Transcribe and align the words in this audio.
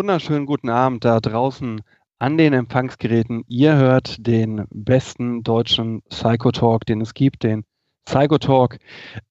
Wunderschönen 0.00 0.46
guten 0.46 0.70
Abend 0.70 1.04
da 1.04 1.20
draußen 1.20 1.82
an 2.18 2.38
den 2.38 2.54
Empfangsgeräten. 2.54 3.44
Ihr 3.48 3.76
hört 3.76 4.26
den 4.26 4.64
besten 4.70 5.42
deutschen 5.42 6.00
Psychotalk, 6.08 6.86
den 6.86 7.02
es 7.02 7.12
gibt, 7.12 7.42
den 7.42 7.66
Psychotalk. 8.10 8.78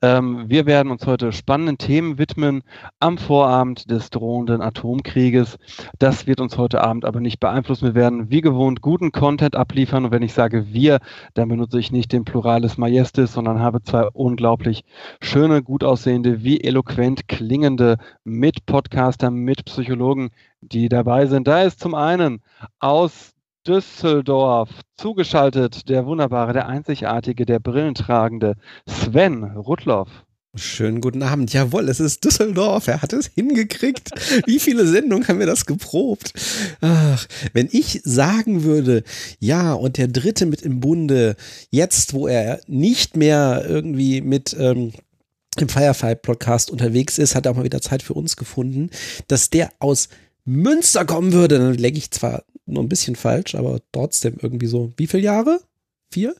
Ähm, 0.01 0.45
wir 0.47 0.65
werden 0.65 0.89
uns 0.89 1.05
heute 1.05 1.33
spannenden 1.33 1.77
Themen 1.77 2.17
widmen 2.17 2.63
am 3.01 3.17
Vorabend 3.17 3.91
des 3.91 4.09
drohenden 4.09 4.61
Atomkrieges. 4.61 5.57
Das 5.99 6.27
wird 6.27 6.39
uns 6.39 6.57
heute 6.57 6.79
Abend 6.81 7.03
aber 7.03 7.19
nicht 7.19 7.41
beeinflussen. 7.41 7.87
Wir 7.87 7.95
werden 7.95 8.31
wie 8.31 8.39
gewohnt 8.39 8.79
guten 8.79 9.11
Content 9.11 9.57
abliefern. 9.57 10.05
Und 10.05 10.11
wenn 10.11 10.21
ich 10.21 10.31
sage 10.31 10.71
wir, 10.71 10.99
dann 11.33 11.49
benutze 11.49 11.77
ich 11.77 11.91
nicht 11.91 12.13
den 12.13 12.23
Pluralis 12.23 12.77
Majestis, 12.77 13.33
sondern 13.33 13.59
habe 13.59 13.83
zwei 13.83 14.07
unglaublich 14.13 14.85
schöne, 15.21 15.61
gut 15.61 15.83
aussehende, 15.83 16.45
wie 16.45 16.61
eloquent 16.61 17.27
klingende 17.27 17.97
Mitpodcaster, 18.23 19.29
Mitpsychologen, 19.29 20.29
die 20.61 20.87
dabei 20.87 21.25
sind. 21.25 21.49
Da 21.49 21.63
ist 21.63 21.81
zum 21.81 21.95
einen 21.95 22.41
aus 22.79 23.33
Düsseldorf 23.69 24.71
zugeschaltet 24.97 25.89
der 25.89 26.07
wunderbare, 26.07 26.53
der 26.53 26.67
einzigartige, 26.67 27.45
der 27.45 27.59
brillentragende 27.59 28.55
Sven 28.87 29.43
Rudloff. 29.43 30.09
Schönen 30.55 31.01
guten 31.01 31.21
Abend. 31.21 31.53
Jawohl, 31.53 31.87
es 31.87 31.99
ist 31.99 32.25
Düsseldorf. 32.25 32.87
Er 32.87 33.03
hat 33.03 33.13
es 33.13 33.27
hingekriegt. 33.27 34.09
Wie 34.47 34.57
viele 34.57 34.87
Sendungen 34.87 35.27
haben 35.27 35.37
wir 35.37 35.45
das 35.45 35.67
geprobt? 35.67 36.33
Ach, 36.81 37.27
wenn 37.53 37.69
ich 37.71 38.01
sagen 38.03 38.63
würde, 38.63 39.03
ja, 39.37 39.73
und 39.73 39.99
der 39.99 40.07
Dritte 40.07 40.47
mit 40.47 40.63
im 40.63 40.79
Bunde, 40.79 41.35
jetzt, 41.69 42.15
wo 42.15 42.27
er 42.27 42.61
nicht 42.65 43.17
mehr 43.17 43.65
irgendwie 43.69 44.21
mit 44.21 44.57
ähm, 44.59 44.93
im 45.59 45.69
Firefly-Podcast 45.69 46.71
unterwegs 46.71 47.19
ist, 47.19 47.35
hat 47.35 47.45
er 47.45 47.51
auch 47.51 47.55
mal 47.57 47.65
wieder 47.65 47.81
Zeit 47.81 48.01
für 48.01 48.15
uns 48.15 48.35
gefunden, 48.35 48.89
dass 49.27 49.51
der 49.51 49.69
aus 49.77 50.09
Münster 50.43 51.05
kommen 51.05 51.33
würde, 51.33 51.59
dann 51.59 51.75
lege 51.75 51.99
ich 51.99 52.09
zwar 52.09 52.43
nur 52.73 52.83
ein 52.83 52.89
bisschen 52.89 53.15
falsch, 53.15 53.55
aber 53.55 53.79
trotzdem 53.91 54.37
irgendwie 54.41 54.67
so. 54.67 54.91
Wie 54.97 55.07
viele 55.07 55.23
Jahre? 55.23 55.59
Vier? 56.11 56.35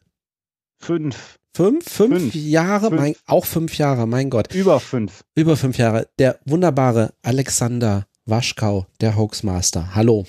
Fünf. 0.80 1.40
Fünf? 1.56 1.90
Fünf, 1.90 2.22
fünf. 2.22 2.36
Jahre? 2.36 2.90
Fünf. 2.90 3.02
Mein, 3.02 3.16
auch 3.26 3.46
fünf 3.46 3.78
Jahre, 3.78 4.08
mein 4.08 4.30
Gott. 4.30 4.54
Über 4.54 4.80
fünf. 4.80 5.24
Über 5.36 5.58
fünf 5.58 5.78
Jahre. 5.78 6.08
Der 6.18 6.40
wunderbare 6.46 7.14
Alexander 7.22 8.08
Waschkau, 8.26 8.86
der 9.02 9.18
Hoaxmaster. 9.18 9.96
Hallo. 9.96 10.26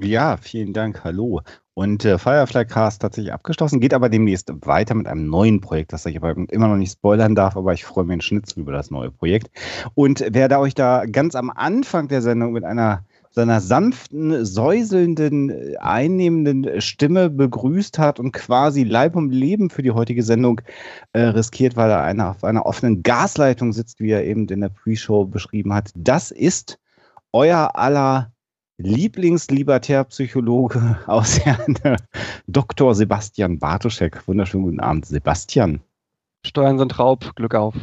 Ja, 0.00 0.36
vielen 0.36 0.72
Dank. 0.72 1.04
Hallo. 1.04 1.40
Und 1.74 2.04
äh, 2.06 2.18
Firefly 2.18 2.64
Cast 2.64 3.04
hat 3.04 3.14
sich 3.14 3.32
abgeschlossen, 3.32 3.80
geht 3.80 3.92
aber 3.92 4.08
demnächst 4.08 4.50
weiter 4.66 4.94
mit 4.94 5.06
einem 5.06 5.28
neuen 5.28 5.60
Projekt, 5.60 5.92
das 5.92 6.06
ich 6.06 6.16
aber 6.16 6.34
immer 6.34 6.68
noch 6.68 6.76
nicht 6.76 6.92
spoilern 6.92 7.34
darf, 7.34 7.54
aber 7.54 7.74
ich 7.74 7.84
freue 7.84 8.04
mich 8.04 8.12
einen 8.12 8.20
Schnitzel 8.22 8.60
über 8.60 8.72
das 8.72 8.90
neue 8.90 9.10
Projekt. 9.10 9.50
Und 9.94 10.20
werde 10.34 10.58
euch 10.58 10.74
da 10.74 11.04
ganz 11.04 11.34
am 11.34 11.50
Anfang 11.50 12.08
der 12.08 12.22
Sendung 12.22 12.52
mit 12.52 12.64
einer 12.64 13.04
seiner 13.36 13.60
sanften, 13.60 14.44
säuselnden, 14.46 15.76
einnehmenden 15.76 16.80
Stimme 16.80 17.28
begrüßt 17.28 17.98
hat 17.98 18.18
und 18.18 18.32
quasi 18.32 18.82
Leib 18.82 19.14
und 19.14 19.30
Leben 19.30 19.68
für 19.68 19.82
die 19.82 19.90
heutige 19.90 20.22
Sendung 20.22 20.62
äh, 21.12 21.20
riskiert, 21.20 21.76
weil 21.76 21.90
er 21.90 22.02
eine, 22.02 22.30
auf 22.30 22.44
einer 22.44 22.64
offenen 22.64 23.02
Gasleitung 23.02 23.74
sitzt, 23.74 24.00
wie 24.00 24.12
er 24.12 24.24
eben 24.24 24.48
in 24.48 24.62
der 24.62 24.70
Pre-Show 24.70 25.26
beschrieben 25.26 25.74
hat. 25.74 25.90
Das 25.94 26.30
ist 26.30 26.78
euer 27.32 27.76
aller 27.76 28.32
Lieblingslibertärpsychologe 28.78 31.00
aus 31.06 31.38
Herrn 31.40 31.76
Dr. 32.46 32.94
Sebastian 32.94 33.58
Bartoschek. 33.58 34.26
Wunderschönen 34.26 34.64
guten 34.64 34.80
Abend, 34.80 35.04
Sebastian. 35.04 35.82
Steuern 36.46 36.78
sind 36.78 36.98
Raub, 36.98 37.36
Glück 37.36 37.54
auf. 37.54 37.74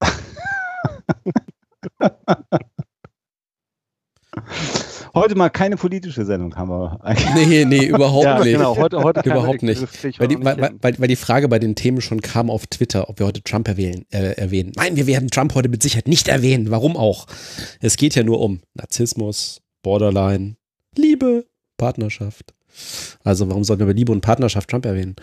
Heute 5.18 5.34
mal 5.34 5.48
keine 5.48 5.76
politische 5.76 6.24
Sendung 6.24 6.54
haben 6.56 6.70
wir 6.70 6.98
eigentlich. 7.04 7.46
Nee, 7.46 7.64
nee, 7.64 7.86
überhaupt 7.88 8.24
ja, 8.24 8.38
nicht. 8.42 8.52
Genau, 8.52 8.76
heute, 8.76 9.02
heute 9.02 9.28
überhaupt 9.28 9.62
nicht. 9.62 9.82
Weil 10.18 10.28
die, 10.28 10.44
weil, 10.44 10.74
weil, 10.80 10.98
weil 10.98 11.08
die, 11.08 11.16
Frage 11.16 11.48
bei 11.48 11.58
den 11.58 11.74
Themen 11.74 12.00
schon 12.00 12.20
kam 12.20 12.50
auf 12.50 12.66
Twitter, 12.66 13.08
ob 13.08 13.18
wir 13.18 13.26
heute 13.26 13.42
Trump 13.42 13.68
erwähnen, 13.68 14.04
äh, 14.10 14.32
erwähnen. 14.32 14.72
Nein, 14.76 14.96
wir 14.96 15.06
werden 15.06 15.28
Trump 15.28 15.54
heute 15.54 15.68
mit 15.68 15.82
Sicherheit 15.82 16.08
nicht 16.08 16.28
erwähnen. 16.28 16.70
Warum 16.70 16.96
auch? 16.96 17.26
Es 17.80 17.96
geht 17.96 18.14
ja 18.14 18.22
nur 18.22 18.40
um 18.40 18.60
Narzissmus, 18.74 19.60
Borderline, 19.82 20.56
Liebe, 20.96 21.46
Partnerschaft. 21.76 22.54
Also 23.24 23.48
warum 23.48 23.64
sollten 23.64 23.86
wir 23.86 23.94
Liebe 23.94 24.12
und 24.12 24.20
Partnerschaft 24.20 24.70
Trump 24.70 24.84
erwähnen? 24.84 25.16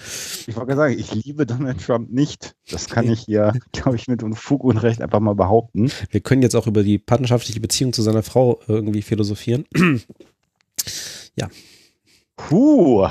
Ich 0.48 0.56
wollte 0.56 0.76
sagen, 0.76 0.98
ich 0.98 1.14
liebe 1.14 1.46
Donald 1.46 1.84
Trump 1.84 2.12
nicht. 2.12 2.56
Das 2.70 2.88
kann 2.88 3.10
ich 3.10 3.22
hier, 3.22 3.54
glaube 3.72 3.96
ich, 3.96 4.08
mit 4.08 4.24
Fug 4.36 4.64
und 4.64 4.78
Recht 4.78 5.02
einfach 5.02 5.20
mal 5.20 5.36
behaupten. 5.36 5.92
Wir 6.10 6.22
können 6.22 6.42
jetzt 6.42 6.56
auch 6.56 6.68
über 6.68 6.84
die 6.84 6.98
partnerschaftliche 6.98 7.60
Beziehung 7.60 7.94
zu 7.94 8.02
seiner 8.02 8.24
Frau 8.24 8.60
irgendwie 8.68 9.02
philosophieren. 9.02 9.66
ja. 11.36 11.50
Puh. 12.36 13.08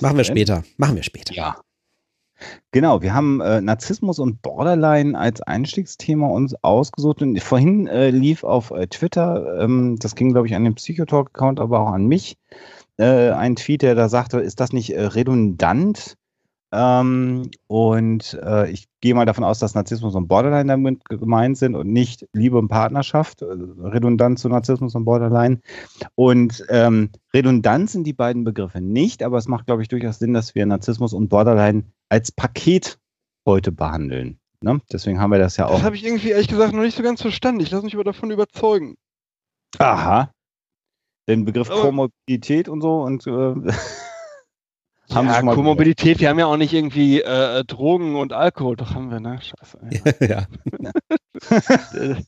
Machen 0.00 0.16
wir 0.16 0.24
später. 0.24 0.64
Machen 0.76 0.96
wir 0.96 1.02
später. 1.02 1.34
Ja. 1.34 1.56
Genau, 2.70 3.02
wir 3.02 3.14
haben 3.14 3.40
äh, 3.40 3.60
Narzissmus 3.60 4.18
und 4.18 4.42
Borderline 4.42 5.18
als 5.18 5.40
Einstiegsthema 5.40 6.28
uns 6.28 6.54
ausgesucht. 6.62 7.22
Und 7.22 7.40
vorhin 7.42 7.86
äh, 7.86 8.10
lief 8.10 8.44
auf 8.44 8.70
äh, 8.70 8.86
Twitter, 8.86 9.60
ähm, 9.60 9.96
das 9.98 10.14
ging, 10.14 10.32
glaube 10.32 10.46
ich, 10.46 10.54
an 10.54 10.64
den 10.64 10.74
Psychotalk-Account, 10.74 11.60
aber 11.60 11.80
auch 11.80 11.92
an 11.92 12.06
mich, 12.06 12.36
äh, 12.98 13.30
ein 13.30 13.56
Tweet, 13.56 13.82
der 13.82 13.94
da 13.94 14.08
sagte, 14.08 14.38
ist 14.40 14.60
das 14.60 14.72
nicht 14.72 14.94
äh, 14.94 15.04
redundant? 15.04 16.16
Ähm, 16.70 17.50
und 17.66 18.38
äh, 18.42 18.70
ich 18.70 18.88
gehe 19.00 19.14
mal 19.14 19.24
davon 19.24 19.44
aus, 19.44 19.58
dass 19.58 19.74
Narzissmus 19.74 20.14
und 20.14 20.28
Borderline 20.28 20.68
damit 20.68 21.02
gemeint 21.06 21.56
sind 21.56 21.74
und 21.74 21.90
nicht 21.90 22.26
Liebe 22.34 22.58
und 22.58 22.68
Partnerschaft, 22.68 23.40
äh, 23.40 23.46
redundant 23.46 24.38
zu 24.38 24.50
Narzissmus 24.50 24.94
und 24.94 25.06
Borderline. 25.06 25.60
Und 26.14 26.64
ähm, 26.68 27.10
redundant 27.32 27.88
sind 27.88 28.04
die 28.04 28.12
beiden 28.12 28.44
Begriffe 28.44 28.82
nicht, 28.82 29.22
aber 29.22 29.38
es 29.38 29.48
macht, 29.48 29.66
glaube 29.66 29.80
ich, 29.80 29.88
durchaus 29.88 30.18
Sinn, 30.18 30.34
dass 30.34 30.54
wir 30.54 30.66
Narzissmus 30.66 31.14
und 31.14 31.28
Borderline 31.28 31.84
als 32.10 32.32
Paket 32.32 32.98
heute 33.46 33.72
behandeln. 33.72 34.38
Ne? 34.60 34.80
Deswegen 34.92 35.20
haben 35.20 35.30
wir 35.30 35.38
das 35.38 35.56
ja 35.56 35.66
auch. 35.66 35.76
Das 35.76 35.84
habe 35.84 35.96
ich 35.96 36.04
irgendwie 36.04 36.30
ehrlich 36.30 36.48
gesagt 36.48 36.74
noch 36.74 36.82
nicht 36.82 36.96
so 36.96 37.02
ganz 37.02 37.22
verstanden. 37.22 37.62
Ich 37.62 37.70
lasse 37.70 37.84
mich 37.84 37.94
aber 37.94 38.04
davon 38.04 38.30
überzeugen. 38.30 38.96
Aha 39.78 40.30
den 41.28 41.44
Begriff 41.44 41.68
Komorbidität 41.68 42.68
und 42.68 42.80
so 42.80 43.02
und 43.02 43.26
äh, 43.26 43.30
haben 45.14 45.26
ja, 45.28 45.42
Komorbidität, 45.42 46.20
wir 46.20 46.30
haben 46.30 46.38
ja 46.38 46.46
auch 46.46 46.56
nicht 46.56 46.72
irgendwie 46.72 47.20
äh, 47.20 47.64
Drogen 47.64 48.16
und 48.16 48.32
Alkohol, 48.32 48.76
doch 48.76 48.94
haben 48.94 49.10
wir, 49.10 49.20
ne? 49.20 49.40
Scheiße. 49.40 49.78
Ja. 50.20 50.46
ja. 50.80 51.17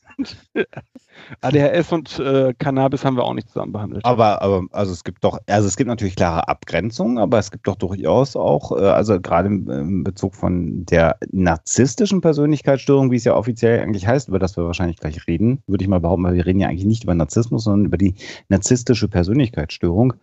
ADHS 1.41 1.91
und 1.91 2.19
äh, 2.19 2.53
Cannabis 2.57 3.03
haben 3.03 3.15
wir 3.15 3.23
auch 3.23 3.33
nicht 3.33 3.49
zusammen 3.49 3.71
behandelt. 3.71 4.05
Aber, 4.05 4.41
aber 4.41 4.65
also 4.71 4.91
es 4.91 5.03
gibt 5.03 5.23
doch, 5.23 5.39
also 5.47 5.67
es 5.67 5.75
gibt 5.75 5.87
natürlich 5.87 6.15
klare 6.15 6.47
Abgrenzungen, 6.47 7.17
aber 7.17 7.37
es 7.39 7.51
gibt 7.51 7.67
doch 7.67 7.75
durchaus 7.75 8.35
auch, 8.35 8.71
äh, 8.77 8.81
also 8.85 9.19
gerade 9.19 9.47
im, 9.47 9.69
im, 9.69 10.03
Bezug 10.03 10.35
von 10.35 10.85
der 10.85 11.17
narzisstischen 11.31 12.21
Persönlichkeitsstörung, 12.21 13.11
wie 13.11 13.17
es 13.17 13.23
ja 13.23 13.35
offiziell 13.35 13.81
eigentlich 13.81 14.07
heißt, 14.07 14.29
über 14.29 14.39
das 14.39 14.57
wir 14.57 14.65
wahrscheinlich 14.65 14.97
gleich 14.97 15.27
reden, 15.27 15.61
würde 15.67 15.83
ich 15.83 15.89
mal 15.89 15.99
behaupten, 15.99 16.23
weil 16.23 16.35
wir 16.35 16.45
reden 16.45 16.59
ja 16.59 16.67
eigentlich 16.67 16.85
nicht 16.85 17.03
über 17.03 17.15
Narzissmus, 17.15 17.63
sondern 17.63 17.85
über 17.85 17.97
die 17.97 18.15
narzisstische 18.49 19.07
Persönlichkeitsstörung 19.07 20.13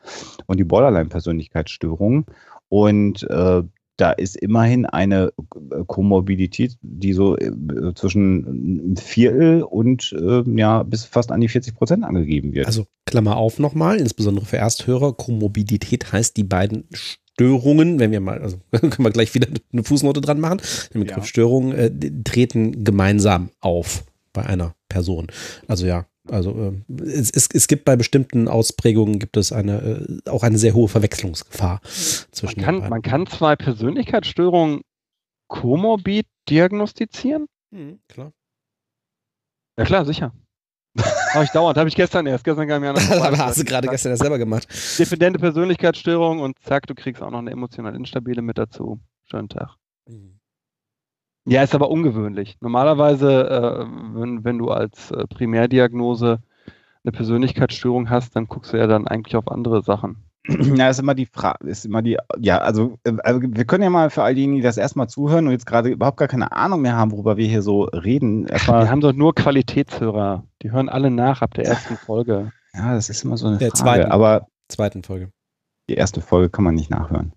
und 0.47 0.59
die 0.59 0.65
Borderline-Persönlichkeitsstörung. 0.65 2.27
Und 2.71 3.23
äh, 3.31 3.63
da 3.99 4.13
ist 4.13 4.37
immerhin 4.37 4.87
eine 4.87 5.33
äh, 5.37 5.85
Komorbidität, 5.87 6.79
die 6.81 7.13
so 7.13 7.37
äh, 7.37 7.51
zwischen 7.95 8.93
ein 8.93 8.97
Viertel 8.97 9.63
und 9.63 10.17
äh, 10.19 10.43
ja, 10.57 10.85
bis 10.85 11.05
fast 11.05 11.31
an 11.33 11.41
die 11.41 11.49
40 11.49 11.75
Prozent 11.75 12.05
angegeben 12.05 12.55
wird. 12.55 12.67
Also 12.67 12.87
Klammer 13.05 13.37
auf 13.37 13.59
nochmal, 13.59 13.99
insbesondere 13.99 14.47
für 14.47 14.57
Ersthörer, 14.57 15.13
Komorbidität 15.13 16.13
heißt 16.13 16.37
die 16.37 16.45
beiden 16.45 16.85
Störungen, 16.93 17.99
wenn 17.99 18.13
wir 18.13 18.21
mal, 18.21 18.41
also 18.41 18.59
können 18.71 18.97
wir 18.99 19.11
gleich 19.11 19.35
wieder 19.35 19.49
eine 19.73 19.83
Fußnote 19.83 20.21
dran 20.21 20.41
machen, 20.41 20.63
der 20.95 21.01
Begriff 21.01 21.17
ja. 21.19 21.25
Störungen 21.25 21.73
äh, 21.73 21.91
treten 22.25 22.85
gemeinsam 22.85 23.51
auf 23.61 24.05
bei 24.33 24.47
einer 24.47 24.75
Person. 24.89 25.27
Also 25.67 25.87
ja, 25.87 26.07
Also 26.31 26.75
äh, 26.89 27.03
es, 27.05 27.31
es, 27.31 27.49
es, 27.53 27.69
gibt 27.69 27.85
bei 27.85 27.97
bestimmten 27.97 28.49
Ausprägungen 28.49 29.19
gibt 29.19 29.37
es 29.37 29.53
eine 29.53 30.21
äh, 30.27 30.31
auch 30.31 30.43
eine 30.43 30.59
sehr 30.59 30.75
hohe 30.75 30.89
Verwechslungsgefahr 30.89 31.81
zwischen. 31.85 32.61
Man 32.61 32.81
kann, 32.81 32.89
man 32.91 33.03
kann 33.03 33.27
zwei 33.27 33.57
Persönlichkeitsstörungen 33.57 34.83
komorbid 35.49 36.27
diagnostizieren? 36.49 37.47
Mhm, 37.71 38.01
klar. 38.09 38.33
Ja 39.79 39.85
klar, 39.85 40.05
sicher. 40.05 40.33
Habe 41.35 41.45
ich 41.45 41.51
dauernd, 41.51 41.77
habe 41.77 41.89
ich 41.89 41.95
gestern 41.95 42.27
erst, 42.27 42.43
gestern 42.43 42.67
kam 42.67 42.83
ja 42.83 42.93
noch. 42.93 43.11
Aber 43.23 43.39
hast 43.39 43.61
du 43.61 43.65
gerade 43.65 43.87
gestern 43.87 44.11
erst 44.11 44.23
selber 44.23 44.39
gemacht. 44.39 44.67
Diffidente 44.99 45.39
Persönlichkeitsstörung 45.39 46.41
und 46.41 46.59
zack, 46.61 46.87
du 46.87 46.95
kriegst 46.95 47.23
auch 47.23 47.31
noch 47.31 47.39
eine 47.39 47.53
emotional 47.53 47.95
instabile 47.95 48.43
mit 48.43 48.59
dazu. 48.59 48.99
Schönen 49.31 49.49
Tag. 49.49 49.77
Mhm. 50.09 50.38
Ja, 51.49 51.63
ist 51.63 51.75
aber 51.75 51.91
ungewöhnlich. 51.91 52.59
Normalerweise, 52.61 53.49
äh, 53.49 53.87
wenn, 54.15 54.45
wenn 54.45 54.59
du 54.59 54.71
als 54.71 55.11
äh, 55.11 55.27
Primärdiagnose 55.27 56.41
eine 57.05 57.13
Persönlichkeitsstörung 57.13 58.11
hast, 58.11 58.37
dann 58.37 58.47
guckst 58.49 58.73
du 58.73 58.77
ja 58.77 58.87
dann 58.87 59.07
eigentlich 59.07 59.35
auf 59.37 59.51
andere 59.51 59.83
Sachen. 59.83 60.25
Ja, 60.77 60.89
ist 60.89 60.99
immer 60.99 61.15
die 61.15 61.27
Frage, 61.27 61.69
ist 61.69 61.85
immer 61.85 62.01
die, 62.01 62.17
ja, 62.39 62.59
also, 62.59 62.99
äh, 63.05 63.13
also, 63.23 63.41
wir 63.43 63.65
können 63.65 63.85
ja 63.85 63.91
mal 63.91 64.11
für 64.11 64.23
all 64.23 64.35
diejenigen, 64.35 64.57
die 64.57 64.63
das 64.63 64.79
erstmal 64.79 65.09
zuhören 65.09 65.47
und 65.47 65.53
jetzt 65.53 65.67
gerade 65.67 65.91
überhaupt 65.91 66.17
gar 66.17 66.29
keine 66.29 66.53
Ahnung 66.53 66.81
mehr 66.83 66.97
haben, 66.97 67.13
worüber 67.13 67.37
wir 67.37 67.47
hier 67.47 67.63
so 67.63 67.85
reden. 67.85 68.47
Erstmal, 68.47 68.85
wir 68.85 68.91
haben 68.91 69.01
doch 69.01 69.13
nur 69.13 69.35
Qualitätshörer. 69.35 70.45
Die 70.63 70.71
hören 70.71 70.89
alle 70.89 71.11
nach 71.11 71.43
ab 71.43 71.55
der 71.55 71.67
ersten 71.67 71.97
Folge. 71.97 72.53
Ja, 72.75 72.95
das 72.95 73.11
ist 73.11 73.25
immer 73.25 73.37
so 73.37 73.47
eine 73.47 73.59
der 73.59 73.71
Frage. 73.71 73.83
Zweiten, 73.83 74.11
aber 74.11 74.47
zweiten 74.69 75.03
Folge. 75.03 75.33
Die 75.89 75.95
erste 75.95 76.21
Folge 76.21 76.51
kann 76.51 76.65
man 76.65 76.75
nicht 76.75 76.91
nachhören. 76.91 77.33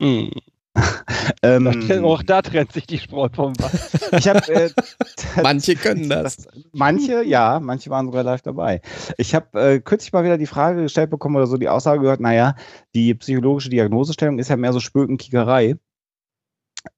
ähm, 1.42 2.04
auch 2.04 2.22
da 2.22 2.42
trennt 2.42 2.72
sich 2.72 2.86
die 2.86 2.98
Spreu 2.98 3.28
vom 3.32 3.58
Wasser. 3.58 3.98
Ich 4.18 4.28
hab, 4.28 4.48
äh, 4.48 4.70
manche 5.42 5.74
können 5.74 6.08
das. 6.08 6.36
das. 6.36 6.48
Manche, 6.72 7.24
ja, 7.24 7.60
manche 7.60 7.90
waren 7.90 8.06
sogar 8.06 8.22
live 8.22 8.42
dabei. 8.42 8.80
Ich 9.18 9.34
habe 9.34 9.60
äh, 9.60 9.80
kürzlich 9.80 10.12
mal 10.12 10.24
wieder 10.24 10.38
die 10.38 10.46
Frage 10.46 10.82
gestellt 10.82 11.10
bekommen 11.10 11.36
oder 11.36 11.46
so 11.46 11.56
die 11.56 11.68
Aussage 11.68 12.00
gehört, 12.00 12.20
naja, 12.20 12.54
die 12.94 13.14
psychologische 13.14 13.70
Diagnosestellung 13.70 14.38
ist 14.38 14.48
ja 14.48 14.56
mehr 14.56 14.72
so 14.72 14.80
Spökenkickerei, 14.80 15.76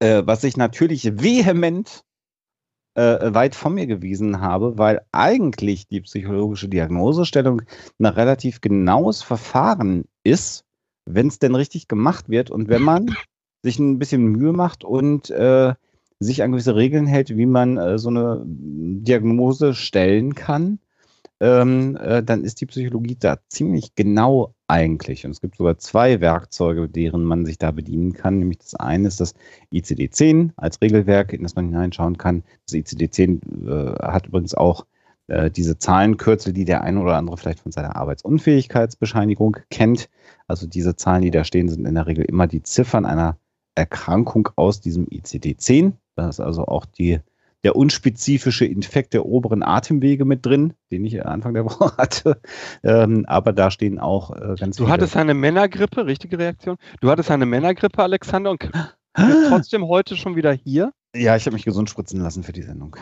äh, 0.00 0.22
was 0.24 0.44
ich 0.44 0.56
natürlich 0.56 1.20
vehement 1.20 2.04
äh, 2.94 3.32
weit 3.32 3.54
von 3.54 3.74
mir 3.74 3.86
gewiesen 3.86 4.40
habe, 4.40 4.76
weil 4.76 5.00
eigentlich 5.12 5.86
die 5.88 6.00
psychologische 6.00 6.68
Diagnosestellung 6.68 7.62
ein 7.98 8.06
relativ 8.06 8.60
genaues 8.60 9.22
Verfahren 9.22 10.04
ist, 10.24 10.64
wenn 11.06 11.28
es 11.28 11.38
denn 11.38 11.54
richtig 11.54 11.88
gemacht 11.88 12.28
wird 12.28 12.50
und 12.50 12.68
wenn 12.68 12.82
man 12.82 13.16
sich 13.62 13.78
ein 13.78 13.98
bisschen 13.98 14.24
Mühe 14.26 14.52
macht 14.52 14.84
und 14.84 15.30
äh, 15.30 15.74
sich 16.20 16.42
an 16.42 16.52
gewisse 16.52 16.76
Regeln 16.76 17.06
hält, 17.06 17.36
wie 17.36 17.46
man 17.46 17.76
äh, 17.76 17.98
so 17.98 18.08
eine 18.08 18.42
Diagnose 18.44 19.74
stellen 19.74 20.34
kann, 20.34 20.78
ähm, 21.40 21.96
äh, 21.96 22.22
dann 22.22 22.42
ist 22.42 22.60
die 22.60 22.66
Psychologie 22.66 23.16
da 23.18 23.38
ziemlich 23.48 23.94
genau 23.94 24.54
eigentlich. 24.66 25.24
Und 25.24 25.30
es 25.30 25.40
gibt 25.40 25.56
sogar 25.56 25.78
zwei 25.78 26.20
Werkzeuge, 26.20 26.88
deren 26.88 27.22
man 27.22 27.46
sich 27.46 27.58
da 27.58 27.70
bedienen 27.70 28.12
kann. 28.12 28.40
Nämlich 28.40 28.58
das 28.58 28.74
eine 28.74 29.06
ist 29.06 29.20
das 29.20 29.34
ICD-10 29.72 30.50
als 30.56 30.80
Regelwerk, 30.80 31.32
in 31.32 31.44
das 31.44 31.54
man 31.54 31.66
hineinschauen 31.66 32.18
kann. 32.18 32.42
Das 32.66 32.74
ICD-10 32.74 33.68
äh, 33.68 33.98
hat 34.02 34.26
übrigens 34.26 34.54
auch 34.54 34.84
äh, 35.28 35.50
diese 35.50 35.78
Zahlenkürzel, 35.78 36.52
die 36.52 36.64
der 36.64 36.82
eine 36.82 37.00
oder 37.00 37.16
andere 37.16 37.36
vielleicht 37.36 37.60
von 37.60 37.70
seiner 37.70 37.94
Arbeitsunfähigkeitsbescheinigung 37.94 39.58
kennt. 39.70 40.08
Also 40.48 40.66
diese 40.66 40.96
Zahlen, 40.96 41.22
die 41.22 41.30
da 41.30 41.44
stehen, 41.44 41.68
sind 41.68 41.86
in 41.86 41.94
der 41.94 42.06
Regel 42.08 42.24
immer 42.24 42.48
die 42.48 42.64
Ziffern 42.64 43.06
einer 43.06 43.38
Erkrankung 43.78 44.48
aus 44.56 44.80
diesem 44.80 45.06
ICD-10. 45.06 45.92
Da 46.16 46.28
ist 46.28 46.40
also 46.40 46.66
auch 46.66 46.84
die, 46.84 47.20
der 47.62 47.76
unspezifische 47.76 48.64
Infekt 48.64 49.14
der 49.14 49.24
oberen 49.24 49.62
Atemwege 49.62 50.24
mit 50.24 50.44
drin, 50.44 50.74
den 50.90 51.04
ich 51.04 51.24
Anfang 51.24 51.54
der 51.54 51.64
Woche 51.66 51.96
hatte. 51.96 52.40
Ähm, 52.82 53.24
aber 53.26 53.52
da 53.52 53.70
stehen 53.70 53.98
auch 53.98 54.30
äh, 54.34 54.56
ganz 54.58 54.76
Du 54.76 54.84
viele 54.84 54.92
hattest 54.92 55.16
eine 55.16 55.34
Männergrippe, 55.34 56.06
richtige 56.06 56.38
Reaktion. 56.38 56.76
Du 57.00 57.10
hattest 57.10 57.30
eine 57.30 57.46
Männergrippe, 57.46 58.02
Alexander, 58.02 58.50
und 58.50 58.58
bist 59.14 59.48
trotzdem 59.48 59.86
heute 59.86 60.16
schon 60.16 60.36
wieder 60.36 60.52
hier. 60.52 60.92
Ja, 61.14 61.36
ich 61.36 61.46
habe 61.46 61.54
mich 61.54 61.64
gesund 61.64 61.88
spritzen 61.88 62.20
lassen 62.20 62.42
für 62.42 62.52
die 62.52 62.62
Sendung. 62.62 62.96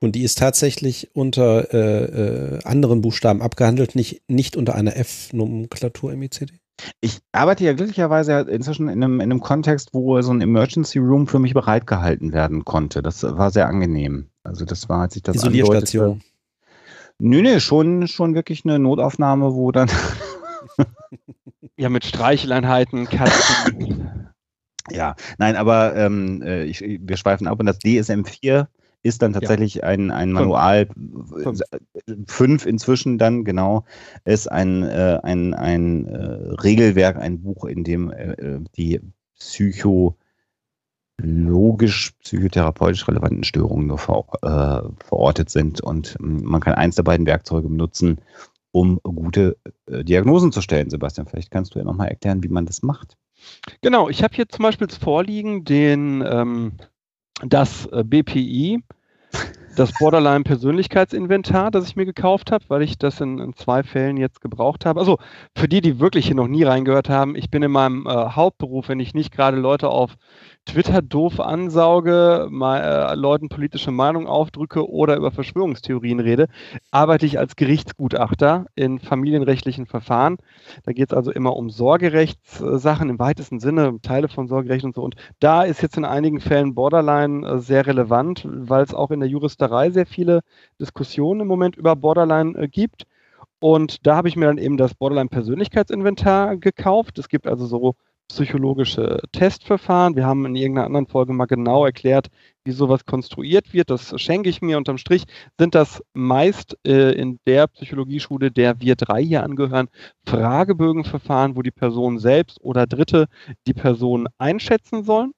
Und 0.00 0.12
die 0.12 0.22
ist 0.22 0.38
tatsächlich 0.38 1.10
unter 1.14 1.72
äh, 1.72 2.56
äh, 2.56 2.64
anderen 2.64 3.00
Buchstaben 3.00 3.40
abgehandelt, 3.40 3.94
nicht, 3.94 4.22
nicht 4.28 4.56
unter 4.56 4.74
einer 4.74 4.96
F-Nomenklatur 4.96 6.12
im 6.12 6.22
ICD? 6.22 6.60
Ich 7.00 7.20
arbeite 7.32 7.64
ja 7.64 7.72
glücklicherweise 7.72 8.40
inzwischen 8.40 8.88
in 8.88 9.02
einem, 9.02 9.20
in 9.20 9.30
einem 9.30 9.40
Kontext, 9.40 9.94
wo 9.94 10.20
so 10.20 10.32
ein 10.32 10.40
Emergency 10.40 10.98
Room 10.98 11.26
für 11.26 11.38
mich 11.38 11.54
bereitgehalten 11.54 12.32
werden 12.32 12.64
konnte. 12.64 13.02
Das 13.02 13.22
war 13.22 13.50
sehr 13.50 13.66
angenehm. 13.66 14.28
Also 14.42 14.64
das 14.64 14.88
war, 14.88 15.02
als 15.02 15.16
ich 15.16 15.22
das 15.22 15.36
Isolierstation. 15.36 16.22
Nö, 17.18 17.40
nö, 17.40 17.60
schon, 17.60 18.06
schon 18.08 18.34
wirklich 18.34 18.64
eine 18.64 18.78
Notaufnahme, 18.78 19.54
wo 19.54 19.72
dann. 19.72 19.90
ja, 21.76 21.88
mit 21.88 22.04
Streicheleinheiten, 22.04 23.06
Katzen. 23.06 24.28
ja, 24.90 25.16
nein, 25.38 25.56
aber 25.56 25.96
ähm, 25.96 26.42
äh, 26.42 26.64
ich, 26.64 26.82
wir 26.82 27.16
schweifen 27.16 27.46
ab 27.46 27.58
und 27.58 27.66
das 27.66 27.78
DSM-4 27.78 28.66
ist 29.06 29.22
dann 29.22 29.32
tatsächlich 29.32 29.76
ja. 29.76 29.84
ein, 29.84 30.10
ein 30.10 30.32
Manual, 30.32 30.88
fünf. 31.42 31.62
fünf. 32.26 32.66
inzwischen 32.66 33.18
dann, 33.18 33.44
genau, 33.44 33.84
ist 34.24 34.50
ein, 34.50 34.82
äh, 34.82 35.20
ein, 35.22 35.54
ein 35.54 36.06
äh, 36.06 36.18
Regelwerk, 36.62 37.16
ein 37.16 37.40
Buch, 37.40 37.64
in 37.64 37.84
dem 37.84 38.10
äh, 38.10 38.60
die 38.76 39.00
psychologisch, 39.38 40.16
psychotherapeutisch 42.22 43.06
relevanten 43.06 43.44
Störungen 43.44 43.86
nur 43.86 43.98
ver, 43.98 44.24
äh, 44.42 44.82
verortet 45.04 45.50
sind 45.50 45.80
und 45.80 46.16
ähm, 46.20 46.42
man 46.44 46.60
kann 46.60 46.74
eins 46.74 46.96
der 46.96 47.04
beiden 47.04 47.26
Werkzeuge 47.26 47.68
benutzen, 47.68 48.18
um 48.72 49.00
gute 49.02 49.56
äh, 49.86 50.04
Diagnosen 50.04 50.52
zu 50.52 50.60
stellen. 50.60 50.90
Sebastian, 50.90 51.26
vielleicht 51.26 51.50
kannst 51.50 51.74
du 51.74 51.78
ja 51.78 51.84
nochmal 51.84 52.08
erklären, 52.08 52.42
wie 52.42 52.48
man 52.48 52.66
das 52.66 52.82
macht. 52.82 53.16
Genau, 53.82 54.08
ich 54.08 54.22
habe 54.22 54.34
hier 54.34 54.48
zum 54.48 54.62
Beispiel 54.64 54.88
vorliegen 54.88 55.64
den 55.64 56.24
ähm, 56.26 56.72
das 57.44 57.86
äh, 57.86 58.04
BPI, 58.04 58.82
das 59.76 59.92
Borderline 59.92 60.44
Persönlichkeitsinventar, 60.44 61.70
das 61.70 61.86
ich 61.86 61.96
mir 61.96 62.06
gekauft 62.06 62.50
habe, 62.50 62.64
weil 62.68 62.82
ich 62.82 62.98
das 62.98 63.20
in, 63.20 63.38
in, 63.38 63.54
zwei 63.54 63.82
Fällen 63.82 64.16
jetzt 64.16 64.40
gebraucht 64.40 64.84
habe. 64.86 64.98
Also 64.98 65.18
für 65.56 65.68
die, 65.68 65.80
die 65.80 66.00
wirklich 66.00 66.26
hier 66.26 66.34
noch 66.34 66.48
nie 66.48 66.64
reingehört 66.64 67.08
haben, 67.08 67.36
ich 67.36 67.50
bin 67.50 67.62
in 67.62 67.70
meinem 67.70 68.06
äh, 68.06 68.10
Hauptberuf, 68.10 68.88
wenn 68.88 69.00
ich 69.00 69.14
nicht 69.14 69.32
gerade 69.32 69.58
Leute 69.58 69.88
auf 69.88 70.16
Twitter 70.66 71.00
doof 71.00 71.40
ansauge, 71.40 72.48
mal, 72.50 72.80
äh, 72.80 73.14
Leuten 73.14 73.48
politische 73.48 73.92
Meinung 73.92 74.26
aufdrücke 74.26 74.90
oder 74.90 75.16
über 75.16 75.30
Verschwörungstheorien 75.30 76.20
rede, 76.20 76.48
arbeite 76.90 77.24
ich 77.24 77.38
als 77.38 77.56
Gerichtsgutachter 77.56 78.66
in 78.74 78.98
familienrechtlichen 78.98 79.86
Verfahren. 79.86 80.36
Da 80.84 80.92
geht 80.92 81.12
es 81.12 81.16
also 81.16 81.30
immer 81.30 81.56
um 81.56 81.70
Sorgerechtssachen 81.70 83.08
im 83.08 83.18
weitesten 83.18 83.60
Sinne, 83.60 83.98
Teile 84.02 84.28
von 84.28 84.48
Sorgerecht 84.48 84.84
und 84.84 84.94
so. 84.96 85.02
Und 85.02 85.14
da 85.38 85.62
ist 85.62 85.82
jetzt 85.82 85.96
in 85.96 86.04
einigen 86.04 86.40
Fällen 86.40 86.74
Borderline 86.74 87.46
äh, 87.46 87.58
sehr 87.58 87.86
relevant, 87.86 88.46
weil 88.50 88.82
es 88.82 88.92
auch 88.92 89.12
in 89.12 89.20
der 89.20 89.28
Juristerei 89.28 89.90
sehr 89.90 90.06
viele 90.06 90.40
Diskussionen 90.80 91.40
im 91.40 91.48
Moment 91.48 91.76
über 91.76 91.96
Borderline 91.96 92.58
äh, 92.58 92.68
gibt. 92.68 93.06
Und 93.60 94.06
da 94.06 94.16
habe 94.16 94.28
ich 94.28 94.36
mir 94.36 94.46
dann 94.46 94.58
eben 94.58 94.76
das 94.76 94.94
Borderline-Persönlichkeitsinventar 94.94 96.56
gekauft. 96.56 97.18
Es 97.18 97.28
gibt 97.28 97.46
also 97.46 97.66
so 97.66 97.94
psychologische 98.28 99.20
Testverfahren. 99.32 100.16
Wir 100.16 100.26
haben 100.26 100.44
in 100.46 100.56
irgendeiner 100.56 100.86
anderen 100.86 101.06
Folge 101.06 101.32
mal 101.32 101.46
genau 101.46 101.84
erklärt, 101.84 102.28
wie 102.64 102.72
sowas 102.72 103.04
konstruiert 103.04 103.72
wird. 103.72 103.90
Das 103.90 104.20
schenke 104.20 104.48
ich 104.48 104.62
mir. 104.62 104.76
Unterm 104.76 104.98
Strich 104.98 105.24
sind 105.58 105.74
das 105.74 106.02
meist 106.14 106.76
äh, 106.86 107.12
in 107.12 107.38
der 107.46 107.68
Psychologieschule, 107.68 108.50
der 108.50 108.80
wir 108.80 108.96
drei 108.96 109.22
hier 109.22 109.42
angehören, 109.42 109.88
Fragebögenverfahren, 110.26 111.56
wo 111.56 111.62
die 111.62 111.70
Person 111.70 112.18
selbst 112.18 112.60
oder 112.60 112.86
Dritte 112.86 113.26
die 113.66 113.74
Person 113.74 114.28
einschätzen 114.38 115.04
sollen. 115.04 115.32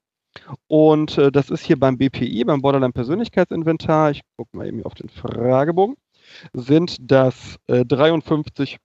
Und 0.67 1.19
äh, 1.19 1.31
das 1.33 1.51
ist 1.51 1.65
hier 1.65 1.79
beim 1.79 1.99
BPI, 1.99 2.45
beim 2.45 2.63
Borderline 2.63 2.93
Persönlichkeitsinventar. 2.93 4.13
Ich 4.13 4.23
gucke 4.37 4.57
mal 4.57 4.67
eben 4.67 4.85
auf 4.85 4.95
den 4.95 5.09
Fragebogen. 5.09 5.97
Sind 6.53 6.97
das 7.01 7.57
äh, 7.67 7.85
53 7.85 8.79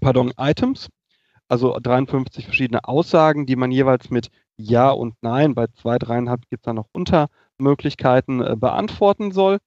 pardon, 0.00 0.32
Items 0.38 0.88
also 1.48 1.78
53 1.80 2.44
verschiedene 2.44 2.84
Aussagen, 2.84 3.46
die 3.46 3.56
man 3.56 3.70
jeweils 3.70 4.10
mit 4.10 4.28
Ja 4.56 4.90
und 4.90 5.14
Nein, 5.22 5.54
bei 5.54 5.66
zwei, 5.68 5.98
dreieinhalb 5.98 6.42
gibt 6.50 6.62
es 6.62 6.66
da 6.66 6.72
noch 6.72 6.88
Untermöglichkeiten, 6.92 8.40
äh, 8.42 8.56
beantworten 8.56 9.32
soll. 9.32 9.58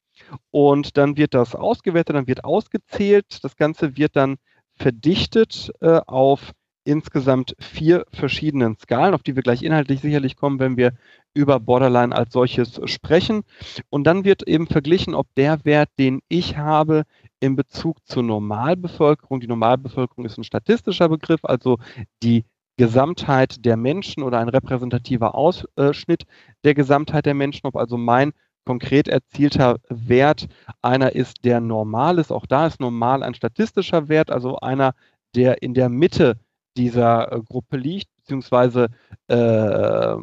Und 0.52 0.98
dann 0.98 1.18
wird 1.18 1.34
das 1.34 1.56
ausgewertet, 1.56 2.16
dann 2.16 2.28
wird 2.28 2.44
ausgezählt. 2.44 3.44
Das 3.44 3.56
Ganze 3.56 3.98
wird 3.98 4.16
dann 4.16 4.38
verdichtet 4.76 5.72
äh, 5.82 6.02
auf 6.08 6.52
insgesamt 6.84 7.56
vier 7.60 8.06
verschiedenen 8.12 8.78
Skalen, 8.78 9.14
auf 9.14 9.24
die 9.24 9.36
wir 9.36 9.44
gleich 9.44 9.64
inhaltlich 9.64 10.02
sicherlich 10.02 10.36
kommen, 10.36 10.60
wenn 10.60 10.78
wir 10.78 10.94
über 11.34 11.60
Borderline 11.60 12.16
als 12.16 12.34
solches 12.34 12.80
sprechen. 12.86 13.44
Und 13.90 14.06
dann 14.06 14.26
wird 14.26 14.48
eben 14.48 14.68
verglichen, 14.68 15.14
ob 15.14 15.28
der 15.36 15.64
Wert, 15.66 15.90
den 16.00 16.22
ich 16.28 16.58
habe, 16.58 17.04
in 17.40 17.56
Bezug 17.56 18.06
zur 18.06 18.24
Normalbevölkerung, 18.24 19.40
die 19.40 19.48
Normalbevölkerung 19.48 20.26
ist 20.26 20.38
ein 20.38 20.44
statistischer 20.44 21.10
Begriff, 21.10 21.42
also 21.44 21.78
die 22.22 22.46
Gesamtheit 22.78 23.66
der 23.66 23.78
Menschen 23.78 24.24
oder 24.24 24.40
ein 24.40 24.50
repräsentativer 24.50 25.36
Ausschnitt 25.36 26.24
der 26.64 26.74
Gesamtheit 26.74 27.26
der 27.26 27.34
Menschen, 27.34 27.68
ob 27.68 27.76
also 27.76 27.98
mein 27.98 28.32
konkret 28.66 29.08
erzielter 29.08 29.78
Wert 29.90 30.48
einer 30.82 31.14
ist, 31.16 31.44
der 31.46 31.62
normal 31.62 32.20
ist. 32.20 32.32
Auch 32.32 32.46
da 32.46 32.68
ist 32.68 32.80
normal 32.80 33.24
ein 33.24 33.34
statistischer 33.34 34.08
Wert, 34.08 34.32
also 34.32 34.58
einer, 34.58 34.94
der 35.36 35.62
in 35.62 35.74
der 35.74 35.90
Mitte 35.90 36.40
dieser 36.78 37.32
äh, 37.32 37.42
Gruppe 37.42 37.78
liegt, 37.78 38.08
beziehungsweise 38.18 38.90
äh, 39.28 40.16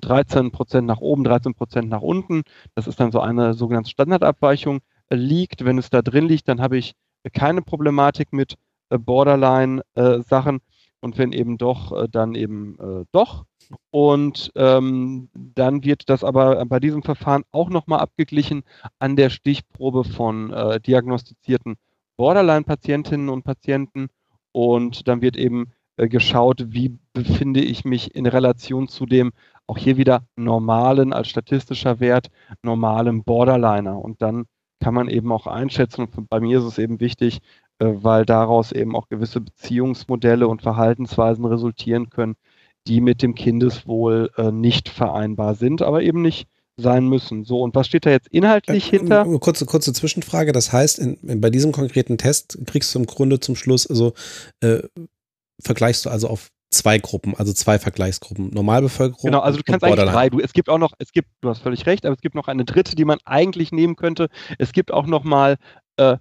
13 0.00 0.50
Prozent 0.50 0.86
nach 0.86 1.00
oben, 1.00 1.24
13 1.24 1.54
Prozent 1.54 1.88
nach 1.88 2.02
unten. 2.02 2.42
Das 2.74 2.86
ist 2.86 3.00
dann 3.00 3.12
so 3.12 3.20
eine 3.20 3.54
sogenannte 3.54 3.90
Standardabweichung 3.90 4.80
äh, 5.08 5.16
liegt. 5.16 5.64
Wenn 5.64 5.78
es 5.78 5.90
da 5.90 6.02
drin 6.02 6.28
liegt, 6.28 6.48
dann 6.48 6.60
habe 6.60 6.78
ich 6.78 6.94
keine 7.32 7.62
Problematik 7.62 8.32
mit 8.32 8.54
äh, 8.90 8.98
Borderline-Sachen. 8.98 10.56
Äh, 10.56 10.60
und 11.00 11.16
wenn 11.16 11.32
eben 11.32 11.58
doch, 11.58 11.92
äh, 11.92 12.08
dann 12.10 12.34
eben 12.34 13.06
doch. 13.12 13.44
Und 13.90 14.50
ähm, 14.56 15.28
dann 15.34 15.84
wird 15.84 16.08
das 16.08 16.24
aber 16.24 16.64
bei 16.66 16.80
diesem 16.80 17.02
Verfahren 17.02 17.44
auch 17.52 17.68
nochmal 17.68 18.00
abgeglichen 18.00 18.62
an 18.98 19.14
der 19.14 19.28
Stichprobe 19.28 20.04
von 20.04 20.80
diagnostizierten 20.86 21.76
Borderline-Patientinnen 22.16 23.28
und 23.28 23.44
Patienten. 23.44 24.08
Und 24.52 25.08
dann 25.08 25.22
wird 25.22 25.36
eben 25.36 25.72
äh, 25.96 26.08
geschaut, 26.08 26.66
wie 26.68 26.98
befinde 27.12 27.60
ich 27.60 27.84
mich 27.84 28.14
in 28.14 28.26
Relation 28.26 28.88
zu 28.88 29.06
dem 29.06 29.32
auch 29.66 29.76
hier 29.76 29.96
wieder 29.96 30.26
normalen, 30.36 31.12
als 31.12 31.28
statistischer 31.28 32.00
Wert, 32.00 32.28
normalen 32.62 33.22
Borderliner. 33.24 33.98
Und 33.98 34.22
dann 34.22 34.46
kann 34.80 34.94
man 34.94 35.08
eben 35.08 35.30
auch 35.32 35.46
einschätzen, 35.46 36.06
und 36.16 36.28
bei 36.30 36.40
mir 36.40 36.58
ist 36.58 36.64
es 36.64 36.78
eben 36.78 37.00
wichtig, 37.00 37.40
äh, 37.78 37.86
weil 37.86 38.24
daraus 38.24 38.72
eben 38.72 38.96
auch 38.96 39.08
gewisse 39.08 39.40
Beziehungsmodelle 39.40 40.48
und 40.48 40.62
Verhaltensweisen 40.62 41.44
resultieren 41.44 42.10
können, 42.10 42.36
die 42.86 43.00
mit 43.00 43.22
dem 43.22 43.34
Kindeswohl 43.34 44.30
äh, 44.36 44.50
nicht 44.50 44.88
vereinbar 44.88 45.54
sind, 45.54 45.82
aber 45.82 46.02
eben 46.02 46.22
nicht 46.22 46.48
sein 46.78 47.06
müssen. 47.06 47.44
So, 47.44 47.60
und 47.60 47.74
was 47.74 47.86
steht 47.86 48.06
da 48.06 48.10
jetzt 48.10 48.28
inhaltlich 48.28 48.92
äh, 48.92 48.98
hinter? 48.98 49.22
Eine 49.22 49.38
kurze, 49.38 49.66
kurze 49.66 49.92
Zwischenfrage. 49.92 50.52
Das 50.52 50.72
heißt, 50.72 50.98
in, 50.98 51.14
in, 51.16 51.40
bei 51.40 51.50
diesem 51.50 51.72
konkreten 51.72 52.16
Test 52.18 52.58
kriegst 52.66 52.94
du 52.94 53.00
im 53.00 53.06
Grunde 53.06 53.40
zum 53.40 53.56
Schluss, 53.56 53.86
also 53.86 54.14
äh, 54.60 54.80
vergleichst 55.60 56.06
du 56.06 56.10
also 56.10 56.28
auf 56.28 56.48
zwei 56.70 56.98
Gruppen, 56.98 57.34
also 57.34 57.52
zwei 57.52 57.78
Vergleichsgruppen, 57.78 58.50
Normalbevölkerung. 58.50 59.30
Genau, 59.30 59.40
also 59.40 59.58
du 59.58 59.64
kannst 59.64 59.84
eigentlich 59.84 60.10
drei. 60.10 60.30
Du, 60.30 60.38
es 60.38 60.52
gibt 60.52 60.68
auch 60.68 60.78
noch, 60.78 60.92
es 60.98 61.12
gibt, 61.12 61.28
du 61.40 61.48
hast 61.48 61.60
völlig 61.60 61.86
recht, 61.86 62.06
aber 62.06 62.14
es 62.14 62.20
gibt 62.20 62.34
noch 62.34 62.48
eine 62.48 62.64
dritte, 62.64 62.94
die 62.94 63.04
man 63.04 63.18
eigentlich 63.24 63.72
nehmen 63.72 63.96
könnte. 63.96 64.28
Es 64.58 64.72
gibt 64.72 64.92
auch 64.92 65.06
noch 65.06 65.24
mal 65.24 65.56
äh, 65.96 66.16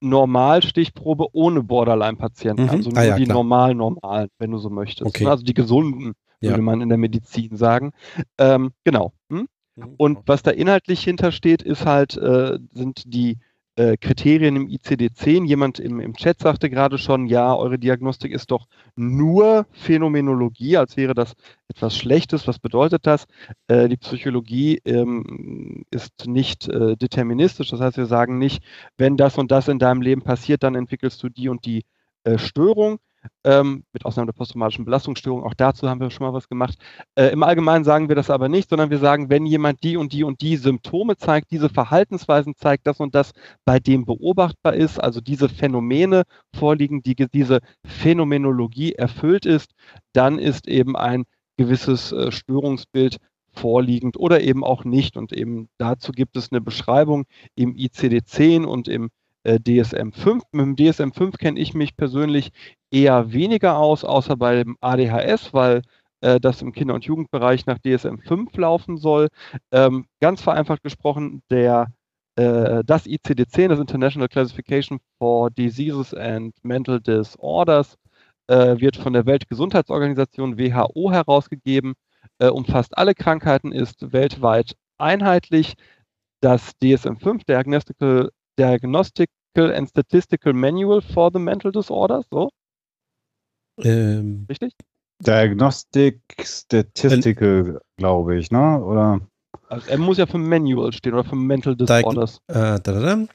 Normalstichprobe 0.00 1.26
ohne 1.32 1.62
Borderline-Patienten, 1.62 2.64
mhm. 2.64 2.70
also 2.70 2.90
nur 2.90 2.98
ah, 2.98 3.04
ja, 3.04 3.16
die 3.16 3.26
normal 3.26 3.74
normalen, 3.74 4.28
wenn 4.38 4.50
du 4.50 4.58
so 4.58 4.70
möchtest. 4.70 5.06
Okay. 5.06 5.26
Also 5.26 5.44
die 5.44 5.54
gesunden, 5.54 6.14
würde 6.40 6.56
ja. 6.56 6.62
man 6.62 6.80
in 6.80 6.88
der 6.88 6.98
Medizin 6.98 7.56
sagen. 7.56 7.92
Ähm, 8.38 8.72
genau. 8.84 9.12
Hm? 9.30 9.46
Mhm. 9.76 9.94
Und 9.96 10.18
was 10.26 10.42
da 10.42 10.50
inhaltlich 10.50 11.02
hintersteht, 11.04 11.62
ist 11.62 11.86
halt, 11.86 12.16
äh, 12.16 12.58
sind 12.72 13.02
die 13.06 13.38
äh, 13.76 13.96
Kriterien 13.96 14.56
im 14.56 14.68
ICD-10. 14.68 15.46
Jemand 15.46 15.78
im, 15.78 16.00
im 16.00 16.14
Chat 16.14 16.40
sagte 16.40 16.68
gerade 16.68 16.98
schon, 16.98 17.26
ja, 17.26 17.54
eure 17.56 17.78
Diagnostik 17.78 18.32
ist 18.32 18.50
doch 18.50 18.66
nur 18.96 19.66
Phänomenologie, 19.70 20.76
als 20.76 20.96
wäre 20.96 21.14
das 21.14 21.32
etwas 21.68 21.96
Schlechtes. 21.96 22.46
Was 22.46 22.58
bedeutet 22.58 23.06
das? 23.06 23.24
Äh, 23.68 23.88
die 23.88 23.96
Psychologie 23.96 24.80
ähm, 24.84 25.84
ist 25.90 26.26
nicht 26.26 26.68
äh, 26.68 26.96
deterministisch. 26.96 27.70
Das 27.70 27.80
heißt, 27.80 27.96
wir 27.96 28.06
sagen 28.06 28.38
nicht, 28.38 28.62
wenn 28.98 29.16
das 29.16 29.38
und 29.38 29.50
das 29.50 29.68
in 29.68 29.78
deinem 29.78 30.02
Leben 30.02 30.22
passiert, 30.22 30.62
dann 30.62 30.74
entwickelst 30.74 31.22
du 31.22 31.30
die 31.30 31.48
und 31.48 31.64
die 31.64 31.84
äh, 32.24 32.38
Störung, 32.38 32.98
ähm, 33.44 33.84
mit 33.92 34.04
Ausnahme 34.04 34.26
der 34.26 34.32
posttraumatischen 34.32 34.84
Belastungsstörung. 34.84 35.44
Auch 35.44 35.54
dazu 35.54 35.88
haben 35.88 36.00
wir 36.00 36.10
schon 36.10 36.26
mal 36.26 36.32
was 36.32 36.48
gemacht. 36.48 36.76
Äh, 37.14 37.28
Im 37.28 37.42
Allgemeinen 37.42 37.84
sagen 37.84 38.08
wir 38.08 38.16
das 38.16 38.30
aber 38.30 38.48
nicht, 38.48 38.70
sondern 38.70 38.90
wir 38.90 38.98
sagen, 38.98 39.30
wenn 39.30 39.46
jemand 39.46 39.82
die 39.82 39.96
und 39.96 40.12
die 40.12 40.24
und 40.24 40.40
die 40.40 40.56
Symptome 40.56 41.16
zeigt, 41.16 41.50
diese 41.50 41.68
Verhaltensweisen 41.68 42.54
zeigt, 42.56 42.86
das 42.86 43.00
und 43.00 43.14
das 43.14 43.32
bei 43.64 43.78
dem 43.78 44.04
beobachtbar 44.04 44.74
ist, 44.74 44.98
also 44.98 45.20
diese 45.20 45.48
Phänomene 45.48 46.24
vorliegen, 46.54 47.02
die 47.02 47.14
diese 47.14 47.60
Phänomenologie 47.84 48.92
erfüllt 48.92 49.46
ist, 49.46 49.72
dann 50.12 50.38
ist 50.38 50.68
eben 50.68 50.96
ein 50.96 51.24
gewisses 51.56 52.12
äh, 52.12 52.32
Störungsbild 52.32 53.18
vorliegend 53.52 54.16
oder 54.16 54.40
eben 54.40 54.64
auch 54.64 54.84
nicht. 54.84 55.16
Und 55.16 55.32
eben 55.32 55.68
dazu 55.78 56.12
gibt 56.12 56.36
es 56.36 56.50
eine 56.50 56.60
Beschreibung 56.60 57.24
im 57.54 57.74
ICD-10 57.74 58.64
und 58.64 58.88
im 58.88 59.10
äh, 59.44 59.58
DSM-5. 59.58 60.42
Mit 60.52 60.66
dem 60.66 60.76
DSM-5 60.76 61.38
kenne 61.38 61.60
ich 61.60 61.74
mich 61.74 61.96
persönlich 61.96 62.50
eher 62.90 63.32
weniger 63.32 63.76
aus, 63.78 64.04
außer 64.04 64.36
beim 64.36 64.76
ADHS, 64.80 65.52
weil 65.54 65.82
äh, 66.20 66.40
das 66.40 66.62
im 66.62 66.72
Kinder- 66.72 66.94
und 66.94 67.04
Jugendbereich 67.04 67.66
nach 67.66 67.78
DSM-5 67.78 68.58
laufen 68.58 68.96
soll. 68.96 69.28
Ähm, 69.72 70.06
ganz 70.20 70.42
vereinfacht 70.42 70.82
gesprochen, 70.82 71.42
der 71.50 71.92
äh, 72.36 72.82
das 72.84 73.06
ICD-10, 73.06 73.68
das 73.68 73.78
International 73.80 74.28
Classification 74.28 75.00
for 75.18 75.50
Diseases 75.50 76.14
and 76.14 76.54
Mental 76.62 77.00
Disorders, 77.00 77.96
äh, 78.48 78.78
wird 78.80 78.96
von 78.96 79.12
der 79.12 79.26
Weltgesundheitsorganisation 79.26 80.58
WHO 80.58 81.12
herausgegeben, 81.12 81.94
äh, 82.38 82.48
umfasst 82.48 82.96
alle 82.96 83.14
Krankheiten, 83.14 83.72
ist 83.72 84.12
weltweit 84.12 84.74
einheitlich. 84.98 85.74
Das 86.40 86.72
DSM-5, 86.80 87.46
Diagnostical 87.46 88.30
Diagnostical 88.62 89.72
and 89.74 89.88
Statistical 89.88 90.52
Manual 90.52 91.00
for 91.00 91.30
the 91.32 91.38
Mental 91.38 91.72
Disorders, 91.72 92.24
so? 92.30 92.50
Ähm, 93.78 94.46
Richtig? 94.48 94.74
Diagnostic 95.18 96.20
Statistical, 96.40 97.80
glaube 97.96 98.38
ich, 98.38 98.50
ne? 98.50 98.80
Oder? 98.84 99.20
Also 99.68 99.88
er 99.88 99.98
muss 99.98 100.18
ja 100.18 100.26
für 100.26 100.38
Manual 100.38 100.92
stehen 100.92 101.14
oder 101.14 101.24
für 101.24 101.36
Mental 101.36 101.74
Disorders. 101.74 102.40
Diag 102.48 102.56
äh, 102.56 102.80
da, 102.80 102.92
da, 102.92 103.00
da. 103.00 103.26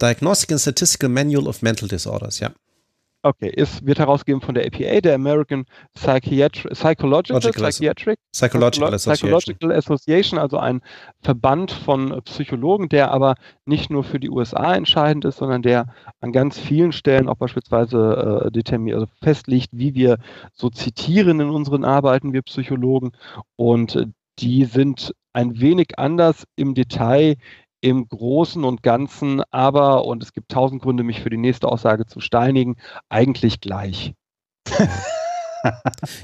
Diagnostic 0.00 0.52
and 0.52 0.60
Statistical 0.60 1.08
Manual 1.08 1.46
of 1.46 1.60
Mental 1.62 1.88
Disorders, 1.88 2.40
ja. 2.40 2.50
Okay, 3.24 3.52
es 3.56 3.86
wird 3.86 4.00
herausgegeben 4.00 4.40
von 4.40 4.56
der 4.56 4.66
APA, 4.66 5.00
der 5.00 5.14
American 5.14 5.64
Psychiatri 5.94 6.70
Psychological, 6.70 7.40
Psychiatric, 7.40 8.18
Psychological, 8.32 8.96
Psychological 8.96 9.70
Association. 9.70 10.40
also 10.40 10.58
ein 10.58 10.80
Verband 11.20 11.70
von 11.70 12.20
Psychologen, 12.24 12.88
der 12.88 13.12
aber 13.12 13.36
nicht 13.64 13.90
nur 13.90 14.02
für 14.02 14.18
die 14.18 14.28
USA 14.28 14.74
entscheidend 14.74 15.24
ist, 15.24 15.36
sondern 15.36 15.62
der 15.62 15.94
an 16.20 16.32
ganz 16.32 16.58
vielen 16.58 16.90
Stellen 16.90 17.28
auch 17.28 17.36
beispielsweise 17.36 18.46
äh, 18.46 18.50
determiniert, 18.50 18.96
also 18.96 19.12
festlegt, 19.22 19.68
wie 19.70 19.94
wir 19.94 20.18
so 20.52 20.68
zitieren 20.68 21.38
in 21.38 21.50
unseren 21.50 21.84
Arbeiten, 21.84 22.32
wir 22.32 22.42
Psychologen. 22.42 23.12
Und 23.54 23.94
äh, 23.94 24.06
die 24.40 24.64
sind 24.64 25.14
ein 25.32 25.60
wenig 25.60 25.98
anders 25.98 26.44
im 26.56 26.74
Detail 26.74 27.36
im 27.82 28.08
Großen 28.08 28.64
und 28.64 28.82
Ganzen 28.82 29.42
aber, 29.50 30.06
und 30.06 30.22
es 30.22 30.32
gibt 30.32 30.50
tausend 30.50 30.80
Gründe, 30.80 31.02
mich 31.02 31.20
für 31.20 31.30
die 31.30 31.36
nächste 31.36 31.68
Aussage 31.68 32.06
zu 32.06 32.20
steinigen, 32.20 32.76
eigentlich 33.10 33.60
gleich. 33.60 34.14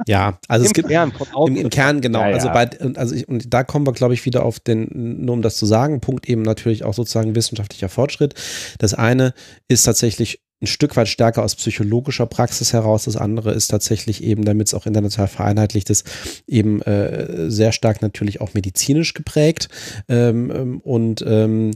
ja, 0.07 0.39
also 0.49 0.65
Im 0.65 0.67
es 0.69 0.73
gibt 0.73 0.89
Kern, 0.89 1.13
im, 1.47 1.57
im, 1.57 1.71
Kern 1.71 2.01
genau. 2.01 2.21
Ja, 2.21 2.27
also 2.27 2.49
bei 2.49 2.69
also 2.97 3.15
ich, 3.15 3.29
und 3.29 3.53
da 3.53 3.65
kommen 3.65 3.87
wir 3.87 3.93
glaube 3.93 4.15
ich 4.15 4.25
wieder 4.25 4.45
auf 4.45 4.61
den 4.61 4.89
nur 5.25 5.35
um 5.35 5.43
das 5.43 5.57
zu 5.57 5.67
sagen 5.67 6.01
Punkt 6.01 6.29
eben 6.29 6.43
natürlich 6.43 6.85
auch 6.85 6.95
sozusagen 6.95 7.35
wissenschaftlicher 7.35 7.89
Fortschritt. 7.89 8.35
Das 8.79 8.95
eine 8.95 9.35
ist 9.67 9.83
tatsächlich 9.83 10.41
ein 10.61 10.67
Stück 10.67 10.97
weit 10.97 11.09
stärker 11.09 11.45
aus 11.45 11.55
psychologischer 11.55 12.27
Praxis 12.27 12.73
heraus. 12.73 13.05
Das 13.05 13.17
andere 13.17 13.53
ist 13.53 13.69
tatsächlich 13.69 14.23
eben, 14.23 14.45
damit 14.45 14.67
es 14.67 14.75
auch 14.75 14.87
international 14.87 15.29
vereinheitlicht 15.29 15.91
ist, 15.91 16.05
eben 16.47 16.83
äh, 16.83 17.51
sehr 17.51 17.73
stark 17.73 18.03
natürlich 18.03 18.41
auch 18.41 18.55
medizinisch 18.55 19.15
geprägt. 19.15 19.69
Ähm, 20.09 20.51
ähm 20.51 20.81
und 20.81 21.25
ähm, 21.27 21.73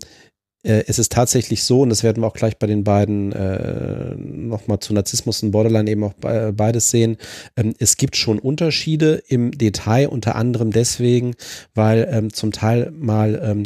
äh, 0.64 0.84
es 0.86 0.98
ist 0.98 1.12
tatsächlich 1.12 1.64
so, 1.64 1.80
und 1.80 1.90
das 1.90 2.02
werden 2.02 2.22
wir 2.22 2.26
auch 2.26 2.34
gleich 2.34 2.58
bei 2.58 2.66
den 2.66 2.84
beiden 2.84 3.32
äh, 3.32 4.14
nochmal 4.16 4.78
zu 4.80 4.94
Narzissmus 4.94 5.42
und 5.42 5.50
Borderline 5.50 5.90
eben 5.90 6.04
auch 6.04 6.14
be 6.14 6.52
beides 6.56 6.90
sehen. 6.90 7.16
Ähm, 7.56 7.74
es 7.78 7.96
gibt 7.96 8.16
schon 8.16 8.38
Unterschiede 8.38 9.22
im 9.28 9.50
Detail, 9.52 10.08
unter 10.08 10.36
anderem 10.36 10.70
deswegen, 10.70 11.34
weil 11.74 12.08
ähm, 12.10 12.32
zum 12.32 12.52
Teil 12.52 12.92
mal 12.92 13.40
ähm, 13.44 13.64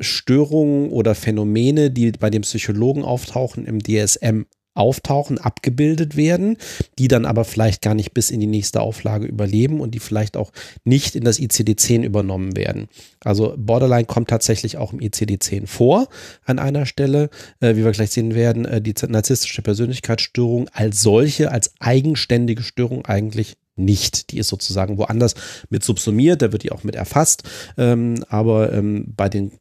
Störungen 0.00 0.90
oder 0.90 1.14
Phänomene, 1.14 1.90
die 1.90 2.12
bei 2.12 2.30
dem 2.30 2.42
Psychologen 2.42 3.04
auftauchen, 3.04 3.66
im 3.66 3.80
DSM 3.82 4.44
auftauchen, 4.74 5.38
abgebildet 5.38 6.16
werden, 6.16 6.56
die 6.98 7.08
dann 7.08 7.26
aber 7.26 7.44
vielleicht 7.44 7.82
gar 7.82 7.94
nicht 7.94 8.14
bis 8.14 8.30
in 8.30 8.40
die 8.40 8.46
nächste 8.46 8.80
Auflage 8.80 9.26
überleben 9.26 9.80
und 9.80 9.94
die 9.94 9.98
vielleicht 9.98 10.36
auch 10.36 10.50
nicht 10.84 11.14
in 11.14 11.24
das 11.24 11.38
ICD-10 11.38 12.02
übernommen 12.02 12.56
werden. 12.56 12.88
Also 13.20 13.54
Borderline 13.56 14.06
kommt 14.06 14.30
tatsächlich 14.30 14.78
auch 14.78 14.92
im 14.92 15.00
ICD-10 15.00 15.66
vor 15.66 16.08
an 16.44 16.58
einer 16.58 16.86
Stelle, 16.86 17.28
äh, 17.60 17.76
wie 17.76 17.84
wir 17.84 17.92
gleich 17.92 18.10
sehen 18.10 18.34
werden, 18.34 18.64
äh, 18.64 18.80
die 18.80 18.94
narzisstische 19.06 19.62
Persönlichkeitsstörung 19.62 20.68
als 20.72 21.02
solche, 21.02 21.50
als 21.50 21.74
eigenständige 21.78 22.62
Störung 22.62 23.04
eigentlich 23.04 23.56
nicht. 23.76 24.30
Die 24.30 24.38
ist 24.38 24.48
sozusagen 24.48 24.98
woanders 24.98 25.34
mit 25.70 25.84
subsumiert, 25.84 26.42
da 26.42 26.52
wird 26.52 26.62
die 26.62 26.72
auch 26.72 26.84
mit 26.84 26.94
erfasst. 26.94 27.44
Ähm, 27.76 28.24
aber 28.28 28.72
ähm, 28.72 29.12
bei 29.16 29.28
den 29.28 29.52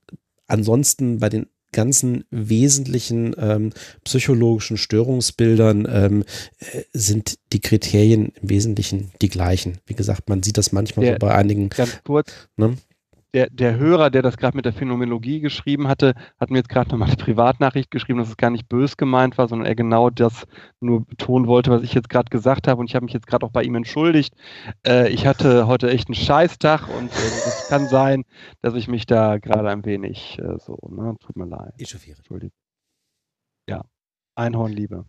ansonsten, 0.48 1.20
bei 1.20 1.30
den 1.30 1.48
ganzen 1.72 2.26
wesentlichen 2.32 3.34
ähm, 3.38 3.72
psychologischen 4.04 4.78
Störungsbildern 4.78 5.88
ähm, 5.90 6.24
äh, 6.60 6.84
sind 6.92 7.36
die 7.54 7.62
Kriterien 7.62 8.34
im 8.42 8.50
Wesentlichen 8.50 9.12
die 9.22 9.30
gleichen. 9.30 9.80
Wie 9.86 9.94
gesagt, 9.94 10.28
man 10.28 10.44
sieht 10.44 10.58
das 10.58 10.72
manchmal 10.72 11.06
ja, 11.06 11.14
so 11.14 11.20
bei 11.20 11.34
einigen. 11.34 11.70
Ganz 11.70 12.02
kurz. 12.04 12.32
Ne? 12.58 12.76
Der, 13.34 13.50
der 13.50 13.78
Hörer, 13.78 14.10
der 14.10 14.22
das 14.22 14.38
gerade 14.38 14.56
mit 14.56 14.66
der 14.66 14.74
Phänomenologie 14.74 15.40
geschrieben 15.40 15.88
hatte, 15.88 16.16
hat 16.40 16.50
mir 16.50 16.58
jetzt 16.58 16.70
gerade 16.70 16.90
nochmal 16.90 17.08
eine 17.08 17.18
Privatnachricht 17.18 17.92
geschrieben, 17.92 18.20
dass 18.20 18.30
es 18.30 18.38
gar 18.38 18.50
nicht 18.50 18.68
bös 18.68 18.98
gemeint 18.98 19.38
war, 19.38 19.48
sondern 19.48 19.68
er 19.68 19.76
genau 19.76 20.10
das 20.10 20.46
nur 20.80 21.06
betonen 21.06 21.48
wollte, 21.48 21.72
was 21.72 21.84
ich 21.84 21.94
jetzt 21.94 22.10
gerade 22.10 22.30
gesagt 22.30 22.68
habe. 22.68 22.80
Und 22.80 22.90
ich 22.90 22.96
habe 22.96 23.06
mich 23.06 23.14
jetzt 23.14 23.28
gerade 23.28 23.46
auch 23.46 23.52
bei 23.52 23.64
ihm 23.64 23.76
entschuldigt. 23.76 24.36
Äh, 24.86 25.10
ich 25.10 25.26
hatte 25.26 25.68
heute 25.68 25.90
echt 25.90 26.10
einen 26.10 26.16
Scheißtag 26.16 26.90
und 26.90 27.12
äh, 27.12 27.16
es 27.16 27.68
kann 27.70 27.88
sein, 27.88 28.26
dass 28.62 28.76
ich 28.76 28.88
mich 28.88 29.06
da 29.06 29.38
gerade 29.38 29.70
ein 29.70 29.86
wenig 29.86 30.38
äh, 30.40 30.58
so, 30.60 30.78
ne, 30.90 31.16
tut 31.20 31.38
mir 31.38 31.46
leid. 31.46 31.74
Echauffiere. 31.78 32.18
Entschuldigung. 32.18 32.54
Ja, 33.70 33.84
Einhornliebe. 34.36 35.06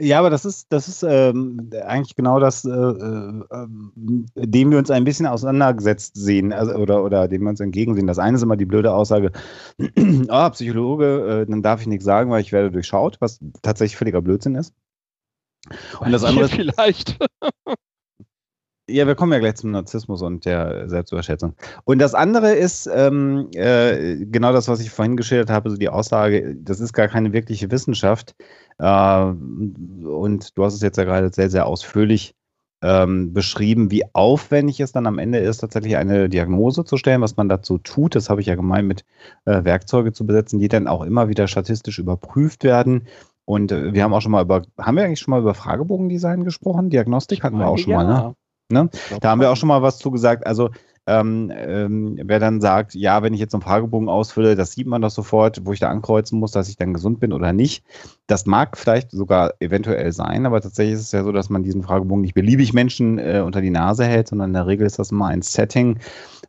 Ja, 0.00 0.20
aber 0.20 0.30
das 0.30 0.44
ist, 0.44 0.72
das 0.72 0.86
ist 0.86 1.02
ähm, 1.02 1.70
eigentlich 1.84 2.14
genau 2.14 2.38
das, 2.38 2.64
äh, 2.64 2.70
äh, 2.70 3.66
dem 4.36 4.70
wir 4.70 4.78
uns 4.78 4.92
ein 4.92 5.02
bisschen 5.02 5.26
auseinandergesetzt 5.26 6.12
sehen, 6.14 6.52
also, 6.52 6.74
oder, 6.74 7.02
oder 7.02 7.26
dem 7.26 7.42
wir 7.42 7.50
uns 7.50 7.58
entgegensehen. 7.58 8.06
Das 8.06 8.20
eine 8.20 8.36
ist 8.36 8.42
immer 8.44 8.56
die 8.56 8.64
blöde 8.64 8.92
Aussage, 8.92 9.32
ah, 10.28 10.50
Psychologe, 10.50 11.42
äh, 11.42 11.50
dann 11.50 11.62
darf 11.62 11.80
ich 11.80 11.88
nichts 11.88 12.04
sagen, 12.04 12.30
weil 12.30 12.42
ich 12.42 12.52
werde 12.52 12.70
durchschaut, 12.70 13.20
was 13.20 13.40
tatsächlich 13.62 13.96
völliger 13.96 14.22
Blödsinn 14.22 14.54
ist. 14.54 14.72
Und 15.98 16.12
das 16.12 16.22
andere 16.22 16.44
ist, 16.46 16.54
vielleicht. 16.54 17.18
Ja, 18.90 19.06
wir 19.06 19.16
kommen 19.16 19.32
ja 19.32 19.38
gleich 19.38 19.56
zum 19.56 19.72
Narzissmus 19.72 20.22
und 20.22 20.46
der 20.46 20.88
Selbstüberschätzung. 20.88 21.54
Und 21.84 21.98
das 21.98 22.14
andere 22.14 22.54
ist 22.54 22.88
ähm, 22.90 23.50
äh, 23.52 24.16
genau 24.16 24.54
das, 24.54 24.66
was 24.66 24.80
ich 24.80 24.88
vorhin 24.88 25.18
geschildert 25.18 25.50
habe, 25.50 25.68
so 25.68 25.76
die 25.76 25.90
Aussage, 25.90 26.56
das 26.56 26.80
ist 26.80 26.94
gar 26.94 27.06
keine 27.06 27.34
wirkliche 27.34 27.70
Wissenschaft. 27.70 28.34
Äh, 28.78 29.22
und 29.22 30.56
du 30.56 30.64
hast 30.64 30.74
es 30.74 30.82
jetzt 30.82 30.98
ja 30.98 31.04
gerade 31.04 31.30
sehr, 31.32 31.50
sehr 31.50 31.66
ausführlich 31.66 32.34
ähm, 32.80 33.32
beschrieben, 33.32 33.90
wie 33.90 34.04
aufwendig 34.12 34.80
es 34.80 34.92
dann 34.92 35.06
am 35.06 35.18
Ende 35.18 35.38
ist, 35.38 35.58
tatsächlich 35.58 35.96
eine 35.96 36.28
Diagnose 36.28 36.84
zu 36.84 36.96
stellen, 36.96 37.20
was 37.20 37.36
man 37.36 37.48
dazu 37.48 37.78
tut. 37.78 38.14
Das 38.14 38.30
habe 38.30 38.40
ich 38.40 38.46
ja 38.46 38.54
gemeint, 38.54 38.86
mit 38.86 39.04
äh, 39.46 39.64
Werkzeuge 39.64 40.12
zu 40.12 40.26
besetzen, 40.26 40.60
die 40.60 40.68
dann 40.68 40.86
auch 40.86 41.02
immer 41.02 41.28
wieder 41.28 41.48
statistisch 41.48 41.98
überprüft 41.98 42.62
werden. 42.62 43.08
Und 43.44 43.72
äh, 43.72 43.92
wir 43.94 44.04
haben 44.04 44.14
auch 44.14 44.20
schon 44.20 44.32
mal 44.32 44.42
über, 44.42 44.62
haben 44.78 44.96
wir 44.96 45.04
eigentlich 45.04 45.20
schon 45.20 45.32
mal 45.32 45.40
über 45.40 45.54
Fragebogendesign 45.54 46.44
gesprochen? 46.44 46.90
Diagnostik 46.90 47.42
hatten 47.42 47.58
wir 47.58 47.66
auch 47.66 47.78
schon 47.78 47.92
ja. 47.92 48.04
mal, 48.04 48.06
ne? 48.06 48.34
Ne? 48.70 48.90
Da 49.20 49.30
haben 49.30 49.40
wir 49.40 49.50
auch 49.50 49.56
schon 49.56 49.68
mal 49.68 49.80
was 49.80 49.98
zugesagt. 49.98 50.46
Also 50.46 50.70
ähm, 51.08 51.50
ähm, 51.56 52.18
wer 52.22 52.38
dann 52.38 52.60
sagt, 52.60 52.94
ja, 52.94 53.22
wenn 53.22 53.32
ich 53.32 53.40
jetzt 53.40 53.54
einen 53.54 53.62
Fragebogen 53.62 54.10
ausfülle, 54.10 54.56
das 54.56 54.72
sieht 54.72 54.86
man 54.86 55.00
doch 55.00 55.10
sofort, 55.10 55.64
wo 55.64 55.72
ich 55.72 55.80
da 55.80 55.88
ankreuzen 55.88 56.38
muss, 56.38 56.52
dass 56.52 56.68
ich 56.68 56.76
dann 56.76 56.92
gesund 56.92 57.18
bin 57.18 57.32
oder 57.32 57.54
nicht. 57.54 57.82
Das 58.26 58.44
mag 58.44 58.76
vielleicht 58.76 59.10
sogar 59.10 59.54
eventuell 59.60 60.12
sein, 60.12 60.44
aber 60.44 60.60
tatsächlich 60.60 60.94
ist 60.94 61.00
es 61.00 61.12
ja 61.12 61.24
so, 61.24 61.32
dass 61.32 61.48
man 61.48 61.62
diesen 61.62 61.82
Fragebogen 61.82 62.20
nicht 62.20 62.34
beliebig 62.34 62.74
Menschen 62.74 63.18
äh, 63.18 63.42
unter 63.44 63.62
die 63.62 63.70
Nase 63.70 64.04
hält, 64.04 64.28
sondern 64.28 64.50
in 64.50 64.54
der 64.54 64.66
Regel 64.66 64.86
ist 64.86 64.98
das 64.98 65.10
immer 65.10 65.28
ein 65.28 65.40
Setting, 65.40 65.98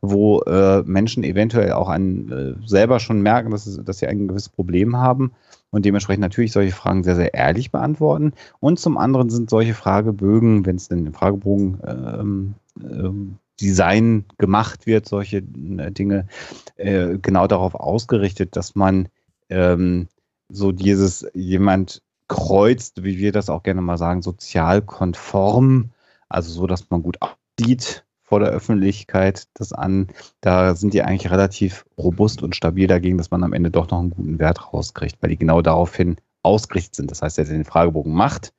wo 0.01 0.41
äh, 0.41 0.83
Menschen 0.83 1.23
eventuell 1.23 1.71
auch 1.71 1.87
an, 1.87 2.29
äh, 2.61 2.67
selber 2.67 2.99
schon 2.99 3.21
merken, 3.21 3.51
dass, 3.51 3.65
es, 3.65 3.81
dass 3.83 3.99
sie 3.99 4.07
ein 4.07 4.27
gewisses 4.27 4.49
Problem 4.49 4.97
haben 4.97 5.31
und 5.71 5.85
dementsprechend 5.85 6.21
natürlich 6.21 6.51
solche 6.51 6.73
Fragen 6.73 7.03
sehr, 7.03 7.15
sehr 7.15 7.33
ehrlich 7.33 7.71
beantworten. 7.71 8.33
Und 8.59 8.79
zum 8.79 8.97
anderen 8.97 9.29
sind 9.29 9.49
solche 9.49 9.73
Fragebögen, 9.73 10.65
wenn 10.65 10.75
es 10.75 10.89
denn 10.89 11.13
Fragebogen 11.13 11.79
ähm, 11.85 12.55
ähm, 12.81 13.37
Design 13.59 14.25
gemacht 14.37 14.85
wird, 14.85 15.07
solche 15.07 15.37
äh, 15.37 15.91
Dinge, 15.91 16.27
äh, 16.75 17.17
genau 17.17 17.47
darauf 17.47 17.75
ausgerichtet, 17.75 18.55
dass 18.55 18.75
man 18.75 19.09
ähm, 19.49 20.07
so 20.49 20.71
dieses 20.71 21.27
jemand 21.33 22.01
kreuzt, 22.27 23.03
wie 23.03 23.17
wir 23.17 23.31
das 23.31 23.49
auch 23.49 23.63
gerne 23.63 23.81
mal 23.81 23.97
sagen, 23.97 24.21
sozial 24.21 24.81
konform, 24.81 25.91
also 26.29 26.51
so, 26.51 26.67
dass 26.67 26.89
man 26.89 27.03
gut 27.03 27.17
aussieht, 27.21 28.05
vor 28.21 28.39
der 28.39 28.49
Öffentlichkeit 28.49 29.47
das 29.55 29.73
an. 29.73 30.07
Da 30.41 30.75
sind 30.75 30.93
die 30.93 31.01
eigentlich 31.01 31.31
relativ 31.31 31.85
robust 31.97 32.43
und 32.43 32.55
stabil 32.55 32.87
dagegen, 32.87 33.17
dass 33.17 33.31
man 33.31 33.43
am 33.43 33.53
Ende 33.53 33.71
doch 33.71 33.89
noch 33.89 33.99
einen 33.99 34.11
guten 34.11 34.39
Wert 34.39 34.71
rauskriegt, 34.71 35.17
weil 35.21 35.31
die 35.31 35.37
genau 35.37 35.61
daraufhin 35.63 36.17
ausgerichtet 36.43 36.95
sind. 36.95 37.11
Das 37.11 37.23
heißt, 37.23 37.37
wer 37.37 37.45
den 37.45 37.65
Fragebogen 37.65 38.13
macht, 38.13 38.53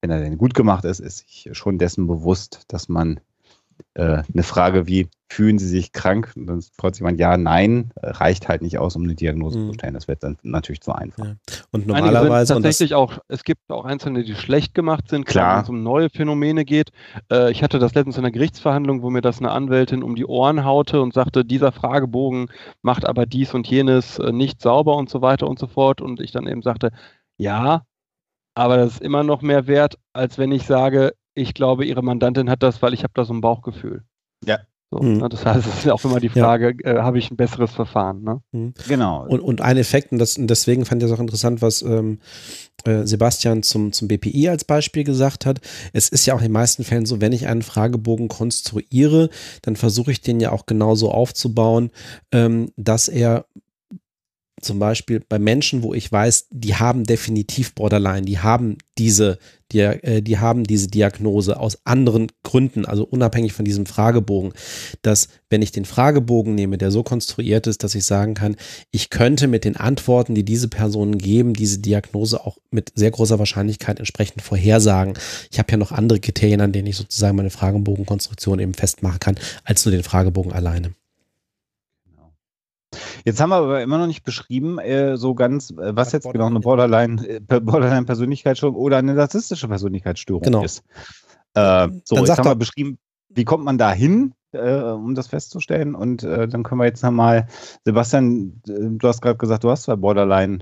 wenn 0.00 0.10
er 0.10 0.20
denn 0.20 0.38
gut 0.38 0.54
gemacht 0.54 0.84
ist, 0.84 1.00
ist 1.00 1.18
sich 1.18 1.50
schon 1.52 1.78
dessen 1.78 2.06
bewusst, 2.06 2.62
dass 2.68 2.88
man 2.88 3.20
äh, 3.94 4.22
eine 4.32 4.42
Frage 4.42 4.86
wie, 4.86 5.08
fühlen 5.28 5.58
Sie 5.58 5.66
sich 5.66 5.92
krank? 5.92 6.32
Und 6.36 6.46
dann 6.46 6.62
freut 6.76 6.94
sich 6.94 7.00
jemand, 7.00 7.18
ja, 7.18 7.36
nein, 7.36 7.90
reicht 7.96 8.48
halt 8.48 8.62
nicht 8.62 8.78
aus, 8.78 8.94
um 8.94 9.02
eine 9.02 9.14
Diagnose 9.14 9.58
mhm. 9.58 9.66
zu 9.68 9.74
stellen. 9.74 9.94
Das 9.94 10.06
wird 10.06 10.22
dann 10.22 10.38
natürlich 10.42 10.80
zu 10.80 10.92
einfach. 10.92 11.24
Ja. 11.24 11.34
Und 11.72 11.86
normalerweise. 11.86 12.54
tatsächlich 12.54 12.94
auch, 12.94 13.18
es 13.28 13.42
gibt 13.44 13.60
auch 13.68 13.84
Einzelne, 13.84 14.22
die 14.22 14.34
schlecht 14.34 14.74
gemacht 14.74 15.08
sind, 15.08 15.26
klar, 15.26 15.56
wenn 15.56 15.62
es 15.64 15.68
um 15.68 15.82
neue 15.82 16.10
Phänomene 16.10 16.64
geht. 16.64 16.90
Äh, 17.30 17.50
ich 17.50 17.62
hatte 17.62 17.78
das 17.78 17.94
letztens 17.94 18.16
in 18.16 18.24
einer 18.24 18.32
Gerichtsverhandlung, 18.32 19.02
wo 19.02 19.10
mir 19.10 19.22
das 19.22 19.38
eine 19.38 19.50
Anwältin 19.50 20.02
um 20.02 20.14
die 20.14 20.26
Ohren 20.26 20.64
haute 20.64 21.02
und 21.02 21.14
sagte, 21.14 21.44
dieser 21.44 21.72
Fragebogen 21.72 22.48
macht 22.82 23.06
aber 23.06 23.26
dies 23.26 23.54
und 23.54 23.66
jenes 23.66 24.18
äh, 24.18 24.30
nicht 24.30 24.62
sauber 24.62 24.96
und 24.96 25.10
so 25.10 25.20
weiter 25.20 25.48
und 25.48 25.58
so 25.58 25.66
fort. 25.66 26.00
Und 26.00 26.20
ich 26.20 26.30
dann 26.30 26.46
eben 26.46 26.62
sagte, 26.62 26.90
ja, 27.36 27.82
aber 28.54 28.76
das 28.76 28.94
ist 28.94 29.02
immer 29.02 29.24
noch 29.24 29.42
mehr 29.42 29.66
wert, 29.66 29.98
als 30.12 30.38
wenn 30.38 30.52
ich 30.52 30.64
sage, 30.64 31.12
ich 31.34 31.54
glaube, 31.54 31.84
Ihre 31.84 32.02
Mandantin 32.02 32.50
hat 32.50 32.62
das, 32.62 32.82
weil 32.82 32.94
ich 32.94 33.02
habe 33.02 33.12
da 33.14 33.24
so 33.24 33.34
ein 33.34 33.40
Bauchgefühl. 33.40 34.04
Ja. 34.44 34.60
So, 34.90 35.00
mhm. 35.00 35.18
ne, 35.18 35.28
das 35.28 35.44
heißt, 35.44 35.66
es 35.66 35.78
ist 35.78 35.84
ja 35.84 35.92
auch 35.92 36.04
immer 36.04 36.20
die 36.20 36.28
Frage, 36.28 36.76
ja. 36.84 36.98
äh, 36.98 37.02
habe 37.02 37.18
ich 37.18 37.30
ein 37.30 37.36
besseres 37.36 37.72
Verfahren? 37.72 38.22
Ne? 38.22 38.42
Mhm. 38.52 38.74
Genau. 38.86 39.26
Und, 39.26 39.40
und 39.40 39.60
ein 39.60 39.76
Effekt, 39.76 40.12
und, 40.12 40.18
das, 40.18 40.38
und 40.38 40.46
deswegen 40.46 40.84
fand 40.84 41.02
ich 41.02 41.08
es 41.08 41.14
auch 41.14 41.20
interessant, 41.20 41.62
was 41.62 41.82
ähm, 41.82 42.20
äh, 42.84 43.04
Sebastian 43.04 43.62
zum, 43.62 43.92
zum 43.92 44.06
BPI 44.06 44.48
als 44.48 44.64
Beispiel 44.64 45.02
gesagt 45.02 45.46
hat. 45.46 45.60
Es 45.92 46.08
ist 46.10 46.26
ja 46.26 46.34
auch 46.34 46.38
in 46.38 46.46
den 46.46 46.52
meisten 46.52 46.84
Fällen 46.84 47.06
so, 47.06 47.20
wenn 47.20 47.32
ich 47.32 47.48
einen 47.48 47.62
Fragebogen 47.62 48.28
konstruiere, 48.28 49.30
dann 49.62 49.74
versuche 49.74 50.12
ich 50.12 50.20
den 50.20 50.38
ja 50.38 50.52
auch 50.52 50.66
genauso 50.66 51.10
aufzubauen, 51.10 51.90
ähm, 52.30 52.70
dass 52.76 53.08
er 53.08 53.46
zum 54.64 54.78
Beispiel 54.78 55.20
bei 55.28 55.38
Menschen, 55.38 55.82
wo 55.82 55.94
ich 55.94 56.10
weiß, 56.10 56.48
die 56.50 56.74
haben 56.74 57.04
definitiv 57.04 57.74
Borderline, 57.74 58.22
die 58.22 58.38
haben 58.38 58.78
diese, 58.98 59.38
die, 59.72 59.80
äh, 59.80 60.22
die 60.22 60.38
haben 60.38 60.64
diese 60.64 60.88
Diagnose 60.88 61.58
aus 61.58 61.78
anderen 61.84 62.28
Gründen, 62.42 62.84
also 62.84 63.04
unabhängig 63.04 63.52
von 63.52 63.64
diesem 63.64 63.86
Fragebogen, 63.86 64.52
dass 65.02 65.28
wenn 65.50 65.62
ich 65.62 65.72
den 65.72 65.84
Fragebogen 65.84 66.54
nehme, 66.54 66.78
der 66.78 66.90
so 66.90 67.02
konstruiert 67.02 67.66
ist, 67.66 67.84
dass 67.84 67.94
ich 67.94 68.04
sagen 68.04 68.34
kann, 68.34 68.56
ich 68.90 69.10
könnte 69.10 69.46
mit 69.46 69.64
den 69.64 69.76
Antworten, 69.76 70.34
die 70.34 70.44
diese 70.44 70.68
Personen 70.68 71.18
geben, 71.18 71.54
diese 71.54 71.78
Diagnose 71.78 72.44
auch 72.44 72.58
mit 72.70 72.92
sehr 72.94 73.10
großer 73.10 73.38
Wahrscheinlichkeit 73.38 73.98
entsprechend 73.98 74.42
vorhersagen. 74.42 75.14
Ich 75.50 75.58
habe 75.58 75.70
ja 75.70 75.76
noch 75.76 75.92
andere 75.92 76.20
Kriterien, 76.20 76.60
an 76.60 76.72
denen 76.72 76.88
ich 76.88 76.96
sozusagen 76.96 77.36
meine 77.36 77.50
Fragebogenkonstruktion 77.50 78.58
eben 78.58 78.74
festmachen 78.74 79.20
kann, 79.20 79.36
als 79.64 79.84
nur 79.84 79.92
den 79.92 80.02
Fragebogen 80.02 80.52
alleine. 80.52 80.94
Jetzt 83.24 83.40
haben 83.40 83.50
wir 83.50 83.56
aber 83.56 83.82
immer 83.82 83.98
noch 83.98 84.06
nicht 84.06 84.24
beschrieben, 84.24 84.78
äh, 84.78 85.16
so 85.16 85.34
ganz, 85.34 85.70
äh, 85.70 85.96
was 85.96 86.12
jetzt 86.12 86.30
genau 86.30 86.46
eine 86.46 86.58
äh, 86.58 87.40
Borderline-Persönlichkeitsstörung 87.60 88.76
oder 88.76 88.98
eine 88.98 89.14
narzisstische 89.14 89.68
Persönlichkeitsstörung 89.68 90.42
genau. 90.42 90.64
ist. 90.64 90.82
Äh, 91.54 91.88
so, 92.04 92.16
dann 92.16 92.24
jetzt 92.24 92.38
haben 92.38 92.46
wir 92.46 92.54
beschrieben, 92.54 92.98
wie 93.28 93.44
kommt 93.44 93.64
man 93.64 93.78
da 93.78 93.92
hin, 93.92 94.34
äh, 94.52 94.80
um 94.80 95.14
das 95.14 95.28
festzustellen? 95.28 95.94
Und 95.94 96.22
äh, 96.22 96.48
dann 96.48 96.62
können 96.62 96.80
wir 96.80 96.86
jetzt 96.86 97.02
nochmal, 97.02 97.46
Sebastian, 97.84 98.60
du 98.64 99.08
hast 99.08 99.22
gerade 99.22 99.38
gesagt, 99.38 99.64
du 99.64 99.70
hast 99.70 99.84
zwei 99.84 99.96
Borderline 99.96 100.60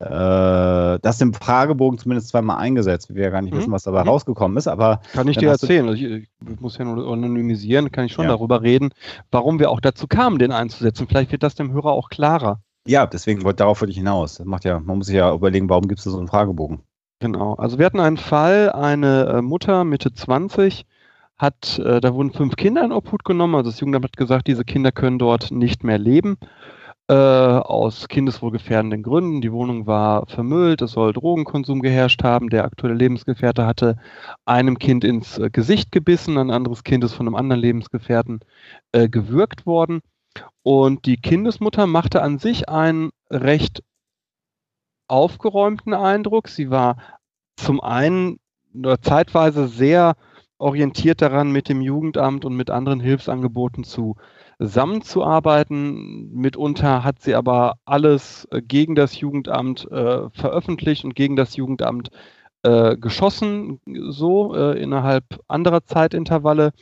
äh, 0.00 0.98
das 1.00 1.20
im 1.20 1.32
Fragebogen 1.32 1.98
zumindest 1.98 2.28
zweimal 2.28 2.58
eingesetzt. 2.58 3.14
Wir 3.14 3.24
ja 3.24 3.30
gar 3.30 3.42
nicht 3.42 3.54
mhm. 3.54 3.58
wissen, 3.58 3.72
was 3.72 3.84
dabei 3.84 4.02
mhm. 4.02 4.08
rausgekommen 4.08 4.56
ist, 4.56 4.66
aber. 4.66 5.00
Kann 5.12 5.28
ich 5.28 5.36
dir 5.36 5.50
erzählen. 5.50 5.88
Also 5.88 6.04
ich, 6.04 6.28
ich, 6.48 6.60
muss 6.60 6.78
ja 6.78 6.84
nur 6.84 7.12
anonymisieren, 7.12 7.92
kann 7.92 8.06
ich 8.06 8.12
schon 8.12 8.24
ja. 8.24 8.32
darüber 8.32 8.62
reden, 8.62 8.90
warum 9.30 9.58
wir 9.58 9.70
auch 9.70 9.80
dazu 9.80 10.06
kamen, 10.08 10.38
den 10.38 10.52
einzusetzen. 10.52 11.06
Vielleicht 11.08 11.30
wird 11.30 11.42
das 11.42 11.54
dem 11.54 11.72
Hörer 11.72 11.92
auch 11.92 12.08
klarer. 12.08 12.60
Ja, 12.86 13.06
deswegen 13.06 13.44
wollte 13.44 13.58
darauf 13.58 13.80
wollte 13.80 13.92
ich 13.92 13.98
hinaus. 13.98 14.36
Das 14.36 14.46
macht 14.46 14.64
ja, 14.64 14.78
man 14.80 14.98
muss 14.98 15.06
sich 15.06 15.16
ja 15.16 15.32
überlegen, 15.32 15.68
warum 15.70 15.88
gibt 15.88 16.00
es 16.00 16.04
so 16.04 16.18
einen 16.18 16.28
Fragebogen? 16.28 16.80
Genau. 17.20 17.54
Also 17.54 17.78
wir 17.78 17.86
hatten 17.86 18.00
einen 18.00 18.18
Fall, 18.18 18.70
eine 18.72 19.26
äh, 19.26 19.42
Mutter 19.42 19.84
Mitte 19.84 20.12
20 20.12 20.84
hat, 21.38 21.78
äh, 21.78 22.00
da 22.00 22.14
wurden 22.14 22.32
fünf 22.32 22.56
Kinder 22.56 22.84
in 22.84 22.92
Obhut 22.92 23.24
genommen. 23.24 23.54
Also 23.54 23.70
das 23.70 23.80
Jugendamt 23.80 24.04
hat 24.04 24.16
gesagt, 24.16 24.48
diese 24.48 24.64
Kinder 24.64 24.92
können 24.92 25.18
dort 25.18 25.50
nicht 25.50 25.84
mehr 25.84 25.98
leben 25.98 26.36
äh, 27.08 27.14
aus 27.14 28.08
kindeswohlgefährdenden 28.08 29.02
Gründen. 29.02 29.40
Die 29.40 29.52
Wohnung 29.52 29.86
war 29.86 30.26
vermüllt, 30.26 30.80
es 30.82 30.92
soll 30.92 31.12
Drogenkonsum 31.12 31.82
geherrscht 31.82 32.22
haben. 32.24 32.48
Der 32.48 32.64
aktuelle 32.64 32.94
Lebensgefährte 32.94 33.66
hatte 33.66 33.96
einem 34.44 34.78
Kind 34.78 35.04
ins 35.04 35.38
äh, 35.38 35.50
Gesicht 35.50 35.92
gebissen, 35.92 36.38
ein 36.38 36.50
anderes 36.50 36.82
Kind 36.82 37.04
ist 37.04 37.12
von 37.12 37.26
einem 37.26 37.36
anderen 37.36 37.60
Lebensgefährten 37.60 38.40
äh, 38.92 39.08
gewürgt 39.08 39.66
worden. 39.66 40.00
Und 40.62 41.06
die 41.06 41.18
Kindesmutter 41.18 41.86
machte 41.86 42.22
an 42.22 42.38
sich 42.38 42.68
einen 42.68 43.10
recht 43.30 43.82
aufgeräumten 45.06 45.94
Eindruck. 45.94 46.48
Sie 46.48 46.70
war 46.70 46.96
zum 47.56 47.80
einen 47.80 48.38
oder 48.74 49.00
zeitweise 49.00 49.68
sehr 49.68 50.16
orientiert 50.58 51.20
daran, 51.20 51.52
mit 51.52 51.68
dem 51.68 51.82
Jugendamt 51.82 52.44
und 52.44 52.56
mit 52.56 52.70
anderen 52.70 53.00
Hilfsangeboten 53.00 53.84
zu 53.84 54.16
zusammenzuarbeiten. 54.58 56.30
Mitunter 56.32 57.04
hat 57.04 57.20
sie 57.20 57.34
aber 57.34 57.76
alles 57.84 58.46
äh, 58.50 58.62
gegen 58.62 58.94
das 58.94 59.18
Jugendamt 59.18 59.90
äh, 59.90 60.30
veröffentlicht 60.30 61.04
und 61.04 61.14
gegen 61.14 61.36
das 61.36 61.56
Jugendamt 61.56 62.10
äh, 62.62 62.96
geschossen, 62.96 63.80
so 64.08 64.54
äh, 64.54 64.80
innerhalb 64.80 65.24
anderer 65.48 65.84
Zeitintervalle. 65.84 66.72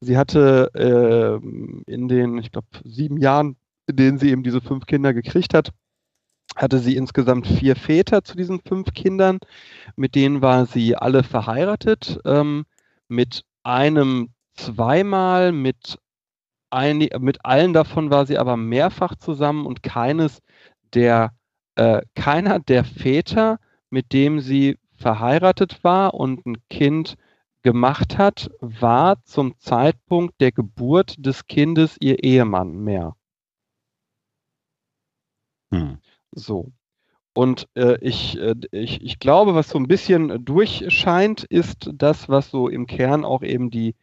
Sie 0.00 0.16
hatte 0.16 0.70
äh, 0.74 1.92
in 1.92 2.08
den, 2.08 2.38
ich 2.38 2.52
glaube, 2.52 2.68
sieben 2.84 3.18
Jahren, 3.18 3.56
in 3.86 3.96
denen 3.96 4.18
sie 4.18 4.30
eben 4.30 4.42
diese 4.42 4.60
fünf 4.60 4.86
Kinder 4.86 5.14
gekriegt 5.14 5.54
hat, 5.54 5.72
hatte 6.54 6.78
sie 6.78 6.96
insgesamt 6.96 7.46
vier 7.46 7.76
Väter 7.76 8.24
zu 8.24 8.36
diesen 8.36 8.60
fünf 8.60 8.94
Kindern. 8.94 9.38
Mit 9.94 10.14
denen 10.14 10.42
war 10.42 10.66
sie 10.66 10.96
alle 10.96 11.22
verheiratet. 11.22 12.18
Ähm, 12.24 12.64
mit 13.08 13.42
einem 13.62 14.30
zweimal, 14.54 15.52
mit, 15.52 15.98
ein, 16.70 16.98
mit 17.20 17.44
allen 17.44 17.72
davon 17.72 18.10
war 18.10 18.26
sie 18.26 18.38
aber 18.38 18.56
mehrfach 18.56 19.16
zusammen 19.16 19.66
und 19.66 19.82
keines 19.82 20.42
der, 20.94 21.32
äh, 21.76 22.02
keiner 22.14 22.58
der 22.58 22.84
Väter, 22.84 23.58
mit 23.90 24.12
dem 24.12 24.40
sie 24.40 24.78
verheiratet 24.96 25.84
war 25.84 26.14
und 26.14 26.44
ein 26.46 26.56
Kind 26.68 27.16
gemacht 27.62 28.18
hat, 28.18 28.50
war 28.60 29.22
zum 29.24 29.58
Zeitpunkt 29.58 30.40
der 30.40 30.52
Geburt 30.52 31.16
des 31.18 31.46
Kindes 31.46 31.96
ihr 32.00 32.22
Ehemann 32.22 32.72
mehr. 32.72 33.16
Hm. 35.72 35.98
So. 36.32 36.72
Und 37.34 37.68
äh, 37.74 37.98
ich, 38.00 38.38
äh, 38.38 38.54
ich, 38.70 39.02
ich 39.02 39.18
glaube, 39.18 39.54
was 39.54 39.68
so 39.68 39.78
ein 39.78 39.88
bisschen 39.88 40.44
durchscheint, 40.44 41.44
ist 41.44 41.90
das, 41.92 42.28
was 42.28 42.50
so 42.50 42.68
im 42.68 42.86
Kern 42.86 43.24
auch 43.24 43.42
eben 43.42 43.70
die 43.70 43.94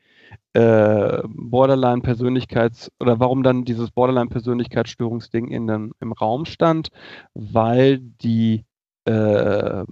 äh, 0.54 1.22
Borderline-Persönlichkeits- 1.28 2.89
oder 3.00 3.19
warum 3.19 3.43
dann 3.43 3.65
dieses 3.65 3.91
Borderline-Persönlichkeitsstörungsding 3.91 5.48
in 5.50 5.67
den, 5.67 5.91
im 6.00 6.12
Raum 6.12 6.46
stand, 6.46 6.89
weil 7.34 8.00
die 8.00 8.65
äh, 9.06 9.84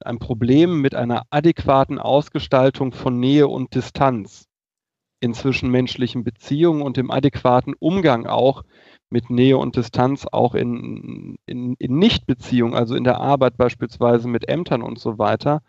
ein 0.00 0.18
Problem 0.18 0.80
mit 0.80 0.94
einer 0.94 1.22
adäquaten 1.30 1.98
Ausgestaltung 1.98 2.92
von 2.92 3.18
Nähe 3.18 3.48
und 3.48 3.74
Distanz 3.74 4.46
in 5.20 5.34
zwischenmenschlichen 5.34 6.24
Beziehungen 6.24 6.82
und 6.82 6.96
dem 6.96 7.10
adäquaten 7.10 7.74
Umgang 7.78 8.26
auch 8.26 8.62
mit 9.10 9.30
Nähe 9.30 9.56
und 9.56 9.76
Distanz 9.76 10.26
auch 10.30 10.54
in, 10.54 11.38
in, 11.46 11.74
in 11.78 11.98
Nichtbeziehung, 11.98 12.74
also 12.74 12.94
in 12.94 13.04
der 13.04 13.20
Arbeit 13.20 13.56
beispielsweise 13.56 14.28
mit 14.28 14.46
Ämtern 14.48 14.82
und 14.82 14.98
so 14.98 15.18
weiter, 15.18 15.62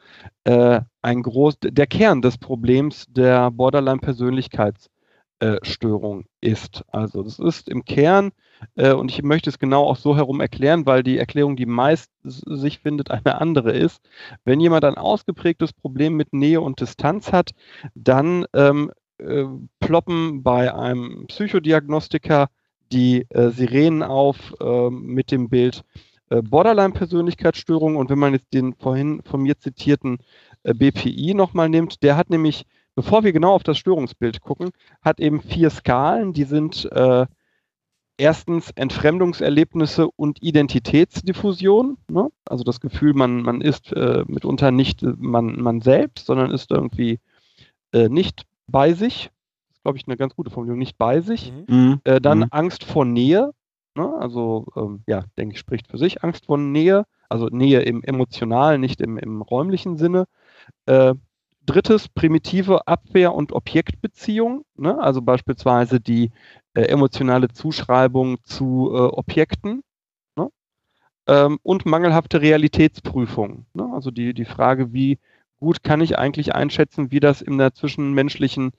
äh, 0.44 0.82
ein 1.02 1.24
groß, 1.24 1.60
der 1.62 1.88
Kern 1.88 2.22
des 2.22 2.38
Problems 2.38 3.06
der 3.10 3.52
Borderline-Persönlichkeitsstörung 3.52 6.26
äh, 6.42 6.52
ist. 6.52 6.84
Also 6.88 7.24
das 7.24 7.40
ist 7.40 7.70
im 7.70 7.86
Kern, 7.86 8.32
äh, 8.76 8.94
und 8.94 9.12
ich 9.12 9.24
möchte 9.24 9.50
es 9.50 9.60
genau 9.60 9.86
auch 9.86 9.96
so 9.96 10.16
herum 10.16 10.42
erklären, 10.42 10.86
weil 10.86 11.04
die 11.04 11.18
Erklärung, 11.18 11.56
die 11.56 11.66
meist 11.66 12.12
sich 12.24 12.80
findet, 12.80 13.12
eine 13.26 13.40
andere 13.40 13.72
ist. 13.72 14.02
Wenn 14.44 14.60
jemand 14.60 14.86
ein 14.86 14.96
ausgeprägtes 14.96 15.74
Problem 15.74 16.16
mit 16.16 16.34
Nähe 16.34 16.62
und 16.62 16.82
Distanz 16.82 17.32
hat, 17.32 17.52
dann 17.96 18.46
ähm, 18.54 18.92
äh, 19.18 19.46
ploppen 19.80 20.44
bei 20.44 20.74
einem 20.74 21.28
Psychodiagnostiker 21.28 22.50
die 22.92 23.26
äh, 23.30 23.50
Sirenen 23.50 24.04
auf 24.04 24.56
äh, 24.60 24.90
mit 24.90 25.32
dem 25.32 25.50
Bild 25.50 25.84
äh, 26.30 26.42
Borderline-Persönlichkeitsstörung. 26.42 27.96
Und 27.96 28.10
wenn 28.10 28.20
man 28.20 28.34
jetzt 28.34 28.54
den 28.54 28.74
vorhin 28.76 29.22
von 29.24 29.42
mir 29.42 29.58
zitierten 29.58 30.20
äh, 30.64 30.74
BPI 30.74 31.34
nochmal 31.34 31.70
nimmt, 31.70 32.04
der 32.04 32.18
hat 32.18 32.30
nämlich, 32.30 32.66
bevor 32.96 33.24
wir 33.24 33.34
genau 33.34 33.54
auf 33.54 33.64
das 33.64 33.78
Störungsbild 33.78 34.42
gucken, 34.42 34.70
hat 35.02 35.20
eben 35.20 35.42
vier 35.42 35.70
Skalen, 35.70 36.34
die 36.34 36.44
sind 36.44 36.88
äh, 36.92 37.26
erstens 38.18 38.72
Entfremdungserlebnisse 38.72 40.10
und 40.10 40.44
Identitätsdiffusion, 40.44 41.98
ne? 42.10 42.30
also 42.46 42.64
das 42.64 42.80
Gefühl, 42.82 43.14
man, 43.14 43.42
man 43.42 43.62
ist 43.62 43.94
äh, 43.94 44.26
mitunter 44.28 44.72
nicht 44.72 45.02
man, 45.02 45.60
man 45.62 45.82
selbst, 45.82 46.26
sondern 46.26 46.52
ist 46.52 46.70
irgendwie 46.70 47.20
nicht 47.92 48.44
bei 48.68 48.94
sich, 48.94 49.32
glaube 49.84 49.98
ich, 49.98 50.08
eine 50.08 50.18
ganz 50.18 50.36
gute 50.36 50.52
Formulierung, 50.52 50.80
nicht 50.80 50.98
bei 50.98 51.22
sich. 51.22 51.52
Mhm. 51.52 51.76
mhm. 51.76 52.02
Äh, 52.04 52.22
dann 52.22 52.40
mhm. 52.40 52.48
Angst 52.52 52.84
vor 52.84 53.06
Nähe, 53.06 53.54
ne? 53.96 54.14
also 54.20 54.68
ähm, 54.76 55.04
ja, 55.08 55.24
denke 55.38 55.54
ich, 55.54 55.60
spricht 55.60 55.88
für 55.88 55.98
sich. 55.98 56.24
Angst 56.24 56.46
vor 56.46 56.58
Nähe, 56.58 57.06
also 57.30 57.48
Nähe 57.48 57.82
im 57.82 58.04
emotionalen, 58.04 58.82
nicht 58.82 59.02
im, 59.02 59.18
im 59.18 59.42
räumlichen 59.42 59.98
Sinne. 59.98 60.26
Äh, 60.86 61.14
drittes, 61.66 62.10
primitive 62.10 62.88
Abwehr- 62.88 63.36
und 63.36 63.52
Objektbeziehung, 63.52 64.66
ne? 64.76 65.00
also 65.00 65.22
beispielsweise 65.22 66.00
die 66.00 66.32
äh, 66.74 66.82
emotionale 66.82 67.50
Zuschreibung 67.50 68.44
zu 68.44 68.90
äh, 68.92 68.98
Objekten. 68.98 69.84
Ne? 70.36 70.50
Ähm, 71.28 71.60
und 71.62 71.86
mangelhafte 71.86 72.42
Realitätsprüfung. 72.42 73.66
Ne? 73.74 73.88
Also 73.94 74.10
die, 74.12 74.34
die 74.34 74.46
Frage, 74.46 74.94
wie 74.94 75.20
gut 75.60 75.84
kann 75.84 76.02
ich 76.02 76.18
eigentlich 76.18 76.56
einschätzen, 76.56 77.12
wie 77.12 77.20
das 77.20 77.42
in 77.42 77.58
der 77.58 77.74
zwischenmenschlichen 77.74 78.72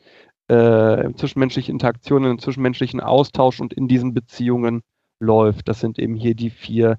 äh, 0.51 1.15
zwischenmenschliche 1.15 1.71
Interaktionen, 1.71 2.33
im 2.33 2.39
zwischenmenschlichen 2.41 3.01
Austausch 3.01 3.61
und 3.61 3.73
in 3.73 3.87
diesen 3.87 4.15
Beziehungen 4.15 4.83
läuft. 5.21 5.69
Das 5.69 5.79
sind 5.79 5.99
eben 5.99 6.17
hier 6.17 6.35
die 6.35 6.51
vier 6.51 6.99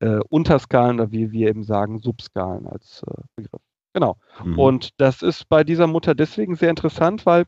äh, 0.00 0.20
Unterskalen 0.28 1.00
oder 1.00 1.10
wie 1.10 1.32
wir 1.32 1.48
eben 1.48 1.64
sagen, 1.64 2.00
Subskalen 2.00 2.66
als 2.66 3.02
äh, 3.06 3.22
Begriff. 3.36 3.62
Genau. 3.94 4.18
Mhm. 4.44 4.58
Und 4.58 4.90
das 4.98 5.22
ist 5.22 5.48
bei 5.48 5.64
dieser 5.64 5.86
Mutter 5.86 6.14
deswegen 6.14 6.56
sehr 6.56 6.68
interessant, 6.68 7.24
weil 7.24 7.46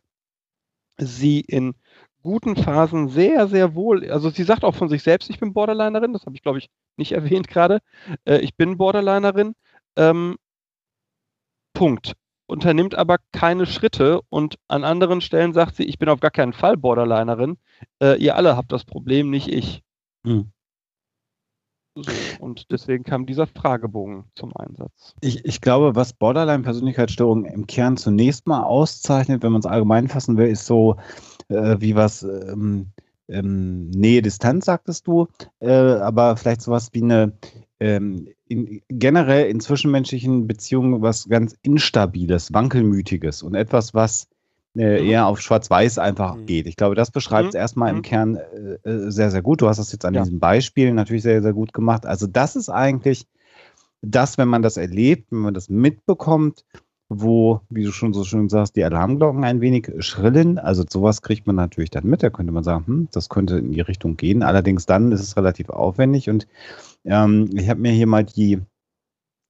sie 0.97 1.41
in 1.41 1.75
guten 2.23 2.57
Phasen 2.57 3.09
sehr, 3.09 3.47
sehr 3.47 3.75
wohl, 3.75 4.11
also 4.11 4.31
sie 4.31 4.45
sagt 4.45 4.65
auch 4.65 4.75
von 4.75 4.89
sich 4.89 5.03
selbst, 5.03 5.29
ich 5.29 5.39
bin 5.39 5.53
Borderlinerin, 5.53 6.15
das 6.15 6.25
habe 6.25 6.35
ich 6.35 6.43
glaube 6.43 6.59
ich 6.59 6.71
nicht 6.97 7.13
erwähnt 7.13 7.49
gerade, 7.49 7.81
äh, 8.25 8.39
ich 8.39 8.57
bin 8.57 8.79
Borderlinerin. 8.79 9.55
Ähm, 9.97 10.37
Punkt 11.75 12.15
unternimmt 12.47 12.95
aber 12.95 13.19
keine 13.33 13.67
Schritte 13.67 14.21
und 14.29 14.59
an 14.69 14.85
anderen 14.85 15.21
Stellen 15.21 15.53
sagt 15.53 15.77
sie, 15.77 15.85
ich 15.85 15.99
bin 15.99 16.09
auf 16.09 16.21
gar 16.21 16.31
keinen 16.31 16.53
Fall 16.53 16.77
Borderlinerin. 16.77 17.59
Äh, 18.03 18.19
ihr 18.23 18.37
alle 18.37 18.57
habt 18.57 18.73
das 18.73 18.85
Problem, 18.85 19.31
nicht 19.31 19.49
ich. 19.49 19.83
Hm. 20.27 20.53
So, 21.95 22.11
und 22.41 22.71
deswegen 22.71 23.05
kam 23.05 23.27
dieser 23.27 23.47
Fragebogen 23.47 24.25
zum 24.35 24.57
Einsatz. 24.57 25.15
Ich, 25.21 25.45
ich 25.45 25.61
glaube, 25.61 25.95
was 25.95 26.15
Borderline-Persönlichkeitsstörungen 26.15 27.45
im 27.45 27.67
Kern 27.67 27.99
zunächst 27.99 28.47
mal 28.47 28.63
auszeichnet, 28.63 29.43
wenn 29.43 29.53
man 29.53 29.61
es 29.61 29.67
allgemein 29.67 30.09
fassen 30.09 30.39
will, 30.39 30.49
ist 30.49 30.65
so, 30.65 30.97
äh, 31.49 31.77
wie 31.81 31.95
was 31.95 32.23
ähm, 32.23 32.93
ähm, 33.29 33.91
Nähe-Distanz, 33.91 34.65
sagtest 34.65 35.07
du, 35.07 35.29
äh, 35.61 35.71
aber 35.71 36.37
vielleicht 36.37 36.63
sowas 36.63 36.89
wie 36.93 37.03
eine 37.03 37.33
ähm, 37.83 38.29
in, 38.47 38.81
generell 38.89 39.51
in 39.51 39.59
zwischenmenschlichen 39.59 40.47
Beziehungen 40.47 41.03
was 41.03 41.29
ganz 41.29 41.57
Instabiles, 41.63 42.53
Wankelmütiges 42.53 43.43
und 43.43 43.57
etwas, 43.57 43.93
was 43.93 44.29
äh, 44.77 45.01
mhm. 45.01 45.11
eher 45.11 45.27
auf 45.27 45.41
Schwarz-Weiß 45.41 45.99
einfach 45.99 46.37
mhm. 46.37 46.47
geht. 46.47 46.69
Ich 46.69 46.77
glaube, 46.77 46.95
das 46.95 47.11
beschreibt 47.11 47.49
es 47.49 47.55
mhm. 47.55 47.61
erstmal 47.61 47.91
im 47.91 47.97
mhm. 47.97 48.03
Kern 48.03 48.37
äh, 48.37 48.89
äh, 48.89 49.11
sehr, 49.11 49.33
sehr 49.33 49.43
gut. 49.43 49.63
Du 49.63 49.69
hast 49.69 49.79
das 49.79 49.91
jetzt 49.91 50.05
an 50.05 50.15
ja. 50.15 50.23
diesem 50.23 50.39
Beispiel 50.39 50.95
natürlich 50.95 51.25
sehr, 51.25 51.43
sehr 51.43 51.53
gut 51.53 51.73
gemacht. 51.73 52.07
Also 52.07 52.29
das 52.29 52.55
ist 52.55 52.69
eigentlich 52.69 53.27
das, 54.01 54.39
wenn 54.39 54.49
man 54.49 54.63
das 54.63 54.77
erlebt, 54.77 55.33
wenn 55.33 55.41
man 55.41 55.55
das 55.55 55.69
mitbekommt, 55.69 56.65
wo, 57.09 57.63
wie 57.69 57.83
du 57.83 57.91
schon 57.91 58.15
so 58.15 58.23
schön 58.23 58.49
sagst, 58.49 58.77
die 58.77 58.85
Alarmglocken 58.85 59.43
ein 59.43 59.61
wenig 59.61 59.91
schrillen. 59.99 60.59
Also 60.59 60.85
sowas 60.89 61.21
kriegt 61.21 61.49
man 61.49 61.57
natürlich 61.57 61.91
dann 61.91 62.07
mit. 62.07 62.23
Da 62.23 62.31
könnte 62.31 62.53
man 62.53 62.63
sagen, 62.63 62.87
hm, 62.87 63.09
das 63.11 63.29
könnte 63.29 63.59
in 63.59 63.73
die 63.73 63.81
Richtung 63.81 64.17
gehen. 64.17 64.45
Allerdings 64.45 64.87
dann 64.87 65.11
ist 65.11 65.21
es 65.21 65.37
relativ 65.37 65.69
aufwendig 65.69 66.31
und 66.31 66.47
ähm, 67.05 67.51
ich 67.55 67.69
habe 67.69 67.81
mir 67.81 67.93
hier 67.93 68.07
mal 68.07 68.25
die 68.25 68.61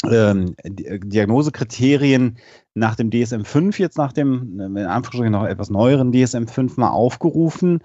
ähm, 0.04 0.54
äh, 0.58 0.98
Diagnosekriterien 0.98 2.38
nach 2.74 2.96
dem 2.96 3.10
DSM-5 3.10 3.78
jetzt 3.78 3.98
nach 3.98 4.12
dem, 4.12 4.58
äh, 4.58 4.64
in 4.64 4.76
Anführungsstrichen 4.78 5.32
noch 5.32 5.44
etwas 5.44 5.70
neueren 5.70 6.12
DSM-5 6.12 6.78
mal 6.80 6.90
aufgerufen. 6.90 7.80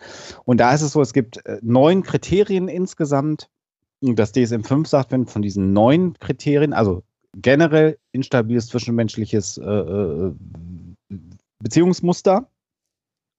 Und 0.46 0.60
da 0.60 0.74
ist 0.74 0.82
es 0.82 0.94
so, 0.94 1.02
es 1.02 1.14
gibt 1.14 1.46
äh, 1.46 1.60
neun 1.62 2.04
Kriterien 2.04 2.68
insgesamt. 2.68 3.50
Das 4.02 4.34
DSM-5 4.34 4.88
sagt, 4.88 5.12
wenn 5.12 5.26
von 5.26 5.42
diesen 5.42 5.74
neun 5.74 6.14
Kriterien, 6.20 6.74
also 6.74 7.04
generell 7.36 7.98
instabiles 8.12 8.68
zwischenmenschliches 8.68 9.58
äh, 9.58 10.32
Beziehungsmuster, 11.60 12.50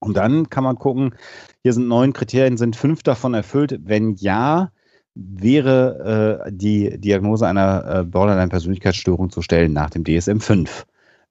und 0.01 0.15
dann 0.15 0.49
kann 0.49 0.63
man 0.63 0.77
gucken, 0.77 1.13
hier 1.61 1.73
sind 1.73 1.87
neun 1.87 2.13
Kriterien, 2.13 2.55
sind 2.55 2.77
fünf 2.77 3.03
davon 3.03 3.33
erfüllt. 3.33 3.79
Wenn 3.83 4.15
ja, 4.15 4.71
wäre 5.15 6.45
äh, 6.47 6.51
die 6.51 6.99
Diagnose 6.99 7.47
einer 7.47 7.99
äh, 7.99 8.03
Borderline-Persönlichkeitsstörung 8.03 9.29
zu 9.29 9.41
stellen 9.41 9.73
nach 9.73 9.89
dem 9.89 10.03
DSM-5. 10.03 10.85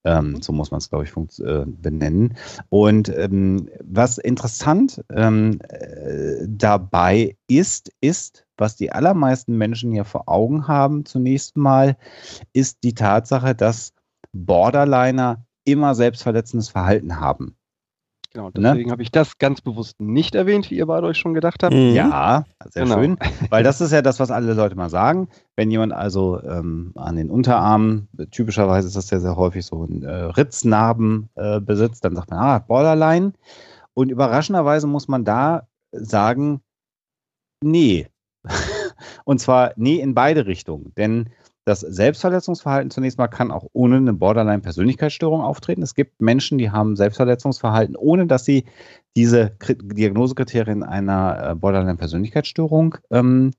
Ähm, 0.04 0.30
mhm. 0.30 0.42
so 0.42 0.52
muss 0.52 0.70
man 0.70 0.78
es, 0.78 0.90
glaube 0.90 1.04
ich, 1.04 1.40
äh, 1.40 1.64
benennen. 1.66 2.36
Und 2.68 3.08
ähm, 3.08 3.68
was 3.82 4.18
interessant 4.18 5.02
ähm, 5.10 5.58
äh, 5.68 6.46
dabei 6.46 7.36
ist, 7.48 7.92
ist, 8.00 8.46
was 8.56 8.76
die 8.76 8.92
allermeisten 8.92 9.56
Menschen 9.58 9.92
hier 9.92 10.04
vor 10.04 10.28
Augen 10.28 10.68
haben, 10.68 11.04
zunächst 11.04 11.56
mal, 11.56 11.96
ist 12.52 12.84
die 12.84 12.94
Tatsache, 12.94 13.54
dass 13.54 13.92
Borderliner 14.32 15.44
immer 15.64 15.94
selbstverletzendes 15.94 16.68
Verhalten 16.68 17.20
haben. 17.20 17.57
Genau, 18.38 18.50
ne? 18.54 18.70
deswegen 18.70 18.88
ne? 18.88 18.92
habe 18.92 19.02
ich 19.02 19.10
das 19.10 19.38
ganz 19.38 19.60
bewusst 19.60 20.00
nicht 20.00 20.36
erwähnt, 20.36 20.70
wie 20.70 20.76
ihr 20.76 20.86
beide 20.86 21.08
euch 21.08 21.18
schon 21.18 21.34
gedacht 21.34 21.64
habt. 21.64 21.74
Mhm. 21.74 21.92
Ja, 21.92 22.44
sehr 22.70 22.84
genau. 22.84 22.96
schön. 22.96 23.18
Weil 23.50 23.64
das 23.64 23.80
ist 23.80 23.90
ja 23.90 24.00
das, 24.00 24.20
was 24.20 24.30
alle 24.30 24.54
Leute 24.54 24.76
mal 24.76 24.90
sagen. 24.90 25.28
Wenn 25.56 25.72
jemand 25.72 25.92
also 25.92 26.40
ähm, 26.42 26.92
an 26.94 27.16
den 27.16 27.30
Unterarmen, 27.30 28.08
typischerweise 28.30 28.86
ist 28.86 28.96
das 28.96 29.10
ja 29.10 29.18
sehr 29.18 29.36
häufig 29.36 29.66
so 29.66 29.82
ein 29.82 30.04
äh, 30.04 30.10
Ritznarben 30.10 31.28
äh, 31.34 31.60
besitzt, 31.60 32.04
dann 32.04 32.14
sagt 32.14 32.30
man, 32.30 32.38
ah, 32.38 32.58
Borderline. 32.60 33.32
Und 33.94 34.10
überraschenderweise 34.10 34.86
muss 34.86 35.08
man 35.08 35.24
da 35.24 35.66
sagen, 35.90 36.60
nee. 37.60 38.06
Und 39.24 39.40
zwar 39.40 39.72
nee 39.74 40.00
in 40.00 40.14
beide 40.14 40.46
Richtungen. 40.46 40.92
Denn 40.96 41.30
das 41.68 41.80
Selbstverletzungsverhalten 41.80 42.90
zunächst 42.90 43.18
mal 43.18 43.28
kann 43.28 43.50
auch 43.50 43.66
ohne 43.74 43.96
eine 43.96 44.14
Borderline-Persönlichkeitsstörung 44.14 45.42
auftreten. 45.42 45.82
Es 45.82 45.94
gibt 45.94 46.20
Menschen, 46.22 46.56
die 46.56 46.70
haben 46.70 46.96
Selbstverletzungsverhalten, 46.96 47.94
ohne 47.94 48.26
dass 48.26 48.46
sie 48.46 48.64
diese 49.16 49.52
Diagnosekriterien 49.60 50.82
einer 50.82 51.50
äh, 51.50 51.54
Borderline-Persönlichkeitsstörung 51.54 52.96
ähm, 53.10 53.50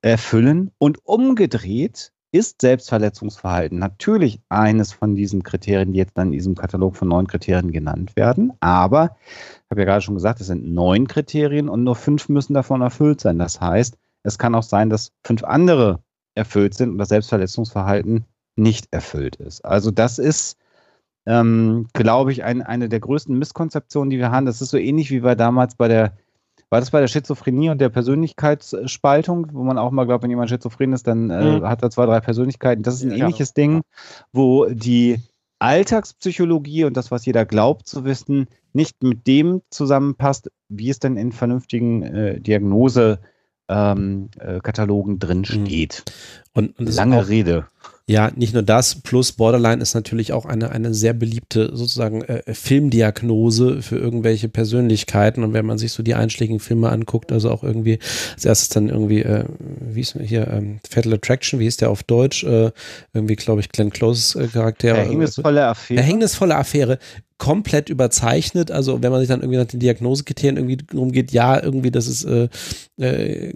erfüllen. 0.00 0.70
Und 0.78 1.04
umgedreht 1.04 2.12
ist 2.32 2.62
Selbstverletzungsverhalten 2.62 3.78
natürlich 3.78 4.40
eines 4.48 4.92
von 4.92 5.14
diesen 5.14 5.42
Kriterien, 5.42 5.92
die 5.92 5.98
jetzt 5.98 6.16
dann 6.16 6.28
in 6.28 6.32
diesem 6.32 6.54
Katalog 6.54 6.96
von 6.96 7.08
neun 7.08 7.26
Kriterien 7.26 7.72
genannt 7.72 8.16
werden. 8.16 8.52
Aber, 8.60 9.16
ich 9.26 9.70
habe 9.70 9.82
ja 9.82 9.84
gerade 9.84 10.00
schon 10.00 10.14
gesagt, 10.14 10.40
es 10.40 10.46
sind 10.46 10.72
neun 10.72 11.08
Kriterien 11.08 11.68
und 11.68 11.84
nur 11.84 11.96
fünf 11.96 12.30
müssen 12.30 12.54
davon 12.54 12.80
erfüllt 12.80 13.20
sein. 13.20 13.38
Das 13.38 13.60
heißt, 13.60 13.98
es 14.22 14.38
kann 14.38 14.54
auch 14.54 14.62
sein, 14.62 14.88
dass 14.88 15.12
fünf 15.24 15.44
andere 15.44 16.00
erfüllt 16.34 16.74
sind 16.74 16.90
und 16.90 16.98
das 16.98 17.08
Selbstverletzungsverhalten 17.08 18.24
nicht 18.56 18.88
erfüllt 18.90 19.36
ist. 19.36 19.64
Also 19.64 19.90
das 19.90 20.18
ist, 20.18 20.56
ähm, 21.26 21.88
glaube 21.92 22.32
ich, 22.32 22.44
ein, 22.44 22.62
eine 22.62 22.88
der 22.88 23.00
größten 23.00 23.38
Misskonzeptionen, 23.38 24.10
die 24.10 24.18
wir 24.18 24.30
haben. 24.30 24.46
Das 24.46 24.60
ist 24.60 24.70
so 24.70 24.78
ähnlich 24.78 25.10
wie 25.10 25.22
wir 25.22 25.34
damals 25.34 25.74
bei 25.74 25.88
der, 25.88 26.16
war 26.68 26.80
das 26.80 26.90
bei 26.90 27.00
der 27.00 27.08
Schizophrenie 27.08 27.70
und 27.70 27.80
der 27.80 27.88
Persönlichkeitsspaltung, 27.88 29.48
wo 29.52 29.62
man 29.64 29.78
auch 29.78 29.90
mal 29.90 30.04
glaubt, 30.04 30.22
wenn 30.22 30.30
jemand 30.30 30.50
schizophren 30.50 30.92
ist, 30.92 31.06
dann 31.06 31.30
äh, 31.30 31.58
mhm. 31.58 31.68
hat 31.68 31.82
er 31.82 31.90
zwei, 31.90 32.06
drei 32.06 32.20
Persönlichkeiten. 32.20 32.82
Das 32.82 32.94
ist 32.94 33.02
ein 33.02 33.10
ja, 33.10 33.24
ähnliches 33.24 33.50
ja. 33.50 33.62
Ding, 33.62 33.82
wo 34.32 34.66
die 34.66 35.18
Alltagspsychologie 35.58 36.84
und 36.84 36.96
das, 36.96 37.10
was 37.10 37.26
jeder 37.26 37.44
glaubt 37.44 37.86
zu 37.86 38.04
wissen, 38.04 38.46
nicht 38.72 39.02
mit 39.02 39.26
dem 39.26 39.62
zusammenpasst, 39.70 40.50
wie 40.68 40.90
es 40.90 41.00
denn 41.00 41.16
in 41.16 41.32
vernünftigen 41.32 42.02
äh, 42.02 42.40
Diagnose 42.40 43.20
ähm, 43.70 44.28
äh, 44.38 44.60
Katalogen 44.60 45.18
drin 45.18 45.38
mhm. 45.38 45.44
steht. 45.44 46.04
Und, 46.52 46.78
und 46.78 46.94
Lange 46.94 47.18
auch, 47.18 47.28
Rede. 47.28 47.66
Ja, 48.06 48.32
nicht 48.34 48.54
nur 48.54 48.64
das, 48.64 48.96
plus 48.96 49.30
Borderline 49.30 49.80
ist 49.80 49.94
natürlich 49.94 50.32
auch 50.32 50.44
eine, 50.44 50.72
eine 50.72 50.92
sehr 50.94 51.12
beliebte 51.12 51.70
sozusagen 51.76 52.22
äh, 52.22 52.42
Filmdiagnose 52.52 53.82
für 53.82 53.98
irgendwelche 53.98 54.48
Persönlichkeiten. 54.48 55.44
Und 55.44 55.52
wenn 55.52 55.64
man 55.64 55.78
sich 55.78 55.92
so 55.92 56.02
die 56.02 56.16
einschlägigen 56.16 56.58
Filme 56.58 56.88
anguckt, 56.88 57.30
also 57.30 57.52
auch 57.52 57.62
irgendwie 57.62 58.00
als 58.34 58.44
erstes 58.44 58.70
dann 58.70 58.88
irgendwie, 58.88 59.22
äh, 59.22 59.44
wie 59.58 60.00
ist 60.00 60.18
hier, 60.20 60.48
ähm, 60.48 60.80
Fatal 60.90 61.12
Attraction, 61.12 61.60
wie 61.60 61.64
hieß 61.64 61.76
der 61.76 61.90
auf 61.90 62.02
Deutsch? 62.02 62.42
Äh, 62.42 62.72
irgendwie, 63.12 63.36
glaube 63.36 63.60
ich, 63.60 63.68
Glenn 63.68 63.90
Close 63.90 64.42
äh, 64.42 64.48
Charakter. 64.48 64.96
Verhängnisvolle 64.96 65.66
Affäre. 65.66 66.00
Verhängnisvolle 66.00 66.56
Affäre 66.56 66.98
komplett 67.40 67.88
überzeichnet. 67.88 68.70
Also 68.70 69.02
wenn 69.02 69.10
man 69.10 69.20
sich 69.20 69.28
dann 69.28 69.40
irgendwie 69.40 69.58
nach 69.58 69.66
den 69.66 69.80
Diagnosekriterien 69.80 70.58
irgendwie 70.58 70.76
darum 70.76 71.10
geht, 71.10 71.32
ja, 71.32 71.60
irgendwie 71.60 71.90
das 71.90 72.06
ist 72.06 72.24
äh, 72.24 72.48
äh, 72.98 73.52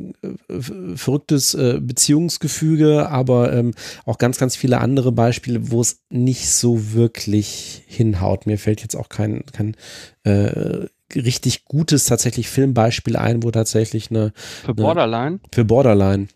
verrücktes 0.96 1.54
äh, 1.54 1.80
Beziehungsgefüge, 1.80 3.10
aber 3.10 3.52
ähm, 3.52 3.72
auch 4.06 4.16
ganz, 4.16 4.38
ganz 4.38 4.56
viele 4.56 4.80
andere 4.80 5.12
Beispiele, 5.12 5.70
wo 5.70 5.82
es 5.82 6.00
nicht 6.08 6.50
so 6.50 6.94
wirklich 6.94 7.82
hinhaut. 7.86 8.46
Mir 8.46 8.58
fällt 8.58 8.80
jetzt 8.80 8.96
auch 8.96 9.10
kein, 9.10 9.44
kein 9.52 9.76
äh, 10.24 10.86
richtig 11.14 11.66
gutes 11.66 12.06
tatsächlich 12.06 12.48
Filmbeispiel 12.48 13.16
ein, 13.16 13.42
wo 13.42 13.50
tatsächlich 13.50 14.10
eine 14.10 14.32
für 14.34 14.74
Borderline 14.74 15.26
eine, 15.26 15.40
für 15.52 15.64
Borderline. 15.66 16.28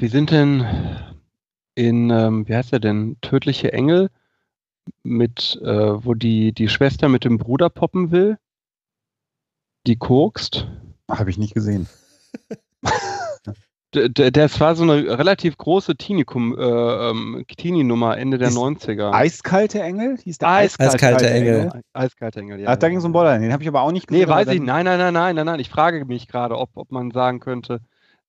Wie 0.00 0.08
sind 0.08 0.32
denn 0.32 0.66
in 1.76 2.10
ähm, 2.10 2.48
wie 2.48 2.56
heißt 2.56 2.72
er 2.72 2.80
denn 2.80 3.16
tödliche 3.20 3.72
Engel? 3.72 4.10
Mit, 5.02 5.60
äh, 5.62 6.04
wo 6.04 6.14
die, 6.14 6.52
die 6.52 6.68
Schwester 6.68 7.08
mit 7.08 7.24
dem 7.24 7.38
Bruder 7.38 7.70
poppen 7.70 8.10
will. 8.10 8.38
Die 9.86 9.96
kokst. 9.96 10.68
Habe 11.10 11.30
ich 11.30 11.38
nicht 11.38 11.54
gesehen. 11.54 11.88
der, 13.94 14.30
das 14.30 14.60
war 14.60 14.76
so 14.76 14.84
eine 14.84 15.18
relativ 15.18 15.56
große 15.56 15.96
Teenie-Nummer 15.96 16.58
äh, 16.58 17.10
ähm, 17.10 17.44
Teenie 17.48 18.20
Ende 18.20 18.38
der 18.38 18.48
Ist 18.48 18.56
90er. 18.56 19.12
Eiskalte 19.12 19.82
Engel? 19.82 20.16
Hieß 20.22 20.38
der 20.38 20.48
Eiskalte, 20.48 20.94
Eiskalte 20.94 21.30
Engel. 21.30 21.60
Engel. 21.60 21.82
Eiskalte 21.92 22.40
Engel, 22.40 22.60
ja. 22.60 22.68
Ach, 22.68 22.76
da 22.76 22.88
ging 22.88 22.98
es 22.98 23.04
um 23.04 23.12
Borderline, 23.12 23.44
den 23.44 23.52
habe 23.52 23.62
ich 23.62 23.68
aber 23.68 23.82
auch 23.82 23.92
nicht 23.92 24.06
gesehen. 24.06 24.22
Nee, 24.22 24.28
weiß 24.28 24.48
ich, 24.48 24.60
nein, 24.60 24.84
nein, 24.84 24.98
nein, 24.98 25.14
nein, 25.14 25.34
nein, 25.34 25.46
nein. 25.46 25.60
Ich 25.60 25.70
frage 25.70 26.04
mich 26.04 26.28
gerade, 26.28 26.56
ob, 26.56 26.70
ob 26.74 26.92
man 26.92 27.10
sagen 27.10 27.40
könnte, 27.40 27.80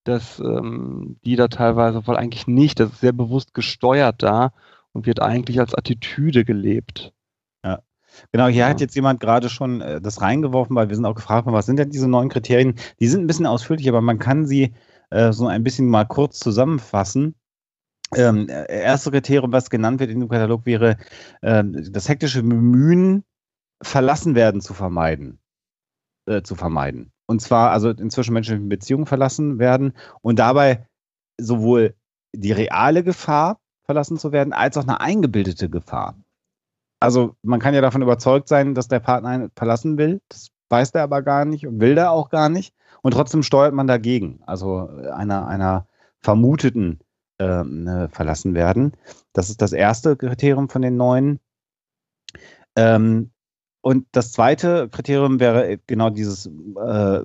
dass 0.03 0.39
ähm, 0.39 1.17
die 1.23 1.35
da 1.35 1.47
teilweise, 1.47 2.07
weil 2.07 2.17
eigentlich 2.17 2.47
nicht, 2.47 2.79
das 2.79 2.93
ist 2.93 3.01
sehr 3.01 3.13
bewusst 3.13 3.53
gesteuert 3.53 4.23
da 4.23 4.53
und 4.93 5.05
wird 5.05 5.21
eigentlich 5.21 5.59
als 5.59 5.73
Attitüde 5.73 6.45
gelebt. 6.45 7.13
Ja. 7.63 7.81
Genau, 8.31 8.47
hier 8.47 8.63
ja. 8.63 8.69
hat 8.69 8.81
jetzt 8.81 8.95
jemand 8.95 9.19
gerade 9.19 9.49
schon 9.49 9.81
äh, 9.81 10.01
das 10.01 10.21
reingeworfen, 10.21 10.75
weil 10.75 10.89
wir 10.89 10.95
sind 10.95 11.05
auch 11.05 11.15
gefragt 11.15 11.45
worden, 11.45 11.55
was 11.55 11.65
sind 11.65 11.77
denn 11.77 11.89
diese 11.89 12.07
neuen 12.07 12.29
Kriterien? 12.29 12.75
Die 12.99 13.07
sind 13.07 13.21
ein 13.21 13.27
bisschen 13.27 13.45
ausführlich, 13.45 13.87
aber 13.87 14.01
man 14.01 14.19
kann 14.19 14.45
sie 14.45 14.73
äh, 15.09 15.31
so 15.31 15.47
ein 15.47 15.63
bisschen 15.63 15.87
mal 15.87 16.05
kurz 16.05 16.39
zusammenfassen. 16.39 17.35
Ähm, 18.13 18.49
äh, 18.49 18.65
erste 18.67 19.11
Kriterium, 19.11 19.53
was 19.53 19.69
genannt 19.69 19.99
wird 19.99 20.11
in 20.11 20.19
dem 20.19 20.29
Katalog, 20.29 20.65
wäre 20.65 20.97
äh, 21.41 21.63
das 21.65 22.09
hektische 22.09 22.43
Bemühen, 22.43 23.23
verlassen 23.81 24.35
werden 24.35 24.61
zu 24.61 24.73
vermeiden. 24.73 25.39
Äh, 26.27 26.43
zu 26.43 26.55
vermeiden. 26.55 27.11
Und 27.25 27.41
zwar 27.41 27.71
also 27.71 27.89
in 27.89 28.09
zwischenmenschlichen 28.09 28.69
Beziehungen 28.69 29.05
verlassen 29.05 29.57
werden 29.57 29.93
und 30.21 30.37
dabei 30.39 30.85
sowohl 31.39 31.95
die 32.33 32.51
reale 32.51 33.03
Gefahr 33.03 33.60
verlassen 33.91 34.17
zu 34.17 34.31
werden, 34.31 34.53
als 34.53 34.77
auch 34.77 34.83
eine 34.83 35.01
eingebildete 35.01 35.69
Gefahr. 35.69 36.15
Also 37.01 37.35
man 37.41 37.59
kann 37.59 37.73
ja 37.73 37.81
davon 37.81 38.01
überzeugt 38.01 38.47
sein, 38.47 38.73
dass 38.73 38.87
der 38.87 39.01
Partner 39.01 39.29
einen 39.29 39.51
verlassen 39.53 39.97
will. 39.97 40.21
Das 40.29 40.47
weiß 40.69 40.93
der 40.93 41.03
aber 41.03 41.21
gar 41.21 41.43
nicht 41.43 41.67
und 41.67 41.81
will 41.81 41.95
der 41.95 42.11
auch 42.11 42.29
gar 42.29 42.47
nicht. 42.47 42.73
Und 43.01 43.13
trotzdem 43.13 43.43
steuert 43.43 43.73
man 43.73 43.87
dagegen. 43.87 44.39
Also 44.45 44.87
einer, 45.13 45.45
einer 45.45 45.87
vermuteten 46.21 46.99
äh, 47.39 47.63
ne, 47.65 48.07
verlassen 48.13 48.53
werden. 48.53 48.93
Das 49.33 49.49
ist 49.49 49.61
das 49.61 49.73
erste 49.73 50.15
Kriterium 50.15 50.69
von 50.69 50.81
den 50.81 50.95
neuen. 50.95 51.39
Ähm, 52.77 53.31
und 53.81 54.05
das 54.13 54.31
zweite 54.31 54.87
Kriterium 54.87 55.41
wäre 55.41 55.79
genau 55.85 56.11
dieses 56.11 56.45
äh, 56.45 57.19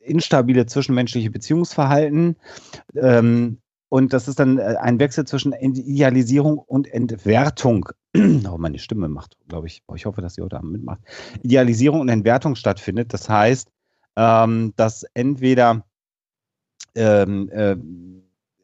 instabile 0.00 0.64
zwischenmenschliche 0.64 1.30
Beziehungsverhalten. 1.30 2.36
Ähm, 2.94 3.58
und 3.88 4.12
das 4.12 4.28
ist 4.28 4.38
dann 4.38 4.58
äh, 4.58 4.76
ein 4.80 4.98
Wechsel 4.98 5.26
zwischen 5.26 5.52
Idealisierung 5.52 6.58
und 6.58 6.92
Entwertung. 6.92 7.88
Oh, 8.48 8.56
meine 8.58 8.78
Stimme 8.78 9.08
macht, 9.08 9.36
glaube 9.48 9.66
ich, 9.66 9.82
ich 9.94 10.06
hoffe, 10.06 10.22
dass 10.22 10.34
sie 10.34 10.42
heute 10.42 10.56
Abend 10.56 10.72
mitmacht. 10.72 11.00
Idealisierung 11.42 12.00
und 12.00 12.08
Entwertung 12.08 12.54
stattfindet. 12.54 13.12
Das 13.12 13.28
heißt, 13.28 13.70
ähm, 14.16 14.72
dass 14.76 15.04
entweder 15.12 15.84
ähm, 16.94 17.50
äh, 17.50 17.76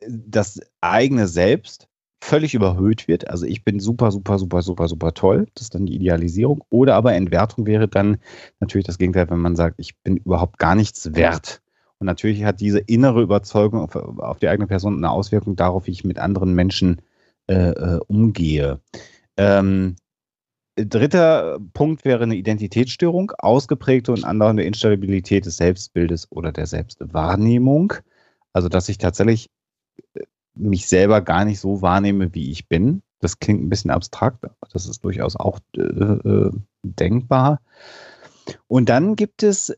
das 0.09 0.61
eigene 0.81 1.29
Selbst 1.29 1.89
völlig 2.23 2.55
überhöht 2.55 3.09
wird. 3.09 3.29
Also 3.29 3.47
ich 3.47 3.65
bin 3.65 3.81
super, 3.81 4.11
super, 4.11 4.39
super, 4.39 4.63
super, 4.63 4.89
super 4.89 5.13
toll. 5.13 5.47
Das 5.55 5.65
ist 5.65 5.75
dann 5.75 5.87
die 5.87 5.97
Idealisierung. 5.97 6.65
Oder 6.71 6.95
aber 6.95 7.15
Entwertung 7.15 7.67
wäre 7.67 7.89
dann 7.89 8.19
natürlich 8.61 8.87
das 8.87 8.99
Gegenteil, 8.99 9.29
wenn 9.29 9.41
man 9.41 9.57
sagt, 9.57 9.75
ich 9.79 9.99
bin 9.99 10.17
überhaupt 10.17 10.59
gar 10.59 10.75
nichts 10.75 11.15
wert. 11.15 11.61
Und 12.03 12.07
natürlich 12.07 12.43
hat 12.43 12.59
diese 12.59 12.81
innere 12.81 13.23
Überzeugung 13.23 13.81
auf, 13.81 13.95
auf 13.95 14.41
die 14.41 14.49
eigene 14.49 14.67
Person 14.67 14.97
eine 14.97 15.13
Auswirkung 15.13 15.55
darauf, 15.55 15.87
wie 15.87 15.93
ich 15.93 16.03
mit 16.03 16.19
anderen 16.19 16.53
Menschen 16.53 17.01
äh, 17.47 17.71
äh, 17.71 18.01
umgehe. 18.09 18.81
Ähm, 19.37 19.95
dritter 20.75 21.61
Punkt 21.75 22.05
wäre 22.05 22.25
eine 22.25 22.35
Identitätsstörung, 22.35 23.31
ausgeprägte 23.39 24.11
und 24.11 24.25
andauernde 24.25 24.65
Instabilität 24.65 25.47
des 25.47 25.59
Selbstbildes 25.59 26.27
oder 26.33 26.51
der 26.51 26.67
Selbstwahrnehmung. 26.67 27.93
Also, 28.53 28.69
dass 28.69 28.89
ich 28.89 28.99
tatsächlich 28.99 29.49
äh, 30.15 30.25
mich 30.57 30.89
selber 30.89 31.21
gar 31.21 31.45
nicht 31.45 31.61
so 31.61 31.83
wahrnehme, 31.83 32.35
wie 32.35 32.51
ich 32.51 32.67
bin. 32.67 33.03
Das 33.21 33.39
klingt 33.39 33.63
ein 33.63 33.69
bisschen 33.69 33.93
abstrakt, 33.93 34.43
aber 34.43 34.57
das 34.73 34.89
ist 34.89 35.05
durchaus 35.05 35.37
auch 35.37 35.61
äh, 35.77 35.83
äh 35.83 36.51
denkbar. 36.83 37.61
Und 38.67 38.89
dann 38.89 39.15
gibt 39.15 39.45
es 39.45 39.73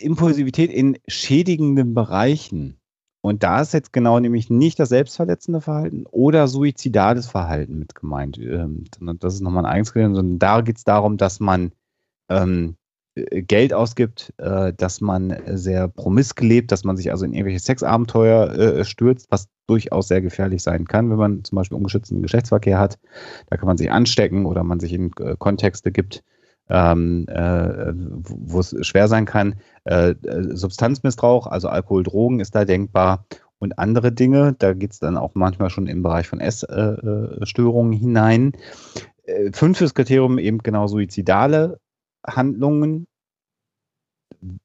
Impulsivität 0.00 0.70
in 0.70 0.98
schädigenden 1.06 1.94
Bereichen. 1.94 2.78
Und 3.20 3.42
da 3.42 3.62
ist 3.62 3.72
jetzt 3.72 3.92
genau 3.92 4.20
nämlich 4.20 4.50
nicht 4.50 4.78
das 4.78 4.90
selbstverletzende 4.90 5.62
Verhalten 5.62 6.04
oder 6.10 6.46
suizidales 6.46 7.26
Verhalten 7.26 7.78
mit 7.78 7.94
gemeint. 7.94 8.38
Ähm, 8.38 8.84
das 9.00 9.34
ist 9.34 9.40
nochmal 9.40 9.64
ein 9.64 9.72
eigenes 9.72 9.94
sondern 9.94 10.38
da 10.38 10.60
geht 10.60 10.76
es 10.76 10.84
darum, 10.84 11.16
dass 11.16 11.40
man 11.40 11.72
ähm, 12.28 12.76
äh, 13.14 13.42
Geld 13.42 13.72
ausgibt, 13.72 14.34
äh, 14.38 14.72
dass 14.74 15.00
man 15.00 15.34
sehr 15.46 15.88
promisk 15.88 16.40
lebt, 16.42 16.72
dass 16.72 16.84
man 16.84 16.96
sich 16.96 17.10
also 17.10 17.24
in 17.24 17.32
irgendwelche 17.32 17.60
Sexabenteuer 17.60 18.52
äh, 18.52 18.84
stürzt, 18.84 19.28
was 19.30 19.48
durchaus 19.66 20.08
sehr 20.08 20.20
gefährlich 20.20 20.62
sein 20.62 20.86
kann, 20.86 21.10
wenn 21.10 21.16
man 21.16 21.44
zum 21.44 21.56
Beispiel 21.56 21.78
ungeschützten 21.78 22.22
Geschlechtsverkehr 22.22 22.78
hat. 22.78 22.98
Da 23.48 23.56
kann 23.56 23.66
man 23.66 23.78
sich 23.78 23.90
anstecken 23.90 24.46
oder 24.46 24.64
man 24.64 24.80
sich 24.80 24.92
in 24.92 25.10
äh, 25.20 25.36
Kontexte 25.38 25.92
gibt, 25.92 26.22
ähm, 26.68 27.26
äh, 27.28 27.92
wo 27.94 28.60
es 28.60 28.74
schwer 28.86 29.08
sein 29.08 29.26
kann. 29.26 29.56
Äh, 29.84 30.10
äh, 30.10 30.56
Substanzmissbrauch, 30.56 31.46
also 31.46 31.68
Alkohol, 31.68 32.02
Drogen 32.02 32.40
ist 32.40 32.54
da 32.54 32.64
denkbar 32.64 33.26
und 33.58 33.78
andere 33.78 34.12
Dinge. 34.12 34.54
Da 34.58 34.72
geht 34.72 34.92
es 34.92 34.98
dann 34.98 35.16
auch 35.16 35.34
manchmal 35.34 35.70
schon 35.70 35.86
im 35.86 36.02
Bereich 36.02 36.28
von 36.28 36.40
Essstörungen 36.40 37.92
hinein. 37.92 38.52
Fünftes 39.52 39.94
Kriterium 39.94 40.38
eben 40.38 40.58
genau 40.58 40.86
suizidale 40.86 41.78
Handlungen, 42.26 43.06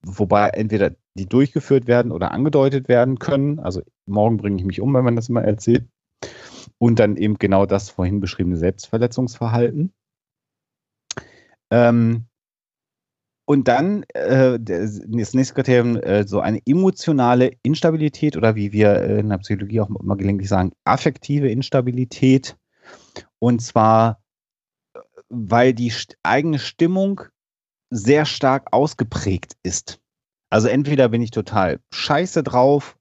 wobei 0.02 0.50
entweder 0.50 0.92
die 1.14 1.28
durchgeführt 1.28 1.88
werden 1.88 2.12
oder 2.12 2.32
angedeutet 2.32 2.90
werden 2.90 3.20
können. 3.20 3.60
Also 3.60 3.82
morgen 4.06 4.38
bringe 4.38 4.58
ich 4.58 4.66
mich 4.66 4.82
um, 4.82 4.94
wenn 4.94 5.06
man 5.06 5.16
das 5.16 5.30
immer 5.30 5.44
erzählt. 5.44 5.86
Und 6.78 7.00
dann 7.00 7.16
eben 7.16 7.38
genau 7.38 7.66
das 7.66 7.90
vorhin 7.90 8.20
beschriebene 8.20 8.58
Selbstverletzungsverhalten. 8.58 9.94
Ähm, 11.72 12.26
und 13.50 13.68
dann 13.68 14.04
äh, 14.14 14.60
das 14.60 15.34
nächste 15.34 15.56
Kriterium, 15.56 15.98
äh, 15.98 16.28
so 16.28 16.40
eine 16.40 16.62
emotionale 16.68 17.54
Instabilität 17.64 18.38
oder 18.38 18.56
wie 18.56 18.72
wir 18.72 19.04
in 19.04 19.30
der 19.30 19.40
Psychologie 19.40 19.82
auch 19.82 19.90
immer 19.90 20.18
gelegentlich 20.18 20.50
sagen, 20.50 20.72
affektive 20.84 21.50
Instabilität. 21.50 22.56
Und 23.40 23.64
zwar, 23.64 24.22
äh, 24.94 25.00
weil 25.30 25.74
die 25.74 25.92
eigene 26.22 26.60
Stimmung 26.60 27.22
sehr 27.90 28.26
stark 28.26 28.68
ausgeprägt 28.72 29.54
ist. 29.64 30.00
Also 30.52 30.68
entweder 30.68 31.10
bin 31.10 31.24
ich 31.24 31.32
total 31.32 31.80
scheiße 31.92 32.44
drauf 32.44 32.98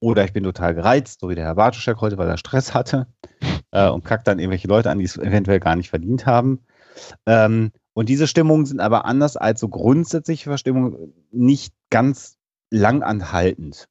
oder 0.00 0.24
ich 0.24 0.32
bin 0.32 0.44
total 0.44 0.74
gereizt, 0.74 1.20
so 1.20 1.28
wie 1.28 1.34
der 1.34 1.44
Herr 1.44 1.56
Bartuschek 1.56 2.00
heute, 2.00 2.16
weil 2.16 2.28
er 2.28 2.38
Stress 2.38 2.72
hatte 2.72 3.06
äh, 3.70 3.90
und 3.90 4.04
kackt 4.04 4.26
dann 4.26 4.38
irgendwelche 4.38 4.68
Leute 4.68 4.90
an, 4.90 4.98
die 4.98 5.04
es 5.04 5.18
eventuell 5.18 5.60
gar 5.60 5.76
nicht 5.76 5.90
verdient 5.90 6.24
haben. 6.24 6.64
Ähm, 7.26 7.72
und 7.92 8.08
diese 8.08 8.26
Stimmungen 8.26 8.66
sind 8.66 8.80
aber 8.80 9.04
anders 9.04 9.36
als 9.36 9.60
so 9.60 9.68
grundsätzliche 9.68 10.48
Verstimmungen 10.48 11.12
nicht 11.32 11.74
ganz 11.90 12.36
langanhaltend. 12.70 13.88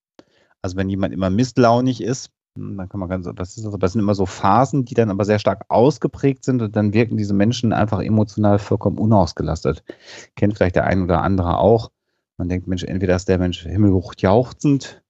Also 0.61 0.77
wenn 0.77 0.89
jemand 0.89 1.13
immer 1.13 1.29
misslaunig 1.29 2.01
ist, 2.01 2.31
hm, 2.55 2.77
dann 2.77 2.89
kann 2.89 2.99
man 2.99 3.09
ganz, 3.09 3.29
das 3.35 3.57
ist 3.57 3.65
also, 3.65 3.77
das 3.77 3.93
sind 3.93 4.01
immer 4.01 4.15
so 4.15 4.25
Phasen, 4.25 4.85
die 4.85 4.93
dann 4.93 5.09
aber 5.09 5.25
sehr 5.25 5.39
stark 5.39 5.65
ausgeprägt 5.69 6.43
sind 6.43 6.61
und 6.61 6.75
dann 6.75 6.93
wirken 6.93 7.17
diese 7.17 7.33
Menschen 7.33 7.73
einfach 7.73 8.01
emotional 8.01 8.59
vollkommen 8.59 8.97
unausgelastet. 8.97 9.83
Kennt 10.35 10.55
vielleicht 10.55 10.75
der 10.75 10.85
ein 10.85 11.03
oder 11.03 11.21
andere 11.21 11.57
auch. 11.59 11.91
Man 12.37 12.49
denkt, 12.49 12.67
Mensch, 12.67 12.83
entweder 12.83 13.15
ist 13.15 13.27
der 13.27 13.37
Mensch 13.37 13.63
himmelhoch 13.63 14.13
jauchzend 14.17 15.03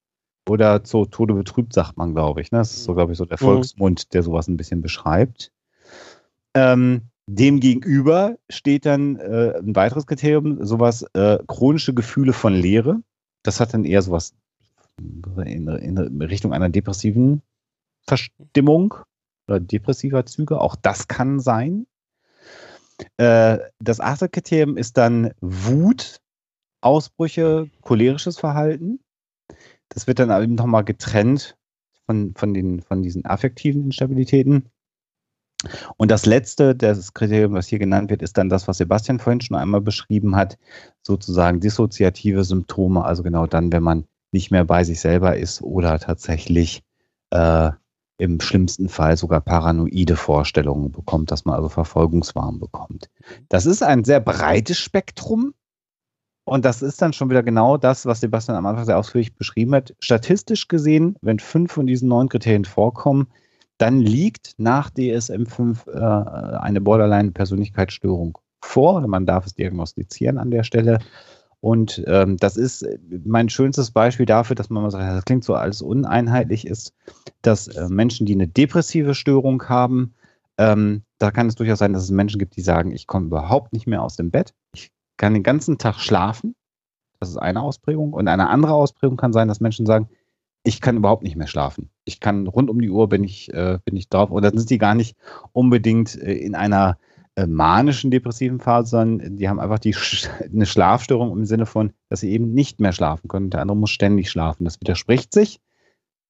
oder 0.47 0.84
zu 0.84 1.06
Tode 1.06 1.36
betrübt, 1.36 1.73
sagt 1.73 1.95
man, 1.95 2.13
glaube 2.13 2.41
ich. 2.41 2.52
Ne? 2.52 2.58
Das 2.58 2.71
ist 2.71 2.84
so, 2.84 2.95
glaube 2.95 3.12
ich, 3.12 3.17
so 3.17 3.25
der 3.25 3.38
mhm. 3.39 3.45
Volksmund, 3.45 4.13
der 4.13 4.23
sowas 4.23 4.47
ein 4.47 4.58
bisschen 4.58 4.82
beschreibt. 4.82 5.52
Ähm, 6.56 7.04
Demgegenüber 7.32 8.39
steht 8.50 8.88
dann 8.88 9.18
äh, 9.18 9.54
ein 9.60 9.76
weiteres 9.76 10.08
Kriterium, 10.08 10.65
sowas 10.65 11.04
äh, 11.13 11.38
chronische 11.46 11.94
Gefühle 11.94 12.34
von 12.34 12.56
Leere. 12.56 13.04
Das 13.44 13.60
hat 13.60 13.76
dann 13.76 13.86
eher 13.86 14.02
sowas 14.02 14.34
in, 14.98 15.68
in 15.68 16.22
Richtung 16.24 16.54
einer 16.54 16.70
depressiven 16.70 17.44
Verstimmung 18.08 18.96
oder 19.48 19.60
depressiver 19.60 20.26
Züge. 20.26 20.60
Auch 20.60 20.76
das 20.76 21.08
kann 21.08 21.39
sein. 21.39 21.86
Äh, 23.18 23.60
das 23.78 24.00
achte 24.00 24.28
Kriterium 24.28 24.76
ist 24.76 24.98
dann 24.98 25.32
Wut, 25.39 26.22
Ausbrüche, 26.82 27.70
cholerisches 27.82 28.39
Verhalten. 28.39 29.02
Das 29.89 30.08
wird 30.08 30.18
dann 30.18 30.32
eben 30.42 30.56
nochmal 30.56 30.84
getrennt 30.84 31.56
von, 32.08 32.34
von, 32.34 32.56
den, 32.56 32.82
von 32.82 33.04
diesen 33.04 33.24
affektiven 33.26 33.84
Instabilitäten. 33.84 34.72
Und 35.98 36.10
das 36.10 36.26
letzte, 36.26 36.76
das 36.76 37.13
Kriterium, 37.13 37.54
was 37.54 37.67
hier 37.67 37.80
genannt 37.80 38.10
wird, 38.10 38.22
ist 38.22 38.38
dann 38.38 38.50
das, 38.50 38.67
was 38.67 38.78
Sebastian 38.78 39.19
vorhin 39.19 39.41
schon 39.41 39.58
einmal 39.58 39.82
beschrieben 39.82 40.36
hat, 40.36 40.58
sozusagen 41.02 41.60
dissoziative 41.60 42.43
Symptome, 42.43 43.04
also 43.04 43.24
genau 43.24 43.45
dann, 43.45 43.72
wenn 43.72 43.84
man 43.84 44.06
nicht 44.32 44.52
mehr 44.52 44.63
bei 44.63 44.84
sich 44.84 45.02
selber 45.02 45.36
ist 45.36 45.62
oder 45.62 46.00
tatsächlich 46.00 46.84
äh, 47.32 47.72
im 48.17 48.39
schlimmsten 48.39 48.89
Fall 48.89 49.17
sogar 49.17 49.41
paranoide 49.41 50.15
Vorstellungen 50.15 50.91
bekommt, 50.91 51.32
dass 51.32 51.45
man 51.45 51.56
also 51.56 51.69
Verfolgungswahn 51.69 52.60
bekommt. 52.60 53.10
Das 53.48 53.65
ist 53.65 53.82
ein 53.82 54.04
sehr 54.04 54.19
breites 54.19 54.78
Spektrum 54.78 55.54
und 56.43 56.65
das 56.65 56.82
ist 56.82 57.02
dann 57.02 57.13
schon 57.13 57.30
wieder 57.30 57.43
genau 57.43 57.78
das, 57.78 58.06
was 58.06 58.19
Sebastian 58.19 58.58
am 58.58 58.65
Anfang 58.65 58.86
sehr 58.86 58.98
ausführlich 58.98 59.36
beschrieben 59.36 59.74
hat. 59.74 59.95
Statistisch 60.00 60.67
gesehen, 60.67 61.15
wenn 61.22 61.39
fünf 61.39 61.72
von 61.72 61.88
diesen 61.88 62.10
neun 62.10 62.28
Kriterien 62.30 62.65
vorkommen, 62.65 63.28
dann 63.80 64.02
liegt 64.02 64.54
nach 64.58 64.92
DSM-5 64.92 65.88
äh, 65.89 66.60
eine 66.60 66.82
Borderline-Persönlichkeitsstörung 66.82 68.38
vor 68.62 68.98
oder 68.98 69.08
man 69.08 69.26
darf 69.26 69.46
es 69.46 69.56
diagnostizieren 69.56 70.38
an 70.38 70.52
der 70.52 70.63
Stelle. 70.63 71.00
Und 71.62 72.04
ähm, 72.08 72.38
das 72.38 72.58
ist 72.58 72.86
mein 73.26 73.50
schönstes 73.50 73.92
Beispiel 73.92 74.26
dafür, 74.26 74.56
dass 74.56 74.70
man 74.70 74.84
mal 74.84 74.92
sagt, 74.92 75.04
das 75.04 75.26
klingt 75.26 75.44
so 75.44 75.56
alles 75.56 75.82
uneinheitlich 75.82 76.68
ist, 76.68 76.94
dass 77.42 77.68
äh, 77.68 77.88
Menschen, 77.89 78.26
die 78.26 78.34
eine 78.34 78.48
depressive 78.48 79.15
Störung 79.15 79.63
haben, 79.68 80.13
ähm, 80.58 81.04
da 81.18 81.32
kann 81.32 81.48
es 81.48 81.56
durchaus 81.56 81.80
sein, 81.80 81.94
dass 81.94 82.04
es 82.04 82.12
Menschen 82.12 82.38
gibt, 82.38 82.58
die 82.58 82.62
sagen, 82.62 82.92
ich 82.92 83.08
komme 83.08 83.28
überhaupt 83.28 83.72
nicht 83.72 83.88
mehr 83.88 84.04
aus 84.04 84.18
dem 84.18 84.30
Bett, 84.30 84.54
ich 84.74 84.92
kann 85.18 85.34
den 85.34 85.44
ganzen 85.44 85.78
Tag 85.78 86.00
schlafen. 86.00 86.56
Das 87.20 87.30
ist 87.30 87.38
eine 87.38 87.62
Ausprägung. 87.62 88.13
Und 88.13 88.28
eine 88.30 88.50
andere 88.50 88.74
Ausprägung 88.74 89.18
kann 89.18 89.34
sein, 89.34 89.50
dass 89.50 89.60
Menschen 89.60 89.86
sagen, 89.86 90.10
ich 90.63 90.82
kann 90.82 90.98
überhaupt 90.98 91.24
nicht 91.24 91.36
mehr 91.36 91.48
schlafen. 91.48 91.89
Ich 92.06 92.19
kann 92.19 92.48
rund 92.48 92.69
um 92.69 92.82
die 92.82 92.89
Uhr 92.89 93.08
bin 93.08 93.24
ich, 93.24 93.54
äh, 93.54 93.80
bin 93.84 93.95
ich 93.95 94.10
drauf. 94.10 94.30
Und 94.30 94.43
dann 94.43 94.58
sind 94.58 94.69
die 94.69 94.78
gar 94.78 94.95
nicht 94.95 95.15
unbedingt 95.54 96.15
äh, 96.15 96.34
in 96.34 96.56
einer 96.56 96.98
äh, 97.36 97.48
manischen 97.48 98.12
depressiven 98.12 98.60
Phase, 98.60 98.89
sondern 98.89 99.38
die 99.38 99.48
haben 99.48 99.60
einfach 99.60 99.80
die, 99.80 99.95
eine 100.54 100.65
Schlafstörung 100.65 101.32
im 101.32 101.45
Sinne 101.45 101.65
von, 101.65 101.93
dass 102.10 102.19
sie 102.22 102.32
eben 102.32 102.54
nicht 102.54 102.80
mehr 102.80 102.91
schlafen 102.91 103.28
können. 103.28 103.50
Der 103.50 103.62
andere 103.62 103.78
muss 103.78 103.91
ständig 103.91 104.30
schlafen. 104.30 104.65
Das 104.65 104.80
widerspricht 104.82 105.34
sich. 105.34 105.62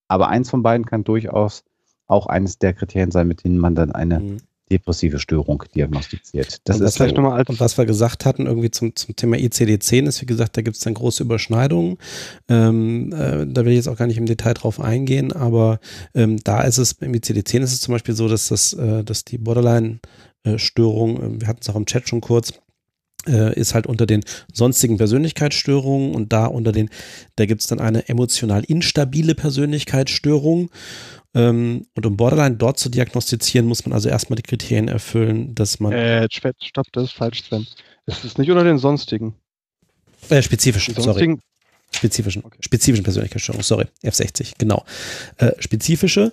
Aber 0.08 0.28
eins 0.28 0.50
von 0.50 0.64
beiden 0.64 0.86
kann 0.86 1.04
durchaus 1.04 1.64
auch 2.08 2.28
eines 2.28 2.58
der 2.58 2.74
Kriterien 2.74 3.12
sein, 3.12 3.28
mit 3.28 3.44
denen 3.44 3.60
man 3.60 3.76
dann 3.76 3.92
eine 3.92 4.20
mhm 4.20 4.38
depressive 4.72 5.20
Störung 5.20 5.64
diagnostiziert. 5.74 6.62
Das 6.66 6.80
und 6.80 6.86
ist 6.86 6.98
vielleicht 6.98 7.16
nochmal 7.16 7.38
alt. 7.38 7.50
Und 7.50 7.60
was 7.60 7.78
wir 7.78 7.86
gesagt 7.86 8.26
hatten, 8.26 8.46
irgendwie 8.46 8.72
zum, 8.72 8.96
zum 8.96 9.16
Thema 9.16 9.38
ICD-10 9.38 10.08
ist, 10.08 10.22
wie 10.22 10.26
gesagt, 10.26 10.58
da 10.58 10.62
gibt 10.62 10.78
es 10.78 10.84
dann 10.84 10.94
große 10.94 11.24
Überschneidungen. 11.24 11.98
Ähm, 12.48 13.12
äh, 13.14 13.46
da 13.48 13.66
will 13.66 13.72
ich 13.72 13.78
jetzt 13.78 13.88
auch 13.88 13.98
gar 13.98 14.08
nicht 14.08 14.18
im 14.18 14.26
Detail 14.26 14.54
drauf 14.54 14.80
eingehen, 14.80 15.32
aber 15.32 15.80
ähm, 16.14 16.38
da 16.44 16.62
ist 16.62 16.78
es, 16.78 16.94
im 16.94 17.14
ICD-10 17.14 17.62
ist 17.62 17.74
es 17.74 17.82
zum 17.82 17.94
Beispiel 17.94 18.16
so, 18.16 18.28
dass 18.28 18.50
das, 18.50 18.74
äh, 18.74 19.04
dass 19.04 19.26
die 19.26 19.38
Borderline-Störung, 19.38 21.18
äh, 21.18 21.42
wir 21.42 21.48
hatten 21.48 21.60
es 21.62 21.70
auch 21.70 21.76
im 21.76 21.86
Chat 21.86 22.08
schon 22.08 22.22
kurz, 22.22 22.54
äh, 23.28 23.54
ist 23.60 23.74
halt 23.74 23.88
unter 23.88 24.06
den 24.06 24.24
sonstigen 24.54 24.98
Persönlichkeitsstörungen 24.98 26.16
und 26.16 26.32
da 26.32 26.46
unter 26.46 26.72
den, 26.72 26.90
da 27.36 27.46
gibt 27.46 27.62
es 27.62 27.68
dann 27.68 27.80
eine 27.80 28.08
emotional 28.08 28.64
instabile 28.64 29.36
Persönlichkeitsstörung 29.36 30.70
und 31.34 32.06
um 32.06 32.18
Borderline 32.18 32.56
dort 32.56 32.80
zu 32.80 32.90
diagnostizieren, 32.90 33.68
muss 33.68 33.86
man 33.86 33.94
also 33.94 34.10
erstmal 34.10 34.36
die 34.38 34.44
Kriterien 34.44 34.88
erfüllen, 34.88 35.54
dass 35.54 35.80
man. 35.80 35.92
Äh, 35.92 36.28
stopp, 36.32 36.88
das 36.92 37.06
ist 37.06 37.14
falsch, 37.14 37.44
Sven. 37.44 37.68
Es 38.06 38.24
ist 38.24 38.40
nicht 38.40 38.50
unter 38.50 38.64
den 38.64 38.80
sonstigen. 38.80 39.36
Äh, 40.30 40.42
spezifischen, 40.42 40.96
sorry. 40.96 41.38
Spezifischen, 41.92 42.44
okay. 42.44 42.58
spezifischen 42.62 43.04
Persönlichkeitsstörungen, 43.04 43.64
sorry, 43.64 43.86
F60, 44.04 44.54
genau. 44.58 44.86
Äh, 45.38 45.52
spezifische 45.60 46.32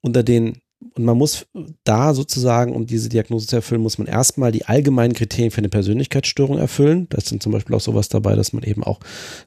unter 0.00 0.22
den 0.22 0.61
und 0.94 1.04
man 1.04 1.16
muss 1.16 1.46
da 1.84 2.14
sozusagen, 2.14 2.74
um 2.74 2.86
diese 2.86 3.08
Diagnose 3.08 3.46
zu 3.46 3.56
erfüllen, 3.56 3.80
muss 3.80 3.98
man 3.98 4.06
erstmal 4.06 4.52
die 4.52 4.66
allgemeinen 4.66 5.14
Kriterien 5.14 5.50
für 5.50 5.58
eine 5.58 5.68
Persönlichkeitsstörung 5.68 6.58
erfüllen. 6.58 7.06
Da 7.10 7.20
sind 7.20 7.42
zum 7.42 7.52
Beispiel 7.52 7.74
auch 7.74 7.80
sowas 7.80 8.08
dabei, 8.08 8.36
dass 8.36 8.52
man 8.52 8.62
eben 8.62 8.84
auch 8.84 9.00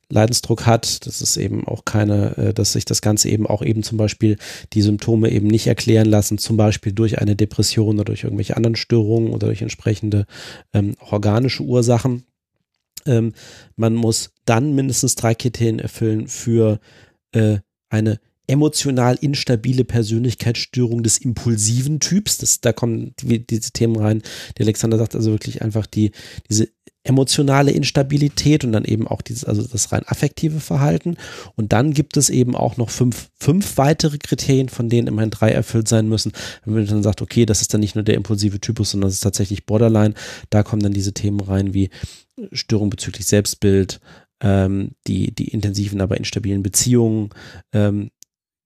Leidensdruck 0.09 0.65
hat, 0.65 1.05
dass 1.05 1.21
es 1.21 1.37
eben 1.37 1.67
auch 1.67 1.85
keine, 1.85 2.37
äh, 2.37 2.53
dass 2.53 2.73
sich 2.73 2.85
das 2.85 3.01
Ganze 3.01 3.29
eben 3.29 3.45
auch 3.45 3.61
eben 3.61 3.83
zum 3.83 3.97
Beispiel 3.97 4.37
die 4.73 4.81
Symptome 4.81 5.29
eben 5.29 5.47
nicht 5.47 5.67
erklären 5.67 6.07
lassen, 6.07 6.37
zum 6.37 6.57
Beispiel 6.57 6.93
durch 6.93 7.19
eine 7.19 7.35
Depression 7.35 7.95
oder 7.95 8.05
durch 8.05 8.23
irgendwelche 8.23 8.57
anderen 8.57 8.75
Störungen 8.75 9.31
oder 9.31 9.47
durch 9.47 9.61
entsprechende 9.61 10.25
ähm, 10.73 10.95
organische 10.99 11.63
Ursachen. 11.63 12.25
Ähm, 13.05 13.33
man 13.75 13.93
muss 13.93 14.31
dann 14.45 14.73
mindestens 14.73 15.15
drei 15.15 15.35
Kriterien 15.35 15.79
erfüllen 15.79 16.27
für 16.27 16.79
äh, 17.33 17.57
eine 17.89 18.19
emotional 18.47 19.17
instabile 19.19 19.83
Persönlichkeitsstörung 19.83 21.03
des 21.03 21.17
impulsiven 21.17 21.99
Typs. 21.99 22.37
Das, 22.37 22.61
da 22.61 22.73
kommen 22.73 23.13
die, 23.21 23.45
diese 23.45 23.71
Themen 23.71 23.97
rein. 23.97 24.21
Die 24.57 24.63
Alexander 24.63 24.97
sagt 24.97 25.15
also 25.15 25.31
wirklich 25.31 25.61
einfach 25.61 25.85
die, 25.85 26.11
diese 26.49 26.69
emotionale 27.05 27.71
Instabilität 27.71 28.63
und 28.63 28.71
dann 28.71 28.83
eben 28.83 29.07
auch 29.07 29.21
dieses, 29.21 29.45
also 29.45 29.63
das 29.63 29.91
rein 29.91 30.03
affektive 30.07 30.59
Verhalten. 30.59 31.17
Und 31.55 31.71
dann 31.71 31.93
gibt 31.93 32.17
es 32.17 32.29
eben 32.29 32.55
auch 32.55 32.77
noch 32.77 32.89
fünf, 32.89 33.29
fünf 33.39 33.77
weitere 33.77 34.17
Kriterien, 34.17 34.69
von 34.69 34.89
denen 34.89 35.07
immerhin 35.07 35.29
drei 35.29 35.51
erfüllt 35.51 35.87
sein 35.87 36.09
müssen. 36.09 36.31
Wenn 36.63 36.73
man 36.73 36.87
dann 36.87 37.03
sagt, 37.03 37.21
okay, 37.21 37.45
das 37.45 37.61
ist 37.61 37.73
dann 37.73 37.81
nicht 37.81 37.95
nur 37.95 38.03
der 38.03 38.15
impulsive 38.15 38.59
Typus, 38.59 38.91
sondern 38.91 39.09
das 39.09 39.15
ist 39.15 39.23
tatsächlich 39.23 39.65
Borderline. 39.65 40.15
Da 40.49 40.63
kommen 40.63 40.81
dann 40.81 40.93
diese 40.93 41.13
Themen 41.13 41.39
rein 41.39 41.73
wie 41.73 41.89
Störung 42.51 42.89
bezüglich 42.89 43.27
Selbstbild, 43.27 43.99
ähm, 44.41 44.91
die, 45.07 45.33
die 45.33 45.47
intensiven, 45.47 46.01
aber 46.01 46.17
instabilen 46.17 46.63
Beziehungen, 46.63 47.29
ähm, 47.71 48.09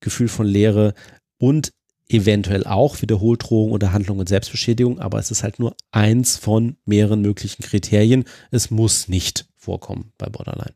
Gefühl 0.00 0.28
von 0.28 0.46
Leere, 0.46 0.94
und 1.40 1.72
eventuell 2.08 2.64
auch 2.64 3.02
Wiederholdrohung 3.02 3.72
oder 3.72 3.92
Handlung 3.92 4.18
und 4.18 4.28
Selbstbeschädigung, 4.28 5.00
aber 5.00 5.18
es 5.18 5.30
ist 5.30 5.42
halt 5.42 5.58
nur 5.58 5.74
eins 5.90 6.36
von 6.36 6.76
mehreren 6.84 7.22
möglichen 7.22 7.62
Kriterien. 7.62 8.24
Es 8.50 8.70
muss 8.70 9.08
nicht 9.08 9.46
vorkommen 9.56 10.12
bei 10.18 10.28
Borderline. 10.28 10.74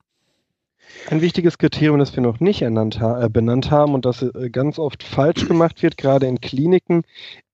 Ein 1.10 1.20
wichtiges 1.20 1.58
Kriterium, 1.58 1.98
das 1.98 2.14
wir 2.14 2.22
noch 2.22 2.40
nicht 2.40 2.62
ernannt, 2.62 3.00
äh, 3.00 3.28
benannt 3.28 3.70
haben 3.70 3.94
und 3.94 4.04
das 4.04 4.22
äh, 4.22 4.48
ganz 4.50 4.78
oft 4.78 5.02
falsch 5.02 5.46
gemacht 5.46 5.82
wird, 5.82 5.96
gerade 5.96 6.26
in 6.26 6.40
Kliniken, 6.40 7.02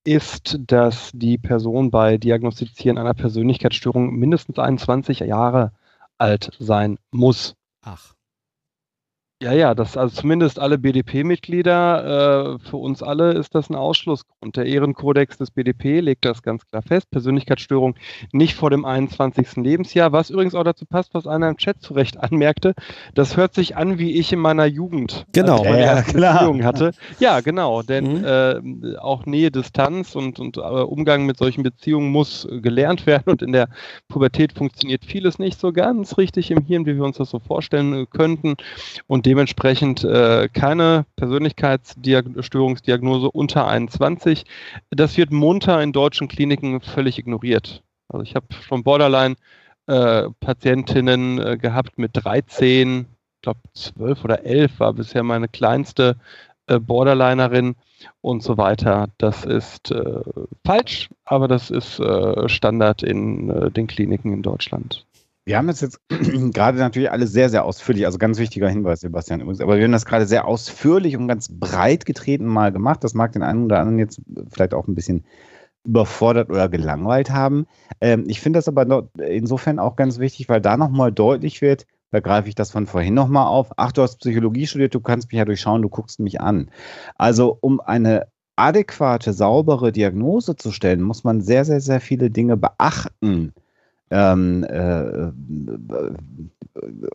ist, 0.04 0.58
dass 0.66 1.10
die 1.14 1.38
Person 1.38 1.90
bei 1.90 2.18
Diagnostizieren 2.18 2.98
einer 2.98 3.14
Persönlichkeitsstörung 3.14 4.14
mindestens 4.14 4.58
21 4.58 5.20
Jahre 5.20 5.72
alt 6.18 6.50
sein 6.58 6.98
muss. 7.10 7.54
Ach. 7.82 8.14
Ja, 9.42 9.52
ja, 9.52 9.74
das 9.74 9.96
also 9.96 10.20
zumindest 10.20 10.58
alle 10.58 10.76
BDP-Mitglieder, 10.76 12.56
äh, 12.56 12.68
für 12.68 12.76
uns 12.76 13.02
alle 13.02 13.32
ist 13.32 13.54
das 13.54 13.70
ein 13.70 13.74
Ausschlussgrund. 13.74 14.58
Der 14.58 14.66
Ehrenkodex 14.66 15.38
des 15.38 15.50
BDP 15.50 16.00
legt 16.00 16.26
das 16.26 16.42
ganz 16.42 16.66
klar 16.66 16.82
fest. 16.82 17.10
Persönlichkeitsstörung 17.10 17.94
nicht 18.32 18.54
vor 18.54 18.68
dem 18.68 18.84
21. 18.84 19.56
Lebensjahr, 19.56 20.12
was 20.12 20.28
übrigens 20.28 20.54
auch 20.54 20.64
dazu 20.64 20.84
passt, 20.84 21.14
was 21.14 21.26
einer 21.26 21.48
im 21.48 21.56
Chat 21.56 21.80
zu 21.80 21.94
Recht 21.94 22.18
anmerkte. 22.22 22.74
Das 23.14 23.38
hört 23.38 23.54
sich 23.54 23.78
an, 23.78 23.98
wie 23.98 24.12
ich 24.18 24.30
in 24.30 24.40
meiner 24.40 24.66
Jugend 24.66 25.24
genau. 25.32 25.64
meine 25.64 25.80
ja, 25.80 25.86
erste 25.94 26.18
klar. 26.18 26.34
Beziehung 26.34 26.64
hatte. 26.64 26.90
Ja, 27.18 27.40
genau, 27.40 27.80
denn 27.80 28.18
Mhm. 28.20 28.24
äh, 28.84 28.96
auch 28.98 29.24
Nähe, 29.24 29.50
Distanz 29.50 30.16
und, 30.16 30.38
und 30.38 30.58
äh, 30.58 30.60
Umgang 30.60 31.24
mit 31.24 31.38
solchen 31.38 31.62
Beziehungen 31.62 32.12
muss 32.12 32.44
äh, 32.44 32.60
gelernt 32.60 33.06
werden 33.06 33.30
und 33.30 33.40
in 33.40 33.52
der 33.52 33.68
Pubertät 34.08 34.52
funktioniert 34.52 35.06
vieles 35.06 35.38
nicht 35.38 35.58
so 35.58 35.72
ganz 35.72 36.18
richtig 36.18 36.50
im 36.50 36.62
Hirn, 36.62 36.84
wie 36.84 36.96
wir 36.96 37.04
uns 37.04 37.16
das 37.16 37.30
so 37.30 37.38
vorstellen 37.38 37.94
äh, 37.94 38.06
könnten 38.06 38.56
und 39.06 39.29
dementsprechend 39.30 40.02
äh, 40.02 40.48
keine 40.48 41.06
Persönlichkeitsstörungsdiagnose 41.14 43.30
unter 43.30 43.68
21. 43.68 44.44
Das 44.90 45.16
wird 45.16 45.30
munter 45.30 45.80
in 45.80 45.92
deutschen 45.92 46.26
Kliniken 46.26 46.80
völlig 46.80 47.16
ignoriert. 47.16 47.84
Also 48.08 48.24
ich 48.24 48.34
habe 48.34 48.46
schon 48.60 48.82
Borderline 48.82 49.36
äh, 49.86 50.24
äh, 50.24 51.56
gehabt 51.58 51.96
mit 51.96 52.10
13, 52.14 53.02
ich 53.02 53.06
glaube 53.42 53.60
12 53.72 54.24
oder 54.24 54.44
11 54.44 54.80
war 54.80 54.94
bisher 54.94 55.22
meine 55.22 55.46
kleinste 55.46 56.16
äh, 56.66 56.80
Borderlinerin 56.80 57.76
und 58.22 58.42
so 58.42 58.58
weiter. 58.58 59.10
Das 59.18 59.44
ist 59.44 59.92
äh, 59.92 60.22
falsch, 60.66 61.08
aber 61.24 61.46
das 61.46 61.70
ist 61.70 62.00
äh, 62.00 62.48
Standard 62.48 63.04
in 63.04 63.70
den 63.74 63.86
Kliniken 63.86 64.32
in 64.32 64.42
Deutschland. 64.42 65.06
Wir 65.50 65.58
haben 65.58 65.66
das 65.66 65.80
jetzt 65.80 65.98
gerade 66.54 66.78
natürlich 66.78 67.10
alle 67.10 67.26
sehr, 67.26 67.48
sehr 67.48 67.64
ausführlich, 67.64 68.06
also 68.06 68.18
ganz 68.18 68.38
wichtiger 68.38 68.68
Hinweis, 68.68 69.00
Sebastian 69.00 69.40
übrigens, 69.40 69.60
aber 69.60 69.78
wir 69.78 69.82
haben 69.82 69.90
das 69.90 70.06
gerade 70.06 70.24
sehr 70.24 70.46
ausführlich 70.46 71.16
und 71.16 71.26
ganz 71.26 71.48
breit 71.50 72.06
getreten 72.06 72.46
mal 72.46 72.70
gemacht. 72.70 73.02
Das 73.02 73.14
mag 73.14 73.32
den 73.32 73.42
einen 73.42 73.64
oder 73.64 73.80
anderen 73.80 73.98
jetzt 73.98 74.22
vielleicht 74.48 74.74
auch 74.74 74.86
ein 74.86 74.94
bisschen 74.94 75.24
überfordert 75.82 76.50
oder 76.50 76.68
gelangweilt 76.68 77.30
haben. 77.30 77.66
Ähm, 78.00 78.26
ich 78.28 78.40
finde 78.40 78.58
das 78.58 78.68
aber 78.68 79.08
insofern 79.18 79.80
auch 79.80 79.96
ganz 79.96 80.20
wichtig, 80.20 80.48
weil 80.48 80.60
da 80.60 80.76
nochmal 80.76 81.10
deutlich 81.10 81.62
wird, 81.62 81.84
da 82.12 82.20
greife 82.20 82.48
ich 82.48 82.54
das 82.54 82.70
von 82.70 82.86
vorhin 82.86 83.14
nochmal 83.14 83.48
auf. 83.48 83.72
Ach, 83.76 83.90
du 83.90 84.02
hast 84.02 84.18
Psychologie 84.18 84.68
studiert, 84.68 84.94
du 84.94 85.00
kannst 85.00 85.32
mich 85.32 85.38
ja 85.38 85.44
durchschauen, 85.44 85.82
du 85.82 85.88
guckst 85.88 86.20
mich 86.20 86.40
an. 86.40 86.70
Also 87.16 87.58
um 87.60 87.80
eine 87.80 88.28
adäquate, 88.54 89.32
saubere 89.32 89.90
Diagnose 89.90 90.54
zu 90.54 90.70
stellen, 90.70 91.02
muss 91.02 91.24
man 91.24 91.40
sehr, 91.40 91.64
sehr, 91.64 91.80
sehr 91.80 92.00
viele 92.00 92.30
Dinge 92.30 92.56
beachten. 92.56 93.52
Ähm, 94.10 94.64
äh, 94.64 95.30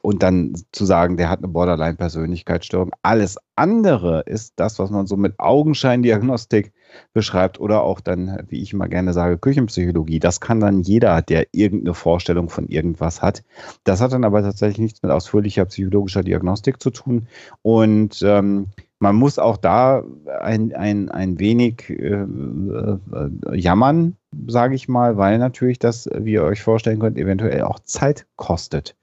und 0.02 0.24
dann 0.24 0.54
zu 0.72 0.86
sagen, 0.86 1.18
der 1.18 1.30
hat 1.30 1.40
eine 1.40 1.48
Borderline-Persönlichkeitsstörung. 1.48 2.92
Alles 3.02 3.38
andere 3.56 4.22
ist 4.26 4.54
das, 4.58 4.80
was 4.80 4.90
man 4.90 5.08
so 5.08 5.16
mit 5.18 5.40
Augenscheindiagnostik 5.40 6.74
beschreibt 7.14 7.60
oder 7.60 7.82
auch 7.82 8.00
dann, 8.00 8.46
wie 8.50 8.62
ich 8.62 8.74
immer 8.74 8.88
gerne 8.88 9.14
sage, 9.14 9.38
Küchenpsychologie. 9.38 10.20
Das 10.20 10.42
kann 10.42 10.60
dann 10.60 10.82
jeder, 10.82 11.22
der 11.22 11.48
irgendeine 11.52 11.94
Vorstellung 11.94 12.50
von 12.50 12.68
irgendwas 12.68 13.22
hat. 13.22 13.44
Das 13.84 14.02
hat 14.02 14.12
dann 14.12 14.24
aber 14.24 14.42
tatsächlich 14.42 14.80
nichts 14.80 15.04
mit 15.04 15.12
ausführlicher 15.12 15.66
psychologischer 15.66 16.24
Diagnostik 16.24 16.82
zu 16.82 16.92
tun. 16.92 17.28
Und 17.62 18.22
ähm, 18.24 18.68
man 19.00 19.16
muss 19.16 19.40
auch 19.40 19.58
da 19.58 20.04
ein, 20.42 20.74
ein, 20.74 21.10
ein 21.10 21.40
wenig 21.40 21.90
äh, 21.90 22.24
äh, 22.24 23.30
jammern, 23.54 24.16
sage 24.48 24.76
ich 24.76 24.88
mal, 24.88 25.18
weil 25.18 25.38
natürlich 25.38 25.80
das, 25.80 26.10
wie 26.14 26.34
ihr 26.34 26.44
euch 26.44 26.62
vorstellen 26.62 27.00
könnt, 27.00 27.18
eventuell 27.18 27.64
auch 27.64 27.80
Zeit 27.80 28.26
kostet. 28.36 28.96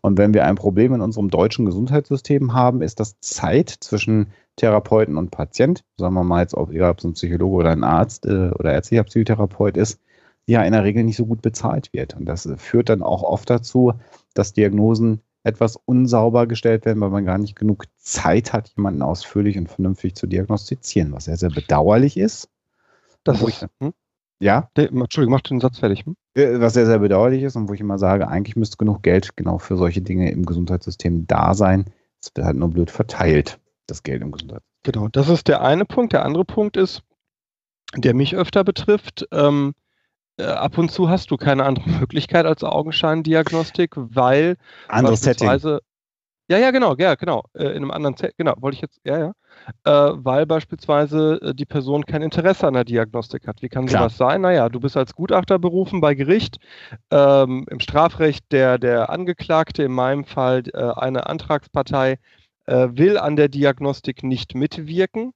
Und 0.00 0.18
wenn 0.18 0.34
wir 0.34 0.44
ein 0.44 0.54
Problem 0.54 0.94
in 0.94 1.00
unserem 1.00 1.28
deutschen 1.28 1.66
Gesundheitssystem 1.66 2.52
haben, 2.52 2.82
ist 2.82 3.00
das 3.00 3.18
Zeit 3.20 3.70
zwischen 3.70 4.28
Therapeuten 4.56 5.16
und 5.16 5.30
Patient, 5.30 5.84
sagen 5.96 6.14
wir 6.14 6.24
mal 6.24 6.42
jetzt, 6.42 6.54
ob 6.54 6.70
egal 6.70 6.92
ob 6.92 6.98
es 6.98 7.04
ein 7.04 7.12
Psychologe 7.12 7.56
oder 7.56 7.70
ein 7.70 7.84
Arzt 7.84 8.26
äh, 8.26 8.50
oder 8.50 8.72
ärztlicher 8.72 9.04
Psychotherapeut 9.04 9.76
ist, 9.76 10.00
ja 10.46 10.62
in 10.62 10.72
der 10.72 10.84
Regel 10.84 11.04
nicht 11.04 11.16
so 11.16 11.26
gut 11.26 11.42
bezahlt 11.42 11.92
wird. 11.92 12.14
Und 12.14 12.26
das 12.26 12.48
führt 12.56 12.88
dann 12.88 13.02
auch 13.02 13.22
oft 13.22 13.50
dazu, 13.50 13.92
dass 14.34 14.52
Diagnosen 14.52 15.20
etwas 15.46 15.76
unsauber 15.76 16.46
gestellt 16.46 16.84
werden, 16.84 17.00
weil 17.00 17.10
man 17.10 17.24
gar 17.24 17.38
nicht 17.38 17.56
genug 17.56 17.84
Zeit 17.96 18.52
hat, 18.52 18.68
jemanden 18.76 19.02
ausführlich 19.02 19.56
und 19.56 19.68
vernünftig 19.68 20.14
zu 20.16 20.26
diagnostizieren, 20.26 21.12
was 21.12 21.26
sehr, 21.26 21.36
sehr 21.36 21.50
bedauerlich 21.50 22.16
ist. 22.16 22.48
Das 23.24 23.40
ist, 23.40 23.48
ich- 23.48 23.68
hm? 23.80 23.92
Ja, 24.38 24.68
Der- 24.76 24.90
Entschuldigung, 24.92 25.32
mach 25.32 25.40
den 25.40 25.60
Satz 25.60 25.78
fertig. 25.78 26.04
Hm? 26.04 26.14
äh, 26.34 26.60
was 26.60 26.74
sehr, 26.74 26.84
sehr 26.86 26.98
bedauerlich 26.98 27.42
ist 27.42 27.56
und 27.56 27.68
wo 27.68 27.72
ich 27.72 27.80
immer 27.80 27.98
sage, 27.98 28.28
eigentlich 28.28 28.56
müsste 28.56 28.76
genug 28.76 29.02
Geld 29.02 29.36
genau 29.36 29.56
für 29.58 29.76
solche 29.78 30.02
Dinge 30.02 30.30
im 30.30 30.44
Gesundheitssystem 30.44 31.26
da 31.26 31.54
sein. 31.54 31.86
Es 32.20 32.30
wird 32.34 32.46
halt 32.46 32.56
nur 32.56 32.68
blöd 32.68 32.90
verteilt, 32.90 33.58
das 33.86 34.02
Geld 34.02 34.20
im 34.22 34.32
Gesundheitssystem. 34.32 34.66
Genau, 34.82 35.08
das 35.08 35.28
ist 35.28 35.48
der 35.48 35.62
eine 35.62 35.84
Punkt. 35.86 36.12
Der 36.12 36.24
andere 36.24 36.44
Punkt 36.44 36.76
ist, 36.76 37.02
der 37.96 38.14
mich 38.14 38.36
öfter 38.36 38.62
betrifft, 38.64 39.26
ähm, 39.32 39.74
äh, 39.74 39.85
ab 40.38 40.78
und 40.78 40.90
zu 40.90 41.08
hast 41.08 41.30
du 41.30 41.36
keine 41.36 41.64
andere 41.64 41.88
Möglichkeit 41.88 42.46
als 42.46 42.62
Augenscheindiagnostik, 42.62 43.92
weil 43.96 44.56
Anderes 44.88 45.20
Setting. 45.20 45.46
beispielsweise 45.46 45.80
ja, 46.48 46.58
ja, 46.58 46.70
genau, 46.70 46.94
ja, 46.96 47.16
genau, 47.16 47.42
äh, 47.54 47.64
in 47.64 47.78
einem 47.78 47.90
anderen 47.90 48.16
Set, 48.16 48.36
genau, 48.36 48.54
wollte 48.58 48.76
ich 48.76 48.80
jetzt, 48.80 49.00
ja, 49.04 49.18
ja, 49.18 49.32
äh, 49.84 50.14
weil 50.14 50.46
beispielsweise 50.46 51.40
äh, 51.42 51.54
die 51.54 51.64
Person 51.64 52.06
kein 52.06 52.22
Interesse 52.22 52.68
an 52.68 52.74
der 52.74 52.84
Diagnostik 52.84 53.48
hat. 53.48 53.62
Wie 53.62 53.68
kann 53.68 53.86
Klar. 53.86 54.02
sowas 54.02 54.16
sein? 54.16 54.42
Naja, 54.42 54.68
du 54.68 54.78
bist 54.78 54.96
als 54.96 55.14
Gutachter 55.14 55.58
berufen 55.58 56.00
bei 56.00 56.14
Gericht, 56.14 56.58
ähm, 57.10 57.66
im 57.68 57.80
Strafrecht 57.80 58.52
der, 58.52 58.78
der 58.78 59.10
Angeklagte, 59.10 59.82
in 59.82 59.92
meinem 59.92 60.24
Fall 60.24 60.62
äh, 60.72 60.78
eine 60.78 61.26
Antragspartei, 61.26 62.18
äh, 62.66 62.88
will 62.92 63.18
an 63.18 63.34
der 63.34 63.48
Diagnostik 63.48 64.22
nicht 64.22 64.54
mitwirken. 64.54 65.32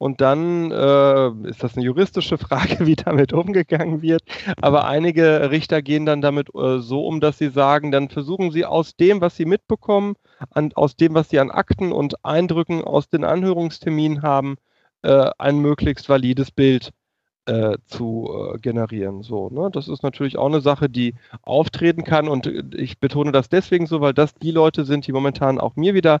Und 0.00 0.22
dann 0.22 0.70
äh, 0.70 1.28
ist 1.50 1.62
das 1.62 1.76
eine 1.76 1.84
juristische 1.84 2.38
Frage, 2.38 2.78
wie 2.86 2.96
damit 2.96 3.34
umgegangen 3.34 4.00
wird. 4.00 4.22
Aber 4.58 4.86
einige 4.86 5.50
Richter 5.50 5.82
gehen 5.82 6.06
dann 6.06 6.22
damit 6.22 6.48
äh, 6.54 6.78
so 6.78 7.06
um, 7.06 7.20
dass 7.20 7.36
sie 7.36 7.50
sagen, 7.50 7.90
dann 7.90 8.08
versuchen 8.08 8.50
sie 8.50 8.64
aus 8.64 8.96
dem, 8.96 9.20
was 9.20 9.36
sie 9.36 9.44
mitbekommen, 9.44 10.14
an, 10.48 10.72
aus 10.74 10.96
dem, 10.96 11.12
was 11.12 11.28
sie 11.28 11.38
an 11.38 11.50
Akten 11.50 11.92
und 11.92 12.24
Eindrücken 12.24 12.82
aus 12.82 13.10
den 13.10 13.24
Anhörungsterminen 13.24 14.22
haben, 14.22 14.56
äh, 15.02 15.30
ein 15.36 15.58
möglichst 15.58 16.08
valides 16.08 16.50
Bild 16.50 16.92
äh, 17.46 17.78
zu 17.86 18.28
äh, 18.54 18.58
generieren. 18.58 19.22
So, 19.22 19.48
ne? 19.50 19.70
Das 19.72 19.88
ist 19.88 20.02
natürlich 20.02 20.38
auch 20.38 20.46
eine 20.46 20.60
Sache, 20.60 20.88
die 20.88 21.14
auftreten 21.42 22.04
kann. 22.04 22.28
Und 22.28 22.46
äh, 22.46 22.62
ich 22.76 22.98
betone 22.98 23.32
das 23.32 23.48
deswegen 23.48 23.86
so, 23.86 24.00
weil 24.00 24.14
das 24.14 24.34
die 24.34 24.50
Leute 24.50 24.84
sind, 24.84 25.06
die 25.06 25.12
momentan 25.12 25.58
auch 25.58 25.76
mir 25.76 25.94
wieder 25.94 26.20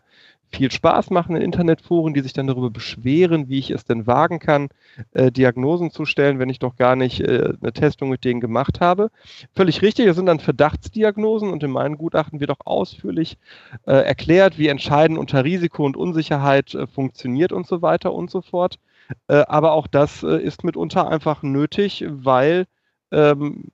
viel 0.52 0.70
Spaß 0.70 1.10
machen 1.10 1.36
in 1.36 1.42
Internetforen, 1.42 2.12
die 2.12 2.22
sich 2.22 2.32
dann 2.32 2.46
darüber 2.46 2.70
beschweren, 2.70 3.48
wie 3.48 3.58
ich 3.58 3.70
es 3.70 3.84
denn 3.84 4.06
wagen 4.06 4.40
kann, 4.40 4.68
äh, 5.12 5.30
Diagnosen 5.30 5.90
zu 5.90 6.04
stellen, 6.04 6.38
wenn 6.38 6.48
ich 6.48 6.58
doch 6.58 6.76
gar 6.76 6.96
nicht 6.96 7.20
äh, 7.20 7.52
eine 7.60 7.72
Testung 7.72 8.08
mit 8.08 8.24
denen 8.24 8.40
gemacht 8.40 8.80
habe. 8.80 9.10
Völlig 9.54 9.82
richtig, 9.82 10.06
das 10.06 10.16
sind 10.16 10.26
dann 10.26 10.40
Verdachtsdiagnosen 10.40 11.50
und 11.50 11.62
in 11.62 11.70
meinen 11.70 11.96
Gutachten 11.96 12.40
wird 12.40 12.50
auch 12.50 12.66
ausführlich 12.66 13.38
äh, 13.86 13.92
erklärt, 13.92 14.58
wie 14.58 14.68
Entscheiden 14.68 15.16
unter 15.16 15.44
Risiko 15.44 15.84
und 15.84 15.96
Unsicherheit 15.96 16.76
funktioniert 16.92 17.52
und 17.52 17.66
so 17.66 17.82
weiter 17.82 18.12
und 18.12 18.30
so 18.30 18.40
fort. 18.40 18.78
Äh, 19.28 19.44
aber 19.48 19.72
auch 19.72 19.86
das 19.86 20.22
äh, 20.22 20.38
ist 20.42 20.64
mitunter 20.64 21.08
einfach 21.08 21.42
nötig, 21.42 22.04
weil 22.08 22.66
ähm, 23.12 23.70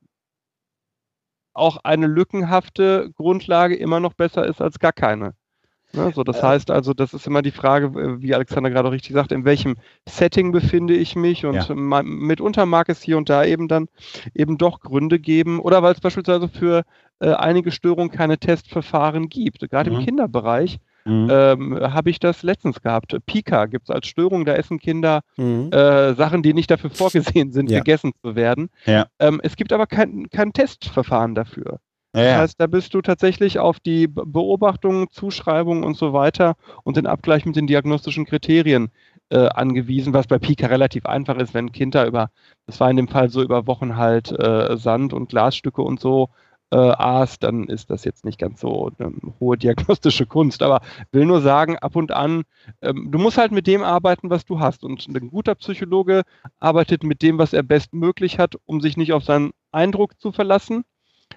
auch 1.55 1.79
eine 1.85 2.07
lückenhafte 2.07 3.11
Grundlage 3.17 3.77
immer 3.77 4.01
noch 4.01 4.15
besser 4.15 4.47
ist 4.47 4.61
als 4.61 4.79
gar 4.79 4.93
keine. 4.93 5.35
Ne, 5.93 6.13
so, 6.15 6.25
das 6.25 6.43
heißt 6.43 6.71
also, 6.71 6.93
das 6.95 7.15
ist 7.15 7.27
immer 7.27 7.43
die 7.43 7.53
Frage, 7.53 7.87
äh, 7.99 8.21
wie 8.23 8.35
Alexander 8.35 8.71
gerade 8.71 8.89
auch 8.89 8.93
richtig 8.93 9.15
sagt, 9.15 9.33
in 9.33 9.45
welchem 9.45 9.77
Setting 10.09 10.53
befinde 10.53 10.95
ich 10.95 11.17
mich 11.17 11.47
und 11.47 11.69
Ja. 11.69 11.75
mitunter 12.03 12.67
mag 12.67 12.89
es 12.91 13.03
hier 13.03 13.17
und 13.17 13.31
da 13.31 13.45
eben 13.45 13.69
dann 13.69 13.89
eben 14.35 14.59
doch 14.59 14.81
Gründe 14.81 15.19
geben 15.19 15.61
oder 15.61 15.83
weil 15.83 15.95
es 15.95 16.01
beispielsweise 16.01 16.49
für 16.49 16.85
äh, 17.21 17.33
einige 17.33 17.71
Störungen 17.73 18.11
keine 18.11 18.39
Testverfahren 18.39 19.29
gibt. 19.29 19.61
Gerade 19.71 19.91
Mhm. 19.91 19.97
im 19.97 20.05
Kinderbereich 20.05 20.79
Mhm. 21.07 21.29
ähm, 21.31 21.79
habe 21.81 22.11
ich 22.11 22.19
das 22.19 22.43
letztens 22.43 22.83
gehabt. 22.83 23.17
Pika 23.27 23.67
gibt 23.67 23.89
es 23.89 23.95
als 23.95 24.09
Störung, 24.09 24.45
da 24.45 24.55
essen 24.55 24.79
Kinder 24.81 25.21
Mhm. 25.37 25.71
äh, 25.73 26.15
Sachen, 26.15 26.43
die 26.43 26.53
nicht 26.53 26.71
dafür 26.71 26.91
vorgesehen 26.91 27.53
sind, 27.53 27.71
Ja. 27.71 27.79
gegessen 27.79 28.13
zu 28.23 28.35
werden. 28.35 28.69
Ja. 28.87 29.07
Ähm, 29.21 29.41
es 29.45 29.55
gibt 29.57 29.73
aber 29.73 29.87
kein, 29.87 30.29
kein 30.31 30.53
Testverfahren 30.53 31.35
dafür. 31.37 31.79
ja, 32.15 32.23
Das 32.23 32.37
heißt, 32.39 32.61
da 32.61 32.67
bist 32.67 32.93
du 32.95 33.03
tatsächlich 33.03 33.59
auf 33.61 33.79
die 33.79 34.09
Be- 34.09 34.25
Beobachtungen, 34.27 35.09
Zuschreibungen 35.11 35.85
und 35.85 35.97
so 35.97 36.13
weiter 36.13 36.57
und 36.83 36.97
den 36.97 37.07
Abgleich 37.07 37.45
mit 37.47 37.55
den 37.57 37.67
diagnostischen 37.67 38.25
Kriterien 38.27 38.89
äh, 39.31 39.49
angewiesen, 39.49 40.13
was 40.15 40.27
bei 40.27 40.39
Pika 40.39 40.67
relativ 40.69 41.05
einfach 41.07 41.37
ist, 41.37 41.53
wenn 41.55 41.67
ein 41.67 41.73
Kind 41.73 41.95
da 41.95 42.07
über, 42.07 42.31
das 42.67 42.81
war 42.81 42.91
in 42.91 42.97
dem 42.97 43.09
Fall 43.09 43.29
so 43.29 43.43
über 43.43 43.67
Wochen 43.67 43.97
halt 43.97 44.33
äh, 44.33 44.77
Sand 44.77 45.13
und 45.13 45.29
Glasstücke 45.29 45.83
und 45.83 46.01
so 46.01 46.31
äh, 46.71 46.77
aß, 46.77 47.39
dann 47.39 47.65
ist 47.65 47.91
das 47.91 48.05
jetzt 48.05 48.25
nicht 48.25 48.39
ganz 48.39 48.61
so 48.61 48.91
eine 48.99 49.13
hohe 49.41 49.57
diagnostische 49.57 50.27
Kunst. 50.27 50.63
Aber 50.63 50.81
will 51.13 51.27
nur 51.27 51.41
sagen, 51.41 51.79
ab 51.79 51.97
und 51.97 52.13
an, 52.13 52.45
ähm, 52.83 53.09
du 53.11 53.19
musst 53.19 53.39
halt 53.39 53.53
mit 53.53 53.67
dem 53.67 53.83
arbeiten, 53.83 54.31
was 54.31 54.45
du 54.45 54.61
hast. 54.61 54.85
Und 54.85 55.07
ein 55.07 55.31
guter 55.31 55.55
Psychologe 55.55 56.23
arbeitet 56.59 57.05
mit 57.05 57.23
dem, 57.23 57.39
was 57.39 57.53
er 57.53 57.63
bestmöglich 57.63 58.39
hat, 58.39 58.57
um 58.67 58.81
sich 58.81 58.97
nicht 58.97 59.13
auf 59.13 59.25
seinen 59.25 59.53
Eindruck 59.73 60.19
zu 60.21 60.33
verlassen. 60.33 60.85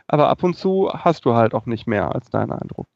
Aber 0.07 0.29
ab 0.29 0.43
und 0.43 0.55
zu 0.55 0.89
hast 0.91 1.25
du 1.25 1.33
halt 1.33 1.53
auch 1.53 1.65
nicht 1.65 1.87
mehr 1.87 2.13
als 2.13 2.29
deinen 2.29 2.51
Eindruck. 2.51 2.87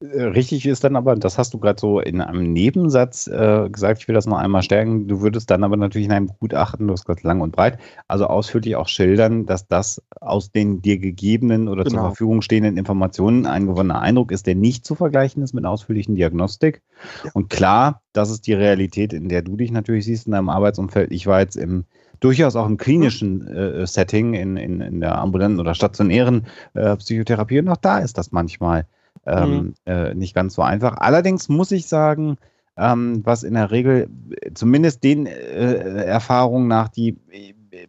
Äh, 0.00 0.22
richtig 0.22 0.66
ist 0.66 0.84
dann 0.84 0.96
aber, 0.96 1.16
das 1.16 1.38
hast 1.38 1.54
du 1.54 1.58
gerade 1.58 1.80
so 1.80 2.00
in 2.00 2.20
einem 2.20 2.52
Nebensatz 2.52 3.26
äh, 3.26 3.68
gesagt, 3.70 4.00
ich 4.00 4.08
will 4.08 4.14
das 4.14 4.26
noch 4.26 4.38
einmal 4.38 4.62
stärken, 4.62 5.08
du 5.08 5.20
würdest 5.20 5.50
dann 5.50 5.64
aber 5.64 5.76
natürlich 5.76 6.06
in 6.06 6.12
einem 6.12 6.30
Gutachten, 6.40 6.86
du 6.86 6.92
hast 6.92 7.04
gerade 7.04 7.20
lang 7.22 7.40
und 7.40 7.52
breit, 7.52 7.78
also 8.08 8.26
ausführlich 8.26 8.76
auch 8.76 8.88
schildern, 8.88 9.46
dass 9.46 9.66
das 9.66 10.02
aus 10.20 10.50
den 10.50 10.82
dir 10.82 10.98
gegebenen 10.98 11.68
oder 11.68 11.84
genau. 11.84 11.94
zur 11.94 12.02
Verfügung 12.08 12.42
stehenden 12.42 12.76
Informationen 12.76 13.46
ein 13.46 13.66
gewonnener 13.66 14.00
Eindruck 14.00 14.32
ist, 14.32 14.46
der 14.46 14.54
nicht 14.54 14.84
zu 14.84 14.94
vergleichen 14.94 15.42
ist 15.42 15.54
mit 15.54 15.64
ausführlichen 15.64 16.14
Diagnostik. 16.14 16.82
Ja. 17.24 17.30
Und 17.34 17.50
klar, 17.50 18.02
das 18.12 18.30
ist 18.30 18.46
die 18.46 18.54
Realität, 18.54 19.12
in 19.12 19.28
der 19.28 19.42
du 19.42 19.56
dich 19.56 19.70
natürlich 19.70 20.04
siehst 20.04 20.26
in 20.26 20.32
deinem 20.32 20.48
Arbeitsumfeld. 20.48 21.12
Ich 21.12 21.26
war 21.26 21.40
jetzt 21.40 21.56
im 21.56 21.84
durchaus 22.20 22.56
auch 22.56 22.66
im 22.66 22.78
klinischen 22.78 23.46
äh, 23.46 23.86
Setting, 23.86 24.32
in, 24.32 24.56
in, 24.56 24.80
in 24.80 25.00
der 25.00 25.18
ambulanten 25.18 25.60
oder 25.60 25.74
stationären 25.74 26.46
äh, 26.72 26.96
Psychotherapie. 26.96 27.58
Und 27.58 27.68
auch 27.68 27.76
da 27.76 27.98
ist 27.98 28.16
das 28.16 28.32
manchmal 28.32 28.86
ähm, 29.26 29.50
mhm. 29.50 29.74
äh, 29.86 30.14
nicht 30.14 30.34
ganz 30.34 30.54
so 30.54 30.62
einfach. 30.62 30.96
Allerdings 30.98 31.48
muss 31.48 31.72
ich 31.72 31.86
sagen, 31.86 32.36
ähm, 32.76 33.20
was 33.24 33.42
in 33.42 33.54
der 33.54 33.70
Regel, 33.70 34.08
zumindest 34.54 35.04
den 35.04 35.26
äh, 35.26 36.04
Erfahrungen 36.04 36.68
nach, 36.68 36.88
die 36.88 37.16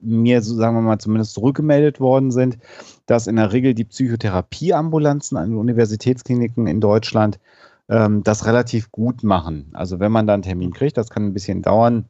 mir, 0.02 0.42
so 0.42 0.56
sagen 0.56 0.76
wir 0.76 0.82
mal, 0.82 1.00
zumindest 1.00 1.34
zurückgemeldet 1.34 2.00
worden 2.00 2.32
sind, 2.32 2.58
dass 3.06 3.28
in 3.28 3.36
der 3.36 3.52
Regel 3.52 3.74
die 3.74 3.86
Psychotherapieambulanzen 3.86 5.38
an 5.38 5.56
Universitätskliniken 5.56 6.68
in 6.68 6.82
Deutschland 6.82 7.40
ähm, 7.90 8.24
das 8.24 8.46
relativ 8.46 8.92
gut 8.92 9.24
machen. 9.24 9.70
Also 9.74 10.00
wenn 10.00 10.12
man 10.12 10.28
da 10.28 10.34
einen 10.34 10.44
Termin 10.44 10.74
kriegt, 10.74 10.98
das 10.98 11.10
kann 11.10 11.26
ein 11.26 11.34
bisschen 11.34 11.62
dauern. 11.62 12.06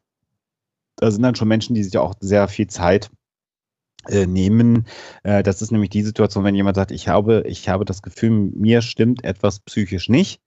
Da 0.97 1.11
sind 1.11 1.23
dann 1.23 1.35
schon 1.35 1.49
Menschen, 1.49 1.75
die 1.75 1.83
sich 1.83 1.97
auch 1.97 2.13
sehr 2.19 2.47
viel 2.47 2.67
Zeit 2.67 3.07
äh, 3.07 3.09
nehmen. 4.27 4.85
Äh, 5.23 5.43
das 5.43 5.61
ist 5.61 5.71
nämlich 5.71 5.89
die 5.89 6.03
Situation, 6.03 6.43
wenn 6.43 6.55
jemand 6.55 6.75
sagt, 6.75 6.91
ich 6.91 7.07
habe, 7.07 7.43
ich 7.47 7.69
habe 7.69 7.85
das 7.85 8.01
Gefühl, 8.01 8.31
mir 8.31 8.81
stimmt 8.81 9.23
etwas 9.23 9.59
psychisch 9.59 10.09
nicht. 10.09 10.41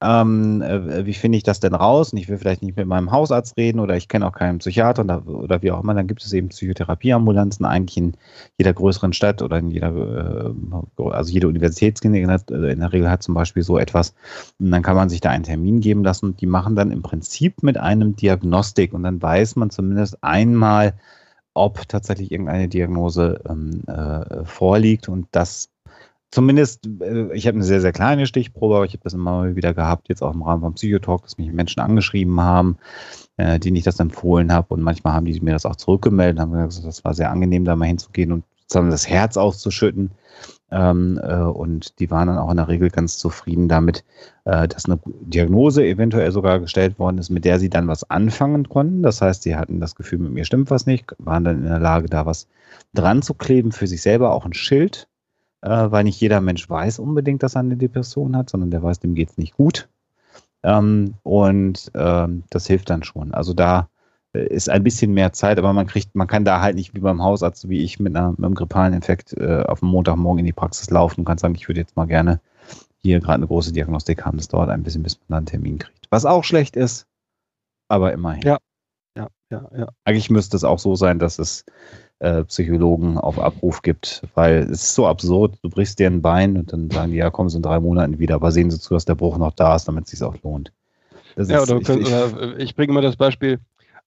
Ähm, 0.00 0.62
äh, 0.62 1.06
wie 1.06 1.14
finde 1.14 1.38
ich 1.38 1.44
das 1.44 1.60
denn 1.60 1.74
raus? 1.74 2.12
Und 2.12 2.18
ich 2.18 2.28
will 2.28 2.38
vielleicht 2.38 2.62
nicht 2.62 2.76
mit 2.76 2.86
meinem 2.86 3.12
Hausarzt 3.12 3.56
reden 3.56 3.80
oder 3.80 3.96
ich 3.96 4.08
kenne 4.08 4.26
auch 4.26 4.32
keinen 4.32 4.58
Psychiater 4.58 5.02
oder, 5.02 5.26
oder, 5.26 5.62
wie 5.62 5.70
auch 5.70 5.82
immer. 5.82 5.94
Dann 5.94 6.06
gibt 6.06 6.24
es 6.24 6.32
eben 6.32 6.48
Psychotherapieambulanzen 6.48 7.64
eigentlich 7.64 7.96
in 7.96 8.12
jeder 8.58 8.72
größeren 8.72 9.12
Stadt 9.12 9.42
oder 9.42 9.58
in 9.58 9.70
jeder, 9.70 10.54
äh, 10.98 11.02
also 11.10 11.32
jede 11.32 11.48
Universitätsklinik 11.48 12.22
in 12.22 12.80
der 12.80 12.92
Regel 12.92 13.10
hat 13.10 13.22
zum 13.22 13.34
Beispiel 13.34 13.62
so 13.62 13.78
etwas. 13.78 14.14
Und 14.58 14.70
dann 14.70 14.82
kann 14.82 14.96
man 14.96 15.08
sich 15.08 15.20
da 15.20 15.30
einen 15.30 15.44
Termin 15.44 15.80
geben 15.80 16.04
lassen 16.04 16.26
und 16.26 16.40
die 16.40 16.46
machen 16.46 16.76
dann 16.76 16.90
im 16.90 17.02
Prinzip 17.02 17.62
mit 17.62 17.78
einem 17.78 18.16
Diagnostik 18.16 18.92
und 18.92 19.04
dann 19.04 19.22
weiß 19.22 19.56
man 19.56 19.70
zumindest 19.70 20.22
einmal, 20.22 20.94
ob 21.54 21.86
tatsächlich 21.88 22.32
irgendeine 22.32 22.68
Diagnose 22.68 23.40
ähm, 23.48 23.82
äh, 23.86 24.44
vorliegt 24.44 25.08
und 25.08 25.26
das 25.32 25.68
zumindest, 26.30 26.86
äh, 27.00 27.32
ich 27.34 27.46
habe 27.46 27.56
eine 27.56 27.64
sehr, 27.64 27.80
sehr 27.80 27.92
kleine 27.92 28.26
Stichprobe, 28.26 28.76
aber 28.76 28.84
ich 28.84 28.92
habe 28.92 29.04
das 29.04 29.14
immer 29.14 29.54
wieder 29.54 29.74
gehabt, 29.74 30.08
jetzt 30.08 30.22
auch 30.22 30.34
im 30.34 30.42
Rahmen 30.42 30.62
vom 30.62 30.74
Psychotalk, 30.74 31.22
dass 31.22 31.38
mich 31.38 31.52
Menschen 31.52 31.80
angeschrieben 31.80 32.40
haben, 32.40 32.78
äh, 33.36 33.58
denen 33.58 33.76
ich 33.76 33.84
das 33.84 34.00
empfohlen 34.00 34.52
habe 34.52 34.74
und 34.74 34.82
manchmal 34.82 35.12
haben 35.12 35.26
die 35.26 35.40
mir 35.40 35.52
das 35.52 35.66
auch 35.66 35.76
zurückgemeldet, 35.76 36.40
haben 36.40 36.52
gesagt, 36.52 36.86
das 36.86 37.04
war 37.04 37.14
sehr 37.14 37.30
angenehm, 37.30 37.64
da 37.64 37.76
mal 37.76 37.86
hinzugehen 37.86 38.32
und 38.32 38.44
das 38.68 39.06
Herz 39.06 39.36
auszuschütten. 39.36 40.12
Ähm, 40.72 41.20
äh, 41.22 41.36
und 41.36 41.98
die 42.00 42.10
waren 42.10 42.28
dann 42.28 42.38
auch 42.38 42.50
in 42.50 42.56
der 42.56 42.68
Regel 42.68 42.88
ganz 42.88 43.18
zufrieden 43.18 43.68
damit, 43.68 44.04
äh, 44.44 44.66
dass 44.66 44.86
eine 44.86 44.98
Diagnose 45.04 45.84
eventuell 45.84 46.32
sogar 46.32 46.60
gestellt 46.60 46.98
worden 46.98 47.18
ist, 47.18 47.28
mit 47.28 47.44
der 47.44 47.58
sie 47.58 47.68
dann 47.68 47.88
was 47.88 48.08
anfangen 48.08 48.68
konnten. 48.70 49.02
Das 49.02 49.20
heißt, 49.20 49.42
sie 49.42 49.54
hatten 49.54 49.80
das 49.80 49.94
Gefühl, 49.94 50.20
mit 50.20 50.32
mir 50.32 50.46
stimmt 50.46 50.70
was 50.70 50.86
nicht, 50.86 51.14
waren 51.18 51.44
dann 51.44 51.58
in 51.58 51.68
der 51.68 51.78
Lage, 51.78 52.08
da 52.08 52.24
was 52.24 52.48
dran 52.94 53.20
zu 53.20 53.34
kleben, 53.34 53.70
für 53.70 53.86
sich 53.86 54.00
selber 54.00 54.32
auch 54.32 54.46
ein 54.46 54.54
Schild, 54.54 55.08
äh, 55.60 55.68
weil 55.68 56.04
nicht 56.04 56.20
jeder 56.20 56.40
Mensch 56.40 56.68
weiß 56.68 56.98
unbedingt, 57.00 57.42
dass 57.42 57.54
er 57.54 57.60
eine 57.60 57.76
Depression 57.76 58.34
hat, 58.34 58.48
sondern 58.48 58.70
der 58.70 58.82
weiß, 58.82 59.00
dem 59.00 59.14
geht 59.14 59.28
es 59.28 59.36
nicht 59.36 59.54
gut. 59.54 59.90
Ähm, 60.62 61.14
und 61.22 61.90
ähm, 61.94 62.44
das 62.48 62.66
hilft 62.66 62.88
dann 62.88 63.02
schon. 63.02 63.34
Also 63.34 63.52
da 63.52 63.88
ist 64.32 64.70
ein 64.70 64.82
bisschen 64.82 65.12
mehr 65.12 65.32
Zeit, 65.32 65.58
aber 65.58 65.72
man 65.72 65.86
kriegt, 65.86 66.14
man 66.14 66.26
kann 66.26 66.44
da 66.44 66.60
halt 66.60 66.74
nicht 66.74 66.94
wie 66.94 67.00
beim 67.00 67.22
Hausarzt, 67.22 67.68
wie 67.68 67.82
ich 67.82 68.00
mit, 68.00 68.16
einer, 68.16 68.30
mit 68.30 68.44
einem 68.44 68.54
grippalen 68.54 68.94
Infekt 68.94 69.34
äh, 69.34 69.62
auf 69.66 69.80
dem 69.80 69.88
Montagmorgen 69.88 70.40
in 70.40 70.46
die 70.46 70.52
Praxis 70.52 70.90
laufen 70.90 71.20
und 71.20 71.24
kann 71.26 71.38
sagen, 71.38 71.54
ich 71.54 71.68
würde 71.68 71.80
jetzt 71.80 71.96
mal 71.96 72.06
gerne 72.06 72.40
hier 72.98 73.20
gerade 73.20 73.34
eine 73.34 73.46
große 73.46 73.72
Diagnostik 73.72 74.24
haben. 74.24 74.38
Das 74.38 74.48
dauert 74.48 74.70
ein 74.70 74.82
bisschen, 74.82 75.02
bis 75.02 75.18
man 75.18 75.26
da 75.28 75.36
einen 75.38 75.46
Termin 75.46 75.78
kriegt. 75.78 76.06
Was 76.10 76.24
auch 76.24 76.44
schlecht 76.44 76.76
ist, 76.76 77.06
aber 77.88 78.12
immerhin. 78.12 78.42
Ja, 78.42 78.58
ja, 79.16 79.28
ja, 79.50 79.68
ja. 79.76 79.88
Eigentlich 80.04 80.30
müsste 80.30 80.56
es 80.56 80.64
auch 80.64 80.78
so 80.78 80.94
sein, 80.96 81.18
dass 81.18 81.38
es 81.38 81.64
äh, 82.20 82.44
Psychologen 82.44 83.18
auf 83.18 83.38
Abruf 83.38 83.82
gibt, 83.82 84.22
weil 84.34 84.60
es 84.60 84.82
ist 84.82 84.94
so 84.94 85.06
absurd, 85.06 85.58
du 85.62 85.68
brichst 85.68 85.98
dir 85.98 86.06
ein 86.06 86.22
Bein 86.22 86.56
und 86.56 86.72
dann 86.72 86.90
sagen 86.90 87.10
die, 87.10 87.18
ja, 87.18 87.30
kommen 87.30 87.50
sie 87.50 87.56
in 87.56 87.62
drei 87.62 87.80
Monaten 87.80 88.18
wieder, 88.18 88.36
aber 88.36 88.52
sehen 88.52 88.70
sie 88.70 88.80
zu, 88.80 88.94
dass 88.94 89.04
der 89.04 89.14
Bruch 89.16 89.36
noch 89.36 89.52
da 89.52 89.76
ist, 89.76 89.88
damit 89.88 90.04
es 90.04 90.10
sich 90.12 90.22
auch 90.22 90.36
lohnt. 90.42 90.72
Das 91.36 91.48
ja, 91.48 91.62
ist, 91.62 91.70
oder, 91.70 91.80
ich, 91.80 92.06
oder 92.06 92.58
ich 92.58 92.76
bringe 92.76 92.92
mal 92.92 93.00
das 93.00 93.16
Beispiel, 93.16 93.58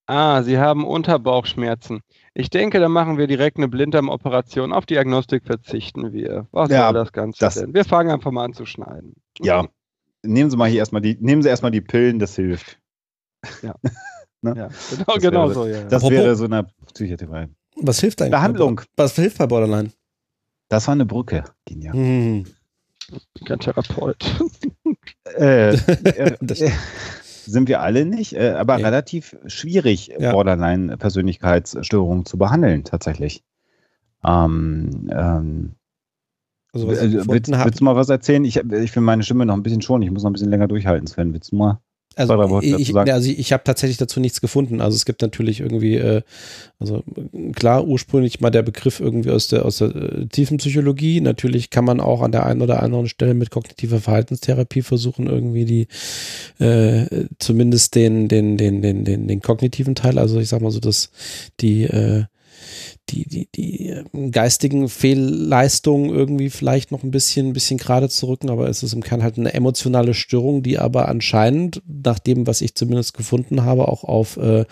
Ah, 0.07 0.43
Sie 0.43 0.59
haben 0.59 0.85
Unterbauchschmerzen. 0.85 2.01
Ich 2.33 2.49
denke, 2.49 2.79
da 2.79 2.89
machen 2.89 3.17
wir 3.17 3.27
direkt 3.27 3.57
eine 3.57 3.67
Blinddarmoperation. 3.67 4.71
Auf 4.71 4.85
Diagnostik 4.85 5.45
verzichten 5.45 6.13
wir. 6.13 6.47
Was 6.51 6.69
ja, 6.69 6.85
soll 6.85 6.93
das 6.93 7.11
Ganze 7.11 7.39
das, 7.39 7.55
denn? 7.55 7.73
Wir 7.73 7.85
fangen 7.85 8.11
einfach 8.11 8.31
mal 8.31 8.45
an 8.45 8.53
zu 8.53 8.65
schneiden. 8.65 9.15
Ja. 9.39 9.67
Nehmen 10.21 10.49
Sie 10.51 10.57
mal 10.57 10.69
hier 10.69 10.79
erstmal 10.79 11.01
die, 11.01 11.17
nehmen 11.19 11.41
Sie 11.41 11.49
erstmal 11.49 11.71
die 11.71 11.81
Pillen, 11.81 12.19
das 12.19 12.35
hilft. 12.35 12.79
Ja. 13.61 13.75
ne? 14.41 14.53
ja 14.55 14.69
genau, 14.89 15.05
das 15.05 15.21
genau 15.21 15.43
wäre, 15.43 15.53
so, 15.53 15.67
ja. 15.67 15.83
Das 15.83 16.03
Apropos, 16.03 16.11
wäre 16.11 16.35
so 16.35 16.45
eine 16.45 16.67
Psychiatrie. 16.93 17.47
Was 17.77 17.99
hilft 17.99 18.21
eigentlich? 18.21 18.31
Behandlung. 18.31 18.81
Was 18.95 19.15
hilft 19.15 19.37
bei 19.39 19.47
Borderline? 19.47 19.91
Das 20.69 20.87
war 20.87 20.93
eine 20.93 21.05
Brücke. 21.05 21.43
Genial. 21.65 21.93
Hm. 21.93 22.45
Kein 23.45 23.59
Therapeut. 23.59 24.39
äh, 25.37 25.75
äh, 25.75 26.35
äh, 26.49 26.71
sind 27.45 27.67
wir 27.67 27.81
alle 27.81 28.05
nicht, 28.05 28.33
äh, 28.33 28.51
aber 28.51 28.77
ja. 28.79 28.85
relativ 28.85 29.37
schwierig, 29.45 30.11
ja. 30.19 30.31
Borderline-Persönlichkeitsstörungen 30.31 32.25
zu 32.25 32.37
behandeln, 32.37 32.83
tatsächlich. 32.83 33.43
Ähm, 34.23 35.09
ähm, 35.11 35.75
also, 36.73 36.87
was 36.87 37.01
ich 37.01 37.13
willst, 37.13 37.49
willst, 37.51 37.79
du 37.79 37.83
mal 37.83 37.95
was 37.95 38.09
erzählen? 38.09 38.43
Ich, 38.43 38.57
ich 38.57 38.95
will 38.95 39.03
meine 39.03 39.23
Stimme 39.23 39.45
noch 39.45 39.53
ein 39.53 39.63
bisschen 39.63 39.81
schonen. 39.81 40.03
Ich 40.03 40.11
muss 40.11 40.23
noch 40.23 40.29
ein 40.29 40.33
bisschen 40.33 40.49
länger 40.49 40.67
durchhalten, 40.67 41.07
Sven. 41.07 41.33
Willst 41.33 41.53
du 41.53 41.55
mal? 41.55 41.79
Also 42.73 42.81
ich, 42.81 42.95
also 42.95 43.29
ich 43.29 43.53
habe 43.53 43.63
tatsächlich 43.63 43.97
dazu 43.97 44.19
nichts 44.19 44.41
gefunden. 44.41 44.81
Also 44.81 44.95
es 44.95 45.05
gibt 45.05 45.21
natürlich 45.21 45.59
irgendwie, 45.59 45.95
äh, 45.95 46.21
also 46.79 47.03
klar, 47.53 47.85
ursprünglich 47.85 48.39
mal 48.39 48.51
der 48.51 48.63
Begriff 48.63 48.99
irgendwie 48.99 49.31
aus 49.31 49.47
der, 49.47 49.65
aus 49.65 49.77
der 49.77 49.95
äh, 49.95 50.25
tiefen 50.27 50.57
Psychologie. 50.57 51.21
Natürlich 51.21 51.69
kann 51.69 51.85
man 51.85 51.99
auch 51.99 52.21
an 52.21 52.31
der 52.31 52.45
einen 52.45 52.61
oder 52.61 52.81
anderen 52.81 53.07
Stelle 53.07 53.33
mit 53.33 53.51
kognitiver 53.51 53.99
Verhaltenstherapie 53.99 54.81
versuchen, 54.81 55.27
irgendwie 55.27 55.65
die, 55.65 55.87
äh, 56.63 57.25
zumindest 57.39 57.95
den, 57.95 58.27
den, 58.27 58.57
den, 58.57 58.81
den, 58.81 59.03
den, 59.03 59.27
den 59.27 59.41
kognitiven 59.41 59.95
Teil, 59.95 60.17
also 60.17 60.39
ich 60.39 60.49
sag 60.49 60.61
mal 60.61 60.71
so, 60.71 60.79
dass 60.79 61.09
die, 61.59 61.83
äh, 61.83 62.25
die, 63.09 63.27
die, 63.27 63.47
die 63.55 63.87
ähm, 63.89 64.31
geistigen 64.31 64.89
Fehlleistungen 64.89 66.09
irgendwie 66.09 66.49
vielleicht 66.49 66.91
noch 66.91 67.03
ein 67.03 67.11
bisschen, 67.11 67.47
ein 67.47 67.53
bisschen 67.53 67.77
gerade 67.77 68.09
zu 68.09 68.27
rücken, 68.27 68.49
aber 68.49 68.67
es 68.69 68.83
ist 68.83 68.93
im 68.93 69.03
Kern 69.03 69.23
halt 69.23 69.37
eine 69.37 69.53
emotionale 69.53 70.13
Störung, 70.13 70.63
die 70.63 70.79
aber 70.79 71.07
anscheinend, 71.07 71.81
nach 71.87 72.19
dem, 72.19 72.47
was 72.47 72.61
ich 72.61 72.75
zumindest 72.75 73.13
gefunden 73.13 73.63
habe, 73.63 73.87
auch 73.87 74.03
auf 74.03 74.37
äh, 74.37 74.65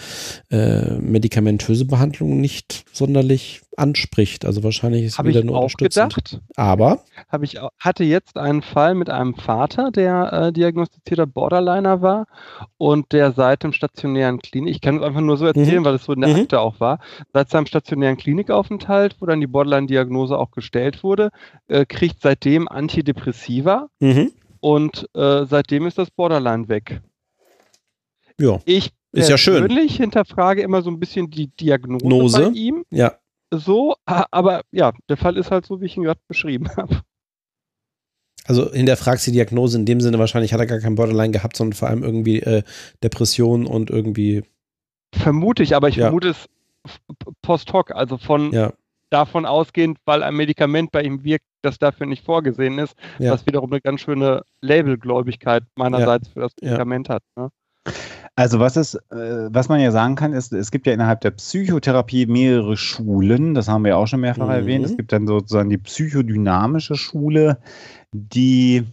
äh, 0.49 0.97
medikamentöse 0.99 1.86
Behandlungen 1.86 2.41
nicht 2.41 2.86
sonderlich 2.91 3.61
anspricht. 3.78 4.45
Also 4.45 4.63
wahrscheinlich 4.63 5.03
ist 5.03 5.17
Hab 5.17 5.26
wieder 5.26 5.43
nur 5.43 5.57
unterstützend. 5.57 6.15
Gedacht. 6.15 6.41
Aber 6.55 6.99
habe 7.30 7.45
ich 7.45 7.59
hatte 7.80 8.03
jetzt 8.03 8.38
einen 8.38 8.61
Fall 8.61 8.95
mit 8.95 9.09
einem 9.09 9.36
Vater, 9.36 9.91
der 9.91 10.34
äh, 10.34 10.53
diagnostizierter 10.53 11.26
Borderliner 11.26 12.01
war 12.01 12.28
und 12.78 13.11
der 13.11 13.32
seit 13.32 13.63
dem 13.63 13.74
stationären 13.74 14.39
Klinik, 14.39 14.76
ich 14.76 14.82
kann 14.82 14.97
es 14.97 15.03
einfach 15.03 15.21
nur 15.21 15.38
so 15.38 15.45
erzählen, 15.45 15.82
mhm. 15.82 15.86
weil 15.86 15.95
es 15.95 16.05
so 16.05 16.13
in 16.13 16.21
der 16.21 16.30
mhm. 16.30 16.41
Akte 16.41 16.59
auch 16.59 16.80
war, 16.80 16.99
seit 17.34 17.49
seinem 17.49 17.65
stationären 17.65 18.17
Klinikaufenthalt, 18.17 19.17
wo 19.19 19.26
dann 19.26 19.41
die 19.41 19.47
Borderline-Diagnose 19.47 20.38
auch 20.38 20.51
gestellt 20.51 21.03
wurde, 21.03 21.32
äh, 21.67 21.86
kriegt 21.86 22.21
seitdem 22.21 22.67
Antidepressiva 22.67 23.89
mhm. 23.99 24.32
und 24.59 25.09
äh, 25.15 25.45
seitdem 25.45 25.88
ist 25.88 25.97
das 25.97 26.11
Borderline 26.11 26.69
weg. 26.69 27.01
Ja. 28.39 28.59
Ich 28.65 28.91
ist 29.11 29.30
ja 29.30 29.38
schön. 29.38 29.59
persönlich 29.59 29.97
hinterfrage 29.97 30.63
immer 30.63 30.82
so 30.82 30.89
ein 30.89 30.99
bisschen 30.99 31.30
die 31.30 31.47
Diagnose 31.47 32.07
Nose. 32.07 32.49
bei 32.49 32.57
ihm. 32.57 32.84
Ja 32.89 33.13
so, 33.58 33.95
aber 34.06 34.62
ja, 34.72 34.91
der 35.10 35.18
Fall 35.18 35.38
ist 35.38 35.51
halt 35.51 35.66
so, 35.66 35.82
wie 35.82 35.86
ich 35.86 35.97
ihn 35.97 36.04
gerade 36.04 36.20
beschrieben 36.28 36.70
habe. 36.78 37.01
Also 38.45 38.72
hinterfragst 38.74 39.26
die 39.28 39.32
Diagnose 39.32 39.78
in 39.78 39.86
dem 39.86 40.01
Sinne 40.01 40.20
wahrscheinlich 40.20 40.51
hat 40.54 40.60
er 40.60 40.66
gar 40.66 40.80
kein 40.80 40.95
Borderline 40.95 41.32
gehabt, 41.32 41.56
sondern 41.56 41.74
vor 41.78 41.88
allem 41.88 42.04
irgendwie 42.04 42.41
äh, 42.41 42.64
Depression 43.01 43.66
und 43.66 43.89
irgendwie 43.89 44.43
vermute 45.16 45.64
ich, 45.64 45.76
aber 45.76 45.88
ich 45.88 45.95
Ja. 45.95 46.06
vermute 46.06 46.30
es 46.30 46.49
post 47.41 47.72
hoc, 47.72 47.91
also 47.91 48.18
von 48.18 48.51
Ja, 48.51 48.74
davon 49.10 49.45
ausgehend, 49.45 49.99
weil 50.06 50.24
ein 50.24 50.36
Medikament 50.36 50.91
bei 50.91 51.04
ihm 51.04 51.24
wirkt, 51.24 51.45
das 51.62 51.78
dafür 51.78 52.08
nicht 52.08 52.26
vorgesehen 52.26 52.80
ist, 52.80 52.95
ja. 53.20 53.32
was 53.32 53.45
wiederum 53.45 53.72
eine 53.72 53.80
ganz 53.80 54.01
schöne 54.01 54.41
Labelgläubigkeit 54.62 55.64
meinerseits 55.76 56.28
für 56.30 56.41
das. 56.41 56.51
Medikament 56.62 57.08
hat. 57.10 57.24
Ne? 57.38 57.49
Also 58.36 58.59
was 58.59 58.77
ist, 58.77 58.95
äh, 59.11 59.47
was 59.53 59.69
man 59.69 59.79
ja 59.79 59.91
sagen 59.91 60.15
kann, 60.15 60.34
ist, 60.34 60.53
es 60.53 60.71
gibt 60.71 60.88
ja 60.88 60.93
innerhalb 60.93 61.21
der 61.21 61.31
Psychotherapie 61.31 62.25
mehrere 62.25 62.77
Schulen, 62.77 63.53
das 63.53 63.67
haben 63.67 63.86
wir 63.86 63.97
auch 63.97 64.07
schon 64.07 64.21
mehrfach 64.21 64.47
Mhm. 64.47 64.51
erwähnt. 64.53 64.86
Es 64.86 64.97
gibt 64.97 65.11
dann 65.11 65.27
sozusagen 65.27 65.69
die 65.69 65.77
psychodynamische 65.77 66.95
Schule, 66.95 67.59
die 68.11 68.86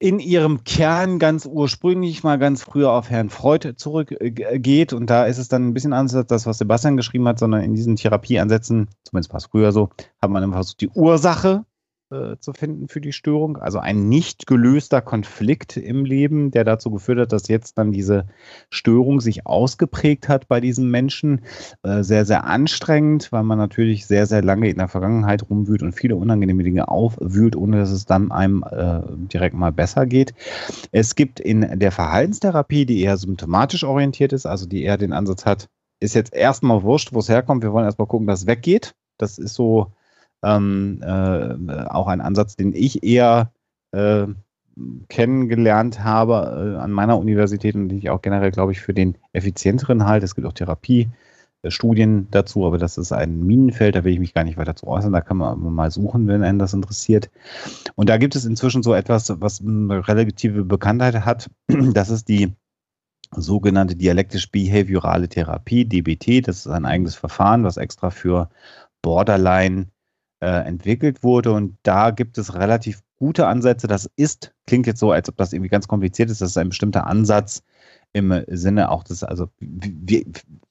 in 0.00 0.18
ihrem 0.18 0.64
Kern 0.64 1.18
ganz 1.20 1.46
ursprünglich 1.46 2.24
mal 2.24 2.38
ganz 2.38 2.62
früher 2.62 2.90
auf 2.90 3.10
Herrn 3.10 3.30
Freud 3.30 3.74
zurückgeht. 3.76 4.92
Und 4.92 5.08
da 5.08 5.24
ist 5.24 5.38
es 5.38 5.48
dann 5.48 5.68
ein 5.68 5.72
bisschen 5.72 5.92
anders 5.92 6.16
als 6.16 6.26
das, 6.26 6.46
was 6.46 6.58
Sebastian 6.58 6.96
geschrieben 6.96 7.28
hat, 7.28 7.38
sondern 7.38 7.62
in 7.62 7.74
diesen 7.74 7.96
Therapieansätzen, 7.96 8.88
zumindest 9.04 9.32
war 9.32 9.38
es 9.38 9.46
früher 9.46 9.72
so, 9.72 9.90
hat 10.20 10.30
man 10.30 10.42
immer 10.42 10.54
versucht, 10.54 10.80
die 10.80 10.88
Ursache 10.90 11.64
äh, 12.10 12.36
zu 12.38 12.52
finden 12.52 12.88
für 12.88 13.00
die 13.00 13.12
Störung. 13.12 13.56
Also 13.56 13.78
ein 13.78 14.08
nicht 14.08 14.46
gelöster 14.46 15.00
Konflikt 15.00 15.76
im 15.76 16.04
Leben, 16.04 16.50
der 16.50 16.64
dazu 16.64 16.90
geführt 16.90 17.18
hat, 17.18 17.32
dass 17.32 17.48
jetzt 17.48 17.78
dann 17.78 17.92
diese 17.92 18.26
Störung 18.70 19.20
sich 19.20 19.46
ausgeprägt 19.46 20.28
hat 20.28 20.48
bei 20.48 20.60
diesen 20.60 20.90
Menschen. 20.90 21.42
Äh, 21.82 22.02
sehr, 22.02 22.24
sehr 22.24 22.44
anstrengend, 22.44 23.32
weil 23.32 23.42
man 23.42 23.58
natürlich 23.58 24.06
sehr, 24.06 24.26
sehr 24.26 24.42
lange 24.42 24.68
in 24.68 24.78
der 24.78 24.88
Vergangenheit 24.88 25.48
rumwühlt 25.48 25.82
und 25.82 25.92
viele 25.92 26.16
unangenehme 26.16 26.62
Dinge 26.62 26.88
aufwühlt, 26.88 27.56
ohne 27.56 27.78
dass 27.78 27.90
es 27.90 28.06
dann 28.06 28.30
einem 28.32 28.64
äh, 28.70 29.00
direkt 29.32 29.54
mal 29.54 29.72
besser 29.72 30.06
geht. 30.06 30.34
Es 30.92 31.14
gibt 31.14 31.40
in 31.40 31.78
der 31.78 31.92
Verhaltenstherapie, 31.92 32.86
die 32.86 33.02
eher 33.02 33.16
symptomatisch 33.16 33.84
orientiert 33.84 34.32
ist, 34.32 34.46
also 34.46 34.66
die 34.66 34.82
eher 34.82 34.98
den 34.98 35.12
Ansatz 35.12 35.44
hat, 35.46 35.68
ist 36.00 36.14
jetzt 36.14 36.34
erstmal 36.34 36.82
wurscht, 36.82 37.12
wo 37.12 37.20
es 37.20 37.28
herkommt. 37.28 37.62
Wir 37.62 37.72
wollen 37.72 37.86
erstmal 37.86 38.08
gucken, 38.08 38.26
dass 38.26 38.42
es 38.42 38.46
weggeht. 38.46 38.94
Das 39.18 39.38
ist 39.38 39.54
so 39.54 39.92
ähm, 40.44 41.00
äh, 41.02 41.84
auch 41.86 42.06
ein 42.06 42.20
Ansatz, 42.20 42.56
den 42.56 42.72
ich 42.74 43.02
eher 43.02 43.50
äh, 43.92 44.26
kennengelernt 45.08 46.02
habe 46.02 46.76
äh, 46.76 46.80
an 46.80 46.92
meiner 46.92 47.18
Universität 47.18 47.74
und 47.74 47.88
den 47.88 47.98
ich 47.98 48.10
auch 48.10 48.22
generell, 48.22 48.50
glaube 48.50 48.72
ich, 48.72 48.80
für 48.80 48.94
den 48.94 49.16
effizienteren 49.32 50.04
halte. 50.04 50.24
Es 50.24 50.34
gibt 50.34 50.46
auch 50.46 50.52
Therapiestudien 50.52 52.28
dazu, 52.30 52.66
aber 52.66 52.78
das 52.78 52.98
ist 52.98 53.12
ein 53.12 53.46
Minenfeld, 53.46 53.94
da 53.94 54.04
will 54.04 54.12
ich 54.12 54.18
mich 54.18 54.34
gar 54.34 54.44
nicht 54.44 54.56
weiter 54.56 54.76
zu 54.76 54.86
äußern. 54.86 55.12
Da 55.12 55.20
kann 55.20 55.36
man 55.36 55.60
mal 55.60 55.90
suchen, 55.90 56.26
wenn 56.26 56.42
einen 56.42 56.58
das 56.58 56.74
interessiert. 56.74 57.30
Und 57.94 58.08
da 58.08 58.16
gibt 58.18 58.36
es 58.36 58.44
inzwischen 58.44 58.82
so 58.82 58.94
etwas, 58.94 59.32
was 59.40 59.60
eine 59.60 60.06
relative 60.06 60.64
Bekanntheit 60.64 61.24
hat. 61.24 61.50
Das 61.94 62.10
ist 62.10 62.28
die 62.28 62.52
sogenannte 63.36 63.96
dialektisch-behaviorale 63.96 65.28
Therapie, 65.28 65.84
DBT. 65.84 66.46
Das 66.46 66.58
ist 66.58 66.68
ein 66.68 66.84
eigenes 66.84 67.14
Verfahren, 67.14 67.64
was 67.64 67.76
extra 67.76 68.10
für 68.10 68.48
Borderline 69.02 69.86
äh, 70.40 70.46
entwickelt 70.66 71.22
wurde. 71.22 71.52
Und 71.52 71.76
da 71.82 72.10
gibt 72.10 72.38
es 72.38 72.54
relativ 72.54 73.00
gute 73.16 73.46
Ansätze. 73.46 73.86
Das 73.86 74.08
ist, 74.16 74.52
klingt 74.66 74.86
jetzt 74.86 75.00
so, 75.00 75.12
als 75.12 75.28
ob 75.28 75.36
das 75.36 75.52
irgendwie 75.52 75.70
ganz 75.70 75.88
kompliziert 75.88 76.30
ist. 76.30 76.40
Das 76.40 76.50
ist 76.50 76.58
ein 76.58 76.68
bestimmter 76.68 77.06
Ansatz 77.06 77.62
im 78.12 78.32
Sinne 78.46 78.90
auch 78.90 79.02
des, 79.02 79.24
also 79.24 79.48
wie, 79.58 80.24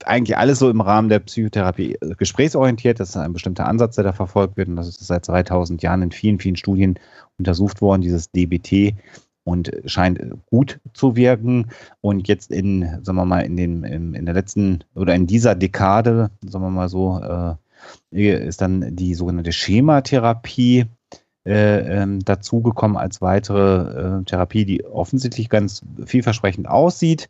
eigentlich 0.05 0.38
alles 0.38 0.59
so 0.59 0.70
im 0.70 0.80
Rahmen 0.80 1.09
der 1.09 1.20
Psychotherapie 1.20 1.95
äh, 1.95 2.16
gesprächsorientiert. 2.16 2.99
Das 2.99 3.09
ist 3.09 3.18
ein 3.18 3.34
bestimmter 3.34 3.68
Ansatz, 3.68 3.95
der 3.95 4.05
da 4.05 4.14
verfolgt 4.14 4.55
wird. 4.55 4.70
Und 4.70 4.78
das 4.78 4.88
ist 4.88 5.05
seit 5.05 5.26
2000 5.26 5.84
Jahren 5.84 6.01
in 6.01 6.11
vielen, 6.11 6.39
vielen 6.39 6.55
Studien 6.55 6.97
untersucht 7.38 7.82
worden, 7.82 8.01
dieses 8.01 8.32
DBT 8.32 8.95
und 9.43 9.72
scheint 9.86 10.22
gut 10.45 10.80
zu 10.93 11.18
wirken. 11.18 11.70
Und 11.99 12.30
jetzt 12.30 12.49
in, 12.49 12.82
sagen 13.03 13.18
wir 13.18 13.26
mal, 13.26 13.41
in 13.41 13.57
den, 13.57 13.84
in, 13.84 14.14
in 14.14 14.26
der 14.26 14.36
letzten 14.36 14.86
oder 14.95 15.14
in 15.14 15.28
dieser 15.28 15.53
Dekade, 15.53 16.32
sagen 16.45 16.64
wir 16.64 16.70
mal 16.70 16.88
so, 16.89 17.20
äh, 17.20 17.55
ist 18.12 18.62
dann 18.62 18.96
die 18.96 19.16
sogenannte 19.16 19.52
Schematherapie 19.52 20.86
äh, 21.46 22.02
ähm, 22.02 22.20
dazugekommen 22.24 22.96
als 22.96 23.22
weitere 23.22 24.20
äh, 24.20 24.24
Therapie, 24.24 24.66
die 24.66 24.86
offensichtlich 24.86 25.50
ganz 25.50 25.82
vielversprechend 26.06 26.70
aussieht. 26.70 27.30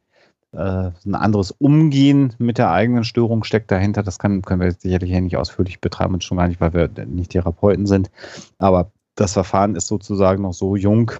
Äh, 0.52 0.92
ein 1.06 1.16
anderes 1.16 1.50
Umgehen 1.50 2.34
mit 2.38 2.60
der 2.60 2.72
eigenen 2.72 3.06
Störung 3.06 3.44
steckt 3.44 3.72
dahinter. 3.72 4.04
Das 4.04 4.20
kann, 4.20 4.44
können 4.44 4.62
wir 4.62 4.68
jetzt 4.68 4.84
sicherlich 4.84 5.10
hier 5.10 5.22
nicht 5.22 5.38
ausführlich 5.38 5.82
betreiben 5.82 6.14
und 6.14 6.24
schon 6.24 6.38
gar 6.38 6.48
nicht, 6.48 6.62
weil 6.62 6.74
wir 6.74 6.90
nicht 7.06 7.32
Therapeuten 7.32 7.88
sind. 7.88 8.12
Aber 8.60 8.92
das 9.16 9.34
Verfahren 9.34 9.76
ist 9.76 9.88
sozusagen 9.88 10.44
noch 10.44 10.54
so 10.54 10.76
jung, 10.76 11.12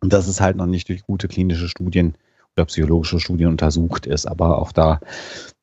dass 0.00 0.28
es 0.28 0.40
halt 0.40 0.56
noch 0.56 0.66
nicht 0.66 0.88
durch 0.88 1.04
gute 1.04 1.26
klinische 1.26 1.68
Studien 1.68 2.14
oder 2.56 2.66
psychologische 2.66 3.18
Studien 3.18 3.48
untersucht 3.48 4.06
ist. 4.06 4.26
Aber 4.26 4.58
auch 4.62 4.70
da 4.70 5.00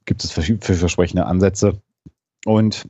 gibt 0.04 0.24
es 0.26 0.34
vielversprechende 0.34 1.26
Ansätze. 1.26 1.80
Und 2.46 2.88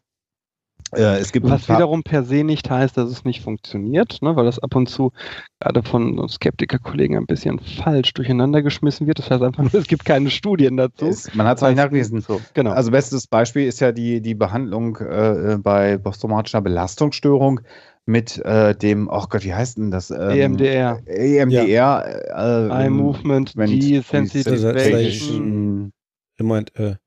äh, 0.93 1.18
es 1.18 1.32
gibt 1.32 1.49
Was 1.49 1.68
wiederum 1.68 2.03
per 2.03 2.24
se 2.24 2.43
nicht 2.43 2.70
heißt, 2.70 2.95
dass 2.95 3.10
es 3.10 3.26
nicht 3.26 3.41
funktioniert, 3.41 4.22
ne, 4.22 4.36
weil 4.36 4.45
das 4.45 4.60
ab 4.60 4.76
und 4.76 4.88
zu 4.88 5.12
gerade 5.60 5.82
von 5.82 6.30
Skeptikerkollegen 6.30 7.18
ein 7.18 7.26
bisschen 7.26 7.58
falsch 7.60 8.14
durcheinander 8.14 8.62
geschmissen 8.62 9.08
wird. 9.08 9.18
Das 9.20 9.32
heißt 9.32 9.41
einfach 9.41 9.64
nur, 9.64 9.74
es 9.74 9.88
gibt 9.88 10.06
keine 10.06 10.30
Studien 10.30 10.78
dazu. 10.78 11.08
Es, 11.08 11.34
man 11.34 11.47
hat 11.47 11.58
es 11.58 11.64
nicht 11.64 11.78
nachgewiesen. 11.78 12.22
So, 12.22 12.39
genau. 12.53 12.70
Also 12.72 12.91
bestes 12.91 13.26
Beispiel 13.28 13.66
ist 13.66 13.80
ja 13.80 13.91
die, 13.91 14.22
die 14.22 14.36
Behandlung 14.36 14.97
äh, 14.97 15.58
bei 15.60 15.97
posttraumatischer 15.97 16.62
Belastungsstörung 16.62 17.62
mit 18.06 18.38
äh, 18.45 18.76
dem, 18.76 19.10
oh 19.12 19.26
Gott, 19.28 19.43
wie 19.43 19.56
heißt 19.56 19.80
denn 19.80 19.89
das? 19.89 20.12
Ähm, 20.12 20.30
EMDR. 20.30 21.01
EMDR. 21.08 21.66
Ja. 21.66 22.01
Äh, 22.01 22.86
Eye 22.86 22.91
Movement 22.91 23.56
Desensitization. 23.58 25.91
Im 26.38 26.45
Moment, 26.45 26.76
äh, 26.76 26.97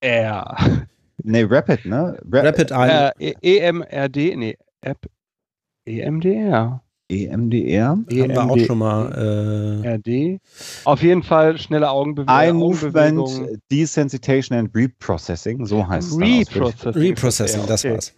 R. 0.00 0.86
Nee, 1.22 1.46
Rapid, 1.48 1.86
ne? 1.86 2.18
Ra 2.30 2.40
Rapid 2.42 2.70
Eye. 2.72 3.12
Äh, 3.18 3.34
E- 3.40 3.58
EMRD, 3.58 4.36
nee, 4.36 4.56
App. 4.82 5.06
E 5.86 6.00
EMDR. 6.00 6.82
EMDR. 7.08 7.88
haben 7.90 8.06
wir 8.10 8.50
auch 8.50 8.58
schon 8.58 8.78
mal. 8.78 9.82
Äh, 9.84 9.94
RD. 9.94 10.40
Auf 10.84 11.02
jeden 11.02 11.22
Fall 11.22 11.56
schnelle 11.58 11.88
Augenbewe 11.90 12.26
Eye 12.28 12.50
Augenbewegung. 12.50 13.16
Movement 13.16 13.62
Desensitization 13.70 14.58
and 14.58 14.74
Reprocessing, 14.74 15.64
so 15.66 15.86
heißt 15.86 16.10
es. 16.12 16.18
Reprocessing. 16.18 17.02
Reprocessing, 17.02 17.66
das 17.68 17.84
Okay. 17.84 17.94
war's. 17.94 18.12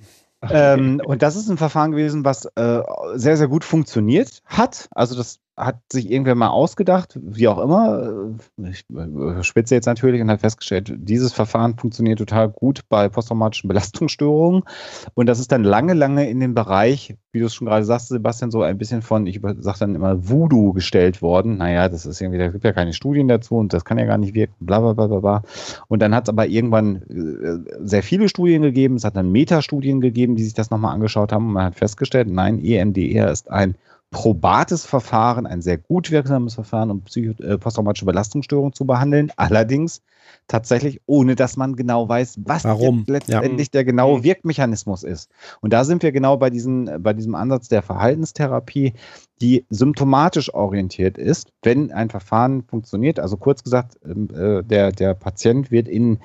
ähm, 0.50 1.02
und 1.04 1.20
das 1.22 1.36
ist 1.36 1.50
ein 1.50 1.58
Verfahren 1.58 1.90
gewesen, 1.90 2.24
was 2.24 2.46
äh, 2.56 2.80
sehr, 3.16 3.36
sehr 3.36 3.48
gut 3.48 3.64
funktioniert 3.64 4.40
hat. 4.46 4.88
Also 4.92 5.14
das 5.16 5.38
hat 5.58 5.80
sich 5.92 6.10
irgendwer 6.10 6.36
mal 6.36 6.48
ausgedacht, 6.48 7.18
wie 7.20 7.48
auch 7.48 7.58
immer. 7.58 8.30
Ich 8.70 8.84
spitze 9.42 9.74
jetzt 9.74 9.86
natürlich 9.86 10.22
und 10.22 10.30
hat 10.30 10.40
festgestellt, 10.40 10.92
dieses 10.96 11.32
Verfahren 11.32 11.76
funktioniert 11.76 12.20
total 12.20 12.48
gut 12.48 12.82
bei 12.88 13.08
posttraumatischen 13.08 13.66
Belastungsstörungen. 13.66 14.62
Und 15.14 15.26
das 15.26 15.40
ist 15.40 15.50
dann 15.50 15.64
lange, 15.64 15.94
lange 15.94 16.30
in 16.30 16.38
den 16.38 16.54
Bereich, 16.54 17.16
wie 17.32 17.40
du 17.40 17.46
es 17.46 17.54
schon 17.54 17.66
gerade 17.66 17.84
sagst, 17.84 18.08
Sebastian, 18.08 18.52
so 18.52 18.62
ein 18.62 18.78
bisschen 18.78 19.02
von, 19.02 19.26
ich 19.26 19.40
sage 19.58 19.78
dann 19.80 19.96
immer 19.96 20.28
Voodoo 20.28 20.72
gestellt 20.72 21.22
worden. 21.22 21.56
Naja, 21.56 21.88
das 21.88 22.06
ist 22.06 22.20
irgendwie, 22.20 22.38
da 22.38 22.48
gibt 22.48 22.64
ja 22.64 22.72
keine 22.72 22.92
Studien 22.92 23.26
dazu 23.26 23.56
und 23.56 23.72
das 23.72 23.84
kann 23.84 23.98
ja 23.98 24.06
gar 24.06 24.18
nicht 24.18 24.34
wirken, 24.34 24.54
bla 24.60 24.78
bla 24.78 24.92
bla 24.92 25.08
bla 25.08 25.18
bla. 25.18 25.42
Und 25.88 26.00
dann 26.00 26.14
hat 26.14 26.24
es 26.24 26.28
aber 26.28 26.46
irgendwann 26.46 27.02
äh, 27.02 27.76
sehr 27.80 28.04
viele 28.04 28.28
Studien 28.28 28.62
gegeben. 28.62 28.94
Es 28.94 29.04
hat 29.04 29.16
dann 29.16 29.32
Metastudien 29.32 30.00
gegeben, 30.00 30.36
die 30.36 30.44
sich 30.44 30.54
das 30.54 30.70
nochmal 30.70 30.94
angeschaut 30.94 31.32
haben 31.32 31.48
und 31.48 31.52
man 31.54 31.64
hat 31.64 31.74
festgestellt, 31.74 32.28
nein, 32.30 32.64
EMDR 32.64 33.30
ist 33.32 33.50
ein 33.50 33.74
probates 34.10 34.86
Verfahren, 34.86 35.46
ein 35.46 35.60
sehr 35.60 35.76
gut 35.76 36.10
wirksames 36.10 36.54
Verfahren, 36.54 36.90
um 36.90 37.02
Psycho 37.02 37.42
äh, 37.42 37.58
posttraumatische 37.58 38.06
Belastungsstörungen 38.06 38.72
zu 38.72 38.86
behandeln. 38.86 39.30
Allerdings 39.36 40.02
tatsächlich, 40.46 41.00
ohne 41.06 41.34
dass 41.36 41.56
man 41.56 41.76
genau 41.76 42.08
weiß, 42.08 42.40
was 42.44 42.64
letztendlich 43.06 43.70
der 43.70 43.84
genaue 43.84 44.24
Wirkmechanismus 44.24 45.02
ist. 45.02 45.30
Und 45.60 45.72
da 45.72 45.84
sind 45.84 46.02
wir 46.02 46.12
genau 46.12 46.38
bei, 46.38 46.48
diesen, 46.50 47.02
bei 47.02 47.12
diesem 47.12 47.34
Ansatz 47.34 47.68
der 47.68 47.82
Verhaltenstherapie, 47.82 48.94
die 49.40 49.66
symptomatisch 49.68 50.52
orientiert 50.52 51.18
ist, 51.18 51.52
wenn 51.62 51.92
ein 51.92 52.10
Verfahren 52.10 52.62
funktioniert. 52.62 53.20
Also 53.20 53.36
kurz 53.36 53.62
gesagt, 53.62 53.98
ähm, 54.04 54.28
äh, 54.34 54.62
der, 54.64 54.90
der 54.90 55.14
Patient 55.14 55.70
wird 55.70 55.86
in, 55.86 56.18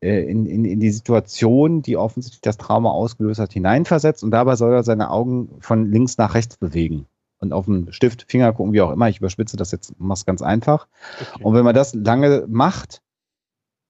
äh, 0.00 0.22
in, 0.22 0.46
in, 0.46 0.64
in 0.64 0.80
die 0.80 0.90
Situation, 0.90 1.82
die 1.82 1.96
offensichtlich 1.96 2.42
das 2.42 2.56
Trauma 2.56 2.90
ausgelöst 2.90 3.40
hat, 3.40 3.52
hineinversetzt 3.52 4.22
und 4.22 4.30
dabei 4.30 4.56
soll 4.56 4.72
er 4.72 4.84
seine 4.84 5.10
Augen 5.10 5.50
von 5.60 5.90
links 5.90 6.16
nach 6.16 6.34
rechts 6.34 6.56
bewegen 6.56 7.06
und 7.44 7.52
auf 7.52 7.66
den 7.66 7.92
Stift, 7.92 8.24
Finger 8.28 8.52
gucken, 8.52 8.72
wie 8.72 8.80
auch 8.80 8.90
immer. 8.90 9.08
Ich 9.08 9.18
überspitze 9.18 9.56
das 9.56 9.70
jetzt, 9.70 9.94
mach's 9.98 10.26
ganz 10.26 10.42
einfach. 10.42 10.88
Okay. 11.20 11.44
Und 11.44 11.54
wenn 11.54 11.64
man 11.64 11.74
das 11.74 11.94
lange 11.94 12.44
macht, 12.48 13.00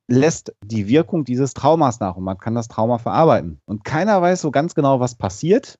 lässt 0.08 0.54
die 0.62 0.88
Wirkung 0.88 1.24
dieses 1.24 1.54
Traumas 1.54 2.00
nach 2.00 2.16
und 2.16 2.24
man 2.24 2.38
kann 2.38 2.54
das 2.54 2.68
Trauma 2.68 2.98
verarbeiten. 2.98 3.60
Und 3.64 3.84
keiner 3.84 4.20
weiß 4.20 4.40
so 4.40 4.50
ganz 4.50 4.74
genau, 4.74 5.00
was 5.00 5.14
passiert, 5.14 5.78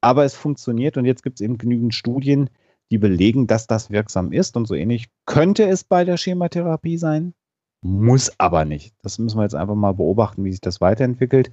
aber 0.00 0.24
es 0.24 0.34
funktioniert 0.34 0.96
und 0.96 1.04
jetzt 1.04 1.22
gibt 1.22 1.40
es 1.40 1.44
eben 1.44 1.58
genügend 1.58 1.94
Studien, 1.94 2.50
die 2.90 2.98
belegen, 2.98 3.46
dass 3.46 3.66
das 3.66 3.90
wirksam 3.90 4.32
ist 4.32 4.56
und 4.56 4.66
so 4.66 4.74
ähnlich 4.74 5.08
könnte 5.26 5.66
es 5.66 5.84
bei 5.84 6.04
der 6.04 6.16
Schematherapie 6.16 6.98
sein, 6.98 7.34
muss 7.82 8.32
aber 8.38 8.64
nicht. 8.64 8.94
Das 9.02 9.18
müssen 9.18 9.38
wir 9.38 9.42
jetzt 9.42 9.54
einfach 9.54 9.74
mal 9.74 9.92
beobachten, 9.92 10.44
wie 10.44 10.52
sich 10.52 10.60
das 10.60 10.80
weiterentwickelt. 10.80 11.50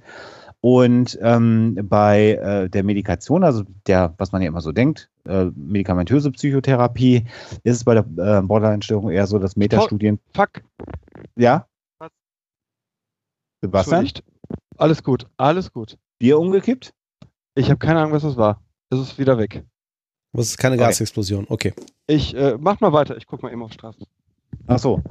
Und 0.62 1.18
ähm, 1.22 1.78
bei 1.84 2.32
äh, 2.32 2.68
der 2.68 2.84
Medikation, 2.84 3.44
also 3.44 3.64
der, 3.86 4.14
was 4.18 4.32
man 4.32 4.42
ja 4.42 4.48
immer 4.48 4.60
so 4.60 4.72
denkt, 4.72 5.10
äh, 5.24 5.46
medikamentöse 5.54 6.30
Psychotherapie, 6.30 7.26
ist 7.64 7.76
es 7.76 7.84
bei 7.84 7.94
der 7.94 8.04
äh, 8.04 8.42
Borderline-Störung 8.42 9.10
eher 9.10 9.26
so, 9.26 9.38
dass 9.38 9.56
Metastudien. 9.56 10.20
Fuck. 10.34 10.62
Ja? 11.36 11.66
Sebastian? 13.62 14.00
Entschuldigt. 14.00 14.24
Alles 14.76 15.02
gut, 15.02 15.26
alles 15.36 15.72
gut. 15.72 15.98
Bier 16.18 16.38
umgekippt? 16.38 16.92
Ich 17.54 17.70
habe 17.70 17.78
keine 17.78 18.00
Ahnung, 18.00 18.12
was 18.12 18.22
das 18.22 18.36
war. 18.36 18.62
Es 18.90 18.98
ist 18.98 19.18
wieder 19.18 19.38
weg. 19.38 19.64
Was 20.32 20.46
ist 20.46 20.58
keine 20.58 20.76
Okay. 20.76 20.84
Gasexplosion? 20.84 21.46
Okay. 21.48 21.74
Ich 22.06 22.34
äh, 22.36 22.56
mach 22.58 22.80
mal 22.80 22.92
weiter. 22.92 23.16
Ich 23.16 23.26
guck 23.26 23.42
mal 23.42 23.50
eben 23.50 23.62
auf 23.62 23.72
Straßen. 23.72 24.06
Ach 24.66 24.78
so. 24.78 25.02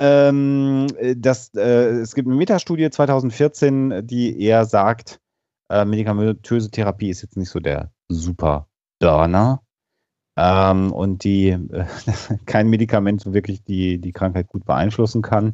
Ähm, 0.00 0.86
äh, 0.98 1.14
das, 1.16 1.54
äh, 1.54 1.90
es 2.00 2.14
gibt 2.14 2.26
eine 2.26 2.36
Metastudie 2.36 2.88
2014, 2.88 4.06
die 4.06 4.42
eher 4.42 4.64
sagt, 4.64 5.20
äh, 5.68 5.84
medikamentöse 5.84 6.70
Therapie 6.70 7.10
ist 7.10 7.22
jetzt 7.22 7.36
nicht 7.36 7.50
so 7.50 7.60
der 7.60 7.92
super 8.08 8.66
Burner. 8.98 9.62
Ähm, 10.36 10.92
und 10.92 11.22
die 11.24 11.50
äh, 11.50 11.84
kein 12.46 12.68
Medikament 12.68 13.20
so 13.20 13.34
wirklich 13.34 13.62
die, 13.62 13.98
die 13.98 14.12
Krankheit 14.12 14.48
gut 14.48 14.64
beeinflussen 14.64 15.20
kann. 15.20 15.52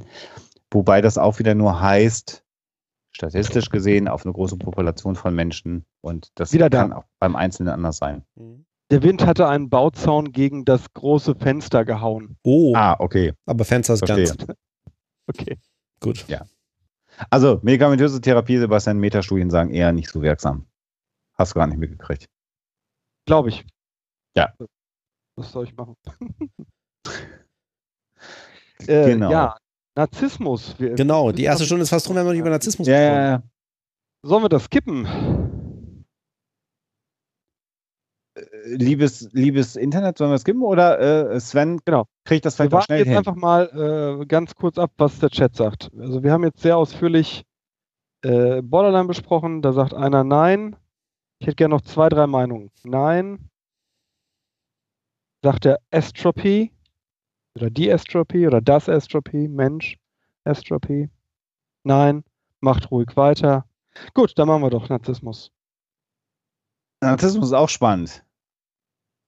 Wobei 0.70 1.00
das 1.00 1.18
auch 1.18 1.40
wieder 1.40 1.54
nur 1.54 1.80
heißt, 1.80 2.44
statistisch 3.10 3.70
gesehen, 3.70 4.06
auf 4.06 4.24
eine 4.24 4.32
große 4.32 4.58
Population 4.58 5.16
von 5.16 5.34
Menschen. 5.34 5.86
Und 6.02 6.30
das 6.36 6.52
Wieder 6.52 6.70
da. 6.70 6.82
kann 6.82 6.92
auch 6.92 7.04
beim 7.18 7.34
Einzelnen 7.34 7.72
anders 7.72 7.96
sein. 7.96 8.22
Der 8.90 9.02
Wind 9.02 9.26
hatte 9.26 9.48
einen 9.48 9.68
Bauzaun 9.68 10.30
gegen 10.32 10.64
das 10.64 10.92
große 10.94 11.34
Fenster 11.34 11.84
gehauen. 11.84 12.36
Oh, 12.44 12.72
Ah, 12.76 12.96
okay. 13.00 13.32
aber 13.44 13.64
Fenster 13.64 13.94
ist 13.94 14.06
verstehe. 14.06 14.26
ganz 14.26 14.58
Okay. 15.28 15.58
gut. 16.00 16.24
Also, 17.30 17.58
medikamentöse 17.62 18.20
Therapie, 18.20 18.58
Sebastian, 18.58 18.98
Metastudien 18.98 19.50
sagen 19.50 19.72
eher 19.72 19.90
nicht 19.92 20.08
so 20.10 20.22
wirksam. 20.22 20.66
Hast 21.34 21.52
du 21.54 21.58
gar 21.58 21.66
nicht 21.66 21.78
mitgekriegt. 21.78 22.28
Glaube 23.26 23.48
ich. 23.48 23.66
Ja. 24.36 24.52
Was 25.34 25.50
soll 25.50 25.64
ich 25.64 25.74
machen? 25.76 25.96
äh, 28.86 29.06
Genau. 29.10 29.30
Ja, 29.32 29.56
Narzissmus. 29.96 30.78
Wir, 30.78 30.94
Genau, 30.94 31.32
die 31.32 31.44
erste 31.44 31.64
Stunde 31.64 31.82
ist 31.82 31.90
fast 31.90 32.06
rum, 32.08 32.14
wir 32.14 32.20
haben 32.20 32.26
noch 32.26 32.32
nicht 32.32 32.40
über 32.40 32.50
Narzissmus 32.50 32.86
Ja, 32.86 33.00
ja, 33.00 33.28
ja. 33.30 33.42
Sollen 34.22 34.44
wir 34.44 34.48
das 34.48 34.64
skippen? 34.64 35.06
Liebes, 38.66 39.28
liebes 39.32 39.76
Internet, 39.76 40.18
sollen 40.18 40.30
wir 40.30 40.34
es 40.36 40.44
geben? 40.44 40.62
Oder 40.62 41.30
äh, 41.30 41.40
Sven, 41.40 41.80
Genau. 41.84 42.06
kriegt 42.24 42.44
das 42.44 42.58
Wir 42.58 42.64
vielleicht 42.64 42.72
auch 42.72 42.76
warten 42.78 42.84
schnell 42.86 42.98
jetzt 42.98 43.08
hin? 43.08 43.16
einfach 43.18 43.36
mal 43.36 44.20
äh, 44.22 44.26
ganz 44.26 44.54
kurz 44.54 44.76
ab, 44.78 44.90
was 44.98 45.18
der 45.20 45.30
Chat 45.30 45.54
sagt. 45.54 45.90
Also 45.98 46.22
wir 46.22 46.32
haben 46.32 46.42
jetzt 46.44 46.60
sehr 46.60 46.76
ausführlich 46.76 47.44
äh, 48.22 48.62
Borderline 48.62 49.06
besprochen. 49.06 49.62
Da 49.62 49.72
sagt 49.72 49.94
einer 49.94 50.24
Nein. 50.24 50.76
Ich 51.38 51.46
hätte 51.46 51.56
gerne 51.56 51.74
noch 51.76 51.82
zwei, 51.82 52.08
drei 52.08 52.26
Meinungen. 52.26 52.70
Nein. 52.82 53.50
Sagt 55.42 55.64
der 55.64 55.78
Astropie 55.92 56.72
oder 57.54 57.70
die 57.70 57.92
Astropie 57.92 58.46
oder 58.46 58.60
das 58.60 58.88
Astropie, 58.88 59.48
Mensch, 59.48 59.96
Astropie. 60.44 61.08
Nein. 61.84 62.24
Macht 62.60 62.90
ruhig 62.90 63.16
weiter. 63.16 63.64
Gut, 64.14 64.36
dann 64.38 64.48
machen 64.48 64.62
wir 64.62 64.70
doch 64.70 64.88
Narzissmus. 64.88 65.52
Narzissmus 67.00 67.48
ist 67.48 67.52
auch 67.52 67.68
spannend. 67.68 68.24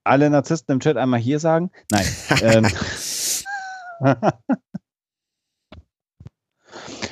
Alle 0.08 0.30
Narzissten 0.30 0.74
im 0.74 0.80
Chat 0.80 0.96
einmal 0.96 1.20
hier 1.20 1.38
sagen? 1.38 1.70
Nein. 1.90 2.06
ähm, 2.42 2.66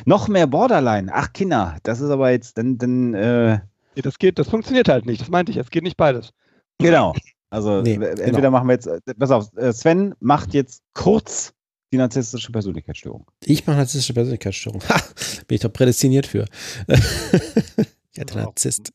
noch 0.04 0.28
mehr 0.28 0.46
Borderline. 0.46 1.12
Ach, 1.12 1.32
Kinder, 1.32 1.78
das 1.82 2.00
ist 2.00 2.10
aber 2.10 2.30
jetzt, 2.30 2.58
dann, 2.58 2.78
dann 2.78 3.14
äh, 3.14 3.60
Nee, 3.96 4.02
das 4.02 4.18
geht, 4.18 4.38
das 4.38 4.48
funktioniert 4.48 4.88
halt 4.88 5.06
nicht. 5.06 5.22
Das 5.22 5.28
meinte 5.28 5.50
ich. 5.50 5.56
Es 5.56 5.70
geht 5.70 5.82
nicht 5.82 5.96
beides. 5.96 6.32
genau. 6.78 7.14
Also 7.48 7.80
Nee, 7.80 7.96
genau. 7.96 8.20
entweder 8.22 8.50
machen 8.50 8.68
wir 8.68 8.74
jetzt, 8.74 8.86
äh, 8.86 9.00
pass 9.18 9.30
auf, 9.30 9.56
äh, 9.56 9.72
Sven 9.72 10.14
macht 10.20 10.52
jetzt 10.52 10.82
kurz 10.92 11.54
die 11.92 11.96
narzisstische 11.96 12.52
Persönlichkeitsstörung. 12.52 13.24
Ich 13.44 13.66
mache 13.66 13.78
narzisstische 13.78 14.12
Persönlichkeitsstörung. 14.12 14.82
Ha, 14.88 15.00
bin 15.46 15.54
ich 15.54 15.60
doch 15.60 15.72
prädestiniert 15.72 16.26
für. 16.26 16.44
ja, 18.16 18.24
der 18.24 18.36
Narzisst. 18.36 18.92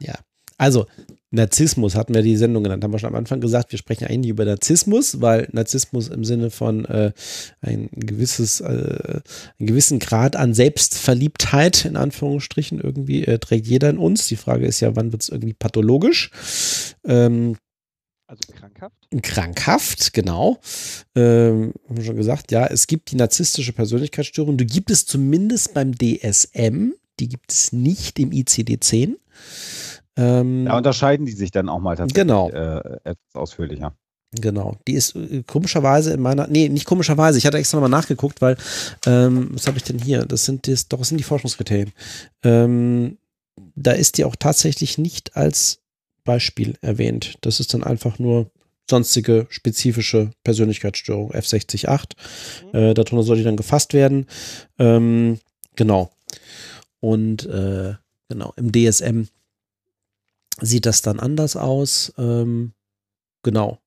Ja. 0.00 0.14
Also, 0.58 0.86
Narzissmus 1.32 1.94
hatten 1.94 2.14
wir 2.14 2.22
die 2.22 2.36
Sendung 2.36 2.64
genannt, 2.64 2.82
haben 2.82 2.92
wir 2.92 2.98
schon 2.98 3.10
am 3.10 3.14
Anfang 3.14 3.40
gesagt, 3.40 3.70
wir 3.70 3.78
sprechen 3.78 4.06
eigentlich 4.06 4.30
über 4.30 4.44
Narzissmus, 4.44 5.20
weil 5.20 5.48
Narzissmus 5.52 6.08
im 6.08 6.24
Sinne 6.24 6.50
von 6.50 6.84
äh, 6.86 7.12
ein 7.60 7.88
gewisses, 7.92 8.60
äh, 8.60 9.20
einen 9.58 9.66
gewissen 9.66 10.00
Grad 10.00 10.34
an 10.34 10.54
Selbstverliebtheit, 10.54 11.84
in 11.84 11.96
Anführungsstrichen, 11.96 12.80
irgendwie 12.80 13.24
äh, 13.24 13.38
trägt 13.38 13.68
jeder 13.68 13.90
in 13.90 13.98
uns. 13.98 14.26
Die 14.26 14.36
Frage 14.36 14.66
ist 14.66 14.80
ja, 14.80 14.96
wann 14.96 15.12
wird 15.12 15.22
es 15.22 15.28
irgendwie 15.28 15.54
pathologisch? 15.54 16.30
Ähm, 17.04 17.56
Also 18.26 18.40
krankhaft. 18.52 18.96
krankhaft, 19.22 20.12
genau. 20.12 20.58
Ähm, 21.14 21.74
haben 21.88 21.96
wir 21.96 22.04
schon 22.04 22.16
gesagt, 22.16 22.50
ja, 22.50 22.66
es 22.66 22.88
gibt 22.88 23.12
die 23.12 23.16
narzisstische 23.16 23.72
Persönlichkeitsstörung. 23.72 24.56
Die 24.56 24.66
gibt 24.66 24.90
es 24.90 25.06
zumindest 25.06 25.74
beim 25.74 25.94
DSM. 25.96 26.92
Die 27.20 27.28
gibt 27.28 27.52
es 27.52 27.72
nicht 27.72 28.18
im 28.18 28.30
ICD-10. 28.30 29.16
Ähm, 30.16 30.64
Da 30.66 30.76
unterscheiden 30.76 31.26
die 31.26 31.32
sich 31.32 31.50
dann 31.50 31.68
auch 31.68 31.80
mal 31.80 31.96
tatsächlich 31.96 32.14
Genau. 32.22 32.50
äh, 32.50 32.98
etwas 33.04 33.34
ausführlicher. 33.34 33.94
Genau, 34.32 34.76
die 34.86 34.92
ist 34.94 35.16
äh, 35.16 35.42
komischerweise 35.44 36.12
in 36.12 36.20
meiner, 36.20 36.46
nee, 36.46 36.68
nicht 36.68 36.84
komischerweise, 36.86 37.38
ich 37.38 37.46
hatte 37.46 37.58
extra 37.58 37.76
nochmal 37.78 37.90
nachgeguckt, 37.90 38.40
weil, 38.40 38.56
ähm, 39.06 39.48
was 39.52 39.66
habe 39.66 39.76
ich 39.78 39.82
denn 39.84 39.98
hier? 39.98 40.24
Das 40.24 40.44
sind, 40.44 40.68
das, 40.68 40.86
doch, 40.88 40.98
das 40.98 41.08
sind 41.08 41.18
die 41.18 41.24
Forschungskriterien. 41.24 41.92
Ähm, 42.44 43.18
da 43.74 43.92
ist 43.92 44.18
die 44.18 44.24
auch 44.24 44.36
tatsächlich 44.36 44.98
nicht 44.98 45.36
als 45.36 45.80
Beispiel 46.24 46.76
erwähnt. 46.80 47.38
Das 47.40 47.58
ist 47.60 47.74
dann 47.74 47.82
einfach 47.82 48.18
nur 48.20 48.50
sonstige 48.88 49.46
spezifische 49.50 50.30
Persönlichkeitsstörung, 50.44 51.32
F608. 51.32 52.12
Äh, 52.72 52.94
darunter 52.94 53.22
soll 53.22 53.36
die 53.38 53.44
dann 53.44 53.56
gefasst 53.56 53.94
werden. 53.94 54.26
Ähm, 54.78 55.38
genau. 55.76 56.10
Und 57.00 57.46
äh, 57.46 57.94
genau, 58.28 58.52
im 58.56 58.70
DSM 58.72 59.24
sieht 60.62 60.86
das 60.86 61.02
dann 61.02 61.20
anders 61.20 61.56
aus. 61.56 62.12
Ähm, 62.18 62.72
genau. 63.42 63.78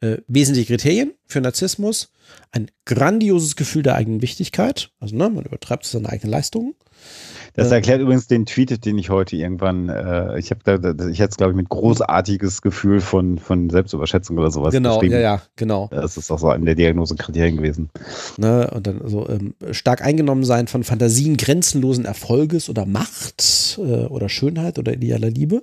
Äh, 0.00 0.18
wesentliche 0.28 0.68
Kriterien 0.68 1.14
für 1.26 1.40
Narzissmus: 1.40 2.12
ein 2.52 2.70
grandioses 2.86 3.56
Gefühl 3.56 3.82
der 3.82 3.96
eigenen 3.96 4.22
Wichtigkeit. 4.22 4.92
Also, 4.98 5.16
ne, 5.16 5.28
man 5.28 5.44
übertreibt 5.44 5.84
seine 5.84 6.08
eigenen 6.08 6.30
Leistungen. 6.30 6.74
Das 7.54 7.70
erklärt 7.70 8.00
übrigens 8.00 8.26
den 8.26 8.46
Tweet, 8.46 8.84
den 8.84 8.98
ich 8.98 9.10
heute 9.10 9.36
irgendwann, 9.36 9.88
äh, 9.88 10.38
ich 10.38 10.50
habe 10.50 10.60
da, 10.64 11.08
ich 11.08 11.18
hätte 11.18 11.30
es 11.30 11.36
glaube 11.36 11.52
ich 11.52 11.56
mit 11.56 11.68
großartiges 11.68 12.62
Gefühl 12.62 13.00
von, 13.00 13.38
von 13.38 13.70
Selbstüberschätzung 13.70 14.38
oder 14.38 14.50
sowas 14.50 14.72
genau, 14.72 14.94
geschrieben. 14.98 15.14
ja, 15.14 15.20
ja, 15.20 15.42
genau. 15.56 15.88
Das 15.90 16.16
ist 16.16 16.30
auch 16.30 16.38
so 16.38 16.48
eine 16.48 16.64
der 16.64 16.74
Diagnosekriterien 16.74 17.56
gewesen. 17.56 17.90
Ne, 18.36 18.70
und 18.70 18.86
dann 18.86 19.00
so 19.06 19.28
ähm, 19.28 19.54
stark 19.72 20.02
eingenommen 20.02 20.44
sein 20.44 20.66
von 20.66 20.84
Fantasien 20.84 21.36
grenzenlosen 21.36 22.04
Erfolges 22.04 22.68
oder 22.68 22.86
Macht 22.86 23.78
äh, 23.78 24.06
oder 24.06 24.28
Schönheit 24.28 24.78
oder 24.78 24.92
idealer 24.92 25.30
Liebe. 25.30 25.62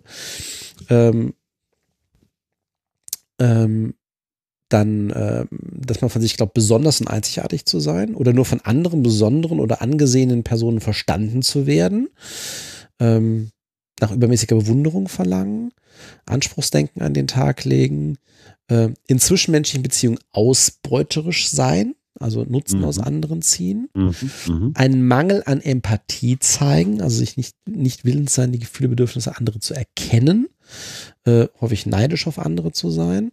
Ähm, 0.90 1.34
ähm, 3.40 3.94
dann, 4.70 5.14
ähm, 5.16 5.48
dass 5.62 6.02
man 6.02 6.10
von 6.10 6.22
sich 6.22 6.38
glaubt, 6.38 6.54
besonders 6.54 7.00
und 7.02 7.08
einzigartig 7.08 7.66
zu 7.66 7.80
sein 7.80 8.16
oder 8.16 8.34
nur 8.34 8.46
von 8.46 8.62
anderen 8.62 9.02
besonderen 9.04 9.60
oder 9.60 9.82
angesehenen 9.82 10.44
Personen 10.44 10.82
verstanden 10.82 11.42
zu 11.42 11.66
werden. 11.68 12.10
Ähm, 13.00 13.52
nach 14.00 14.12
übermäßiger 14.12 14.56
Bewunderung 14.56 15.08
verlangen, 15.08 15.72
Anspruchsdenken 16.26 17.02
an 17.02 17.14
den 17.14 17.28
Tag 17.28 17.64
legen, 17.64 18.18
äh, 18.68 18.90
in 19.08 19.20
zwischenmenschlichen 19.20 19.84
Beziehungen 19.84 20.20
ausbeuterisch 20.32 21.50
sein, 21.50 21.96
also 22.20 22.44
Nutzen 22.44 22.80
Mhm. 22.80 22.86
aus 22.86 23.00
anderen 23.00 23.42
ziehen, 23.42 23.90
Mhm. 23.96 24.14
Mhm. 24.48 24.72
einen 24.76 25.08
Mangel 25.08 25.44
an 25.46 25.62
Empathie 25.62 26.38
zeigen, 26.40 27.02
also 27.02 27.18
sich 27.18 27.38
nicht, 27.38 27.56
nicht 27.68 28.06
willens 28.06 28.34
sein, 28.34 28.52
die 28.52 28.60
Gefühle, 28.60 28.90
Bedürfnisse 28.90 29.36
anderer 29.38 29.60
zu 29.60 29.74
erkennen, 29.74 30.48
äh, 31.26 31.48
häufig 31.62 31.86
neidisch 31.86 32.28
auf 32.28 32.40
andere 32.40 32.72
zu 32.72 32.90
sein 32.90 33.32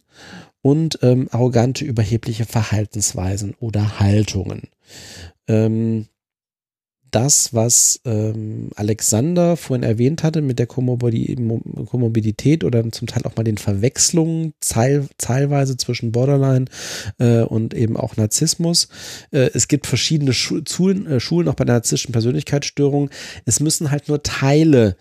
und 0.65 0.97
ähm, 1.03 1.27
arrogante, 1.29 1.85
überhebliche 1.85 2.45
Verhaltensweisen 2.45 3.53
oder 3.59 3.99
Haltungen. 3.99 4.63
Ähm, 5.47 6.07
das, 7.11 7.53
was 7.53 8.01
ähm, 8.03 8.71
Alexander 8.75 9.57
vorhin 9.57 9.83
erwähnt 9.83 10.23
hatte 10.23 10.41
mit 10.41 10.57
der 10.57 10.65
Komorbidi 10.65 11.39
Mo- 11.39 11.61
Komorbidität 11.85 12.63
oder 12.63 12.91
zum 12.91 13.07
Teil 13.07 13.25
auch 13.25 13.35
mal 13.35 13.43
den 13.43 13.59
Verwechslungen 13.59 14.55
teil, 14.59 15.07
teilweise 15.19 15.77
zwischen 15.77 16.11
Borderline 16.11 16.65
äh, 17.19 17.41
und 17.41 17.75
eben 17.75 17.95
auch 17.95 18.17
Narzissmus. 18.17 18.87
Äh, 19.29 19.51
es 19.53 19.67
gibt 19.67 19.85
verschiedene 19.85 20.33
Schu 20.33 20.61
Schulen, 20.67 21.05
äh, 21.05 21.19
Schulen, 21.19 21.47
auch 21.47 21.53
bei 21.53 21.65
der 21.65 21.75
narzisstischen 21.75 22.11
Persönlichkeitsstörung. 22.11 23.11
Es 23.45 23.59
müssen 23.59 23.91
halt 23.91 24.07
nur 24.07 24.23
Teile 24.23 24.97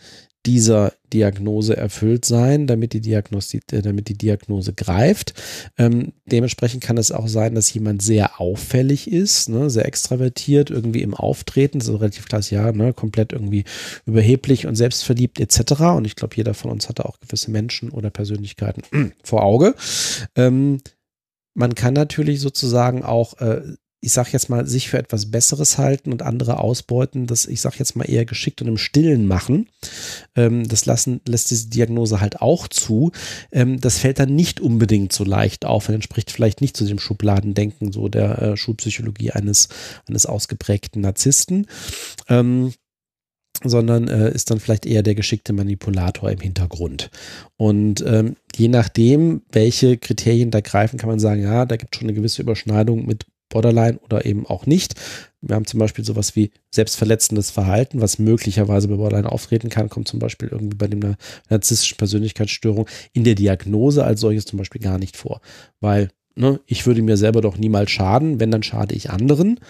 dieser 0.47 0.93
Diagnose 1.13 1.77
erfüllt 1.77 2.25
sein, 2.25 2.67
damit 2.67 2.93
die, 2.93 3.01
Diagnosti 3.01 3.61
äh, 3.71 3.83
damit 3.83 4.09
die 4.09 4.19
Diagnose 4.19 4.73
greift. 4.73 5.35
Ähm, 5.79 6.13
dementsprechend 6.27 6.83
kann 6.83 6.99
es 6.99 7.13
auch 7.13 7.29
sein, 7.29 7.55
dass 7.55 7.73
jemand 7.73 8.03
sehr 8.03 8.41
auffällig 8.41 9.11
ist, 9.11 9.49
ne, 9.49 9.71
sehr 9.71 9.87
extravertiert, 9.87 10.71
irgendwie 10.71 11.03
im 11.03 11.15
Auftreten, 11.15 11.81
so 11.81 11.97
relativ 11.97 12.27
klar, 12.27 12.43
ja, 12.51 12.73
ne, 12.73 12.93
komplett 12.93 13.33
irgendwie 13.33 13.65
überheblich 14.07 14.67
und 14.67 14.75
selbstverliebt 14.75 15.41
etc. 15.41 15.81
Und 15.97 16.05
ich 16.05 16.17
glaube, 16.17 16.37
jeder 16.37 16.55
von 16.55 16.71
uns 16.71 16.89
hatte 16.89 17.07
auch 17.07 17.21
gewisse 17.21 17.51
Menschen 17.51 17.91
oder 17.91 18.11
Persönlichkeiten 18.11 18.83
vor 19.23 19.45
Auge. 19.45 19.75
Ähm, 20.35 20.81
man 21.55 21.75
kann 21.77 21.95
natürlich 21.95 22.41
sozusagen 22.41 23.05
auch 23.05 23.39
äh, 23.39 23.63
ich 24.05 24.13
sag 24.13 24.33
jetzt 24.33 24.51
mal, 24.51 24.67
sich 24.67 24.91
für 24.91 24.99
etwas 24.99 25.31
Besseres 25.31 25.79
halten 25.79 26.13
und 26.13 26.23
andere 26.23 26.61
ausbeuten, 26.61 27.27
das, 27.27 27.47
ich 27.47 27.63
sag 27.63 27.79
jetzt 27.79 27.97
mal, 27.97 28.05
eher 28.05 28.27
geschickt 28.27 28.61
und 28.61 28.69
im 28.69 28.77
Stillen 28.77 29.27
machen. 29.27 29.69
Ähm, 30.37 30.69
das 30.69 30.85
lassen, 30.85 31.23
lässt 31.27 31.51
diese 31.51 31.69
Diagnose 31.71 32.21
halt 32.21 32.43
auch 32.43 32.69
zu. 32.69 33.13
Ähm, 33.51 33.81
das 33.81 33.99
fällt 33.99 34.19
dann 34.19 34.35
nicht 34.35 34.61
unbedingt 34.61 35.13
so 35.13 35.25
leicht 35.25 35.65
auf 35.65 35.89
und 35.89 35.95
entspricht 35.95 36.31
vielleicht 36.31 36.61
nicht 36.61 36.77
zu 36.77 36.85
dem 36.85 36.99
Schubladendenken 36.99 37.93
so 37.93 38.09
der 38.09 38.43
äh, 38.43 38.57
Schulpsychologie 38.59 39.31
eines, 39.31 39.69
eines 40.07 40.27
ausgeprägten 40.27 41.01
Narzissten. 41.01 41.67
Ähm, 42.29 42.75
sondern 43.63 44.09
äh, 44.09 44.31
ist 44.35 44.51
dann 44.51 44.61
vielleicht 44.61 44.85
eher 44.85 45.03
der 45.03 45.15
geschickte 45.15 45.53
Manipulator 45.53 46.31
im 46.31 46.41
Hintergrund. 46.41 47.11
Und 47.57 48.05
ähm, 48.07 48.37
je 48.55 48.69
nachdem, 48.69 49.43
welche 49.53 49.97
Kriterien 49.97 50.51
da 50.51 50.61
greifen, 50.61 50.99
kann 50.99 51.09
man 51.09 51.21
sagen, 51.21 51.43
ja, 51.43 51.65
da 51.65 51.77
gibt 51.77 51.95
es 51.95 51.99
schon 51.99 52.09
eine 52.09 52.17
gewisse 52.17 52.43
Überschneidung 52.43 53.07
mit 53.07 53.25
Borderline 53.55 53.99
oder 54.01 54.27
eben 54.27 54.47
auch 54.47 54.67
nicht. 54.67 54.95
Wir 55.41 55.55
haben 55.55 55.67
zum 55.67 55.79
Beispiel 55.79 56.05
sowas 56.05 56.35
wie 56.35 56.51
selbstverletzendes 56.73 57.51
Verhalten, 57.51 58.01
was 58.01 58.19
möglicherweise 58.19 58.89
bei 58.89 58.97
Borderline 58.97 59.31
auftreten 59.31 59.69
kann, 59.69 59.89
kommt 59.89 60.09
zum 60.09 60.19
Beispiel 60.19 60.49
irgendwie 60.49 60.77
bei 60.77 60.87
einer 60.87 61.17
narzisstischen 61.49 61.97
Persönlichkeitsstörung 61.97 62.89
in 63.13 63.25
der 63.25 63.37
Diagnose 63.37 64.05
als 64.05 64.21
solches 64.21 64.45
zum 64.45 64.59
Beispiel 64.59 64.81
gar 64.81 64.99
nicht 64.99 65.17
vor. 65.17 65.41
Weil 65.81 66.11
ne, 66.35 66.61
ich 66.67 66.85
würde 66.87 67.03
mir 67.03 67.17
selber 67.17 67.41
doch 67.41 67.57
niemals 67.57 67.93
schaden, 67.93 68.41
wenn 68.41 68.51
dann 68.51 68.65
schade 68.65 68.95
ich 68.95 69.11
anderen. 69.11 69.61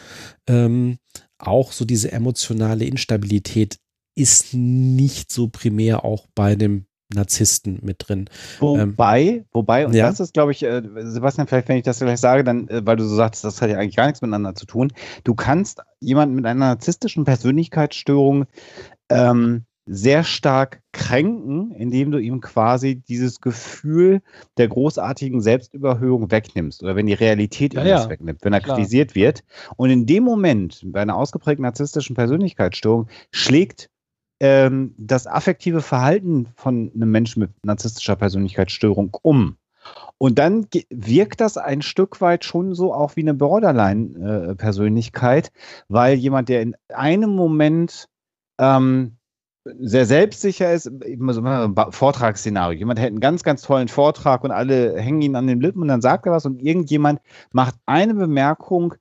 Ähm, 0.49 0.99
auch 1.39 1.73
so 1.73 1.85
diese 1.85 2.11
emotionale 2.11 2.87
Instabilität 2.87 3.77
ist 4.17 4.55
nicht 4.55 5.31
so 5.31 5.49
primär 5.49 6.05
auch 6.05 6.27
bei 6.35 6.55
dem 6.55 6.87
Narzissten 7.15 7.79
mit 7.83 8.09
drin. 8.09 8.29
Wobei, 8.61 9.23
ähm, 9.23 9.45
wobei, 9.53 9.87
und 9.87 9.95
ja? 9.95 10.09
das 10.09 10.21
ist, 10.21 10.35
glaube 10.35 10.53
ich, 10.53 10.63
äh, 10.63 10.83
Sebastian, 10.97 11.47
vielleicht, 11.47 11.69
wenn 11.69 11.77
ich 11.77 11.85
das 11.85 11.99
gleich 11.99 12.21
sage, 12.21 12.45
dann, 12.45 12.69
äh, 12.69 12.83
weil 12.85 12.97
du 12.97 13.05
so 13.05 13.15
sagst, 13.15 13.45
das 13.45 13.61
hat 13.63 13.71
ja 13.71 13.79
eigentlich 13.79 13.97
gar 13.97 14.07
nichts 14.07 14.23
miteinander 14.23 14.55
zu 14.55 14.67
tun. 14.67 14.93
Du 15.25 15.35
kannst 15.35 15.81
jemanden 16.01 16.35
mit 16.35 16.47
einer 16.47 16.67
narzisstischen 16.67 17.25
Persönlichkeitsstörung 17.25 18.47
ähm, 19.09 19.65
sehr 19.87 20.25
stark 20.25 20.81
kränken, 20.93 21.73
indem 21.73 22.11
du 22.11 22.19
ihm 22.19 22.41
quasi 22.41 22.97
dieses 22.97 23.41
Gefühl 23.41 24.23
der 24.57 24.69
großartigen 24.69 25.43
Selbstüberhöhung 25.43 26.31
wegnimmst 26.31 26.83
oder 26.83 26.97
wenn 26.97 27.07
die 27.07 27.13
Realität 27.13 27.75
ja, 27.75 27.85
ja. 27.85 28.09
wegnimmt, 28.09 28.41
wenn 28.43 28.55
er 28.55 28.61
Klar. 28.61 28.77
kritisiert 28.77 29.15
wird. 29.15 29.45
Und 29.77 29.91
in 29.91 30.07
dem 30.07 30.25
Moment, 30.25 30.81
bei 30.87 31.03
einer 31.03 31.17
ausgeprägten 31.17 31.65
narzisstischen 31.65 32.17
Persönlichkeitsstörung, 32.17 33.09
schlägt 33.31 33.91
ähm, 34.41 34.95
das 34.99 35.27
affektive 35.27 35.83
Verhalten 35.83 36.49
von 36.57 36.91
einem 36.95 37.11
Menschen 37.11 37.41
mit 37.41 37.51
narzisstischer 37.65 38.17
Persönlichkeitsstörung 38.17 39.17
um. 39.23 39.57
Und 40.19 40.39
dann 40.39 40.67
wirkt 40.91 41.41
das 41.41 41.57
ein 41.59 41.83
Stück 41.83 42.21
weit 42.21 42.45
schon 42.45 42.75
so 42.75 42.95
auch 42.95 43.17
wie 43.17 43.23
eine 43.23 43.35
Borderline-Persönlichkeit, 43.35 45.51
weil 45.89 46.17
jemand, 46.17 46.49
der 46.49 46.63
in 46.63 46.77
einem 46.89 47.31
Moment 47.31 48.09
ähm, 48.59 49.17
sehr 49.65 50.07
selbstsicher 50.07 50.73
ist, 50.73 50.85
so 50.85 51.43
ein 51.43 51.75
Vortragsszenario. 51.91 52.79
Jemand 52.79 52.99
hält 52.99 53.13
einen 53.13 53.21
ganz, 53.21 53.43
ganz 53.43 53.63
tollen 53.63 53.89
Vortrag 53.89 54.45
und 54.45 54.51
alle 54.51 55.01
hängen 55.01 55.23
ihn 55.23 55.37
an 55.37 55.47
den 55.47 55.61
Lippen 55.61 55.83
und 55.83 55.89
dann 55.89 56.03
sagt 56.03 56.27
er 56.27 56.33
was 56.33 56.45
und 56.45 56.63
irgendjemand 56.63 57.21
macht 57.53 57.75
eine 57.87 58.15
Bemerkung, 58.15 58.95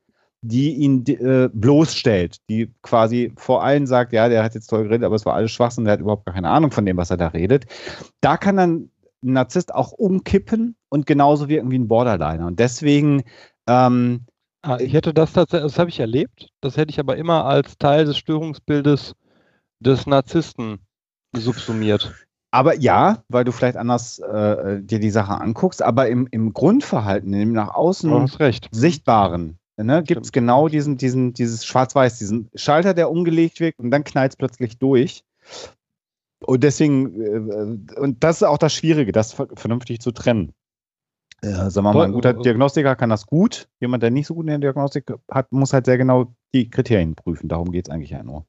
die 0.43 0.73
ihn 0.75 1.05
äh, 1.07 1.49
bloßstellt, 1.51 2.37
die 2.49 2.71
quasi 2.81 3.33
vor 3.37 3.63
allen 3.63 3.87
sagt, 3.87 4.13
ja, 4.13 4.29
der 4.29 4.43
hat 4.43 4.53
jetzt 4.53 4.67
toll 4.67 4.83
geredet, 4.83 5.05
aber 5.05 5.15
es 5.15 5.25
war 5.25 5.33
alles 5.33 5.51
Schwachsinn, 5.51 5.85
der 5.85 5.93
hat 5.93 6.01
überhaupt 6.01 6.25
gar 6.25 6.35
keine 6.35 6.49
Ahnung 6.49 6.71
von 6.71 6.85
dem, 6.85 6.97
was 6.97 7.09
er 7.09 7.17
da 7.17 7.27
redet. 7.27 7.65
Da 8.21 8.37
kann 8.37 8.57
dann 8.57 8.89
ein 9.23 9.33
Narzisst 9.33 9.73
auch 9.73 9.93
umkippen 9.93 10.75
und 10.89 11.05
genauso 11.05 11.47
wirken 11.47 11.71
wie 11.71 11.79
ein 11.79 11.87
Borderliner. 11.87 12.45
Und 12.45 12.59
deswegen 12.59 13.23
ähm, 13.67 14.25
ah, 14.63 14.77
ich 14.79 14.93
hätte 14.93 15.13
das 15.13 15.33
tatsächlich, 15.33 15.71
das 15.71 15.79
habe 15.79 15.89
ich 15.89 15.99
erlebt, 15.99 16.49
das 16.61 16.77
hätte 16.77 16.91
ich 16.91 16.99
aber 16.99 17.17
immer 17.17 17.45
als 17.45 17.77
Teil 17.77 18.05
des 18.05 18.17
Störungsbildes 18.17 19.15
des 19.79 20.05
Narzissten 20.05 20.79
subsumiert. 21.33 22.13
Aber 22.51 22.77
ja, 22.77 23.23
weil 23.29 23.45
du 23.45 23.51
vielleicht 23.51 23.77
anders 23.77 24.19
äh, 24.19 24.79
dir 24.81 24.99
die 24.99 25.09
Sache 25.09 25.41
anguckst, 25.41 25.81
aber 25.81 26.07
im, 26.07 26.27
im 26.29 26.53
Grundverhalten, 26.53 27.33
im 27.33 27.51
nach 27.51 27.73
außen 27.73 28.11
sichtbaren, 28.71 29.57
ne, 29.77 30.03
gibt 30.03 30.25
es 30.25 30.31
genau 30.31 30.67
diesen, 30.67 30.97
diesen, 30.97 31.33
dieses 31.33 31.65
Schwarz-Weiß, 31.65 32.19
diesen 32.19 32.49
Schalter, 32.55 32.93
der 32.93 33.09
umgelegt 33.09 33.59
wird 33.59 33.77
und 33.79 33.91
dann 33.91 34.03
knallt 34.03 34.33
es 34.33 34.37
plötzlich 34.37 34.77
durch. 34.77 35.23
Und 36.45 36.63
deswegen, 36.63 37.21
äh, 37.21 37.99
und 37.99 38.23
das 38.23 38.37
ist 38.37 38.43
auch 38.43 38.57
das 38.57 38.73
Schwierige, 38.73 39.11
das 39.11 39.33
vernünftig 39.33 40.01
zu 40.01 40.11
trennen. 40.11 40.53
Äh, 41.41 41.69
sagen 41.69 41.85
wir 41.85 41.93
mal, 41.93 42.05
ein 42.05 42.13
guter 42.13 42.33
Diagnostiker 42.33 42.95
kann 42.95 43.09
das 43.09 43.25
gut. 43.25 43.67
Jemand, 43.79 44.03
der 44.03 44.11
nicht 44.11 44.27
so 44.27 44.35
gut 44.35 44.43
in 44.43 44.47
der 44.47 44.59
Diagnostik 44.59 45.11
hat, 45.29 45.51
muss 45.51 45.73
halt 45.73 45.85
sehr 45.85 45.97
genau 45.97 46.33
die 46.53 46.69
Kriterien 46.69 47.15
prüfen. 47.15 47.49
Darum 47.49 47.71
geht 47.71 47.87
es 47.87 47.93
eigentlich 47.93 48.11
ja 48.11 48.23
nur. 48.23 48.45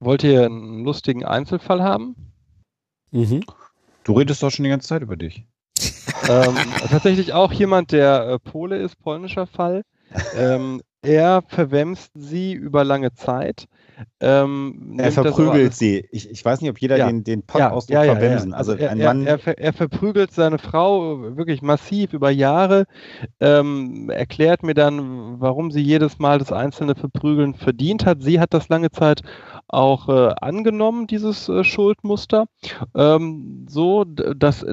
Wollt 0.00 0.24
ihr 0.24 0.44
einen 0.44 0.84
lustigen 0.84 1.24
Einzelfall 1.24 1.82
haben? 1.82 2.16
Mhm. 3.12 3.44
Du 4.04 4.12
redest 4.14 4.42
doch 4.42 4.50
schon 4.50 4.64
die 4.64 4.70
ganze 4.70 4.88
Zeit 4.88 5.02
über 5.02 5.16
dich. 5.16 5.44
ähm, 6.28 6.56
tatsächlich 6.90 7.32
auch 7.32 7.52
jemand, 7.52 7.92
der 7.92 8.28
äh, 8.28 8.38
Pole 8.38 8.78
ist, 8.78 8.98
polnischer 8.98 9.46
Fall 9.46 9.82
ähm, 10.36 10.80
er 11.02 11.42
verwemst 11.46 12.10
sie 12.14 12.52
über 12.52 12.84
lange 12.84 13.12
Zeit. 13.14 13.68
Ähm, 14.20 14.96
er 14.98 15.12
verprügelt 15.12 15.72
sie. 15.72 16.06
Ich, 16.10 16.28
ich, 16.28 16.44
weiß 16.44 16.60
nicht, 16.60 16.70
ob 16.70 16.78
jeder 16.78 16.98
ja. 16.98 17.06
den, 17.06 17.24
den 17.24 17.42
Pop-Ausdruck 17.42 17.94
ja, 17.94 18.04
ja, 18.04 18.12
verwemsen. 18.16 18.52
Also, 18.52 18.72
also 18.72 18.82
er, 18.82 18.90
ein 18.90 18.98
Mann. 18.98 19.26
Er, 19.26 19.38
er, 19.46 19.58
er, 19.58 19.72
verprügelt 19.72 20.32
seine 20.32 20.58
Frau 20.58 21.36
wirklich 21.36 21.62
massiv 21.62 22.12
über 22.12 22.30
Jahre, 22.30 22.86
ähm, 23.40 24.10
erklärt 24.10 24.62
mir 24.62 24.74
dann, 24.74 25.40
warum 25.40 25.70
sie 25.70 25.80
jedes 25.80 26.18
Mal 26.18 26.38
das 26.38 26.52
einzelne 26.52 26.94
Verprügeln 26.94 27.54
verdient 27.54 28.04
hat. 28.04 28.22
Sie 28.22 28.40
hat 28.40 28.52
das 28.52 28.68
lange 28.68 28.90
Zeit 28.90 29.22
auch 29.68 30.08
äh, 30.08 30.34
angenommen, 30.40 31.06
dieses 31.06 31.48
äh, 31.48 31.64
Schuldmuster. 31.64 32.46
Ähm, 32.94 33.66
so, 33.68 34.04
dass 34.04 34.66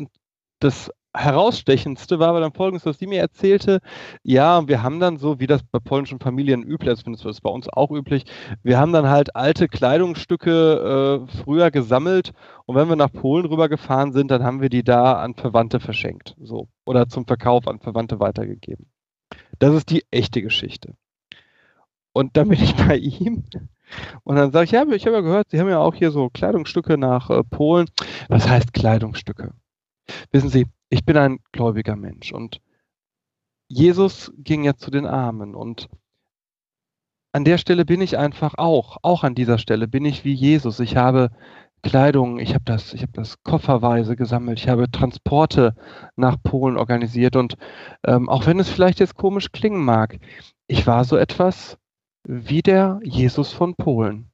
das 0.59 0.91
herausstechendste 1.15 2.19
war 2.19 2.29
aber 2.29 2.39
dann 2.39 2.53
folgendes, 2.53 2.85
was 2.85 2.97
sie 2.97 3.07
mir 3.07 3.19
erzählte. 3.19 3.79
Ja, 4.23 4.67
wir 4.67 4.83
haben 4.83 4.99
dann 4.99 5.17
so, 5.17 5.39
wie 5.39 5.47
das 5.47 5.63
bei 5.63 5.79
polnischen 5.79 6.19
Familien 6.19 6.63
üblich 6.63 6.93
ist, 6.93 7.07
das 7.07 7.25
ist 7.25 7.41
bei 7.41 7.49
uns 7.49 7.69
auch 7.69 7.91
üblich, 7.91 8.25
wir 8.63 8.79
haben 8.79 8.93
dann 8.93 9.09
halt 9.09 9.35
alte 9.35 9.67
Kleidungsstücke 9.67 11.27
äh, 11.29 11.37
früher 11.43 11.71
gesammelt 11.71 12.33
und 12.65 12.75
wenn 12.75 12.89
wir 12.89 12.95
nach 12.95 13.11
Polen 13.11 13.45
rübergefahren 13.45 14.13
sind, 14.13 14.31
dann 14.31 14.43
haben 14.43 14.61
wir 14.61 14.69
die 14.69 14.83
da 14.83 15.13
an 15.13 15.35
Verwandte 15.35 15.79
verschenkt. 15.79 16.35
So. 16.41 16.67
Oder 16.85 17.07
zum 17.07 17.25
Verkauf 17.25 17.67
an 17.67 17.79
Verwandte 17.79 18.19
weitergegeben. 18.19 18.87
Das 19.59 19.73
ist 19.73 19.89
die 19.89 20.03
echte 20.11 20.41
Geschichte. 20.41 20.95
Und 22.13 22.37
dann 22.37 22.49
bin 22.49 22.61
ich 22.61 22.75
bei 22.87 22.97
ihm 22.97 23.43
und 24.23 24.35
dann 24.35 24.51
sage 24.51 24.65
ich, 24.65 24.71
ja, 24.71 24.85
ich 24.87 25.05
habe 25.05 25.17
ja 25.17 25.21
gehört, 25.21 25.49
Sie 25.49 25.59
haben 25.59 25.69
ja 25.69 25.79
auch 25.79 25.93
hier 25.93 26.11
so 26.11 26.29
Kleidungsstücke 26.29 26.97
nach 26.97 27.29
äh, 27.29 27.43
Polen. 27.43 27.87
Was 28.29 28.47
heißt 28.47 28.73
Kleidungsstücke? 28.73 29.53
Wissen 30.31 30.49
Sie, 30.49 30.67
ich 30.93 31.05
bin 31.05 31.17
ein 31.17 31.39
gläubiger 31.51 31.95
Mensch 31.95 32.31
und 32.31 32.61
Jesus 33.67 34.31
ging 34.37 34.63
ja 34.63 34.75
zu 34.75 34.91
den 34.91 35.07
Armen 35.07 35.55
und 35.55 35.89
an 37.31 37.45
der 37.45 37.57
Stelle 37.57 37.83
bin 37.83 37.99
ich 37.99 38.19
einfach 38.19 38.53
auch, 38.59 38.97
auch 39.01 39.23
an 39.23 39.33
dieser 39.33 39.57
Stelle 39.57 39.87
bin 39.87 40.05
ich 40.05 40.23
wie 40.23 40.33
Jesus. 40.33 40.79
Ich 40.79 40.95
habe 40.95 41.31
Kleidung, 41.81 42.37
ich 42.37 42.53
habe 42.53 42.63
das, 42.65 42.93
ich 42.93 43.01
habe 43.01 43.11
das 43.13 43.41
kofferweise 43.41 44.15
gesammelt, 44.15 44.59
ich 44.59 44.69
habe 44.69 44.91
Transporte 44.91 45.73
nach 46.15 46.37
Polen 46.43 46.77
organisiert 46.77 47.35
und 47.35 47.55
ähm, 48.05 48.29
auch 48.29 48.45
wenn 48.45 48.59
es 48.59 48.69
vielleicht 48.69 48.99
jetzt 48.99 49.15
komisch 49.15 49.51
klingen 49.51 49.83
mag, 49.83 50.19
ich 50.67 50.85
war 50.85 51.05
so 51.05 51.17
etwas 51.17 51.79
wie 52.23 52.61
der 52.61 52.99
Jesus 53.03 53.51
von 53.51 53.73
Polen. 53.73 54.29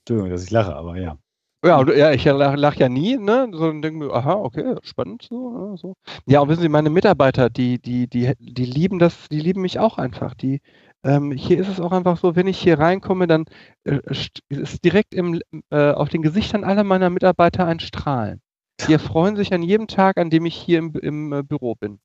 Entschuldigung, 0.00 0.30
dass 0.30 0.44
ich 0.44 0.50
lache, 0.50 0.76
aber 0.76 0.98
ja. 0.98 1.16
Ja, 1.64 1.88
ja 1.92 2.10
ich 2.12 2.24
lach, 2.24 2.56
lach 2.56 2.74
ja 2.74 2.88
nie, 2.88 3.16
ne? 3.16 3.48
So 3.52 3.66
und 3.68 3.82
denke 3.82 3.98
mir, 4.06 4.12
aha, 4.12 4.34
okay, 4.34 4.74
spannend 4.82 5.22
so, 5.22 5.76
so. 5.76 5.94
Ja, 6.26 6.40
und 6.40 6.48
wissen 6.48 6.62
Sie, 6.62 6.68
meine 6.68 6.90
Mitarbeiter, 6.90 7.50
die, 7.50 7.78
die, 7.80 8.08
die, 8.08 8.32
die 8.38 8.64
lieben 8.64 8.98
das, 8.98 9.28
die 9.28 9.38
lieben 9.38 9.62
mich 9.62 9.78
auch 9.78 9.96
einfach. 9.96 10.34
Die, 10.34 10.60
ähm, 11.04 11.30
hier 11.30 11.58
ist 11.58 11.68
es 11.68 11.80
auch 11.80 11.92
einfach 11.92 12.16
so, 12.18 12.34
wenn 12.34 12.48
ich 12.48 12.58
hier 12.58 12.78
reinkomme, 12.80 13.28
dann 13.28 13.44
äh, 13.84 14.00
ist 14.48 14.84
direkt 14.84 15.14
im, 15.14 15.40
äh, 15.70 15.92
auf 15.92 16.08
den 16.08 16.22
Gesichtern 16.22 16.64
aller 16.64 16.84
meiner 16.84 17.10
Mitarbeiter 17.10 17.64
ein 17.66 17.80
Strahlen. 17.80 18.40
Die 18.88 18.98
freuen 18.98 19.36
sich 19.36 19.52
an 19.52 19.62
jedem 19.62 19.86
Tag, 19.86 20.18
an 20.18 20.30
dem 20.30 20.46
ich 20.46 20.56
hier 20.56 20.78
im, 20.78 20.94
im 20.94 21.32
äh, 21.32 21.42
Büro 21.44 21.76
bin. 21.76 22.00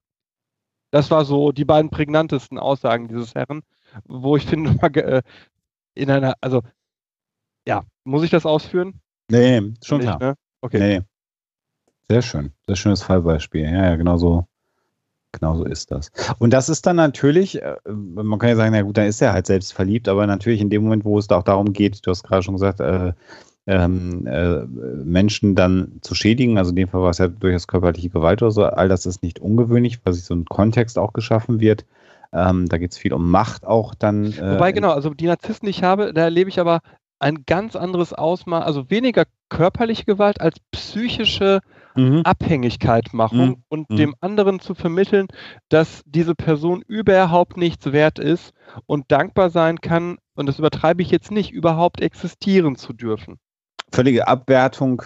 Das 0.91 1.09
war 1.11 1.25
so 1.25 1.51
die 1.51 1.65
beiden 1.65 1.89
prägnantesten 1.89 2.59
Aussagen 2.59 3.07
dieses 3.07 3.33
Herren, 3.35 3.63
wo 4.05 4.37
ich 4.37 4.45
finde, 4.47 4.71
äh, 5.03 5.21
in 5.95 6.11
einer, 6.11 6.35
also 6.41 6.61
ja, 7.67 7.83
muss 8.03 8.23
ich 8.23 8.29
das 8.29 8.45
ausführen? 8.45 9.01
Nee, 9.29 9.73
schon 9.83 9.99
Nicht, 9.99 10.07
klar. 10.07 10.19
Ne? 10.19 10.35
Okay. 10.61 10.79
Nee. 10.79 11.01
Sehr 12.09 12.21
schön. 12.21 12.51
Sehr 12.67 12.75
schönes 12.75 13.03
Fallbeispiel. 13.03 13.63
Ja, 13.63 13.85
ja, 13.89 13.95
genau 13.95 14.17
so. 14.17 14.45
Genau 15.33 15.57
so 15.57 15.65
ist 15.65 15.91
das. 15.91 16.11
Und 16.39 16.51
das 16.51 16.69
ist 16.69 16.85
dann 16.85 16.95
natürlich, 16.95 17.61
äh, 17.61 17.75
man 17.85 18.39
kann 18.39 18.49
ja 18.49 18.55
sagen, 18.55 18.71
na 18.71 18.81
gut, 18.81 18.97
dann 18.97 19.07
ist 19.07 19.21
er 19.21 19.33
halt 19.33 19.45
selbst 19.45 19.73
verliebt, 19.73 20.07
aber 20.07 20.25
natürlich 20.25 20.61
in 20.61 20.69
dem 20.69 20.83
Moment, 20.83 21.03
wo 21.03 21.19
es 21.19 21.29
auch 21.29 21.43
darum 21.43 21.73
geht, 21.73 22.05
du 22.05 22.11
hast 22.11 22.23
gerade 22.23 22.43
schon 22.43 22.55
gesagt, 22.55 22.79
äh, 22.79 23.11
ähm, 23.67 24.25
äh, 24.25 24.65
Menschen 25.03 25.53
dann 25.53 25.99
zu 26.01 26.15
schädigen, 26.15 26.57
also 26.57 26.69
in 26.69 26.77
dem 26.77 26.87
Fall 26.87 27.01
war 27.01 27.09
es 27.09 27.17
ja 27.17 27.27
durchaus 27.27 27.67
körperliche 27.67 28.09
Gewalt 28.09 28.41
oder 28.41 28.51
so, 28.51 28.63
all 28.63 28.87
das 28.87 29.05
ist 29.05 29.21
nicht 29.21 29.39
ungewöhnlich, 29.39 29.99
weil 30.05 30.13
sich 30.13 30.23
so 30.23 30.33
ein 30.33 30.45
Kontext 30.45 30.97
auch 30.97 31.11
geschaffen 31.11 31.59
wird. 31.59 31.85
Ähm, 32.31 32.67
da 32.69 32.77
geht 32.77 32.91
es 32.91 32.97
viel 32.97 33.13
um 33.13 33.29
Macht 33.29 33.65
auch 33.65 33.93
dann. 33.93 34.31
Äh, 34.31 34.53
Wobei, 34.53 34.71
genau, 34.71 34.91
also 34.91 35.13
die 35.13 35.27
Narzissten, 35.27 35.65
die 35.65 35.71
ich 35.71 35.83
habe, 35.83 36.13
da 36.13 36.23
erlebe 36.23 36.49
ich 36.49 36.59
aber 36.59 36.79
ein 37.19 37.45
ganz 37.45 37.75
anderes 37.75 38.13
Ausmaß, 38.13 38.63
also 38.63 38.89
weniger 38.89 39.25
körperliche 39.49 40.05
Gewalt 40.05 40.41
als 40.41 40.59
psychische 40.71 41.61
mhm. 41.95 42.21
Abhängigkeitmachung 42.23 43.49
mhm. 43.49 43.63
und 43.69 43.89
mhm. 43.89 43.95
dem 43.95 44.15
anderen 44.21 44.59
zu 44.59 44.75
vermitteln, 44.75 45.27
dass 45.69 46.03
diese 46.05 46.35
Person 46.35 46.81
überhaupt 46.87 47.57
nichts 47.57 47.91
wert 47.91 48.19
ist 48.19 48.53
und 48.85 49.11
dankbar 49.11 49.49
sein 49.49 49.81
kann, 49.81 50.17
und 50.35 50.45
das 50.45 50.59
übertreibe 50.59 51.01
ich 51.01 51.09
jetzt 51.09 51.31
nicht, 51.31 51.51
überhaupt 51.51 52.01
existieren 52.01 52.75
zu 52.75 52.93
dürfen. 52.93 53.39
Völlige 53.91 54.27
Abwertung 54.27 55.01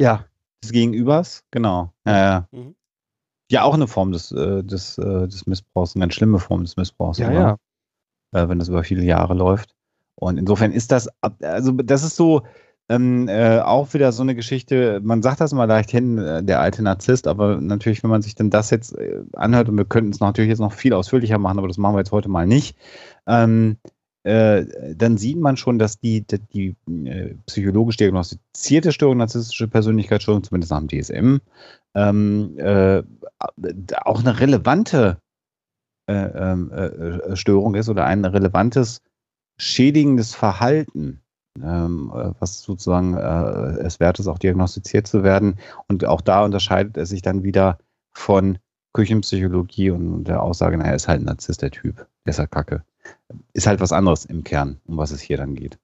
ja. 0.00 0.26
des 0.62 0.72
Gegenübers, 0.72 1.42
genau. 1.50 1.92
Ja, 2.06 2.18
ja. 2.18 2.48
Mhm. 2.52 2.76
ja 3.50 3.62
auch 3.64 3.74
eine 3.74 3.88
Form 3.88 4.12
des, 4.12 4.30
äh, 4.32 4.62
des, 4.62 4.98
äh, 4.98 5.26
des 5.26 5.46
Missbrauchs, 5.46 5.96
eine 5.96 6.02
ganz 6.02 6.14
schlimme 6.14 6.38
Form 6.38 6.62
des 6.62 6.76
Missbrauchs. 6.76 7.18
Ja, 7.18 7.32
ja. 7.32 7.56
Äh, 8.32 8.48
wenn 8.48 8.58
das 8.58 8.68
über 8.68 8.84
viele 8.84 9.02
Jahre 9.02 9.34
läuft. 9.34 9.75
Und 10.16 10.38
insofern 10.38 10.72
ist 10.72 10.92
das, 10.92 11.08
also 11.40 11.72
das 11.72 12.02
ist 12.02 12.16
so, 12.16 12.42
ähm, 12.88 13.28
äh, 13.28 13.58
auch 13.60 13.94
wieder 13.94 14.12
so 14.12 14.22
eine 14.22 14.34
Geschichte, 14.34 15.00
man 15.02 15.22
sagt 15.22 15.40
das 15.40 15.52
mal 15.52 15.64
leicht 15.64 15.90
hin, 15.90 16.18
äh, 16.18 16.42
der 16.42 16.60
alte 16.60 16.82
Narzisst, 16.82 17.26
aber 17.26 17.60
natürlich, 17.60 18.02
wenn 18.02 18.10
man 18.10 18.22
sich 18.22 18.34
denn 18.34 18.50
das 18.50 18.70
jetzt 18.70 18.96
äh, 18.96 19.22
anhört, 19.32 19.68
und 19.68 19.76
wir 19.76 19.84
könnten 19.84 20.10
es 20.10 20.20
natürlich 20.20 20.50
jetzt 20.50 20.60
noch 20.60 20.72
viel 20.72 20.92
ausführlicher 20.92 21.38
machen, 21.38 21.58
aber 21.58 21.68
das 21.68 21.78
machen 21.78 21.94
wir 21.94 22.00
jetzt 22.00 22.12
heute 22.12 22.28
mal 22.28 22.46
nicht, 22.46 22.76
ähm, 23.26 23.78
äh, 24.22 24.64
dann 24.94 25.16
sieht 25.18 25.38
man 25.38 25.56
schon, 25.56 25.78
dass 25.78 25.98
die, 25.98 26.24
die, 26.26 26.76
die 26.86 27.36
psychologisch 27.46 27.96
diagnostizierte 27.96 28.92
Störung, 28.92 29.18
narzisstische 29.18 29.68
Persönlichkeitsstörung, 29.68 30.44
zumindest 30.44 30.72
nach 30.72 30.80
dem 30.80 30.88
DSM, 30.88 31.38
ähm, 31.94 32.58
äh, 32.58 33.02
auch 34.04 34.20
eine 34.20 34.38
relevante 34.40 35.18
ähm, 36.08 36.70
Störung 37.34 37.74
ist 37.74 37.88
oder 37.88 38.04
ein 38.04 38.24
relevantes 38.24 39.00
schädigendes 39.56 40.34
Verhalten 40.34 41.22
ähm, 41.62 42.12
äh, 42.14 42.30
was 42.38 42.62
sozusagen 42.62 43.14
äh, 43.14 43.80
es 43.84 44.00
wert 44.00 44.18
ist, 44.18 44.26
auch 44.26 44.38
diagnostiziert 44.38 45.06
zu 45.06 45.22
werden. 45.22 45.58
Und 45.88 46.04
auch 46.04 46.20
da 46.20 46.44
unterscheidet 46.44 46.96
es 46.96 47.10
sich 47.10 47.22
dann 47.22 47.42
wieder 47.42 47.78
von 48.12 48.58
Küchenpsychologie 48.92 49.90
und 49.90 50.24
der 50.24 50.42
Aussage, 50.42 50.76
naja, 50.78 50.94
ist 50.94 51.08
halt 51.08 51.20
ein 51.20 51.26
Narzisst, 51.26 51.62
der 51.62 51.70
Typ, 51.70 52.06
der 52.24 52.30
ist 52.30 52.38
halt 52.38 52.50
kacke. 52.50 52.82
Ist 53.52 53.66
halt 53.66 53.80
was 53.80 53.92
anderes 53.92 54.24
im 54.24 54.42
Kern, 54.42 54.80
um 54.86 54.96
was 54.96 55.10
es 55.10 55.20
hier 55.20 55.36
dann 55.36 55.54
geht. 55.54 55.78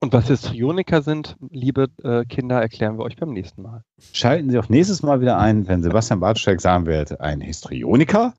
Und 0.00 0.12
was 0.12 0.28
Histrioniker 0.28 1.00
sind, 1.00 1.36
liebe 1.50 1.88
äh, 2.02 2.26
Kinder, 2.26 2.60
erklären 2.60 2.98
wir 2.98 3.04
euch 3.04 3.16
beim 3.16 3.32
nächsten 3.32 3.62
Mal. 3.62 3.82
Schalten 4.12 4.50
Sie 4.50 4.58
auch 4.58 4.68
nächstes 4.68 5.02
Mal 5.02 5.22
wieder 5.22 5.38
ein, 5.38 5.66
wenn 5.66 5.82
Sebastian 5.82 6.20
Bartschek 6.20 6.60
sagen 6.60 6.84
wird, 6.84 7.20
ein 7.20 7.40
Histrioniker? 7.40 8.34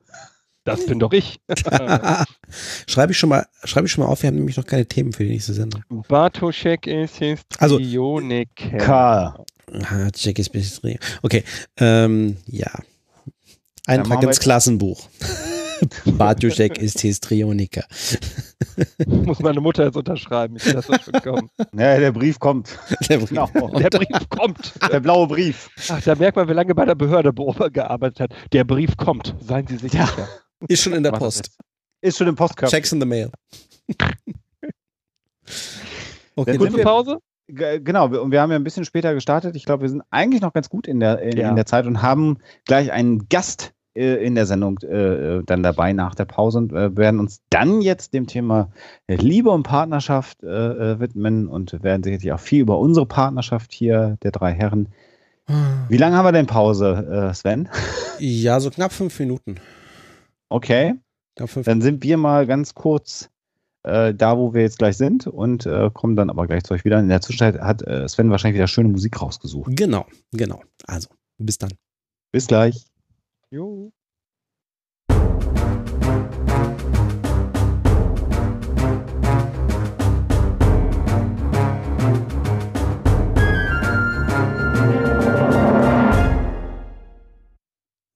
Das 0.65 0.85
bin 0.87 0.99
doch 0.99 1.13
ich. 1.13 1.39
schreibe 2.87 3.11
ich 3.13 3.17
schon 3.17 3.29
mal, 3.29 3.45
schreibe 3.63 3.85
ich 3.85 3.93
schon 3.93 4.03
mal 4.03 4.09
auf, 4.09 4.23
wir 4.23 4.27
haben 4.27 4.35
nämlich 4.35 4.57
noch 4.57 4.65
keine 4.65 4.85
Themen 4.85 5.13
für 5.13 5.23
die 5.23 5.29
nächste 5.29 5.53
Sendung. 5.53 5.83
Bartoschek 6.07 6.87
ist 6.87 7.17
Histrioniker. 7.17 8.73
Also, 8.73 8.85
Karl. 8.85 9.45
Ah, 9.71 10.09
Jack 10.13 10.39
ist. 10.39 10.81
Okay, 11.21 11.43
ähm, 11.77 12.37
ja. 12.47 12.71
Eintrag 13.87 14.23
ins 14.23 14.39
Klassenbuch. 14.39 15.07
Bartoschek 16.05 16.79
ist 16.79 17.01
Histrioniker. 17.01 17.83
Muss 19.05 19.39
meine 19.39 19.61
Mutter 19.61 19.85
jetzt 19.85 19.97
unterschreiben. 19.97 20.55
Ich 20.55 20.71
lasse 20.71 20.93
das 20.93 21.03
schon 21.03 21.13
kommen. 21.21 21.49
Ja, 21.73 21.99
der 21.99 22.11
Brief 22.11 22.39
kommt. 22.39 22.69
Der 23.09 23.17
Brief, 23.17 23.29
genau. 23.29 23.49
der 23.77 23.89
Brief 23.89 24.29
kommt. 24.29 24.73
Der 24.91 24.99
blaue 24.99 25.27
Brief. 25.27 25.69
Ach, 25.89 26.01
da 26.01 26.15
merkt 26.15 26.37
man, 26.37 26.47
wie 26.47 26.53
lange 26.53 26.73
bei 26.73 26.85
der 26.85 26.95
Behörde 26.95 27.33
gearbeitet 27.71 28.19
hat. 28.19 28.31
Der 28.53 28.63
Brief 28.63 28.97
kommt. 28.97 29.35
Seien 29.41 29.67
Sie 29.67 29.77
sicher. 29.77 30.09
Ja. 30.17 30.27
Ist 30.67 30.81
schon 30.81 30.93
in 30.93 31.03
der 31.03 31.11
Post. 31.11 31.51
Ist 32.01 32.17
schon 32.17 32.27
im 32.27 32.35
Postkörper. 32.35 32.71
Checks 32.71 32.91
in 32.91 32.99
the 32.99 33.05
mail. 33.05 33.31
okay, 36.35 36.57
kurze 36.57 36.77
Pause? 36.77 37.19
Genau, 37.47 38.07
und 38.07 38.31
wir 38.31 38.41
haben 38.41 38.49
ja 38.49 38.55
ein 38.55 38.63
bisschen 38.63 38.85
später 38.85 39.13
gestartet. 39.13 39.55
Ich 39.55 39.65
glaube, 39.65 39.83
wir 39.83 39.89
sind 39.89 40.01
eigentlich 40.09 40.41
noch 40.41 40.53
ganz 40.53 40.69
gut 40.69 40.87
in 40.87 40.99
der, 40.99 41.21
in, 41.21 41.37
ja. 41.37 41.49
in 41.49 41.55
der 41.55 41.67
Zeit 41.67 41.85
und 41.85 42.01
haben 42.01 42.39
gleich 42.65 42.91
einen 42.91 43.29
Gast 43.29 43.73
äh, 43.95 44.25
in 44.25 44.35
der 44.35 44.45
Sendung 44.47 44.79
äh, 44.79 45.43
dann 45.45 45.61
dabei 45.61 45.93
nach 45.93 46.15
der 46.15 46.25
Pause 46.25 46.57
und 46.57 46.73
äh, 46.73 46.95
werden 46.97 47.19
uns 47.19 47.41
dann 47.49 47.81
jetzt 47.81 48.13
dem 48.13 48.25
Thema 48.25 48.71
Liebe 49.07 49.51
und 49.51 49.63
Partnerschaft 49.63 50.43
äh, 50.43 50.47
äh, 50.47 50.99
widmen 50.99 51.47
und 51.47 51.83
werden 51.83 52.03
sicherlich 52.03 52.33
auch 52.33 52.39
viel 52.39 52.61
über 52.61 52.79
unsere 52.79 53.05
Partnerschaft 53.05 53.71
hier 53.71 54.17
der 54.23 54.31
drei 54.31 54.51
Herren. 54.51 54.89
Hm. 55.45 55.85
Wie 55.87 55.97
lange 55.97 56.17
haben 56.17 56.25
wir 56.25 56.31
denn 56.31 56.47
Pause, 56.47 57.29
äh, 57.29 57.33
Sven? 57.33 57.69
Ja, 58.17 58.59
so 58.59 58.71
knapp 58.71 58.91
fünf 58.91 59.19
Minuten. 59.19 59.57
Okay. 60.49 60.95
Dann 61.35 61.81
sind 61.81 62.03
wir 62.03 62.17
mal 62.17 62.47
ganz 62.47 62.73
kurz 62.73 63.29
äh, 63.83 64.13
da, 64.13 64.37
wo 64.37 64.53
wir 64.53 64.61
jetzt 64.61 64.79
gleich 64.79 64.97
sind 64.97 65.27
und 65.27 65.65
äh, 65.65 65.89
kommen 65.93 66.15
dann 66.15 66.29
aber 66.29 66.47
gleich 66.47 66.63
zu 66.63 66.73
euch 66.73 66.85
wieder. 66.85 66.99
In 66.99 67.09
der 67.09 67.21
Zwischenzeit 67.21 67.59
hat 67.61 67.81
äh, 67.85 68.07
Sven 68.07 68.31
wahrscheinlich 68.31 68.55
wieder 68.55 68.67
schöne 68.67 68.89
Musik 68.89 69.21
rausgesucht. 69.21 69.71
Genau, 69.75 70.05
genau. 70.31 70.61
Also, 70.87 71.09
bis 71.37 71.57
dann. 71.57 71.71
Bis 72.31 72.47
gleich. 72.47 72.85
Jo. 73.51 73.91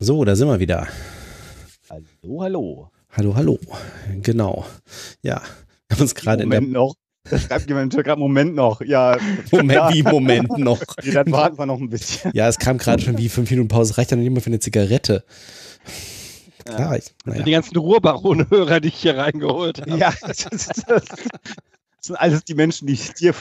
So, 0.02 0.24
da 0.24 0.36
sind 0.36 0.48
wir 0.48 0.60
wieder. 0.60 0.88
Hallo, 1.90 2.42
hallo. 2.44 2.92
Hallo, 3.18 3.36
hallo. 3.36 3.60
Genau. 4.22 4.64
Ja, 5.24 5.42
wir 5.88 5.96
haben 5.96 6.02
uns 6.02 6.14
gerade 6.14 6.44
in 6.44 6.52
der. 6.52 6.62
noch. 6.62 6.94
Schreibt 7.28 7.68
jemand 7.68 7.94
gerade 7.94 8.20
Moment 8.20 8.54
noch. 8.54 8.82
Ja. 8.82 9.18
Moment, 9.52 9.94
wie 9.94 10.04
Moment 10.04 10.56
noch? 10.60 10.80
Ja, 11.04 11.24
dann 11.24 11.34
warten 11.34 11.58
wir 11.58 11.66
noch 11.66 11.80
ein 11.80 11.90
bisschen. 11.90 12.32
Ja, 12.36 12.48
es 12.48 12.60
kam 12.60 12.78
gerade 12.78 13.02
schon 13.02 13.18
wie 13.18 13.28
fünf 13.28 13.50
Minuten 13.50 13.70
Pause. 13.70 13.98
Reicht 13.98 14.12
dann 14.12 14.20
nicht 14.20 14.30
mehr 14.32 14.42
für 14.42 14.52
eine 14.52 14.60
Zigarette. 14.60 15.24
Klar, 16.64 16.98
ich, 16.98 17.06
naja. 17.26 17.42
Die 17.42 17.52
ganzen 17.52 17.76
Ruhrbaron-Hörer, 17.76 18.82
die 18.82 18.90
ich 18.90 18.96
hier 18.96 19.18
reingeholt 19.18 19.82
habe. 19.82 19.98
Ja, 19.98 20.14
das, 20.22 20.38
das, 20.38 20.68
das, 20.68 21.04
sind 22.02 22.16
alles 22.18 22.44
die 22.44 22.54
Menschen, 22.54 22.86
die 22.86 22.94
ich 22.94 23.14
dir 23.14 23.34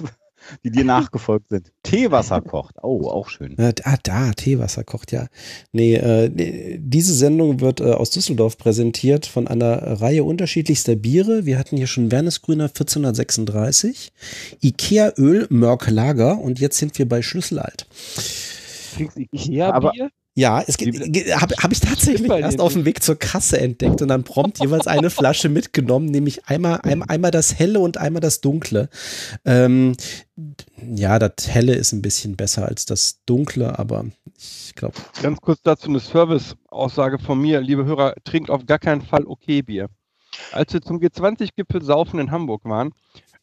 die 0.65 0.71
dir 0.71 0.85
nachgefolgt 0.85 1.49
sind. 1.51 1.73
Teewasser 1.83 2.41
kocht. 2.41 2.77
Oh, 2.83 3.09
auch 3.09 3.29
schön. 3.29 3.57
Ja, 3.59 3.73
ah, 3.85 3.97
da, 4.03 4.33
Teewasser 4.33 4.85
kocht, 4.85 5.13
ja. 5.13 5.27
Nee, 5.73 5.95
äh, 5.95 6.31
diese 6.79 7.15
Sendung 7.15 7.61
wird 7.61 7.81
äh, 7.81 7.93
aus 7.93 8.11
Düsseldorf 8.11 8.59
präsentiert 8.59 9.27
von 9.27 9.49
einer 9.49 10.01
Reihe 10.01 10.25
unterschiedlichster 10.25 10.97
Biere. 10.97 11.47
Wir 11.47 11.59
hatten 11.59 11.77
hier 11.77 11.87
schon 11.87 12.11
Wernesgrüner 12.11 12.65
1436, 12.65 14.13
Ikea 14.61 15.13
Öl 15.17 15.47
Mörk 15.51 15.91
Lager 15.91 16.39
und 16.39 16.61
jetzt 16.61 16.79
sind 16.79 16.99
wir 16.99 17.09
bei 17.09 17.23
Schlüsselalt. 17.23 17.87
Ikea-Bier? 19.33 20.11
Ja, 20.39 20.63
es 20.65 20.77
habe 20.77 21.57
hab 21.57 21.73
ich 21.73 21.81
tatsächlich 21.81 22.31
erst 22.31 22.61
auf 22.61 22.73
dem 22.73 22.85
Weg 22.85 23.03
zur 23.03 23.17
Kasse 23.17 23.59
entdeckt 23.59 24.03
und 24.03 24.07
dann 24.07 24.23
prompt 24.23 24.61
jeweils 24.61 24.87
eine 24.87 25.11
Flasche 25.11 25.49
mitgenommen, 25.49 26.07
nämlich 26.07 26.47
einmal, 26.47 26.79
einmal, 26.83 27.09
einmal 27.11 27.33
das 27.33 27.59
Helle 27.59 27.81
und 27.81 27.97
einmal 27.97 28.21
das 28.21 28.41
Dunkle. 28.41 28.89
Ähm, 29.45 29.97
ja, 30.95 31.19
das 31.19 31.49
Helle 31.49 31.75
ist 31.75 31.91
ein 31.91 32.03
bisschen 32.03 32.37
besser 32.37 32.67
als 32.67 32.87
das 32.87 33.21
Dunkle, 33.27 33.81
aber 33.81 34.05
ich 34.39 34.77
glaube. 34.77 34.95
Ganz 35.21 35.41
kurz 35.41 35.61
dazu 35.65 35.89
eine 35.89 35.99
Service-Aussage 35.99 37.19
von 37.19 37.41
mir. 37.41 37.61
Liebe 37.61 37.85
Hörer, 37.85 38.15
trinkt 38.23 38.49
auf 38.49 38.65
gar 38.65 38.79
keinen 38.79 39.03
Fall 39.03 39.25
okay 39.27 39.63
Bier. 39.63 39.89
Als 40.53 40.73
wir 40.73 40.81
zum 40.81 41.01
G20-Gipfel 41.01 41.83
Saufen 41.83 42.21
in 42.21 42.31
Hamburg 42.31 42.65
waren, 42.65 42.93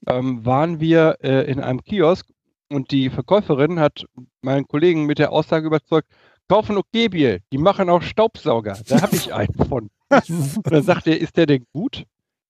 ähm, 0.07 0.45
waren 0.45 0.79
wir 0.79 1.17
äh, 1.21 1.51
in 1.51 1.59
einem 1.59 1.83
Kiosk 1.83 2.25
und 2.69 2.91
die 2.91 3.09
Verkäuferin 3.09 3.81
hat 3.81 4.05
meinen 4.41 4.65
Kollegen 4.65 5.05
mit 5.05 5.19
der 5.19 5.33
Aussage 5.33 5.67
überzeugt, 5.67 6.07
kaufen 6.47 6.77
okay 6.77 7.09
Bier, 7.09 7.39
die 7.51 7.57
machen 7.57 7.89
auch 7.89 8.01
Staubsauger. 8.01 8.77
Da 8.87 9.01
habe 9.01 9.15
ich 9.15 9.33
einen 9.33 9.53
von. 9.53 9.89
Und 10.09 10.71
dann 10.71 10.83
sagt 10.83 11.07
er, 11.07 11.19
ist 11.19 11.37
der 11.37 11.45
denn 11.45 11.65
gut? 11.73 12.05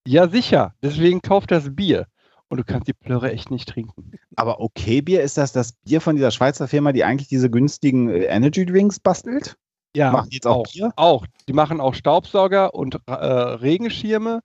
Ja, 0.08 0.28
sicher. 0.28 0.74
Deswegen 0.82 1.22
kauft 1.22 1.52
das 1.52 1.76
Bier. 1.76 2.08
Und 2.48 2.58
du 2.60 2.64
kannst 2.64 2.88
die 2.88 2.94
Plörre 2.94 3.32
echt 3.32 3.50
nicht 3.50 3.68
trinken. 3.68 4.12
Aber 4.36 4.60
okay 4.60 5.02
Bier, 5.02 5.24
ist 5.24 5.38
das 5.38 5.52
das 5.52 5.74
Bier 5.74 6.00
von 6.00 6.16
dieser 6.16 6.32
Schweizer 6.32 6.68
Firma, 6.68 6.92
die 6.92 7.04
eigentlich 7.04 7.28
diese 7.28 7.50
günstigen 7.50 8.10
äh, 8.10 8.26
Energy 8.26 8.66
Drinks 8.66 9.00
bastelt? 9.00 9.56
Ja, 9.96 10.12
machen 10.12 10.30
die 10.30 10.36
jetzt 10.36 10.48
auch, 10.48 10.58
auch 10.58 10.72
Bier? 10.72 10.94
Auch. 10.96 11.26
Die 11.48 11.54
machen 11.54 11.82
auch 11.82 11.96
Staubsauger 11.96 12.76
und 12.76 13.00
äh, 13.08 13.14
Regenschirme 13.14 14.42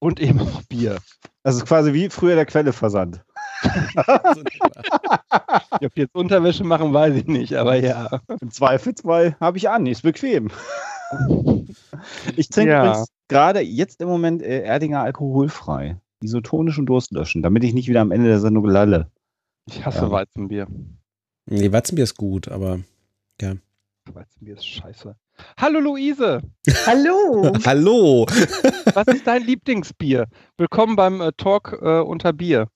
und 0.00 0.20
eben 0.20 0.40
auch 0.40 0.62
Bier. 0.68 0.98
Das 1.42 1.56
ist 1.56 1.64
quasi 1.64 1.94
wie 1.94 2.10
früher 2.10 2.34
der 2.34 2.46
Quelleversand. 2.46 3.22
Ob 5.70 5.96
jetzt 5.96 6.14
Unterwäsche 6.14 6.64
machen, 6.64 6.92
weiß 6.92 7.16
ich 7.16 7.26
nicht, 7.26 7.54
aber 7.54 7.76
ja. 7.76 8.20
Im 8.40 8.50
Zweifelsfall 8.50 9.36
habe 9.40 9.58
ich 9.58 9.68
an, 9.68 9.86
ist 9.86 10.02
bequem. 10.02 10.50
Ich 12.36 12.48
trinke 12.48 12.72
ja. 12.72 13.04
gerade 13.28 13.60
jetzt 13.60 14.00
im 14.00 14.08
Moment 14.08 14.42
äh, 14.42 14.62
Erdinger 14.62 15.02
alkoholfrei. 15.02 15.98
Isotonisch 16.22 16.78
und 16.78 16.86
Durstlöschen, 16.86 17.42
damit 17.42 17.64
ich 17.64 17.72
nicht 17.72 17.88
wieder 17.88 18.02
am 18.02 18.12
Ende 18.12 18.28
der 18.28 18.40
Sendung 18.40 18.66
lalle. 18.66 19.10
Ich 19.66 19.84
hasse 19.84 20.02
ja. 20.02 20.10
Weizenbier. 20.10 20.66
Nee, 21.46 21.72
Weizenbier 21.72 22.04
ist 22.04 22.16
gut, 22.16 22.48
aber 22.48 22.80
ja. 23.40 23.54
Weizenbier 24.12 24.54
ist 24.54 24.66
scheiße. 24.66 25.16
Hallo 25.56 25.80
Luise. 25.80 26.42
Hallo. 26.86 27.52
Hallo. 27.64 28.26
Was 28.94 29.06
ist 29.08 29.26
dein 29.26 29.44
Lieblingsbier? 29.44 30.26
Willkommen 30.58 30.96
beim 30.96 31.20
äh, 31.20 31.32
Talk 31.36 31.78
äh, 31.80 32.00
unter 32.00 32.32
Bier. 32.32 32.68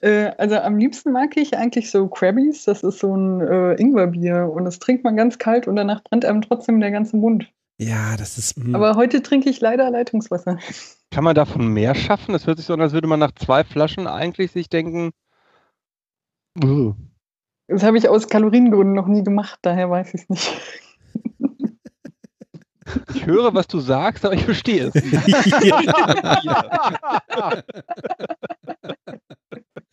Äh, 0.00 0.32
also 0.38 0.56
am 0.56 0.78
liebsten 0.78 1.12
mag 1.12 1.36
ich 1.36 1.56
eigentlich 1.56 1.90
so 1.90 2.08
Krabbies. 2.08 2.64
Das 2.64 2.82
ist 2.82 3.00
so 3.00 3.14
ein 3.14 3.40
äh, 3.40 3.74
Ingwerbier 3.74 4.50
und 4.52 4.64
das 4.64 4.78
trinkt 4.78 5.04
man 5.04 5.16
ganz 5.16 5.38
kalt 5.38 5.68
und 5.68 5.76
danach 5.76 6.02
brennt 6.02 6.24
einem 6.24 6.42
trotzdem 6.42 6.80
der 6.80 6.90
ganze 6.90 7.16
Mund. 7.16 7.50
Ja, 7.78 8.16
das 8.16 8.38
ist. 8.38 8.58
mm. 8.58 8.74
Aber 8.74 8.96
heute 8.96 9.22
trinke 9.22 9.50
ich 9.50 9.60
leider 9.60 9.90
Leitungswasser. 9.90 10.58
Kann 11.10 11.24
man 11.24 11.34
davon 11.34 11.68
mehr 11.68 11.94
schaffen? 11.94 12.32
Das 12.32 12.46
hört 12.46 12.58
sich 12.58 12.66
so 12.66 12.74
an, 12.74 12.80
als 12.80 12.92
würde 12.92 13.08
man 13.08 13.20
nach 13.20 13.32
zwei 13.32 13.64
Flaschen 13.64 14.06
eigentlich 14.06 14.52
sich 14.52 14.68
denken. 14.68 15.10
"Ugh." 16.62 16.94
Das 17.68 17.82
habe 17.82 17.98
ich 17.98 18.08
aus 18.08 18.28
Kaloriengründen 18.28 18.94
noch 18.94 19.06
nie 19.06 19.22
gemacht, 19.22 19.58
daher 19.62 19.90
weiß 19.90 20.14
ich 20.14 20.22
es 20.22 20.28
nicht. 20.28 20.60
Ich 23.14 23.24
höre, 23.24 23.54
was 23.54 23.68
du 23.68 23.78
sagst, 23.78 24.24
aber 24.24 24.34
ich 24.34 24.44
verstehe 24.44 24.90
es. 24.92 24.94
nicht. 24.94 25.06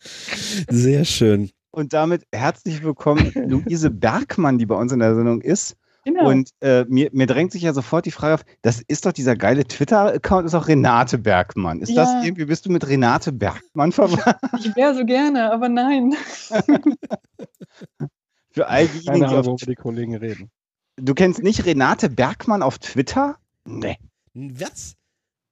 Sehr 0.00 1.04
schön. 1.04 1.50
Und 1.70 1.92
damit 1.92 2.24
herzlich 2.32 2.82
willkommen, 2.82 3.32
Luise 3.46 3.90
Bergmann, 3.90 4.58
die 4.58 4.66
bei 4.66 4.74
uns 4.74 4.92
in 4.92 4.98
der 5.00 5.14
Sendung 5.14 5.40
ist. 5.42 5.76
Genau. 6.04 6.28
Und 6.30 6.50
äh, 6.60 6.84
mir, 6.88 7.10
mir 7.12 7.26
drängt 7.26 7.52
sich 7.52 7.62
ja 7.62 7.74
sofort 7.74 8.06
die 8.06 8.10
Frage 8.10 8.34
auf, 8.34 8.44
das 8.62 8.80
ist 8.86 9.04
doch 9.04 9.12
dieser 9.12 9.36
geile 9.36 9.64
Twitter-Account, 9.64 10.46
ist 10.46 10.54
auch 10.54 10.66
Renate 10.68 11.18
Bergmann. 11.18 11.80
Ist 11.82 11.94
das 11.96 12.08
Ja. 12.08 12.22
irgendwie, 12.24 12.46
bist 12.46 12.64
du 12.64 12.70
mit 12.70 12.86
Renate 12.88 13.30
Bergmann 13.32 13.92
verwandt? 13.92 14.38
ich 14.58 14.74
wäre 14.74 14.94
so 14.94 15.04
gerne, 15.04 15.52
aber 15.52 15.68
nein. 15.68 16.14
Für 18.50 18.68
all 18.68 18.86
diejenigen, 18.88 19.06
Keine 19.06 19.18
die 19.18 19.24
Ahnung, 19.26 19.46
worüber 19.46 19.66
die 19.66 19.74
Kollegen 19.74 20.16
reden. 20.16 20.50
du 20.96 21.14
kennst 21.14 21.42
nicht 21.42 21.66
Renate 21.66 22.08
Bergmann 22.08 22.62
auf 22.62 22.78
Twitter? 22.78 23.36
Nee. 23.66 23.98
Was? 24.34 24.94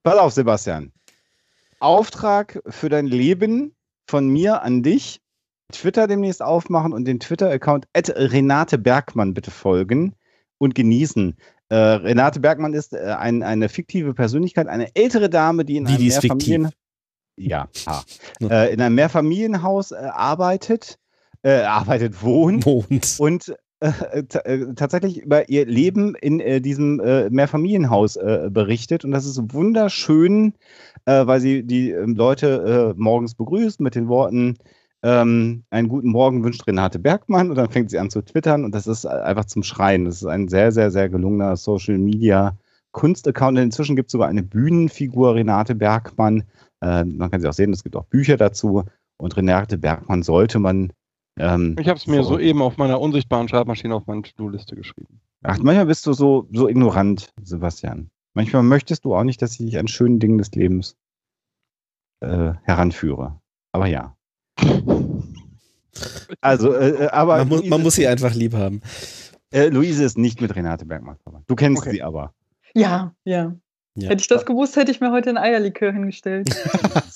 Pass 0.02 0.16
auf, 0.18 0.32
Sebastian. 0.32 0.92
Auftrag 1.80 2.62
für 2.68 2.88
dein 2.88 3.06
Leben 3.06 3.74
von 4.06 4.28
mir 4.28 4.62
an 4.62 4.82
dich. 4.82 5.20
Twitter 5.72 6.06
demnächst 6.06 6.42
aufmachen 6.42 6.92
und 6.92 7.06
den 7.06 7.18
Twitter-Account 7.18 7.86
Renate 7.96 8.78
Bergmann 8.78 9.34
bitte 9.34 9.50
folgen 9.50 10.14
und 10.58 10.74
genießen. 10.74 11.36
Äh, 11.68 11.74
Renate 11.74 12.38
Bergmann 12.38 12.72
ist 12.72 12.92
äh, 12.92 13.16
ein, 13.18 13.42
eine 13.42 13.68
fiktive 13.68 14.14
Persönlichkeit, 14.14 14.68
eine 14.68 14.94
ältere 14.94 15.28
Dame, 15.28 15.64
die 15.64 15.76
in 15.76 15.86
einem 15.88 15.96
die 15.96 16.10
fiktiv? 16.10 16.30
Mehrfamilien 16.30 16.70
ja. 17.36 17.68
Ja. 17.86 18.04
Äh, 18.48 18.72
in 18.72 18.80
einem 18.80 18.94
Mehrfamilienhaus 18.94 19.92
äh, 19.92 19.96
arbeitet, 19.96 20.98
äh, 21.42 21.62
arbeitet, 21.62 22.22
wohnt 22.22 22.64
Mond. 22.64 23.16
und 23.18 23.54
äh, 23.80 24.22
äh, 24.44 24.74
tatsächlich 24.74 25.18
über 25.18 25.50
ihr 25.50 25.66
Leben 25.66 26.14
in 26.14 26.40
äh, 26.40 26.62
diesem 26.62 26.98
äh, 27.00 27.28
Mehrfamilienhaus 27.28 28.18
berichtet. 28.50 29.04
Und 29.04 29.10
das 29.10 29.26
ist 29.26 29.52
wunderschön, 29.52 30.54
weil 31.04 31.40
sie 31.40 31.62
die 31.62 31.90
ähm, 31.90 32.14
Leute 32.14 32.94
morgens 32.96 33.34
begrüßt 33.34 33.80
mit 33.80 33.94
den 33.94 34.08
Worten, 34.08 34.56
ähm, 35.02 35.64
einen 35.70 35.88
guten 35.88 36.08
Morgen 36.08 36.42
wünscht 36.42 36.66
Renate 36.66 36.98
Bergmann 36.98 37.50
und 37.50 37.56
dann 37.56 37.70
fängt 37.70 37.90
sie 37.90 37.98
an 37.98 38.10
zu 38.10 38.22
twittern 38.22 38.64
und 38.64 38.74
das 38.74 38.86
ist 38.86 39.04
einfach 39.06 39.44
zum 39.44 39.62
Schreien. 39.62 40.06
Das 40.06 40.16
ist 40.16 40.26
ein 40.26 40.48
sehr, 40.48 40.72
sehr, 40.72 40.90
sehr 40.90 41.08
gelungener 41.08 41.56
Social 41.56 41.98
Media 41.98 42.56
Kunstaccount. 42.92 43.58
Inzwischen 43.58 43.94
gibt 43.94 44.08
es 44.08 44.12
sogar 44.12 44.28
eine 44.28 44.42
Bühnenfigur 44.42 45.34
Renate 45.34 45.74
Bergmann. 45.74 46.44
Man 46.80 47.30
kann 47.30 47.40
sie 47.40 47.48
auch 47.48 47.52
sehen, 47.52 47.72
es 47.72 47.84
gibt 47.84 47.94
auch 47.94 48.06
Bücher 48.06 48.36
dazu. 48.36 48.84
Und 49.18 49.36
Renate 49.36 49.78
Bergmann 49.78 50.22
sollte 50.22 50.58
man 50.58 50.92
ähm, 51.38 51.76
Ich 51.78 51.88
habe 51.88 51.98
es 51.98 52.06
mir 52.06 52.22
so- 52.22 52.30
soeben 52.30 52.62
auf 52.62 52.76
meiner 52.76 53.00
unsichtbaren 53.00 53.48
Schreibmaschine 53.48 53.94
auf 53.94 54.06
meine 54.06 54.22
To-Do-Liste 54.22 54.76
geschrieben. 54.76 55.20
Ach, 55.42 55.58
manchmal 55.58 55.86
bist 55.86 56.06
du 56.06 56.12
so, 56.12 56.48
so 56.52 56.68
ignorant, 56.68 57.32
Sebastian. 57.42 58.10
Manchmal 58.34 58.62
möchtest 58.62 59.04
du 59.04 59.14
auch 59.14 59.22
nicht, 59.24 59.40
dass 59.42 59.52
ich 59.52 59.58
dich 59.58 59.78
an 59.78 59.88
schönen 59.88 60.18
Dingen 60.18 60.38
des 60.38 60.50
Lebens 60.52 60.96
äh, 62.20 62.52
heranführe. 62.62 63.40
Aber 63.72 63.86
ja. 63.86 64.16
Also, 66.40 66.72
äh, 66.74 67.04
äh, 67.04 67.08
aber 67.08 67.38
Man, 67.38 67.48
mu 67.48 67.54
Luise, 67.56 67.68
man 67.70 67.82
muss 67.82 67.94
sie 67.94 68.06
einfach 68.06 68.34
lieb 68.34 68.54
haben. 68.54 68.80
äh, 69.50 69.68
Luise 69.68 70.04
ist 70.04 70.18
nicht 70.18 70.40
mit 70.40 70.54
Renate 70.54 70.84
Bergmann 70.84 71.16
verwandt. 71.22 71.44
Du 71.48 71.54
kennst 71.54 71.82
Okay. 71.82 71.92
sie 71.92 72.02
aber. 72.02 72.34
Ja, 72.74 73.14
ja. 73.24 73.54
Ja. 73.96 74.10
Hätte 74.10 74.20
ich 74.20 74.28
das 74.28 74.44
gewusst, 74.44 74.76
hätte 74.76 74.90
ich 74.90 75.00
mir 75.00 75.10
heute 75.10 75.30
ein 75.30 75.38
Eierlikör 75.38 75.90
hingestellt. 75.90 76.48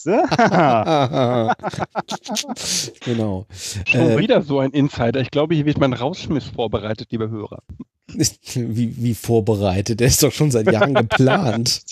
genau. 3.04 3.46
Schon 3.84 4.00
Äh, 4.00 4.18
wieder 4.18 4.40
so 4.40 4.60
ein 4.60 4.70
Insider. 4.70 5.20
Ich 5.20 5.30
glaube, 5.30 5.54
hier 5.54 5.66
wird 5.66 5.78
mein 5.78 5.92
Rausschmiss 5.92 6.46
vorbereitet, 6.46 7.12
lieber 7.12 7.28
Hörer. 7.28 7.62
wie, 8.54 8.96
wie 8.96 9.14
vorbereitet. 9.14 10.00
Der 10.00 10.06
ist 10.06 10.22
doch 10.22 10.32
schon 10.32 10.50
seit 10.50 10.72
Jahren 10.72 10.94
geplant. 10.94 11.82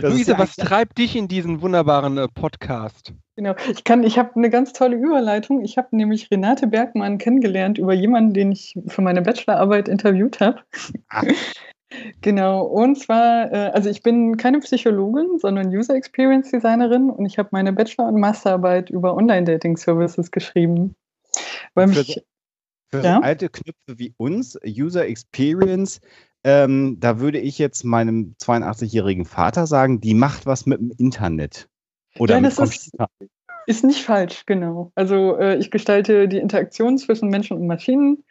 Luise, 0.00 0.32
ja 0.32 0.38
was 0.38 0.56
treibt 0.56 0.98
dich 0.98 1.14
in 1.14 1.28
diesen 1.28 1.60
wunderbaren 1.60 2.18
äh, 2.18 2.28
Podcast? 2.28 3.12
Genau. 3.36 3.54
Ich 3.70 3.84
kann, 3.84 4.02
ich 4.02 4.18
habe 4.18 4.34
eine 4.34 4.48
ganz 4.48 4.72
tolle 4.72 4.96
Überleitung. 4.96 5.62
Ich 5.62 5.76
habe 5.76 5.94
nämlich 5.94 6.30
Renate 6.30 6.66
Bergmann 6.66 7.18
kennengelernt 7.18 7.76
über 7.76 7.92
jemanden, 7.92 8.32
den 8.32 8.52
ich 8.52 8.74
für 8.86 9.02
meine 9.02 9.20
Bachelorarbeit 9.20 9.88
interviewt 9.88 10.40
habe. 10.40 10.60
Genau. 12.20 12.64
Und 12.64 12.98
zwar, 12.98 13.52
äh, 13.52 13.70
also 13.70 13.88
ich 13.88 14.02
bin 14.02 14.36
keine 14.36 14.58
Psychologin, 14.60 15.38
sondern 15.38 15.68
User 15.68 15.94
Experience 15.94 16.50
Designerin 16.50 17.10
und 17.10 17.26
ich 17.26 17.38
habe 17.38 17.50
meine 17.52 17.72
Bachelor- 17.72 18.08
und 18.08 18.18
Masterarbeit 18.20 18.90
über 18.90 19.14
Online-Dating-Services 19.16 20.30
geschrieben. 20.30 20.96
Weil 21.74 21.88
Für 21.88 21.98
mich, 22.00 22.24
Für 22.90 23.02
Ja? 23.02 23.20
alte 23.20 23.48
Knöpfe 23.48 23.98
wie 23.98 24.14
uns, 24.16 24.58
User 24.64 25.06
Experience, 25.06 26.00
ähm, 26.44 26.98
da 27.00 27.18
würde 27.18 27.38
ich 27.40 27.58
jetzt 27.58 27.84
meinem 27.84 28.36
82-jährigen 28.38 29.24
Vater 29.24 29.66
sagen, 29.66 30.00
die 30.00 30.14
macht 30.14 30.46
was 30.46 30.66
mit 30.66 30.78
dem 30.80 30.92
Internet. 30.96 31.68
Oder 32.18 32.36
Ja, 32.36 32.40
mit 32.40 32.52
das 32.58 32.58
ist- 32.70 32.92
Computer. 32.92 33.08
Ist 33.66 33.84
nicht 33.84 34.04
falsch, 34.04 34.46
genau. 34.46 34.92
Also 34.94 35.36
äh, 35.38 35.56
ich 35.56 35.72
gestalte 35.72 36.28
die 36.28 36.38
Interaktion 36.38 36.98
zwischen 36.98 37.28
Menschen 37.28 37.56
und 37.56 37.66
Maschinen, 37.66 38.24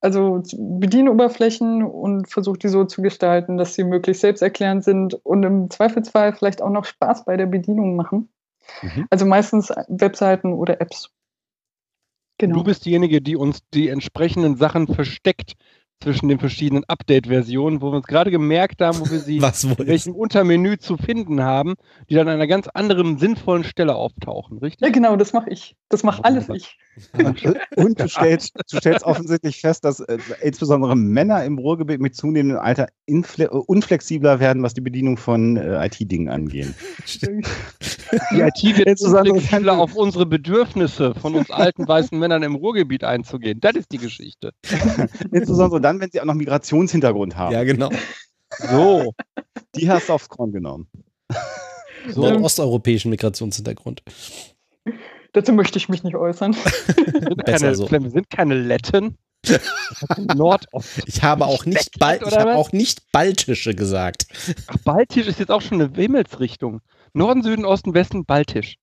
also 0.00 0.42
Bedienoberflächen 0.54 1.82
und 1.82 2.30
versuche 2.30 2.58
die 2.58 2.68
so 2.68 2.84
zu 2.84 3.00
gestalten, 3.00 3.56
dass 3.56 3.74
sie 3.74 3.84
möglichst 3.84 4.20
selbsterklärend 4.20 4.84
sind 4.84 5.14
und 5.24 5.42
im 5.44 5.70
Zweifelsfall 5.70 6.34
vielleicht 6.34 6.60
auch 6.60 6.70
noch 6.70 6.84
Spaß 6.84 7.24
bei 7.24 7.38
der 7.38 7.46
Bedienung 7.46 7.96
machen. 7.96 8.28
Mhm. 8.82 9.06
Also 9.08 9.24
meistens 9.24 9.72
Webseiten 9.88 10.52
oder 10.52 10.80
Apps. 10.80 11.10
Genau. 12.38 12.56
Du 12.56 12.64
bist 12.64 12.84
diejenige, 12.84 13.22
die 13.22 13.36
uns 13.36 13.60
die 13.72 13.88
entsprechenden 13.88 14.56
Sachen 14.56 14.88
versteckt 14.88 15.54
zwischen 16.02 16.28
den 16.28 16.38
verschiedenen 16.38 16.84
Update-Versionen, 16.84 17.80
wo 17.80 17.92
wir 17.92 17.96
uns 17.96 18.06
gerade 18.06 18.30
gemerkt 18.30 18.80
haben, 18.80 19.00
wo 19.00 19.10
wir 19.10 19.20
sie 19.20 19.36
in 19.78 19.86
welchem 19.86 20.14
Untermenü 20.14 20.78
zu 20.78 20.96
finden 20.96 21.42
haben, 21.42 21.74
die 22.10 22.14
dann 22.14 22.28
an 22.28 22.34
einer 22.34 22.46
ganz 22.46 22.68
anderen 22.68 23.18
sinnvollen 23.18 23.64
Stelle 23.64 23.94
auftauchen, 23.94 24.58
ja, 24.58 24.66
richtig? 24.66 24.92
genau, 24.92 25.16
das 25.16 25.32
mache 25.32 25.50
ich. 25.50 25.76
Das 25.88 26.02
mache 26.02 26.24
alles 26.24 26.48
ich. 26.48 26.76
Und 27.76 28.00
du 28.00 28.08
stellst, 28.08 28.52
du 28.70 28.76
stellst 28.78 29.04
offensichtlich 29.04 29.60
fest, 29.60 29.84
dass 29.84 30.00
äh, 30.00 30.18
insbesondere 30.42 30.94
Männer 30.94 31.44
im 31.44 31.58
Ruhrgebiet 31.58 32.00
mit 32.00 32.14
zunehmendem 32.14 32.58
Alter 32.58 32.88
infle- 33.08 33.48
unflexibler 33.48 34.40
werden, 34.40 34.62
was 34.62 34.74
die 34.74 34.82
Bedienung 34.82 35.16
von 35.16 35.56
äh, 35.56 35.86
IT-Dingen 35.86 36.28
angehen. 36.28 36.74
Die 37.10 38.40
IT 38.40 38.76
wird 38.76 39.00
flexibler 39.00 39.78
auf 39.78 39.94
unsere 39.94 40.26
Bedürfnisse 40.26 41.14
von 41.14 41.34
uns 41.34 41.50
alten 41.50 41.88
weißen 41.88 42.18
Männern 42.18 42.42
im 42.42 42.54
Ruhrgebiet 42.56 43.04
einzugehen. 43.04 43.60
Das 43.60 43.74
ist 43.74 43.90
die 43.90 43.98
Geschichte. 43.98 44.52
Insbesondere 45.30 45.80
dann, 45.80 46.00
wenn 46.00 46.10
sie 46.10 46.20
auch 46.20 46.26
noch 46.26 46.34
Migrationshintergrund 46.34 47.36
haben. 47.36 47.52
Ja, 47.54 47.64
genau. 47.64 47.90
So, 48.70 49.14
Die 49.76 49.88
hast 49.90 50.08
du 50.08 50.12
aufs 50.12 50.28
Korn 50.28 50.52
genommen. 50.52 50.88
so. 52.10 52.20
Nordosteuropäischen 52.20 53.10
Migrationshintergrund. 53.10 54.02
Dazu 55.32 55.52
möchte 55.52 55.78
ich 55.78 55.88
mich 55.88 56.04
nicht 56.04 56.14
äußern. 56.14 56.52
sind 56.96 57.44
Besser 57.44 57.58
keine, 57.58 57.74
so. 57.74 57.90
wir 57.90 58.10
sind 58.10 58.30
keine 58.30 58.54
Letten. 58.54 59.16
Nordost. 60.34 61.02
Ich 61.06 61.22
habe 61.22 61.46
auch 61.46 61.64
nicht, 61.64 61.98
Bal 61.98 62.20
ich 62.24 62.36
habe 62.36 62.54
auch 62.54 62.72
nicht 62.72 63.10
baltische 63.10 63.74
gesagt. 63.74 64.26
Ach, 64.68 64.76
Baltisch 64.84 65.26
ist 65.26 65.40
jetzt 65.40 65.50
auch 65.50 65.62
schon 65.62 65.80
eine 65.80 65.92
Himmelsrichtung. 65.92 66.80
Norden, 67.12 67.42
Süden, 67.42 67.64
Osten, 67.64 67.92
Westen, 67.92 68.24
Baltisch. 68.24 68.76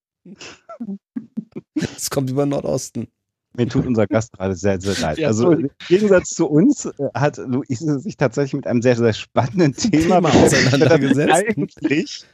Es 1.76 2.10
kommt 2.10 2.30
über 2.30 2.46
Nordosten. 2.46 3.08
Mir 3.54 3.68
tut 3.68 3.86
unser 3.86 4.06
Gast 4.06 4.34
gerade 4.34 4.56
sehr, 4.56 4.80
sehr 4.80 5.00
leid. 5.00 5.18
Ja, 5.18 5.28
also 5.28 5.52
im 5.52 5.70
Gegensatz 5.88 6.30
zu 6.30 6.48
uns 6.48 6.86
äh, 6.86 6.92
hat 7.16 7.38
Luise 7.38 8.00
sich 8.00 8.16
tatsächlich 8.16 8.54
mit 8.54 8.68
einem 8.68 8.82
sehr, 8.82 8.96
sehr 8.96 9.14
spannenden 9.14 9.74
Thema, 9.74 10.22
Thema 10.22 10.30
auseinandergesetzt. 10.30 11.34
Eigentlich 11.34 12.26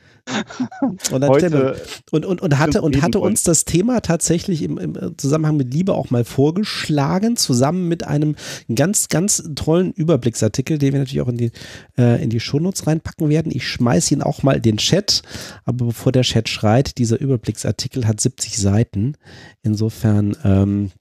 Und, 1.12 1.28
heute 1.28 1.80
und, 2.12 2.26
und, 2.26 2.42
und 2.42 2.58
hatte, 2.58 2.82
und 2.82 3.02
hatte 3.02 3.20
uns 3.20 3.44
das 3.44 3.64
Thema 3.66 4.02
tatsächlich 4.02 4.64
im, 4.64 4.78
im 4.78 5.18
Zusammenhang 5.18 5.56
mit 5.56 5.74
Liebe 5.74 5.94
auch 5.94 6.10
mal 6.10 6.24
vorgeschlagen, 6.24 7.38
zusammen 7.38 7.88
mit 7.88 8.06
einem 8.06 8.36
ganz, 8.74 9.08
ganz 9.10 9.44
tollen 9.56 9.92
Überblicksartikel, 9.92 10.78
den 10.78 10.94
wir 10.94 11.00
natürlich 11.00 11.22
auch 11.22 11.28
in 11.28 11.38
die, 11.38 11.52
äh, 11.98 12.22
in 12.24 12.30
die 12.30 12.40
Shownotes 12.40 12.88
reinpacken 12.88 13.30
werden. 13.30 13.52
Ich 13.54 13.68
schmeiße 13.68 14.16
ihn 14.16 14.22
auch 14.22 14.42
mal 14.42 14.58
in 14.58 14.62
den 14.64 14.78
Chat, 14.78 15.22
aber 15.64 15.86
bevor 15.86 16.12
der 16.12 16.24
Chat 16.24 16.50
schreit, 16.50 16.98
dieser 16.98 17.20
Überblicksartikel 17.20 18.08
hat 18.08 18.20
70 18.20 18.58
Seiten. 18.58 19.16
Insofern 19.62 20.36
ähm, 20.44 20.92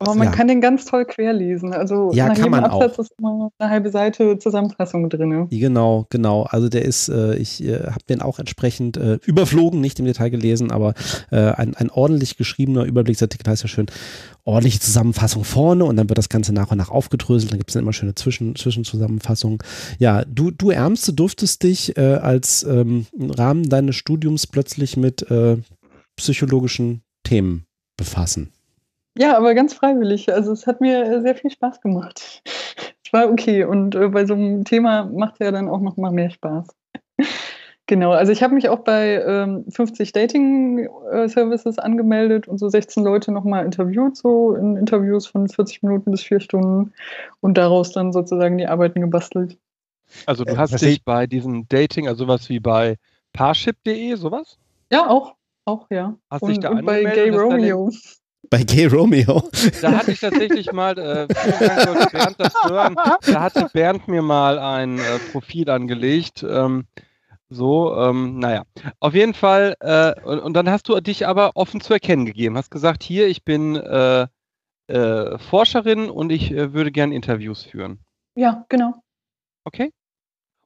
Aber 0.00 0.14
man 0.14 0.28
Ja. 0.28 0.32
kann 0.32 0.46
den 0.46 0.60
ganz 0.60 0.84
toll 0.84 1.04
querlesen. 1.04 1.72
Also 1.72 2.12
Ja, 2.12 2.26
nach 2.28 2.34
kann 2.34 2.44
jedem 2.44 2.50
man 2.52 2.64
Absatz 2.64 2.98
ist 2.98 3.12
immer 3.18 3.50
eine 3.58 3.70
halbe 3.70 3.90
Seite 3.90 4.38
Zusammenfassung 4.38 5.10
drin. 5.10 5.48
Genau, 5.50 6.06
genau. 6.10 6.42
Also 6.44 6.68
der 6.68 6.84
ist, 6.84 7.08
äh, 7.08 7.34
ich 7.36 7.64
äh, 7.64 7.78
habe 7.86 8.04
den 8.08 8.22
auch 8.22 8.38
entsprechend 8.38 8.96
äh, 8.96 9.18
überflogen, 9.26 9.80
nicht 9.80 9.98
im 9.98 10.04
Detail 10.06 10.28
gelesen, 10.30 10.70
aber 10.70 10.94
äh, 11.32 11.50
ein, 11.50 11.74
ein 11.74 11.90
ordentlich 11.90 12.36
geschriebener 12.36 12.84
Überblicksartikel 12.84 13.50
heißt 13.50 13.62
ja 13.64 13.68
schön, 13.68 13.86
ordentliche 14.44 14.78
Zusammenfassung 14.78 15.42
vorne 15.42 15.84
und 15.84 15.96
dann 15.96 16.08
wird 16.08 16.18
das 16.18 16.28
Ganze 16.28 16.52
nach 16.52 16.70
und 16.70 16.78
nach 16.78 16.90
aufgedröselt, 16.90 17.50
dann 17.50 17.58
gibt 17.58 17.70
es 17.70 17.76
immer 17.76 17.92
schöne 17.92 18.14
Zwischen, 18.14 18.54
Zwischenzusammenfassungen. 18.54 19.58
Ja, 19.98 20.24
du, 20.24 20.52
du 20.52 20.70
Ärmste 20.70 21.12
durftest 21.12 21.64
dich 21.64 21.96
äh, 21.96 22.14
als 22.14 22.62
ähm, 22.62 23.06
im 23.18 23.30
Rahmen 23.30 23.68
deines 23.68 23.96
Studiums 23.96 24.46
plötzlich 24.46 24.96
mit 24.96 25.28
äh, 25.30 25.56
psychologischen 26.16 27.02
Themen 27.24 27.64
befassen. 27.96 28.52
Ja, 29.18 29.36
aber 29.36 29.54
ganz 29.54 29.74
freiwillig. 29.74 30.32
Also 30.32 30.52
es 30.52 30.66
hat 30.66 30.80
mir 30.80 31.02
äh, 31.04 31.20
sehr 31.20 31.34
viel 31.36 31.50
Spaß 31.50 31.80
gemacht. 31.80 32.42
Es 33.04 33.12
war 33.14 33.30
okay 33.30 33.64
und 33.64 33.94
äh, 33.94 34.08
bei 34.08 34.26
so 34.26 34.34
einem 34.34 34.64
Thema 34.66 35.04
macht 35.04 35.40
ja 35.40 35.50
dann 35.50 35.70
auch 35.70 35.80
noch 35.80 35.96
mal 35.96 36.10
mehr 36.12 36.30
Spaß. 36.30 36.66
Genau, 37.86 38.10
also 38.10 38.30
ich 38.32 38.42
habe 38.42 38.52
mich 38.54 38.68
auch 38.68 38.80
bei 38.80 39.14
ähm, 39.26 39.64
50 39.70 40.12
Dating-Services 40.12 41.78
angemeldet 41.78 42.46
und 42.46 42.58
so 42.58 42.68
16 42.68 43.02
Leute 43.02 43.32
nochmal 43.32 43.64
interviewt, 43.64 44.14
so 44.14 44.54
in 44.54 44.76
Interviews 44.76 45.26
von 45.26 45.48
40 45.48 45.82
Minuten 45.82 46.10
bis 46.10 46.22
vier 46.22 46.40
Stunden 46.40 46.92
und 47.40 47.56
daraus 47.56 47.90
dann 47.92 48.12
sozusagen 48.12 48.58
die 48.58 48.66
Arbeiten 48.66 49.00
gebastelt. 49.00 49.56
Also 50.26 50.44
du 50.44 50.52
Äh, 50.52 50.56
hast 50.58 50.72
versteh- 50.74 50.84
dich 50.90 51.02
bei 51.02 51.26
diesem 51.26 51.66
Dating, 51.66 52.08
also 52.08 52.24
sowas 52.26 52.50
wie 52.50 52.60
bei 52.60 52.96
Parship.de, 53.32 54.16
sowas? 54.16 54.58
Ja, 54.92 55.08
auch, 55.08 55.34
auch, 55.64 55.86
ja. 55.90 56.14
Hast 56.28 56.42
dich 56.42 56.56
und, 56.56 56.64
da 56.64 56.72
und 56.72 56.84
bei 56.84 56.98
angemeldet 57.04 57.32
Gay 57.32 57.38
Romeo. 57.38 57.90
Bei 58.50 58.62
Gay 58.62 58.86
Romeo. 58.86 59.42
Da 59.82 59.98
hatte 59.98 60.12
ich 60.12 60.20
tatsächlich 60.20 60.72
mal, 60.72 60.96
äh, 60.98 61.26
Bernd 61.26 62.36
das 62.38 62.54
hören, 62.64 62.94
da 63.26 63.40
hatte 63.40 63.68
Bernd 63.72 64.08
mir 64.08 64.22
mal 64.22 64.58
ein 64.58 64.98
äh, 64.98 65.18
Profil 65.32 65.68
angelegt. 65.68 66.44
Ähm, 66.48 66.86
so, 67.50 67.96
ähm, 67.96 68.38
naja. 68.38 68.64
Auf 69.00 69.14
jeden 69.14 69.34
Fall, 69.34 69.74
äh, 69.80 70.14
und, 70.22 70.38
und 70.40 70.54
dann 70.54 70.70
hast 70.70 70.88
du 70.88 71.00
dich 71.00 71.26
aber 71.26 71.52
offen 71.56 71.80
zu 71.80 71.92
erkennen 71.92 72.26
gegeben. 72.26 72.56
Hast 72.56 72.70
gesagt, 72.70 73.02
hier, 73.02 73.26
ich 73.26 73.44
bin 73.44 73.76
äh, 73.76 74.26
äh, 74.88 75.38
Forscherin 75.38 76.10
und 76.10 76.30
ich 76.30 76.50
äh, 76.50 76.72
würde 76.72 76.90
gern 76.90 77.12
Interviews 77.12 77.62
führen. 77.64 78.00
Ja, 78.34 78.64
genau. 78.68 78.94
Okay? 79.64 79.92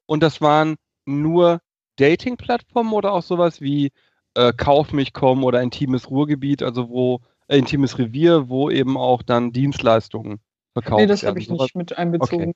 Und 0.07 0.23
das 0.23 0.41
waren 0.41 0.77
nur 1.05 1.61
Dating-Plattformen 1.97 2.93
oder 2.93 3.13
auch 3.13 3.23
sowas 3.23 3.61
wie 3.61 3.93
äh, 4.35 4.53
Kauf 4.53 4.93
mich, 4.93 5.13
komm 5.13 5.45
oder 5.45 5.63
Intimes 5.63 6.11
Ruhrgebiet, 6.11 6.63
also 6.63 6.89
wo 6.89 7.21
äh, 7.53 7.59
Intimes 7.59 7.99
Revier, 7.99 8.49
wo 8.49 8.71
eben 8.71 8.97
auch 8.97 9.23
dann 9.23 9.53
Dienstleistungen 9.53 10.41
verkauft 10.73 11.01
Nee, 11.01 11.07
das 11.07 11.23
werden. 11.23 11.31
habe 11.31 11.39
ich 11.41 11.47
Sowas- 11.49 11.61
nicht 11.63 11.77
mit 11.77 11.99
einbezogen. 11.99 12.55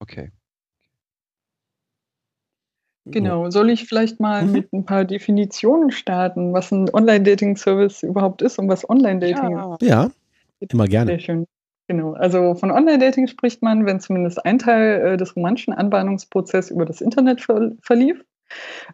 Okay. 0.00 0.30
Genau. 3.06 3.50
Soll 3.50 3.70
ich 3.70 3.86
vielleicht 3.88 4.20
mal 4.20 4.44
Mhm. 4.44 4.52
mit 4.52 4.72
ein 4.72 4.84
paar 4.84 5.04
Definitionen 5.04 5.90
starten, 5.90 6.52
was 6.52 6.70
ein 6.70 6.88
Online-Dating-Service 6.92 8.02
überhaupt 8.02 8.42
ist 8.42 8.58
und 8.58 8.68
was 8.68 8.88
Online-Dating 8.88 9.58
ist? 9.58 9.82
Ja, 9.82 10.10
immer 10.68 10.86
gerne. 10.86 11.12
Sehr 11.12 11.18
schön. 11.20 11.46
Genau. 11.88 12.12
Also 12.12 12.54
von 12.54 12.70
Online-Dating 12.70 13.26
spricht 13.26 13.62
man, 13.62 13.84
wenn 13.86 13.98
zumindest 14.00 14.44
ein 14.44 14.58
Teil 14.58 15.00
äh, 15.00 15.16
des 15.16 15.34
romantischen 15.34 15.72
Anbahnungsprozesses 15.72 16.70
über 16.70 16.84
das 16.84 17.00
Internet 17.00 17.40
ver 17.40 17.72
verlief. 17.82 18.22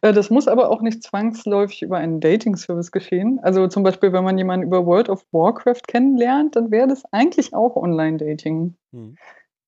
Äh, 0.02 0.12
das 0.12 0.30
muss 0.30 0.48
aber 0.48 0.70
auch 0.70 0.82
nicht 0.82 1.02
zwangsläufig 1.02 1.82
über 1.82 1.98
einen 1.98 2.20
Dating-Service 2.20 2.92
geschehen. 2.92 3.40
Also 3.42 3.68
zum 3.68 3.82
Beispiel, 3.82 4.12
wenn 4.12 4.24
man 4.24 4.38
jemanden 4.38 4.66
über 4.66 4.86
World 4.86 5.08
of 5.08 5.24
Warcraft 5.32 5.82
kennenlernt, 5.86 6.56
dann 6.56 6.70
wäre 6.70 6.88
das 6.88 7.04
eigentlich 7.12 7.54
auch 7.54 7.76
Online-Dating. 7.76 8.76
Mhm. 8.92 9.16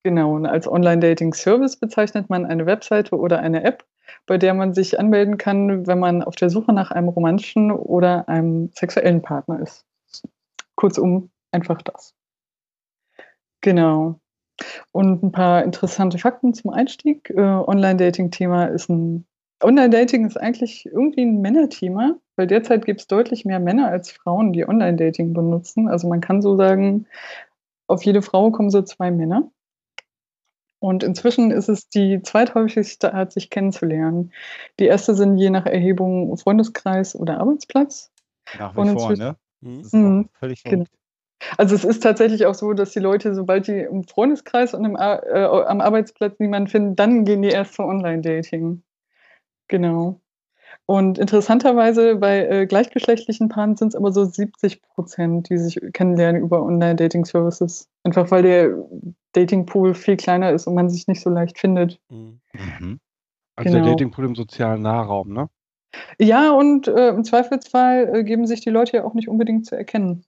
Genau, 0.04 0.34
und 0.34 0.46
als 0.46 0.68
Online-Dating-Service 0.68 1.76
bezeichnet 1.76 2.30
man 2.30 2.46
eine 2.46 2.66
Webseite 2.66 3.16
oder 3.16 3.40
eine 3.40 3.64
App, 3.64 3.84
bei 4.26 4.38
der 4.38 4.54
man 4.54 4.72
sich 4.72 4.98
anmelden 4.98 5.38
kann, 5.38 5.86
wenn 5.86 5.98
man 5.98 6.22
auf 6.22 6.36
der 6.36 6.50
Suche 6.50 6.72
nach 6.72 6.90
einem 6.90 7.08
romantischen 7.08 7.72
oder 7.72 8.28
einem 8.28 8.70
sexuellen 8.74 9.22
Partner 9.22 9.60
ist. 9.60 9.84
Kurzum, 10.76 11.30
einfach 11.50 11.82
das. 11.82 12.14
Genau. 13.60 14.20
Und 14.92 15.22
ein 15.22 15.32
paar 15.32 15.64
interessante 15.64 16.18
Fakten 16.18 16.54
zum 16.54 16.70
Einstieg. 16.72 17.30
Äh, 17.30 17.40
Online-Dating-Thema 17.40 18.66
ist 18.66 18.88
ein. 18.88 19.26
Online-Dating 19.62 20.26
ist 20.26 20.36
eigentlich 20.36 20.86
irgendwie 20.86 21.22
ein 21.22 21.40
Männerthema, 21.40 22.16
weil 22.36 22.46
derzeit 22.46 22.84
gibt 22.84 23.00
es 23.00 23.06
deutlich 23.06 23.44
mehr 23.44 23.58
Männer 23.58 23.88
als 23.88 24.10
Frauen, 24.10 24.52
die 24.52 24.68
Online-Dating 24.68 25.32
benutzen. 25.32 25.88
Also 25.88 26.08
man 26.08 26.20
kann 26.20 26.42
so 26.42 26.56
sagen, 26.56 27.06
auf 27.88 28.04
jede 28.04 28.22
Frau 28.22 28.50
kommen 28.50 28.70
so 28.70 28.82
zwei 28.82 29.10
Männer. 29.10 29.50
Und 30.80 31.02
inzwischen 31.02 31.50
ist 31.50 31.68
es 31.68 31.88
die 31.88 32.22
zweithäufigste 32.22 33.12
Art, 33.12 33.32
sich 33.32 33.50
kennenzulernen. 33.50 34.32
Die 34.78 34.86
erste 34.86 35.14
sind 35.14 35.36
je 35.36 35.50
nach 35.50 35.66
Erhebung 35.66 36.36
Freundeskreis 36.36 37.16
oder 37.16 37.40
Arbeitsplatz. 37.40 38.12
Nach 38.56 38.76
wie 38.76 38.88
vor, 38.90 39.16
ne? 39.16 39.36
Mhm. 39.60 39.78
Das 39.78 39.86
ist 39.86 39.94
Mhm. 39.94 40.28
völlig 40.38 40.62
Genau. 40.62 40.84
Also 41.56 41.74
es 41.74 41.84
ist 41.84 42.02
tatsächlich 42.02 42.46
auch 42.46 42.54
so, 42.54 42.72
dass 42.72 42.90
die 42.92 42.98
Leute, 42.98 43.34
sobald 43.34 43.68
die 43.68 43.80
im 43.80 44.04
Freundeskreis 44.04 44.74
und 44.74 44.84
im, 44.84 44.96
äh, 44.96 44.98
am 44.98 45.80
Arbeitsplatz 45.80 46.38
niemanden 46.38 46.68
finden, 46.68 46.96
dann 46.96 47.24
gehen 47.24 47.42
die 47.42 47.48
erst 47.48 47.74
zu 47.74 47.82
Online-Dating. 47.82 48.82
Genau. 49.68 50.20
Und 50.86 51.18
interessanterweise 51.18 52.16
bei 52.16 52.46
äh, 52.46 52.66
gleichgeschlechtlichen 52.66 53.48
Paaren 53.50 53.76
sind 53.76 53.88
es 53.88 53.94
aber 53.94 54.10
so 54.10 54.24
70 54.24 54.82
Prozent, 54.82 55.50
die 55.50 55.58
sich 55.58 55.78
kennenlernen 55.92 56.42
über 56.42 56.62
Online-Dating-Services. 56.62 57.88
Einfach 58.04 58.30
weil 58.30 58.42
der 58.42 58.74
Datingpool 59.32 59.94
viel 59.94 60.16
kleiner 60.16 60.50
ist 60.52 60.66
und 60.66 60.74
man 60.74 60.88
sich 60.88 61.06
nicht 61.06 61.20
so 61.20 61.28
leicht 61.28 61.58
findet. 61.58 62.00
Mhm. 62.08 62.40
Mhm. 62.54 63.00
Also 63.56 63.72
der 63.72 63.80
Genau. 63.82 63.92
Datingpool 63.92 64.24
im 64.24 64.34
sozialen 64.34 64.82
Nahraum, 64.82 65.32
ne? 65.32 65.48
Ja, 66.18 66.52
und 66.52 66.88
äh, 66.88 67.08
im 67.08 67.24
Zweifelsfall 67.24 68.14
äh, 68.14 68.24
geben 68.24 68.46
sich 68.46 68.60
die 68.60 68.70
Leute 68.70 68.98
ja 68.98 69.04
auch 69.04 69.14
nicht 69.14 69.28
unbedingt 69.28 69.66
zu 69.66 69.76
erkennen. 69.76 70.24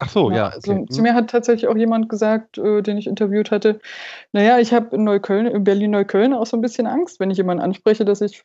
Ach 0.00 0.08
so, 0.08 0.30
Ja, 0.30 0.36
ja. 0.36 0.48
also 0.48 0.72
okay. 0.72 0.86
zu 0.86 1.02
mir 1.02 1.14
hat 1.14 1.30
tatsächlich 1.30 1.68
auch 1.68 1.76
jemand 1.76 2.08
gesagt, 2.08 2.56
äh, 2.58 2.82
den 2.82 2.96
ich 2.96 3.06
interviewt 3.06 3.50
hatte, 3.50 3.80
naja, 4.32 4.58
ich 4.58 4.72
habe 4.72 4.96
in 4.96 5.04
Neukölln, 5.04 5.46
in 5.46 5.62
Berlin-Neukölln 5.62 6.32
auch 6.32 6.46
so 6.46 6.56
ein 6.56 6.62
bisschen 6.62 6.86
Angst, 6.86 7.20
wenn 7.20 7.30
ich 7.30 7.36
jemanden 7.36 7.62
anspreche, 7.62 8.04
dass 8.06 8.22
ich 8.22 8.42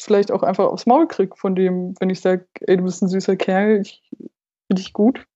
vielleicht 0.00 0.30
auch 0.30 0.42
einfach 0.42 0.66
aufs 0.66 0.86
Maul 0.86 1.08
kriege 1.08 1.34
von 1.36 1.54
dem, 1.54 1.94
wenn 2.00 2.10
ich 2.10 2.20
sage, 2.20 2.46
ey, 2.60 2.76
du 2.76 2.84
bist 2.84 3.02
ein 3.02 3.08
süßer 3.08 3.36
Kerl, 3.36 3.80
ich 3.80 4.02
finde 4.10 4.82
dich 4.82 4.92
gut. 4.92 5.26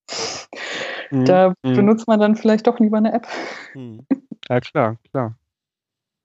Mhm, 1.10 1.24
Da 1.24 1.54
mhm. 1.62 1.74
benutzt 1.74 2.06
man 2.06 2.20
dann 2.20 2.36
vielleicht 2.36 2.66
doch 2.66 2.78
lieber 2.78 2.98
eine 2.98 3.12
App. 3.12 3.26
Mhm. 3.74 4.06
Ja, 4.50 4.60
klar, 4.60 4.96
klar. 5.10 5.38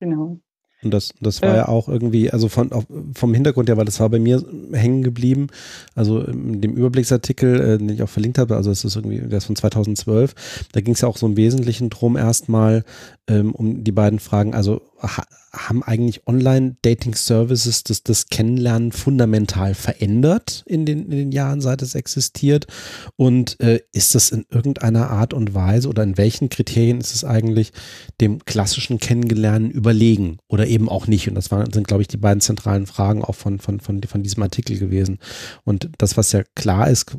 Genau. 0.02 0.40
Und 0.86 0.92
das, 0.92 1.14
das 1.22 1.42
war 1.42 1.50
Ja. 1.50 1.56
ja 1.56 1.68
auch 1.68 1.88
irgendwie, 1.88 2.32
also 2.32 2.48
von, 2.50 2.72
auf, 2.72 2.86
vom 3.14 3.34
Hintergrund 3.34 3.70
her, 3.70 3.78
weil 3.78 3.86
das 3.86 4.00
war 4.00 4.10
bei 4.10 4.20
mir 4.20 4.44
hängen 4.72 5.04
geblieben. 5.04 5.48
Also 5.96 6.22
in 6.22 6.62
dem 6.62 6.74
Überblicksartikel, 6.76 7.60
äh, 7.60 7.78
den 7.78 7.90
ich 7.90 8.04
auch 8.04 8.10
verlinkt 8.10 8.38
habe, 8.38 8.56
also 8.56 8.72
es 8.72 8.84
ist 8.84 8.96
irgendwie, 8.96 9.20
der 9.20 9.38
ist 9.38 9.46
von 9.46 9.56
2012, 9.56 10.36
da 10.72 10.82
ging 10.82 10.94
es 10.94 11.02
ja 11.02 11.08
auch 11.08 11.18
so 11.18 11.26
im 11.26 11.38
Wesentlichen 11.38 11.90
drum 11.90 12.18
erstmal 12.18 12.84
ähm, 13.28 13.54
um 13.54 13.84
die 13.84 13.92
beiden 13.92 14.20
Fragen, 14.20 14.54
also 14.54 14.82
haben 15.04 15.84
eigentlich 15.84 16.26
Online-Dating-Services 16.28 17.84
das, 17.84 18.04
das 18.04 18.28
Kennenlernen 18.28 18.92
fundamental 18.92 19.76
verändert 19.76 20.64
in 20.66 20.86
den, 20.86 21.04
in 21.06 21.12
den 21.12 21.32
Jahren, 21.32 21.62
seit 21.62 21.82
es 21.82 21.96
existiert? 21.96 22.68
Und 23.16 23.60
äh, 23.60 23.82
ist 23.92 24.16
das 24.16 24.32
in 24.32 24.46
irgendeiner 24.50 25.10
Art 25.10 25.34
und 25.34 25.54
Weise 25.54 25.90
oder 25.90 26.04
in 26.04 26.18
welchen 26.18 26.50
Kriterien 26.50 27.00
ist 27.00 27.14
es 27.14 27.24
eigentlich 27.24 27.72
dem 28.20 28.44
klassischen 28.46 29.00
Kennengelernen 29.00 29.70
überlegen 29.70 30.38
oder 30.48 30.66
eben 30.68 30.90
auch 30.90 31.08
nicht? 31.08 31.28
Und 31.28 31.36
das 31.36 31.52
waren, 31.52 31.72
sind, 31.72 31.88
glaube 31.88 32.02
ich, 32.02 32.08
die 32.08 32.18
beiden 32.18 32.42
zentralen 32.42 32.88
Fragen 32.88 33.24
auch 33.24 33.36
von, 33.36 33.60
von, 33.60 33.80
von, 33.80 34.02
von 34.02 34.24
diesem 34.24 34.44
Artikel 34.44 34.80
gewesen. 34.80 35.20
Und 35.64 35.90
das, 35.98 36.18
was 36.18 36.32
ja 36.32 36.44
klar 36.56 36.90
ist, 36.90 37.18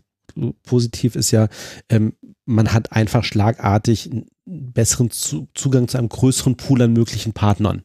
positiv 0.64 1.16
ist 1.16 1.30
ja, 1.30 1.48
ähm, 1.88 2.14
man 2.44 2.72
hat 2.72 2.92
einfach 2.92 3.24
schlagartig 3.24 4.10
einen 4.10 4.26
besseren 4.46 5.10
zu 5.10 5.48
Zugang 5.54 5.88
zu 5.88 5.98
einem 5.98 6.08
größeren 6.08 6.56
Pool 6.56 6.82
an 6.82 6.92
möglichen 6.92 7.32
Partnern. 7.32 7.82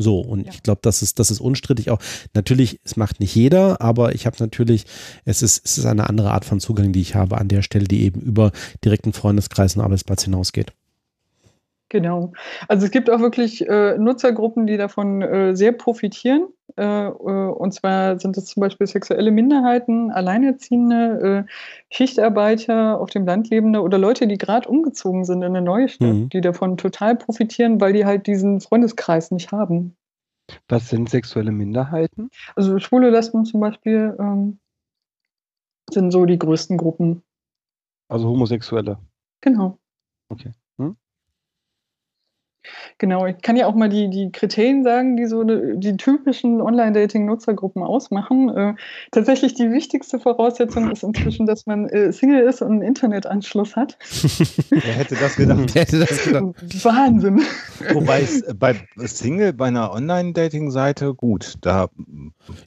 So, 0.00 0.20
und 0.20 0.46
Ja. 0.46 0.52
ich 0.52 0.62
glaube, 0.62 0.80
das 0.82 1.02
ist, 1.02 1.18
das 1.18 1.30
ist 1.32 1.40
unstrittig 1.40 1.90
auch. 1.90 1.98
Natürlich, 2.32 2.80
es 2.84 2.96
macht 2.96 3.18
nicht 3.18 3.34
jeder, 3.34 3.80
aber 3.80 4.14
ich 4.14 4.26
habe 4.26 4.36
natürlich, 4.38 4.84
es 5.24 5.42
ist, 5.42 5.64
es 5.64 5.76
ist 5.76 5.86
eine 5.86 6.08
andere 6.08 6.30
Art 6.30 6.44
von 6.44 6.60
Zugang, 6.60 6.92
die 6.92 7.00
ich 7.00 7.16
habe 7.16 7.36
an 7.36 7.48
der 7.48 7.62
Stelle, 7.62 7.86
die 7.88 8.04
eben 8.04 8.20
über 8.20 8.52
direkten 8.84 9.12
Freundeskreis 9.12 9.74
und 9.76 9.82
Arbeitsplatz 9.82 10.22
hinausgeht. 10.22 10.72
Genau. 11.88 12.32
Also 12.68 12.84
es 12.84 12.92
gibt 12.92 13.10
auch 13.10 13.20
wirklich 13.20 13.66
äh, 13.66 13.96
Nutzergruppen, 13.98 14.66
die 14.66 14.76
davon 14.76 15.22
äh, 15.22 15.56
sehr 15.56 15.72
profitieren. 15.72 16.46
Äh, 16.78 17.08
äh, 17.08 17.10
und 17.50 17.72
zwar 17.74 18.18
sind 18.20 18.36
es 18.36 18.46
zum 18.46 18.60
Beispiel 18.60 18.86
sexuelle 18.86 19.30
Minderheiten, 19.30 20.10
Alleinerziehende, 20.10 21.46
äh, 21.48 21.52
Schichtarbeiter, 21.90 23.00
auf 23.00 23.10
dem 23.10 23.26
Land 23.26 23.50
lebende 23.50 23.82
oder 23.82 23.98
Leute, 23.98 24.26
die 24.26 24.38
gerade 24.38 24.68
umgezogen 24.68 25.24
sind 25.24 25.38
in 25.42 25.56
eine 25.56 25.62
neue 25.62 25.88
Stadt, 25.88 26.08
Mhm. 26.08 26.28
die 26.28 26.40
davon 26.40 26.76
total 26.76 27.16
profitieren, 27.16 27.80
weil 27.80 27.92
die 27.92 28.04
halt 28.04 28.26
diesen 28.26 28.60
Freundeskreis 28.60 29.30
nicht 29.30 29.50
haben. 29.52 29.96
Was 30.68 30.88
sind 30.88 31.10
sexuelle 31.10 31.52
Minderheiten? 31.52 32.30
Also 32.56 32.78
schwule 32.78 33.10
Lesben 33.10 33.44
zum 33.44 33.60
Beispiel 33.60 34.16
ähm, 34.18 34.58
sind 35.90 36.10
so 36.10 36.24
die 36.24 36.38
größten 36.38 36.76
Gruppen. 36.78 37.22
Also 38.08 38.28
Homosexuelle. 38.28 38.98
Genau. 39.40 39.78
Okay. 40.30 40.52
Genau, 42.98 43.26
ich 43.26 43.40
kann 43.42 43.56
ja 43.56 43.66
auch 43.66 43.74
mal 43.74 43.88
die, 43.88 44.10
die 44.10 44.30
Kriterien 44.32 44.82
sagen, 44.82 45.16
die 45.16 45.26
so 45.26 45.44
die 45.44 45.96
typischen 45.96 46.60
Online-Dating-Nutzergruppen 46.60 47.82
ausmachen. 47.82 48.48
Äh, 48.48 48.74
tatsächlich 49.12 49.54
die 49.54 49.70
wichtigste 49.70 50.18
Voraussetzung 50.18 50.90
ist 50.90 51.02
inzwischen, 51.02 51.46
dass 51.46 51.66
man 51.66 51.88
äh, 51.88 52.12
Single 52.12 52.42
ist 52.42 52.62
und 52.62 52.72
einen 52.72 52.82
Internetanschluss 52.82 53.76
hat. 53.76 53.98
Wer 54.70 54.80
hätte 54.80 55.14
das 55.14 55.36
gedacht? 55.36 55.74
Wer 55.74 55.82
hätte 55.82 56.00
das 56.00 56.24
gedacht? 56.24 56.84
Wahnsinn. 56.84 57.42
Wobei 57.92 58.22
es 58.22 58.42
bei 58.58 58.74
Single 58.96 59.52
bei 59.52 59.66
einer 59.66 59.92
Online-Dating-Seite 59.92 61.14
gut, 61.14 61.54
da 61.60 61.88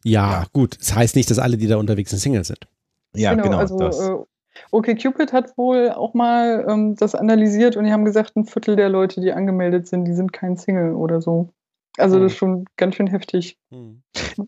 Ja, 0.03 0.45
gut. 0.53 0.78
Das 0.80 0.95
heißt 0.95 1.15
nicht, 1.15 1.30
dass 1.30 1.40
alle, 1.40 1.57
die 1.57 1.68
da 1.68 1.78
unterwegs 1.78 2.11
sind, 2.11 2.19
Single 2.19 2.44
sind. 2.44 2.68
ja 3.14 3.34
genau, 3.34 3.57
also 3.57 4.28
äh, 4.72 4.76
OkCupid 4.76 5.34
hat 5.34 5.57
wohl 5.57 5.89
auch 5.91 6.14
mal 6.14 6.65
ähm, 6.69 6.95
das 6.95 7.15
analysiert 7.15 7.76
und 7.77 7.85
die 7.85 7.91
haben 7.91 8.06
gesagt, 8.06 8.35
ein 8.35 8.45
Viertel 8.45 8.76
der 8.76 8.89
Leute, 8.89 9.22
die 9.22 9.31
angemeldet 9.34 9.88
sind, 9.88 10.06
die 10.06 10.14
sind 10.14 10.34
kein 10.34 10.57
Single 10.57 10.93
oder 10.93 11.22
so. 11.22 11.49
Also 11.98 12.19
das 12.19 12.31
ist 12.31 12.38
schon 12.38 12.65
ganz 12.77 12.95
schön 12.95 13.07
heftig, 13.07 13.57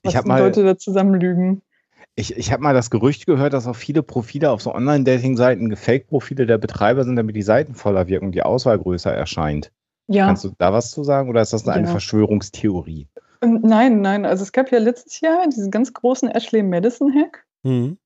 was 0.03 0.15
hab 0.15 0.23
die 0.23 0.29
mal- 0.29 0.39
Leute 0.41 0.63
da 0.63 0.77
zusammenlügen. 0.77 1.61
Ich, 2.15 2.37
ich 2.37 2.51
habe 2.51 2.61
mal 2.61 2.73
das 2.75 2.89
Gerücht 2.91 3.25
gehört, 3.25 3.53
dass 3.53 3.65
auch 3.67 3.75
viele 3.75 4.03
Profile 4.03 4.51
auf 4.51 4.61
so 4.61 4.73
Online-Dating-Seiten 4.73 5.69
gefaked-Profile 5.69 6.45
der 6.45 6.57
Betreiber 6.59 7.03
sind, 7.03 7.15
damit 7.15 7.35
die 7.35 7.41
Seiten 7.41 7.73
voller 7.75 8.07
wirken 8.07 8.27
und 8.27 8.35
die 8.35 8.43
Auswahl 8.43 8.77
größer 8.77 9.11
erscheint. 9.11 9.71
Ja, 10.07 10.27
Kannst 10.27 10.43
du 10.43 10.51
da 10.57 10.71
was 10.73 10.91
zu 10.91 11.03
sagen 11.03 11.29
oder 11.29 11.41
ist 11.41 11.53
das 11.53 11.67
eine 11.67 11.85
Ja. 11.85 11.91
Verschwörungstheorie? 11.91 13.07
ähm, 13.41 13.59
nein, 13.63 14.01
nein. 14.01 14.25
Also 14.25 14.43
es 14.43 14.51
gab 14.51 14.71
ja 14.71 14.77
letztes 14.79 15.21
Jahr 15.21 15.47
diesen 15.47 15.71
ganz 15.71 15.91
großen 15.93 16.29
Ashley 16.29 16.61
Madison-Hack 16.63 17.45
Mhm. 17.63 17.97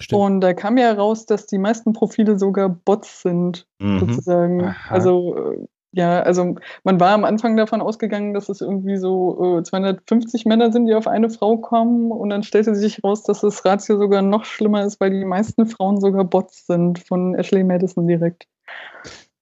Stimmt. 0.00 0.20
und 0.20 0.40
da 0.40 0.54
kam 0.54 0.78
ja 0.78 0.92
raus, 0.92 1.26
dass 1.26 1.46
die 1.46 1.58
meisten 1.58 1.92
Profile 1.92 2.38
sogar 2.38 2.68
Bots 2.68 3.22
sind. 3.22 3.66
Mhm. 3.78 3.98
sozusagen. 4.00 4.64
Aha. 4.64 4.94
Also 4.94 5.36
äh, 5.36 5.66
ja, 5.94 6.22
also 6.22 6.54
man 6.84 7.00
war 7.00 7.10
am 7.10 7.24
Anfang 7.24 7.54
davon 7.56 7.82
ausgegangen, 7.82 8.32
dass 8.32 8.48
es 8.48 8.62
irgendwie 8.62 8.96
so 8.96 9.58
äh, 9.58 9.62
250 9.62 10.46
Männer 10.46 10.72
sind, 10.72 10.86
die 10.86 10.94
auf 10.94 11.06
eine 11.06 11.28
Frau 11.28 11.58
kommen 11.58 12.10
und 12.10 12.30
dann 12.30 12.42
stellte 12.42 12.74
sich 12.74 13.04
raus, 13.04 13.24
dass 13.24 13.42
das 13.42 13.64
Ratio 13.66 13.98
sogar 13.98 14.22
noch 14.22 14.46
schlimmer 14.46 14.86
ist, 14.86 15.00
weil 15.00 15.10
die 15.10 15.24
meisten 15.24 15.66
Frauen 15.66 16.00
sogar 16.00 16.24
Bots 16.24 16.66
sind 16.66 16.98
von 16.98 17.34
Ashley 17.34 17.62
Madison 17.62 18.06
direkt. 18.06 18.48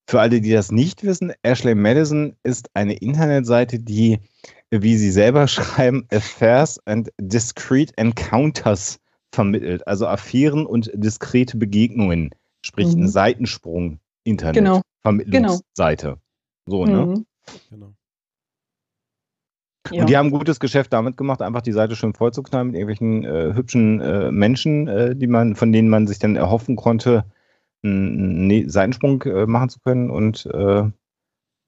Für 0.07 0.19
alle, 0.19 0.41
die 0.41 0.51
das 0.51 0.71
nicht 0.71 1.05
wissen, 1.05 1.31
Ashley 1.41 1.73
Madison 1.73 2.35
ist 2.43 2.69
eine 2.73 2.95
Internetseite, 2.95 3.79
die, 3.79 4.19
wie 4.69 4.97
sie 4.97 5.11
selber 5.11 5.47
schreiben, 5.47 6.05
Affairs 6.11 6.85
and 6.85 7.09
Discrete 7.17 7.93
Encounters 7.95 8.99
vermittelt. 9.31 9.87
Also 9.87 10.07
Affären 10.07 10.65
und 10.65 10.91
diskrete 10.93 11.57
Begegnungen. 11.57 12.31
Sprich, 12.63 12.95
Mhm. 12.95 13.03
ein 13.03 13.07
Seitensprung 13.07 13.99
Internet. 14.23 14.55
Genau. 14.55 14.81
Vermittlungsseite. 15.01 16.17
So, 16.67 16.85
ne? 16.85 17.05
Mhm. 17.05 17.25
Genau. 17.69 17.93
Ja. 19.91 20.01
Und 20.01 20.09
die 20.09 20.15
haben 20.15 20.29
gutes 20.29 20.59
Geschäft 20.59 20.93
damit 20.93 21.17
gemacht, 21.17 21.41
einfach 21.41 21.61
die 21.61 21.71
Seite 21.71 21.95
schön 21.95 22.13
vollzuknallen 22.13 22.67
mit 22.67 22.75
irgendwelchen 22.75 23.25
äh, 23.25 23.53
hübschen 23.55 23.99
äh, 23.99 24.31
Menschen, 24.31 24.87
äh, 24.87 25.15
die 25.15 25.27
man, 25.27 25.55
von 25.55 25.71
denen 25.71 25.89
man 25.89 26.05
sich 26.07 26.19
dann 26.19 26.35
erhoffen 26.35 26.75
konnte, 26.75 27.25
einen 27.83 28.45
ne 28.45 28.69
Seitensprung 28.69 29.23
äh, 29.23 29.47
machen 29.47 29.69
zu 29.69 29.79
können. 29.79 30.11
Und 30.11 30.45
äh, 30.45 30.83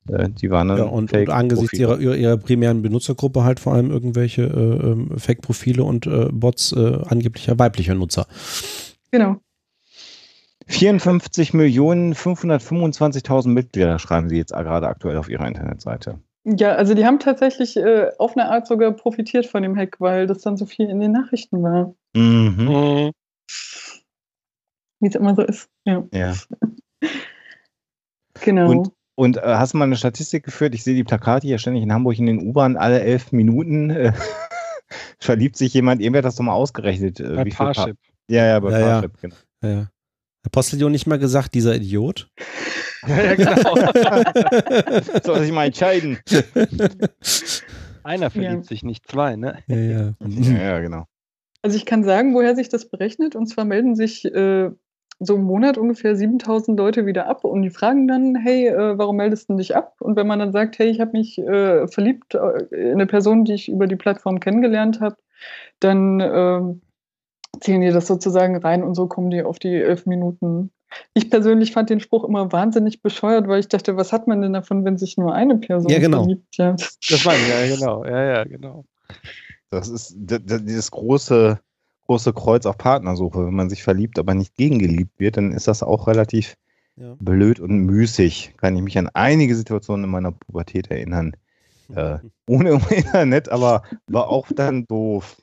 die 0.06 0.52
waren 0.52 0.68
dann 0.68 0.78
Ja, 0.78 0.84
und, 0.84 1.14
und 1.14 1.30
angesichts 1.30 1.80
ihrer, 1.80 2.00
ihrer, 2.00 2.16
ihrer 2.16 2.38
primären 2.38 2.82
Benutzergruppe 2.82 3.44
halt 3.44 3.60
vor 3.60 3.74
allem 3.74 3.90
irgendwelche 3.92 4.44
äh, 4.44 4.92
ähm, 4.92 5.18
Fake-Profile 5.18 5.84
und 5.84 6.06
äh, 6.08 6.28
Bots 6.32 6.74
äh, 6.74 7.00
angeblicher 7.08 7.58
weiblicher 7.58 7.96
Nutzer. 7.96 8.28
Genau. 9.12 9.38
54.525.000 10.70 13.48
Mitglieder 13.50 14.00
schreiben 14.00 14.30
sie 14.30 14.38
jetzt 14.38 14.54
gerade 14.54 14.88
aktuell 14.88 15.18
auf 15.18 15.30
ihrer 15.30 15.48
Internetseite. 15.48 16.20
Ja, 16.46 16.76
also 16.76 16.94
die 16.94 17.06
haben 17.06 17.20
tatsächlich 17.20 17.78
äh, 17.78 18.10
auf 18.18 18.36
eine 18.36 18.50
Art 18.50 18.68
sogar 18.68 18.92
profitiert 18.92 19.46
von 19.46 19.64
dem 19.64 19.78
Hack, 19.78 19.96
weil 20.00 20.28
das 20.28 20.42
dann 20.42 20.58
so 20.58 20.66
viel 20.66 20.90
in 20.90 21.00
den 21.00 21.14
Nachrichten 21.14 21.64
war. 21.64 21.96
Mhm. 22.14 22.56
Mhm. 22.58 23.12
Wie 25.00 25.08
es 25.08 25.16
immer 25.16 25.36
so 25.36 25.42
ist. 25.44 25.70
Ja, 25.86 26.04
Ja. 26.14 26.34
genau. 28.42 28.70
Und- 28.70 28.92
Und 29.16 29.38
äh, 29.38 29.42
hast 29.44 29.74
du 29.74 29.78
mal 29.78 29.86
eine 29.86 29.96
Statistik 29.96 30.44
geführt? 30.44 30.74
Ich 30.74 30.84
sehe 30.84 30.96
die 30.96 31.04
Plakate 31.04 31.48
hier 31.48 31.60
ständig 31.60 31.84
in 31.84 31.94
Hamburg 31.94 32.18
in 32.18 32.26
den 32.26 32.40
U-Bahnen 32.40 32.78
alle 32.78 33.02
elf 33.02 33.32
Minuten. 33.32 33.90
Äh, 33.92 34.14
verliebt 35.20 35.56
sich 35.56 35.74
jemand, 35.74 36.02
irgendwer 36.02 36.20
hat 36.20 36.26
das 36.26 36.36
doch 36.36 36.44
mal 36.44 36.54
ausgerechnet. 36.54 37.20
Äh, 37.20 37.36
Bei 37.36 37.46
wie 37.46 37.52
Parship. 37.52 37.98
Ja, 38.28 38.46
ja, 38.46 38.60
bei 38.60 38.72
Ja, 38.72 38.80
ja. 38.80 38.88
Parship, 38.88 39.22
genau. 39.22 39.36
Ja, 39.62 39.70
ja. 39.70 39.90
Hat 40.46 40.52
Postillon 40.52 40.92
nicht 40.92 41.08
mal 41.08 41.20
gesagt, 41.20 41.54
dieser 41.54 41.76
Idiot? 41.76 42.30
Ja, 43.06 43.22
ja, 43.22 43.36
genau. 43.36 43.76
Soll 45.26 45.42
sich 45.42 45.52
mal 45.52 45.66
entscheiden. 45.66 46.20
Einer 48.02 48.30
verliebt 48.30 48.66
sich, 48.66 48.82
nicht 48.84 49.06
zwei, 49.06 49.36
ne? 49.36 49.62
ja, 49.68 49.76
ja. 49.76 50.14
Ja, 50.22 50.58
ja, 50.58 50.80
genau. 50.80 51.06
Also 51.62 51.76
ich 51.76 51.86
kann 51.86 52.06
sagen, 52.06 52.34
woher 52.34 52.56
sich 52.56 52.70
das 52.70 52.90
berechnet. 52.90 53.36
Und 53.36 53.48
zwar 53.48 53.66
melden 53.66 53.96
sich 53.96 54.24
äh, 54.24 54.70
so 55.26 55.36
im 55.36 55.44
Monat 55.44 55.78
ungefähr 55.78 56.16
7000 56.16 56.78
Leute 56.78 57.06
wieder 57.06 57.28
ab 57.28 57.44
und 57.44 57.62
die 57.62 57.70
fragen 57.70 58.08
dann, 58.08 58.36
hey, 58.36 58.68
äh, 58.68 58.98
warum 58.98 59.18
meldest 59.18 59.50
du 59.50 59.56
dich 59.56 59.76
ab? 59.76 59.96
Und 60.00 60.16
wenn 60.16 60.28
man 60.28 60.40
dann 60.40 60.52
sagt, 60.52 60.80
hey, 60.80 60.90
ich 60.90 61.00
habe 61.00 61.12
mich 61.12 61.38
äh, 61.38 61.88
verliebt 61.88 62.36
äh, 62.36 62.64
in 62.72 62.94
eine 62.94 63.06
Person, 63.06 63.46
die 63.46 63.54
ich 63.54 63.70
über 63.70 63.88
die 63.88 63.96
Plattform 63.96 64.40
kennengelernt 64.40 65.02
habe, 65.02 65.18
dann 65.80 66.20
ähm, 66.20 66.82
zählen 67.60 67.82
die 67.82 67.92
das 67.92 68.08
sozusagen 68.08 68.58
rein 68.58 68.84
und 68.84 68.96
so 68.96 69.08
kommen 69.08 69.30
die 69.30 69.44
auf 69.44 69.60
die 69.60 69.76
elf 69.76 70.06
Minuten. 70.06 70.72
Ich 71.14 71.30
persönlich 71.30 71.72
fand 71.72 71.90
den 71.90 72.00
Spruch 72.00 72.24
immer 72.24 72.52
wahnsinnig 72.52 73.02
bescheuert, 73.02 73.48
weil 73.48 73.60
ich 73.60 73.68
dachte, 73.68 73.98
was 73.98 74.12
hat 74.12 74.28
man 74.28 74.42
denn 74.42 74.54
davon, 74.54 74.86
wenn 74.86 74.98
sich 74.98 75.18
nur 75.18 75.34
eine 75.34 75.58
Person 75.58 75.92
Ja, 75.92 76.00
genau. 76.00 76.24
verliebt? 76.24 76.56
Ja. 76.58 76.74
Das 76.74 76.98
ich, 77.02 77.24
ja, 77.26 77.76
genau. 77.76 78.06
Ja, 78.06 78.24
ja, 78.24 78.44
genau. 78.44 78.86
Das 79.70 79.90
ist 79.90 80.14
dieses 80.16 80.92
große, 80.92 81.60
große 82.08 82.34
Kreuz 82.34 82.66
auf 82.66 82.78
Partnersuche. 82.78 83.46
Wenn 83.46 83.54
man 83.56 83.70
sich 83.70 83.84
verliebt, 83.84 84.20
aber 84.20 84.34
nicht 84.34 84.56
gegengeliebt 84.56 85.20
wird, 85.20 85.38
dann 85.38 85.52
ist 85.52 85.68
das 85.68 85.84
auch 85.84 86.08
relativ 86.08 86.56
Ja. 86.96 87.16
blöd 87.20 87.60
und 87.60 87.80
müßig. 87.80 88.54
Kann 88.58 88.76
ich 88.76 88.82
mich 88.84 88.98
an 88.98 89.10
einige 89.14 89.56
Situationen 89.56 90.06
in 90.06 90.12
meiner 90.12 90.32
Pubertät 90.32 90.90
erinnern. 90.92 91.34
Äh, 91.96 92.20
ohne 92.48 92.80
Internet, 92.90 93.50
aber 93.50 93.84
war 94.08 94.30
auch 94.30 94.48
dann 94.56 94.86
doof. 94.88 95.36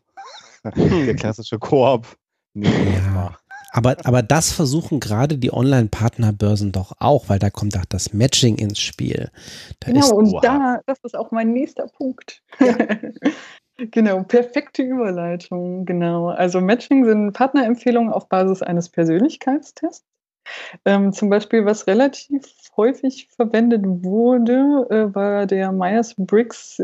Der 0.74 1.14
klassische 1.14 1.58
Koop. 1.58 2.16
Nee, 2.54 2.66
Ja. 3.14 3.36
Aber, 3.72 3.96
aber 4.04 4.22
das 4.22 4.50
versuchen 4.50 4.98
gerade 4.98 5.38
die 5.38 5.52
Online-Partnerbörsen 5.52 6.72
doch 6.72 6.92
auch, 6.98 7.28
weil 7.28 7.38
da 7.38 7.50
kommt 7.50 7.76
auch 7.78 7.84
das 7.84 8.12
Matching 8.12 8.56
ins 8.56 8.80
Spiel. 8.80 9.30
Da 9.78 9.92
ist, 9.92 10.08
Genau, 10.10 10.16
und 10.16 10.42
da, 10.42 10.80
das 10.86 10.98
ist 11.04 11.14
auch 11.16 11.30
mein 11.30 11.52
nächster 11.52 11.86
Punkt. 11.86 12.42
genau, 13.90 14.22
perfekte 14.24 14.82
Überleitung, 14.82 15.84
genau. 15.84 16.28
Also 16.28 16.60
Matching 16.60 17.04
sind 17.04 17.32
Partnerempfehlungen 17.32 18.12
auf 18.12 18.28
Basis 18.28 18.62
eines 18.62 18.88
Persönlichkeitstests. 18.88 20.04
Ähm, 20.84 21.12
zum 21.12 21.30
Beispiel, 21.30 21.64
was 21.64 21.86
relativ 21.86 22.42
häufig 22.76 23.28
verwendet 23.28 23.84
wurde, 23.86 24.86
äh, 24.90 25.14
war 25.14 25.46
der 25.46 25.72
Myers-Briggs 25.72 26.78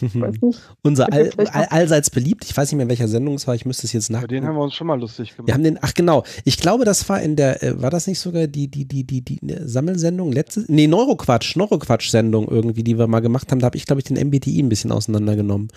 unser 0.82 1.12
all, 1.12 1.30
all, 1.36 1.64
allseits 1.66 2.10
beliebt. 2.10 2.44
Ich 2.44 2.56
weiß 2.56 2.70
nicht 2.70 2.76
mehr, 2.76 2.84
in 2.84 2.90
welcher 2.90 3.08
Sendung 3.08 3.34
es 3.34 3.46
war. 3.46 3.54
Ich 3.54 3.64
müsste 3.66 3.86
es 3.86 3.92
jetzt 3.92 4.12
Bei 4.12 4.20
nach. 4.20 4.26
denen 4.26 4.46
haben 4.46 4.56
wir 4.56 4.62
uns 4.62 4.74
schon 4.74 4.86
mal 4.86 4.98
lustig 4.98 5.36
gemacht. 5.36 5.48
Wir 5.48 5.54
haben 5.54 5.64
den, 5.64 5.78
ach 5.80 5.94
genau, 5.94 6.24
ich 6.44 6.58
glaube, 6.58 6.84
das 6.84 7.08
war 7.08 7.20
in 7.20 7.36
der, 7.36 7.62
äh, 7.62 7.80
war 7.80 7.90
das 7.90 8.06
nicht 8.06 8.18
sogar 8.18 8.46
die, 8.46 8.68
die, 8.68 8.86
die, 8.86 9.04
die, 9.04 9.22
die 9.22 9.38
Sammelsendung, 9.64 10.32
letzte, 10.32 10.64
nee, 10.68 10.86
Neuroquatsch, 10.86 11.56
Neuroquatsch-Sendung 11.56 12.48
irgendwie, 12.48 12.84
die 12.84 12.98
wir 12.98 13.06
mal 13.06 13.20
gemacht 13.20 13.50
haben, 13.50 13.58
da 13.58 13.66
habe 13.66 13.76
ich, 13.76 13.86
glaube 13.86 14.00
ich, 14.00 14.04
den 14.04 14.16
MBTI 14.28 14.62
ein 14.62 14.68
bisschen 14.68 14.92
auseinandergenommen. 14.92 15.68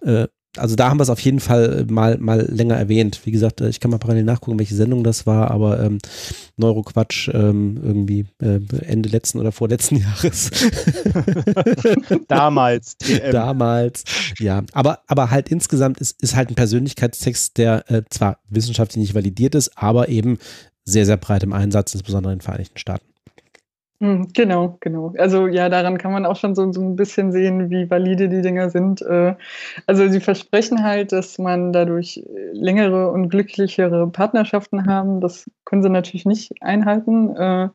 Äh, 0.00 0.28
also 0.56 0.76
da 0.76 0.90
haben 0.90 0.98
wir 0.98 1.02
es 1.02 1.10
auf 1.10 1.20
jeden 1.20 1.40
Fall 1.40 1.86
äh, 1.88 1.92
mal, 1.92 2.18
mal 2.18 2.46
länger 2.50 2.76
erwähnt. 2.76 3.20
Wie 3.24 3.30
gesagt, 3.30 3.60
äh, 3.60 3.68
ich 3.68 3.80
kann 3.80 3.90
mal 3.90 3.98
parallel 3.98 4.24
nachgucken, 4.24 4.58
welche 4.58 4.74
Sendung 4.74 5.04
das 5.04 5.26
war, 5.26 5.50
aber 5.50 5.82
ähm, 5.82 5.98
Neuroquatsch 6.56 7.28
ähm, 7.32 7.80
irgendwie 7.82 8.26
äh, 8.40 8.60
Ende 8.86 9.08
letzten 9.08 9.38
oder 9.38 9.52
vorletzten 9.52 9.96
Jahres. 10.00 10.50
Damals. 12.28 12.96
TM. 12.98 13.32
Damals, 13.32 14.04
ja. 14.38 14.62
Aber, 14.72 15.00
aber 15.06 15.30
halt 15.30 15.48
insgesamt 15.48 15.98
ist, 15.98 16.22
ist 16.22 16.36
halt 16.36 16.50
ein 16.50 16.54
Persönlichkeitstext, 16.54 17.56
der 17.56 17.90
äh, 17.90 18.02
zwar 18.10 18.38
wissenschaftlich 18.48 19.00
nicht 19.00 19.14
validiert 19.14 19.54
ist, 19.54 19.76
aber 19.76 20.08
eben 20.08 20.38
sehr, 20.84 21.06
sehr 21.06 21.16
breit 21.16 21.44
im 21.44 21.52
Einsatz, 21.52 21.94
insbesondere 21.94 22.32
in 22.32 22.38
den 22.38 22.44
Vereinigten 22.44 22.78
Staaten. 22.78 23.11
Hm, 24.02 24.28
Genau, 24.34 24.78
genau. 24.80 25.12
Also 25.16 25.46
ja, 25.46 25.68
daran 25.68 25.96
kann 25.96 26.10
man 26.12 26.26
auch 26.26 26.34
schon 26.36 26.56
so, 26.56 26.72
so 26.72 26.80
ein 26.82 26.96
bisschen 26.96 27.30
sehen, 27.30 27.70
wie 27.70 27.88
valide 27.88 28.28
die 28.28 28.42
Dinger 28.42 28.68
sind. 28.68 29.00
Äh, 29.02 29.36
Also 29.86 30.08
sie 30.08 30.18
versprechen 30.20 30.82
halt, 30.82 31.12
dass 31.12 31.38
man 31.38 31.72
dadurch 31.72 32.16
äh, 32.18 32.50
längere 32.52 33.10
und 33.12 33.28
glücklichere 33.28 34.08
Partnerschaften 34.10 34.86
haben. 34.86 35.20
Das 35.20 35.48
können 35.64 35.82
sie 35.84 35.88
natürlich 35.90 36.26
nicht 36.26 36.52
einhalten. 36.62 37.36
Äh, 37.36 37.68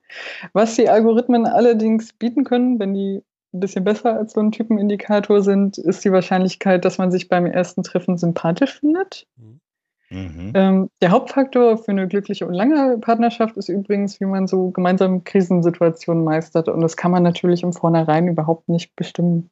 Was 0.53 0.75
die 0.75 0.89
Algorithmen 0.89 1.45
allerdings 1.45 2.13
bieten 2.13 2.43
können, 2.45 2.79
wenn 2.79 2.93
die 2.93 3.23
ein 3.53 3.59
bisschen 3.61 3.83
besser 3.85 4.17
als 4.17 4.33
so 4.33 4.41
ein 4.41 4.51
Typenindikator 4.51 5.41
sind, 5.41 5.77
ist 5.77 6.05
die 6.05 6.11
Wahrscheinlichkeit, 6.11 6.85
dass 6.85 6.97
man 6.97 7.11
sich 7.11 7.29
beim 7.29 7.45
ersten 7.45 7.83
Treffen 7.83 8.17
sympathisch 8.17 8.79
findet. 8.79 9.27
Mhm. 9.37 9.61
Mhm. 10.09 10.53
Ähm, 10.55 10.89
der 11.01 11.11
Hauptfaktor 11.11 11.77
für 11.77 11.91
eine 11.91 12.07
glückliche 12.07 12.47
und 12.47 12.53
lange 12.53 12.97
Partnerschaft 12.99 13.57
ist 13.57 13.69
übrigens, 13.69 14.19
wie 14.21 14.25
man 14.25 14.47
so 14.47 14.71
gemeinsam 14.71 15.23
Krisensituationen 15.23 16.23
meistert. 16.23 16.69
Und 16.69 16.81
das 16.81 16.95
kann 16.95 17.11
man 17.11 17.23
natürlich 17.23 17.63
im 17.63 17.73
Vornherein 17.73 18.27
überhaupt 18.27 18.69
nicht 18.69 18.95
bestimmen. 18.95 19.49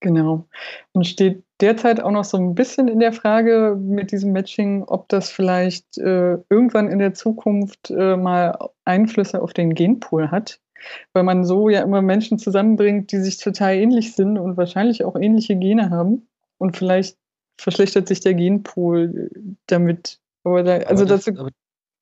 Genau. 0.00 0.46
Und 0.92 1.06
steht 1.06 1.44
derzeit 1.60 2.02
auch 2.02 2.10
noch 2.10 2.24
so 2.24 2.38
ein 2.38 2.54
bisschen 2.54 2.88
in 2.88 3.00
der 3.00 3.12
Frage 3.12 3.76
mit 3.78 4.12
diesem 4.12 4.32
Matching, 4.32 4.82
ob 4.84 5.08
das 5.08 5.30
vielleicht 5.30 5.98
äh, 5.98 6.38
irgendwann 6.48 6.88
in 6.88 6.98
der 6.98 7.12
Zukunft 7.12 7.90
äh, 7.90 8.16
mal 8.16 8.70
Einflüsse 8.84 9.42
auf 9.42 9.52
den 9.52 9.74
Genpool 9.74 10.30
hat. 10.30 10.60
Weil 11.12 11.24
man 11.24 11.44
so 11.44 11.68
ja 11.68 11.82
immer 11.82 12.00
Menschen 12.00 12.38
zusammenbringt, 12.38 13.12
die 13.12 13.18
sich 13.18 13.36
total 13.38 13.74
ähnlich 13.74 14.14
sind 14.14 14.38
und 14.38 14.56
wahrscheinlich 14.56 15.04
auch 15.04 15.16
ähnliche 15.16 15.56
Gene 15.56 15.90
haben. 15.90 16.28
Und 16.56 16.78
vielleicht 16.78 17.18
verschlechtert 17.60 18.08
sich 18.08 18.20
der 18.20 18.34
Genpool 18.34 19.30
damit. 19.66 20.18
Aber 20.44 20.62
da, 20.62 20.78
also 20.78 21.04
aber 21.04 21.10
das, 21.10 21.24
dazu 21.24 21.40
aber 21.40 21.50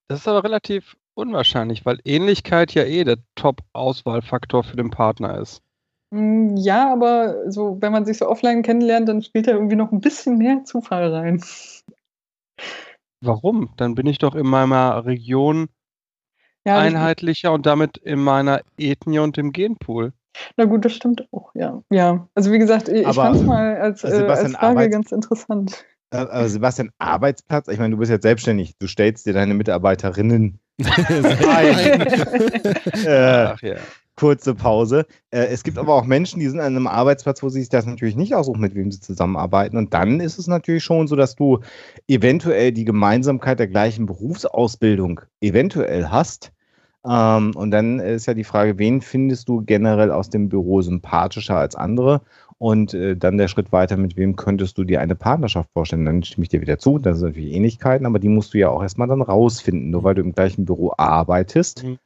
das 0.08 0.20
ist 0.20 0.28
aber 0.28 0.44
relativ 0.44 0.96
unwahrscheinlich, 1.14 1.84
weil 1.84 1.98
Ähnlichkeit 2.04 2.72
ja 2.74 2.84
eh 2.84 3.04
der 3.04 3.18
Top-Auswahlfaktor 3.34 4.64
für 4.64 4.76
den 4.76 4.90
Partner 4.90 5.38
ist. 5.38 5.62
Hm, 6.12 6.56
ja, 6.56 6.90
aber 6.92 7.50
so, 7.50 7.76
wenn 7.80 7.92
man 7.92 8.06
sich 8.06 8.18
so 8.18 8.28
offline 8.28 8.62
kennenlernt, 8.62 9.08
dann 9.08 9.22
spielt 9.22 9.46
da 9.46 9.52
irgendwie 9.52 9.76
noch 9.76 9.92
ein 9.92 10.00
bisschen 10.00 10.38
mehr 10.38 10.64
Zufall 10.64 11.12
rein. 11.12 11.42
Warum? 13.20 13.70
Dann 13.76 13.94
bin 13.94 14.06
ich 14.06 14.18
doch 14.18 14.34
in 14.34 14.46
meiner 14.46 15.04
Region 15.04 15.68
ja, 16.64 16.78
einheitlicher 16.78 17.52
und 17.52 17.66
damit 17.66 17.98
in 17.98 18.20
meiner 18.20 18.62
Ethnie 18.78 19.18
und 19.18 19.36
im 19.38 19.52
Genpool. 19.52 20.12
Na 20.56 20.64
gut, 20.64 20.84
das 20.84 20.92
stimmt 20.92 21.26
auch, 21.32 21.50
ja. 21.54 21.82
Ja, 21.90 22.28
also 22.34 22.52
wie 22.52 22.58
gesagt, 22.58 22.88
ich 22.88 23.06
fand 23.06 23.36
es 23.36 23.42
mal 23.42 23.76
als, 23.76 24.04
äh, 24.04 24.08
als 24.08 24.52
Frage 24.52 24.58
Arbeits 24.58 24.92
ganz 24.92 25.12
interessant. 25.12 25.84
Äh, 26.10 26.18
aber 26.18 26.48
Sebastian, 26.48 26.90
Arbeitsplatz, 26.98 27.68
ich 27.68 27.78
meine, 27.78 27.92
du 27.92 27.98
bist 27.98 28.10
jetzt 28.10 28.22
selbstständig, 28.22 28.76
du 28.78 28.86
stellst 28.86 29.26
dir 29.26 29.32
deine 29.32 29.54
Mitarbeiterinnen 29.54 30.58
ein. 30.84 32.00
äh, 33.04 33.44
Ach 33.46 33.62
ja 33.62 33.76
kurze 34.18 34.54
Pause. 34.54 35.06
Äh, 35.30 35.46
es 35.46 35.62
gibt 35.62 35.78
aber 35.78 35.94
auch 35.94 36.04
Menschen, 36.04 36.40
die 36.40 36.48
sind 36.48 36.60
an 36.60 36.76
einem 36.76 36.86
Arbeitsplatz, 36.88 37.42
wo 37.42 37.48
sie 37.48 37.60
sich 37.60 37.68
das 37.68 37.86
natürlich 37.86 38.16
nicht 38.16 38.34
aussuchen, 38.34 38.60
mit 38.60 38.74
wem 38.74 38.90
sie 38.90 39.00
zusammenarbeiten. 39.00 39.76
Und 39.76 39.94
dann 39.94 40.20
ist 40.20 40.38
es 40.38 40.48
natürlich 40.48 40.82
schon 40.82 41.06
so, 41.06 41.14
dass 41.16 41.36
du 41.36 41.60
eventuell 42.08 42.72
die 42.72 42.84
Gemeinsamkeit 42.84 43.60
der 43.60 43.68
gleichen 43.68 44.06
Berufsausbildung 44.06 45.20
eventuell 45.40 46.08
hast. 46.08 46.50
Ähm, 47.08 47.52
und 47.54 47.70
dann 47.70 48.00
ist 48.00 48.26
ja 48.26 48.34
die 48.34 48.44
Frage, 48.44 48.78
wen 48.78 49.00
findest 49.00 49.48
du 49.48 49.62
generell 49.62 50.10
aus 50.10 50.30
dem 50.30 50.48
Büro 50.48 50.82
sympathischer 50.82 51.56
als 51.56 51.74
andere? 51.74 52.20
Und 52.58 52.92
äh, 52.92 53.16
dann 53.16 53.38
der 53.38 53.48
Schritt 53.48 53.70
weiter, 53.70 53.96
mit 53.96 54.16
wem 54.16 54.34
könntest 54.34 54.78
du 54.78 54.84
dir 54.84 55.00
eine 55.00 55.14
Partnerschaft 55.14 55.70
vorstellen? 55.72 56.04
Dann 56.04 56.24
stimme 56.24 56.42
ich 56.42 56.48
dir 56.48 56.60
wieder 56.60 56.78
zu. 56.78 56.98
Das 56.98 57.18
sind 57.18 57.28
natürlich 57.28 57.54
Ähnlichkeiten, 57.54 58.06
aber 58.06 58.18
die 58.18 58.28
musst 58.28 58.52
du 58.52 58.58
ja 58.58 58.68
auch 58.68 58.82
erstmal 58.82 59.06
dann 59.06 59.22
rausfinden. 59.22 59.90
Nur 59.90 60.02
weil 60.02 60.16
du 60.16 60.22
im 60.22 60.32
gleichen 60.32 60.64
Büro 60.64 60.92
arbeitest, 60.96 61.84
mhm 61.84 61.98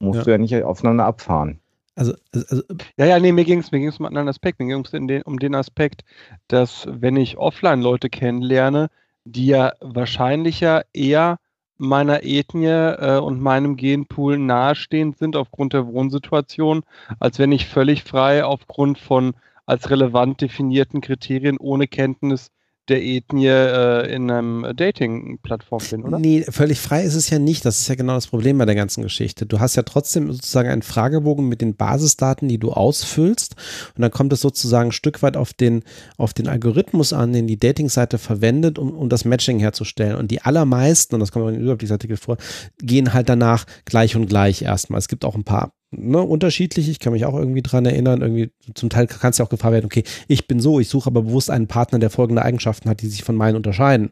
musst 0.00 0.18
ja. 0.18 0.24
du 0.24 0.30
ja 0.32 0.38
nicht 0.38 0.62
aufeinander 0.62 1.04
abfahren. 1.04 1.60
Also, 1.94 2.14
also, 2.32 2.46
also 2.48 2.62
ja, 2.96 3.06
ja, 3.06 3.18
nee, 3.18 3.32
mir 3.32 3.44
ging 3.44 3.58
es 3.58 3.72
mir 3.72 3.80
ging's 3.80 3.98
um 3.98 4.06
einen 4.06 4.16
anderen 4.16 4.28
Aspekt. 4.28 4.60
Mir 4.60 4.66
ging 4.66 4.84
es 4.84 5.24
um 5.24 5.38
den 5.38 5.54
Aspekt, 5.54 6.04
dass 6.46 6.86
wenn 6.88 7.16
ich 7.16 7.38
offline 7.38 7.80
Leute 7.80 8.08
kennenlerne, 8.08 8.88
die 9.24 9.46
ja 9.46 9.72
wahrscheinlicher 9.80 10.84
eher 10.92 11.38
meiner 11.78 12.24
Ethnie 12.24 12.66
äh, 12.66 13.18
und 13.18 13.40
meinem 13.40 13.76
Genpool 13.76 14.38
nahestehend 14.38 15.16
sind 15.16 15.36
aufgrund 15.36 15.72
der 15.72 15.86
Wohnsituation, 15.86 16.82
als 17.20 17.38
wenn 17.38 17.52
ich 17.52 17.66
völlig 17.66 18.04
frei 18.04 18.44
aufgrund 18.44 18.98
von 18.98 19.34
als 19.64 19.90
relevant 19.90 20.40
definierten 20.40 21.00
Kriterien 21.00 21.58
ohne 21.58 21.86
Kenntnis 21.86 22.50
der 22.88 23.02
Ethnie 23.02 23.46
äh, 23.46 24.14
in 24.14 24.30
einem 24.30 24.66
Dating-Plattform 24.74 25.82
bin, 25.90 26.04
oder? 26.04 26.18
Nee, 26.18 26.44
völlig 26.48 26.80
frei 26.80 27.02
ist 27.02 27.14
es 27.14 27.30
ja 27.30 27.38
nicht. 27.38 27.64
Das 27.64 27.80
ist 27.80 27.88
ja 27.88 27.94
genau 27.94 28.14
das 28.14 28.26
Problem 28.26 28.58
bei 28.58 28.64
der 28.64 28.74
ganzen 28.74 29.02
Geschichte. 29.02 29.46
Du 29.46 29.60
hast 29.60 29.76
ja 29.76 29.82
trotzdem 29.82 30.30
sozusagen 30.32 30.68
einen 30.68 30.82
Fragebogen 30.82 31.48
mit 31.48 31.60
den 31.60 31.76
Basisdaten, 31.76 32.48
die 32.48 32.58
du 32.58 32.72
ausfüllst. 32.72 33.56
Und 33.96 34.02
dann 34.02 34.10
kommt 34.10 34.32
es 34.32 34.40
sozusagen 34.40 34.88
ein 34.88 34.92
Stück 34.92 35.22
weit 35.22 35.36
auf 35.36 35.52
den, 35.52 35.82
auf 36.16 36.34
den 36.34 36.48
Algorithmus 36.48 37.12
an, 37.12 37.32
den 37.32 37.46
die 37.46 37.58
Dating-Seite 37.58 38.18
verwendet, 38.18 38.78
um, 38.78 38.92
um 38.92 39.08
das 39.08 39.24
Matching 39.24 39.58
herzustellen. 39.58 40.16
Und 40.16 40.30
die 40.30 40.42
allermeisten, 40.42 41.14
und 41.14 41.20
das 41.20 41.32
kommt 41.32 41.48
in 41.48 41.54
den 41.54 41.62
Überblicksartikel 41.62 42.16
vor, 42.16 42.36
gehen 42.78 43.12
halt 43.12 43.28
danach 43.28 43.64
gleich 43.84 44.16
und 44.16 44.26
gleich 44.26 44.62
erstmal. 44.62 44.98
Es 44.98 45.08
gibt 45.08 45.24
auch 45.24 45.34
ein 45.34 45.44
paar 45.44 45.72
ne, 45.90 46.22
unterschiedlich. 46.22 46.88
Ich 46.88 46.98
kann 46.98 47.12
mich 47.12 47.24
auch 47.24 47.34
irgendwie 47.34 47.62
dran 47.62 47.86
erinnern. 47.86 48.20
Irgendwie 48.20 48.50
zum 48.74 48.90
Teil 48.90 49.06
kannst 49.06 49.38
du 49.38 49.42
auch 49.42 49.48
gefragt 49.48 49.72
werden, 49.72 49.86
okay, 49.86 50.04
ich 50.26 50.46
bin 50.46 50.60
so, 50.60 50.80
ich 50.80 50.88
suche 50.88 51.08
aber 51.08 51.22
bewusst 51.22 51.50
einen 51.50 51.66
Partner, 51.66 51.98
der 51.98 52.10
folgende 52.10 52.42
Eigenschaften 52.42 52.88
hat, 52.88 53.02
die 53.02 53.08
sich 53.08 53.24
von 53.24 53.36
meinen 53.36 53.56
unterscheiden. 53.56 54.10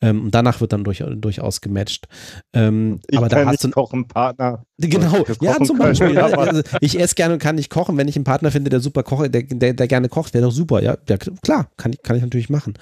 Ähm, 0.00 0.24
und 0.24 0.34
danach 0.34 0.60
wird 0.60 0.72
dann 0.72 0.84
durch, 0.84 1.02
durchaus 1.16 1.60
gematcht. 1.60 2.08
Ähm, 2.52 3.00
ich 3.08 3.18
aber 3.18 3.28
da 3.28 3.46
hast 3.46 3.64
du 3.64 3.70
auch 3.74 3.92
einen 3.92 4.06
Partner. 4.06 4.64
Genau, 4.78 5.24
ja, 5.40 5.56
zum 5.62 5.78
Beispiel. 5.78 6.12
Ne? 6.12 6.36
Also 6.36 6.62
ich 6.80 6.98
esse 6.98 7.14
gerne 7.14 7.34
und 7.34 7.40
kann 7.40 7.54
nicht 7.54 7.70
kochen. 7.70 7.96
Wenn 7.96 8.08
ich 8.08 8.16
einen 8.16 8.24
Partner 8.24 8.50
finde, 8.50 8.70
der 8.70 8.80
super 8.80 9.02
kocht, 9.02 9.32
der, 9.32 9.42
der, 9.42 9.74
der 9.74 9.88
gerne 9.88 10.08
kocht, 10.08 10.34
wäre 10.34 10.44
doch 10.44 10.52
super. 10.52 10.82
Ja, 10.82 10.96
ja 11.08 11.16
klar, 11.16 11.68
kann 11.76 11.92
ich, 11.92 12.02
kann 12.02 12.16
ich 12.16 12.22
natürlich 12.22 12.50
machen. 12.50 12.74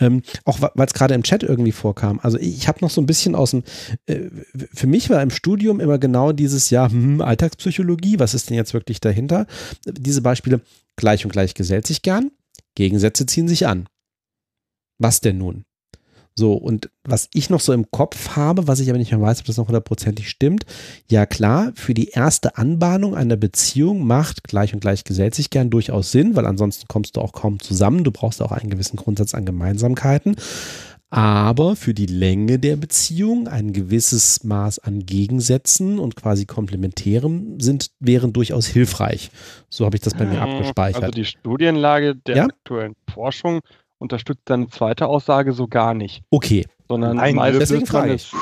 Ähm, 0.00 0.22
auch 0.44 0.60
weil 0.60 0.86
es 0.86 0.94
gerade 0.94 1.14
im 1.14 1.22
Chat 1.22 1.42
irgendwie 1.42 1.72
vorkam. 1.72 2.20
Also 2.22 2.38
ich, 2.38 2.56
ich 2.56 2.68
habe 2.68 2.78
noch 2.80 2.90
so 2.90 3.00
ein 3.00 3.06
bisschen 3.06 3.34
aus 3.34 3.50
dem, 3.50 3.64
äh, 4.06 4.20
für 4.72 4.86
mich 4.86 5.10
war 5.10 5.22
im 5.22 5.30
Studium 5.30 5.80
immer 5.80 5.98
genau 5.98 6.32
dieses 6.32 6.70
Jahr, 6.70 6.90
hm, 6.90 7.20
Alltagspsychologie, 7.20 7.81
was 7.88 8.34
ist 8.34 8.50
denn 8.50 8.56
jetzt 8.56 8.74
wirklich 8.74 9.00
dahinter? 9.00 9.46
Diese 9.86 10.22
Beispiele, 10.22 10.60
gleich 10.96 11.24
und 11.24 11.32
gleich 11.32 11.54
gesellt 11.54 11.86
sich 11.86 12.02
gern, 12.02 12.30
Gegensätze 12.74 13.26
ziehen 13.26 13.48
sich 13.48 13.66
an. 13.66 13.88
Was 14.98 15.20
denn 15.20 15.38
nun? 15.38 15.64
So, 16.34 16.54
und 16.54 16.90
was 17.04 17.28
ich 17.34 17.50
noch 17.50 17.60
so 17.60 17.74
im 17.74 17.90
Kopf 17.90 18.36
habe, 18.36 18.66
was 18.66 18.80
ich 18.80 18.88
aber 18.88 18.98
nicht 18.98 19.10
mehr 19.10 19.20
weiß, 19.20 19.40
ob 19.40 19.46
das 19.46 19.58
noch 19.58 19.68
hundertprozentig 19.68 20.30
stimmt, 20.30 20.64
ja 21.10 21.26
klar, 21.26 21.72
für 21.74 21.92
die 21.92 22.08
erste 22.08 22.56
Anbahnung 22.56 23.14
einer 23.14 23.36
Beziehung 23.36 24.06
macht 24.06 24.44
gleich 24.44 24.72
und 24.72 24.80
gleich 24.80 25.04
gesellt 25.04 25.34
sich 25.34 25.50
gern 25.50 25.68
durchaus 25.68 26.10
Sinn, 26.10 26.34
weil 26.34 26.46
ansonsten 26.46 26.88
kommst 26.88 27.16
du 27.16 27.20
auch 27.20 27.32
kaum 27.32 27.60
zusammen. 27.60 28.02
Du 28.02 28.12
brauchst 28.12 28.40
auch 28.40 28.52
einen 28.52 28.70
gewissen 28.70 28.96
Grundsatz 28.96 29.34
an 29.34 29.44
Gemeinsamkeiten. 29.44 30.36
Aber 31.12 31.76
für 31.76 31.92
die 31.92 32.06
Länge 32.06 32.58
der 32.58 32.76
Beziehung 32.76 33.46
ein 33.46 33.74
gewisses 33.74 34.44
Maß 34.44 34.78
an 34.78 35.04
Gegensätzen 35.04 35.98
und 35.98 36.16
quasi 36.16 36.46
Komplementärem 36.46 37.60
sind, 37.60 37.90
wären 38.00 38.32
durchaus 38.32 38.66
hilfreich. 38.66 39.30
So 39.68 39.84
habe 39.84 39.96
ich 39.96 40.00
das 40.00 40.14
bei 40.14 40.24
mir 40.24 40.40
also 40.40 40.54
abgespeichert. 40.54 41.02
Also 41.02 41.12
die 41.12 41.26
Studienlage 41.26 42.16
der 42.16 42.36
ja? 42.36 42.44
aktuellen 42.44 42.94
Forschung 43.12 43.60
unterstützt 43.98 44.44
deine 44.46 44.68
zweite 44.68 45.06
Aussage 45.06 45.52
so 45.52 45.68
gar 45.68 45.92
nicht. 45.92 46.22
Okay. 46.30 46.64
Sondern 46.88 47.18
Nein, 47.18 47.34
meist, 47.34 47.70
löst 47.70 47.92
man 47.92 48.08
es, 48.08 48.32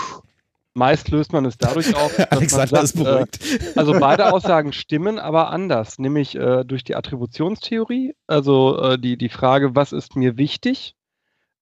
meist 0.75 1.11
löst 1.11 1.33
man 1.33 1.47
es 1.47 1.59
dadurch 1.59 1.93
auf, 1.97 2.15
dass 2.15 2.31
Alexander 2.31 2.67
man 2.67 2.69
sagt, 2.69 2.85
ist 2.85 3.05
beruhigt. 3.05 3.41
Äh, 3.43 3.79
also 3.81 3.99
beide 3.99 4.33
Aussagen 4.33 4.73
stimmen, 4.73 5.19
aber 5.19 5.51
anders, 5.51 5.99
nämlich 5.99 6.37
äh, 6.37 6.63
durch 6.65 6.85
die 6.85 6.95
Attributionstheorie, 6.95 8.15
also 8.29 8.81
äh, 8.81 8.97
die, 8.97 9.19
die 9.19 9.29
Frage, 9.29 9.75
was 9.75 9.91
ist 9.91 10.15
mir 10.15 10.37
wichtig? 10.37 10.95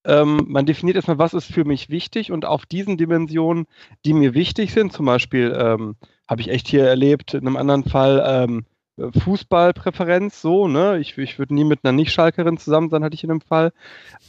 Ähm, 0.05 0.45
man 0.47 0.65
definiert 0.65 0.95
erstmal, 0.95 1.19
was 1.19 1.33
ist 1.33 1.51
für 1.51 1.65
mich 1.65 1.89
wichtig 1.89 2.31
und 2.31 2.45
auf 2.45 2.65
diesen 2.65 2.97
Dimensionen, 2.97 3.65
die 4.05 4.13
mir 4.13 4.33
wichtig 4.33 4.73
sind, 4.73 4.93
zum 4.93 5.05
Beispiel 5.05 5.55
ähm, 5.57 5.95
habe 6.27 6.41
ich 6.41 6.49
echt 6.49 6.67
hier 6.67 6.85
erlebt, 6.85 7.33
in 7.33 7.45
einem 7.45 7.57
anderen 7.57 7.83
Fall, 7.83 8.23
ähm, 8.25 8.65
Fußballpräferenz, 8.99 10.41
so, 10.41 10.67
ne? 10.67 10.99
Ich, 10.99 11.17
ich 11.17 11.39
würde 11.39 11.53
nie 11.53 11.63
mit 11.63 11.79
einer 11.83 11.93
Nicht-Schalkerin 11.93 12.57
zusammen 12.57 12.89
sein, 12.89 13.03
hatte 13.03 13.15
ich 13.15 13.23
in 13.23 13.29
dem 13.29 13.41
Fall. 13.41 13.71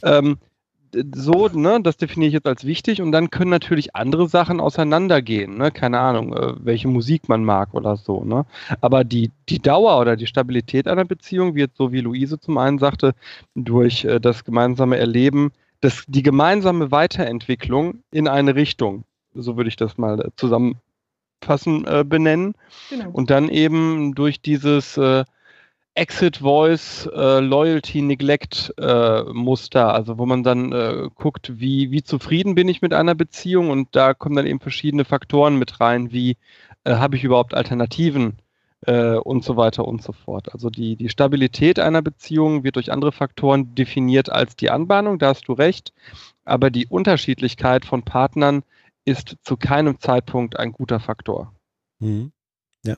Ähm, 0.01 0.37
so, 1.13 1.47
ne, 1.47 1.79
das 1.81 1.97
definiere 1.97 2.27
ich 2.27 2.33
jetzt 2.33 2.47
als 2.47 2.65
wichtig 2.65 3.01
und 3.01 3.11
dann 3.11 3.29
können 3.29 3.51
natürlich 3.51 3.95
andere 3.95 4.27
Sachen 4.27 4.59
auseinandergehen, 4.59 5.57
ne, 5.57 5.71
keine 5.71 5.99
Ahnung, 5.99 6.33
äh, 6.33 6.53
welche 6.59 6.87
Musik 6.87 7.29
man 7.29 7.43
mag 7.43 7.73
oder 7.73 7.97
so, 7.97 8.23
ne. 8.23 8.45
Aber 8.81 9.03
die, 9.03 9.31
die 9.49 9.59
Dauer 9.59 9.99
oder 9.99 10.15
die 10.15 10.27
Stabilität 10.27 10.87
einer 10.87 11.05
Beziehung 11.05 11.55
wird, 11.55 11.71
so 11.75 11.91
wie 11.91 12.01
Luise 12.01 12.39
zum 12.39 12.57
einen 12.57 12.79
sagte, 12.79 13.13
durch 13.55 14.05
äh, 14.05 14.19
das 14.19 14.43
gemeinsame 14.43 14.97
Erleben, 14.97 15.51
das, 15.81 16.03
die 16.07 16.23
gemeinsame 16.23 16.91
Weiterentwicklung 16.91 18.03
in 18.11 18.27
eine 18.27 18.55
Richtung, 18.55 19.03
so 19.33 19.57
würde 19.57 19.69
ich 19.69 19.75
das 19.75 19.97
mal 19.97 20.19
äh, 20.19 20.29
zusammen 20.35 20.75
fassen, 21.43 21.85
äh, 21.87 22.03
benennen. 22.07 22.53
Genau. 22.89 23.09
Und 23.11 23.29
dann 23.29 23.49
eben 23.49 24.13
durch 24.13 24.41
dieses 24.41 24.97
äh, 24.97 25.25
Exit 25.93 26.37
Voice 26.37 27.05
äh, 27.13 27.39
Loyalty 27.39 28.01
Neglect 28.01 28.73
äh, 28.77 29.23
Muster, 29.23 29.93
also 29.93 30.17
wo 30.17 30.25
man 30.25 30.43
dann 30.43 30.71
äh, 30.71 31.09
guckt, 31.15 31.59
wie, 31.59 31.91
wie 31.91 32.03
zufrieden 32.03 32.55
bin 32.55 32.69
ich 32.69 32.81
mit 32.81 32.93
einer 32.93 33.13
Beziehung 33.13 33.69
und 33.69 33.89
da 33.91 34.13
kommen 34.13 34.35
dann 34.35 34.47
eben 34.47 34.61
verschiedene 34.61 35.03
Faktoren 35.03 35.57
mit 35.57 35.81
rein, 35.81 36.11
wie 36.11 36.37
äh, 36.85 36.95
habe 36.95 37.17
ich 37.17 37.23
überhaupt 37.23 37.53
Alternativen 37.53 38.37
und 38.83 39.43
so 39.43 39.57
weiter 39.57 39.87
und 39.87 40.01
so 40.01 40.11
fort. 40.11 40.51
Also 40.53 40.71
die, 40.71 40.95
die 40.95 41.09
Stabilität 41.09 41.77
einer 41.77 42.01
Beziehung 42.01 42.63
wird 42.63 42.77
durch 42.77 42.91
andere 42.91 43.11
Faktoren 43.11 43.75
definiert 43.75 44.31
als 44.31 44.55
die 44.55 44.71
Anbahnung, 44.71 45.19
da 45.19 45.27
hast 45.27 45.47
du 45.47 45.53
recht, 45.53 45.93
aber 46.45 46.71
die 46.71 46.87
Unterschiedlichkeit 46.87 47.85
von 47.85 48.01
Partnern 48.01 48.63
ist 49.05 49.35
zu 49.43 49.55
keinem 49.55 49.99
Zeitpunkt 49.99 50.57
ein 50.57 50.71
guter 50.71 50.99
Faktor. 50.99 51.53
Mhm. 51.99 52.31
Ja. 52.83 52.95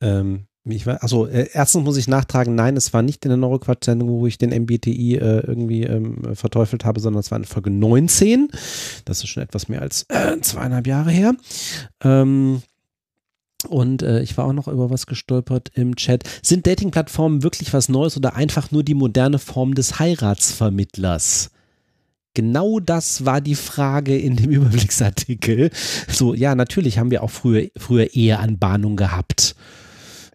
Ähm, 0.00 0.46
Ich 0.70 0.86
war, 0.86 1.02
also 1.02 1.26
äh, 1.26 1.48
erstens 1.52 1.84
muss 1.84 1.96
ich 1.96 2.08
nachtragen, 2.08 2.54
nein, 2.54 2.76
es 2.76 2.92
war 2.92 3.02
nicht 3.02 3.24
in 3.24 3.30
der 3.30 3.36
Neuroquatsch-Sendung, 3.38 4.08
wo 4.08 4.26
ich 4.26 4.38
den 4.38 4.50
MBTI 4.50 5.16
äh, 5.16 5.40
irgendwie 5.46 5.84
ähm, 5.84 6.34
verteufelt 6.34 6.84
habe, 6.84 7.00
sondern 7.00 7.20
es 7.20 7.30
war 7.30 7.38
in 7.38 7.44
Folge 7.44 7.70
19. 7.70 8.48
Das 9.04 9.18
ist 9.18 9.28
schon 9.28 9.42
etwas 9.42 9.68
mehr 9.68 9.82
als 9.82 10.04
äh, 10.08 10.40
zweieinhalb 10.40 10.86
Jahre 10.86 11.10
her. 11.10 11.34
Ähm, 12.02 12.62
und 13.66 14.02
äh, 14.02 14.20
ich 14.20 14.36
war 14.38 14.44
auch 14.44 14.52
noch 14.52 14.68
über 14.68 14.90
was 14.90 15.06
gestolpert 15.06 15.72
im 15.74 15.96
Chat. 15.96 16.22
Sind 16.42 16.66
Dating-Plattformen 16.66 17.42
wirklich 17.42 17.72
was 17.72 17.88
Neues 17.88 18.16
oder 18.16 18.36
einfach 18.36 18.70
nur 18.70 18.84
die 18.84 18.94
moderne 18.94 19.38
Form 19.38 19.74
des 19.74 19.98
Heiratsvermittlers? 19.98 21.50
Genau 22.34 22.78
das 22.78 23.24
war 23.24 23.40
die 23.40 23.56
Frage 23.56 24.16
in 24.16 24.36
dem 24.36 24.50
Überblicksartikel. 24.52 25.70
So, 26.06 26.34
ja, 26.34 26.54
natürlich 26.54 26.98
haben 26.98 27.10
wir 27.10 27.24
auch 27.24 27.30
früher, 27.30 27.66
früher 27.76 28.14
Eheanbahnung 28.14 28.96
gehabt. 28.96 29.56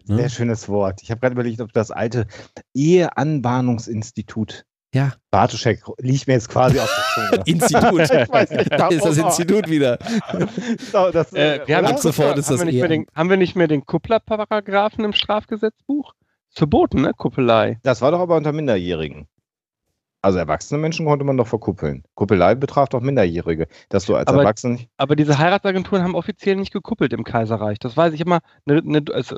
Ne? 0.06 0.16
Sehr 0.16 0.28
schönes 0.28 0.68
Wort. 0.68 1.02
Ich 1.02 1.10
habe 1.10 1.20
gerade 1.20 1.34
überlegt, 1.34 1.60
ob 1.60 1.72
das 1.72 1.90
alte 1.90 2.26
Eheanbahnungsinstitut 2.74 4.64
ja. 4.94 5.12
Bartoschek 5.32 5.82
liegt 5.98 6.28
mir 6.28 6.34
jetzt 6.34 6.48
quasi 6.48 6.78
auf 6.78 6.88
der 6.88 7.30
Zunge. 7.30 7.42
Institut. 7.46 8.00
ich 8.22 8.28
weiß 8.32 8.50
nicht, 8.50 8.72
da 8.72 8.88
ist 8.88 9.04
das 9.04 9.18
Institut 9.18 9.68
wieder. 9.68 9.98
so, 10.92 11.10
das, 11.10 11.32
äh, 11.32 11.60
wir 11.66 11.76
haben, 11.78 11.96
sofort 11.96 12.38
ist 12.38 12.48
das 12.48 12.60
haben, 12.60 12.70
wir 12.70 12.86
den, 12.86 13.06
haben 13.12 13.28
wir 13.28 13.36
nicht 13.36 13.56
mehr 13.56 13.66
den 13.66 13.84
Kupplerparagraphen 13.84 15.04
im 15.04 15.12
Strafgesetzbuch? 15.12 16.14
Verboten, 16.50 17.02
ne? 17.02 17.12
Kuppelei. 17.12 17.80
Das 17.82 18.02
war 18.02 18.12
doch 18.12 18.20
aber 18.20 18.36
unter 18.36 18.52
Minderjährigen. 18.52 19.26
Also 20.22 20.38
erwachsene 20.38 20.80
Menschen 20.80 21.04
konnte 21.04 21.24
man 21.24 21.36
doch 21.36 21.48
verkuppeln. 21.48 22.04
Kuppelei 22.14 22.54
betraf 22.54 22.88
doch 22.88 23.00
Minderjährige, 23.00 23.66
dass 23.88 24.06
du 24.06 24.14
als 24.14 24.28
aber, 24.28 24.42
Erwachsener 24.42 24.74
nicht. 24.74 24.88
Aber 24.96 25.16
diese 25.16 25.38
Heiratsagenturen 25.38 26.04
haben 26.04 26.14
offiziell 26.14 26.54
nicht 26.54 26.72
gekuppelt 26.72 27.12
im 27.12 27.24
Kaiserreich. 27.24 27.80
Das 27.80 27.96
weiß 27.96 28.14
ich 28.14 28.20
immer. 28.20 28.38
Ne, 28.64 28.80
ne, 28.84 29.04
also, 29.12 29.36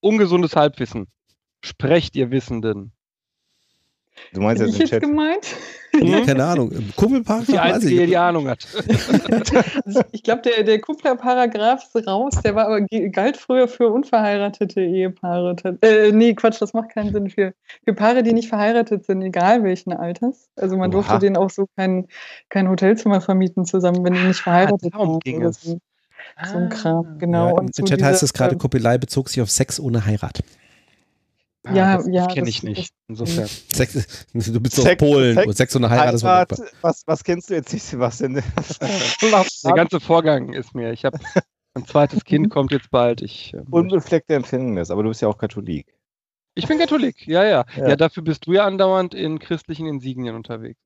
ungesundes 0.00 0.56
Halbwissen. 0.56 1.06
Sprecht 1.62 2.16
ihr 2.16 2.30
Wissenden. 2.30 2.92
Du 4.32 4.40
meinst 4.40 4.62
jetzt, 4.62 4.80
ich 4.80 4.90
jetzt 4.90 5.02
gemeint? 5.02 5.56
Hm? 5.92 6.26
Keine 6.26 6.44
Ahnung. 6.44 6.70
Kuppelparagraph? 6.96 7.46
Die 7.46 7.58
einzige, 7.58 8.00
die 8.00 8.06
die 8.08 8.16
Ahnung 8.16 8.48
hat. 8.48 8.66
also 9.84 10.02
ich 10.12 10.22
glaube, 10.22 10.42
der, 10.42 10.62
der 10.62 10.80
Kupplerparagraph 10.80 11.82
ist 11.94 12.06
raus. 12.06 12.34
Der 12.44 12.54
war 12.54 12.66
aber 12.66 12.82
galt 13.10 13.36
früher 13.36 13.68
für 13.68 13.88
unverheiratete 13.88 14.80
Ehepaare. 14.80 15.56
Äh, 15.82 16.12
nee, 16.12 16.34
Quatsch, 16.34 16.60
das 16.60 16.74
macht 16.74 16.90
keinen 16.90 17.12
Sinn. 17.12 17.30
Für, 17.30 17.54
für 17.84 17.94
Paare, 17.94 18.22
die 18.22 18.32
nicht 18.32 18.48
verheiratet 18.48 19.06
sind, 19.06 19.22
egal 19.22 19.64
welchen 19.64 19.92
Alters. 19.92 20.50
Also 20.56 20.76
man 20.76 20.90
Oha. 20.90 21.00
durfte 21.00 21.18
denen 21.20 21.36
auch 21.36 21.50
so 21.50 21.66
kein, 21.76 22.06
kein 22.48 22.68
Hotelzimmer 22.68 23.20
vermieten 23.20 23.64
zusammen, 23.64 24.04
wenn 24.04 24.12
die 24.12 24.24
nicht 24.24 24.40
verheiratet 24.40 24.92
ah, 24.94 25.06
sind. 25.06 25.24
Ging 25.24 25.42
es. 25.42 25.76
So, 26.44 26.58
ein 26.58 26.68
Kram, 26.68 27.18
genau. 27.18 27.56
Ja, 27.56 27.60
Im 27.60 27.72
so 27.72 27.82
Chat 27.82 28.02
heißt 28.02 28.22
es 28.22 28.32
gerade, 28.32 28.52
ähm, 28.52 28.58
Kuppelei 28.58 28.98
bezog 28.98 29.28
sich 29.28 29.40
auf 29.40 29.50
Sex 29.50 29.80
ohne 29.80 30.04
Heirat. 30.04 30.42
Ah, 31.66 31.74
ja, 31.74 31.96
das, 31.96 32.06
ja. 32.10 32.26
kenne 32.26 32.48
ich 32.48 32.62
nicht. 32.62 32.94
Insofern. 33.08 33.48
Sex, 33.72 34.26
du 34.32 34.60
bist 34.60 34.78
aus 34.78 34.96
Polen. 34.96 35.34
Sex, 35.34 35.56
Sex 35.56 35.76
und 35.76 35.84
eine 35.84 35.94
Heirat, 35.94 36.22
Heirat 36.22 36.52
was, 36.80 37.02
was 37.06 37.24
kennst 37.24 37.50
du 37.50 37.54
jetzt 37.54 37.72
nicht, 37.72 37.82
Sebastian? 37.82 38.34
Der 39.64 39.72
ganze 39.74 40.00
Vorgang 40.00 40.52
ist 40.52 40.74
mir. 40.74 40.92
Ich 40.92 41.04
habe 41.04 41.18
ein 41.74 41.86
zweites 41.86 42.24
Kind 42.24 42.46
mhm. 42.46 42.50
kommt 42.50 42.72
jetzt 42.72 42.90
bald. 42.90 43.22
Ich, 43.22 43.54
äh, 43.54 43.62
Unbefleckte 43.70 44.34
Empfängnis, 44.34 44.90
aber 44.90 45.02
du 45.02 45.08
bist 45.10 45.22
ja 45.22 45.28
auch 45.28 45.38
Katholik. 45.38 45.94
Ich 46.54 46.66
bin 46.66 46.78
Katholik, 46.78 47.26
ja, 47.26 47.44
ja, 47.44 47.64
ja. 47.76 47.88
Ja, 47.90 47.96
dafür 47.96 48.24
bist 48.24 48.46
du 48.46 48.52
ja 48.52 48.64
andauernd 48.64 49.14
in 49.14 49.38
christlichen 49.38 49.86
Insignien 49.86 50.34
unterwegs. 50.34 50.80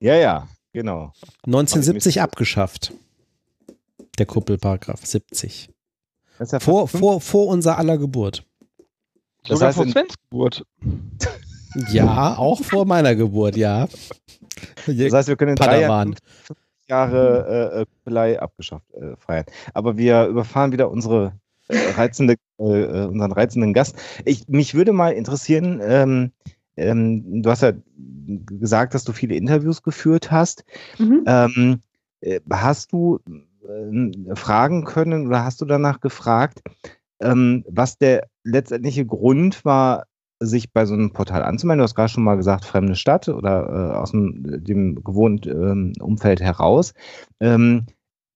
Ja, 0.00 0.16
ja, 0.16 0.48
genau. 0.72 1.12
1970 1.46 2.20
abgeschafft. 2.20 2.92
Der 4.18 4.26
Kuppelparagraph 4.26 5.04
70. 5.04 5.70
Ja 6.38 6.60
vor, 6.60 6.88
vor, 6.88 7.20
vor 7.20 7.46
unser 7.46 7.78
aller 7.78 7.98
Geburt. 7.98 8.44
Das 9.42 9.58
Sogar 9.58 9.68
heißt 9.68 9.76
vor 9.76 9.86
Svens 9.86 10.14
Geburt. 10.30 10.64
Ja, 11.90 12.36
auch 12.36 12.62
vor 12.62 12.84
meiner 12.84 13.16
Geburt, 13.16 13.56
ja. 13.56 13.88
Das 14.86 15.12
heißt, 15.12 15.28
wir 15.28 15.34
können 15.34 15.50
in 15.50 15.56
drei 15.56 15.80
Jahren 15.80 16.14
Jahre 16.86 17.86
äh, 18.06 18.10
äh 18.10 18.36
abgeschafft 18.36 18.92
äh, 18.94 19.16
feiern. 19.16 19.46
Aber 19.72 19.96
wir 19.96 20.26
überfahren 20.26 20.70
wieder 20.70 20.90
unsere 20.90 21.32
äh, 21.68 21.76
reizende, 21.96 22.36
äh, 22.58 22.82
äh, 22.82 23.06
unseren 23.06 23.32
reizenden 23.32 23.72
Gast. 23.72 23.96
Ich, 24.24 24.46
mich 24.48 24.74
würde 24.74 24.92
mal 24.92 25.14
interessieren, 25.14 25.80
ähm, 25.82 26.32
ähm, 26.76 27.42
du 27.42 27.50
hast 27.50 27.62
ja 27.62 27.72
gesagt, 28.26 28.94
dass 28.94 29.04
du 29.04 29.12
viele 29.12 29.34
Interviews 29.34 29.82
geführt 29.82 30.30
hast. 30.30 30.64
Mhm. 30.98 31.24
Ähm, 31.26 31.80
hast 32.50 32.92
du 32.92 33.20
fragen 34.34 34.84
können 34.84 35.26
oder 35.26 35.44
hast 35.44 35.60
du 35.60 35.64
danach 35.64 36.00
gefragt, 36.00 36.62
ähm, 37.20 37.64
was 37.68 37.98
der 37.98 38.26
letztendliche 38.44 39.06
Grund 39.06 39.64
war, 39.64 40.04
sich 40.40 40.72
bei 40.72 40.84
so 40.84 40.94
einem 40.94 41.12
Portal 41.12 41.42
anzumelden. 41.42 41.78
Du 41.78 41.84
hast 41.84 41.94
gerade 41.94 42.08
schon 42.08 42.24
mal 42.24 42.36
gesagt, 42.36 42.64
fremde 42.64 42.96
Stadt 42.96 43.28
oder 43.28 43.68
äh, 43.68 43.96
aus 43.96 44.10
dem, 44.10 44.64
dem 44.64 45.02
gewohnten 45.02 45.50
ähm, 45.50 45.92
Umfeld 46.00 46.40
heraus. 46.40 46.92
Ähm, 47.40 47.86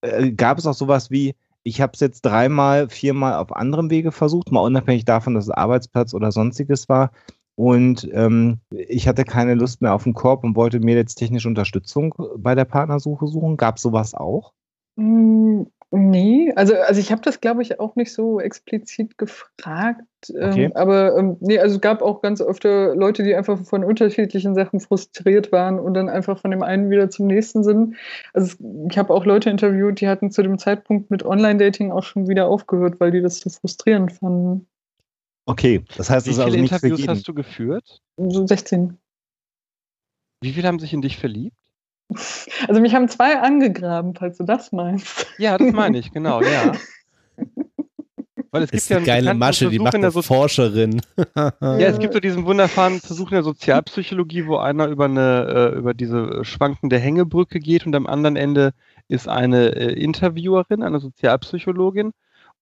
äh, 0.01 0.31
gab 0.33 0.59
es 0.59 0.67
auch 0.67 0.75
sowas 0.75 1.11
wie, 1.11 1.35
ich 1.65 1.81
habe 1.81 1.93
es 1.95 2.01
jetzt 2.01 2.23
dreimal, 2.23 2.89
viermal 2.89 3.35
auf 3.35 3.55
anderem 3.55 3.91
Wege 3.91 4.13
versucht, 4.13 4.53
mal 4.53 4.61
unabhängig 4.61 5.05
davon, 5.05 5.35
dass 5.35 5.45
es 5.45 5.51
Arbeitsplatz 5.51 6.15
oder 6.15 6.33
sonstiges 6.33 6.89
war. 6.89 7.11
Und 7.57 8.09
ähm, 8.13 8.61
ich 8.71 9.09
hatte 9.09 9.25
keine 9.25 9.55
Lust 9.55 9.83
mehr 9.83 9.93
auf 9.93 10.05
den 10.05 10.15
Korb 10.15 10.45
und 10.45 10.55
wollte 10.55 10.79
mir 10.79 10.95
jetzt 10.95 11.17
technische 11.17 11.49
Unterstützung 11.49 12.15
bei 12.37 12.55
der 12.55 12.65
Partnersuche 12.65 13.27
suchen. 13.27 13.57
Gab 13.57 13.77
es 13.77 13.83
sowas 13.83 14.15
auch? 14.15 14.53
Hm, 14.99 15.67
Nee, 15.91 16.53
also 16.55 16.75
also 16.75 17.01
ich 17.01 17.11
habe 17.11 17.23
das, 17.23 17.41
glaube 17.41 17.63
ich, 17.63 17.81
auch 17.81 17.97
nicht 17.97 18.13
so 18.13 18.41
explizit 18.41 19.17
gefragt. 19.17 20.03
Ähm, 20.35 20.51
okay. 20.51 20.65
Ähm, 20.65 20.73
aber 20.77 21.17
ähm, 21.17 21.37
nee, 21.41 21.59
also 21.59 21.77
es 21.77 21.81
gab 21.81 22.03
auch 22.03 22.21
ganz 22.21 22.43
oft 22.43 22.65
Leute, 22.65 23.23
die 23.23 23.35
einfach 23.35 23.65
von 23.65 23.85
unterschiedlichen 23.85 24.55
Sachen 24.55 24.81
frustriert 24.81 25.51
waren 25.51 25.81
und 25.81 25.95
dann 25.95 26.11
einfach 26.11 26.41
von 26.41 26.51
dem 26.51 26.63
einen 26.63 26.91
wieder 26.91 27.09
zum 27.09 27.27
nächsten 27.27 27.65
sind. 27.65 27.97
Also 28.35 28.57
ich 28.91 28.99
habe 28.99 29.15
auch 29.15 29.25
Leute 29.25 29.49
interviewt, 29.49 30.03
die 30.03 30.09
hatten 30.09 30.31
zu 30.31 30.43
dem 30.43 30.59
Zeitpunkt 30.59 31.11
mit 31.11 31.25
Online-Dating 31.25 31.91
auch 31.91 32.05
schon 32.05 32.29
wieder 32.29 32.49
aufgehört, 32.49 33.01
weil 33.01 33.11
die 33.11 33.23
das 33.23 33.41
zu 33.41 33.49
frustrierend 33.49 34.13
fanden. 34.13 34.67
Okay, 35.47 35.83
das 35.97 36.11
heißt, 36.11 36.27
wie 36.27 36.33
viele 36.33 36.45
also 36.45 36.59
Interviews 36.59 37.09
hast 37.09 37.27
du 37.27 37.33
geführt? 37.33 38.03
So 38.19 38.47
16. 38.47 38.99
Wie 40.43 40.53
viele 40.53 40.69
haben 40.69 40.81
sich 40.81 40.93
in 40.93 41.01
dich 41.01 41.17
verliebt? 41.17 41.57
Also 42.67 42.81
mich 42.81 42.95
haben 42.95 43.09
zwei 43.09 43.39
angegraben, 43.39 44.15
falls 44.15 44.39
du 44.39 44.45
das 44.45 44.73
meinst. 44.73 45.27
Ja, 45.39 45.59
das 45.59 45.73
meine 45.73 45.99
ich, 45.99 46.11
genau, 46.11 46.41
ja. 46.43 46.73
Weil 48.51 48.63
es 48.63 48.71
gibt 48.71 48.83
ist 48.83 48.89
ja 48.89 48.97
eine 48.97 49.07
geile 49.07 49.35
Masche, 49.35 49.69
die 49.69 49.79
macht 49.79 49.95
eine 49.95 50.11
so 50.11 50.23
Forscherin. 50.23 51.03
ja, 51.37 51.53
es 51.61 51.99
gibt 51.99 52.15
so 52.15 52.21
diesen 52.21 52.47
wunderbaren 52.47 52.99
Versuch 53.01 53.31
in 53.31 53.35
der 53.35 53.43
Sozialpsychologie, 53.43 54.47
wo 54.47 54.57
einer 54.57 54.87
über 54.87 55.05
eine 55.05 55.73
äh, 55.75 55.79
über 55.79 55.93
diese 55.93 56.45
schwankende 56.45 56.99
Hängebrücke 56.99 57.61
geht 57.61 57.85
und 57.85 57.95
am 57.95 58.07
anderen 58.07 58.37
Ende 58.37 58.73
ist 59.09 59.29
eine 59.29 59.77
äh, 59.77 59.93
Interviewerin, 59.93 60.83
eine 60.83 60.99
Sozialpsychologin 60.99 62.13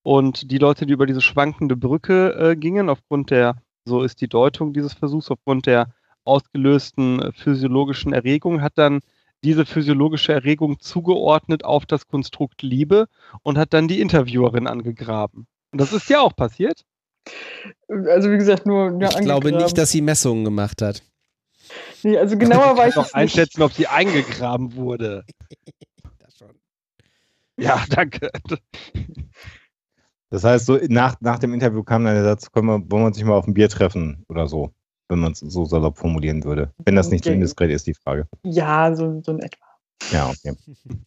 und 0.02 0.52
die 0.52 0.59
Leute, 0.59 0.86
die 0.86 0.93
über 0.93 1.06
diese 1.06 1.20
schwankende 1.20 1.77
Brücke 1.77 2.35
äh, 2.35 2.56
gingen, 2.56 2.89
aufgrund 2.89 3.31
der, 3.31 3.56
so 3.85 4.02
ist 4.02 4.20
die 4.20 4.28
Deutung 4.28 4.73
dieses 4.73 4.94
Versuchs, 4.94 5.31
aufgrund 5.31 5.66
der 5.66 5.89
ausgelösten 6.24 7.20
äh, 7.20 7.32
physiologischen 7.32 8.12
Erregung, 8.12 8.62
hat 8.62 8.74
dann 8.77 9.01
diese 9.44 9.66
physiologische 9.66 10.32
Erregung 10.32 10.80
zugeordnet 10.80 11.64
auf 11.64 11.86
das 11.86 12.06
Konstrukt 12.06 12.62
Liebe 12.62 13.06
und 13.42 13.58
hat 13.58 13.72
dann 13.72 13.88
die 13.88 14.00
Interviewerin 14.00 14.66
angegraben. 14.66 15.46
Und 15.72 15.80
das 15.80 15.92
ist 15.92 16.08
ja 16.08 16.20
auch 16.20 16.34
passiert. 16.34 16.84
Also 17.88 18.30
wie 18.30 18.38
gesagt, 18.38 18.66
nur 18.66 18.98
ja, 19.00 19.10
Ich 19.10 19.20
glaube 19.20 19.52
nicht, 19.52 19.76
dass 19.76 19.90
sie 19.90 20.00
Messungen 20.00 20.44
gemacht 20.44 20.80
hat. 20.82 21.02
Nee, 22.02 22.16
also 22.16 22.38
genauer 22.38 22.76
weiß 22.76 22.90
ich 22.90 22.96
noch 22.96 23.12
einschätzen, 23.12 23.62
ob 23.62 23.72
sie 23.72 23.88
eingegraben 23.88 24.76
wurde. 24.76 25.24
das 26.18 26.36
schon. 26.36 26.52
Ja, 27.56 27.84
danke. 27.90 28.30
Das 30.30 30.44
heißt, 30.44 30.66
so 30.66 30.78
nach, 30.88 31.20
nach 31.20 31.38
dem 31.38 31.54
Interview 31.54 31.82
kam 31.82 32.04
dann 32.04 32.14
der 32.14 32.24
Satz, 32.24 32.50
können 32.52 32.66
wir, 32.66 32.90
wollen 32.90 33.02
wir 33.02 33.06
uns 33.06 33.16
nicht 33.16 33.26
mal 33.26 33.34
auf 33.34 33.46
ein 33.46 33.54
Bier 33.54 33.68
treffen 33.68 34.24
oder 34.28 34.46
so 34.46 34.72
wenn 35.09 35.19
man 35.19 35.33
es 35.33 35.41
so 35.41 35.65
salopp 35.65 35.99
formulieren 35.99 36.45
würde. 36.45 36.73
Wenn 36.85 36.97
das 36.97 37.11
nicht 37.11 37.27
okay. 37.27 37.35
indiskret 37.35 37.70
ist, 37.70 37.87
die 37.87 37.95
Frage. 37.95 38.27
Ja, 38.43 38.95
so, 38.95 39.20
so 39.23 39.33
in 39.33 39.41
etwa. 39.41 39.65
Ja, 40.11 40.31
okay. 40.31 40.57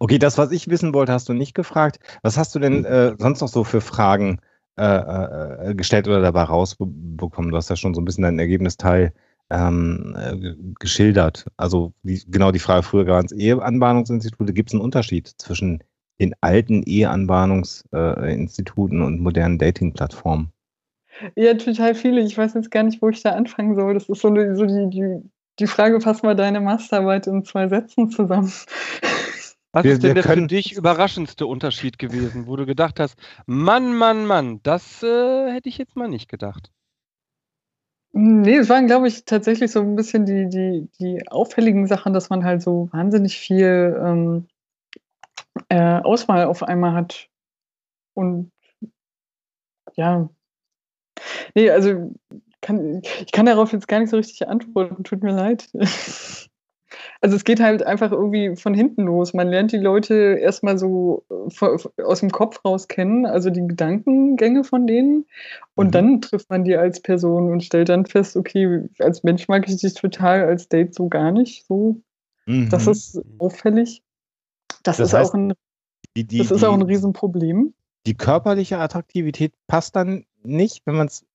Okay, 0.00 0.18
das, 0.18 0.38
was 0.38 0.50
ich 0.50 0.68
wissen 0.68 0.92
wollte, 0.92 1.12
hast 1.12 1.28
du 1.28 1.34
nicht 1.34 1.54
gefragt. 1.54 2.00
Was 2.22 2.36
hast 2.36 2.52
du 2.54 2.58
denn 2.58 2.84
äh, 2.84 3.14
sonst 3.18 3.40
noch 3.40 3.48
so 3.48 3.64
für 3.64 3.80
Fragen 3.80 4.40
äh, 4.76 4.82
äh, 4.82 5.74
gestellt 5.74 6.08
oder 6.08 6.20
dabei 6.20 6.42
rausbekommen? 6.42 7.50
Du 7.50 7.56
hast 7.56 7.70
ja 7.70 7.76
schon 7.76 7.94
so 7.94 8.00
ein 8.00 8.04
bisschen 8.04 8.24
dein 8.24 8.40
Ergebnisteil 8.40 9.12
ähm, 9.50 10.16
äh, 10.18 10.54
geschildert. 10.78 11.46
Also 11.56 11.94
die, 12.02 12.22
genau 12.26 12.52
die 12.52 12.58
Frage, 12.58 12.82
früher 12.82 13.06
waren 13.06 13.24
es 13.26 13.32
Eheanbahnungsinstitute. 13.32 14.52
Gibt 14.52 14.68
es 14.70 14.74
einen 14.74 14.82
Unterschied 14.82 15.32
zwischen 15.38 15.82
den 16.20 16.34
alten 16.40 16.82
Eheanbahnungsinstituten 16.82 19.02
und 19.02 19.20
modernen 19.20 19.58
Dating-Plattformen? 19.58 20.52
Ja, 21.36 21.54
total 21.54 21.94
viele. 21.94 22.20
Ich 22.20 22.36
weiß 22.36 22.54
jetzt 22.54 22.70
gar 22.70 22.82
nicht, 22.82 23.02
wo 23.02 23.08
ich 23.08 23.22
da 23.22 23.32
anfangen 23.32 23.74
soll. 23.74 23.94
Das 23.94 24.08
ist 24.08 24.20
so, 24.20 24.28
so 24.54 24.66
die, 24.66 24.90
die, 24.90 25.22
die 25.58 25.66
Frage, 25.66 26.00
fass 26.00 26.22
mal 26.22 26.36
deine 26.36 26.60
Masterarbeit 26.60 27.26
in 27.26 27.44
zwei 27.44 27.68
Sätzen 27.68 28.10
zusammen. 28.10 28.52
Was 29.72 29.84
Wir- 29.84 29.92
ist 29.92 30.02
denn 30.02 30.14
der 30.14 30.24
für 30.24 30.46
dich 30.46 30.74
überraschendste 30.74 31.46
Unterschied 31.46 31.98
gewesen, 31.98 32.46
wo 32.46 32.56
du 32.56 32.64
gedacht 32.64 32.98
hast, 33.00 33.18
Mann, 33.46 33.94
Mann, 33.94 34.24
Mann, 34.24 34.60
das 34.62 35.02
äh, 35.02 35.52
hätte 35.52 35.68
ich 35.68 35.76
jetzt 35.76 35.94
mal 35.94 36.08
nicht 36.08 36.28
gedacht. 36.30 36.70
Nee, 38.12 38.56
es 38.56 38.70
waren, 38.70 38.86
glaube 38.86 39.08
ich, 39.08 39.26
tatsächlich 39.26 39.70
so 39.70 39.80
ein 39.80 39.94
bisschen 39.94 40.24
die, 40.24 40.48
die, 40.48 40.88
die 40.98 41.28
auffälligen 41.28 41.86
Sachen, 41.86 42.14
dass 42.14 42.30
man 42.30 42.44
halt 42.44 42.62
so 42.62 42.88
wahnsinnig 42.92 43.38
viel 43.38 44.00
ähm, 44.02 44.48
äh, 45.68 46.00
Auswahl 46.00 46.46
auf 46.46 46.62
einmal 46.62 46.94
hat. 46.94 47.28
Und 48.14 48.50
ja. 49.94 50.30
Nee, 51.54 51.70
also 51.70 52.14
kann, 52.60 53.02
ich 53.24 53.32
kann 53.32 53.46
darauf 53.46 53.72
jetzt 53.72 53.88
gar 53.88 54.00
nicht 54.00 54.10
so 54.10 54.16
richtig 54.16 54.48
antworten, 54.48 55.04
tut 55.04 55.22
mir 55.22 55.32
leid. 55.32 55.68
Also 57.20 57.36
es 57.36 57.44
geht 57.44 57.60
halt 57.60 57.82
einfach 57.82 58.12
irgendwie 58.12 58.56
von 58.56 58.72
hinten 58.74 59.02
los. 59.02 59.34
Man 59.34 59.48
lernt 59.48 59.72
die 59.72 59.78
Leute 59.78 60.38
erstmal 60.40 60.78
so 60.78 61.24
äh, 61.28 62.02
aus 62.02 62.20
dem 62.20 62.30
Kopf 62.30 62.64
raus 62.64 62.88
kennen, 62.88 63.26
also 63.26 63.50
die 63.50 63.66
Gedankengänge 63.66 64.64
von 64.64 64.86
denen. 64.86 65.26
Und 65.74 65.88
Mhm. 65.88 65.92
dann 65.92 66.20
trifft 66.22 66.48
man 66.48 66.64
die 66.64 66.76
als 66.76 67.00
Person 67.00 67.50
und 67.52 67.62
stellt 67.62 67.88
dann 67.88 68.06
fest, 68.06 68.36
okay, 68.36 68.88
als 69.00 69.22
Mensch 69.22 69.48
mag 69.48 69.68
ich 69.68 69.76
dich 69.76 69.94
total, 69.94 70.44
als 70.44 70.68
Date 70.68 70.94
so 70.94 71.08
gar 71.08 71.30
nicht. 71.32 71.66
So, 71.66 72.00
das 72.70 72.86
Mhm. 72.86 72.92
ist 72.92 73.20
auffällig. 73.38 74.02
Das, 74.82 74.96
Das 74.96 75.08
ist 75.08 75.14
heißt, 75.14 75.30
auch 75.30 75.34
ein, 75.34 75.52
die, 76.16 76.24
die, 76.24 76.38
das 76.38 76.50
ist 76.50 76.60
die, 76.62 76.66
auch 76.66 76.74
ein 76.74 76.82
Riesenproblem. 76.82 77.74
Die 78.08 78.14
körperliche 78.14 78.78
Attraktivität 78.78 79.52
passt 79.66 79.94
dann 79.94 80.24
nicht, 80.42 80.86
wenn 80.86 80.96
man 80.96 81.08
es. 81.08 81.26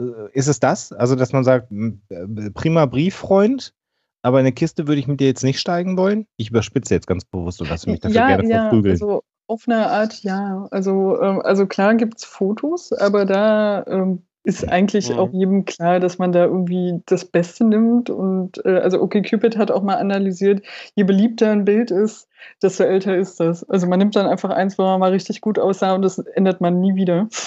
Äh, 0.00 0.04
ist 0.32 0.46
es 0.46 0.60
das? 0.60 0.92
Also, 0.92 1.16
dass 1.16 1.32
man 1.32 1.42
sagt, 1.42 1.72
m, 1.72 2.02
äh, 2.08 2.50
prima 2.50 2.86
Brieffreund, 2.86 3.74
aber 4.22 4.38
in 4.38 4.46
eine 4.46 4.52
Kiste 4.52 4.86
würde 4.86 5.00
ich 5.00 5.08
mit 5.08 5.18
dir 5.18 5.26
jetzt 5.26 5.42
nicht 5.42 5.58
steigen 5.58 5.96
wollen? 5.96 6.26
Ich 6.36 6.50
überspitze 6.50 6.94
jetzt 6.94 7.08
ganz 7.08 7.24
bewusst 7.24 7.60
und 7.60 7.68
lasse 7.68 7.90
mich 7.90 7.98
dafür 7.98 8.16
ja, 8.16 8.28
gerne 8.28 8.48
ja, 8.48 8.60
verprügeln. 8.62 8.92
also 8.92 9.22
auf 9.48 9.64
eine 9.66 9.88
Art 9.88 10.22
ja. 10.22 10.68
Also, 10.70 11.20
ähm, 11.20 11.40
also 11.42 11.66
klar 11.66 11.96
gibt 11.96 12.18
es 12.18 12.24
Fotos, 12.24 12.92
aber 12.92 13.24
da 13.24 13.84
ähm, 13.88 14.22
ist 14.44 14.68
eigentlich 14.68 15.10
Mhm. 15.10 15.18
auch 15.18 15.32
jedem 15.32 15.64
klar, 15.64 16.00
dass 16.00 16.18
man 16.18 16.32
da 16.32 16.44
irgendwie 16.44 17.00
das 17.06 17.24
Beste 17.24 17.64
nimmt. 17.64 18.10
Und 18.10 18.64
äh, 18.64 18.78
also 18.78 19.00
okay, 19.00 19.22
Cupid 19.22 19.56
hat 19.56 19.70
auch 19.70 19.82
mal 19.82 19.96
analysiert, 19.96 20.62
je 20.94 21.04
beliebter 21.04 21.50
ein 21.50 21.64
Bild 21.64 21.90
ist, 21.90 22.28
desto 22.62 22.84
älter 22.84 23.16
ist 23.16 23.38
das. 23.40 23.68
Also 23.68 23.86
man 23.86 23.98
nimmt 23.98 24.16
dann 24.16 24.26
einfach 24.26 24.50
eins, 24.50 24.78
wo 24.78 24.82
man 24.82 25.00
mal 25.00 25.10
richtig 25.12 25.40
gut 25.40 25.58
aussah 25.58 25.94
und 25.94 26.02
das 26.02 26.18
ändert 26.18 26.60
man 26.60 26.80
nie 26.80 26.94
wieder. 26.94 27.28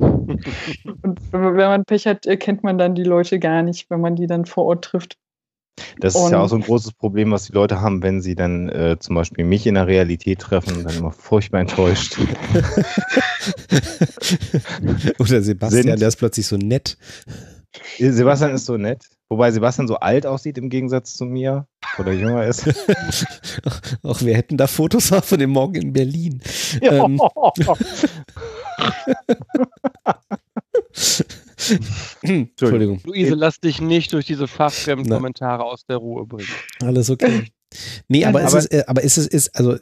Und 0.00 1.20
wenn 1.30 1.40
man, 1.40 1.56
wenn 1.56 1.68
man 1.68 1.84
Pech 1.84 2.06
hat, 2.06 2.26
erkennt 2.26 2.64
man 2.64 2.78
dann 2.78 2.94
die 2.94 3.04
Leute 3.04 3.38
gar 3.38 3.62
nicht, 3.62 3.88
wenn 3.90 4.00
man 4.00 4.16
die 4.16 4.26
dann 4.26 4.46
vor 4.46 4.64
Ort 4.64 4.84
trifft. 4.84 5.16
Das 6.00 6.14
ist 6.14 6.20
ja 6.20 6.26
Und- 6.38 6.44
auch 6.44 6.48
so 6.48 6.56
ein 6.56 6.62
großes 6.62 6.92
Problem, 6.92 7.30
was 7.32 7.44
die 7.44 7.52
Leute 7.52 7.80
haben, 7.80 8.02
wenn 8.02 8.20
sie 8.20 8.34
dann 8.34 8.68
äh, 8.68 8.96
zum 9.00 9.14
Beispiel 9.14 9.44
mich 9.44 9.66
in 9.66 9.74
der 9.74 9.86
Realität 9.86 10.40
treffen 10.40 10.76
und 10.76 10.84
dann 10.84 10.96
immer 10.96 11.12
furchtbar 11.12 11.60
enttäuscht. 11.60 12.16
Oder 15.18 15.42
Sebastian, 15.42 15.82
Sind- 15.84 16.00
der 16.00 16.08
ist 16.08 16.16
plötzlich 16.16 16.46
so 16.46 16.56
nett. 16.56 16.96
Sebastian 17.98 18.54
ist 18.54 18.66
so 18.66 18.76
nett, 18.76 19.02
wobei 19.30 19.50
Sebastian 19.50 19.88
so 19.88 19.96
alt 19.96 20.26
aussieht 20.26 20.58
im 20.58 20.68
Gegensatz 20.68 21.14
zu 21.14 21.24
mir 21.24 21.66
oder 21.98 22.12
jünger 22.12 22.44
ist. 22.44 22.68
Auch 24.02 24.20
wir 24.20 24.36
hätten 24.36 24.58
da 24.58 24.66
Fotos 24.66 25.08
von 25.08 25.38
dem 25.38 25.50
Morgen 25.50 25.76
in 25.76 25.92
Berlin. 25.94 26.42
Ähm, 26.82 27.18
Entschuldigung, 32.22 33.00
Luise, 33.04 33.34
lass 33.34 33.60
dich 33.60 33.80
nicht 33.80 34.12
durch 34.12 34.26
diese 34.26 34.46
fachfremden 34.48 35.10
Kommentare 35.10 35.64
aus 35.64 35.84
der 35.86 35.96
Ruhe 35.96 36.26
bringen. 36.26 36.48
alles 36.80 37.10
okay. 37.10 37.46
Nee, 38.08 38.24
aber, 38.24 38.42
ist 38.42 38.48
Aber- 38.48 38.58
es, 38.58 38.66
äh, 38.66 38.84
aber 38.86 39.02
ist 39.02 39.18
es, 39.18 39.26
ist, 39.26 39.56
also, 39.56 39.74
äh, 39.74 39.78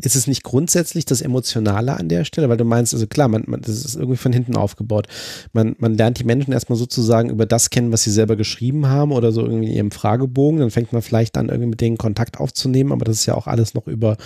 ist 0.00 0.16
es 0.16 0.26
nicht 0.26 0.42
grundsätzlich 0.42 1.04
das 1.04 1.20
Emotionale 1.20 1.96
an 1.96 2.08
der 2.08 2.24
Stelle? 2.24 2.48
Weil 2.48 2.56
du 2.56 2.64
meinst, 2.64 2.94
also 2.94 3.06
klar, 3.06 3.28
man, 3.28 3.44
man, 3.46 3.60
das 3.60 3.84
ist 3.84 3.96
irgendwie 3.96 4.16
von 4.16 4.32
hinten 4.32 4.56
aufgebaut. 4.56 5.06
Man, 5.52 5.76
man 5.78 5.94
lernt 5.94 6.18
die 6.18 6.24
Menschen 6.24 6.52
erstmal 6.52 6.78
sozusagen 6.78 7.30
über 7.30 7.46
das 7.46 7.70
kennen, 7.70 7.92
was 7.92 8.02
sie 8.02 8.10
selber 8.10 8.36
geschrieben 8.36 8.88
haben 8.88 9.12
oder 9.12 9.32
so 9.32 9.42
irgendwie 9.42 9.68
in 9.68 9.74
ihrem 9.74 9.90
Fragebogen. 9.90 10.60
Dann 10.60 10.70
fängt 10.70 10.92
man 10.92 11.02
vielleicht 11.02 11.36
an, 11.36 11.48
irgendwie 11.48 11.70
mit 11.70 11.80
denen 11.80 11.98
Kontakt 11.98 12.40
aufzunehmen, 12.40 12.92
aber 12.92 13.04
das 13.04 13.20
ist 13.20 13.26
ja 13.26 13.34
auch 13.34 13.46
alles 13.46 13.74
noch 13.74 13.86
über, 13.86 14.16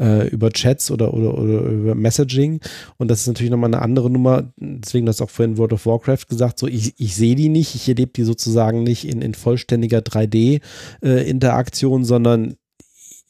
äh, 0.00 0.28
über 0.28 0.50
Chats 0.50 0.90
oder, 0.90 1.14
oder, 1.14 1.38
oder 1.38 1.60
über 1.60 1.94
Messaging. 1.94 2.60
Und 2.98 3.10
das 3.10 3.20
ist 3.20 3.26
natürlich 3.28 3.50
nochmal 3.50 3.72
eine 3.72 3.82
andere 3.82 4.10
Nummer. 4.10 4.52
Deswegen 4.56 5.08
hast 5.08 5.20
du 5.20 5.24
auch 5.24 5.30
vorhin 5.30 5.58
World 5.58 5.72
of 5.72 5.86
Warcraft 5.86 6.26
gesagt, 6.28 6.58
so 6.58 6.66
ich, 6.66 6.94
ich 6.98 7.14
sehe 7.16 7.34
die 7.34 7.48
nicht, 7.48 7.74
ich 7.74 7.88
erlebe 7.88 8.12
die 8.14 8.24
sozusagen 8.24 8.82
nicht 8.82 9.06
in, 9.06 9.22
in 9.22 9.34
vollständiger 9.34 9.98
3D-Interaktion, 9.98 12.04
sondern 12.04 12.23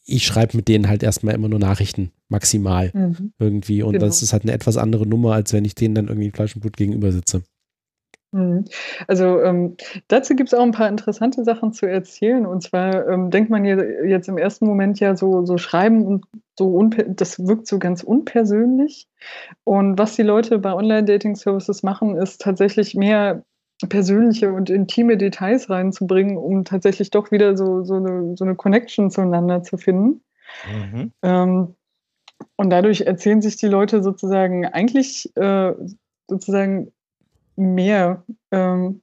ich 0.06 0.26
schreibe 0.26 0.56
mit 0.56 0.68
denen 0.68 0.88
halt 0.88 1.02
erstmal 1.02 1.34
immer 1.34 1.48
nur 1.48 1.58
Nachrichten, 1.58 2.10
maximal 2.28 2.90
Mhm. 2.92 3.32
irgendwie. 3.38 3.82
Und 3.82 3.94
Genau. 3.94 4.04
das 4.06 4.22
ist 4.22 4.32
halt 4.32 4.42
eine 4.42 4.52
etwas 4.52 4.76
andere 4.76 5.06
Nummer, 5.06 5.32
als 5.32 5.52
wenn 5.52 5.64
ich 5.64 5.74
denen 5.74 5.94
dann 5.94 6.08
irgendwie 6.08 6.30
Fleisch 6.30 6.54
und 6.54 6.60
Blut 6.60 6.76
gegenüber 6.76 7.10
sitze. 7.10 7.42
Mhm. 8.32 8.64
Also 9.06 9.40
ähm, 9.42 9.76
dazu 10.08 10.34
gibt 10.34 10.48
es 10.48 10.54
auch 10.58 10.62
ein 10.64 10.72
paar 10.72 10.88
interessante 10.88 11.44
Sachen 11.44 11.72
zu 11.72 11.86
erzählen. 11.86 12.44
Und 12.46 12.62
zwar 12.62 13.08
ähm, 13.08 13.30
denkt 13.30 13.48
man 13.48 13.64
jetzt 13.64 14.28
im 14.28 14.38
ersten 14.38 14.66
Moment 14.66 14.98
ja 15.00 15.16
so, 15.16 15.46
so 15.46 15.56
schreiben 15.56 16.04
und 16.04 16.24
so 16.58 16.82
das 17.08 17.46
wirkt 17.46 17.66
so 17.66 17.78
ganz 17.78 18.02
unpersönlich. 18.02 19.06
Und 19.62 19.98
was 19.98 20.16
die 20.16 20.22
Leute 20.22 20.58
bei 20.58 20.74
Online-Dating-Services 20.74 21.82
machen, 21.82 22.16
ist 22.16 22.40
tatsächlich 22.40 22.94
mehr 22.94 23.44
persönliche 23.88 24.52
und 24.52 24.70
intime 24.70 25.16
Details 25.16 25.68
reinzubringen, 25.68 26.36
um 26.36 26.64
tatsächlich 26.64 27.10
doch 27.10 27.30
wieder 27.30 27.56
so, 27.56 27.84
so, 27.84 27.94
eine, 27.94 28.36
so 28.36 28.44
eine 28.44 28.54
Connection 28.54 29.10
zueinander 29.10 29.62
zu 29.62 29.76
finden. 29.76 30.22
Mhm. 30.64 31.12
Ähm, 31.22 31.74
und 32.56 32.70
dadurch 32.70 33.02
erzählen 33.02 33.42
sich 33.42 33.56
die 33.56 33.66
Leute 33.66 34.02
sozusagen 34.02 34.66
eigentlich 34.66 35.34
äh, 35.36 35.74
sozusagen 36.28 36.92
mehr. 37.56 38.24
Ähm, 38.50 39.02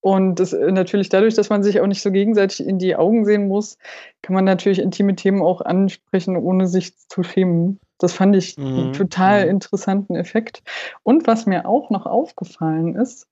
und 0.00 0.38
das, 0.38 0.52
äh, 0.52 0.70
natürlich 0.70 1.08
dadurch, 1.08 1.34
dass 1.34 1.48
man 1.48 1.62
sich 1.62 1.80
auch 1.80 1.86
nicht 1.86 2.02
so 2.02 2.12
gegenseitig 2.12 2.66
in 2.66 2.78
die 2.78 2.96
Augen 2.96 3.24
sehen 3.24 3.48
muss, 3.48 3.78
kann 4.22 4.34
man 4.34 4.44
natürlich 4.44 4.78
intime 4.78 5.16
Themen 5.16 5.42
auch 5.42 5.60
ansprechen, 5.62 6.36
ohne 6.36 6.68
sich 6.68 6.96
zu 7.08 7.22
schämen. 7.22 7.80
Das 7.98 8.12
fand 8.12 8.36
ich 8.36 8.58
einen 8.76 8.92
Mhm, 8.92 8.92
total 8.92 9.44
mhm. 9.44 9.50
interessanten 9.50 10.14
Effekt. 10.14 10.62
Und 11.02 11.26
was 11.26 11.46
mir 11.46 11.66
auch 11.66 11.90
noch 11.90 12.06
aufgefallen 12.06 12.94
ist, 12.94 13.26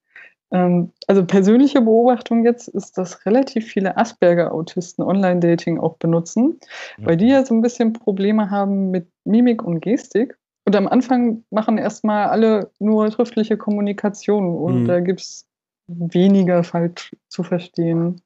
also 1.06 1.24
persönliche 1.26 1.80
Beobachtung 1.80 2.44
jetzt 2.44 2.68
ist, 2.68 2.96
dass 2.96 3.26
relativ 3.26 3.66
viele 3.66 3.96
Asperger-Autisten 3.96 5.02
Online-Dating 5.02 5.80
auch 5.80 5.96
benutzen, 5.96 6.60
weil 6.98 7.16
die 7.16 7.28
ja 7.28 7.44
so 7.44 7.54
ein 7.54 7.62
bisschen 7.62 7.92
Probleme 7.92 8.50
haben 8.50 8.90
mit 8.90 9.08
Mimik 9.24 9.62
und 9.62 9.80
Gestik. 9.80 10.38
Und 10.64 10.76
am 10.76 10.86
Anfang 10.86 11.44
machen 11.50 11.76
erstmal 11.76 12.28
alle 12.28 12.70
nur 12.78 13.10
schriftliche 13.10 13.56
Kommunikation 13.56 14.56
und 14.56 14.82
Mhm. 14.82 14.86
da 14.86 15.00
gibt 15.00 15.20
es 15.20 15.46
weniger 15.88 16.62
falsch 16.64 17.14
zu 17.28 17.42
verstehen. 17.42 18.22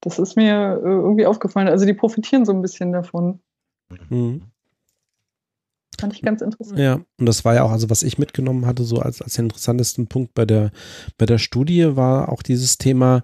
Das 0.00 0.18
ist 0.18 0.36
mir 0.36 0.80
äh, 0.82 0.88
irgendwie 0.88 1.26
aufgefallen. 1.26 1.68
Also 1.68 1.86
die 1.86 1.94
profitieren 1.94 2.44
so 2.44 2.52
ein 2.52 2.62
bisschen 2.62 2.92
davon. 2.92 3.40
Mhm. 4.08 4.42
Fand 5.98 6.12
ich 6.12 6.22
ganz 6.22 6.42
interessant. 6.42 6.78
Ja, 6.78 7.00
und 7.18 7.26
das 7.26 7.44
war 7.44 7.54
ja 7.54 7.62
auch, 7.62 7.70
also 7.70 7.88
was 7.88 8.02
ich 8.02 8.18
mitgenommen 8.18 8.66
hatte, 8.66 8.84
so 8.84 8.98
als, 8.98 9.22
als 9.22 9.38
interessantesten 9.38 10.06
Punkt 10.06 10.34
bei 10.34 10.44
der, 10.44 10.70
bei 11.18 11.26
der 11.26 11.38
Studie 11.38 11.96
war 11.96 12.30
auch 12.30 12.42
dieses 12.42 12.78
Thema, 12.78 13.22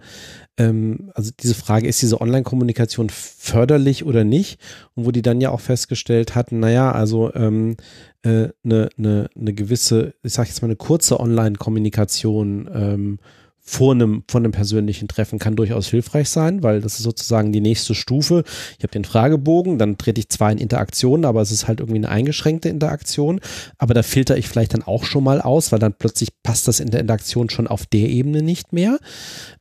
ähm, 0.57 1.11
also 1.15 1.31
diese 1.39 1.55
Frage, 1.55 1.89
ist 1.89 2.03
diese 2.03 2.21
Online-Kommunikation 2.21 3.11
förderlich 3.11 4.05
oder 4.05 4.25
nicht? 4.25 4.59
Und 4.95 5.07
wo 5.07 5.11
die 5.11 5.23
dann 5.23 5.41
ja 5.41 5.51
auch 5.51 5.61
festgestellt 5.61 6.35
hatten, 6.35 6.61
naja, 6.61 6.93
also 6.93 7.35
ähm, 7.35 7.77
äh, 8.23 8.49
eine, 8.65 8.89
eine, 8.97 9.29
eine 9.39 9.53
gewisse, 9.53 10.15
ich 10.23 10.33
sag 10.33 10.49
jetzt 10.49 10.63
mal 10.63 10.69
eine 10.69 10.77
kurze 10.77 11.21
Online-Kommunikation 11.21 12.71
ähm, 12.73 13.19
vor 13.65 13.93
einem, 13.93 14.25
vor 14.29 14.41
einem 14.41 14.51
persönlichen 14.51 15.07
Treffen 15.07 15.39
kann 15.39 15.55
durchaus 15.55 15.87
hilfreich 15.87 16.29
sein, 16.29 16.65
weil 16.65 16.81
das 16.81 16.95
ist 16.95 17.05
sozusagen 17.05 17.53
die 17.53 17.61
nächste 17.61 17.95
Stufe. 17.95 18.43
Ich 18.77 18.83
habe 18.83 18.93
den 18.93 19.05
Fragebogen, 19.05 19.79
dann 19.79 19.99
trete 19.99 20.21
ich 20.21 20.29
zwar 20.31 20.51
in 20.51 20.59
Interaktion, 20.59 21.25
aber 21.25 21.43
es 21.43 21.53
ist 21.53 21.69
halt 21.69 21.79
irgendwie 21.79 21.99
eine 21.99 22.09
eingeschränkte 22.09 22.69
Interaktion. 22.69 23.41
Aber 23.79 23.95
da 23.95 24.03
filter 24.03 24.37
ich 24.37 24.49
vielleicht 24.49 24.75
dann 24.75 24.83
auch 24.83 25.05
schon 25.05 25.23
mal 25.23 25.41
aus, 25.41 25.71
weil 25.71 25.79
dann 25.79 25.95
plötzlich 25.97 26.31
passt 26.43 26.67
das 26.67 26.81
in 26.81 26.91
der 26.91 27.01
Interaktion 27.01 27.51
schon 27.51 27.69
auf 27.69 27.87
der 27.87 28.09
Ebene 28.09 28.43
nicht 28.43 28.73
mehr. 28.73 28.99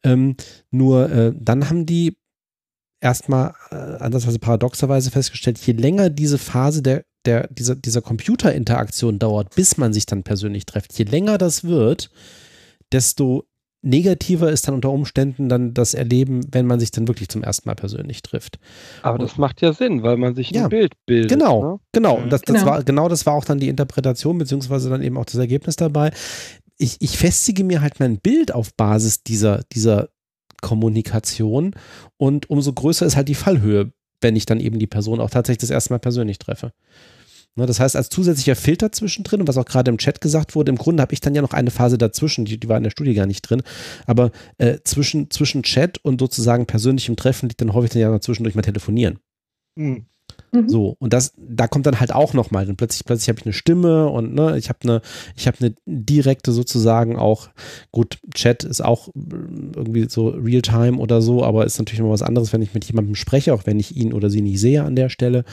Ähm, 0.04 0.36
nur 0.72 1.12
äh, 1.12 1.34
dann 1.40 1.70
haben 1.70 1.86
die 1.86 2.18
erstmal 3.02 3.54
äh, 3.70 3.76
andersweise 3.76 4.40
paradoxerweise 4.40 5.12
festgestellt, 5.12 5.60
je 5.60 5.74
länger 5.74 6.10
diese 6.10 6.40
Phase 6.40 6.82
der, 6.82 7.04
der, 7.26 7.48
dieser, 7.48 7.76
dieser 7.76 8.02
Computerinteraktion 8.02 9.20
dauert, 9.20 9.54
bis 9.56 9.78
man 9.78 9.94
sich 9.94 10.08
dann 10.08 10.24
persönlich 10.24 10.66
trifft, 10.66 10.98
je 10.98 11.06
länger 11.06 11.38
das 11.38 11.64
wird, 11.64 12.10
desto 12.92 13.46
negativer 13.84 14.52
ist 14.52 14.68
dann 14.68 14.76
unter 14.76 14.92
Umständen 14.92 15.50
dann 15.50 15.74
das 15.74 15.94
Erleben, 15.94 16.42
wenn 16.52 16.68
man 16.68 16.80
sich 16.80 16.92
dann 16.92 17.08
wirklich 17.08 17.30
zum 17.30 17.44
ersten 17.44 17.68
Mal 17.68 17.76
persönlich 17.76 18.22
trifft. 18.22 18.60
Aber 19.02 19.18
das 19.18 19.38
macht 19.38 19.62
ja 19.62 19.74
Sinn, 19.74 20.04
weil 20.04 20.18
man 20.18 20.36
sich 20.36 20.52
Ja. 20.52 20.64
ein 20.66 20.70
Bild 20.70 20.94
bildet. 21.06 21.32
Genau, 21.32 21.64
Ne? 21.74 21.80
genau. 21.92 22.18
Mhm. 22.18 22.24
Und 22.24 22.30
das, 22.32 22.42
das 22.42 22.56
Genau. 22.58 22.66
war, 22.72 22.84
genau 22.84 23.10
das 23.10 23.26
war 23.26 23.34
auch 23.34 23.46
dann 23.46 23.60
die 23.60 23.70
Interpretation, 23.70 24.38
beziehungsweise 24.38 24.90
dann 24.90 25.02
eben 25.02 25.18
auch 25.18 25.26
das 25.26 25.36
Ergebnis 25.36 25.76
dabei. 25.78 26.12
Ich, 26.78 26.98
ich 27.00 27.18
festige 27.18 27.64
mir 27.64 27.82
halt 27.82 28.00
mein 28.00 28.20
Bild 28.20 28.54
auf 28.54 28.74
Basis 28.76 29.24
dieser, 29.24 29.62
dieser 29.72 30.10
Kommunikation 30.62 31.76
und 32.18 32.50
umso 32.50 32.74
größer 32.74 33.06
ist 33.06 33.16
halt 33.16 33.28
die 33.30 33.36
Fallhöhe, 33.36 33.92
wenn 34.22 34.36
ich 34.36 34.46
dann 34.46 34.60
eben 34.60 34.80
die 34.80 34.88
Person 34.88 35.20
auch 35.20 35.30
tatsächlich 35.30 35.62
das 35.62 35.70
erste 35.72 35.92
Mal 35.94 36.00
persönlich 36.00 36.38
treffe. 36.40 36.72
Ne, 37.56 37.66
das 37.66 37.82
heißt, 37.82 37.98
als 37.98 38.08
zusätzlicher 38.08 38.56
Filter 38.56 38.94
zwischendrin, 38.94 39.42
und 39.42 39.48
was 39.48 39.58
auch 39.58 39.66
gerade 39.66 39.92
im 39.92 39.98
Chat 39.98 40.22
gesagt 40.22 40.56
wurde, 40.56 40.72
im 40.72 40.78
Grunde 40.78 41.02
habe 41.02 41.14
ich 41.14 41.20
dann 41.20 41.36
ja 41.36 41.42
noch 41.42 41.52
eine 41.52 41.70
Phase 41.70 41.98
dazwischen, 41.98 42.46
die, 42.46 42.58
die 42.58 42.70
war 42.70 42.78
in 42.78 42.84
der 42.84 42.92
Studie 42.92 43.14
gar 43.14 43.26
nicht 43.26 43.42
drin, 43.42 43.62
aber 44.06 44.32
äh, 44.58 44.78
zwischen, 44.86 45.30
zwischen 45.32 45.64
Chat 45.64 45.98
und 46.04 46.22
sozusagen 46.22 46.66
persönlichem 46.66 47.18
Treffen 47.18 47.50
liegt 47.50 47.60
dann 47.60 47.74
häufig 47.74 47.92
dann 47.92 48.02
ja 48.02 48.22
zwischendurch 48.22 48.56
mal 48.56 48.62
telefonieren. 48.62 49.20
Mhm. 50.54 50.70
So, 50.70 50.96
und 51.00 51.14
das, 51.14 51.34
da 51.38 51.68
kommt 51.68 51.86
dann 51.86 52.00
halt 52.00 52.14
auch 52.14 52.34
nochmal, 52.34 52.66
dann 52.66 52.76
plötzlich, 52.78 53.06
plötzlich 53.06 53.30
habe 53.30 53.40
ich 53.40 53.46
eine 53.46 53.54
Stimme 53.54 54.08
und 54.08 54.34
ne, 54.34 54.58
ich 54.58 54.70
habe 54.70 54.80
eine, 54.84 55.02
ich 55.36 55.48
habe 55.48 55.58
eine 55.60 55.76
direkte 55.86 56.52
sozusagen 56.52 57.18
auch, 57.18 57.50
gut, 57.92 58.20
Chat 58.34 58.64
ist 58.64 58.82
auch 58.82 59.10
irgendwie 59.14 60.08
so 60.10 60.30
Realtime 60.30 60.98
oder 60.98 61.22
so, 61.22 61.44
aber 61.44 61.66
ist 61.66 61.80
natürlich 61.80 62.02
noch 62.02 62.10
was 62.10 62.22
anderes, 62.22 62.52
wenn 62.52 62.62
ich 62.62 62.74
mit 62.74 62.86
jemandem 62.86 63.16
spreche, 63.16 63.54
auch 63.54 63.66
wenn 63.66 63.80
ich 63.80 63.96
ihn 63.96 64.14
oder 64.14 64.30
sie 64.30 64.42
nicht 64.42 64.60
sehe 64.60 64.84
an 64.84 64.96
der 64.96 65.10
Stelle. 65.10 65.46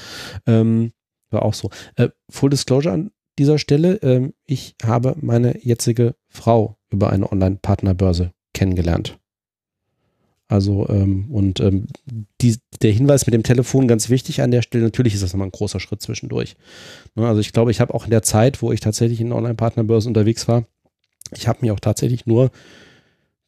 Ähm, 0.46 0.92
war 1.30 1.42
auch 1.42 1.54
so. 1.54 1.70
Äh, 1.96 2.08
Full 2.30 2.50
Disclosure 2.50 2.92
an 2.92 3.10
dieser 3.38 3.58
Stelle. 3.58 3.96
Ähm, 4.02 4.34
ich 4.44 4.74
habe 4.84 5.14
meine 5.20 5.64
jetzige 5.64 6.14
Frau 6.28 6.76
über 6.90 7.10
eine 7.10 7.30
Online-Partnerbörse 7.30 8.32
kennengelernt. 8.52 9.18
Also, 10.48 10.88
ähm, 10.88 11.26
und 11.30 11.60
ähm, 11.60 11.88
die, 12.40 12.56
der 12.80 12.90
Hinweis 12.90 13.26
mit 13.26 13.34
dem 13.34 13.42
Telefon 13.42 13.86
ganz 13.86 14.08
wichtig 14.08 14.40
an 14.40 14.50
der 14.50 14.62
Stelle. 14.62 14.84
Natürlich 14.84 15.12
ist 15.12 15.22
das 15.22 15.34
nochmal 15.34 15.48
ein 15.48 15.52
großer 15.52 15.78
Schritt 15.78 16.00
zwischendurch. 16.00 16.56
Ne, 17.14 17.28
also, 17.28 17.40
ich 17.40 17.52
glaube, 17.52 17.70
ich 17.70 17.80
habe 17.80 17.92
auch 17.92 18.04
in 18.04 18.10
der 18.10 18.22
Zeit, 18.22 18.62
wo 18.62 18.72
ich 18.72 18.80
tatsächlich 18.80 19.20
in 19.20 19.32
Online-Partnerbörsen 19.32 20.08
unterwegs 20.08 20.48
war, 20.48 20.64
ich 21.36 21.46
habe 21.46 21.58
mich 21.60 21.70
auch 21.70 21.80
tatsächlich 21.80 22.24
nur 22.24 22.50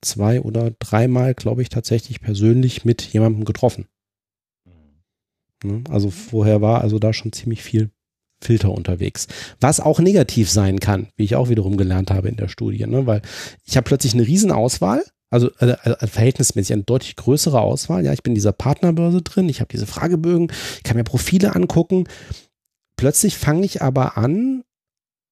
zwei 0.02 0.42
oder 0.42 0.70
dreimal, 0.78 1.34
glaube 1.34 1.62
ich, 1.62 1.70
tatsächlich 1.70 2.20
persönlich 2.20 2.84
mit 2.84 3.02
jemandem 3.02 3.44
getroffen. 3.44 3.86
Ne? 5.64 5.84
Also 5.90 6.10
vorher 6.10 6.60
war 6.60 6.80
also 6.80 6.98
da 6.98 7.12
schon 7.12 7.32
ziemlich 7.32 7.62
viel 7.62 7.90
Filter 8.42 8.70
unterwegs. 8.70 9.26
Was 9.60 9.80
auch 9.80 10.00
negativ 10.00 10.50
sein 10.50 10.80
kann, 10.80 11.08
wie 11.16 11.24
ich 11.24 11.36
auch 11.36 11.48
wiederum 11.48 11.76
gelernt 11.76 12.10
habe 12.10 12.28
in 12.28 12.36
der 12.36 12.48
Studie, 12.48 12.86
ne? 12.86 13.06
weil 13.06 13.22
ich 13.64 13.76
habe 13.76 13.84
plötzlich 13.84 14.14
eine 14.14 14.26
Riesenauswahl, 14.26 15.04
also 15.30 15.50
äh, 15.58 15.76
äh, 15.84 16.06
verhältnismäßig 16.06 16.72
eine 16.72 16.82
deutlich 16.82 17.16
größere 17.16 17.60
Auswahl. 17.60 18.04
Ja, 18.04 18.12
ich 18.12 18.22
bin 18.22 18.32
in 18.32 18.36
dieser 18.36 18.52
Partnerbörse 18.52 19.22
drin, 19.22 19.48
ich 19.48 19.60
habe 19.60 19.70
diese 19.70 19.86
Fragebögen, 19.86 20.50
ich 20.78 20.82
kann 20.82 20.96
mir 20.96 21.04
Profile 21.04 21.54
angucken. 21.54 22.04
Plötzlich 22.96 23.36
fange 23.36 23.64
ich 23.64 23.82
aber 23.82 24.16
an, 24.16 24.62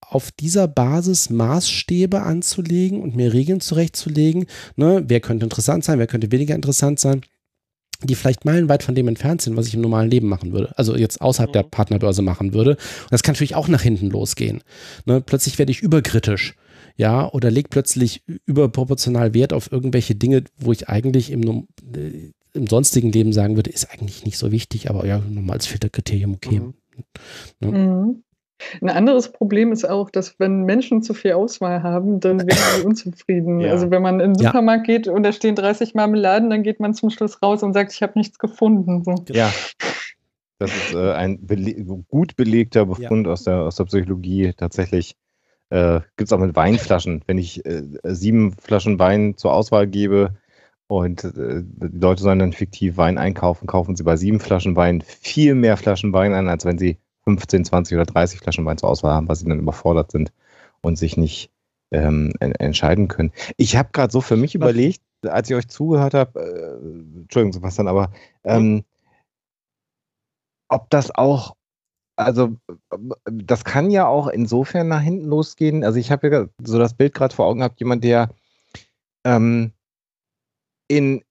auf 0.00 0.30
dieser 0.30 0.68
Basis 0.68 1.28
Maßstäbe 1.28 2.22
anzulegen 2.22 3.02
und 3.02 3.16
mir 3.16 3.32
Regeln 3.32 3.60
zurechtzulegen. 3.60 4.46
Ne? 4.76 5.04
Wer 5.06 5.20
könnte 5.20 5.44
interessant 5.44 5.84
sein, 5.84 5.98
wer 5.98 6.06
könnte 6.06 6.30
weniger 6.30 6.54
interessant 6.54 6.98
sein 6.98 7.22
die 8.02 8.14
vielleicht 8.14 8.44
meilenweit 8.44 8.82
von 8.84 8.94
dem 8.94 9.08
entfernt 9.08 9.42
sind, 9.42 9.56
was 9.56 9.66
ich 9.66 9.74
im 9.74 9.80
normalen 9.80 10.10
Leben 10.10 10.28
machen 10.28 10.52
würde. 10.52 10.72
Also 10.78 10.96
jetzt 10.96 11.20
außerhalb 11.20 11.50
mhm. 11.50 11.54
der 11.54 11.62
Partnerbörse 11.64 12.22
machen 12.22 12.54
würde. 12.54 12.72
Und 12.72 13.10
das 13.10 13.22
kann 13.22 13.32
natürlich 13.32 13.56
auch 13.56 13.68
nach 13.68 13.82
hinten 13.82 14.10
losgehen. 14.10 14.62
Ne? 15.04 15.20
Plötzlich 15.20 15.58
werde 15.58 15.72
ich 15.72 15.80
überkritisch. 15.80 16.54
Ja, 16.96 17.30
oder 17.32 17.50
leg 17.50 17.70
plötzlich 17.70 18.22
überproportional 18.46 19.34
Wert 19.34 19.52
auf 19.52 19.70
irgendwelche 19.70 20.14
Dinge, 20.14 20.44
wo 20.58 20.72
ich 20.72 20.88
eigentlich 20.88 21.30
im, 21.30 21.66
äh, 21.94 22.32
im 22.54 22.66
sonstigen 22.66 23.12
Leben 23.12 23.32
sagen 23.32 23.56
würde, 23.56 23.70
ist 23.70 23.90
eigentlich 23.90 24.24
nicht 24.24 24.38
so 24.38 24.50
wichtig, 24.50 24.90
aber 24.90 25.06
ja, 25.06 25.18
nochmal 25.18 25.56
als 25.56 25.66
Filterkriterium 25.66 26.34
okay. 26.34 26.60
Mhm. 26.60 26.74
Ne? 27.60 27.70
Mhm. 27.70 28.22
Ein 28.80 28.90
anderes 28.90 29.30
Problem 29.32 29.72
ist 29.72 29.88
auch, 29.88 30.10
dass 30.10 30.38
wenn 30.38 30.62
Menschen 30.64 31.02
zu 31.02 31.14
viel 31.14 31.32
Auswahl 31.32 31.82
haben, 31.82 32.20
dann 32.20 32.40
werden 32.40 32.58
sie 32.76 32.82
unzufrieden. 32.86 33.60
Ja. 33.60 33.70
Also 33.70 33.90
wenn 33.90 34.02
man 34.02 34.20
in 34.20 34.34
den 34.34 34.46
Supermarkt 34.46 34.88
ja. 34.88 34.96
geht 34.96 35.08
und 35.08 35.22
da 35.22 35.32
stehen 35.32 35.54
30 35.54 35.94
Marmeladen, 35.94 36.50
dann 36.50 36.62
geht 36.62 36.80
man 36.80 36.94
zum 36.94 37.10
Schluss 37.10 37.42
raus 37.42 37.62
und 37.62 37.72
sagt, 37.72 37.92
ich 37.92 38.02
habe 38.02 38.18
nichts 38.18 38.38
gefunden. 38.38 39.04
So. 39.04 39.14
Ja. 39.28 39.52
Das 40.58 40.74
ist 40.74 40.94
äh, 40.94 41.12
ein 41.12 41.46
bele 41.46 41.74
gut 42.08 42.34
belegter 42.34 42.86
Befund 42.86 43.26
ja. 43.26 43.32
aus, 43.32 43.44
der, 43.44 43.62
aus 43.62 43.76
der 43.76 43.84
Psychologie. 43.84 44.52
Tatsächlich 44.56 45.14
äh, 45.70 46.00
gibt 46.16 46.28
es 46.28 46.32
auch 46.32 46.40
mit 46.40 46.56
Weinflaschen. 46.56 47.22
Wenn 47.26 47.38
ich 47.38 47.64
äh, 47.64 47.82
sieben 48.02 48.52
Flaschen 48.52 48.98
Wein 48.98 49.36
zur 49.36 49.52
Auswahl 49.52 49.86
gebe 49.86 50.36
und 50.88 51.22
äh, 51.22 51.62
die 51.62 51.98
Leute 51.98 52.22
sollen 52.22 52.40
dann 52.40 52.52
fiktiv 52.52 52.96
Wein 52.96 53.18
einkaufen, 53.18 53.68
kaufen 53.68 53.94
sie 53.94 54.02
bei 54.02 54.16
sieben 54.16 54.40
Flaschen 54.40 54.74
Wein 54.74 55.00
viel 55.02 55.54
mehr 55.54 55.76
Flaschen 55.76 56.12
Wein 56.12 56.34
ein, 56.34 56.48
als 56.48 56.64
wenn 56.64 56.78
sie 56.78 56.98
15, 57.36 57.64
20 57.64 57.96
oder 57.96 58.06
30 58.06 58.40
Flaschen 58.40 58.64
Wein 58.64 58.78
zur 58.78 58.88
Auswahl 58.88 59.14
haben, 59.14 59.28
weil 59.28 59.36
sie 59.36 59.46
dann 59.46 59.58
überfordert 59.58 60.10
sind 60.10 60.32
und 60.80 60.96
sich 60.96 61.16
nicht 61.16 61.50
ähm, 61.90 62.32
entscheiden 62.40 63.08
können. 63.08 63.32
Ich 63.56 63.76
habe 63.76 63.90
gerade 63.92 64.12
so 64.12 64.20
für 64.20 64.36
mich 64.36 64.54
Was? 64.54 64.56
überlegt, 64.56 65.02
als 65.26 65.50
ich 65.50 65.56
euch 65.56 65.68
zugehört 65.68 66.14
habe, 66.14 66.40
äh, 66.40 67.20
Entschuldigung, 67.20 67.52
Sebastian, 67.52 67.88
aber 67.88 68.12
ähm, 68.44 68.84
ob 70.68 70.90
das 70.90 71.10
auch, 71.14 71.56
also 72.16 72.56
das 73.24 73.64
kann 73.64 73.90
ja 73.90 74.06
auch 74.06 74.28
insofern 74.28 74.88
nach 74.88 75.00
hinten 75.00 75.26
losgehen. 75.26 75.84
Also 75.84 75.98
ich 75.98 76.10
habe 76.10 76.28
ja 76.28 76.46
so 76.62 76.78
das 76.78 76.94
Bild 76.94 77.14
gerade 77.14 77.34
vor 77.34 77.46
Augen 77.46 77.60
gehabt, 77.60 77.80
jemand, 77.80 78.04
der 78.04 78.30
ähm, 79.24 79.72
in 80.88 81.22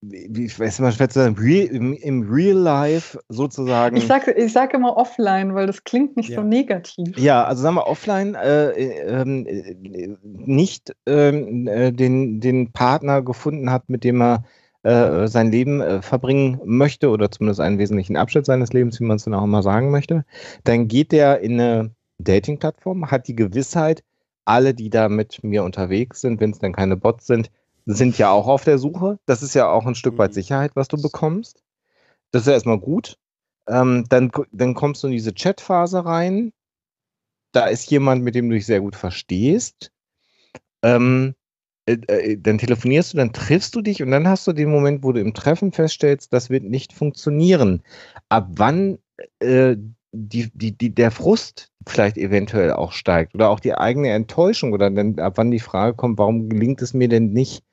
wie, 0.00 0.46
ich 0.46 0.58
weiß 0.58 0.80
mal 0.80 0.92
schwer 0.92 1.08
zu 1.08 1.20
sagen, 1.20 1.36
real, 1.38 1.66
im, 1.66 1.94
im, 1.94 2.22
Real 2.30 2.56
Life 2.56 3.18
sozusagen. 3.28 3.96
Ich 3.96 4.06
sage 4.06 4.32
ich 4.32 4.52
sag 4.52 4.74
immer 4.74 4.96
offline, 4.96 5.54
weil 5.54 5.66
das 5.66 5.84
klingt 5.84 6.16
nicht 6.16 6.30
ja. 6.30 6.36
so 6.36 6.42
negativ. 6.42 7.18
Ja, 7.18 7.44
also 7.44 7.62
sagen 7.62 7.76
wir 7.76 7.86
offline, 7.86 8.34
äh, 8.34 8.70
äh, 8.70 9.22
äh, 9.22 10.16
nicht 10.22 10.94
ähm, 11.06 11.66
äh, 11.66 11.92
den, 11.92 12.40
den 12.40 12.72
Partner 12.72 13.22
gefunden 13.22 13.70
hat, 13.70 13.88
mit 13.88 14.04
dem 14.04 14.20
er 14.20 14.44
äh, 14.82 15.28
sein 15.28 15.52
Leben 15.52 15.80
äh, 15.80 16.02
verbringen 16.02 16.60
möchte 16.64 17.10
oder 17.10 17.30
zumindest 17.30 17.60
einen 17.60 17.78
wesentlichen 17.78 18.16
Abschnitt 18.16 18.46
seines 18.46 18.72
Lebens, 18.72 18.98
wie 19.00 19.04
man 19.04 19.16
es 19.16 19.24
dann 19.24 19.34
auch 19.34 19.44
immer 19.44 19.62
sagen 19.62 19.90
möchte, 19.90 20.24
dann 20.64 20.88
geht 20.88 21.12
der 21.12 21.40
in 21.40 21.60
eine 21.60 21.94
Dating-Plattform, 22.18 23.10
hat 23.10 23.28
die 23.28 23.36
Gewissheit, 23.36 24.02
alle, 24.44 24.74
die 24.74 24.90
da 24.90 25.08
mit 25.08 25.44
mir 25.44 25.62
unterwegs 25.62 26.20
sind, 26.20 26.40
wenn 26.40 26.50
es 26.50 26.58
dann 26.58 26.72
keine 26.72 26.96
Bots 26.96 27.26
sind, 27.26 27.50
sind 27.86 28.18
ja 28.18 28.30
auch 28.30 28.46
auf 28.46 28.64
der 28.64 28.78
Suche. 28.78 29.18
Das 29.26 29.42
ist 29.42 29.54
ja 29.54 29.70
auch 29.70 29.86
ein 29.86 29.94
Stück 29.94 30.18
weit 30.18 30.30
mhm. 30.30 30.34
Sicherheit, 30.34 30.72
was 30.74 30.88
du 30.88 31.00
bekommst. 31.00 31.62
Das 32.30 32.42
ist 32.42 32.46
ja 32.46 32.54
erstmal 32.54 32.78
gut. 32.78 33.18
Ähm, 33.68 34.04
dann, 34.08 34.30
dann 34.52 34.74
kommst 34.74 35.02
du 35.02 35.08
in 35.08 35.12
diese 35.12 35.32
Chatphase 35.32 36.04
rein. 36.04 36.52
Da 37.52 37.66
ist 37.66 37.90
jemand, 37.90 38.22
mit 38.24 38.34
dem 38.34 38.48
du 38.48 38.54
dich 38.54 38.66
sehr 38.66 38.80
gut 38.80 38.96
verstehst. 38.96 39.92
Ähm, 40.82 41.34
äh, 41.86 41.98
äh, 42.06 42.38
dann 42.40 42.58
telefonierst 42.58 43.12
du, 43.12 43.18
dann 43.18 43.32
triffst 43.32 43.74
du 43.74 43.82
dich 43.82 44.02
und 44.02 44.10
dann 44.10 44.28
hast 44.28 44.46
du 44.46 44.52
den 44.52 44.70
Moment, 44.70 45.02
wo 45.02 45.12
du 45.12 45.20
im 45.20 45.34
Treffen 45.34 45.72
feststellst, 45.72 46.32
das 46.32 46.48
wird 46.48 46.64
nicht 46.64 46.92
funktionieren. 46.92 47.82
Ab 48.28 48.48
wann 48.50 48.98
äh, 49.40 49.76
die, 50.12 50.50
die, 50.54 50.76
die, 50.76 50.94
der 50.94 51.10
Frust 51.10 51.72
vielleicht 51.86 52.18
eventuell 52.18 52.72
auch 52.72 52.92
steigt 52.92 53.34
oder 53.34 53.48
auch 53.48 53.60
die 53.60 53.74
eigene 53.74 54.10
Enttäuschung 54.10 54.72
oder 54.72 54.90
dann 54.90 55.18
ab 55.18 55.34
wann 55.36 55.50
die 55.50 55.58
Frage 55.58 55.96
kommt, 55.96 56.18
warum 56.18 56.48
gelingt 56.48 56.82
es 56.82 56.94
mir 56.94 57.08
denn 57.08 57.32
nicht, 57.32 57.64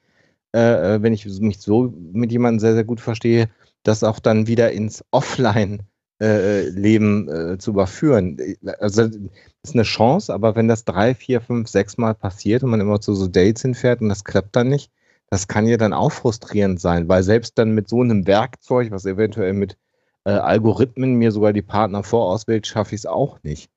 äh, 0.55 0.95
äh, 0.95 1.01
wenn 1.01 1.13
ich 1.13 1.25
mich 1.39 1.59
so 1.59 1.93
mit 2.11 2.31
jemandem 2.31 2.59
sehr, 2.59 2.73
sehr 2.73 2.83
gut 2.83 2.99
verstehe, 2.99 3.49
das 3.83 4.03
auch 4.03 4.19
dann 4.19 4.47
wieder 4.47 4.71
ins 4.71 5.03
Offline-Leben 5.11 7.29
äh, 7.29 7.53
äh, 7.53 7.57
zu 7.57 7.71
überführen. 7.71 8.37
Also 8.79 9.07
das 9.07 9.17
ist 9.63 9.75
eine 9.75 9.83
Chance, 9.83 10.33
aber 10.33 10.55
wenn 10.55 10.67
das 10.67 10.85
drei, 10.85 11.15
vier, 11.15 11.41
fünf, 11.41 11.69
sechs 11.69 11.97
Mal 11.97 12.15
passiert 12.15 12.63
und 12.63 12.71
man 12.71 12.81
immer 12.81 13.01
zu 13.01 13.13
so 13.13 13.27
Dates 13.27 13.61
hinfährt 13.61 14.01
und 14.01 14.09
das 14.09 14.23
klappt 14.23 14.55
dann 14.55 14.69
nicht, 14.69 14.91
das 15.29 15.47
kann 15.47 15.67
ja 15.67 15.77
dann 15.77 15.93
auch 15.93 16.11
frustrierend 16.11 16.81
sein, 16.81 17.07
weil 17.07 17.23
selbst 17.23 17.57
dann 17.57 17.71
mit 17.71 17.87
so 17.87 18.01
einem 18.01 18.25
Werkzeug, 18.25 18.91
was 18.91 19.05
eventuell 19.05 19.53
mit 19.53 19.77
äh, 20.25 20.31
Algorithmen 20.31 21.15
mir 21.15 21.31
sogar 21.31 21.53
die 21.53 21.61
Partner 21.61 22.03
vorauswählt, 22.03 22.67
schaffe 22.67 22.95
ich 22.95 23.01
es 23.01 23.05
auch 23.05 23.41
nicht. 23.43 23.69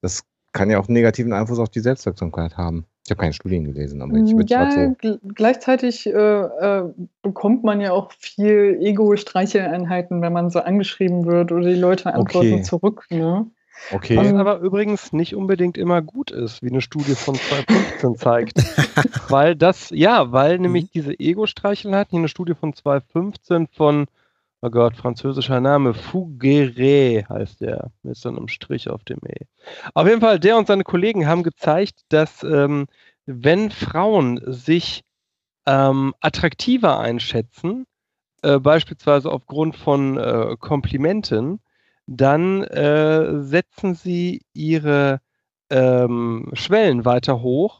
Das 0.00 0.22
kann 0.52 0.70
ja 0.70 0.78
auch 0.78 0.88
einen 0.88 0.94
negativen 0.94 1.32
Einfluss 1.32 1.58
auf 1.58 1.68
die 1.68 1.80
Selbstwirksamkeit 1.80 2.56
haben. 2.56 2.86
Ich 3.04 3.10
habe 3.10 3.20
keine 3.20 3.32
Studien 3.32 3.64
gelesen, 3.64 4.02
aber 4.02 4.14
ich 4.18 4.32
würde 4.32 4.52
Ja, 4.52 4.70
so 4.70 5.18
gleichzeitig 5.34 6.06
äh, 6.06 6.12
äh, 6.12 6.84
bekommt 7.22 7.64
man 7.64 7.80
ja 7.80 7.92
auch 7.92 8.12
viel 8.12 8.78
Ego-Streicheleinheiten, 8.80 10.20
wenn 10.22 10.32
man 10.32 10.50
so 10.50 10.60
angeschrieben 10.60 11.24
wird 11.24 11.50
oder 11.50 11.68
die 11.68 11.80
Leute 11.80 12.14
antworten 12.14 12.52
okay. 12.52 12.62
zurück. 12.62 13.06
Ne? 13.10 13.46
Okay. 13.90 14.16
Was 14.16 14.32
aber 14.34 14.58
übrigens 14.58 15.12
nicht 15.12 15.34
unbedingt 15.34 15.78
immer 15.78 16.02
gut 16.02 16.30
ist, 16.30 16.62
wie 16.62 16.68
eine 16.68 16.82
Studie 16.82 17.14
von 17.14 17.34
2015 17.34 18.16
zeigt. 18.16 18.58
weil 19.30 19.56
das, 19.56 19.90
ja, 19.90 20.30
weil 20.30 20.58
nämlich 20.58 20.84
mhm. 20.84 20.90
diese 20.94 21.18
Ego-Streicheleinheiten, 21.18 22.10
hier 22.10 22.18
eine 22.20 22.28
Studie 22.28 22.54
von 22.54 22.74
2015 22.74 23.66
von 23.68 24.06
oh 24.62 24.70
Gott, 24.70 24.96
französischer 24.96 25.60
Name, 25.60 25.94
Fougueret 25.94 27.28
heißt 27.28 27.60
der, 27.60 27.90
mit 28.02 28.16
so 28.16 28.28
einem 28.28 28.48
Strich 28.48 28.90
auf 28.90 29.04
dem 29.04 29.20
E. 29.26 29.46
Auf 29.94 30.06
jeden 30.06 30.20
Fall, 30.20 30.38
der 30.38 30.56
und 30.58 30.66
seine 30.66 30.84
Kollegen 30.84 31.26
haben 31.26 31.42
gezeigt, 31.42 32.00
dass 32.08 32.42
ähm, 32.42 32.86
wenn 33.26 33.70
Frauen 33.70 34.40
sich 34.44 35.02
ähm, 35.66 36.14
attraktiver 36.20 36.98
einschätzen, 36.98 37.86
äh, 38.42 38.58
beispielsweise 38.58 39.30
aufgrund 39.30 39.76
von 39.76 40.18
äh, 40.18 40.56
Komplimenten, 40.58 41.60
dann 42.06 42.64
äh, 42.64 43.42
setzen 43.42 43.94
sie 43.94 44.42
ihre 44.52 45.20
ähm, 45.70 46.50
Schwellen 46.54 47.04
weiter 47.04 47.40
hoch 47.40 47.79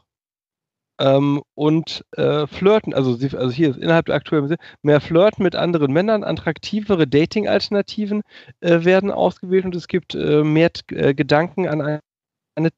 ähm, 1.01 1.41
und 1.55 2.05
äh, 2.11 2.45
flirten, 2.45 2.93
also, 2.93 3.15
sie, 3.15 3.35
also 3.35 3.51
hier 3.51 3.71
ist 3.71 3.77
innerhalb 3.77 4.05
der 4.05 4.15
aktuellen 4.15 4.55
mehr 4.83 5.01
flirten 5.01 5.43
mit 5.43 5.55
anderen 5.55 5.91
Männern, 5.91 6.23
attraktivere 6.23 7.07
Dating-Alternativen 7.07 8.21
äh, 8.59 8.85
werden 8.85 9.09
ausgewählt 9.09 9.65
und 9.65 9.75
es 9.75 9.87
gibt 9.87 10.13
äh, 10.13 10.43
mehr 10.43 10.69
äh, 10.91 11.15
Gedanken 11.15 11.67
an 11.67 11.81
eine, 11.81 11.99
eine 12.55 12.69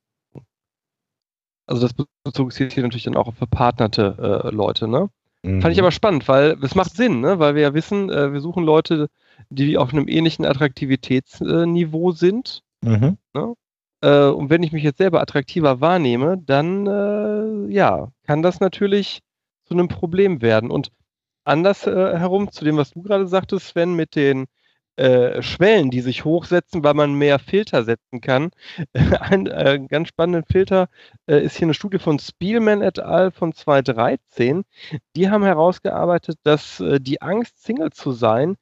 also 1.68 1.82
das 1.82 1.94
bezog 2.24 2.54
sich 2.54 2.74
hier 2.74 2.84
natürlich 2.84 3.04
dann 3.04 3.18
auch 3.18 3.28
auf 3.28 3.36
verpartnerte 3.36 4.44
äh, 4.46 4.56
Leute, 4.56 4.88
ne? 4.88 5.10
Mhm. 5.44 5.62
Fand 5.62 5.74
ich 5.74 5.78
mhm. 5.78 5.86
aber 5.86 5.92
spannend, 5.92 6.28
weil 6.30 6.58
es 6.62 6.76
macht 6.76 6.96
Sinn, 6.96 7.20
ne? 7.20 7.40
weil 7.40 7.56
wir 7.56 7.62
ja 7.62 7.74
wissen, 7.74 8.10
äh, 8.10 8.32
wir 8.32 8.40
suchen 8.40 8.64
Leute, 8.64 9.10
die 9.50 9.78
auf 9.78 9.92
einem 9.92 10.08
ähnlichen 10.08 10.46
Attraktivitätsniveau 10.46 12.12
sind. 12.12 12.62
Mhm. 12.82 13.18
Ne? 13.34 13.54
Äh, 14.04 14.28
und 14.28 14.50
wenn 14.50 14.64
ich 14.64 14.74
mich 14.74 14.84
jetzt 14.84 14.98
selber 14.98 15.22
attraktiver 15.22 15.82
wahrnehme, 15.82 16.38
dann 16.38 16.88
äh, 16.88 17.74
ja, 17.74 18.12
kann 18.24 18.44
das 18.44 18.60
natürlich 18.60 19.22
zu 19.66 19.74
einem 19.74 19.88
Problem 19.88 20.42
werden. 20.42 20.72
Und 20.72 20.90
anders 21.46 21.88
äh, 21.88 22.18
herum 22.20 22.52
zu 22.52 22.66
dem, 22.66 22.78
was 22.78 22.92
du 22.92 23.02
gerade 23.02 23.28
sagtest, 23.28 23.70
Sven, 23.70 23.96
mit 23.96 24.16
den 24.16 24.48
äh, 24.98 25.42
Schwellen, 25.42 25.90
die 25.90 26.02
sich 26.02 26.26
hochsetzen, 26.26 26.84
weil 26.84 26.94
man 26.96 27.14
mehr 27.14 27.40
Filter 27.40 27.84
setzen 27.84 28.22
kann. 28.22 28.52
Ein 29.22 29.48
äh, 29.48 29.80
ganz 29.88 30.10
spannender 30.10 30.46
Filter 30.52 30.90
äh, 31.28 31.44
ist 31.44 31.58
hier 31.58 31.66
eine 31.68 31.74
Studie 31.74 32.00
von 32.00 32.20
Spielman 32.20 32.82
et 32.82 33.00
al. 33.00 33.32
von 33.32 33.54
2013. 33.54 34.64
Die 35.16 35.30
haben 35.30 35.44
herausgearbeitet, 35.44 36.38
dass 36.44 36.80
äh, 36.82 37.00
die 37.00 37.22
Angst, 37.22 37.64
Single 37.64 37.92
zu 37.92 38.12
sein, 38.12 38.58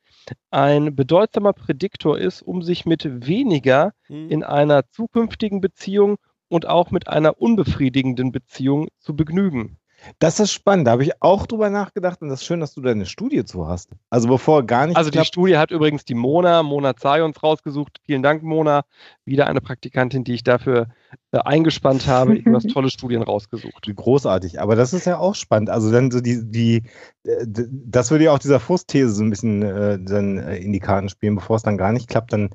ein 0.50 0.96
bedeutsamer 0.96 1.54
Prädiktor 1.54 2.18
ist, 2.18 2.42
um 2.42 2.62
sich 2.62 2.86
mit 2.86 3.28
weniger 3.28 3.94
mhm. 4.08 4.30
in 4.30 4.44
einer 4.44 4.88
zukünftigen 4.90 5.62
Beziehung 5.62 6.18
und 6.48 6.68
auch 6.68 6.92
mit 6.92 7.08
einer 7.08 7.40
unbefriedigenden 7.40 8.32
Beziehung 8.32 8.88
zu 9.00 9.16
begnügen. 9.16 9.78
Das 10.20 10.40
ist 10.40 10.52
spannend. 10.52 10.88
Da 10.88 10.92
habe 10.92 11.04
ich 11.04 11.22
auch 11.22 11.46
drüber 11.46 11.70
nachgedacht 11.70 12.22
und 12.22 12.30
das 12.30 12.42
ist 12.42 12.46
schön, 12.46 12.60
dass 12.60 12.74
du 12.74 12.82
da 12.82 12.92
eine 12.92 13.06
Studie 13.06 13.46
zu 13.46 13.68
hast. 13.68 13.92
Also 14.10 14.28
bevor 14.28 14.66
gar 14.66 14.88
nicht. 14.88 14.98
Also 14.98 15.12
die 15.12 15.24
Studie 15.24 15.58
hat 15.58 15.72
übrigens 15.72 16.06
die 16.06 16.16
Mona, 16.16 16.64
Mona 16.64 16.96
Zions 16.96 17.42
rausgesucht. 17.42 18.00
Vielen 18.06 18.24
Dank, 18.24 18.44
Mona. 18.44 18.84
Wieder 19.26 19.48
eine 19.48 19.62
Praktikantin, 19.62 20.24
die 20.24 20.34
ich 20.34 20.44
dafür 20.44 20.88
äh, 21.32 21.40
eingespannt 21.40 22.08
habe. 22.08 22.42
Du 22.42 22.56
hast 22.56 22.70
tolle 22.74 22.90
Studien 22.90 23.22
rausgesucht. 23.22 23.88
Großartig. 23.96 24.60
Aber 24.60 24.76
das 24.76 24.94
ist 24.94 25.06
ja 25.06 25.18
auch 25.18 25.36
spannend. 25.36 25.70
Also 25.70 25.92
dann 25.92 26.12
so 26.12 26.22
die, 26.22 26.42
die, 26.44 26.84
äh, 27.24 27.46
das 27.46 28.12
würde 28.12 28.26
ja 28.26 28.34
auch 28.34 28.40
dieser 28.40 28.60
Frustthese 28.60 29.12
so 29.12 29.24
ein 29.24 29.30
bisschen 29.30 29.62
äh, 29.62 30.00
dann 30.00 30.38
äh, 30.38 30.58
in 30.58 30.74
die 30.74 30.80
Karten 30.80 31.10
spielen. 31.10 31.36
Bevor 31.36 31.58
es 31.58 31.64
dann 31.64 31.78
gar 31.78 31.92
nicht 31.92 32.10
klappt, 32.10 32.34
dann 32.34 32.50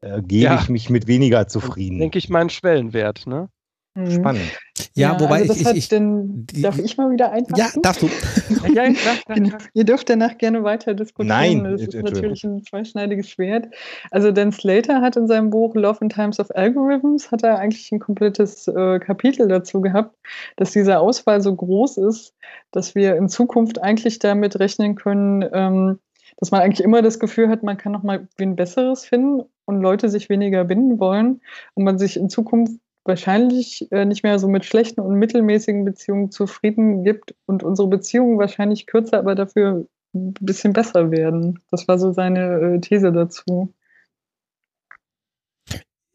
äh, 0.00 0.22
gebe 0.22 0.44
ja. 0.44 0.60
ich 0.60 0.68
mich 0.68 0.90
mit 0.90 1.06
weniger 1.06 1.48
zufrieden. 1.48 1.98
Denke 1.98 2.18
ich 2.18 2.28
meinen 2.28 2.50
Schwellenwert, 2.50 3.26
ne? 3.26 3.48
Mhm. 3.94 4.10
Spannend. 4.10 4.58
Ja, 4.94 5.12
ja 5.12 5.20
wobei 5.20 5.42
also 5.42 5.52
ich, 5.52 5.60
ich, 5.60 5.76
ich 5.76 5.88
denn, 5.88 6.46
die, 6.46 6.62
Darf 6.62 6.78
ich 6.78 6.96
mal 6.96 7.10
wieder 7.10 7.30
einfach? 7.30 7.56
Ja, 7.56 7.68
darfst 7.80 8.02
du. 8.02 8.06
ja, 8.74 8.92
klar, 8.92 9.16
klar, 9.24 9.40
klar. 9.40 9.58
Ihr 9.72 9.84
dürft 9.84 10.10
danach 10.10 10.36
gerne 10.36 10.64
weiter 10.64 10.94
diskutieren. 10.94 11.28
Nein, 11.28 11.64
das 11.64 11.82
ist 11.82 11.94
natürlich 11.94 12.42
ein 12.44 12.64
zweischneidiges 12.64 13.28
Schwert. 13.28 13.68
Also 14.10 14.32
Dan 14.32 14.50
Slater 14.50 15.00
hat 15.00 15.16
in 15.16 15.28
seinem 15.28 15.50
Buch 15.50 15.74
Love 15.74 16.00
and 16.00 16.12
Times 16.12 16.40
of 16.40 16.50
Algorithms 16.54 17.30
hat 17.30 17.44
er 17.44 17.58
eigentlich 17.58 17.90
ein 17.92 18.00
komplettes 18.00 18.66
äh, 18.66 18.98
Kapitel 18.98 19.46
dazu 19.46 19.80
gehabt, 19.80 20.16
dass 20.56 20.72
diese 20.72 20.98
Auswahl 20.98 21.40
so 21.40 21.54
groß 21.54 21.98
ist, 21.98 22.34
dass 22.72 22.94
wir 22.94 23.16
in 23.16 23.28
Zukunft 23.28 23.80
eigentlich 23.80 24.18
damit 24.18 24.58
rechnen 24.58 24.96
können, 24.96 25.48
ähm, 25.52 25.98
dass 26.38 26.50
man 26.50 26.62
eigentlich 26.62 26.84
immer 26.84 27.00
das 27.00 27.20
Gefühl 27.20 27.48
hat, 27.48 27.62
man 27.62 27.76
kann 27.76 27.92
noch 27.92 28.02
mal 28.02 28.26
wen 28.36 28.56
Besseres 28.56 29.04
finden 29.04 29.44
und 29.66 29.80
Leute 29.80 30.08
sich 30.08 30.28
weniger 30.28 30.64
binden 30.64 30.98
wollen 30.98 31.40
und 31.74 31.84
man 31.84 31.98
sich 31.98 32.16
in 32.16 32.28
Zukunft 32.28 32.80
wahrscheinlich 33.04 33.90
äh, 33.92 34.04
nicht 34.04 34.22
mehr 34.22 34.38
so 34.38 34.48
mit 34.48 34.64
schlechten 34.64 35.00
und 35.00 35.18
mittelmäßigen 35.18 35.84
Beziehungen 35.84 36.30
zufrieden 36.30 37.04
gibt 37.04 37.34
und 37.46 37.62
unsere 37.62 37.88
Beziehungen 37.88 38.38
wahrscheinlich 38.38 38.86
kürzer, 38.86 39.18
aber 39.18 39.34
dafür 39.34 39.86
ein 40.14 40.32
bisschen 40.40 40.72
besser 40.72 41.10
werden. 41.10 41.60
Das 41.70 41.86
war 41.88 41.98
so 41.98 42.12
seine 42.12 42.76
äh, 42.76 42.80
These 42.80 43.12
dazu 43.12 43.74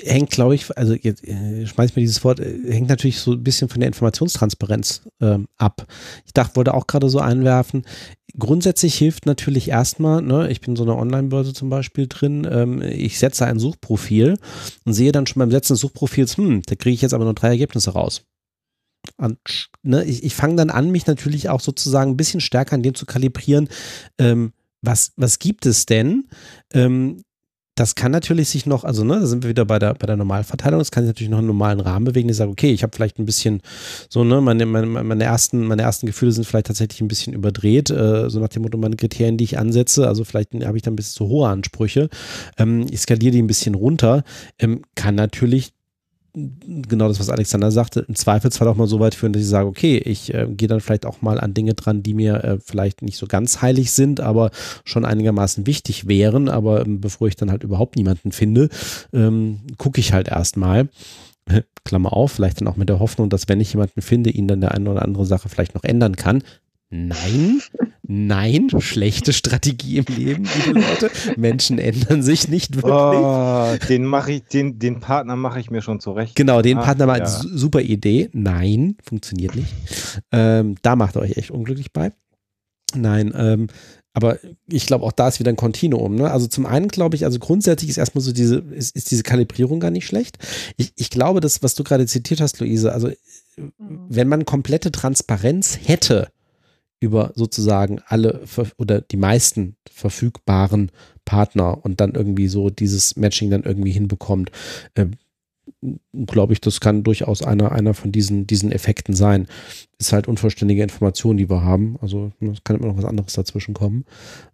hängt, 0.01 0.31
glaube 0.31 0.55
ich, 0.55 0.77
also 0.77 0.93
jetzt 0.93 1.27
äh, 1.27 1.65
schmeiß 1.65 1.95
mir 1.95 2.01
dieses 2.01 2.23
Wort, 2.23 2.39
äh, 2.39 2.59
hängt 2.71 2.89
natürlich 2.89 3.19
so 3.19 3.33
ein 3.33 3.43
bisschen 3.43 3.69
von 3.69 3.79
der 3.79 3.87
Informationstransparenz 3.87 5.03
ähm, 5.21 5.47
ab. 5.57 5.85
Ich 6.25 6.33
dachte, 6.33 6.55
wollte 6.55 6.73
auch 6.73 6.87
gerade 6.87 7.09
so 7.09 7.19
einwerfen. 7.19 7.83
Grundsätzlich 8.37 8.95
hilft 8.97 9.25
natürlich 9.25 9.69
erstmal, 9.69 10.21
ne, 10.21 10.49
ich 10.49 10.61
bin 10.61 10.75
so 10.75 10.83
eine 10.83 10.95
Online-Börse 10.95 11.53
zum 11.53 11.69
Beispiel 11.69 12.07
drin, 12.07 12.47
ähm, 12.49 12.81
ich 12.81 13.19
setze 13.19 13.45
ein 13.45 13.59
Suchprofil 13.59 14.37
und 14.85 14.93
sehe 14.93 15.11
dann 15.11 15.27
schon 15.27 15.39
beim 15.39 15.51
Setzen 15.51 15.73
des 15.73 15.81
Suchprofils, 15.81 16.37
hm, 16.37 16.61
da 16.65 16.75
kriege 16.75 16.93
ich 16.93 17.01
jetzt 17.01 17.13
aber 17.13 17.25
nur 17.25 17.33
drei 17.33 17.49
Ergebnisse 17.49 17.91
raus. 17.91 18.23
Und, 19.17 19.39
ne, 19.81 20.03
ich, 20.03 20.23
ich 20.23 20.35
fange 20.35 20.55
dann 20.55 20.69
an, 20.69 20.91
mich 20.91 21.07
natürlich 21.07 21.49
auch 21.49 21.61
sozusagen 21.61 22.11
ein 22.11 22.17
bisschen 22.17 22.41
stärker 22.41 22.75
an 22.75 22.83
dem 22.83 22.95
zu 22.95 23.05
kalibrieren, 23.05 23.67
ähm, 24.17 24.53
was, 24.81 25.11
was 25.17 25.39
gibt 25.39 25.65
es 25.65 25.85
denn? 25.85 26.29
Ähm, 26.73 27.21
das 27.79 27.95
kann 27.95 28.11
natürlich 28.11 28.49
sich 28.49 28.65
noch, 28.65 28.83
also 28.83 29.05
ne, 29.05 29.21
da 29.21 29.25
sind 29.25 29.43
wir 29.43 29.49
wieder 29.49 29.63
bei 29.63 29.79
der, 29.79 29.93
bei 29.93 30.05
der 30.05 30.17
Normalverteilung, 30.17 30.79
das 30.79 30.91
kann 30.91 31.03
sich 31.03 31.09
natürlich 31.09 31.29
noch 31.29 31.37
einen 31.37 31.47
normalen 31.47 31.79
Rahmen 31.79 32.03
bewegen, 32.03 32.27
die 32.27 32.33
sagen, 32.33 32.51
okay, 32.51 32.71
ich 32.71 32.83
habe 32.83 32.93
vielleicht 32.93 33.19
ein 33.19 33.25
bisschen 33.25 33.61
so, 34.09 34.25
ne, 34.25 34.41
meine, 34.41 34.65
meine, 34.65 34.85
meine, 34.85 35.23
ersten, 35.23 35.65
meine 35.65 35.83
ersten 35.83 36.05
Gefühle 36.05 36.33
sind 36.33 36.45
vielleicht 36.45 36.67
tatsächlich 36.67 36.99
ein 36.99 37.07
bisschen 37.07 37.33
überdreht, 37.33 37.89
äh, 37.89 38.29
so 38.29 38.41
nach 38.41 38.49
dem 38.49 38.63
Motto, 38.63 38.77
meine 38.77 38.97
Kriterien, 38.97 39.37
die 39.37 39.45
ich 39.45 39.57
ansetze, 39.57 40.07
also 40.09 40.25
vielleicht 40.25 40.53
habe 40.53 40.75
ich 40.75 40.83
da 40.83 40.91
ein 40.91 40.97
bisschen 40.97 41.15
zu 41.15 41.27
hohe 41.29 41.47
Ansprüche, 41.47 42.09
ähm, 42.57 42.85
ich 42.91 42.99
skaliere 42.99 43.31
die 43.31 43.41
ein 43.41 43.47
bisschen 43.47 43.75
runter, 43.75 44.23
ähm, 44.59 44.81
kann 44.95 45.15
natürlich 45.15 45.71
genau 46.33 47.07
das, 47.07 47.19
was 47.19 47.29
Alexander 47.29 47.71
sagte, 47.71 48.05
im 48.07 48.15
Zweifelsfall 48.15 48.67
auch 48.67 48.75
mal 48.75 48.87
so 48.87 48.99
weit 48.99 49.15
führen, 49.15 49.33
dass 49.33 49.41
ich 49.41 49.47
sage, 49.47 49.67
okay, 49.67 49.97
ich 49.97 50.33
äh, 50.33 50.47
gehe 50.49 50.67
dann 50.67 50.79
vielleicht 50.79 51.05
auch 51.05 51.21
mal 51.21 51.39
an 51.39 51.53
Dinge 51.53 51.73
dran, 51.73 52.03
die 52.03 52.13
mir 52.13 52.43
äh, 52.43 52.57
vielleicht 52.63 53.01
nicht 53.01 53.17
so 53.17 53.27
ganz 53.27 53.61
heilig 53.61 53.91
sind, 53.91 54.19
aber 54.19 54.51
schon 54.85 55.05
einigermaßen 55.05 55.65
wichtig 55.65 56.07
wären. 56.07 56.49
Aber 56.49 56.85
ähm, 56.85 57.01
bevor 57.01 57.27
ich 57.27 57.35
dann 57.35 57.51
halt 57.51 57.63
überhaupt 57.63 57.95
niemanden 57.95 58.31
finde, 58.31 58.69
ähm, 59.13 59.59
gucke 59.77 59.99
ich 59.99 60.13
halt 60.13 60.27
erstmal. 60.27 60.89
Klammer 61.83 62.13
auf, 62.13 62.33
vielleicht 62.33 62.61
dann 62.61 62.67
auch 62.67 62.75
mit 62.75 62.89
der 62.89 62.99
Hoffnung, 62.99 63.29
dass 63.29 63.47
wenn 63.47 63.59
ich 63.59 63.73
jemanden 63.73 64.01
finde, 64.01 64.29
ihn 64.29 64.47
dann 64.47 64.61
der 64.61 64.71
eine 64.73 64.89
oder 64.89 65.01
andere 65.01 65.25
Sache 65.25 65.49
vielleicht 65.49 65.73
noch 65.73 65.83
ändern 65.83 66.15
kann. 66.15 66.43
Nein, 66.91 67.61
nein, 68.09 68.69
schlechte 68.79 69.33
Strategie 69.33 69.97
im 69.97 70.05
Leben, 70.05 70.47
liebe 70.65 70.79
Leute. 70.79 71.11
Menschen 71.37 71.77
ändern 71.77 72.23
sich 72.23 72.47
nicht 72.47 72.75
wirklich. 72.75 72.93
Oh, 72.93 73.87
den 73.87 74.03
mache 74.03 74.33
ich, 74.33 74.43
den, 74.43 74.79
den 74.79 74.99
Partner 74.99 75.35
mache 75.35 75.59
ich 75.59 75.69
mir 75.69 75.81
schon 75.81 75.99
zurecht. 75.99 76.35
Genau, 76.35 76.61
den 76.61 76.79
Ach, 76.79 76.85
Partner 76.85 77.17
ja. 77.17 77.25
super 77.27 77.81
Idee. 77.81 78.29
Nein, 78.33 78.97
funktioniert 79.03 79.55
nicht. 79.55 79.73
Ähm, 80.31 80.75
da 80.81 80.95
macht 80.95 81.15
ihr 81.15 81.21
euch 81.21 81.37
echt 81.37 81.51
unglücklich 81.51 81.93
bei. 81.93 82.11
Nein, 82.95 83.31
ähm, 83.35 83.67
aber 84.13 84.39
ich 84.67 84.87
glaube, 84.87 85.05
auch 85.05 85.11
da 85.11 85.27
ist 85.27 85.39
wieder 85.39 85.51
ein 85.51 85.55
Kontinuum. 85.55 86.15
Ne? 86.15 86.31
Also 86.31 86.47
zum 86.47 86.65
einen 86.65 86.87
glaube 86.87 87.15
ich, 87.15 87.25
also 87.25 87.37
grundsätzlich 87.37 87.91
ist 87.91 87.97
erstmal 87.97 88.23
so 88.23 88.31
diese, 88.31 88.57
ist, 88.57 88.95
ist 88.95 89.11
diese 89.11 89.23
Kalibrierung 89.23 89.79
gar 89.79 89.91
nicht 89.91 90.07
schlecht. 90.07 90.39
Ich, 90.77 90.93
ich 90.95 91.11
glaube, 91.11 91.41
das, 91.41 91.61
was 91.61 91.75
du 91.75 91.83
gerade 91.83 92.07
zitiert 92.07 92.41
hast, 92.41 92.59
Luise, 92.59 92.91
also 92.91 93.09
mhm. 93.57 93.71
wenn 94.09 94.27
man 94.27 94.45
komplette 94.45 94.91
Transparenz 94.91 95.77
hätte, 95.83 96.29
über 96.99 97.31
sozusagen 97.35 97.99
alle 98.05 98.41
oder 98.77 99.01
die 99.01 99.17
meisten 99.17 99.75
verfügbaren 99.89 100.91
Partner 101.25 101.83
und 101.83 102.01
dann 102.01 102.13
irgendwie 102.13 102.47
so 102.47 102.69
dieses 102.69 103.15
Matching 103.15 103.49
dann 103.49 103.63
irgendwie 103.63 103.91
hinbekommt. 103.91 104.51
Äh, 104.95 105.07
glaube 106.25 106.53
ich, 106.53 106.61
das 106.61 106.79
kann 106.79 107.03
durchaus 107.03 107.41
einer, 107.41 107.71
einer 107.71 107.93
von 107.93 108.11
diesen, 108.11 108.47
diesen 108.47 108.71
Effekten 108.71 109.13
sein. 109.13 109.47
Ist 109.97 110.13
halt 110.13 110.27
unvollständige 110.27 110.83
Information, 110.83 111.37
die 111.37 111.49
wir 111.49 111.63
haben. 111.63 111.97
Also 112.01 112.31
es 112.39 112.63
kann 112.63 112.77
immer 112.77 112.87
noch 112.87 112.97
was 112.97 113.05
anderes 113.05 113.33
dazwischen 113.33 113.73
kommen. 113.73 114.05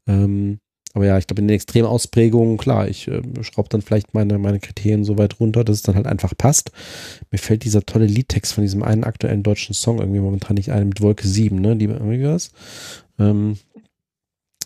Ähm, 0.07 0.59
aber 0.95 1.05
ja, 1.05 1.17
ich 1.17 1.27
glaube, 1.27 1.41
in 1.41 1.49
den 1.49 1.55
extremen 1.55 1.87
Ausprägungen, 1.87 2.57
klar, 2.57 2.87
ich 2.87 3.09
äh, 3.09 3.21
schraube 3.41 3.67
dann 3.67 3.81
vielleicht 3.81 4.13
meine, 4.13 4.37
meine 4.37 4.61
Kriterien 4.61 5.03
so 5.03 5.17
weit 5.17 5.41
runter, 5.41 5.65
dass 5.65 5.75
es 5.75 5.81
dann 5.83 5.95
halt 5.95 6.07
einfach 6.07 6.33
passt. 6.37 6.71
Mir 7.31 7.37
fällt 7.37 7.65
dieser 7.65 7.85
tolle 7.85 8.05
Liedtext 8.05 8.53
von 8.53 8.63
diesem 8.63 8.81
einen 8.81 9.03
aktuellen 9.03 9.43
deutschen 9.43 9.75
Song 9.75 9.99
irgendwie 9.99 10.21
momentan 10.21 10.55
nicht 10.55 10.71
ein, 10.71 10.87
mit 10.87 11.01
Wolke 11.01 11.27
7, 11.27 11.59
ne? 11.59 11.73
Lieber, 11.73 11.99
wie 12.09 12.23
war's? 12.23 12.51
Ähm, 13.19 13.57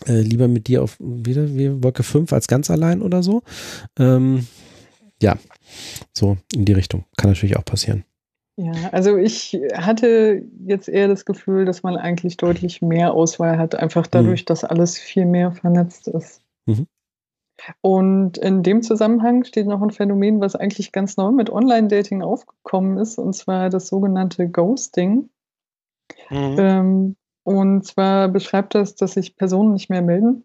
äh, 0.06 0.20
lieber 0.20 0.46
mit 0.46 0.68
dir 0.68 0.84
auf 0.84 0.96
wieder 1.00 1.52
wie 1.56 1.82
Wolke 1.82 2.04
5 2.04 2.32
als 2.32 2.46
ganz 2.46 2.70
allein 2.70 3.02
oder 3.02 3.24
so. 3.24 3.42
Ähm, 3.98 4.46
ja, 5.20 5.36
so 6.14 6.38
in 6.54 6.64
die 6.64 6.72
Richtung. 6.72 7.06
Kann 7.16 7.30
natürlich 7.30 7.56
auch 7.56 7.64
passieren. 7.64 8.04
Ja, 8.60 8.90
also 8.92 9.16
ich 9.16 9.58
hatte 9.72 10.44
jetzt 10.66 10.86
eher 10.86 11.08
das 11.08 11.24
Gefühl, 11.24 11.64
dass 11.64 11.82
man 11.82 11.96
eigentlich 11.96 12.36
deutlich 12.36 12.82
mehr 12.82 13.14
Auswahl 13.14 13.56
hat, 13.56 13.74
einfach 13.74 14.04
mhm. 14.04 14.10
dadurch, 14.10 14.42
mhm. 14.42 14.46
dass 14.46 14.64
alles 14.64 14.98
viel 14.98 15.24
mehr 15.24 15.52
vernetzt 15.52 16.08
ist. 16.08 16.42
Mhm. 16.66 16.86
Und 17.80 18.36
in 18.36 18.62
dem 18.62 18.82
Zusammenhang 18.82 19.44
steht 19.44 19.66
noch 19.66 19.80
ein 19.80 19.90
Phänomen, 19.90 20.40
was 20.40 20.56
eigentlich 20.56 20.92
ganz 20.92 21.16
neu 21.16 21.30
mit 21.30 21.48
Online-Dating 21.48 22.20
aufgekommen 22.22 22.98
ist, 22.98 23.16
und 23.16 23.32
zwar 23.34 23.70
das 23.70 23.86
sogenannte 23.86 24.46
Ghosting. 24.46 25.30
Mhm. 26.28 26.56
Ähm, 26.58 27.16
und 27.44 27.86
zwar 27.86 28.28
beschreibt 28.28 28.74
das, 28.74 28.94
dass 28.94 29.14
sich 29.14 29.36
Personen 29.36 29.72
nicht 29.72 29.88
mehr 29.88 30.02
melden 30.02 30.44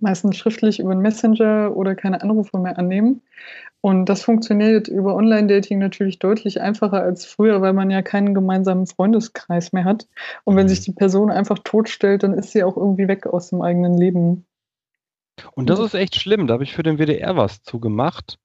meistens 0.00 0.36
schriftlich 0.36 0.80
über 0.80 0.92
einen 0.92 1.02
Messenger 1.02 1.76
oder 1.76 1.94
keine 1.94 2.22
Anrufe 2.22 2.58
mehr 2.58 2.78
annehmen. 2.78 3.22
Und 3.80 4.06
das 4.06 4.22
funktioniert 4.22 4.88
über 4.88 5.14
Online-Dating 5.14 5.78
natürlich 5.78 6.18
deutlich 6.18 6.60
einfacher 6.60 7.02
als 7.02 7.24
früher, 7.24 7.60
weil 7.60 7.72
man 7.72 7.90
ja 7.90 8.02
keinen 8.02 8.34
gemeinsamen 8.34 8.86
Freundeskreis 8.86 9.72
mehr 9.72 9.84
hat. 9.84 10.08
Und 10.44 10.56
wenn 10.56 10.68
sich 10.68 10.80
die 10.80 10.92
Person 10.92 11.30
einfach 11.30 11.58
totstellt, 11.60 12.22
dann 12.22 12.34
ist 12.34 12.52
sie 12.52 12.64
auch 12.64 12.76
irgendwie 12.76 13.06
weg 13.06 13.26
aus 13.26 13.50
dem 13.50 13.62
eigenen 13.62 13.96
Leben. 13.96 14.46
Und 15.52 15.70
das 15.70 15.78
ist 15.78 15.94
echt 15.94 16.16
schlimm. 16.16 16.46
Da 16.46 16.54
habe 16.54 16.64
ich 16.64 16.74
für 16.74 16.82
den 16.82 16.98
WDR 16.98 17.36
was 17.36 17.62
zugemacht, 17.62 18.38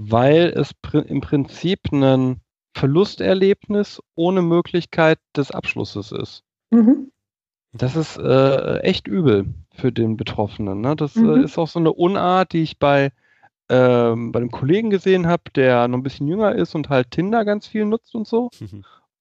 weil 0.00 0.52
es 0.56 0.72
im 0.92 1.20
Prinzip 1.20 1.80
ein 1.92 2.40
Verlusterlebnis 2.76 4.02
ohne 4.16 4.42
Möglichkeit 4.42 5.18
des 5.36 5.52
Abschlusses 5.52 6.10
ist. 6.10 6.42
Mhm. 6.70 7.12
Das 7.72 7.94
ist 7.94 8.16
äh, 8.16 8.78
echt 8.78 9.06
übel 9.06 9.54
für 9.74 9.92
den 9.92 10.16
Betroffenen. 10.16 10.80
Ne? 10.80 10.96
Das 10.96 11.16
äh, 11.16 11.20
Mhm. 11.20 11.44
ist 11.44 11.58
auch 11.58 11.68
so 11.68 11.78
eine 11.78 11.92
Unart, 11.92 12.52
die 12.52 12.62
ich 12.62 12.78
bei, 12.78 13.10
ähm, 13.68 14.32
bei 14.32 14.38
einem 14.40 14.50
Kollegen 14.50 14.90
gesehen 14.90 15.26
habe, 15.26 15.44
der 15.54 15.88
noch 15.88 15.98
ein 15.98 16.02
bisschen 16.02 16.28
jünger 16.28 16.54
ist 16.54 16.74
und 16.74 16.88
halt 16.88 17.10
Tinder 17.10 17.44
ganz 17.44 17.66
viel 17.66 17.84
nutzt 17.84 18.14
und 18.14 18.26
so. 18.26 18.50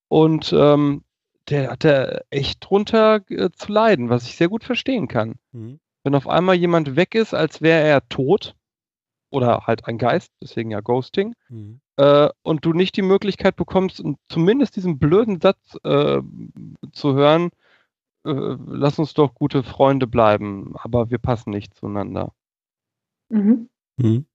Und 0.07 0.53
ähm, 0.53 1.03
der 1.49 1.71
hatte 1.71 2.23
echt 2.29 2.59
drunter 2.61 3.21
äh, 3.29 3.49
zu 3.51 3.71
leiden, 3.71 4.09
was 4.09 4.23
ich 4.27 4.35
sehr 4.37 4.49
gut 4.49 4.63
verstehen 4.63 5.07
kann. 5.07 5.35
Mhm. 5.51 5.79
Wenn 6.03 6.15
auf 6.15 6.27
einmal 6.27 6.55
jemand 6.55 6.95
weg 6.95 7.15
ist, 7.15 7.33
als 7.33 7.61
wäre 7.61 7.81
er 7.85 8.07
tot 8.09 8.55
oder 9.31 9.61
halt 9.65 9.87
ein 9.87 9.97
Geist, 9.97 10.31
deswegen 10.41 10.71
ja 10.71 10.81
Ghosting, 10.81 11.33
Mhm. 11.49 11.79
äh, 11.97 12.29
und 12.43 12.65
du 12.65 12.73
nicht 12.73 12.95
die 12.95 13.01
Möglichkeit 13.01 13.55
bekommst, 13.55 13.99
um 13.99 14.17
zumindest 14.29 14.75
diesen 14.75 14.99
blöden 14.99 15.41
Satz 15.41 15.77
äh, 15.83 16.21
zu 16.91 17.13
hören, 17.15 17.49
äh, 18.25 18.55
lass 18.67 18.99
uns 18.99 19.13
doch 19.13 19.33
gute 19.35 19.63
Freunde 19.63 20.07
bleiben, 20.07 20.73
aber 20.75 21.09
wir 21.09 21.17
passen 21.19 21.51
nicht 21.51 21.73
zueinander. 21.75 22.33
Mhm. 23.29 23.69
Mhm. 23.97 24.25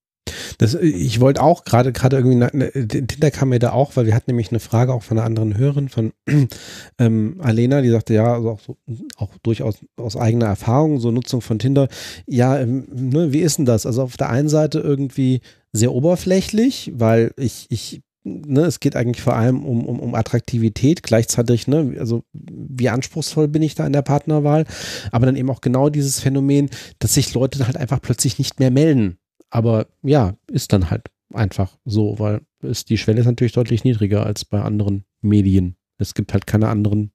Das, 0.59 0.74
ich 0.74 1.20
wollte 1.20 1.43
auch 1.43 1.65
gerade 1.65 1.93
gerade 1.93 2.16
irgendwie, 2.16 2.36
na- 2.36 2.51
ne, 2.52 2.70
Tinder 2.73 3.31
kam 3.31 3.51
mir 3.51 3.59
da 3.60 3.73
auch, 3.73 3.97
weil 3.97 4.06
wir 4.06 4.15
hatten 4.15 4.31
nämlich 4.31 4.51
eine 4.51 4.60
Frage 4.60 4.93
auch 4.93 5.02
von 5.02 5.16
einer 5.19 5.27
anderen 5.27 5.56
Hörerin, 5.56 5.89
von 5.89 6.12
ähm, 6.98 7.36
Alena, 7.40 7.81
die 7.81 7.90
sagte, 7.90 8.15
ja, 8.15 8.35
also 8.35 8.51
auch, 8.51 8.60
so, 8.60 8.77
auch 9.16 9.31
durchaus 9.43 9.78
aus 9.97 10.16
eigener 10.16 10.47
Erfahrung, 10.47 10.98
so 11.01 11.10
Nutzung 11.10 11.40
von 11.40 11.59
Tinder. 11.59 11.89
Ja, 12.27 12.59
ähm, 12.59 12.86
ne, 12.90 13.32
wie 13.32 13.40
ist 13.40 13.59
denn 13.59 13.66
das? 13.66 13.86
Also 13.86 14.02
auf 14.02 14.16
der 14.16 14.31
einen 14.31 14.48
Seite 14.48 14.81
irgendwie 14.81 15.40
sehr 15.73 15.93
oberflächlich, 15.93 16.93
weil 16.94 17.32
ich, 17.36 17.66
ich 17.70 18.02
Ne, 18.46 18.62
es 18.62 18.80
geht 18.80 18.96
eigentlich 18.96 19.22
vor 19.22 19.34
allem 19.34 19.64
um, 19.64 19.86
um, 19.86 20.00
um 20.00 20.14
Attraktivität, 20.14 21.02
gleichzeitig, 21.02 21.66
ne, 21.66 21.96
also 21.98 22.24
wie 22.32 22.88
anspruchsvoll 22.88 23.48
bin 23.48 23.62
ich 23.62 23.74
da 23.74 23.86
in 23.86 23.92
der 23.92 24.02
Partnerwahl, 24.02 24.66
aber 25.12 25.26
dann 25.26 25.36
eben 25.36 25.50
auch 25.50 25.60
genau 25.60 25.88
dieses 25.88 26.20
Phänomen, 26.20 26.70
dass 26.98 27.14
sich 27.14 27.34
Leute 27.34 27.66
halt 27.66 27.76
einfach 27.76 28.00
plötzlich 28.00 28.38
nicht 28.38 28.60
mehr 28.60 28.70
melden. 28.70 29.18
Aber 29.50 29.86
ja, 30.02 30.34
ist 30.50 30.72
dann 30.72 30.90
halt 30.90 31.10
einfach 31.32 31.76
so, 31.84 32.18
weil 32.18 32.42
ist, 32.62 32.90
die 32.90 32.98
Schwelle 32.98 33.20
ist 33.20 33.26
natürlich 33.26 33.52
deutlich 33.52 33.84
niedriger 33.84 34.26
als 34.26 34.44
bei 34.44 34.60
anderen 34.60 35.05
Medien. 35.20 35.76
Es 35.98 36.14
gibt 36.14 36.32
halt 36.32 36.46
keine 36.46 36.68
anderen 36.68 37.12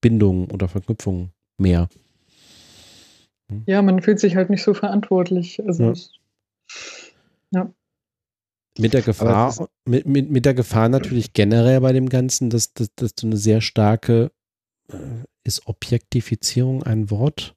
Bindungen 0.00 0.50
oder 0.50 0.68
Verknüpfungen 0.68 1.32
mehr. 1.58 1.88
Ja, 3.66 3.82
man 3.82 4.00
fühlt 4.00 4.20
sich 4.20 4.36
halt 4.36 4.50
nicht 4.50 4.62
so 4.62 4.74
verantwortlich. 4.74 5.62
Also 5.64 5.84
Ja. 5.84 5.94
Mit 8.78 8.94
der 8.94 9.02
Gefahr, 9.02 9.68
mit, 9.84 10.06
mit, 10.06 10.30
mit 10.30 10.46
der 10.46 10.54
Gefahr 10.54 10.88
natürlich 10.88 11.34
generell 11.34 11.80
bei 11.80 11.92
dem 11.92 12.08
Ganzen, 12.08 12.48
dass, 12.48 12.72
dass, 12.72 12.88
dass 12.94 13.14
du 13.14 13.26
eine 13.26 13.36
sehr 13.36 13.60
starke, 13.60 14.30
äh, 14.88 14.96
ist 15.44 15.66
Objektifizierung 15.66 16.82
ein 16.82 17.10
Wort? 17.10 17.54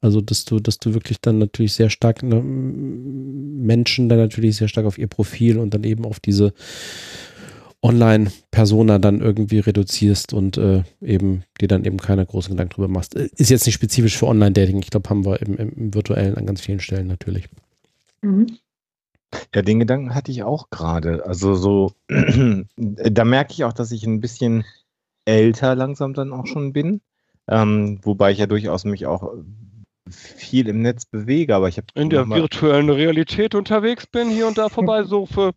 Also, 0.00 0.20
dass 0.20 0.44
du, 0.44 0.60
dass 0.60 0.78
du 0.78 0.92
wirklich 0.92 1.20
dann 1.20 1.38
natürlich 1.38 1.72
sehr 1.72 1.88
stark 1.88 2.22
ne, 2.22 2.42
Menschen 2.42 4.08
dann 4.08 4.18
natürlich 4.18 4.56
sehr 4.56 4.68
stark 4.68 4.84
auf 4.86 4.98
ihr 4.98 5.06
Profil 5.06 5.58
und 5.58 5.72
dann 5.72 5.82
eben 5.82 6.04
auf 6.04 6.20
diese 6.20 6.52
Online-Persona 7.84 8.98
dann 8.98 9.20
irgendwie 9.20 9.58
reduzierst 9.58 10.32
und 10.32 10.56
äh, 10.56 10.82
eben 11.02 11.44
dir 11.60 11.68
dann 11.68 11.84
eben 11.84 11.98
keine 11.98 12.24
großen 12.24 12.50
Gedanken 12.52 12.74
drüber 12.74 12.88
machst. 12.88 13.16
Äh, 13.16 13.28
Ist 13.36 13.50
jetzt 13.50 13.66
nicht 13.66 13.74
spezifisch 13.74 14.16
für 14.16 14.26
Online-Dating. 14.26 14.78
Ich 14.78 14.90
glaube, 14.90 15.08
haben 15.10 15.24
wir 15.24 15.40
im, 15.42 15.56
im, 15.56 15.70
im 15.70 15.94
virtuellen 15.94 16.36
an 16.36 16.46
ganz 16.46 16.60
vielen 16.60 16.80
Stellen 16.80 17.06
natürlich. 17.06 17.48
Mhm. 18.22 18.46
Ja, 19.54 19.62
den 19.62 19.80
Gedanken 19.80 20.14
hatte 20.14 20.30
ich 20.30 20.42
auch 20.42 20.70
gerade. 20.70 21.24
Also 21.26 21.54
so, 21.54 21.92
da 22.76 23.24
merke 23.24 23.52
ich 23.52 23.64
auch, 23.64 23.72
dass 23.72 23.92
ich 23.92 24.06
ein 24.06 24.20
bisschen 24.20 24.64
älter 25.24 25.74
langsam 25.74 26.14
dann 26.14 26.32
auch 26.32 26.46
schon 26.46 26.72
bin. 26.72 27.00
Ähm, 27.48 27.98
wobei 28.02 28.32
ich 28.32 28.38
ja 28.38 28.46
durchaus 28.46 28.84
mich 28.84 29.06
auch 29.06 29.34
viel 30.08 30.68
im 30.68 30.82
Netz 30.82 31.06
bewege, 31.06 31.54
aber 31.54 31.68
ich 31.68 31.76
habe 31.76 31.86
In 31.94 32.10
der 32.10 32.28
virtuellen 32.28 32.90
Realität 32.90 33.54
unterwegs 33.54 34.06
bin, 34.06 34.28
hier 34.28 34.46
und 34.46 34.58
da 34.58 34.68
vorbei 34.68 35.04
suche. 35.04 35.52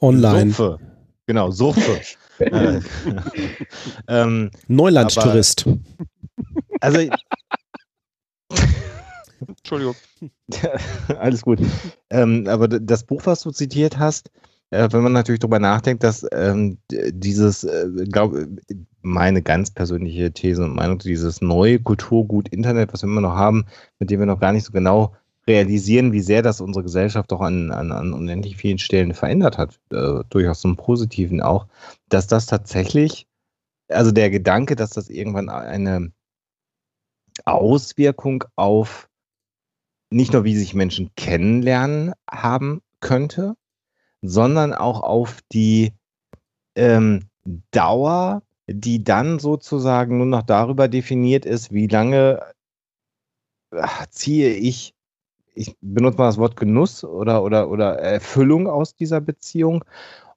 Online. 0.00 0.50
Surfe. 0.50 0.78
Genau, 1.26 1.50
Surfe. 1.50 2.00
äh, 2.38 2.80
ähm, 4.08 4.50
Neulandtourist. 4.68 5.66
also 6.80 7.00
Entschuldigung. 9.46 9.94
Alles 11.18 11.42
gut. 11.42 11.60
Ähm, 12.10 12.46
aber 12.48 12.68
das 12.68 13.04
Buch, 13.04 13.22
was 13.24 13.42
du 13.42 13.50
zitiert 13.50 13.98
hast, 13.98 14.30
äh, 14.70 14.88
wenn 14.90 15.02
man 15.02 15.12
natürlich 15.12 15.40
darüber 15.40 15.58
nachdenkt, 15.58 16.02
dass 16.02 16.26
ähm, 16.32 16.78
dieses, 16.90 17.64
äh, 17.64 17.88
glaub, 18.10 18.34
meine 19.02 19.42
ganz 19.42 19.70
persönliche 19.70 20.32
These 20.32 20.64
und 20.64 20.74
Meinung, 20.74 20.98
dieses 20.98 21.40
neue 21.40 21.78
Kulturgut 21.78 22.48
Internet, 22.48 22.92
was 22.92 23.02
wir 23.02 23.08
immer 23.08 23.20
noch 23.20 23.36
haben, 23.36 23.64
mit 23.98 24.10
dem 24.10 24.20
wir 24.20 24.26
noch 24.26 24.40
gar 24.40 24.52
nicht 24.52 24.64
so 24.64 24.72
genau 24.72 25.14
realisieren, 25.46 26.12
wie 26.12 26.20
sehr 26.20 26.42
das 26.42 26.60
unsere 26.60 26.82
Gesellschaft 26.82 27.30
doch 27.30 27.40
an, 27.40 27.70
an, 27.70 27.92
an 27.92 28.12
unendlich 28.12 28.56
vielen 28.56 28.78
Stellen 28.78 29.14
verändert 29.14 29.58
hat, 29.58 29.78
äh, 29.92 30.24
durchaus 30.28 30.60
zum 30.60 30.76
Positiven 30.76 31.40
auch, 31.40 31.66
dass 32.08 32.26
das 32.26 32.46
tatsächlich, 32.46 33.28
also 33.88 34.10
der 34.10 34.30
Gedanke, 34.30 34.74
dass 34.74 34.90
das 34.90 35.08
irgendwann 35.08 35.48
eine 35.48 36.10
Auswirkung 37.44 38.42
auf 38.56 39.08
nicht 40.10 40.32
nur, 40.32 40.44
wie 40.44 40.56
sich 40.56 40.74
Menschen 40.74 41.10
kennenlernen 41.16 42.12
haben 42.30 42.82
könnte, 43.00 43.54
sondern 44.22 44.72
auch 44.72 45.02
auf 45.02 45.40
die 45.52 45.92
ähm, 46.74 47.24
Dauer, 47.70 48.42
die 48.66 49.04
dann 49.04 49.38
sozusagen 49.38 50.18
nur 50.18 50.26
noch 50.26 50.42
darüber 50.42 50.88
definiert 50.88 51.46
ist, 51.46 51.72
wie 51.72 51.86
lange 51.86 52.40
äh, 53.72 53.86
ziehe 54.10 54.50
ich, 54.50 54.94
ich 55.54 55.76
benutze 55.80 56.18
mal 56.18 56.26
das 56.26 56.38
Wort 56.38 56.56
Genuss 56.56 57.04
oder, 57.04 57.42
oder, 57.42 57.70
oder 57.70 57.98
Erfüllung 57.98 58.68
aus 58.68 58.94
dieser 58.94 59.20
Beziehung 59.20 59.84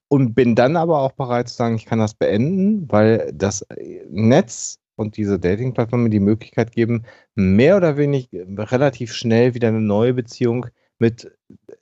und 0.08 0.34
bin 0.34 0.56
dann 0.56 0.78
aber 0.78 1.00
auch 1.00 1.12
bereit 1.12 1.50
zu 1.50 1.56
sagen, 1.56 1.76
ich 1.76 1.86
kann 1.86 2.00
das 2.00 2.14
beenden, 2.14 2.90
weil 2.92 3.32
das 3.34 3.66
Netz 4.10 4.80
und 5.00 5.16
diese 5.16 5.40
Dating-Plattformen 5.40 6.12
die 6.12 6.20
Möglichkeit 6.20 6.74
geben, 6.74 7.06
mehr 7.34 7.78
oder 7.78 7.96
weniger 7.96 8.72
relativ 8.72 9.14
schnell 9.14 9.54
wieder 9.54 9.70
eine 9.70 9.80
neue 9.80 10.14
Beziehung 10.14 10.68
mit, 11.00 11.32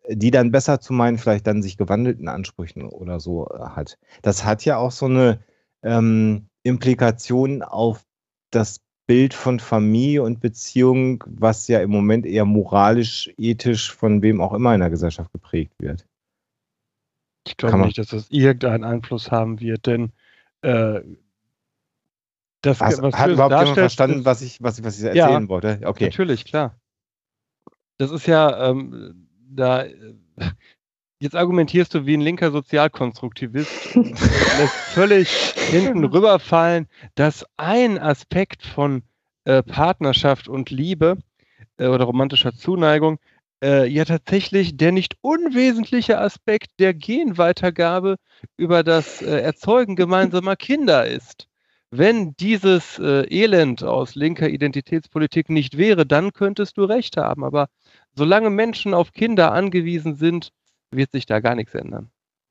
die 0.07 0.29
dann 0.29 0.51
besser 0.51 0.79
zu 0.79 0.93
meinen, 0.93 1.17
vielleicht 1.17 1.47
dann 1.47 1.63
sich 1.63 1.77
gewandelten 1.77 2.27
Ansprüchen 2.27 2.85
oder 2.85 3.19
so 3.19 3.49
äh, 3.49 3.59
hat. 3.69 3.97
Das 4.21 4.45
hat 4.45 4.63
ja 4.65 4.77
auch 4.77 4.91
so 4.91 5.07
eine 5.07 5.39
ähm, 5.81 6.47
Implikation 6.61 7.63
auf 7.63 8.05
das 8.51 8.81
Bild 9.07 9.33
von 9.33 9.59
Familie 9.59 10.21
und 10.21 10.39
Beziehung, 10.39 11.23
was 11.25 11.67
ja 11.67 11.79
im 11.79 11.89
Moment 11.89 12.25
eher 12.25 12.45
moralisch, 12.45 13.33
ethisch 13.37 13.91
von 13.91 14.21
wem 14.21 14.41
auch 14.41 14.53
immer 14.53 14.75
in 14.75 14.81
der 14.81 14.91
Gesellschaft 14.91 15.31
geprägt 15.33 15.73
wird. 15.79 16.05
Ich 17.47 17.57
glaube 17.57 17.79
nicht, 17.79 17.97
dass 17.97 18.09
das 18.09 18.29
irgendeinen 18.29 18.83
Einfluss 18.83 19.31
haben 19.31 19.59
wird, 19.59 19.87
denn 19.87 20.11
äh, 20.61 21.01
das, 22.67 22.79
Hast, 22.81 23.01
was 23.01 23.15
hat 23.15 23.31
überhaupt 23.31 23.59
jemand 23.59 23.77
verstanden, 23.77 24.25
was 24.25 24.41
ich, 24.41 24.61
was, 24.61 24.83
was 24.83 24.97
ich 24.97 25.03
Ja. 25.03 25.25
erzählen 25.27 25.49
wollte? 25.49 25.79
Okay. 25.85 26.05
Natürlich, 26.05 26.45
klar. 26.45 26.75
Das 27.97 28.11
ist 28.11 28.27
ja, 28.27 28.69
ähm, 28.69 29.27
da, 29.49 29.83
äh, 29.83 29.93
jetzt 31.19 31.35
argumentierst 31.35 31.93
du 31.93 32.05
wie 32.05 32.15
ein 32.15 32.21
linker 32.21 32.51
Sozialkonstruktivist 32.51 33.95
und 33.95 34.09
lässt 34.09 34.73
völlig 34.93 35.29
hinten 35.55 36.03
rüberfallen, 36.05 36.87
dass 37.15 37.45
ein 37.57 37.97
Aspekt 37.97 38.63
von 38.63 39.01
äh, 39.45 39.63
Partnerschaft 39.63 40.47
und 40.47 40.69
Liebe 40.69 41.17
äh, 41.77 41.87
oder 41.87 42.05
romantischer 42.05 42.53
Zuneigung 42.53 43.19
äh, 43.63 43.87
ja 43.87 44.05
tatsächlich 44.05 44.77
der 44.77 44.91
nicht 44.91 45.17
unwesentliche 45.21 46.19
Aspekt 46.19 46.79
der 46.79 46.93
Genweitergabe 46.93 48.17
über 48.57 48.83
das 48.83 49.21
äh, 49.21 49.39
Erzeugen 49.39 49.95
gemeinsamer 49.95 50.55
Kinder 50.55 51.07
ist. 51.07 51.47
Wenn 51.89 52.35
dieses 52.35 52.99
äh, 52.99 53.25
Elend 53.29 53.83
aus 53.83 54.15
linker 54.15 54.49
Identitätspolitik 54.49 55.49
nicht 55.49 55.77
wäre, 55.77 56.05
dann 56.05 56.33
könntest 56.33 56.77
du 56.77 56.83
recht 56.83 57.15
haben. 57.15 57.45
Aber 57.45 57.69
solange 58.13 58.49
Menschen 58.49 58.93
auf 58.93 59.13
Kinder 59.13 59.53
angewiesen 59.53 60.15
sind, 60.15 60.51
wird 60.91 61.11
sich 61.11 61.25
da 61.25 61.39
gar 61.39 61.55
nichts 61.55 61.73
ändern. 61.73 62.09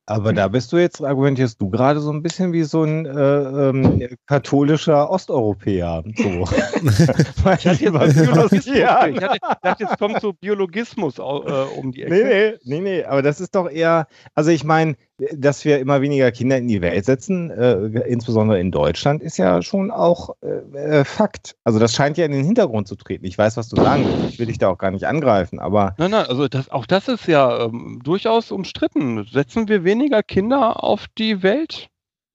Aber 0.08 0.32
da 0.32 0.46
bist 0.46 0.72
du 0.72 0.76
jetzt, 0.76 1.02
argumentierst 1.02 1.60
du 1.60 1.68
gerade 1.68 1.98
so 1.98 2.12
ein 2.12 2.22
bisschen 2.22 2.52
wie 2.52 2.62
so 2.62 2.84
ein 2.84 3.06
äh, 3.06 3.10
ähm, 3.10 4.08
katholischer 4.26 5.10
Osteuropäer. 5.10 6.04
So. 6.16 6.44
ich 6.84 7.66
hatte 7.66 7.84
jetzt. 7.84 8.66
Ich 8.68 8.84
hatte, 8.84 9.38
dachte, 9.62 9.82
jetzt 9.82 9.98
kommt 9.98 10.20
so 10.20 10.32
Biologismus 10.32 11.18
äh, 11.18 11.22
um 11.22 11.90
die 11.90 12.04
Ecke. 12.04 12.14
Nee, 12.14 12.22
nee, 12.22 12.80
nee, 12.80 12.80
nee, 12.80 13.04
aber 13.04 13.22
das 13.22 13.40
ist 13.40 13.56
doch 13.56 13.68
eher, 13.68 14.06
also 14.36 14.52
ich 14.52 14.62
meine, 14.62 14.94
dass 15.18 15.64
wir 15.64 15.78
immer 15.78 16.02
weniger 16.02 16.30
Kinder 16.30 16.58
in 16.58 16.68
die 16.68 16.82
Welt 16.82 17.04
setzen, 17.04 17.50
äh, 17.50 17.86
insbesondere 18.06 18.60
in 18.60 18.70
Deutschland, 18.70 19.22
ist 19.22 19.38
ja 19.38 19.62
schon 19.62 19.90
auch 19.90 20.36
äh, 20.42 20.76
äh, 20.76 21.04
Fakt. 21.04 21.56
Also 21.64 21.78
das 21.78 21.94
scheint 21.94 22.18
ja 22.18 22.26
in 22.26 22.32
den 22.32 22.44
Hintergrund 22.44 22.86
zu 22.86 22.96
treten. 22.96 23.24
Ich 23.24 23.38
weiß, 23.38 23.56
was 23.56 23.68
du 23.68 23.76
sagen 23.76 24.04
willst. 24.04 24.34
Ich 24.34 24.38
will 24.38 24.46
dich 24.46 24.58
da 24.58 24.68
auch 24.68 24.78
gar 24.78 24.90
nicht 24.90 25.06
angreifen, 25.06 25.58
aber. 25.58 25.94
Nein, 25.98 26.10
nein, 26.10 26.26
also 26.26 26.48
das, 26.48 26.68
auch 26.70 26.86
das 26.86 27.08
ist 27.08 27.26
ja 27.26 27.64
ähm, 27.64 28.00
durchaus 28.04 28.50
umstritten. 28.50 29.24
Setzen 29.24 29.68
wir 29.68 29.84
weniger 29.84 30.22
Kinder 30.22 30.84
auf 30.84 31.06
die 31.16 31.42
Welt? 31.42 31.88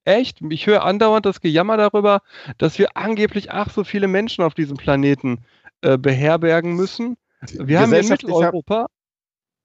Echt? 0.03 0.39
Ich 0.49 0.65
höre 0.65 0.83
andauernd 0.83 1.27
das 1.27 1.41
Gejammer 1.41 1.77
darüber, 1.77 2.21
dass 2.57 2.79
wir 2.79 2.97
angeblich 2.97 3.51
ach 3.51 3.69
so 3.69 3.83
viele 3.83 4.07
Menschen 4.07 4.43
auf 4.43 4.55
diesem 4.55 4.77
Planeten 4.77 5.45
äh, 5.81 5.99
beherbergen 5.99 6.73
müssen. 6.75 7.17
Wir 7.53 7.79
haben 7.79 7.93
in 7.93 8.07
Mitteleuropa 8.07 8.87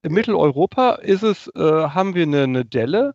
in 0.03 0.13
Mitteleuropa 0.13 0.93
ist 0.95 1.23
es, 1.23 1.51
äh, 1.55 1.61
haben 1.61 2.15
wir 2.15 2.25
eine, 2.25 2.45
eine 2.45 2.65
Delle. 2.65 3.15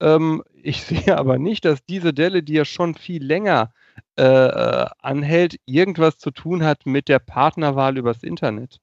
Ähm, 0.00 0.42
ich 0.54 0.82
sehe 0.84 1.16
aber 1.16 1.38
nicht, 1.38 1.64
dass 1.64 1.84
diese 1.84 2.12
Delle, 2.12 2.42
die 2.42 2.54
ja 2.54 2.64
schon 2.64 2.94
viel 2.94 3.24
länger 3.24 3.72
äh, 4.18 4.24
äh, 4.24 4.86
anhält, 5.00 5.56
irgendwas 5.66 6.18
zu 6.18 6.30
tun 6.30 6.64
hat 6.64 6.86
mit 6.86 7.08
der 7.08 7.18
Partnerwahl 7.18 7.96
übers 7.98 8.22
Internet. 8.22 8.80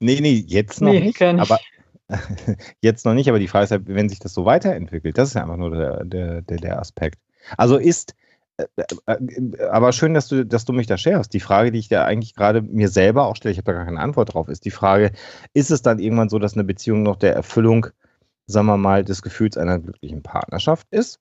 Nee, 0.00 0.20
nee, 0.20 0.44
jetzt 0.46 0.80
noch 0.80 0.92
nee, 0.92 1.00
nicht. 1.00 1.22
Aber 1.22 1.58
jetzt 2.80 3.04
noch 3.04 3.14
nicht, 3.14 3.28
aber 3.28 3.38
die 3.38 3.48
Frage 3.48 3.64
ist 3.64 3.70
ja, 3.70 3.78
wenn 3.82 4.08
sich 4.08 4.18
das 4.18 4.34
so 4.34 4.44
weiterentwickelt, 4.44 5.18
das 5.18 5.28
ist 5.28 5.34
ja 5.34 5.42
einfach 5.42 5.56
nur 5.56 5.70
der, 5.70 6.04
der, 6.04 6.42
der, 6.42 6.78
Aspekt. 6.78 7.18
Also 7.56 7.76
ist 7.76 8.14
aber 9.70 9.92
schön, 9.92 10.14
dass 10.14 10.28
du, 10.28 10.44
dass 10.44 10.64
du 10.64 10.72
mich 10.72 10.86
da 10.86 10.96
scherst. 10.96 11.32
Die 11.34 11.40
Frage, 11.40 11.70
die 11.72 11.78
ich 11.78 11.88
da 11.88 12.04
eigentlich 12.04 12.34
gerade 12.34 12.62
mir 12.62 12.88
selber 12.88 13.26
auch 13.26 13.36
stelle, 13.36 13.52
ich 13.52 13.58
habe 13.58 13.66
da 13.66 13.72
gar 13.72 13.84
keine 13.84 14.00
Antwort 14.00 14.34
drauf, 14.34 14.48
ist 14.48 14.64
die 14.64 14.70
Frage, 14.70 15.12
ist 15.54 15.70
es 15.70 15.82
dann 15.82 15.98
irgendwann 15.98 16.28
so, 16.28 16.38
dass 16.38 16.54
eine 16.54 16.64
Beziehung 16.64 17.02
noch 17.02 17.16
der 17.16 17.34
Erfüllung, 17.34 17.86
sagen 18.46 18.66
wir 18.66 18.76
mal, 18.76 19.04
des 19.04 19.22
Gefühls 19.22 19.56
einer 19.56 19.78
glücklichen 19.78 20.22
Partnerschaft 20.22 20.86
ist? 20.90 21.20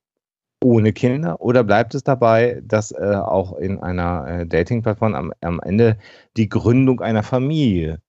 Ohne 0.61 0.91
Kinder? 0.91 1.39
Oder 1.39 1.63
bleibt 1.63 1.95
es 1.95 2.03
dabei, 2.03 2.61
dass 2.63 2.91
äh, 2.91 3.15
auch 3.15 3.57
in 3.57 3.79
einer 3.79 4.27
äh, 4.27 4.45
Dating-Plattform 4.45 5.15
am, 5.15 5.33
am 5.41 5.59
Ende 5.61 5.97
die 6.35 6.49
Gründung 6.49 7.01
einer 7.01 7.23
Familie 7.23 8.01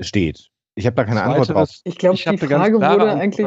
steht? 0.00 0.48
Ich 0.74 0.86
habe 0.86 0.96
da 0.96 1.04
keine 1.04 1.20
Zweiteres, 1.20 1.50
Antwort 1.50 1.68
drauf. 1.70 1.80
Ich 1.84 1.98
glaube, 1.98 2.16
die 2.16 2.38
Frage 2.38 2.76
wurde 2.76 3.12
eigentlich. 3.12 3.46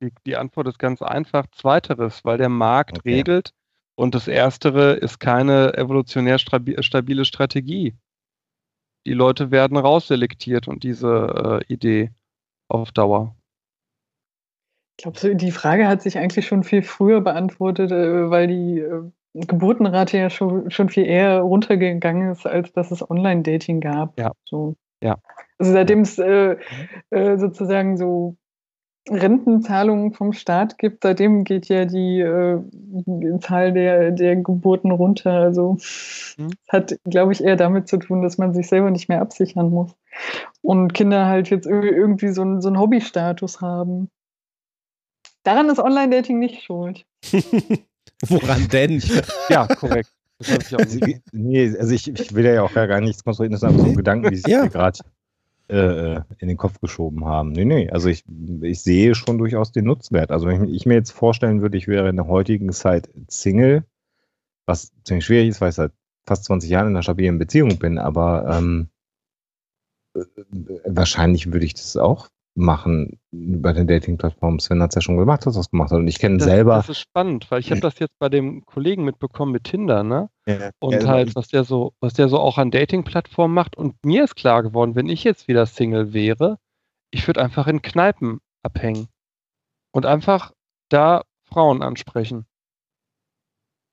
Die, 0.00 0.12
die, 0.26 0.36
Antwort 0.36 0.68
ist 0.68 0.78
ganz 0.78 1.02
einfach. 1.02 1.46
Zweiteres, 1.52 2.24
weil 2.24 2.38
der 2.38 2.48
Markt 2.48 2.98
okay. 2.98 3.14
regelt, 3.14 3.52
und 3.98 4.14
das 4.14 4.28
Erstere 4.28 4.92
ist 4.92 5.18
keine 5.18 5.76
evolutionär 5.76 6.38
stabile 6.38 7.24
Strategie. 7.24 7.96
Die 9.04 9.12
Leute 9.12 9.50
werden 9.50 9.76
rausselektiert 9.76 10.68
und 10.68 10.84
diese 10.84 11.62
äh, 11.68 11.72
Idee 11.72 12.12
auf 12.68 12.92
Dauer. 12.92 13.34
Ich 14.96 15.02
glaube, 15.02 15.34
die 15.34 15.50
Frage 15.50 15.88
hat 15.88 16.02
sich 16.02 16.16
eigentlich 16.16 16.46
schon 16.46 16.62
viel 16.62 16.82
früher 16.82 17.20
beantwortet, 17.20 17.90
äh, 17.90 18.30
weil 18.30 18.46
die 18.46 18.78
äh, 18.78 19.02
Geburtenrate 19.34 20.16
ja 20.16 20.30
schon, 20.30 20.70
schon 20.70 20.88
viel 20.88 21.04
eher 21.04 21.40
runtergegangen 21.40 22.30
ist, 22.30 22.46
als 22.46 22.72
dass 22.72 22.92
es 22.92 23.08
Online-Dating 23.08 23.80
gab. 23.80 24.16
Ja. 24.16 24.30
So. 24.44 24.76
ja. 25.02 25.16
Also 25.58 25.72
seitdem 25.72 26.02
es 26.02 26.18
äh, 26.20 26.56
äh, 27.10 27.36
sozusagen 27.36 27.96
so 27.96 28.36
Rentenzahlungen 29.10 30.12
vom 30.12 30.32
Staat 30.32 30.78
gibt, 30.78 31.02
seitdem 31.02 31.44
geht 31.44 31.68
ja 31.68 31.84
die, 31.84 32.20
äh, 32.20 32.60
die 32.72 33.38
Zahl 33.40 33.72
der, 33.72 34.10
der 34.10 34.36
Geburten 34.36 34.90
runter. 34.90 35.32
Also 35.32 35.78
mhm. 36.36 36.50
hat, 36.68 36.98
glaube 37.04 37.32
ich, 37.32 37.42
eher 37.42 37.56
damit 37.56 37.88
zu 37.88 37.98
tun, 37.98 38.22
dass 38.22 38.38
man 38.38 38.54
sich 38.54 38.68
selber 38.68 38.90
nicht 38.90 39.08
mehr 39.08 39.20
absichern 39.20 39.70
muss. 39.70 39.94
Und 40.62 40.94
Kinder 40.94 41.26
halt 41.26 41.50
jetzt 41.50 41.66
irgendwie 41.66 42.28
so, 42.28 42.42
ein, 42.42 42.60
so 42.60 42.68
einen 42.68 42.78
Hobbystatus 42.78 43.60
haben. 43.60 44.10
Daran 45.42 45.68
ist 45.68 45.78
Online-Dating 45.78 46.38
nicht 46.38 46.62
schuld. 46.62 47.04
Woran 48.28 48.68
denn? 48.68 49.02
ja, 49.48 49.66
korrekt. 49.66 50.12
Also, 50.46 51.00
nee, 51.32 51.76
also 51.76 51.92
ich, 51.92 52.06
ich 52.08 52.32
will 52.32 52.44
ja 52.44 52.62
auch 52.62 52.72
gar 52.72 53.00
nichts 53.00 53.24
konstruieren, 53.24 53.52
das 53.52 53.62
ist 53.62 53.68
einfach 53.68 53.82
so 53.82 53.90
ein 53.90 53.96
Gedanken, 53.96 54.30
die 54.30 54.36
sich 54.36 54.46
ja. 54.46 54.66
gerade 54.66 54.98
äh, 55.68 56.20
in 56.38 56.48
den 56.48 56.56
Kopf 56.56 56.80
geschoben 56.80 57.24
haben. 57.24 57.52
Nee, 57.52 57.64
nee, 57.64 57.90
also 57.90 58.08
ich, 58.08 58.24
ich 58.62 58.82
sehe 58.82 59.14
schon 59.14 59.38
durchaus 59.38 59.72
den 59.72 59.84
Nutzwert. 59.84 60.30
Also 60.30 60.46
wenn 60.46 60.64
ich, 60.64 60.74
ich 60.74 60.86
mir 60.86 60.94
jetzt 60.94 61.12
vorstellen 61.12 61.60
würde, 61.60 61.76
ich 61.76 61.88
wäre 61.88 62.08
in 62.08 62.16
der 62.16 62.26
heutigen 62.26 62.72
Zeit 62.72 63.08
Single, 63.28 63.84
was 64.66 64.92
ziemlich 65.04 65.26
schwierig 65.26 65.48
ist, 65.48 65.60
weil 65.60 65.70
ich 65.70 65.76
seit 65.76 65.92
fast 66.26 66.44
20 66.44 66.70
Jahren 66.70 66.88
in 66.88 66.94
einer 66.94 67.02
stabilen 67.02 67.38
Beziehung 67.38 67.78
bin, 67.78 67.98
aber 67.98 68.58
ähm, 68.58 68.88
äh, 70.14 70.20
wahrscheinlich 70.84 71.52
würde 71.52 71.66
ich 71.66 71.74
das 71.74 71.96
auch 71.96 72.28
machen 72.58 73.20
bei 73.30 73.72
den 73.72 73.86
Dating-Plattformen. 73.86 74.58
Sven 74.58 74.82
hat 74.82 74.90
es 74.90 74.96
ja 74.96 75.00
schon 75.00 75.16
gemacht, 75.16 75.46
dass 75.46 75.56
er 75.56 75.60
es 75.60 75.70
gemacht 75.70 75.90
hat. 75.90 75.98
Und 75.98 76.08
ich 76.08 76.18
kenne 76.18 76.40
selber. 76.40 76.74
Das 76.74 76.88
ist 76.88 76.98
spannend, 76.98 77.50
weil 77.50 77.60
ich 77.60 77.70
habe 77.70 77.80
das 77.80 77.98
jetzt 77.98 78.18
bei 78.18 78.28
dem 78.28 78.66
Kollegen 78.66 79.04
mitbekommen 79.04 79.52
mit 79.52 79.64
Tinder, 79.64 80.02
ne? 80.02 80.28
Ja, 80.46 80.70
und 80.80 81.02
ja, 81.02 81.08
halt, 81.08 81.36
was 81.36 81.48
der 81.48 81.64
so, 81.64 81.92
was 82.00 82.14
der 82.14 82.28
so 82.28 82.38
auch 82.38 82.58
an 82.58 82.70
Dating-Plattformen 82.70 83.54
macht. 83.54 83.76
Und 83.76 83.94
mir 84.04 84.24
ist 84.24 84.34
klar 84.34 84.62
geworden, 84.62 84.96
wenn 84.96 85.08
ich 85.08 85.24
jetzt 85.24 85.46
wieder 85.46 85.66
Single 85.66 86.12
wäre, 86.12 86.58
ich 87.10 87.26
würde 87.26 87.40
einfach 87.42 87.66
in 87.68 87.80
Kneipen 87.80 88.40
abhängen. 88.62 89.08
Und 89.92 90.04
einfach 90.04 90.52
da 90.88 91.22
Frauen 91.44 91.82
ansprechen. 91.82 92.44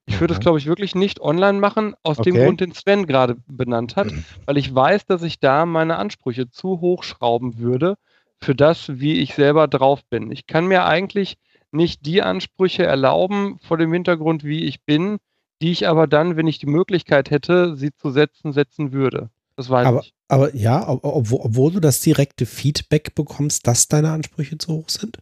Ich 0.07 0.19
würde 0.19 0.33
es, 0.35 0.39
glaube 0.39 0.59
ich, 0.59 0.67
wirklich 0.67 0.93
nicht 0.93 1.19
online 1.19 1.59
machen, 1.59 1.95
aus 2.03 2.19
okay. 2.19 2.31
dem 2.31 2.43
Grund, 2.43 2.61
den 2.61 2.73
Sven 2.73 3.07
gerade 3.07 3.37
benannt 3.47 3.95
hat, 3.95 4.07
weil 4.45 4.57
ich 4.57 4.73
weiß, 4.73 5.05
dass 5.05 5.23
ich 5.23 5.39
da 5.39 5.65
meine 5.65 5.97
Ansprüche 5.97 6.49
zu 6.49 6.79
hoch 6.79 7.03
schrauben 7.03 7.57
würde 7.57 7.97
für 8.45 8.55
das, 8.55 8.99
wie 8.99 9.19
ich 9.19 9.33
selber 9.33 9.67
drauf 9.67 10.05
bin. 10.05 10.31
Ich 10.31 10.47
kann 10.47 10.67
mir 10.67 10.85
eigentlich 10.85 11.37
nicht 11.71 12.05
die 12.05 12.21
Ansprüche 12.21 12.83
erlauben 12.83 13.59
vor 13.59 13.77
dem 13.77 13.91
Hintergrund, 13.91 14.43
wie 14.43 14.63
ich 14.63 14.83
bin, 14.85 15.17
die 15.61 15.71
ich 15.71 15.87
aber 15.87 16.07
dann, 16.07 16.37
wenn 16.37 16.47
ich 16.47 16.59
die 16.59 16.67
Möglichkeit 16.67 17.31
hätte, 17.31 17.75
sie 17.75 17.91
zu 17.93 18.11
setzen, 18.11 18.53
setzen 18.53 18.93
würde. 18.93 19.29
Das 19.57 19.69
weiß 19.69 19.87
aber, 19.87 20.01
ich. 20.01 20.13
Aber 20.27 20.55
ja, 20.55 20.87
obwohl, 20.87 21.39
obwohl 21.41 21.71
du 21.71 21.79
das 21.79 22.01
direkte 22.01 22.45
Feedback 22.45 23.15
bekommst, 23.15 23.67
dass 23.67 23.87
deine 23.87 24.11
Ansprüche 24.11 24.57
zu 24.57 24.73
hoch 24.73 24.89
sind? 24.89 25.19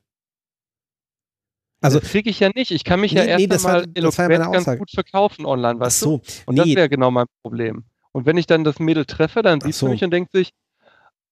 Also 1.81 1.99
kriege 1.99 2.29
ich 2.29 2.39
ja 2.39 2.49
nicht. 2.55 2.71
Ich 2.71 2.83
kann 2.83 3.01
mich 3.01 3.13
nee, 3.13 3.19
ja 3.19 3.25
erst 3.25 3.47
nee, 3.47 3.55
einmal 3.55 3.85
eloquent 3.93 4.53
ganz 4.53 4.77
gut 4.79 4.91
verkaufen 4.91 5.45
online, 5.45 5.79
weißt 5.79 5.99
so, 5.99 6.17
du? 6.17 6.23
Und 6.45 6.55
nee. 6.55 6.61
das 6.61 6.75
wäre 6.75 6.89
genau 6.89 7.11
mein 7.11 7.25
Problem. 7.41 7.83
Und 8.11 8.25
wenn 8.25 8.37
ich 8.37 8.47
dann 8.47 8.63
das 8.63 8.79
Mädel 8.79 9.05
treffe, 9.05 9.41
dann 9.41 9.59
siehst 9.59 9.79
so. 9.79 9.87
du 9.87 9.91
mich 9.91 10.03
und 10.03 10.11
denkst 10.11 10.31
sich, 10.31 10.51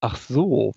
Ach 0.03 0.17
so. 0.17 0.73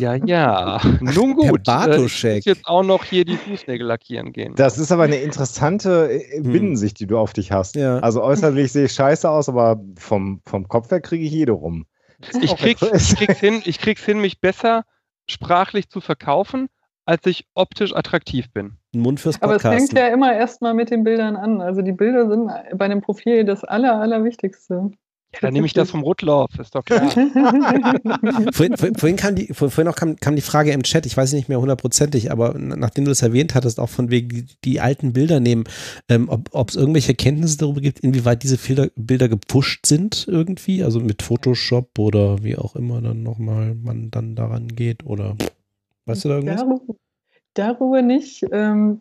Ja, 0.00 0.16
ja. 0.16 0.80
Nun 1.00 1.36
gut. 1.36 1.60
Herr 1.68 1.88
äh, 1.88 1.94
ich 1.94 2.02
muss 2.02 2.44
jetzt 2.44 2.66
auch 2.66 2.82
noch 2.82 3.04
hier 3.04 3.24
die 3.24 3.36
Fußnägel 3.36 3.86
lackieren 3.86 4.32
gehen. 4.32 4.54
Das 4.56 4.78
ist 4.78 4.90
aber 4.90 5.04
eine 5.04 5.16
interessante 5.16 6.10
äh, 6.10 6.38
hm. 6.38 6.52
Binnensicht, 6.52 6.98
die 6.98 7.06
du 7.06 7.18
auf 7.18 7.32
dich 7.32 7.52
hast. 7.52 7.76
Ja. 7.76 8.00
Also 8.00 8.20
äußerlich 8.20 8.72
sehe 8.72 8.86
ich 8.86 8.92
scheiße 8.92 9.30
aus, 9.30 9.48
aber 9.48 9.80
vom, 9.96 10.42
vom 10.44 10.66
Kopf 10.66 10.90
her 10.90 11.00
kriege 11.00 11.24
ich 11.24 11.30
jede 11.30 11.52
rum. 11.52 11.86
Ich 12.40 12.56
krieg's, 12.56 12.82
ich, 12.82 13.16
krieg's 13.16 13.38
hin, 13.38 13.62
ich 13.64 13.78
krieg's 13.78 14.04
hin, 14.04 14.20
mich 14.20 14.40
besser 14.40 14.84
sprachlich 15.28 15.88
zu 15.88 16.00
verkaufen, 16.00 16.68
als 17.04 17.24
ich 17.26 17.46
optisch 17.54 17.94
attraktiv 17.94 18.52
bin. 18.52 18.76
Mund 18.92 19.20
fürs 19.20 19.38
Podcasten. 19.38 19.68
Aber 19.68 19.76
es 19.76 19.84
fängt 19.84 19.98
ja 19.98 20.08
immer 20.08 20.34
erstmal 20.34 20.74
mit 20.74 20.90
den 20.90 21.04
Bildern 21.04 21.36
an. 21.36 21.60
Also 21.60 21.82
die 21.82 21.92
Bilder 21.92 22.28
sind 22.28 22.50
bei 22.76 22.84
einem 22.86 23.02
Profil 23.02 23.44
das 23.44 23.62
Aller, 23.62 24.00
Allerwichtigste. 24.00 24.90
Ja, 25.34 25.38
dann 25.40 25.54
nehme 25.54 25.66
ich 25.66 25.72
das 25.72 25.90
vom 25.90 26.02
Rotlauf, 26.02 26.50
ist 26.58 26.74
doch 26.74 26.84
klar. 26.84 27.10
vorhin, 28.52 28.76
vorhin, 28.76 29.16
kam 29.16 29.34
die, 29.34 29.46
vorhin 29.54 29.88
auch 29.88 29.94
kam, 29.94 30.16
kam, 30.16 30.36
die 30.36 30.42
Frage 30.42 30.72
im 30.72 30.82
Chat, 30.82 31.06
ich 31.06 31.16
weiß 31.16 31.32
nicht 31.32 31.48
mehr 31.48 31.58
hundertprozentig, 31.58 32.30
aber 32.30 32.54
nachdem 32.58 33.06
du 33.06 33.10
das 33.10 33.22
erwähnt 33.22 33.54
hattest, 33.54 33.80
auch 33.80 33.88
von 33.88 34.10
wegen 34.10 34.28
die, 34.28 34.46
die 34.64 34.80
alten 34.80 35.14
Bilder 35.14 35.40
nehmen, 35.40 35.64
ähm, 36.10 36.28
ob 36.28 36.68
es 36.68 36.76
irgendwelche 36.76 37.14
Kenntnisse 37.14 37.56
darüber 37.56 37.80
gibt, 37.80 38.00
inwieweit 38.00 38.42
diese 38.42 38.58
Bilder, 38.58 38.88
Bilder 38.94 39.28
gepusht 39.28 39.86
sind 39.86 40.26
irgendwie, 40.28 40.84
also 40.84 41.00
mit 41.00 41.22
Photoshop 41.22 41.98
oder 41.98 42.44
wie 42.44 42.56
auch 42.56 42.76
immer 42.76 43.00
dann 43.00 43.22
nochmal 43.22 43.74
man 43.74 44.10
dann 44.10 44.36
daran 44.36 44.68
geht 44.68 45.06
oder 45.06 45.36
weißt 46.04 46.24
du 46.24 46.28
da 46.28 46.34
irgendwas? 46.36 46.60
Darüber, 46.60 46.94
darüber 47.54 48.02
nicht. 48.02 48.44
Ähm, 48.52 49.00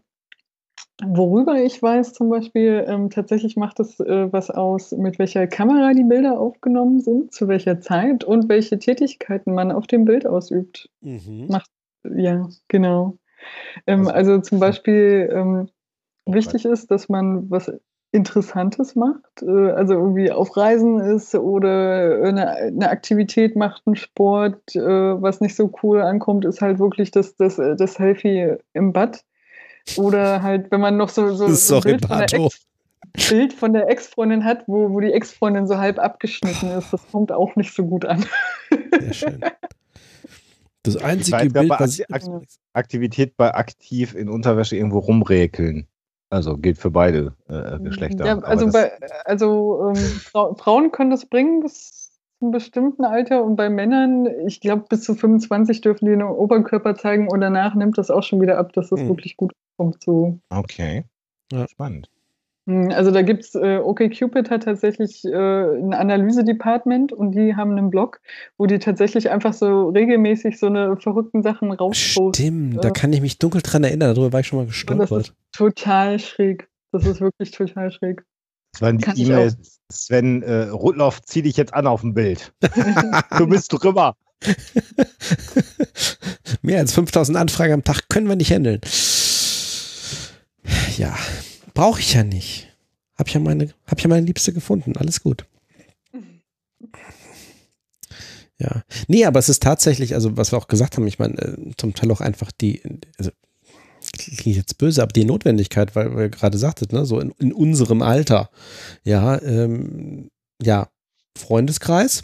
Worüber 1.03 1.55
ich 1.55 1.81
weiß 1.81 2.13
zum 2.13 2.29
Beispiel, 2.29 2.85
ähm, 2.87 3.09
tatsächlich 3.09 3.55
macht 3.55 3.79
es 3.79 3.99
äh, 3.99 4.31
was 4.31 4.51
aus, 4.51 4.91
mit 4.91 5.17
welcher 5.17 5.47
Kamera 5.47 5.93
die 5.93 6.03
Bilder 6.03 6.39
aufgenommen 6.39 6.99
sind, 6.99 7.33
zu 7.33 7.47
welcher 7.47 7.81
Zeit 7.81 8.23
und 8.23 8.49
welche 8.49 8.77
Tätigkeiten 8.77 9.53
man 9.53 9.71
auf 9.71 9.87
dem 9.87 10.05
Bild 10.05 10.27
ausübt. 10.27 10.89
Mhm. 11.01 11.47
Macht, 11.49 11.71
ja, 12.03 12.47
genau. 12.67 13.17
Ähm, 13.87 14.01
also, 14.01 14.11
also, 14.11 14.41
zum 14.41 14.59
Beispiel 14.59 15.29
ähm, 15.33 15.69
wichtig 16.25 16.65
ist, 16.65 16.91
dass 16.91 17.09
man 17.09 17.49
was 17.49 17.71
Interessantes 18.11 18.95
macht, 18.95 19.41
äh, 19.41 19.71
also 19.71 19.93
irgendwie 19.93 20.31
auf 20.31 20.55
Reisen 20.55 20.99
ist 20.99 21.33
oder 21.33 22.21
eine, 22.23 22.49
eine 22.49 22.89
Aktivität 22.89 23.55
macht, 23.55 23.83
einen 23.87 23.95
Sport. 23.95 24.75
Äh, 24.75 24.79
was 24.79 25.41
nicht 25.41 25.55
so 25.55 25.71
cool 25.81 26.01
ankommt, 26.01 26.45
ist 26.45 26.61
halt 26.61 26.77
wirklich 26.77 27.09
das, 27.09 27.35
das, 27.37 27.55
das 27.55 27.97
Healthy 27.97 28.57
im 28.73 28.93
Bad 28.93 29.23
Oder 29.97 30.41
halt, 30.41 30.71
wenn 30.71 30.81
man 30.81 30.97
noch 30.97 31.09
so, 31.09 31.33
so, 31.33 31.47
so 31.49 31.77
ein 31.77 31.81
Bild 31.81 32.05
von, 32.05 32.21
Ex, 32.21 32.67
Bild 33.29 33.53
von 33.53 33.73
der 33.73 33.89
Ex-Freundin 33.89 34.43
hat, 34.43 34.63
wo, 34.67 34.91
wo 34.91 34.99
die 34.99 35.11
Ex-Freundin 35.11 35.67
so 35.67 35.77
halb 35.77 35.99
abgeschnitten 35.99 36.71
ist, 36.71 36.93
das 36.93 37.01
kommt 37.11 37.31
auch 37.31 37.55
nicht 37.55 37.73
so 37.73 37.85
gut 37.85 38.05
an. 38.05 38.25
Sehr 38.99 39.13
schön. 39.13 39.41
Das 40.83 40.97
einzige 40.97 41.49
Bild, 41.49 41.69
was 41.69 41.99
ich 41.99 42.05
Aktivität 42.73 43.37
bei 43.37 43.53
aktiv 43.53 44.15
in 44.15 44.29
Unterwäsche 44.29 44.75
irgendwo 44.75 44.99
rumräkeln. 44.99 45.87
Also 46.31 46.57
gilt 46.57 46.77
für 46.77 46.89
beide 46.89 47.35
äh, 47.49 47.77
Geschlechter. 47.79 48.25
Ja, 48.25 48.39
also, 48.39 48.67
bei, 48.71 48.93
also 49.25 49.89
ähm, 49.89 50.55
Frauen 50.57 50.91
können 50.91 51.11
das 51.11 51.25
bringen 51.25 51.67
zu 51.67 52.00
einem 52.41 52.51
bestimmten 52.51 53.05
Alter 53.05 53.43
und 53.43 53.55
bei 53.55 53.69
Männern, 53.69 54.27
ich 54.45 54.61
glaube, 54.61 54.85
bis 54.89 55.03
zu 55.03 55.15
25 55.15 55.81
dürfen 55.81 56.05
die 56.05 56.11
den 56.11 56.23
Oberkörper 56.23 56.95
zeigen 56.95 57.29
und 57.29 57.41
danach 57.41 57.75
nimmt 57.75 57.97
das 57.97 58.11
auch 58.11 58.23
schon 58.23 58.41
wieder 58.41 58.57
ab, 58.57 58.73
dass 58.73 58.89
das 58.89 59.01
hm. 59.01 59.09
wirklich 59.09 59.37
gut 59.37 59.53
kommt. 59.77 60.03
So. 60.03 60.39
Okay. 60.49 61.05
Ja. 61.51 61.67
Spannend. 61.67 62.09
Hm, 62.67 62.91
also 62.91 63.11
da 63.11 63.21
gibt 63.23 63.43
es, 63.43 63.55
äh, 63.55 63.79
OkCupid 63.83 64.49
hat 64.49 64.63
tatsächlich 64.63 65.25
äh, 65.25 65.29
ein 65.31 65.93
Analyse-Department 65.93 67.11
und 67.11 67.31
die 67.31 67.55
haben 67.55 67.71
einen 67.71 67.89
Blog, 67.89 68.21
wo 68.57 68.67
die 68.67 68.79
tatsächlich 68.79 69.29
einfach 69.31 69.53
so 69.53 69.89
regelmäßig 69.89 70.59
so 70.59 70.67
eine 70.67 70.95
verrückten 70.97 71.41
Sachen 71.41 71.71
rausposten. 71.71 72.33
Stimmt, 72.33 72.77
äh, 72.77 72.81
da 72.81 72.91
kann 72.91 73.13
ich 73.13 73.21
mich 73.21 73.39
dunkel 73.39 73.61
dran 73.61 73.83
erinnern, 73.83 74.13
darüber 74.13 74.33
war 74.33 74.41
ich 74.41 74.47
schon 74.47 74.59
mal 74.59 74.67
gestolpert. 74.67 75.11
Das 75.11 75.29
ist 75.29 75.35
total 75.53 76.19
schräg. 76.19 76.69
Das 76.91 77.05
ist 77.05 77.21
wirklich 77.21 77.51
total 77.51 77.91
schräg. 77.91 78.23
Das 78.71 78.81
waren 78.81 78.97
die 78.97 79.23
E-Mails, 79.23 79.79
Sven 79.91 80.41
äh, 80.43 80.69
Rudloff, 80.69 81.21
zieh 81.23 81.41
dich 81.41 81.57
jetzt 81.57 81.73
an 81.73 81.87
auf 81.87 82.01
dem 82.01 82.13
Bild. 82.13 82.53
du 83.37 83.47
bist 83.47 83.73
drüber. 83.73 84.15
Mehr 86.61 86.79
als 86.79 86.93
5000 86.93 87.37
Anfragen 87.37 87.73
am 87.73 87.83
Tag 87.83 88.09
können 88.09 88.27
wir 88.27 88.35
nicht 88.35 88.51
handeln. 88.51 88.81
Ja, 90.97 91.15
Brauche 91.73 91.99
ich 91.99 92.13
ja 92.13 92.23
nicht. 92.23 92.67
Hab 93.15 93.29
ja 93.29 93.39
meine, 93.39 93.73
hab 93.87 94.01
ja 94.01 94.07
meine 94.07 94.25
Liebste 94.25 94.53
gefunden. 94.53 94.97
Alles 94.97 95.21
gut. 95.21 95.45
Ja. 98.59 98.83
Nee, 99.07 99.25
aber 99.25 99.39
es 99.39 99.49
ist 99.49 99.63
tatsächlich, 99.63 100.13
also 100.13 100.37
was 100.37 100.51
wir 100.51 100.57
auch 100.57 100.67
gesagt 100.67 100.97
haben, 100.97 101.07
ich 101.07 101.17
meine, 101.17 101.37
äh, 101.37 101.71
zum 101.77 101.95
Teil 101.95 102.11
auch 102.11 102.21
einfach 102.21 102.51
die, 102.51 102.81
also 103.17 103.31
klingt 104.37 104.57
jetzt 104.57 104.77
böse, 104.77 105.01
aber 105.01 105.11
die 105.11 105.25
Notwendigkeit, 105.25 105.95
weil 105.95 106.11
ihr 106.17 106.29
gerade 106.29 106.57
sagtet, 106.57 106.93
ne, 106.93 107.05
so 107.05 107.19
in, 107.19 107.33
in 107.39 107.53
unserem 107.53 108.01
Alter, 108.01 108.49
ja, 109.03 109.41
ähm, 109.41 110.29
ja, 110.61 110.87
Freundeskreis, 111.37 112.23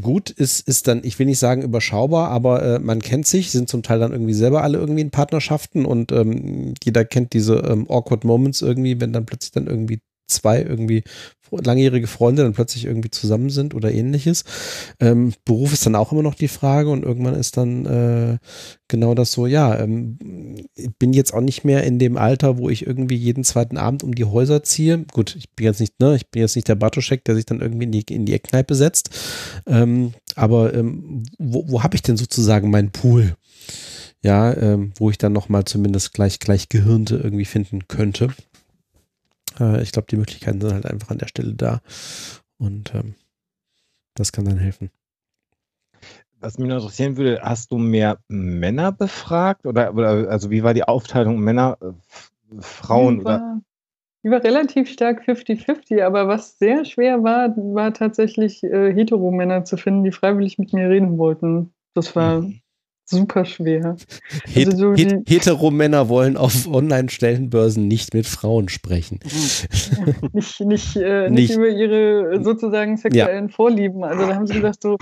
gut, 0.00 0.30
ist, 0.30 0.66
ist 0.68 0.88
dann, 0.88 1.02
ich 1.04 1.18
will 1.18 1.26
nicht 1.26 1.38
sagen 1.38 1.62
überschaubar, 1.62 2.30
aber 2.30 2.62
äh, 2.62 2.78
man 2.78 3.00
kennt 3.00 3.26
sich, 3.26 3.50
sind 3.50 3.68
zum 3.68 3.82
Teil 3.82 3.98
dann 3.98 4.12
irgendwie 4.12 4.34
selber 4.34 4.62
alle 4.62 4.78
irgendwie 4.78 5.00
in 5.00 5.10
Partnerschaften 5.10 5.84
und 5.84 6.12
ähm, 6.12 6.74
jeder 6.82 7.04
kennt 7.04 7.32
diese 7.32 7.56
ähm, 7.58 7.90
awkward 7.90 8.24
Moments 8.24 8.62
irgendwie, 8.62 9.00
wenn 9.00 9.12
dann 9.12 9.26
plötzlich 9.26 9.52
dann 9.52 9.66
irgendwie 9.66 10.00
zwei 10.26 10.62
irgendwie 10.62 11.04
langjährige 11.50 12.06
Freunde 12.06 12.42
dann 12.42 12.52
plötzlich 12.52 12.84
irgendwie 12.84 13.10
zusammen 13.10 13.50
sind 13.50 13.74
oder 13.74 13.92
ähnliches. 13.92 14.44
Ähm, 15.00 15.32
Beruf 15.44 15.72
ist 15.72 15.86
dann 15.86 15.94
auch 15.94 16.12
immer 16.12 16.22
noch 16.22 16.34
die 16.34 16.48
Frage 16.48 16.90
und 16.90 17.04
irgendwann 17.04 17.34
ist 17.34 17.56
dann 17.56 17.86
äh, 17.86 18.38
genau 18.88 19.14
das 19.14 19.32
so, 19.32 19.46
ja, 19.46 19.78
ähm, 19.78 20.18
ich 20.74 20.90
bin 20.98 21.12
jetzt 21.12 21.32
auch 21.32 21.40
nicht 21.40 21.64
mehr 21.64 21.84
in 21.84 21.98
dem 21.98 22.16
Alter, 22.16 22.58
wo 22.58 22.68
ich 22.68 22.86
irgendwie 22.86 23.16
jeden 23.16 23.44
zweiten 23.44 23.76
Abend 23.76 24.02
um 24.02 24.14
die 24.14 24.24
Häuser 24.24 24.62
ziehe. 24.62 25.04
Gut, 25.12 25.36
ich 25.36 25.50
bin 25.50 25.66
jetzt 25.66 25.80
nicht, 25.80 26.00
ne, 26.00 26.16
ich 26.16 26.28
bin 26.30 26.42
jetzt 26.42 26.56
nicht 26.56 26.68
der 26.68 26.74
Bartoschek, 26.74 27.24
der 27.24 27.34
sich 27.34 27.46
dann 27.46 27.60
irgendwie 27.60 27.84
in 27.84 27.92
die, 27.92 28.02
in 28.02 28.26
die 28.26 28.34
Eckkneipe 28.34 28.74
setzt. 28.74 29.10
Ähm, 29.66 30.14
aber 30.34 30.74
ähm, 30.74 31.22
wo, 31.38 31.68
wo 31.68 31.82
habe 31.82 31.96
ich 31.96 32.02
denn 32.02 32.16
sozusagen 32.16 32.70
meinen 32.70 32.90
Pool? 32.90 33.36
Ja, 34.22 34.56
ähm, 34.56 34.92
wo 34.96 35.10
ich 35.10 35.18
dann 35.18 35.32
nochmal 35.32 35.64
zumindest 35.66 36.12
gleich, 36.12 36.40
gleich 36.40 36.68
Gehirnte 36.68 37.16
irgendwie 37.16 37.44
finden 37.44 37.86
könnte. 37.86 38.30
Äh, 39.58 39.82
ich 39.82 39.92
glaube, 39.92 40.06
die 40.10 40.16
Möglichkeiten 40.16 40.60
sind 40.60 40.72
halt 40.72 40.86
einfach 40.86 41.10
an 41.10 41.18
der 41.18 41.28
Stelle 41.28 41.54
da. 41.54 41.80
Und 42.58 42.94
ähm, 42.94 43.14
das 44.14 44.32
kann 44.32 44.44
dann 44.44 44.58
helfen. 44.58 44.90
Was 46.40 46.58
mich 46.58 46.68
noch 46.68 46.76
interessieren 46.76 47.16
würde, 47.16 47.40
hast 47.42 47.72
du 47.72 47.78
mehr 47.78 48.18
Männer 48.28 48.92
befragt? 48.92 49.66
Oder, 49.66 49.94
oder 49.94 50.28
also 50.28 50.50
wie 50.50 50.62
war 50.62 50.74
die 50.74 50.84
Aufteilung 50.84 51.40
Männer, 51.40 51.78
äh, 51.80 52.60
Frauen? 52.60 53.20
Die 53.20 53.24
war, 53.24 53.60
die 54.22 54.30
war 54.30 54.44
relativ 54.44 54.90
stark 54.90 55.22
50-50, 55.26 56.02
aber 56.02 56.28
was 56.28 56.58
sehr 56.58 56.84
schwer 56.84 57.22
war, 57.22 57.56
war 57.56 57.94
tatsächlich 57.94 58.62
äh, 58.64 58.92
Heteromänner 58.92 59.64
zu 59.64 59.76
finden, 59.76 60.04
die 60.04 60.12
freiwillig 60.12 60.58
mit 60.58 60.72
mir 60.72 60.88
reden 60.88 61.18
wollten. 61.18 61.72
Das 61.94 62.14
war 62.14 62.42
mhm 62.42 62.60
super 63.08 63.44
schwer. 63.44 63.96
Het 64.52 64.66
also 64.66 64.94
so 64.94 65.02
Het 65.02 65.28
Heteromänner 65.28 66.08
wollen 66.08 66.36
auf 66.36 66.66
Online-Stellenbörsen 66.66 67.86
nicht 67.86 68.14
mit 68.14 68.26
Frauen 68.26 68.68
sprechen. 68.68 69.20
nicht, 70.32 70.60
nicht, 70.60 70.96
äh, 70.96 71.30
nicht, 71.30 71.48
nicht, 71.48 71.56
über 71.56 71.68
ihre 71.68 72.42
sozusagen 72.42 72.96
sexuellen 72.96 73.48
ja. 73.48 73.54
Vorlieben. 73.54 74.04
Also 74.04 74.26
da 74.26 74.34
haben 74.34 74.46
sie 74.46 74.54
gesagt, 74.54 74.82
so 74.82 74.96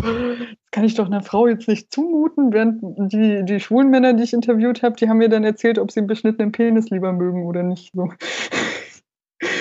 kann 0.71 0.85
ich 0.85 0.95
doch 0.95 1.07
einer 1.07 1.23
Frau 1.23 1.47
jetzt 1.47 1.69
nicht 1.69 1.93
zumuten, 1.93 2.53
während 2.53 2.83
die, 3.13 3.45
die 3.45 3.61
schwulen 3.61 3.91
Männer, 3.91 4.13
die 4.13 4.25
ich 4.25 4.33
interviewt 4.33 4.83
habe, 4.83 4.97
die 4.97 5.09
haben 5.09 5.19
mir 5.19 5.29
dann 5.29 5.45
erzählt, 5.45 5.79
ob 5.79 5.91
sie 5.91 6.01
einen 6.01 6.09
beschnittenen 6.09 6.53
Penis 6.53 6.91
lieber 6.91 7.13
mögen 7.13 7.47
oder 7.47 7.63
nicht. 7.63 7.93
So. 7.95 8.11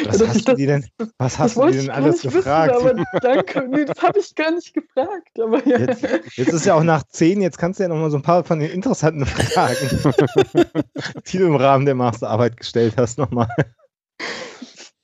Was 0.05 0.21
also 0.21 0.27
hast, 0.27 0.47
du 0.47 0.55
denn, 0.55 0.85
was 1.17 1.39
hast 1.39 1.57
du 1.57 1.69
denn 1.69 1.89
alles 1.89 2.21
gefragt? 2.21 2.75
Wissen, 2.75 2.99
aber 2.99 3.19
danke, 3.21 3.67
nee, 3.69 3.85
das 3.85 4.01
habe 4.01 4.19
ich 4.19 4.35
gar 4.35 4.51
nicht 4.51 4.73
gefragt. 4.73 5.39
Aber 5.39 5.65
ja. 5.67 5.79
jetzt, 5.79 6.03
jetzt, 6.35 6.53
ist 6.53 6.65
ja 6.65 6.75
auch 6.75 6.83
nach 6.83 7.03
zehn, 7.03 7.41
jetzt 7.41 7.57
kannst 7.57 7.79
du 7.79 7.83
ja 7.83 7.89
noch 7.89 7.97
mal 7.97 8.11
so 8.11 8.17
ein 8.17 8.23
paar 8.23 8.43
von 8.43 8.59
den 8.59 8.71
interessanten 8.71 9.25
Fragen, 9.25 9.75
die 11.27 11.37
du 11.37 11.45
im 11.45 11.55
Rahmen 11.55 11.85
der 11.85 11.95
Masterarbeit 11.95 12.57
gestellt 12.57 12.95
hast, 12.97 13.17
nochmal. 13.17 13.47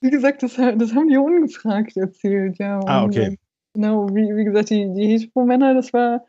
Wie 0.01 0.09
gesagt, 0.09 0.43
das, 0.43 0.55
das, 0.55 0.93
haben 0.93 1.09
die 1.09 1.17
ungefragt 1.17 1.97
erzählt, 1.97 2.57
ja. 2.57 2.79
ah, 2.85 3.03
okay. 3.03 3.37
Genau, 3.73 4.07
wie, 4.09 4.35
wie 4.35 4.45
gesagt, 4.45 4.69
die, 4.69 4.91
die 4.93 5.07
Hetero-Männer, 5.07 5.73
das 5.73 5.93
war 5.93 6.25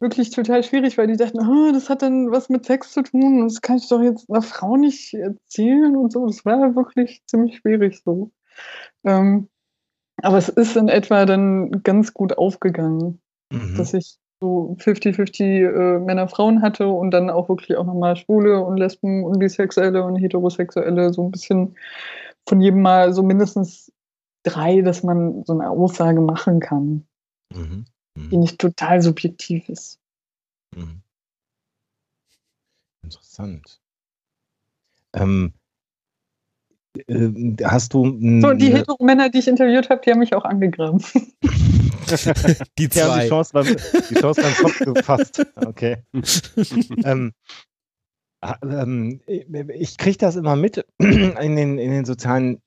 wirklich 0.00 0.30
total 0.30 0.64
schwierig, 0.64 0.96
weil 0.98 1.06
die 1.06 1.16
dachten, 1.16 1.38
oh, 1.40 1.72
das 1.72 1.90
hat 1.90 2.02
dann 2.02 2.30
was 2.30 2.48
mit 2.48 2.64
Sex 2.64 2.92
zu 2.92 3.02
tun, 3.02 3.44
das 3.46 3.60
kann 3.60 3.76
ich 3.76 3.88
doch 3.88 4.00
jetzt 4.00 4.28
einer 4.30 4.42
Frau 4.42 4.76
nicht 4.76 5.14
erzählen 5.14 5.94
und 5.96 6.12
so. 6.12 6.26
Das 6.26 6.44
war 6.44 6.74
wirklich 6.74 7.22
ziemlich 7.26 7.58
schwierig 7.58 8.02
so. 8.02 8.30
Ähm, 9.04 9.48
aber 10.22 10.38
es 10.38 10.48
ist 10.48 10.76
in 10.76 10.88
etwa 10.88 11.26
dann 11.26 11.82
ganz 11.82 12.12
gut 12.14 12.36
aufgegangen, 12.36 13.20
mhm. 13.52 13.76
dass 13.76 13.94
ich 13.94 14.16
so 14.42 14.76
50-50 14.80 15.42
äh, 15.42 15.98
Männer, 15.98 16.28
Frauen 16.28 16.62
hatte 16.62 16.88
und 16.88 17.10
dann 17.10 17.28
auch 17.28 17.50
wirklich 17.50 17.76
auch 17.76 17.84
nochmal 17.84 18.16
Schwule 18.16 18.60
und 18.60 18.78
Lesben 18.78 19.22
und 19.24 19.38
Bisexuelle 19.38 20.02
und 20.02 20.16
Heterosexuelle, 20.16 21.12
so 21.12 21.24
ein 21.24 21.30
bisschen 21.30 21.76
von 22.48 22.60
jedem 22.60 22.80
Mal 22.80 23.12
so 23.12 23.22
mindestens 23.22 23.92
drei, 24.42 24.80
dass 24.80 25.02
man 25.02 25.44
so 25.44 25.52
eine 25.52 25.68
Aussage 25.68 26.22
machen 26.22 26.60
kann. 26.60 27.06
Mhm 27.54 27.84
die 28.28 28.36
mhm. 28.36 28.42
nicht 28.42 28.58
total 28.58 29.02
subjektiv 29.02 29.68
ist. 29.68 29.98
Mhm. 30.74 31.02
Interessant. 33.02 33.80
Ähm, 35.14 35.52
äh, 37.06 37.56
hast 37.64 37.94
du. 37.94 38.04
So, 38.40 38.52
die 38.54 38.72
Hetero-Männer, 38.72 39.30
die 39.30 39.38
ich 39.38 39.48
interviewt 39.48 39.90
habe, 39.90 40.00
die 40.04 40.10
haben 40.10 40.18
mich 40.18 40.34
auch 40.34 40.44
angegraben. 40.44 41.02
die 42.78 42.88
zwei. 42.88 43.22
Die 43.22 43.28
Chance 43.28 43.52
beim, 43.52 43.66
die 43.66 44.14
Chance 44.14 44.42
beim 44.42 44.54
Kopf 44.54 44.78
gefasst. 44.78 45.46
Okay. 45.56 45.98
ähm, 47.04 47.32
ähm, 48.62 49.20
ich 49.74 49.98
kriege 49.98 50.18
das 50.18 50.36
immer 50.36 50.56
mit 50.56 50.84
in 50.98 51.56
den, 51.56 51.78
in 51.78 51.90
den 51.90 52.04
sozialen 52.04 52.60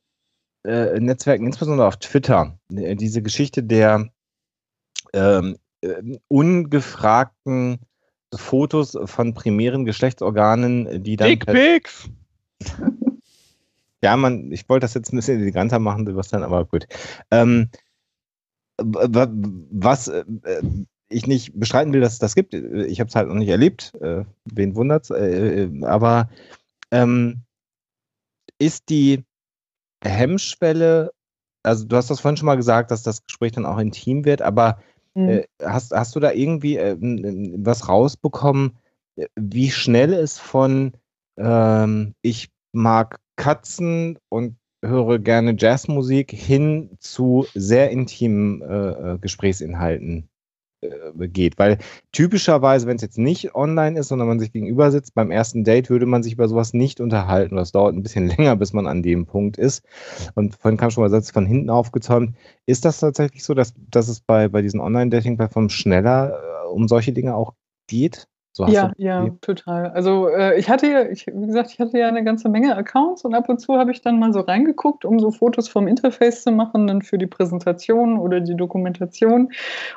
äh, 0.65 0.99
Netzwerken, 0.99 1.45
insbesondere 1.45 1.87
auf 1.87 1.97
Twitter. 1.97 2.57
Äh, 2.73 2.95
diese 2.95 3.21
Geschichte 3.21 3.63
der 3.63 4.09
ähm, 5.13 5.57
äh, 5.81 6.17
ungefragten 6.27 7.79
Fotos 8.33 8.97
von 9.05 9.33
primären 9.33 9.85
Geschlechtsorganen, 9.85 11.03
die 11.03 11.15
dann. 11.15 11.27
Dick 11.29 11.45
Pics! 11.45 12.09
ja, 14.01 14.17
man, 14.17 14.51
ich 14.51 14.67
wollte 14.69 14.85
das 14.85 14.93
jetzt 14.93 15.13
ein 15.13 15.17
bisschen 15.17 15.39
eleganter 15.41 15.79
machen, 15.79 16.05
Sebastian, 16.05 16.43
aber 16.43 16.65
gut. 16.65 16.87
Ähm, 17.31 17.69
was 18.79 20.07
äh, 20.07 20.23
ich 21.09 21.27
nicht 21.27 21.57
bestreiten 21.59 21.93
will, 21.93 22.01
dass 22.01 22.13
es 22.13 22.19
das 22.19 22.35
gibt, 22.35 22.53
ich 22.53 22.99
habe 22.99 23.07
es 23.07 23.15
halt 23.15 23.27
noch 23.27 23.35
nicht 23.35 23.49
erlebt, 23.49 23.93
äh, 24.01 24.25
wen 24.45 24.75
wundert's, 24.75 25.09
äh, 25.11 25.63
äh, 25.63 25.85
aber 25.85 26.29
ähm, 26.91 27.43
ist 28.59 28.89
die 28.89 29.23
Hemmschwelle, 30.03 31.11
also 31.63 31.85
du 31.85 31.95
hast 31.95 32.09
das 32.09 32.19
vorhin 32.19 32.37
schon 32.37 32.47
mal 32.47 32.57
gesagt, 32.57 32.91
dass 32.91 33.03
das 33.03 33.23
Gespräch 33.23 33.51
dann 33.51 33.65
auch 33.65 33.77
intim 33.77 34.25
wird, 34.25 34.41
aber 34.41 34.79
Mhm. 35.15 35.29
Äh, 35.29 35.43
hast, 35.63 35.91
hast 35.91 36.15
du 36.15 36.19
da 36.19 36.31
irgendwie 36.31 36.77
äh, 36.77 36.97
was 36.99 37.87
rausbekommen, 37.87 38.77
äh, 39.15 39.27
wie 39.35 39.71
schnell 39.71 40.13
es 40.13 40.39
von 40.39 40.93
ähm, 41.37 42.13
ich 42.21 42.49
mag 42.71 43.19
Katzen 43.35 44.17
und 44.29 44.57
höre 44.83 45.19
gerne 45.19 45.55
Jazzmusik 45.57 46.31
hin 46.31 46.97
zu 46.99 47.45
sehr 47.53 47.89
intimen 47.91 48.61
äh, 48.61 49.17
Gesprächsinhalten 49.19 50.29
geht. 51.27 51.57
Weil 51.57 51.77
typischerweise, 52.11 52.87
wenn 52.87 52.95
es 52.95 53.01
jetzt 53.01 53.17
nicht 53.17 53.55
online 53.55 53.99
ist, 53.99 54.07
sondern 54.07 54.27
man 54.27 54.39
sich 54.39 54.51
gegenüber 54.51 54.91
sitzt, 54.91 55.15
beim 55.15 55.31
ersten 55.31 55.63
Date 55.63 55.89
würde 55.89 56.05
man 56.05 56.23
sich 56.23 56.33
über 56.33 56.47
sowas 56.47 56.73
nicht 56.73 56.99
unterhalten. 56.99 57.55
Das 57.55 57.71
dauert 57.71 57.95
ein 57.95 58.03
bisschen 58.03 58.27
länger, 58.37 58.55
bis 58.55 58.73
man 58.73 58.87
an 58.87 59.03
dem 59.03 59.25
Punkt 59.25 59.57
ist. 59.57 59.83
Und 60.35 60.55
vorhin 60.55 60.77
kam 60.77 60.91
schon 60.91 61.03
mal 61.03 61.09
Satz 61.09 61.31
von 61.31 61.45
hinten 61.45 61.69
aufgezäumt. 61.69 62.35
Ist 62.65 62.85
das 62.85 62.99
tatsächlich 62.99 63.43
so, 63.43 63.53
dass, 63.53 63.73
dass 63.91 64.07
es 64.07 64.21
bei, 64.21 64.47
bei 64.47 64.61
diesen 64.61 64.79
Online-Dating-Plattformen 64.79 65.69
schneller 65.69 66.33
äh, 66.33 66.67
um 66.67 66.87
solche 66.87 67.13
Dinge 67.13 67.35
auch 67.35 67.53
geht? 67.87 68.27
So 68.55 68.67
ja, 68.67 68.91
ja, 68.97 69.29
total. 69.41 69.89
Also 69.89 70.27
äh, 70.27 70.59
ich 70.59 70.69
hatte 70.69 70.85
ja, 70.85 71.09
ich, 71.09 71.25
wie 71.25 71.47
gesagt, 71.47 71.71
ich 71.71 71.79
hatte 71.79 71.97
ja 71.97 72.07
eine 72.07 72.23
ganze 72.23 72.49
Menge 72.49 72.75
Accounts 72.75 73.25
und 73.25 73.33
ab 73.33 73.49
und 73.49 73.57
zu 73.57 73.73
habe 73.79 73.91
ich 73.91 74.01
dann 74.01 74.19
mal 74.19 74.31
so 74.31 74.41
reingeguckt, 74.41 75.05
um 75.05 75.19
so 75.19 75.31
Fotos 75.31 75.67
vom 75.67 75.87
Interface 75.87 76.43
zu 76.43 76.51
machen, 76.51 76.85
dann 76.85 77.01
für 77.01 77.17
die 77.17 77.25
Präsentation 77.25 78.19
oder 78.19 78.41
die 78.41 78.55
Dokumentation. 78.55 79.51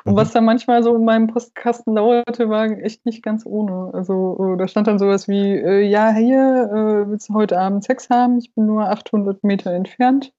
Und 0.05 0.13
mhm. 0.13 0.17
was 0.17 0.31
da 0.31 0.41
manchmal 0.41 0.81
so 0.81 0.95
in 0.95 1.05
meinem 1.05 1.27
Postkasten 1.27 1.93
lauerte, 1.93 2.49
war 2.49 2.65
echt 2.65 3.05
nicht 3.05 3.21
ganz 3.21 3.45
ohne. 3.45 3.91
Also 3.93 4.55
äh, 4.55 4.57
da 4.57 4.67
stand 4.67 4.87
dann 4.87 4.97
sowas 4.97 5.27
wie, 5.27 5.51
äh, 5.55 5.81
ja, 5.81 6.11
hier, 6.13 6.71
äh, 6.73 7.11
willst 7.11 7.29
du 7.29 7.35
heute 7.35 7.59
Abend 7.59 7.83
Sex 7.83 8.09
haben? 8.09 8.39
Ich 8.39 8.55
bin 8.55 8.65
nur 8.65 8.89
800 8.89 9.43
Meter 9.43 9.71
entfernt. 9.71 10.33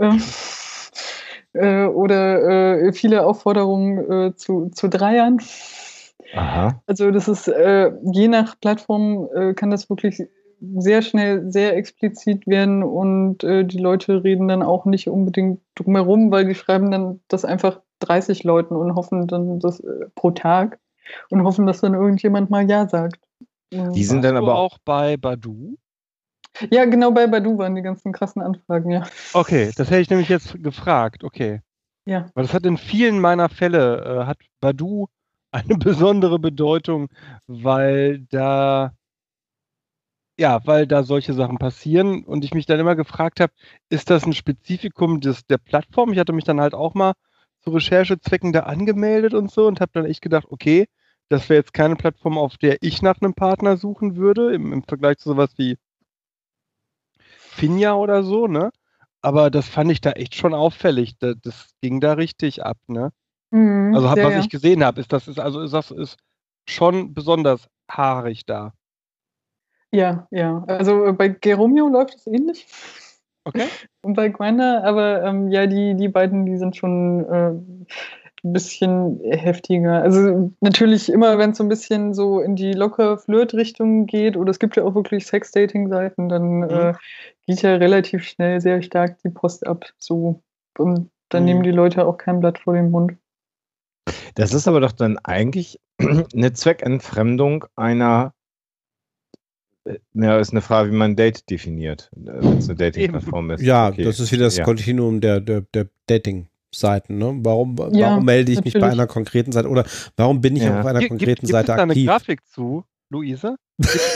Ähm, 0.00 0.22
äh, 1.52 1.84
oder 1.84 2.78
äh, 2.78 2.92
viele 2.94 3.26
Aufforderungen 3.26 4.38
zu, 4.38 4.70
zu 4.70 4.88
Dreiern. 4.88 5.38
Aha. 6.34 6.82
Also 6.86 7.10
das 7.10 7.28
ist, 7.28 7.48
äh, 7.48 7.92
je 8.12 8.28
nach 8.28 8.58
Plattform 8.60 9.28
äh, 9.34 9.54
kann 9.54 9.70
das 9.70 9.90
wirklich 9.90 10.22
sehr 10.74 11.02
schnell 11.02 11.50
sehr 11.50 11.76
explizit 11.76 12.46
werden 12.46 12.82
und 12.82 13.42
äh, 13.42 13.64
die 13.64 13.78
Leute 13.78 14.22
reden 14.22 14.48
dann 14.48 14.62
auch 14.62 14.84
nicht 14.84 15.08
unbedingt 15.08 15.60
drumherum, 15.74 16.30
weil 16.30 16.46
die 16.46 16.54
schreiben 16.54 16.90
dann 16.90 17.20
das 17.28 17.44
einfach 17.44 17.80
30 17.98 18.44
Leuten 18.44 18.76
und 18.76 18.94
hoffen 18.94 19.26
dann 19.26 19.58
das 19.58 19.80
äh, 19.80 20.06
pro 20.14 20.30
Tag 20.30 20.78
und 21.30 21.42
hoffen, 21.42 21.66
dass 21.66 21.80
dann 21.80 21.94
irgendjemand 21.94 22.50
mal 22.50 22.68
Ja 22.68 22.88
sagt. 22.88 23.20
Die 23.72 24.04
sind 24.04 24.22
dann 24.22 24.36
aber 24.36 24.58
auch 24.58 24.78
bei 24.84 25.16
Badu? 25.16 25.76
Ja, 26.70 26.84
genau 26.84 27.10
bei 27.10 27.26
Badu 27.26 27.56
waren 27.56 27.74
die 27.74 27.82
ganzen 27.82 28.12
krassen 28.12 28.42
Anfragen, 28.42 28.90
ja. 28.90 29.04
Okay, 29.32 29.72
das 29.76 29.90
hätte 29.90 30.00
ich 30.00 30.10
nämlich 30.10 30.28
jetzt 30.28 30.62
gefragt, 30.62 31.24
okay. 31.24 31.62
Ja. 32.04 32.26
Weil 32.34 32.44
das 32.44 32.52
hat 32.52 32.66
in 32.66 32.76
vielen 32.76 33.18
meiner 33.18 33.48
Fälle, 33.48 34.04
äh, 34.04 34.26
hat 34.26 34.38
Badu 34.60 35.08
eine 35.52 35.76
besondere 35.78 36.38
Bedeutung, 36.38 37.08
weil 37.46 38.20
da 38.30 38.92
ja, 40.38 40.66
weil 40.66 40.86
da 40.86 41.02
solche 41.02 41.34
Sachen 41.34 41.58
passieren 41.58 42.24
und 42.24 42.44
ich 42.44 42.54
mich 42.54 42.66
dann 42.66 42.80
immer 42.80 42.96
gefragt 42.96 43.40
habe, 43.40 43.52
ist 43.90 44.10
das 44.10 44.24
ein 44.26 44.32
Spezifikum 44.32 45.20
des, 45.20 45.46
der 45.46 45.58
Plattform? 45.58 46.12
Ich 46.12 46.18
hatte 46.18 46.32
mich 46.32 46.44
dann 46.44 46.60
halt 46.60 46.74
auch 46.74 46.94
mal 46.94 47.12
zu 47.60 47.70
Recherchezwecken 47.70 48.52
da 48.52 48.60
angemeldet 48.60 49.34
und 49.34 49.50
so 49.50 49.66
und 49.66 49.80
habe 49.80 49.92
dann 49.94 50.06
echt 50.06 50.22
gedacht, 50.22 50.46
okay, 50.50 50.86
das 51.28 51.48
wäre 51.48 51.58
jetzt 51.60 51.74
keine 51.74 51.96
Plattform, 51.96 52.38
auf 52.38 52.56
der 52.58 52.78
ich 52.82 53.02
nach 53.02 53.20
einem 53.20 53.34
Partner 53.34 53.76
suchen 53.76 54.16
würde, 54.16 54.54
im, 54.54 54.72
im 54.72 54.82
Vergleich 54.84 55.18
zu 55.18 55.30
sowas 55.30 55.50
wie 55.56 55.76
Finja 57.50 57.94
oder 57.94 58.22
so, 58.22 58.46
ne? 58.46 58.70
Aber 59.20 59.50
das 59.50 59.68
fand 59.68 59.90
ich 59.92 60.00
da 60.00 60.12
echt 60.12 60.34
schon 60.34 60.54
auffällig. 60.54 61.18
Das, 61.18 61.36
das 61.42 61.70
ging 61.80 62.00
da 62.00 62.14
richtig 62.14 62.64
ab, 62.64 62.78
ne? 62.88 63.12
Mhm, 63.52 63.94
also 63.94 64.10
hab, 64.10 64.18
ja, 64.18 64.24
was 64.24 64.34
ja. 64.34 64.40
ich 64.40 64.48
gesehen 64.48 64.82
habe, 64.82 65.00
ist 65.00 65.12
das 65.12 65.28
ist 65.28 65.38
also 65.38 65.60
ist 65.60 65.72
das 65.72 65.90
ist 65.90 66.18
schon 66.68 67.14
besonders 67.14 67.68
haarig 67.90 68.46
da. 68.46 68.72
Ja, 69.92 70.26
ja. 70.30 70.64
Also 70.66 71.06
äh, 71.06 71.12
bei 71.12 71.28
Geromeo 71.28 71.88
läuft 71.88 72.16
es 72.16 72.26
ähnlich. 72.26 72.66
Okay. 73.44 73.66
Und 74.02 74.14
bei 74.14 74.28
Grinder, 74.30 74.84
aber 74.84 75.22
ähm, 75.22 75.50
ja, 75.50 75.66
die, 75.66 75.94
die 75.94 76.08
beiden, 76.08 76.46
die 76.46 76.56
sind 76.56 76.76
schon 76.76 77.24
äh, 77.26 77.50
ein 78.44 78.52
bisschen 78.52 79.20
heftiger. 79.22 80.02
Also 80.02 80.52
natürlich 80.60 81.12
immer, 81.12 81.38
wenn 81.38 81.50
es 81.50 81.58
so 81.58 81.64
ein 81.64 81.68
bisschen 81.68 82.14
so 82.14 82.40
in 82.40 82.56
die 82.56 82.72
locker 82.72 83.18
Flirt-Richtung 83.18 84.06
geht, 84.06 84.36
oder 84.36 84.50
es 84.50 84.58
gibt 84.58 84.76
ja 84.76 84.84
auch 84.84 84.94
wirklich 84.94 85.26
Sex-Dating-Seiten, 85.26 86.28
dann 86.28 86.60
mhm. 86.60 86.70
äh, 86.70 86.94
geht 87.46 87.62
ja 87.62 87.76
relativ 87.76 88.24
schnell 88.24 88.60
sehr 88.60 88.82
stark 88.82 89.18
die 89.22 89.30
Post 89.30 89.66
ab. 89.66 89.84
So. 89.98 90.42
Und 90.78 91.10
dann 91.28 91.42
mhm. 91.42 91.46
nehmen 91.46 91.62
die 91.62 91.70
Leute 91.70 92.06
auch 92.06 92.16
kein 92.16 92.40
Blatt 92.40 92.58
vor 92.58 92.74
den 92.74 92.90
Mund. 92.90 93.12
Das 94.34 94.52
ist 94.52 94.66
aber 94.66 94.80
doch 94.80 94.92
dann 94.92 95.18
eigentlich 95.18 95.80
eine 95.98 96.52
Zweckentfremdung 96.52 97.66
einer 97.76 98.34
äh, 99.84 99.98
ja, 100.14 100.38
ist 100.38 100.52
eine 100.52 100.60
Frage, 100.60 100.90
wie 100.90 100.96
man 100.96 101.16
Date 101.16 101.48
definiert, 101.50 102.10
äh, 102.14 102.42
wenn 102.42 102.58
es 102.58 102.68
eine 102.68 102.76
Dating-Plattform 102.76 103.50
ist. 103.50 103.62
Ja, 103.62 103.88
okay. 103.88 104.04
das 104.04 104.20
ist 104.20 104.32
wieder 104.32 104.44
das 104.44 104.56
ja. 104.56 104.64
Kontinuum 104.64 105.20
der, 105.20 105.40
der, 105.40 105.62
der 105.74 105.88
Dating-Seiten. 106.06 107.18
Ne? 107.18 107.38
Warum, 107.42 107.76
ja, 107.92 108.10
warum 108.10 108.24
melde 108.24 108.52
ich 108.52 108.58
natürlich. 108.58 108.74
mich 108.74 108.80
bei 108.80 108.90
einer 108.90 109.06
konkreten 109.06 109.52
Seite 109.52 109.68
oder 109.68 109.84
warum 110.16 110.40
bin 110.40 110.56
ich 110.56 110.62
ja. 110.62 110.80
auf 110.80 110.86
einer 110.86 111.00
G 111.00 111.08
konkreten 111.08 111.46
gibt, 111.46 111.52
Seite 111.52 111.66
gibt 111.66 111.70
es 111.70 111.76
da 111.76 111.82
aktiv? 111.82 111.96
eine 111.96 112.06
Grafik 112.06 112.46
zu, 112.46 112.84
Luise? 113.10 113.56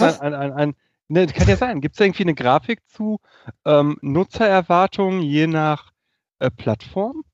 ein, 0.00 0.20
ein, 0.20 0.34
ein, 0.34 0.52
ein 0.52 0.74
ne, 1.08 1.26
kann 1.26 1.48
ja 1.48 1.56
sein. 1.56 1.80
Gibt 1.80 1.96
es 1.96 2.00
irgendwie 2.00 2.24
eine 2.24 2.34
Grafik 2.34 2.80
zu 2.88 3.18
ähm, 3.64 3.98
Nutzererwartungen 4.02 5.22
je 5.22 5.46
nach 5.46 5.92
äh, 6.38 6.50
Plattform? 6.50 7.24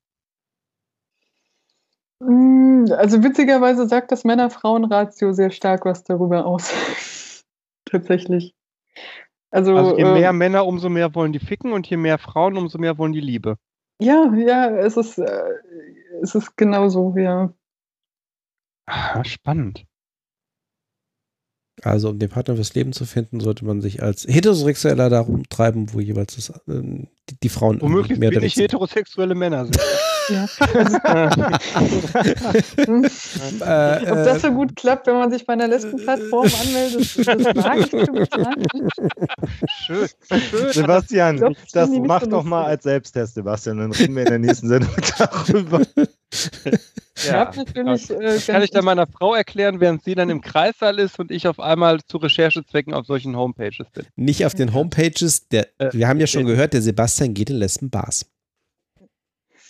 Mm, 2.25 2.91
also 2.97 3.23
witzigerweise 3.23 3.87
sagt 3.87 4.11
das 4.11 4.23
Männer-Frauen-Ratio 4.23 5.33
sehr 5.33 5.51
stark 5.51 5.85
was 5.85 6.03
darüber 6.03 6.45
aus. 6.45 6.71
Tatsächlich. 7.85 8.53
Also, 9.51 9.75
also 9.75 9.97
je 9.97 10.05
mehr 10.05 10.29
äh, 10.29 10.33
Männer, 10.33 10.65
umso 10.65 10.89
mehr 10.89 11.13
wollen 11.13 11.31
die 11.31 11.39
ficken 11.39 11.73
und 11.73 11.87
je 11.87 11.97
mehr 11.97 12.17
Frauen, 12.17 12.57
umso 12.57 12.79
mehr 12.79 12.97
wollen 12.97 13.13
die 13.13 13.19
Liebe. 13.19 13.57
Ja, 13.99 14.33
ja, 14.33 14.75
es 14.77 14.97
ist, 14.97 15.19
äh, 15.19 15.43
es 16.21 16.33
ist 16.33 16.57
genauso, 16.57 17.13
ja. 17.15 17.53
Aha, 18.87 19.23
spannend. 19.23 19.85
Also 21.81 22.09
um 22.09 22.19
den 22.19 22.29
Partner 22.29 22.55
fürs 22.55 22.73
Leben 22.73 22.93
zu 22.93 23.05
finden, 23.05 23.39
sollte 23.39 23.65
man 23.65 23.81
sich 23.81 24.01
als 24.01 24.25
Heterosexueller 24.27 25.09
darum 25.09 25.43
treiben, 25.49 25.93
wo 25.93 25.99
jeweils 25.99 26.35
das, 26.35 26.49
äh, 26.49 26.81
die, 27.29 27.39
die, 27.41 27.49
Frauen 27.49 27.81
Womöglich 27.81 28.19
mehr 28.19 28.31
wenig 28.31 28.55
heterosexuelle 28.55 29.35
Männer 29.35 29.65
sind. 29.65 29.79
Ja. 30.29 30.45
äh, 33.59 34.11
Ob 34.11 34.23
das 34.25 34.41
so 34.41 34.51
gut 34.51 34.75
klappt, 34.75 35.07
wenn 35.07 35.15
man 35.15 35.31
sich 35.31 35.45
bei 35.45 35.53
einer 35.53 35.67
Lesbenplattform 35.67 36.47
anmeldet, 36.61 37.27
das 37.27 37.45
wage 37.55 37.81
ich. 37.81 37.89
Schön, 39.85 40.07
schön. 40.49 40.71
Sebastian, 40.71 41.37
glaub, 41.37 41.53
das 41.71 41.89
mach 41.89 42.27
doch 42.27 42.43
mal 42.43 42.65
als 42.65 42.83
Selbsttest, 42.83 43.35
Sebastian, 43.35 43.77
dann 43.79 43.91
reden 43.91 44.15
wir 44.15 44.23
in 44.23 44.29
der 44.29 44.39
nächsten 44.39 44.67
Sendung 44.67 44.91
darüber. 45.17 45.81
Ja, 47.27 47.51
natürlich, 47.55 48.09
äh, 48.09 48.39
kann 48.45 48.63
ich 48.63 48.71
dann 48.71 48.85
meiner 48.85 49.05
Frau 49.07 49.35
erklären, 49.35 49.79
während 49.79 50.03
sie 50.03 50.15
dann 50.15 50.29
im 50.29 50.41
Kreissaal 50.41 50.97
ist 50.99 51.19
und 51.19 51.31
ich 51.31 51.47
auf 51.47 51.59
einmal 51.59 51.99
zu 52.03 52.17
Recherchezwecken 52.17 52.93
auf 52.93 53.05
solchen 53.05 53.37
Homepages 53.37 53.87
bin. 53.93 54.05
Nicht 54.15 54.45
auf 54.45 54.55
den 54.55 54.73
Homepages, 54.73 55.47
der, 55.49 55.67
äh, 55.79 55.93
wir 55.93 56.07
haben 56.07 56.19
ja 56.19 56.27
schon 56.27 56.45
gehört, 56.45 56.73
der 56.73 56.81
Sebastian 56.81 57.33
geht 57.33 57.49
in 57.51 57.57
Lesbenbars. 57.57 58.25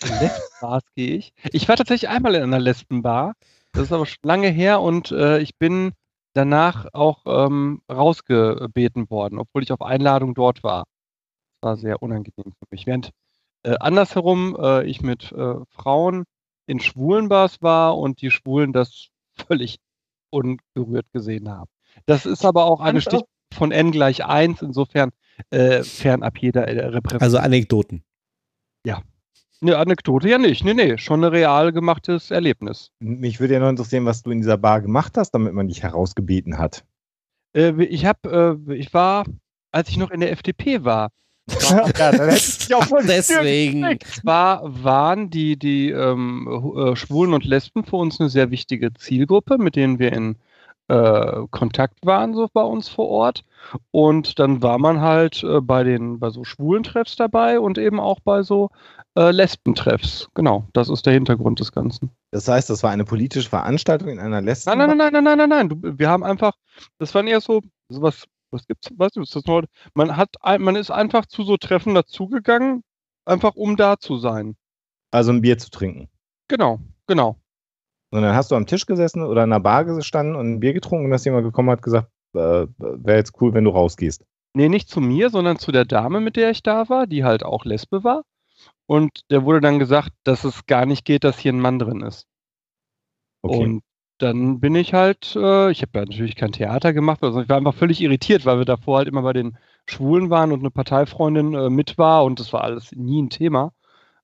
Lesbenbars 0.04 0.84
gehe 0.96 1.16
ich. 1.18 1.34
Ich 1.52 1.68
war 1.68 1.76
tatsächlich 1.76 2.10
einmal 2.10 2.36
in 2.36 2.44
einer 2.44 2.60
Lesbenbar. 2.60 3.34
Das 3.72 3.84
ist 3.84 3.92
aber 3.92 4.06
schon 4.06 4.20
lange 4.24 4.50
her 4.50 4.82
und 4.82 5.12
äh, 5.12 5.40
ich 5.40 5.58
bin 5.58 5.94
danach 6.34 6.88
auch 6.94 7.24
ähm, 7.26 7.82
rausgebeten 7.90 9.10
worden, 9.10 9.40
obwohl 9.40 9.64
ich 9.64 9.72
auf 9.72 9.82
Einladung 9.82 10.34
dort 10.34 10.64
war. 10.64 10.86
Das 11.62 11.70
war 11.70 11.78
sehr 11.78 12.02
unangenehm 12.04 12.54
für 12.54 12.68
mich. 12.70 12.86
Während 12.86 13.12
äh, 13.64 13.76
andersherum 13.80 14.58
äh, 14.60 14.86
ich 14.86 15.02
mit 15.02 15.32
äh, 15.32 15.56
Frauen 15.70 16.26
in 16.68 16.80
Schwulenbars 16.80 17.62
war 17.62 17.98
und 17.98 18.22
die 18.22 18.32
Schwulen 18.32 18.74
das 18.74 19.10
völlig 19.36 19.78
ungerührt 20.30 21.06
gesehen 21.12 21.50
haben. 21.50 21.70
Das 22.06 22.26
ist 22.26 22.46
aber 22.46 22.66
auch 22.66 22.82
eine 22.82 23.02
Stich 23.02 23.22
von 23.54 23.72
n 23.72 23.92
gleich 23.92 24.26
1, 24.26 24.62
insofern 24.62 25.12
äh, 25.52 25.84
fernab 25.84 26.38
jeder 26.40 26.68
äh, 26.68 26.86
Repräsentation. 26.88 27.22
Also 27.22 27.38
Anekdoten. 27.38 28.04
Ja. 28.86 29.02
Eine 29.64 29.77
Anekdote 29.77 30.27
ja 30.27 30.38
nicht. 30.38 30.65
Nee, 30.65 30.73
nee, 30.73 30.98
schon 30.98 31.23
ein 31.23 31.31
real 31.31 31.72
gemachtes 31.72 32.31
Erlebnis. 32.31 32.91
Mich 32.99 33.40
würde 33.40 33.53
ja 33.53 33.60
noch 33.61 33.69
interessieren, 33.69 34.06
was 34.06 34.22
du 34.22 34.31
in 34.31 34.40
dieser 34.40 34.57
Bar 34.57 34.81
gemacht 34.81 35.14
hast, 35.15 35.31
damit 35.31 35.53
man 35.53 35.69
dich 35.69 35.84
herausgebeten 35.84 36.57
hat. 36.57 36.84
Äh, 37.56 37.81
ich 37.85 38.06
habe, 38.06 38.60
äh, 38.68 38.73
ich 38.73 38.94
war, 38.94 39.26
als 39.72 39.88
ich 39.88 39.98
noch 39.98 40.11
in 40.11 40.19
der 40.19 40.31
FDP 40.31 40.84
war, 40.84 41.10
ja, 41.49 42.11
Deswegen. 43.02 43.99
Zwar 43.99 44.61
waren 44.84 45.30
die, 45.30 45.57
die 45.57 45.90
ähm, 45.90 46.73
äh, 46.77 46.95
Schwulen 46.95 47.34
und 47.34 47.44
Lesben 47.44 47.84
für 47.84 47.98
uns 47.98 48.19
eine 48.19 48.30
sehr 48.30 48.49
wichtige 48.49 48.94
Zielgruppe, 48.94 49.57
mit 49.57 49.76
denen 49.76 49.99
wir 49.99 50.14
in 50.14 50.38
äh, 50.88 51.48
Kontakt 51.52 52.06
waren, 52.06 52.34
so 52.34 52.48
bei 52.52 52.64
uns 52.64 52.88
vor 52.88 53.10
Ort. 53.10 53.44
Und 53.91 54.40
dann 54.40 54.61
war 54.61 54.77
man 54.77 55.02
halt 55.02 55.44
äh, 55.44 55.60
bei 55.60 55.84
den, 55.84 56.19
bei 56.19 56.30
so 56.30 56.44
schwulen 56.44 56.84
Treffs 56.84 57.15
dabei 57.18 57.60
und 57.60 57.77
eben 57.77 57.99
auch 57.99 58.19
bei 58.22 58.44
so 58.44 58.69
äh, 59.15 59.31
Lesbentreffs. 59.31 60.30
Genau, 60.34 60.68
das 60.73 60.90
ist 60.90 61.06
der 61.06 61.14
Hintergrund 61.14 61.60
des 61.60 61.72
Ganzen. 61.72 62.11
Das 62.31 62.48
heißt, 62.48 62.69
das 62.69 62.84
war 62.84 62.91
eine 62.91 63.06
politische 63.06 63.49
Veranstaltung 63.49 64.10
in 64.10 64.19
einer 64.19 64.41
Lesben. 64.41 64.77
Nein, 64.77 64.90
nein, 64.90 64.98
nein, 64.98 65.14
nein, 65.14 65.23
nein, 65.23 65.38
nein, 65.38 65.49
nein. 65.49 65.69
Du, 65.69 65.77
wir 65.81 66.10
haben 66.10 66.23
einfach, 66.23 66.53
das 66.99 67.14
waren 67.14 67.27
eher 67.27 67.41
so 67.41 67.61
sowas 67.90 68.26
was 68.53 68.68
gibt's, 68.68 68.90
was 68.95 69.15
ist 69.15 69.35
das 69.35 69.45
noch? 69.45 69.64
Man 69.95 70.15
hat, 70.15 70.35
man 70.60 70.76
ist 70.76 70.91
einfach 70.91 71.26
zu 71.26 71.44
so 71.44 71.57
Treffen 71.57 71.95
dazugegangen, 71.95 72.84
einfach 73.26 73.56
um 73.56 73.76
da 73.76 73.98
zu 73.98 74.18
sein. 74.18 74.56
Also 75.11 75.31
ein 75.31 75.41
Bier 75.41 75.57
zu 75.57 75.69
trinken. 75.69 76.07
Genau, 76.48 76.80
genau. 77.07 77.40
Und 78.11 78.22
dann 78.22 78.35
hast 78.35 78.52
du 78.52 78.56
am 78.56 78.68
Tisch 78.68 78.85
gesessen 78.85 79.23
oder 79.23 79.44
in 79.44 79.52
einer 79.52 79.60
Bar 79.60 79.85
gestanden 79.85 80.35
und 80.35 80.53
ein 80.53 80.60
Bier 80.60 80.73
getrunken 80.73 81.06
und 81.06 81.11
dass 81.11 81.26
jemand 81.26 81.44
gekommen 81.44 81.72
hat 81.72 81.81
gesagt, 81.81 82.10
äh, 82.35 82.68
wäre 82.77 83.18
jetzt 83.18 83.41
cool, 83.41 83.53
wenn 83.53 83.64
du 83.64 83.72
rausgehst. 83.72 84.23
Nee, 84.56 84.69
nicht 84.69 84.88
zu 84.88 85.02
mir, 85.02 85.31
sondern 85.31 85.57
zu 85.57 85.72
der 85.72 85.85
Dame, 85.85 86.19
mit 86.19 86.35
der 86.35 86.52
ich 86.52 86.61
da 86.61 86.88
war, 86.90 87.07
die 87.07 87.23
halt 87.23 87.44
auch 87.44 87.65
Lesbe 87.65 88.03
war. 88.03 88.23
Und 88.94 89.22
der 89.32 89.44
wurde 89.44 89.60
dann 89.60 89.80
gesagt, 89.80 90.11
dass 90.24 90.44
es 90.44 90.68
gar 90.68 90.86
nicht 90.86 91.03
geht, 91.03 91.24
dass 91.24 91.40
hier 91.40 91.52
ein 91.52 91.60
Mann 91.60 91.80
drin 91.80 92.02
ist. 92.02 92.28
Okay. 93.41 93.57
Und 93.57 93.84
dann 94.20 94.60
bin 94.60 94.76
ich 94.76 94.94
halt, 94.94 95.36
äh, 95.36 95.72
ich 95.72 95.82
habe 95.82 95.98
ja 95.98 96.06
natürlich 96.06 96.36
kein 96.36 96.52
Theater 96.52 96.94
gemacht, 96.94 97.24
also 97.24 97.41
ich 97.41 97.49
war 97.49 97.57
einfach 97.57 97.74
völlig 97.74 98.02
irritiert, 98.02 98.45
weil 98.45 98.60
wir 98.60 98.65
davor 98.65 98.99
halt 98.99 99.07
immer 99.07 99.24
bei 99.24 99.34
den 99.34 99.57
Schwulen 99.88 100.30
waren 100.30 100.52
und 100.52 100.60
eine 100.60 100.70
Parteifreundin 100.70 101.56
äh, 101.56 101.70
mit 101.72 101.98
war 101.98 102.24
und 102.24 102.40
das 102.40 102.53
war 102.53 102.64
alles 102.64 102.91
nie 102.91 103.24
ein 103.24 103.32
Thema. 103.32 103.74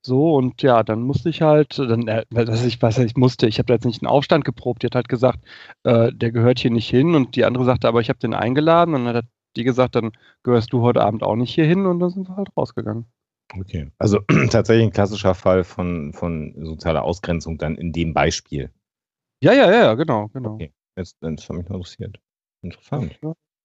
So, 0.04 0.36
und 0.36 0.62
ja, 0.62 0.84
dann 0.84 1.02
musste 1.02 1.30
ich 1.30 1.41
halt, 1.41 1.80
dann, 1.80 2.08
äh, 2.08 2.26
was 2.30 2.64
ich 2.64 2.80
weiß, 2.80 3.00
ich 3.00 3.18
musste, 3.18 3.48
ich 3.48 3.58
habe 3.58 3.66
da 3.66 3.74
jetzt 3.74 3.86
nicht 3.86 4.04
einen 4.04 4.12
Aufstand 4.12 4.46
geprobt, 4.46 4.84
die 4.84 4.86
hat 4.86 4.96
halt 4.96 5.10
gesagt, 5.10 5.40
äh, 5.84 6.12
der 6.14 6.32
gehört 6.32 6.60
hier 6.60 6.70
nicht 6.70 6.88
hin 6.88 7.16
und 7.16 7.36
die 7.36 7.46
andere 7.46 7.66
sagte, 7.66 7.88
aber 7.88 8.02
ich 8.02 8.10
habe 8.10 8.20
den 8.20 8.36
eingeladen 8.36 8.94
und 8.94 9.06
dann 9.06 9.16
hat 9.16 9.26
die 9.56 9.64
gesagt, 9.64 9.96
dann 9.96 10.12
gehörst 10.44 10.72
du 10.74 10.84
heute 10.84 11.02
Abend 11.02 11.24
auch 11.24 11.36
nicht 11.36 11.56
hier 11.56 11.66
hin 11.66 11.88
und 11.88 12.00
dann 12.00 12.12
sind 12.12 12.30
wir 12.30 12.36
halt 12.36 12.50
rausgegangen. 12.56 13.08
Okay, 13.58 13.92
also 13.98 14.20
tatsächlich 14.52 14.86
ein 14.86 14.92
klassischer 14.92 15.34
Fall 15.34 15.64
von, 15.64 16.14
von 16.14 16.54
sozialer 16.66 17.04
Ausgrenzung 17.04 17.58
dann 17.58 17.76
in 17.76 17.92
dem 17.92 18.14
Beispiel. 18.14 18.72
Ja, 19.42 19.54
ja, 19.54 19.72
ja, 19.72 19.94
genau, 19.96 20.28
genau. 20.28 20.56
Okay, 20.56 20.74
jetzt, 20.98 21.18
das 21.22 21.50
hat 21.50 21.56
mich 21.56 21.70
interessiert. 21.70 22.20
Interessant. 22.62 23.20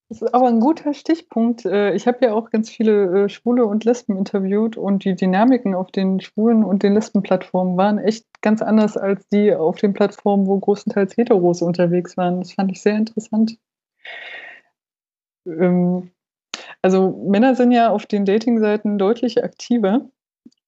Das 0.09 0.20
ist 0.20 0.35
aber 0.35 0.48
ein 0.48 0.61
guter 0.61 0.94
Stichpunkt. 0.94 1.65
Äh, 1.65 1.94
ich 1.94 2.06
habe 2.06 2.19
ja 2.23 2.35
auch 2.35 2.51
ganz 2.51 2.70
viele 2.70 3.24
äh, 3.24 3.28
Schwule 3.28 3.65
und 3.65 3.85
Lesben 3.85 4.16
interviewt 4.16 4.77
und 4.77 5.05
die 5.05 5.16
Dynamiken 5.16 5.74
auf 5.74 5.90
den 5.90 6.20
Schwulen 6.20 6.62
und 6.62 6.82
den 6.82 6.94
Lesbenplattformen 6.94 7.77
waren 7.77 7.98
echt 7.98 8.27
ganz 8.43 8.62
anders 8.62 8.97
als 8.97 9.27
die 9.28 9.55
auf 9.55 9.77
den 9.77 9.94
Plattformen, 9.94 10.47
wo 10.47 10.59
größtenteils 10.59 11.16
Heteros 11.16 11.62
unterwegs 11.62 12.16
waren. 12.16 12.40
Das 12.40 12.52
fand 12.52 12.70
ich 12.70 12.82
sehr 12.82 12.97
interessant. 12.97 13.59
Ähm, 15.47 16.11
also 16.82 17.24
Männer 17.28 17.55
sind 17.55 17.73
ja 17.73 17.91
auf 17.91 18.07
den 18.07 18.24
Datingseiten 18.24 18.99
deutlich 18.99 19.43
aktiver 19.43 20.03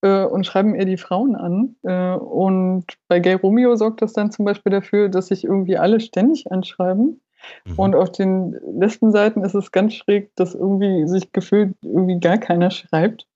äh, 0.03 0.25
und 0.25 0.47
schreiben 0.47 0.75
eher 0.75 0.85
die 0.85 0.97
Frauen 0.97 1.37
an. 1.37 1.77
und 1.83 2.85
bei 3.09 3.21
Gay 3.21 3.35
Romeo 3.35 3.77
sorgt 3.77 4.03
das 4.03 4.13
dann 4.13 4.31
zum 4.31 4.45
Beispiel 4.45 4.73
dafür, 4.73 5.09
dass 5.09 5.29
sich 5.29 5.45
irgendwie 5.45 5.77
alle 5.79 6.01
ständig 6.01 6.51
anschreiben 6.51 7.21
Mhm. 7.65 7.75
Und 7.77 7.95
auf 7.95 8.13
den 8.13 8.59
letzten 8.79 9.13
Seiten 9.13 9.43
ist 9.45 9.55
es 9.55 9.73
ganz 9.73 9.95
schräg, 9.95 10.35
dass 10.37 10.55
irgendwie 10.55 11.07
sich 11.07 11.33
gefühlt 11.33 11.75
irgendwie 11.83 12.21
gar 12.21 12.39
keiner 12.39 12.71
schreibt. 12.71 13.27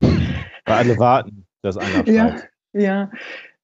Weil 0.00 0.14
alle 0.66 0.98
warten, 0.98 1.46
dass 1.62 1.76
einer 1.76 2.04
schreibt. 2.04 2.50
Ja, 2.72 2.80
ja. 2.80 3.10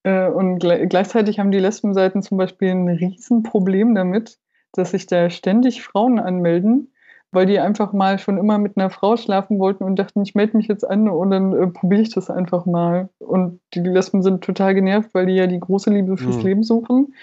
Äh, 0.03 0.31
und 0.31 0.59
gleichzeitig 0.61 1.39
haben 1.39 1.51
die 1.51 1.59
Lesbenseiten 1.59 2.23
zum 2.23 2.39
Beispiel 2.39 2.71
ein 2.71 2.89
Riesenproblem 2.89 3.95
damit, 3.95 4.39
dass 4.73 4.93
sich 4.93 5.07
da 5.07 5.31
ständig 5.31 5.83
Frauen 5.83 6.19
anmelden, 6.19 6.93
weil 7.33 7.47
die 7.47 7.61
einfach 7.61 7.93
mal 7.93 8.19
schon 8.19 8.39
immer 8.39 8.59
mit 8.59 8.77
einer 8.77 8.91
Frau 8.91 9.17
schlafen 9.17 9.59
wollten 9.59 9.85
und 9.85 9.97
dachten, 9.97 10.23
ich 10.23 10.35
melde 10.35 10.57
mich 10.57 10.67
jetzt 10.67 10.89
an 10.89 11.09
und 11.09 11.31
dann 11.31 11.53
äh, 11.53 11.67
probiere 11.69 12.03
ich 12.03 12.13
das 12.13 12.31
einfach 12.31 12.67
mal. 12.67 13.09
Und 13.19 13.61
die 13.75 13.81
Lesben 13.81 14.23
sind 14.23 14.43
total 14.43 14.75
genervt, 14.75 15.11
weil 15.13 15.27
die 15.27 15.35
ja 15.35 15.47
die 15.47 15.61
große 15.61 15.91
Liebe 15.91 16.17
fürs 16.17 16.39
mhm. 16.39 16.43
Leben 16.43 16.63
suchen 16.63 17.15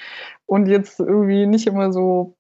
und 0.46 0.68
jetzt 0.68 1.00
irgendwie 1.00 1.46
nicht 1.46 1.68
immer 1.68 1.92
so 1.92 2.36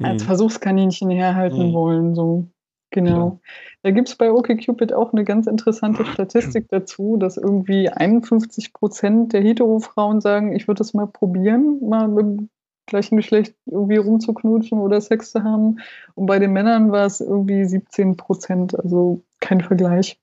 als 0.00 0.22
mhm. 0.22 0.26
Versuchskaninchen 0.26 1.10
herhalten 1.10 1.68
mhm. 1.68 1.72
wollen. 1.74 2.14
So. 2.14 2.48
Genau. 2.90 3.28
Ja. 3.28 3.38
Da 3.82 3.90
gibt 3.90 4.08
es 4.08 4.16
bei 4.16 4.32
OkCupid 4.32 4.92
auch 4.92 5.12
eine 5.12 5.24
ganz 5.24 5.46
interessante 5.46 6.06
Statistik 6.06 6.68
dazu, 6.68 7.16
dass 7.16 7.36
irgendwie 7.36 7.90
51 7.90 8.72
Prozent 8.72 9.32
der 9.32 9.42
Hetero-Frauen 9.42 10.20
sagen, 10.20 10.54
ich 10.54 10.68
würde 10.68 10.82
es 10.82 10.94
mal 10.94 11.06
probieren, 11.06 11.80
mal 11.86 12.08
mit 12.08 12.48
gleichen 12.86 13.16
Geschlecht 13.16 13.54
irgendwie 13.66 13.96
rumzuknutschen 13.96 14.78
oder 14.78 15.00
Sex 15.00 15.32
zu 15.32 15.42
haben. 15.42 15.78
Und 16.14 16.26
bei 16.26 16.38
den 16.38 16.52
Männern 16.52 16.92
war 16.92 17.06
es 17.06 17.20
irgendwie 17.20 17.64
17 17.64 18.16
Prozent, 18.16 18.78
also 18.78 19.22
kein 19.40 19.60
Vergleich. 19.60 20.20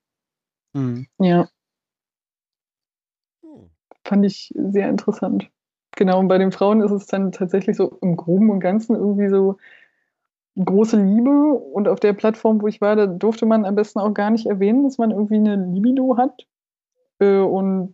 Mhm. 0.74 1.08
Ja. 1.20 1.50
Hm. 3.44 3.70
Fand 4.06 4.26
ich 4.26 4.54
sehr 4.56 4.90
interessant. 4.90 5.50
Genau, 5.96 6.20
und 6.20 6.28
bei 6.28 6.38
den 6.38 6.52
Frauen 6.52 6.82
ist 6.82 6.92
es 6.92 7.06
dann 7.08 7.32
tatsächlich 7.32 7.76
so 7.76 7.98
im 8.02 8.16
Groben 8.16 8.50
und 8.50 8.60
Ganzen 8.60 8.96
irgendwie 8.96 9.30
so 9.30 9.58
große 10.58 11.02
Liebe. 11.02 11.54
Und 11.54 11.88
auf 11.88 12.00
der 12.00 12.14
Plattform, 12.14 12.62
wo 12.62 12.68
ich 12.68 12.82
war, 12.82 12.96
da 12.96 13.08
durfte 13.08 13.46
man 13.46 13.66
am 13.66 13.76
besten 13.76 14.00
auch 14.00 14.14
gar 14.14 14.30
nicht 14.32 14.48
erwähnen, 14.48 14.84
dass 14.84 14.98
man 14.98 15.12
irgendwie 15.12 15.36
eine 15.36 15.56
Libido 15.56 16.18
hat. 16.18 16.48
Äh, 17.22 17.38
und 17.38 17.94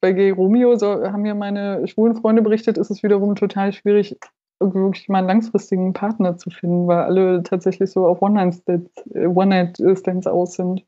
bei 0.00 0.12
Gay 0.12 0.30
Romeo 0.30 0.76
so, 0.76 1.04
haben 1.04 1.26
ja 1.26 1.34
meine 1.34 1.86
schwulen 1.88 2.14
Freunde 2.14 2.40
berichtet, 2.40 2.78
ist 2.78 2.90
es 2.90 3.02
wiederum 3.02 3.34
total 3.34 3.72
schwierig, 3.72 4.16
wirklich 4.60 5.08
mal 5.08 5.18
einen 5.18 5.26
langfristigen 5.26 5.92
Partner 5.92 6.36
zu 6.36 6.50
finden, 6.50 6.86
weil 6.86 6.98
alle 6.98 7.42
tatsächlich 7.42 7.90
so 7.90 8.06
auf 8.06 8.22
One-Night-Stands 8.22 9.06
äh, 9.14 9.26
One 9.26 9.72
aus 10.26 10.54
sind. 10.54 10.84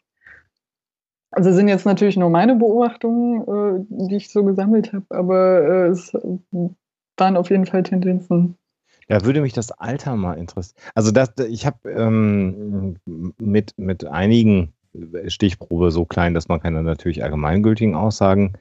Also 1.31 1.51
sind 1.51 1.69
jetzt 1.69 1.87
natürlich 1.87 2.17
nur 2.17 2.29
meine 2.31 2.55
Beobachtungen, 2.55 3.41
äh, 3.43 4.09
die 4.09 4.17
ich 4.17 4.31
so 4.31 4.45
gesammelt 4.45 4.93
habe, 4.93 5.07
aber 5.09 5.89
es 5.89 6.13
waren 7.17 7.37
auf 7.37 7.51
jeden 7.51 7.67
Fall 7.67 7.83
Tendenzen. 7.83 8.57
Da 9.09 9.25
würde 9.25 9.41
mich 9.41 9.53
das 9.53 9.73
Alter 9.73 10.17
mal 10.17 10.35
interessieren. 10.35 10.81
Also 10.95 11.11
das, 11.11 11.33
ich 11.49 11.67
habe 11.67 11.91
ähm, 11.91 12.97
mit, 13.39 13.77
mit 13.77 14.07
einigen 14.07 14.75
Stichprobe 15.29 15.91
so 15.91 16.05
klein, 16.05 16.35
dass 16.35 16.49
man 16.49 16.61
keine 16.61 16.83
natürlich 16.83 17.23
allgemeingültigen 17.23 17.95
Aussagen 17.95 18.55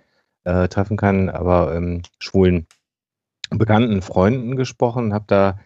äh, 0.44 0.68
treffen 0.68 0.98
kann, 0.98 1.30
aber 1.30 1.76
ähm, 1.76 2.04
schwulen 2.20 2.68
bekannten 3.50 4.02
Freunden 4.02 4.56
gesprochen, 4.56 5.14
habe 5.14 5.26
da 5.28 5.60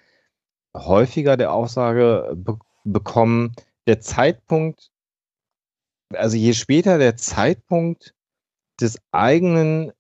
häufiger 0.76 1.38
der 1.38 1.54
Aussage 1.54 2.34
be 2.36 2.58
bekommen, 2.88 3.54
der 3.88 4.00
Zeitpunkt, 4.00 4.92
also 6.14 6.38
je 6.38 6.54
später 6.54 7.00
der 7.00 7.18
Zeitpunkt 7.18 8.14
des 8.80 9.00
eigenen 9.12 9.92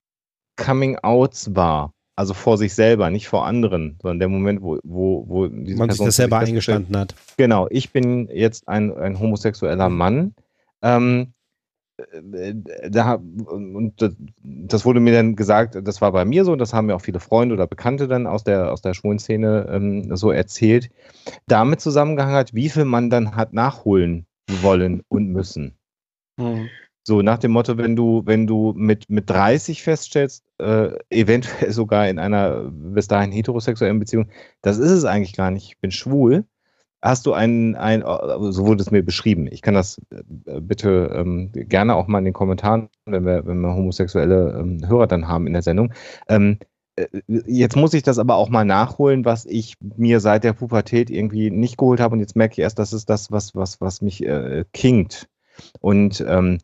Coming-outs 0.55 1.55
war, 1.55 1.93
also 2.15 2.35
vor 2.35 2.59
sich 2.59 2.75
selber, 2.75 3.09
nicht 3.09 3.27
vor 3.27 3.45
anderen, 3.45 3.97
sondern 4.01 4.19
der 4.19 4.29
Moment, 4.29 4.61
wo, 4.61 4.79
wo, 4.83 5.27
wo 5.27 5.47
diese 5.47 5.77
man 5.77 5.87
Person 5.87 6.05
sich 6.05 6.09
das 6.09 6.15
selber 6.17 6.39
eingestanden 6.39 6.95
hat. 6.95 7.15
Genau, 7.37 7.67
ich 7.71 7.91
bin 7.91 8.29
jetzt 8.31 8.67
ein, 8.67 8.95
ein 8.95 9.19
homosexueller 9.19 9.89
Mann. 9.89 10.35
Ähm, 10.86 11.34
äh, 11.98 12.53
da, 12.90 13.16
und 13.16 13.94
das 14.44 14.86
wurde 14.86 14.99
mir 14.99 15.14
dann 15.14 15.36
gesagt, 15.36 15.78
das 15.82 16.02
war 16.02 16.12
bei 16.12 16.26
mir 16.26 16.45
so, 16.45 16.52
und 16.52 16.60
das 16.60 16.74
haben 16.74 16.88
mir 16.88 16.95
auch 16.95 17.02
viele 17.02 17.20
Freunde 17.20 17.56
oder 17.56 17.68
Bekannte 17.68 18.07
dann 18.07 18.28
aus 18.28 18.44
der, 18.44 18.72
aus 18.72 18.82
der 18.82 18.94
schwulen 18.94 19.20
Szene 19.20 19.68
ähm, 19.70 20.16
so 20.16 20.32
erzählt, 20.32 20.90
damit 21.48 21.82
zusammengehangen 21.82 22.36
hat, 22.36 22.53
wie 22.53 22.70
viel 22.70 22.86
man 22.86 23.10
dann 23.10 23.36
hat 23.36 23.53
nachholen 23.53 24.28
wollen 24.62 25.02
und 25.07 25.30
müssen. 25.30 25.76
Mhm. 26.38 26.70
So 27.07 27.22
nach 27.22 27.38
dem 27.38 27.52
Motto, 27.52 27.78
wenn 27.78 27.95
du, 27.95 28.24
wenn 28.26 28.48
du 28.48 28.74
mit, 28.76 29.10
mit 29.10 29.30
30 29.30 29.84
feststellst, 29.84 30.44
äh, 30.57 30.90
eventuell 31.10 31.72
sogar 31.72 32.10
in 32.10 32.20
einer 32.20 32.72
bis 32.72 33.07
dahin 33.07 33.32
heterosexuellen 33.32 33.99
Beziehung, 33.99 34.30
das 34.62 34.80
ist 34.80 34.91
es 34.91 35.06
eigentlich 35.06 35.36
gar 35.36 35.52
nicht, 35.52 35.68
ich 35.68 35.80
bin 35.80 35.91
schwul, 35.91 36.45
hast 37.06 37.26
du 37.26 37.34
ein, 37.34 37.76
ein 37.76 38.02
so 38.02 38.65
wurde 38.65 38.82
es 38.82 38.91
mir 38.91 39.03
beschrieben. 39.03 39.48
Ich 39.49 39.61
kann 39.61 39.76
das 39.76 40.02
äh, 40.10 40.60
bitte 40.60 41.11
ähm, 41.14 41.52
gerne 41.53 41.95
auch 41.95 42.07
mal 42.07 42.19
in 42.19 42.26
den 42.26 42.34
Kommentaren, 42.34 42.90
wenn 43.06 43.26
wir, 43.26 43.45
wenn 43.45 43.61
wir 43.61 43.76
homosexuelle 43.76 44.57
ähm, 44.60 44.88
Hörer 44.88 45.07
dann 45.07 45.27
haben 45.27 45.48
in 45.48 45.53
der 45.53 45.61
Sendung. 45.61 45.94
Ähm, 46.27 46.57
äh, 46.95 47.07
jetzt 47.27 47.76
muss 47.76 47.94
ich 47.94 48.03
das 48.03 48.18
aber 48.18 48.36
auch 48.36 48.49
mal 48.49 48.65
nachholen, 48.65 49.23
was 49.23 49.45
ich 49.45 49.76
mir 49.80 50.19
seit 50.19 50.44
der 50.44 50.53
Pubertät 50.53 51.10
irgendwie 51.10 51.52
nicht 51.52 51.77
geholt 51.77 51.99
habe 51.99 52.14
und 52.14 52.19
jetzt 52.19 52.36
merke 52.36 52.53
ich 52.53 52.60
erst, 52.60 52.80
das 52.80 52.91
ist 52.91 53.10
das, 53.10 53.32
was, 53.32 53.56
was, 53.56 53.80
was 53.82 54.02
mich 54.02 54.26
äh, 54.26 54.65
kinkt. 54.73 55.30
Und 55.80 56.26
ähm, 56.27 56.57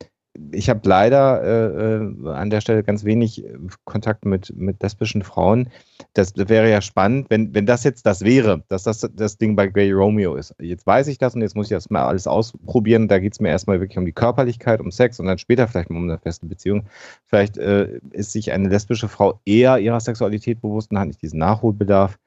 ich 0.51 0.69
habe 0.69 0.87
leider 0.87 1.43
äh, 1.43 1.95
äh, 1.95 2.29
an 2.29 2.49
der 2.49 2.61
Stelle 2.61 2.83
ganz 2.83 3.03
wenig 3.03 3.43
äh, 3.43 3.57
Kontakt 3.83 4.25
mit, 4.25 4.55
mit 4.55 4.81
lesbischen 4.81 5.23
Frauen. 5.23 5.69
Das 6.13 6.33
wäre 6.35 6.69
ja 6.69 6.81
spannend, 6.81 7.29
wenn, 7.29 7.53
wenn 7.53 7.65
das 7.65 7.83
jetzt 7.83 8.05
das 8.05 8.21
wäre, 8.21 8.63
dass 8.69 8.83
das 8.83 9.01
das 9.13 9.37
Ding 9.37 9.55
bei 9.55 9.67
Gay 9.67 9.91
Romeo 9.91 10.35
ist. 10.35 10.55
Jetzt 10.59 10.87
weiß 10.87 11.07
ich 11.07 11.17
das 11.17 11.35
und 11.35 11.41
jetzt 11.41 11.55
muss 11.55 11.67
ich 11.67 11.75
das 11.75 11.89
mal 11.89 12.05
alles 12.05 12.27
ausprobieren. 12.27 13.07
Da 13.07 13.19
geht 13.19 13.33
es 13.33 13.39
mir 13.41 13.49
erstmal 13.49 13.81
wirklich 13.81 13.97
um 13.97 14.05
die 14.05 14.13
Körperlichkeit, 14.13 14.79
um 14.79 14.91
Sex 14.91 15.19
und 15.19 15.25
dann 15.25 15.37
später 15.37 15.67
vielleicht 15.67 15.89
mal 15.89 15.97
um 15.97 16.09
eine 16.09 16.19
feste 16.19 16.45
Beziehung. 16.45 16.85
Vielleicht 17.25 17.57
äh, 17.57 17.99
ist 18.11 18.31
sich 18.31 18.51
eine 18.53 18.69
lesbische 18.69 19.09
Frau 19.09 19.39
eher 19.45 19.79
ihrer 19.79 19.99
Sexualität 19.99 20.61
bewusst 20.61 20.91
und 20.91 20.99
hat 20.99 21.07
nicht 21.07 21.21
diesen 21.21 21.39
Nachholbedarf. 21.39 22.17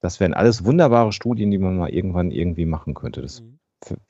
Das 0.00 0.20
wären 0.20 0.34
alles 0.34 0.66
wunderbare 0.66 1.12
Studien, 1.12 1.50
die 1.50 1.58
man 1.58 1.78
mal 1.78 1.88
irgendwann 1.88 2.30
irgendwie 2.30 2.66
machen 2.66 2.92
könnte. 2.92 3.22
Das 3.22 3.40
mhm. 3.40 3.58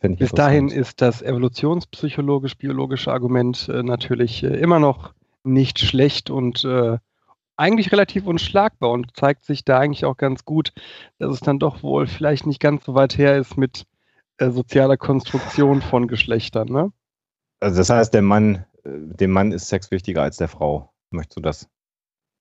Bis 0.01 0.33
dahin 0.33 0.69
ist 0.69 1.01
das 1.01 1.23
evolutionspsychologisch-biologische 1.23 3.13
Argument 3.13 3.69
äh, 3.69 3.83
natürlich 3.83 4.43
äh, 4.43 4.57
immer 4.57 4.79
noch 4.79 5.15
nicht 5.45 5.79
schlecht 5.79 6.31
und 6.31 6.65
äh, 6.65 6.99
eigentlich 7.57 7.93
relativ 7.93 8.27
unschlagbar 8.27 8.91
und 8.91 9.17
zeigt 9.17 9.45
sich 9.45 9.65
da 9.65 9.79
eigentlich 9.79 10.05
auch 10.05 10.17
ganz 10.17 10.45
gut, 10.45 10.73
dass 11.19 11.33
es 11.33 11.41
dann 11.41 11.59
doch 11.59 11.83
wohl 11.83 12.07
vielleicht 12.07 12.47
nicht 12.47 12.61
ganz 12.61 12.85
so 12.85 12.95
weit 12.95 13.17
her 13.17 13.37
ist 13.37 13.57
mit 13.57 13.85
äh, 14.39 14.51
sozialer 14.51 14.97
Konstruktion 14.97 15.83
von 15.83 16.09
Geschlechtern. 16.09 16.69
Ne? 16.69 16.93
Also 17.61 17.79
das 17.79 17.91
heißt, 17.91 18.13
der 18.15 18.23
Mann, 18.23 18.65
äh, 18.85 18.91
dem 18.93 19.31
Mann 19.31 19.53
ist 19.53 19.69
Sex 19.69 19.91
wichtiger 19.91 20.23
als 20.23 20.37
der 20.39 20.49
Frau. 20.49 20.93
Möchtest 21.11 21.37
du 21.37 21.43
das 21.43 21.69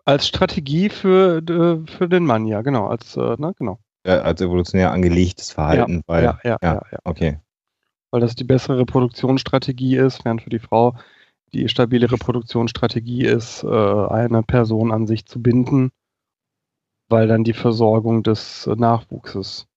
Als 0.05 0.27
Strategie 0.27 0.89
für, 0.89 1.37
äh, 1.37 1.91
für 1.91 2.09
den 2.09 2.25
Mann, 2.25 2.45
ja, 2.47 2.61
genau. 2.61 2.87
Als, 2.87 3.15
ne, 3.15 3.53
genau. 3.57 3.79
Äh, 4.03 4.11
als 4.11 4.41
evolutionär 4.41 4.91
angelegtes 4.91 5.51
Verhalten, 5.51 5.97
ja, 5.97 6.01
weil. 6.07 6.23
ja, 6.23 6.39
ja, 6.43 6.57
ja, 6.61 6.81
ja. 6.91 6.99
Okay. 7.03 7.39
Weil 8.11 8.21
das 8.21 8.35
die 8.35 8.43
bessere 8.43 8.77
Reproduktionsstrategie 8.79 9.95
ist, 9.97 10.23
während 10.25 10.41
für 10.41 10.49
die 10.49 10.59
Frau 10.59 10.95
die 11.53 11.69
stabile 11.69 12.11
Reproduktionsstrategie 12.11 13.25
ist, 13.25 13.63
äh, 13.63 13.67
eine 13.67 14.43
Person 14.43 14.91
an 14.91 15.07
sich 15.07 15.25
zu 15.25 15.41
binden, 15.41 15.91
weil 17.09 17.27
dann 17.27 17.43
die 17.43 17.53
Versorgung 17.53 18.23
des 18.23 18.67
Nachwuchses 18.75 19.67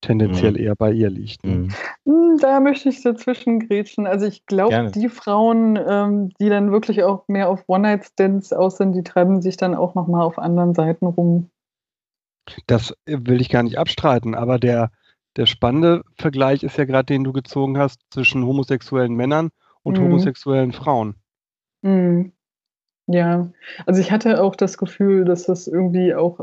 tendenziell 0.00 0.58
eher 0.58 0.74
bei 0.76 0.92
ihr 0.92 1.10
liegt. 1.10 1.44
Ne? 1.44 1.52
Mhm. 1.54 1.68
Hm, 2.06 2.38
Da 2.40 2.60
möchte 2.60 2.88
ich 2.88 3.02
dazwischen 3.02 3.60
grätschen. 3.60 4.06
Also 4.06 4.26
ich 4.26 4.46
glaube, 4.46 4.90
die 4.94 5.08
Frauen, 5.08 5.78
ähm, 5.86 6.30
die 6.40 6.48
dann 6.48 6.72
wirklich 6.72 7.02
auch 7.02 7.28
mehr 7.28 7.50
auf 7.50 7.64
One-Night-Stands 7.66 8.52
aus 8.54 8.78
sind, 8.78 8.92
die 8.92 9.02
treiben 9.02 9.42
sich 9.42 9.58
dann 9.58 9.74
auch 9.74 9.94
nochmal 9.94 10.22
auf 10.22 10.38
anderen 10.38 10.74
Seiten 10.74 11.06
rum. 11.06 11.50
Das 12.66 12.92
äh, 13.06 13.18
will 13.22 13.40
ich 13.40 13.48
gar 13.48 13.62
nicht 13.62 13.78
abstreiten, 13.78 14.34
aber 14.34 14.58
der, 14.58 14.90
der 15.36 15.46
spannende 15.46 16.02
Vergleich 16.16 16.62
ist 16.62 16.76
ja 16.78 16.84
gerade, 16.84 17.06
den 17.06 17.24
du 17.24 17.32
gezogen 17.32 17.78
hast 17.78 18.00
zwischen 18.10 18.44
homosexuellen 18.44 19.14
Männern 19.14 19.50
und 19.82 19.98
Mhm. 19.98 20.04
homosexuellen 20.04 20.72
Frauen. 20.72 21.16
Hm. 21.82 22.32
Ja, 23.06 23.50
also 23.86 24.00
ich 24.00 24.12
hatte 24.12 24.42
auch 24.42 24.56
das 24.56 24.78
Gefühl, 24.78 25.24
dass 25.24 25.44
das 25.44 25.66
irgendwie 25.66 26.14
auch 26.14 26.40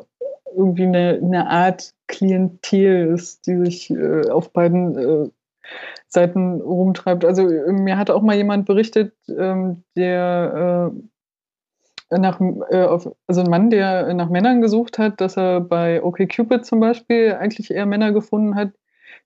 irgendwie 0.55 0.83
eine, 0.85 1.19
eine 1.23 1.49
Art 1.49 1.93
Klientel 2.07 3.07
ist, 3.13 3.47
die 3.47 3.57
sich 3.57 3.89
äh, 3.91 4.29
auf 4.29 4.51
beiden 4.51 4.97
äh, 4.97 5.29
Seiten 6.07 6.61
rumtreibt. 6.61 7.25
Also 7.25 7.47
äh, 7.49 7.71
mir 7.71 7.97
hat 7.97 8.09
auch 8.09 8.21
mal 8.21 8.35
jemand 8.35 8.65
berichtet, 8.65 9.13
ähm, 9.29 9.83
der 9.95 10.91
äh, 10.93 10.99
nach, 12.09 12.39
äh, 12.69 12.83
auf, 12.83 13.09
also 13.27 13.41
ein 13.41 13.49
Mann, 13.49 13.69
der 13.69 14.13
nach 14.13 14.29
Männern 14.29 14.61
gesucht 14.61 14.97
hat, 14.97 15.19
dass 15.21 15.37
er 15.37 15.61
bei 15.61 16.03
OkCupid 16.03 16.65
zum 16.65 16.79
Beispiel 16.79 17.33
eigentlich 17.33 17.71
eher 17.71 17.85
Männer 17.85 18.11
gefunden 18.11 18.55
hat, 18.55 18.71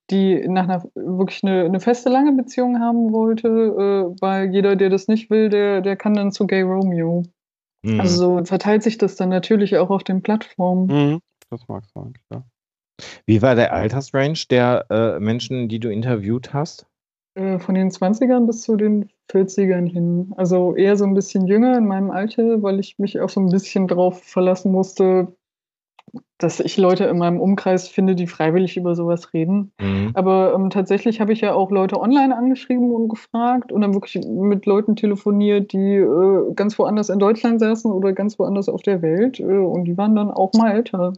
die 0.10 0.48
nach 0.48 0.64
einer 0.64 0.84
wirklich 0.96 1.44
eine, 1.44 1.66
eine 1.66 1.80
feste 1.80 2.10
lange 2.10 2.34
Beziehung 2.34 2.80
haben 2.80 3.14
wollte, 3.14 3.48
äh, 3.48 4.22
weil 4.22 4.50
jeder, 4.52 4.76
der 4.76 4.90
das 4.90 5.08
nicht 5.08 5.30
will, 5.30 5.50
der, 5.50 5.82
der 5.82 5.96
kann 5.96 6.14
dann 6.14 6.32
zu 6.32 6.48
Gay 6.48 6.62
Romeo. 6.62 7.24
Mhm. 7.84 8.00
Also 8.00 8.38
so 8.38 8.46
verteilt 8.46 8.84
sich 8.84 8.98
das 8.98 9.16
dann 9.16 9.30
natürlich 9.30 9.78
auch 9.78 9.90
auf 9.90 10.04
den 10.04 10.22
Plattformen. 10.22 10.88
Mhm. 10.88 11.20
Das 11.50 11.68
mag 11.68 11.84
sein, 11.94 12.14
klar. 12.28 12.46
Wie 13.26 13.42
war 13.42 13.56
der 13.56 13.74
Altersrange 13.74 14.46
der 14.50 14.86
äh, 14.90 15.20
Menschen, 15.20 15.68
die 15.68 15.80
du 15.80 15.90
interviewt 15.90 16.54
hast? 16.54 16.86
Äh, 17.36 17.60
von 17.60 17.76
den 17.76 17.90
20ern 17.90 18.46
bis 18.46 18.62
zu 18.62 18.76
den 18.76 19.10
40ern 19.32 19.88
hin. 19.88 20.34
Also 20.38 20.76
eher 20.76 20.98
so 20.98 21.06
ein 21.06 21.14
bisschen 21.14 21.48
jünger 21.48 21.78
in 21.78 21.88
meinem 21.88 22.12
Alter, 22.12 22.62
weil 22.62 22.80
ich 22.80 23.00
mich 23.00 23.20
auch 23.20 23.30
so 23.30 23.40
ein 23.40 23.50
bisschen 23.50 23.88
drauf 23.88 24.22
verlassen 24.24 24.72
musste, 24.72 25.36
dass 26.38 26.60
ich 26.60 26.78
Leute 26.78 27.06
in 27.06 27.18
meinem 27.18 27.40
Umkreis 27.40 27.88
finde, 27.88 28.16
die 28.16 28.28
freiwillig 28.28 28.76
über 28.76 28.96
sowas 28.96 29.34
reden. 29.34 29.72
Mhm. 29.80 30.12
Aber 30.14 30.54
ähm, 30.54 30.70
tatsächlich 30.70 31.22
habe 31.22 31.34
ich 31.34 31.42
ja 31.42 31.54
auch 31.54 31.72
Leute 31.72 32.00
online 32.00 32.36
angeschrieben 32.36 32.92
und 32.92 33.08
gefragt 33.08 33.72
und 33.72 33.82
dann 33.82 33.94
wirklich 33.94 34.26
mit 34.28 34.66
Leuten 34.66 34.96
telefoniert, 34.96 35.72
die 35.72 35.96
äh, 35.96 36.54
ganz 36.54 36.78
woanders 36.78 37.10
in 37.10 37.20
Deutschland 37.20 37.60
saßen 37.60 37.92
oder 37.92 38.14
ganz 38.14 38.40
woanders 38.40 38.70
auf 38.70 38.82
der 38.82 39.02
Welt. 39.02 39.40
Äh, 39.40 39.44
und 39.44 39.86
die 39.86 39.98
waren 39.98 40.16
dann 40.16 40.32
auch 40.32 40.52
mal 40.54 40.72
älter. 40.72 41.14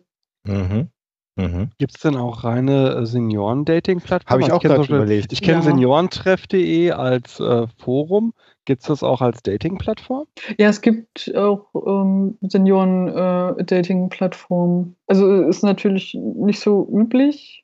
Mhm. 0.46 0.90
Mhm. 1.36 1.70
Gibt 1.80 1.96
es 1.96 2.02
denn 2.02 2.16
auch 2.16 2.44
reine 2.44 2.96
äh, 2.96 3.06
Senioren-Dating-Plattformen? 3.06 4.30
Habe 4.30 4.42
ich 4.42 4.46
Also 4.54 4.58
auch 4.58 4.62
gerade 4.62 4.76
zum 4.76 4.82
Beispiel- 4.82 4.96
überlegt. 4.98 5.34
Ich 5.34 5.42
kenne 5.42 5.58
Ja. 5.58 5.62
Seniorentreff.de 5.64 6.92
als 6.92 7.40
äh, 7.40 7.66
Forum. 7.78 8.34
Gibt 8.66 8.82
es 8.84 8.88
das 8.88 9.04
auch 9.04 9.22
als 9.22 9.42
Dating-Plattform? 9.44 10.26
Ja, 10.60 10.70
es 10.70 10.82
gibt 10.82 11.34
auch 11.36 11.66
ähm, 11.86 12.38
Senioren-Dating-Plattformen. 12.42 14.96
also 15.08 15.44
ist 15.44 15.64
natürlich 15.64 16.14
nicht 16.14 16.60
so 16.60 16.88
üblich. 16.92 17.62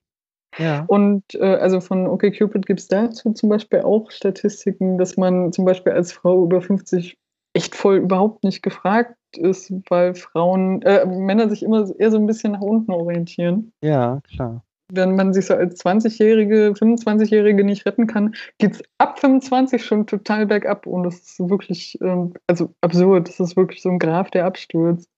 Ja. 0.58 0.84
Und 0.88 1.24
äh, 1.36 1.44
also 1.44 1.80
von 1.80 2.08
OkCupid 2.08 2.66
gibt 2.66 2.80
es 2.80 2.88
dazu 2.88 3.34
zum 3.34 3.50
Beispiel 3.50 3.82
auch 3.82 4.10
Statistiken, 4.10 4.98
dass 4.98 5.16
man 5.16 5.54
zum 5.54 5.64
Beispiel 5.66 5.92
als 5.94 6.12
Frau 6.12 6.44
über 6.44 6.60
50 6.62 7.18
echt 7.60 7.76
voll 7.76 7.98
überhaupt 7.98 8.46
nicht 8.46 8.64
gefragt 8.64 9.16
ist, 9.36 9.72
weil 9.90 10.16
Frauen, 10.16 10.82
äh, 10.84 11.06
Männer 11.06 11.50
sich 11.50 11.62
immer 11.62 11.86
eher 12.00 12.10
so 12.10 12.18
ein 12.18 12.26
bisschen 12.26 12.54
nach 12.54 12.62
unten 12.62 12.92
orientieren. 12.92 13.74
Ja, 13.84 14.22
klar. 14.34 14.64
Wenn 14.92 15.16
man 15.16 15.34
sich 15.34 15.46
so 15.46 15.54
als 15.54 15.84
20-Jährige, 15.84 16.72
25-Jährige 16.72 17.66
nicht 17.66 17.86
retten 17.86 18.08
kann, 18.08 18.34
geht 18.58 18.76
es 18.76 18.84
ab 18.98 19.20
25 19.20 19.86
schon 19.86 20.08
total 20.08 20.48
bergab. 20.48 20.88
Und 20.88 21.04
das 21.04 21.20
ist 21.20 21.40
wirklich, 21.50 22.00
ähm, 22.02 22.34
also 22.48 22.74
absurd. 22.82 23.28
Das 23.28 23.40
ist 23.40 23.58
wirklich 23.58 23.82
so 23.82 23.90
ein 23.90 24.00
Graph, 24.00 24.32
der 24.32 24.46
abstürzt. 24.46 25.10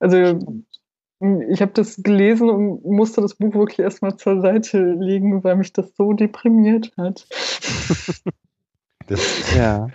Also 0.00 0.38
ich 1.48 1.62
habe 1.62 1.72
das 1.72 2.02
gelesen 2.02 2.48
und 2.50 2.84
musste 2.84 3.20
das 3.20 3.34
Buch 3.34 3.54
wirklich 3.54 3.78
erstmal 3.78 4.16
zur 4.16 4.40
Seite 4.40 4.78
legen, 4.78 5.44
weil 5.44 5.56
mich 5.56 5.72
das 5.72 5.94
so 5.94 6.14
deprimiert 6.14 6.92
hat. 6.96 7.26
Das 9.08 9.54
Ja. 9.54 9.88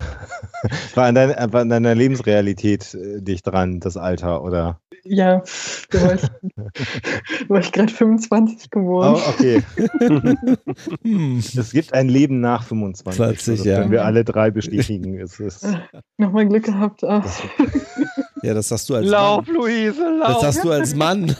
war 0.94 1.06
an, 1.06 1.14
dein, 1.14 1.30
war 1.52 1.60
an 1.62 1.68
deiner 1.68 1.94
Lebensrealität 1.94 2.94
äh, 2.94 3.20
dicht 3.22 3.46
dran, 3.46 3.80
das 3.80 3.96
Alter, 3.96 4.42
oder? 4.42 4.80
Ja, 5.04 5.42
da 5.90 6.02
war 6.02 6.14
ich, 6.14 6.22
war 7.48 7.60
ich 7.60 7.72
gerade 7.72 7.92
25 7.92 8.68
Oh, 8.74 8.78
geworden. 8.78 9.22
okay. 9.28 9.62
Hm. 11.02 11.38
Es 11.38 11.70
gibt 11.72 11.94
ein 11.94 12.08
Leben 12.08 12.40
nach 12.40 12.64
25. 12.64 13.16
Plötzlich, 13.16 13.58
das 13.60 13.66
ja. 13.66 13.78
können 13.78 13.90
wir 13.92 14.04
alle 14.04 14.24
drei 14.24 14.50
bestätigen. 14.50 15.18
Es 15.18 15.40
ist, 15.40 15.66
Nochmal 16.18 16.46
Glück 16.46 16.64
gehabt. 16.64 17.02
Ah. 17.04 17.24
Ja, 18.42 18.52
das 18.54 18.68
sagst 18.68 18.88
du 18.90 18.94
als 18.94 19.06
Lauf, 19.06 19.46
Mann. 19.46 19.56
Luise, 19.56 20.18
Das 20.20 20.28
lauf. 20.32 20.40
sagst 20.42 20.64
du 20.64 20.70
als 20.70 20.94
Mann. 20.94 21.34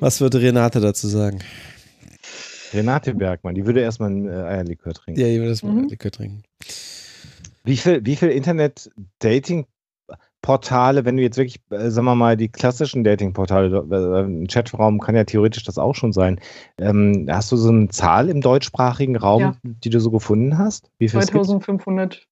Was 0.00 0.20
würde 0.20 0.40
Renate 0.40 0.80
dazu 0.80 1.06
sagen? 1.06 1.38
Renate 2.72 3.14
Bergmann, 3.14 3.54
die 3.54 3.66
würde 3.66 3.80
erstmal 3.80 4.10
ein 4.10 4.26
äh, 4.28 4.32
Eierlikör 4.32 4.94
trinken. 4.94 5.20
Ja, 5.20 5.26
ich 5.26 5.36
würde 5.38 5.50
das 5.50 5.62
mal 5.62 5.72
Mhm. 5.72 5.88
Likör 5.88 6.10
trinken. 6.10 6.42
Wie 7.64 7.76
viel, 7.76 8.04
wie 8.04 8.16
viel 8.16 8.30
Internet-Dating-Portale, 8.30 11.04
wenn 11.04 11.16
du 11.16 11.22
jetzt 11.22 11.36
wirklich, 11.36 11.60
äh, 11.70 11.90
sagen 11.90 12.06
wir 12.06 12.14
mal, 12.16 12.36
die 12.36 12.48
klassischen 12.48 13.04
Dating-Portale, 13.04 13.86
äh, 13.90 14.22
ein 14.24 14.46
Chatraum 14.48 14.98
kann 15.00 15.14
ja 15.14 15.22
theoretisch 15.24 15.62
das 15.64 15.78
auch 15.78 15.94
schon 15.94 16.12
sein. 16.12 16.40
Ähm, 16.78 17.28
hast 17.30 17.52
du 17.52 17.56
so 17.56 17.68
eine 17.70 17.88
Zahl 17.88 18.28
im 18.28 18.40
deutschsprachigen 18.40 19.16
Raum, 19.16 19.40
Ja. 19.40 19.54
die 19.62 19.90
du 19.90 20.00
so 20.00 20.10
gefunden 20.10 20.58
hast? 20.58 20.90
Wie 20.98 21.08
viel 21.08 21.20
es 21.20 21.26
gibt? 21.26 21.36
2500 21.44 22.26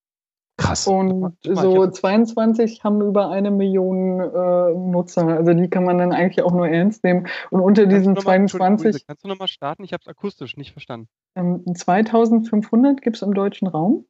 Krass. 0.57 0.85
Und 0.85 1.33
so 1.43 1.51
ich 1.53 1.59
hab- 1.87 1.95
22 1.95 2.83
haben 2.83 3.01
über 3.01 3.31
eine 3.31 3.49
Million 3.49 4.19
äh, 4.19 4.73
Nutzer. 4.75 5.25
Also 5.27 5.53
die 5.53 5.69
kann 5.69 5.85
man 5.85 5.97
dann 5.97 6.11
eigentlich 6.11 6.43
auch 6.45 6.51
nur 6.51 6.67
ernst 6.67 7.03
nehmen. 7.03 7.25
Und 7.49 7.61
unter 7.61 7.83
Kannst 7.83 7.97
diesen 7.97 8.13
noch 8.13 8.25
mal- 8.25 8.35
Entschuldigung, 8.35 8.77
22, 8.77 8.93
Luise, 8.93 9.05
Kannst 9.07 9.23
du 9.23 9.27
nochmal 9.29 9.47
starten? 9.47 9.83
Ich 9.85 9.93
habe 9.93 10.01
es 10.01 10.07
akustisch 10.07 10.57
nicht 10.57 10.71
verstanden. 10.73 11.07
ähm, 11.35 11.63
2500 11.73 13.01
gibt 13.01 13.15
es 13.15 13.21
im 13.23 13.33
deutschen 13.33 13.67
Raum. 13.69 14.05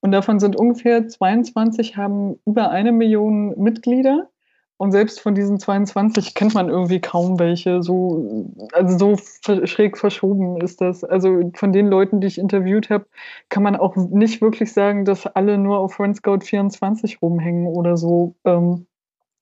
Und 0.00 0.12
davon 0.12 0.40
sind 0.40 0.56
ungefähr 0.56 1.08
22 1.08 1.96
haben 1.96 2.38
über 2.46 2.70
eine 2.70 2.92
Million 2.92 3.58
Mitglieder. 3.58 4.28
Und 4.76 4.90
selbst 4.90 5.20
von 5.20 5.34
diesen 5.34 5.60
22 5.60 6.34
kennt 6.34 6.54
man 6.54 6.68
irgendwie 6.68 7.00
kaum 7.00 7.38
welche. 7.38 7.82
So, 7.82 8.50
also 8.72 9.16
so 9.16 9.66
schräg 9.66 9.96
verschoben 9.96 10.60
ist 10.60 10.80
das. 10.80 11.04
Also 11.04 11.52
von 11.54 11.72
den 11.72 11.86
Leuten, 11.86 12.20
die 12.20 12.26
ich 12.26 12.38
interviewt 12.38 12.90
habe, 12.90 13.06
kann 13.48 13.62
man 13.62 13.76
auch 13.76 13.94
nicht 13.96 14.42
wirklich 14.42 14.72
sagen, 14.72 15.04
dass 15.04 15.26
alle 15.26 15.58
nur 15.58 15.78
auf 15.78 15.94
Friendscout 15.94 16.40
24 16.40 17.22
rumhängen 17.22 17.68
oder 17.68 17.96
so. 17.96 18.34
Ähm, 18.44 18.86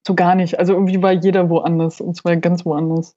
so 0.06 0.14
gar 0.14 0.34
nicht. 0.34 0.58
Also 0.58 0.74
irgendwie 0.74 1.02
war 1.02 1.12
jeder 1.12 1.48
woanders 1.48 2.00
und 2.00 2.14
zwar 2.16 2.36
ganz 2.36 2.64
woanders. 2.64 3.16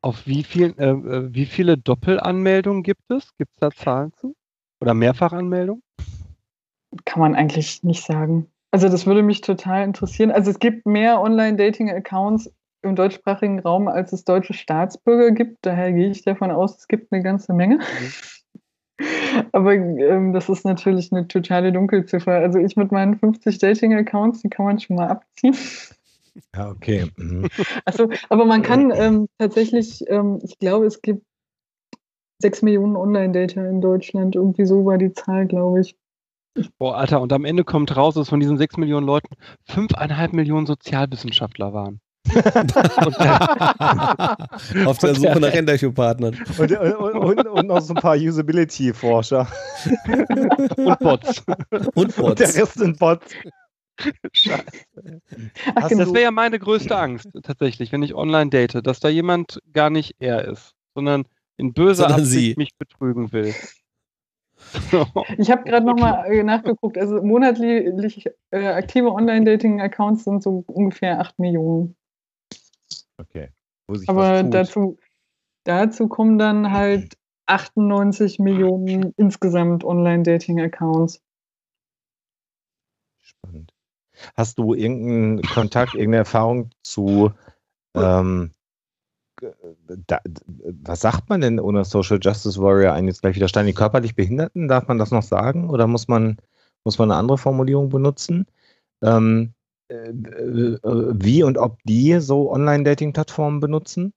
Auf 0.00 0.26
wie, 0.26 0.42
viel, 0.42 0.74
äh, 0.78 0.90
äh, 0.90 1.34
wie 1.34 1.46
viele 1.46 1.76
Doppelanmeldungen 1.76 2.82
gibt 2.82 3.10
es? 3.10 3.36
Gibt 3.36 3.50
es 3.54 3.60
da 3.60 3.70
Zahlen 3.70 4.12
zu? 4.14 4.34
Oder 4.80 4.94
Mehrfachanmeldungen? 4.94 5.82
Kann 7.04 7.20
man 7.20 7.34
eigentlich 7.34 7.82
nicht 7.82 8.04
sagen. 8.04 8.50
Also 8.70 8.88
das 8.88 9.06
würde 9.06 9.22
mich 9.22 9.40
total 9.40 9.84
interessieren. 9.84 10.30
Also 10.30 10.50
es 10.50 10.58
gibt 10.58 10.86
mehr 10.86 11.20
Online-Dating-Accounts 11.20 12.52
im 12.82 12.96
deutschsprachigen 12.96 13.60
Raum, 13.60 13.88
als 13.88 14.12
es 14.12 14.24
deutsche 14.24 14.54
Staatsbürger 14.54 15.32
gibt. 15.32 15.58
Daher 15.62 15.92
gehe 15.92 16.10
ich 16.10 16.22
davon 16.22 16.50
aus, 16.50 16.78
es 16.78 16.88
gibt 16.88 17.12
eine 17.12 17.22
ganze 17.22 17.52
Menge. 17.52 17.80
Aber 19.52 19.74
ähm, 19.74 20.32
das 20.32 20.48
ist 20.48 20.64
natürlich 20.64 21.12
eine 21.12 21.28
totale 21.28 21.72
Dunkelziffer. 21.72 22.32
Also 22.32 22.58
ich 22.58 22.76
mit 22.76 22.90
meinen 22.90 23.18
50 23.18 23.58
Dating-Accounts, 23.58 24.42
die 24.42 24.48
kann 24.48 24.66
man 24.66 24.80
schon 24.80 24.96
mal 24.96 25.08
abziehen. 25.08 25.56
Ja, 26.54 26.70
okay. 26.70 27.10
Mhm. 27.16 27.48
Also, 27.84 28.08
aber 28.28 28.44
man 28.44 28.62
kann 28.62 28.92
ähm, 28.94 29.28
tatsächlich, 29.38 30.04
ähm, 30.08 30.40
ich 30.42 30.58
glaube, 30.58 30.86
es 30.86 31.02
gibt 31.02 31.24
6 32.40 32.62
Millionen 32.62 32.96
Online-Dater 32.96 33.68
in 33.68 33.80
Deutschland. 33.80 34.36
Irgendwie 34.36 34.66
so 34.66 34.84
war 34.84 34.98
die 34.98 35.12
Zahl, 35.12 35.46
glaube 35.46 35.80
ich. 35.80 35.96
Boah, 36.78 36.96
Alter, 36.96 37.20
und 37.20 37.32
am 37.32 37.44
Ende 37.44 37.64
kommt 37.64 37.96
raus, 37.96 38.14
dass 38.14 38.28
von 38.28 38.40
diesen 38.40 38.58
sechs 38.58 38.76
Millionen 38.76 39.06
Leuten 39.06 39.34
fünfeinhalb 39.64 40.32
Millionen 40.32 40.66
Sozialwissenschaftler 40.66 41.72
waren. 41.72 42.00
Auf 44.84 44.98
der 44.98 45.14
Suche 45.14 45.40
nach 45.40 45.54
Interviewpartnern. 45.54 46.36
Und, 46.58 46.72
und, 46.72 47.16
und, 47.16 47.46
und 47.46 47.66
noch 47.66 47.80
so 47.80 47.94
ein 47.94 48.00
paar 48.00 48.16
Usability-Forscher. 48.16 49.48
Und 50.76 50.98
Bots. 50.98 51.42
Und 51.94 52.18
Und 52.18 52.38
der 52.38 52.46
Bots. 52.46 52.56
Rest 52.56 52.74
sind 52.74 52.98
Bots. 52.98 53.26
Scheiße. 54.32 54.62
Ach, 55.74 55.88
das 55.88 56.12
wäre 56.12 56.22
ja 56.22 56.30
meine 56.30 56.58
größte 56.58 56.96
Angst, 56.96 57.28
tatsächlich, 57.42 57.92
wenn 57.92 58.02
ich 58.02 58.14
online 58.14 58.50
date, 58.50 58.86
dass 58.86 59.00
da 59.00 59.08
jemand 59.08 59.60
gar 59.72 59.90
nicht 59.90 60.14
er 60.18 60.44
ist, 60.46 60.74
sondern 60.94 61.24
in 61.56 61.72
böser 61.72 62.04
Sondern 62.04 62.20
Absicht 62.20 62.54
sie. 62.54 62.56
mich 62.56 62.76
betrügen 62.78 63.32
will. 63.32 63.54
Ich 65.38 65.50
habe 65.50 65.64
gerade 65.64 65.86
nochmal 65.86 66.42
nachgeguckt. 66.44 66.98
Also 66.98 67.22
monatlich 67.22 68.26
äh, 68.50 68.66
aktive 68.68 69.12
Online-Dating-Accounts 69.12 70.24
sind 70.24 70.42
so 70.42 70.64
ungefähr 70.66 71.20
8 71.20 71.38
Millionen. 71.38 71.96
Okay. 73.18 73.48
Aber 74.06 74.42
dazu, 74.42 74.98
dazu 75.64 76.08
kommen 76.08 76.38
dann 76.38 76.72
halt 76.72 77.16
98 77.46 78.38
Millionen 78.38 79.14
insgesamt 79.16 79.84
Online-Dating-Accounts. 79.84 81.22
Spannend. 83.22 83.72
Hast 84.36 84.58
du 84.58 84.74
irgendeinen 84.74 85.42
Kontakt, 85.42 85.94
irgendeine 85.94 86.18
Erfahrung 86.18 86.70
zu, 86.82 87.32
ähm, 87.94 88.52
da, 90.06 90.20
was 90.82 91.00
sagt 91.00 91.28
man 91.28 91.40
denn 91.40 91.60
ohne 91.60 91.84
Social 91.84 92.18
Justice 92.20 92.60
Warrior 92.60 92.92
ein 92.92 93.06
jetzt 93.06 93.22
gleich 93.22 93.36
widerstehen? 93.36 93.66
Die 93.66 93.74
körperlich 93.74 94.14
Behinderten, 94.14 94.68
darf 94.68 94.88
man 94.88 94.98
das 94.98 95.10
noch 95.10 95.22
sagen 95.22 95.70
oder 95.70 95.86
muss 95.86 96.08
man, 96.08 96.38
muss 96.84 96.98
man 96.98 97.10
eine 97.10 97.18
andere 97.18 97.38
Formulierung 97.38 97.88
benutzen? 97.88 98.46
Ähm, 99.02 99.54
äh, 99.88 100.10
äh, 100.10 100.78
wie 100.82 101.42
und 101.42 101.58
ob 101.58 101.78
die 101.84 102.18
so 102.20 102.52
Online-Dating-Plattformen 102.52 103.60
benutzen? 103.60 104.12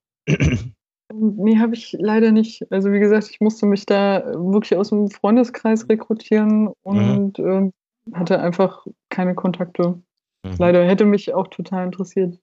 Nee, 1.14 1.58
habe 1.58 1.74
ich 1.74 1.94
leider 1.98 2.32
nicht. 2.32 2.70
Also 2.72 2.90
wie 2.90 2.98
gesagt, 2.98 3.28
ich 3.30 3.40
musste 3.40 3.66
mich 3.66 3.84
da 3.84 4.24
wirklich 4.34 4.78
aus 4.78 4.88
dem 4.88 5.10
Freundeskreis 5.10 5.88
rekrutieren 5.88 6.68
und 6.82 7.38
ähm, 7.38 7.72
hatte 8.14 8.40
einfach 8.40 8.86
keine 9.10 9.34
Kontakte. 9.34 10.00
Mhm. 10.42 10.56
Leider 10.58 10.84
hätte 10.86 11.04
mich 11.04 11.34
auch 11.34 11.48
total 11.48 11.84
interessiert. 11.84 12.38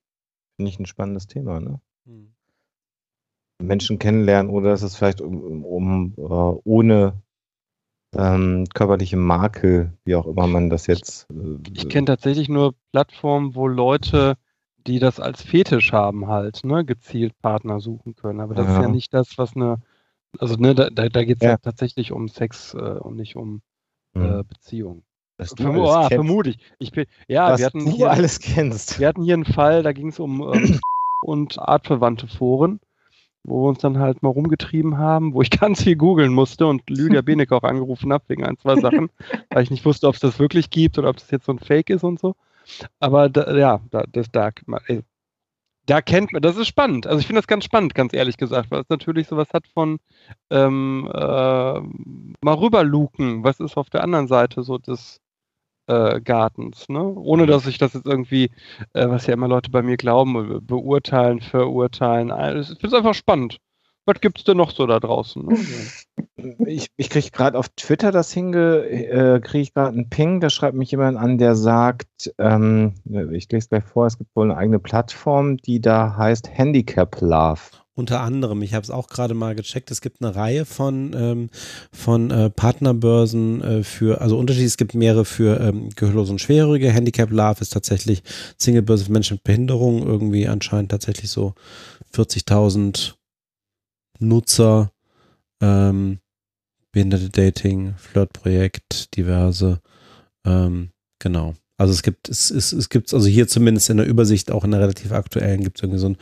Finde 0.56 0.69
ich 0.69 0.80
ein 0.80 0.85
spannendes 0.85 1.27
Thema, 1.27 1.60
ne? 1.60 1.81
Menschen 3.61 3.99
kennenlernen 3.99 4.52
oder 4.52 4.73
ist 4.73 4.81
es 4.84 4.95
vielleicht 4.95 5.22
um, 5.22 5.64
um 5.65 6.14
äh, 6.18 6.22
ohne 6.64 7.22
ähm, 8.15 8.65
körperliche 8.73 9.18
Makel, 9.18 9.94
wie 10.03 10.15
auch 10.15 10.26
immer 10.26 10.48
man 10.48 10.69
das 10.69 10.88
jetzt. 10.88 11.27
Äh, 11.31 11.60
Ich 11.73 11.90
kenne 11.90 12.06
tatsächlich 12.06 12.49
nur 12.49 12.73
Plattformen, 12.91 13.56
wo 13.56 13.68
Leute, 13.68 14.36
die 14.88 14.99
das 14.99 15.19
als 15.19 15.44
Fetisch 15.44 15.91
haben, 15.91 16.27
halt, 16.27 16.64
ne, 16.64 16.86
gezielt 16.86 17.40
Partner 17.41 17.80
suchen 17.80 18.15
können. 18.15 18.40
Aber 18.40 18.56
das 18.56 18.68
ist 18.68 18.76
Ja. 18.76 18.81
ja 18.84 18.88
nicht 18.88 19.14
das, 19.14 19.38
was 19.38 19.56
eine, 19.56 19.81
also 20.40 20.56
ne, 20.56 20.73
da, 20.73 20.90
da, 20.90 21.10
da 21.10 21.23
geht 21.23 21.38
es 21.38 21.44
ja. 21.44 21.52
Ja. 21.52 21.57
tatsächlich 21.57 22.11
um 22.11 22.27
Sex 22.30 22.73
äh, 22.73 22.77
und 22.77 23.15
nicht 23.15 23.36
um 23.36 23.61
hm, 24.15 24.40
äh, 24.40 24.44
Beziehung. 24.44 25.03
dass 25.38 25.53
du 25.53 25.64
ah, 25.86 26.07
kennst, 26.07 26.14
vermute 26.15 26.49
ich. 26.49 26.60
ich 26.80 26.91
bin, 26.91 27.06
ja, 27.27 27.52
was 27.52 27.60
wir 27.60 27.68
hatten, 27.68 27.86
du 27.86 27.91
hier, 27.91 28.10
alles 28.10 28.40
kennst. 28.40 28.99
wir 28.99 29.07
hatten 29.07 29.22
hier 29.22 29.36
einen 29.36 29.45
Fall, 29.45 29.84
da 29.84 29.94
ging 29.94 30.07
es 30.10 30.19
um 30.19 30.41
ähm, 30.41 30.80
und 31.22 31.60
artverwandte 31.60 32.27
Foren, 32.27 32.80
wo 33.44 33.64
wir 33.64 33.70
uns 33.70 33.80
dann 33.80 33.99
halt 33.99 34.22
mal 34.22 34.30
rumgetrieben 34.30 34.98
haben, 34.98 35.34
wo 35.34 35.41
ich 35.41 35.49
ganz 35.60 35.84
viel 35.84 35.95
googeln 35.95 36.34
musste 36.34 36.68
und 36.68 36.90
Lydia 36.90 37.22
Benek 37.22 37.52
auch 37.52 37.64
angerufen 37.64 38.14
habe 38.14 38.24
wegen 38.28 38.45
ein, 38.45 38.57
zwei 38.57 38.76
Sachen, 38.80 39.10
weil 39.49 39.64
ich 39.64 39.72
nicht 39.72 39.86
wusste, 39.86 40.07
ob 40.07 40.16
es 40.16 40.22
das 40.22 40.40
wirklich 40.40 40.70
gibt 40.70 40.98
oder 40.98 41.10
ob 41.10 41.18
das 41.18 41.32
jetzt 41.32 41.45
so 41.45 41.52
ein 41.52 41.60
Fake 41.60 41.90
ist 41.90 42.03
und 42.03 42.20
so. 42.20 42.36
Aber 42.99 43.30
da, 43.30 43.56
ja, 43.56 43.82
da, 43.91 44.03
das, 44.11 44.32
da, 44.32 44.52
ey, 44.88 45.03
da 45.86 46.02
kennt 46.02 46.32
man, 46.34 46.41
das 46.41 46.56
ist 46.56 46.68
spannend. 46.68 47.07
Also 47.07 47.20
ich 47.20 47.28
finde 47.28 47.41
das 47.41 47.48
ganz 47.48 47.66
spannend, 47.66 47.95
ganz 47.95 48.14
ehrlich 48.14 48.38
gesagt, 48.38 48.70
weil 48.70 48.82
es 48.82 48.90
natürlich 48.90 49.28
sowas 49.28 49.48
hat 49.53 49.68
von 49.68 49.99
ähm, 50.52 51.10
äh, 51.11 51.20
mal 51.20 52.53
rüberluken, 52.53 53.44
was 53.44 53.60
ist 53.60 53.76
auf 53.76 53.90
der 53.90 54.03
anderen 54.03 54.28
Seite 54.28 54.61
so 54.61 54.78
des 54.78 55.20
äh, 55.90 56.22
Gartens, 56.22 56.88
ne? 56.90 57.03
Ohne 57.03 57.45
dass 57.48 57.68
ich 57.68 57.78
das 57.78 57.94
jetzt 57.94 58.06
irgendwie, 58.06 58.52
äh, 58.94 59.10
was 59.10 59.28
ja 59.28 59.34
immer 59.34 59.48
Leute 59.48 59.72
bei 59.72 59.82
mir 59.82 59.98
glauben, 59.98 60.34
be- 60.34 60.61
beurteilen, 60.61 61.41
verurteilen. 61.41 62.32
Also 62.32 62.74
Ich 62.74 62.80
finde 62.80 62.95
es 62.95 62.99
einfach 62.99 63.14
spannend. 63.16 63.57
Was 64.06 64.22
gibt 64.22 64.40
es 64.40 64.44
denn 64.44 64.57
noch 64.57 64.72
so 64.72 64.88
da 64.88 64.99
draußen? 64.99 65.45
Ne? 65.45 65.57
Ich, 66.66 66.88
ich 66.95 67.10
kriege 67.10 67.32
gerade 67.32 67.57
auf 67.57 67.68
Twitter 67.76 68.11
das 68.11 68.32
hinge, 68.32 68.86
äh, 68.86 69.40
kriege 69.41 69.61
ich 69.61 69.74
gerade 69.74 69.90
einen 69.98 70.10
Ping, 70.10 70.40
da 70.40 70.49
schreibt 70.49 70.76
mich 70.76 70.91
jemand 70.91 71.18
an, 71.18 71.38
der 71.38 71.56
sagt, 71.56 72.34
ähm, 72.38 72.94
ich 73.34 73.52
lese 73.52 73.57
es 73.57 73.70
gleich 73.70 73.84
vor, 73.84 74.06
es 74.06 74.18
gibt 74.18 74.34
wohl 74.36 74.45
eine 74.49 74.57
eigene 74.57 74.80
Plattform, 74.80 75.57
die 75.57 75.82
da 75.82 76.16
heißt 76.16 76.49
Handicap 76.49 77.20
Love. 77.20 77.60
Unter 78.00 78.22
anderem, 78.22 78.62
ich 78.62 78.74
habe 78.74 78.84
es 78.84 78.92
auch 78.92 79.10
gerade 79.10 79.34
mal 79.34 79.56
gecheckt, 79.56 79.92
es 79.92 80.00
gibt 80.00 80.24
eine 80.24 80.34
Reihe 80.34 80.64
von, 80.64 81.14
ähm, 81.14 81.50
von 81.92 82.32
äh, 82.32 82.50
Partnerbörsen 82.50 83.62
äh, 83.62 83.84
für, 83.84 84.22
also 84.22 84.40
unterschiedlich, 84.40 84.68
es 84.70 84.78
gibt 84.78 84.96
mehrere 84.96 85.26
für 85.26 85.60
ähm, 85.60 85.90
Gehörlose 85.90 86.32
und 86.32 86.40
Schwerhörige. 86.40 86.92
Handicap 86.92 87.30
Love 87.30 87.60
ist 87.60 87.74
tatsächlich 87.74 88.24
Singlebörse 88.58 89.04
für 89.04 89.12
Menschen 89.12 89.34
mit 89.34 89.44
Behinderung, 89.44 90.08
irgendwie 90.08 90.48
anscheinend 90.48 90.92
tatsächlich 90.92 91.30
so 91.30 91.56
40.000 92.16 93.16
Nutzer, 94.20 94.94
ähm, 95.62 96.20
Behinderte 96.94 97.30
Dating, 97.30 97.96
Flirtprojekt, 97.98 99.16
diverse, 99.18 99.82
ähm, 100.46 100.92
genau. 101.20 101.54
Also 101.80 101.93
es 101.93 102.03
gibt, 102.03 102.27
es, 102.27 102.51
es, 102.51 102.73
es 102.73 102.89
gibt, 102.89 103.14
also 103.14 103.26
hier 103.30 103.47
zumindest 103.47 103.89
in 103.89 103.95
der 103.95 104.06
Übersicht, 104.06 104.51
auch 104.51 104.65
in 104.65 104.72
der 104.72 104.81
relativ 104.81 105.14
aktuellen, 105.14 105.64
gibt 105.64 105.77
es 105.77 105.84
irgendwie 105.84 105.99
so 105.99 106.10
ein 106.10 106.18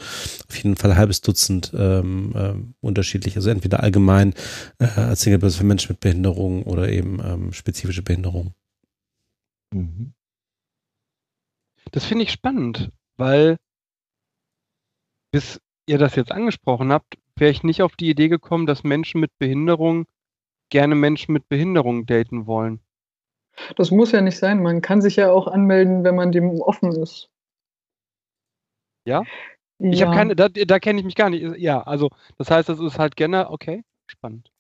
auf 0.48 0.56
jeden 0.56 0.76
Fall 0.76 0.92
ein 0.92 0.98
halbes 0.98 1.22
Dutzend 1.22 1.72
ähm, 1.76 2.32
ähm, 2.36 2.74
unterschiedlich, 2.80 3.36
also 3.36 3.50
entweder 3.50 3.82
allgemein 3.82 4.36
äh, 4.78 4.86
als 4.86 5.22
Singlebörse 5.22 5.58
für 5.58 5.64
Menschen 5.64 5.94
mit 5.94 6.00
Behinderung 6.00 6.62
oder 6.62 6.90
eben 6.90 7.20
ähm, 7.26 7.54
spezifische 7.54 8.04
Behinderung. 8.04 8.54
Mhm. 9.74 10.14
Das 11.92 12.06
finde 12.06 12.26
ich 12.26 12.32
spannend, 12.32 12.92
weil 13.18 13.58
bis 15.32 15.60
ihr 15.88 15.98
das 15.98 16.16
jetzt 16.16 16.32
angesprochen 16.32 16.92
habt, 16.92 17.18
wäre 17.36 17.50
ich 17.50 17.64
nicht 17.64 17.82
auf 17.82 17.96
die 17.96 18.12
Idee 18.12 18.28
gekommen, 18.28 18.68
dass 18.68 18.84
Menschen 18.84 19.22
mit 19.22 19.36
Behinderung 19.40 20.06
gerne 20.70 20.94
Menschen 20.94 21.34
mit 21.34 21.50
Behinderung 21.50 22.06
daten 22.06 22.46
wollen. 22.46 22.80
Das 23.76 23.92
muss 23.92 24.12
ja 24.12 24.22
nicht 24.22 24.38
sein. 24.38 24.62
Man 24.62 24.82
kann 24.82 25.02
sich 25.02 25.16
ja 25.16 25.32
auch 25.32 25.48
anmelden, 25.48 26.04
wenn 26.04 26.16
man 26.16 26.32
dem 26.32 26.62
offen 26.62 26.92
ist. 26.92 27.30
Ja? 29.06 29.24
Ich 29.80 30.00
ja. 30.00 30.08
habe 30.08 30.16
keine, 30.16 30.36
da, 30.36 30.50
da 30.50 30.80
kenne 30.80 31.00
ich 31.00 31.06
mich 31.06 31.16
gar 31.16 31.30
nicht. 31.30 31.58
Ja, 31.58 31.82
also 31.82 32.10
das 32.38 32.50
heißt, 32.50 32.70
das 32.70 32.80
ist 32.80 32.98
halt 32.98 33.16
gerne, 33.16 33.50
okay, 33.50 33.84
spannend. 34.08 34.52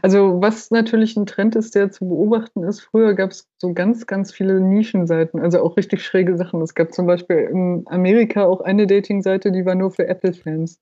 Also 0.00 0.40
was 0.40 0.70
natürlich 0.70 1.14
ein 1.16 1.26
Trend 1.26 1.56
ist, 1.56 1.74
der 1.74 1.90
zu 1.90 2.08
beobachten 2.08 2.62
ist, 2.62 2.80
früher 2.80 3.12
gab 3.12 3.32
es 3.32 3.50
so 3.58 3.74
ganz, 3.74 4.06
ganz 4.06 4.32
viele 4.32 4.60
Nischenseiten, 4.60 5.40
also 5.40 5.62
auch 5.62 5.76
richtig 5.76 6.02
schräge 6.02 6.38
Sachen. 6.38 6.62
Es 6.62 6.74
gab 6.74 6.94
zum 6.94 7.06
Beispiel 7.06 7.36
in 7.36 7.84
Amerika 7.86 8.46
auch 8.46 8.62
eine 8.62 8.86
Dating-Seite, 8.86 9.52
die 9.52 9.66
war 9.66 9.74
nur 9.74 9.90
für 9.90 10.06
Apple-Fans. 10.06 10.80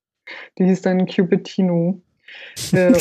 Die 0.58 0.64
hieß 0.64 0.82
dann 0.82 1.06
Cupertino. 1.06 2.00
Äh, 2.72 2.92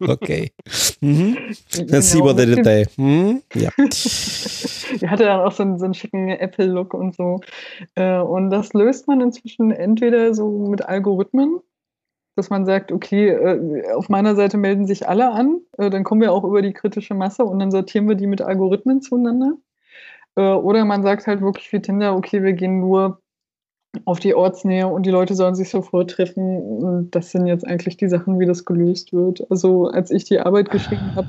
Okay. 0.00 0.52
mhm. 1.00 1.36
Genau, 1.72 1.92
Let's 1.92 2.10
see 2.10 2.20
what 2.20 2.36
they 2.36 2.46
did 2.46 2.64
there. 2.64 2.86
Mhm. 2.96 3.42
Ja. 3.54 3.70
Die 3.78 3.84
hatte 5.08 5.24
dann 5.24 5.40
auch 5.40 5.52
so 5.52 5.62
einen, 5.62 5.78
so 5.78 5.84
einen 5.84 5.94
schicken 5.94 6.28
Apple-Look 6.28 6.94
und 6.94 7.14
so. 7.14 7.40
Äh, 7.94 8.18
Und 8.18 8.50
das 8.50 8.72
löst 8.72 9.06
man 9.08 9.20
inzwischen 9.20 9.70
entweder 9.70 10.34
so 10.34 10.48
mit 10.68 10.84
Algorithmen, 10.84 11.60
dass 12.36 12.50
man 12.50 12.66
sagt, 12.66 12.92
okay, 12.92 13.28
äh, 13.28 13.92
auf 13.92 14.08
meiner 14.08 14.34
Seite 14.34 14.56
melden 14.56 14.86
sich 14.86 15.08
alle 15.08 15.30
an, 15.32 15.60
äh, 15.78 15.90
dann 15.90 16.04
kommen 16.04 16.20
wir 16.20 16.32
auch 16.32 16.44
über 16.44 16.62
die 16.62 16.72
kritische 16.72 17.14
Masse 17.14 17.44
und 17.44 17.58
dann 17.58 17.70
sortieren 17.70 18.08
wir 18.08 18.16
die 18.16 18.26
mit 18.26 18.40
Algorithmen 18.40 19.02
zueinander. 19.02 19.54
Oder 20.36 20.84
man 20.84 21.02
sagt 21.02 21.26
halt 21.26 21.40
wirklich 21.42 21.70
wie 21.72 21.82
Tinder, 21.82 22.16
okay, 22.16 22.44
wir 22.44 22.52
gehen 22.52 22.78
nur 22.78 23.20
auf 24.04 24.20
die 24.20 24.34
Ortsnähe 24.34 24.86
und 24.86 25.04
die 25.04 25.10
Leute 25.10 25.34
sollen 25.34 25.54
sich 25.54 25.68
sofort 25.68 26.10
treffen. 26.10 26.60
Und 26.60 27.10
das 27.14 27.32
sind 27.32 27.46
jetzt 27.46 27.66
eigentlich 27.66 27.96
die 27.96 28.08
Sachen, 28.08 28.38
wie 28.38 28.46
das 28.46 28.64
gelöst 28.64 29.12
wird. 29.12 29.48
Also 29.50 29.88
als 29.88 30.10
ich 30.10 30.24
die 30.24 30.40
Arbeit 30.40 30.70
geschrieben 30.70 31.14
habe, 31.14 31.28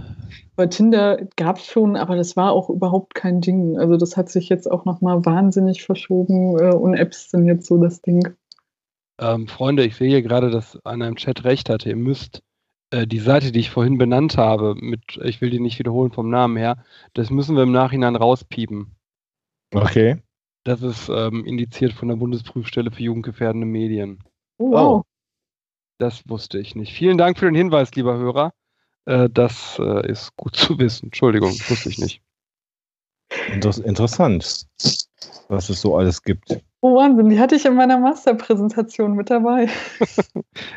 bei 0.56 0.68
Tinder 0.68 1.20
gab 1.38 1.58
es 1.58 1.66
schon, 1.66 1.96
aber 1.96 2.16
das 2.16 2.36
war 2.36 2.52
auch 2.52 2.70
überhaupt 2.70 3.16
kein 3.16 3.42
Ding. 3.42 3.78
Also 3.78 3.98
das 3.98 4.16
hat 4.16 4.30
sich 4.30 4.50
jetzt 4.50 4.70
auch 4.70 4.86
nochmal 4.86 5.26
wahnsinnig 5.26 5.84
verschoben 5.84 6.58
äh, 6.60 6.74
und 6.74 6.94
Apps 6.94 7.32
sind 7.32 7.48
jetzt 7.48 7.66
so 7.66 7.82
das 7.82 8.02
Ding. 8.02 8.28
Ähm, 9.20 9.48
Freunde, 9.48 9.84
ich 9.84 9.96
sehe 9.96 10.10
hier 10.10 10.22
gerade, 10.22 10.50
dass 10.50 10.84
einer 10.86 11.08
im 11.08 11.16
Chat 11.16 11.44
recht 11.44 11.70
hatte. 11.70 11.90
Ihr 11.90 11.96
müsst 11.96 12.44
äh, 12.92 13.08
die 13.08 13.20
Seite, 13.20 13.52
die 13.52 13.60
ich 13.60 13.70
vorhin 13.70 13.98
benannt 13.98 14.38
habe, 14.38 14.76
mit, 14.76 15.20
ich 15.24 15.42
will 15.42 15.50
die 15.50 15.60
nicht 15.60 15.80
wiederholen 15.80 16.12
vom 16.12 16.30
Namen 16.30 16.58
her, 16.58 16.84
das 17.14 17.30
müssen 17.30 17.56
wir 17.56 17.64
im 17.64 17.72
Nachhinein 17.72 18.16
rauspiepen. 18.16 18.96
Okay. 19.74 20.18
Das 20.64 20.82
ist 20.82 21.10
ähm, 21.10 21.46
indiziert 21.46 21.94
von 21.94 22.08
der 22.08 22.16
Bundesprüfstelle 22.16 22.92
für 22.92 23.02
jugendgefährdende 23.02 23.66
Medien. 23.66 24.24
Oh, 24.58 24.72
wow. 24.72 25.06
Das 25.98 26.28
wusste 26.28 26.60
ich 26.60 26.76
nicht. 26.76 26.94
Vielen 26.94 27.18
Dank 27.18 27.38
für 27.38 27.46
den 27.46 27.56
Hinweis, 27.56 27.94
lieber 27.96 28.18
Hörer. 28.18 28.54
Äh, 29.06 29.30
das 29.32 29.80
äh, 29.80 30.10
ist 30.10 30.36
gut 30.36 30.56
zu 30.56 30.78
wissen. 30.78 31.08
Entschuldigung, 31.08 31.52
wusste 31.52 31.90
ich 31.90 31.98
nicht. 31.98 32.22
Inter 33.52 33.74
interessant, 33.86 34.68
was 35.48 35.70
es 35.70 35.82
so 35.82 35.96
alles 35.96 36.22
gibt. 36.22 36.60
Oh 36.82 36.96
Wahnsinn, 36.96 37.30
die 37.30 37.40
hatte 37.40 37.56
ich 37.56 37.66
in 37.66 37.76
meiner 37.76 37.98
Masterpräsentation 37.98 39.14
mit 39.14 39.30
dabei. 39.30 39.70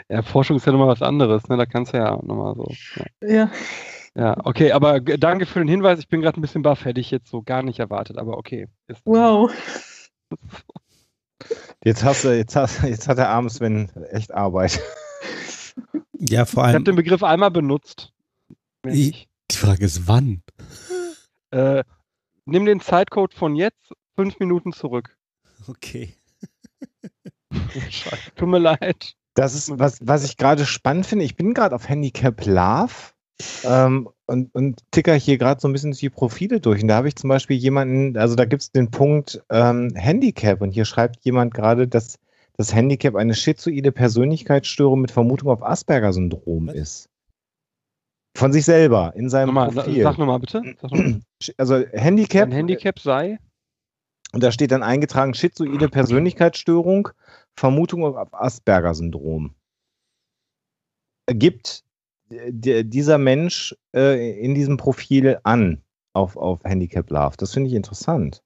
Ja, 0.08 0.22
Forschung 0.22 0.56
ist 0.56 0.66
ja 0.66 0.72
nochmal 0.72 0.88
was 0.88 1.02
anderes, 1.02 1.48
ne? 1.48 1.56
Da 1.56 1.66
kannst 1.66 1.92
du 1.92 1.96
ja 1.96 2.18
nochmal 2.22 2.54
so. 2.54 2.70
Ja. 3.22 3.28
Ja. 3.34 3.50
Ja, 4.16 4.36
okay, 4.44 4.70
aber 4.72 5.00
danke 5.00 5.44
für 5.46 5.58
den 5.58 5.66
Hinweis. 5.68 5.98
Ich 5.98 6.08
bin 6.08 6.20
gerade 6.20 6.38
ein 6.38 6.42
bisschen 6.42 6.62
baff, 6.62 6.84
hätte 6.84 7.00
ich 7.00 7.10
jetzt 7.10 7.28
so 7.28 7.42
gar 7.42 7.62
nicht 7.62 7.80
erwartet, 7.80 8.16
aber 8.16 8.38
okay. 8.38 8.68
wow. 9.04 9.50
Jetzt 11.84 12.04
hast 12.04 12.24
du, 12.24 12.34
jetzt 12.36 12.54
hast, 12.56 12.82
jetzt 12.84 13.08
hat 13.08 13.18
der 13.18 13.28
arme 13.28 13.50
Sven 13.50 13.90
echt 14.10 14.32
Arbeit. 14.32 14.80
Ja, 16.18 16.44
vor 16.46 16.62
Ich 16.62 16.68
habe 16.68 16.76
allem, 16.76 16.84
den 16.84 16.96
Begriff 16.96 17.22
einmal 17.22 17.50
benutzt. 17.50 18.12
Ich- 18.86 19.28
die 19.50 19.56
Frage 19.56 19.84
ist, 19.84 20.08
wann? 20.08 20.42
Äh, 21.50 21.84
nimm 22.46 22.64
den 22.64 22.80
Zeitcode 22.80 23.34
von 23.34 23.56
jetzt 23.56 23.92
fünf 24.16 24.38
Minuten 24.38 24.72
zurück. 24.72 25.16
Okay. 25.68 26.14
Tut 28.36 28.48
mir 28.48 28.58
leid. 28.58 29.14
Das 29.34 29.54
ist, 29.54 29.78
was, 29.78 29.98
was 30.00 30.24
ich 30.24 30.36
gerade 30.36 30.64
spannend 30.64 31.06
finde. 31.06 31.24
Ich 31.24 31.36
bin 31.36 31.54
gerade 31.54 31.74
auf 31.74 31.88
Handicap 31.88 32.44
Love 32.46 32.92
ähm, 33.64 34.08
und, 34.26 34.54
und 34.54 34.80
ticker 34.90 35.14
hier 35.14 35.38
gerade 35.38 35.60
so 35.60 35.68
ein 35.68 35.72
bisschen 35.72 35.92
die 35.92 36.10
Profile 36.10 36.60
durch. 36.60 36.82
Und 36.82 36.88
da 36.88 36.96
habe 36.96 37.08
ich 37.08 37.16
zum 37.16 37.28
Beispiel 37.28 37.56
jemanden, 37.56 38.16
also 38.16 38.34
da 38.34 38.44
gibt 38.44 38.62
es 38.62 38.70
den 38.72 38.90
Punkt 38.90 39.42
ähm, 39.50 39.92
Handicap 39.94 40.60
und 40.60 40.70
hier 40.70 40.84
schreibt 40.84 41.24
jemand 41.24 41.52
gerade, 41.54 41.88
dass 41.88 42.18
das 42.56 42.72
Handicap 42.74 43.16
eine 43.16 43.34
schizoide 43.34 43.90
Persönlichkeitsstörung 43.92 45.00
mit 45.00 45.10
Vermutung 45.10 45.50
auf 45.50 45.62
Asperger-Syndrom 45.62 46.68
ist. 46.68 47.08
Von 48.36 48.52
sich 48.52 48.64
selber, 48.64 49.12
in 49.16 49.28
seinem 49.28 49.48
Nochmal, 49.48 49.70
Profil. 49.70 50.02
sag 50.02 50.18
nochmal 50.18 50.40
bitte. 50.40 50.62
Sag 50.80 50.90
noch 50.90 50.98
mal. 50.98 51.20
Also 51.56 51.84
Handicap, 51.92 52.48
Ein 52.48 52.52
Handicap 52.52 52.98
sei. 52.98 53.38
und 54.32 54.42
da 54.42 54.50
steht 54.50 54.70
dann 54.72 54.82
eingetragen 54.82 55.34
schizoide 55.34 55.88
Persönlichkeitsstörung, 55.88 57.08
Vermutung 57.56 58.04
auf 58.04 58.32
Asperger-Syndrom. 58.32 59.54
Gibt 61.28 61.84
dieser 62.50 63.18
Mensch 63.18 63.74
äh, 63.94 64.38
in 64.40 64.54
diesem 64.54 64.76
Profil 64.76 65.38
an 65.42 65.82
auf, 66.12 66.36
auf 66.36 66.62
Handicap 66.64 67.10
Love? 67.10 67.36
Das 67.38 67.52
finde 67.52 67.68
ich 67.68 67.74
interessant. 67.74 68.42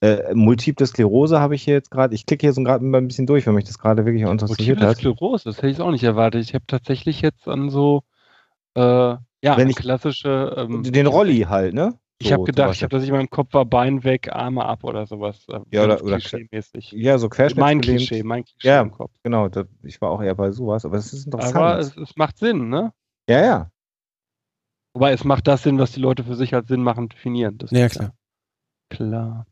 Äh, 0.00 0.34
Multiple 0.34 0.86
Sklerose 0.86 1.40
habe 1.40 1.54
ich 1.54 1.62
hier 1.62 1.74
jetzt 1.74 1.90
gerade, 1.90 2.14
ich 2.14 2.26
klicke 2.26 2.46
hier 2.46 2.52
so 2.52 2.62
gerade 2.62 2.84
ein 2.84 3.08
bisschen 3.08 3.26
durch, 3.26 3.46
weil 3.46 3.54
mich 3.54 3.64
das 3.64 3.78
gerade 3.78 4.04
wirklich 4.04 4.22
interessiert 4.22 4.78
Multiple 4.78 4.88
hat. 4.88 4.96
Sklerose, 4.98 5.44
das 5.44 5.56
hätte 5.58 5.68
ich 5.68 5.80
auch 5.80 5.90
nicht 5.90 6.04
erwartet. 6.04 6.42
Ich 6.42 6.54
habe 6.54 6.64
tatsächlich 6.66 7.22
jetzt 7.22 7.48
an 7.48 7.70
so, 7.70 8.02
äh, 8.74 8.80
ja, 8.80 9.56
Wenn 9.58 9.68
ich- 9.70 9.76
klassische. 9.76 10.54
Ähm, 10.56 10.82
Den 10.82 11.06
Rolli 11.06 11.40
halt, 11.42 11.74
ne? 11.74 11.98
Ich 12.18 12.32
habe 12.32 12.44
gedacht, 12.44 12.74
ich 12.74 12.82
habe, 12.82 12.94
dass 12.94 13.02
ich 13.04 13.10
meinem 13.10 13.28
Kopf 13.28 13.52
war, 13.54 13.64
Bein 13.64 14.04
weg, 14.04 14.32
Arme 14.32 14.64
ab 14.64 14.84
oder 14.84 15.04
sowas. 15.06 15.44
äh, 15.48 15.60
Ja, 15.72 15.84
oder- 15.84 16.02
oder- 16.02 16.16
klischee-mäßig. 16.18 16.92
Ja, 16.92 17.18
so 17.18 17.26
Mein 17.26 17.30
Querschnittsgelähmt. 17.30 17.82
Klischee, 17.82 18.22
mein 18.22 18.44
Klischee 18.44 18.68
Ja. 18.68 18.80
im 18.80 18.92
Kopf. 18.92 19.12
Genau, 19.24 19.48
da, 19.48 19.64
ich 19.82 20.00
war 20.00 20.10
auch 20.10 20.22
eher 20.22 20.34
bei 20.34 20.50
sowas, 20.52 20.84
aber 20.84 20.96
es 20.96 21.12
ist 21.12 21.26
interessant. 21.26 21.56
Aber 21.56 21.78
es, 21.78 21.96
es 21.96 22.16
macht 22.16 22.38
Sinn, 22.38 22.68
ne? 22.68 22.92
ja, 23.28 23.44
ja. 23.44 23.70
Wobei 24.94 25.12
es 25.12 25.24
macht 25.24 25.48
das 25.48 25.64
Sinn, 25.64 25.78
was 25.78 25.90
die 25.90 26.00
Leute 26.00 26.22
für 26.22 26.36
sich 26.36 26.54
als 26.54 26.68
Sinn 26.68 26.82
machen, 26.82 27.08
definieren. 27.08 27.58
Das 27.58 27.72
Ja, 27.72 27.88
klar. 27.88 28.14
Klar. 28.90 29.46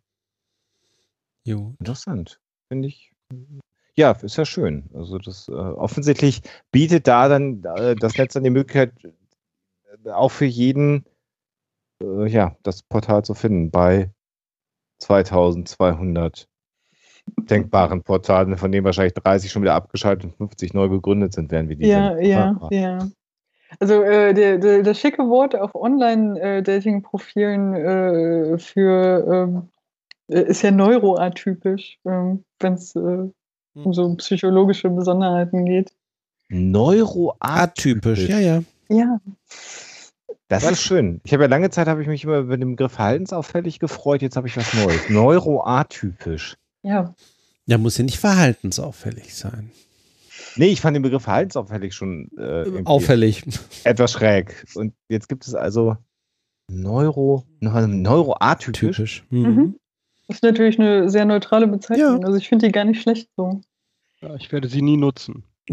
Jo. 1.45 1.75
Interessant. 1.81 2.39
Finde 2.69 2.87
ich. 2.89 3.13
Ja, 3.97 4.13
ist 4.13 4.37
ja 4.37 4.45
schön. 4.45 4.89
Also 4.95 5.19
das 5.19 5.49
äh, 5.49 5.53
offensichtlich 5.53 6.43
bietet 6.71 7.09
da 7.09 7.29
dann 7.29 7.65
äh, 7.65 7.97
das 7.97 8.17
Netz 8.17 8.35
dann 8.35 8.45
die 8.45 8.51
Möglichkeit, 8.51 8.93
äh, 10.05 10.11
auch 10.11 10.31
für 10.31 10.45
jeden 10.45 11.05
äh, 12.03 12.27
ja, 12.29 12.57
das 12.63 12.83
Portal 12.83 13.25
zu 13.25 13.35
finden 13.35 13.71
bei 13.71 14.11
2200 14.99 16.49
denkbaren 17.49 18.03
Portalen, 18.03 18.57
von 18.57 18.73
denen 18.73 18.85
wahrscheinlich 18.85 19.15
30 19.15 19.51
schon 19.51 19.63
wieder 19.63 19.75
abgeschaltet 19.75 20.25
und 20.25 20.37
50 20.37 20.75
neu 20.75 20.89
gegründet 20.89 21.33
sind, 21.35 21.51
werden 21.53 21.69
wir 21.69 21.77
die 21.77 21.87
Ja, 21.87 22.09
Sendung- 22.17 22.25
ja, 22.27 22.57
Ah, 22.61 22.69
ja. 22.73 23.09
Also 23.81 24.03
äh, 24.03 24.35
der, 24.35 24.59
der, 24.59 24.83
das 24.83 24.99
schicke 24.99 25.23
Wort 25.29 25.55
auf 25.57 25.75
Online-Dating-Profilen 25.75 27.75
äh, 27.75 28.59
für 28.59 29.27
ähm, 29.33 29.69
äh, 30.29 30.43
ist 30.43 30.61
ja 30.63 30.71
neuroatypisch, 30.71 31.99
ähm, 32.05 32.45
wenn 32.61 32.75
es 32.75 32.95
äh, 32.97 33.31
um 33.75 33.95
so 33.95 34.15
psychologische 34.17 34.91
Besonderheiten 34.91 35.65
geht. 35.65 35.95
Neuroatypisch. 36.51 37.39
Atypisch, 37.41 38.29
ja, 38.29 38.39
ja. 38.41 38.63
Ja, 38.89 39.19
Das 40.49 40.71
ist 40.71 40.83
schön. 40.83 41.21
Ich 41.25 41.33
habe 41.33 41.45
ja 41.45 41.49
lange 41.49 41.71
Zeit 41.71 41.87
habe 41.89 42.03
ich 42.03 42.09
mich 42.09 42.25
immer 42.25 42.39
über 42.39 42.57
den 42.57 42.71
Begriff 42.77 42.93
verhaltensauffällig 42.93 43.79
gefreut. 43.79 44.23
Jetzt 44.23 44.37
habe 44.37 44.47
ich 44.49 44.57
was 44.57 44.73
Neues. 44.75 45.09
Neuroatypisch. 45.09 46.57
ja. 46.83 47.15
Ja, 47.67 47.79
muss 47.79 47.97
ja 47.97 48.03
nicht 48.05 48.19
verhaltensauffällig 48.19 49.37
sein. 49.37 49.71
Nee, 50.57 50.67
ich 50.67 50.81
fand 50.81 50.97
den 50.97 51.03
Begriff 51.05 51.23
verhaltensauffällig 51.23 51.95
schon 51.95 52.29
äh, 52.37 52.83
Auffällig. 52.85 53.45
etwas 53.85 54.11
schräg. 54.13 54.67
Und 54.75 54.95
jetzt 55.09 55.29
gibt 55.29 55.47
es 55.47 55.55
also 55.55 55.97
Neuro, 56.69 57.45
Neu- 57.61 57.87
Neuroatypisch. 57.87 58.97
Typisch. 58.97 59.25
Mhm. 59.31 59.41
Mhm. 59.43 59.77
Ist 60.27 60.43
natürlich 60.43 60.79
eine 60.81 61.09
sehr 61.09 61.25
neutrale 61.25 61.69
Bezeichnung. 61.69 62.21
Ja. 62.21 62.27
Also 62.27 62.37
ich 62.39 62.49
finde 62.49 62.67
die 62.67 62.73
gar 62.73 62.85
nicht 62.85 63.01
schlecht 63.01 63.29
so. 63.37 63.61
Ja, 64.21 64.35
ich 64.35 64.51
werde 64.51 64.69
sie 64.69 64.83
nie 64.83 64.97
nutzen. 64.97 65.45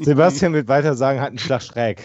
Sebastian 0.00 0.52
wird 0.52 0.68
weiter 0.68 0.94
sagen, 0.94 1.20
hat 1.20 1.28
einen 1.30 1.38
Schlag 1.38 1.62
schräg. 1.62 2.02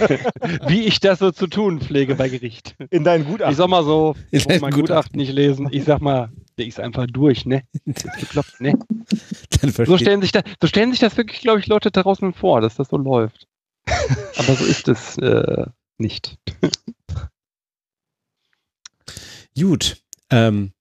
Wie 0.68 0.82
ich 0.84 1.00
das 1.00 1.18
so 1.18 1.30
zu 1.30 1.46
tun 1.46 1.80
pflege 1.80 2.14
bei 2.14 2.28
Gericht. 2.28 2.76
In 2.90 3.04
deinen 3.04 3.22
Ich 3.22 3.28
Gutachten. 3.28 3.54
sag 3.54 3.68
mal 3.68 3.84
so, 3.84 4.14
ich 4.30 4.44
muss 4.46 4.60
mein 4.60 4.70
deinem 4.70 4.80
Gutachten 4.80 5.16
nicht 5.16 5.32
lesen. 5.32 5.68
Ich 5.70 5.84
sag 5.84 6.00
mal, 6.00 6.30
der 6.58 6.66
ist 6.66 6.80
einfach 6.80 7.06
durch, 7.06 7.46
ne? 7.46 7.62
Ist 7.84 8.04
bekloppt, 8.20 8.60
ne? 8.60 8.78
Dann 9.60 9.70
So 9.86 9.98
stellen, 9.98 10.22
sich 10.22 10.32
da, 10.32 10.42
so 10.60 10.66
stellen 10.66 10.90
sich 10.90 11.00
das 11.00 11.16
wirklich, 11.16 11.40
glaube 11.40 11.60
ich, 11.60 11.66
Leute 11.66 11.90
da 11.90 12.02
draußen 12.02 12.32
vor, 12.32 12.60
dass 12.60 12.76
das 12.76 12.88
so 12.88 12.96
läuft. 12.96 13.46
Aber 13.88 14.54
so 14.54 14.64
ist 14.64 14.88
es 14.88 15.18
äh, 15.18 15.66
nicht. 15.98 16.38
Gut. 19.58 20.02
Ähm, 20.30 20.72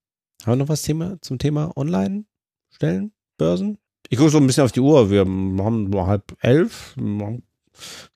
haben 0.44 0.54
wir 0.54 0.56
noch 0.58 0.70
was 0.70 0.82
Thema, 0.82 1.18
zum 1.22 1.38
Thema 1.40 1.76
Online-Stellen, 1.78 3.14
Börsen? 3.38 3.78
Ich 4.10 4.18
gucke 4.18 4.30
so 4.32 4.38
ein 4.38 4.48
bisschen 4.48 4.64
auf 4.64 4.72
die 4.72 4.80
Uhr. 4.82 5.10
Wir 5.10 5.22
haben 5.22 5.90
nur 5.90 6.08
halb 6.08 6.36
elf. 6.42 6.96
Haben 6.98 7.44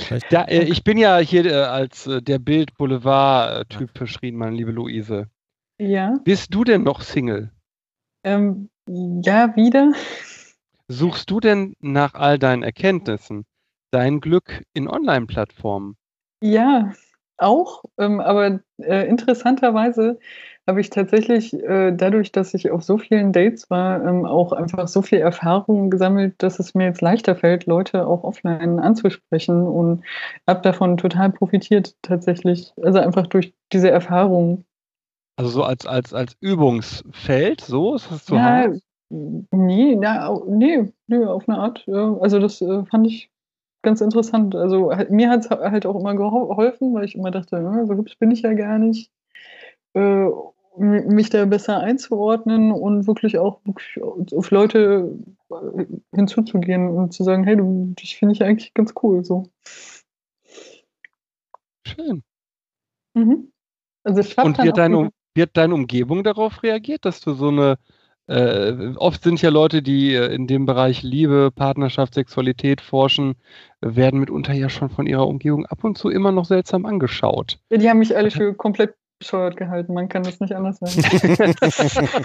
Vielleicht 0.01 0.31
Da, 0.31 0.43
äh, 0.43 0.63
ich 0.63 0.83
bin 0.83 0.97
ja 0.97 1.17
hier 1.17 1.45
äh, 1.45 1.53
als 1.63 2.07
äh, 2.07 2.21
der 2.21 2.39
Bild 2.39 2.75
Boulevard-Typ 2.77 3.97
verschrien, 3.97 4.35
meine 4.35 4.55
liebe 4.55 4.71
Luise. 4.71 5.27
Ja. 5.79 6.17
Bist 6.23 6.53
du 6.53 6.63
denn 6.63 6.83
noch 6.83 7.01
Single? 7.01 7.51
Ähm, 8.23 8.69
ja, 8.87 9.55
wieder. 9.55 9.93
Suchst 10.87 11.29
du 11.29 11.39
denn 11.39 11.75
nach 11.79 12.15
all 12.15 12.39
deinen 12.39 12.63
Erkenntnissen 12.63 13.45
dein 13.91 14.19
Glück 14.21 14.63
in 14.73 14.87
Online-Plattformen? 14.87 15.95
Ja, 16.41 16.93
auch. 17.41 17.83
Ähm, 17.97 18.19
aber 18.19 18.59
äh, 18.77 19.07
interessanterweise 19.07 20.19
habe 20.67 20.81
ich 20.81 20.91
tatsächlich 20.91 21.53
äh, 21.53 21.91
dadurch, 21.91 22.31
dass 22.31 22.53
ich 22.53 22.69
auf 22.69 22.83
so 22.83 22.97
vielen 22.97 23.33
Dates 23.33 23.69
war, 23.69 24.05
ähm, 24.05 24.25
auch 24.25 24.51
einfach 24.51 24.87
so 24.87 25.01
viel 25.01 25.17
Erfahrung 25.17 25.89
gesammelt, 25.89 26.35
dass 26.37 26.59
es 26.59 26.75
mir 26.75 26.85
jetzt 26.85 27.01
leichter 27.01 27.35
fällt, 27.35 27.65
Leute 27.65 28.05
auch 28.05 28.23
offline 28.23 28.79
anzusprechen 28.79 29.63
und 29.63 30.03
habe 30.47 30.61
davon 30.61 30.97
total 30.97 31.31
profitiert 31.31 31.95
tatsächlich. 32.03 32.71
Also 32.81 32.99
einfach 32.99 33.25
durch 33.27 33.53
diese 33.73 33.89
Erfahrung. 33.89 34.63
Also 35.37 35.49
so 35.49 35.63
als, 35.63 35.87
als, 35.87 36.13
als 36.13 36.35
Übungsfeld, 36.39 37.61
so 37.61 37.95
ist 37.95 38.11
das 38.11 38.25
zu 38.25 38.35
ja, 38.35 38.65
Hause? 38.65 38.81
nee, 39.09 39.95
na, 39.95 40.39
nee, 40.47 40.93
nee, 41.07 41.25
auf 41.25 41.49
eine 41.49 41.57
Art. 41.57 41.87
Also 41.87 42.39
das 42.39 42.61
äh, 42.61 42.85
fand 42.85 43.07
ich 43.07 43.31
ganz 43.81 44.01
interessant. 44.01 44.55
Also 44.55 44.91
halt, 44.95 45.11
mir 45.11 45.29
hat 45.29 45.45
es 45.45 45.49
halt 45.49 45.85
auch 45.85 45.99
immer 45.99 46.11
geho- 46.11 46.47
geholfen, 46.47 46.93
weil 46.93 47.05
ich 47.05 47.15
immer 47.15 47.31
dachte, 47.31 47.57
ja, 47.57 47.85
so 47.85 47.95
hübsch 47.95 48.17
bin 48.17 48.31
ich 48.31 48.41
ja 48.41 48.53
gar 48.53 48.77
nicht. 48.79 49.11
Äh, 49.93 50.27
mich 50.77 51.29
da 51.29 51.45
besser 51.45 51.79
einzuordnen 51.79 52.71
und 52.71 53.07
wirklich 53.07 53.37
auch 53.37 53.59
wirklich 53.65 54.01
auf 54.01 54.51
Leute 54.51 55.13
äh, 55.49 55.85
hinzuzugehen 56.13 56.87
und 56.89 57.11
zu 57.11 57.23
sagen, 57.23 57.43
hey, 57.43 57.57
du, 57.57 57.93
dich 57.99 58.17
finde 58.17 58.33
ich 58.33 58.43
eigentlich 58.43 58.73
ganz 58.73 58.93
cool. 59.01 59.25
So. 59.25 59.47
Schön. 61.85 62.23
Mhm. 63.13 63.51
Also 64.03 64.21
Und 64.43 64.57
wird 64.59 64.77
Um- 64.97 65.09
wird 65.35 65.57
deine 65.57 65.73
Umgebung 65.73 66.23
darauf 66.23 66.63
reagiert, 66.63 67.05
dass 67.05 67.19
du 67.19 67.33
so 67.33 67.49
eine, 67.49 67.77
äh, 68.29 68.93
oft 68.97 69.23
sind 69.23 69.41
ja 69.41 69.49
Leute, 69.49 69.81
die 69.81 70.13
äh, 70.13 70.33
in 70.33 70.45
dem 70.45 70.67
Bereich 70.67 71.01
Liebe, 71.01 71.49
Partnerschaft, 71.53 72.13
Sexualität 72.13 72.79
forschen, 72.79 73.35
werden 73.81 74.19
mitunter 74.19 74.53
ja 74.53 74.69
schon 74.69 74.89
von 74.89 75.07
ihrer 75.07 75.27
Umgebung 75.27 75.65
ab 75.65 75.83
und 75.83 75.97
zu 75.97 76.09
immer 76.09 76.31
noch 76.31 76.45
seltsam 76.45 76.85
angeschaut. 76.85 77.57
Ja, 77.71 77.77
die 77.77 77.89
haben 77.89 77.97
mich 77.97 78.15
alle 78.15 78.29
für 78.29 78.53
komplett 78.53 78.93
bescheuert 79.19 79.57
gehalten. 79.57 79.93
Man 79.93 80.09
kann 80.09 80.23
das 80.23 80.39
nicht 80.39 80.55
anders 80.55 80.79
sagen. 80.79 81.03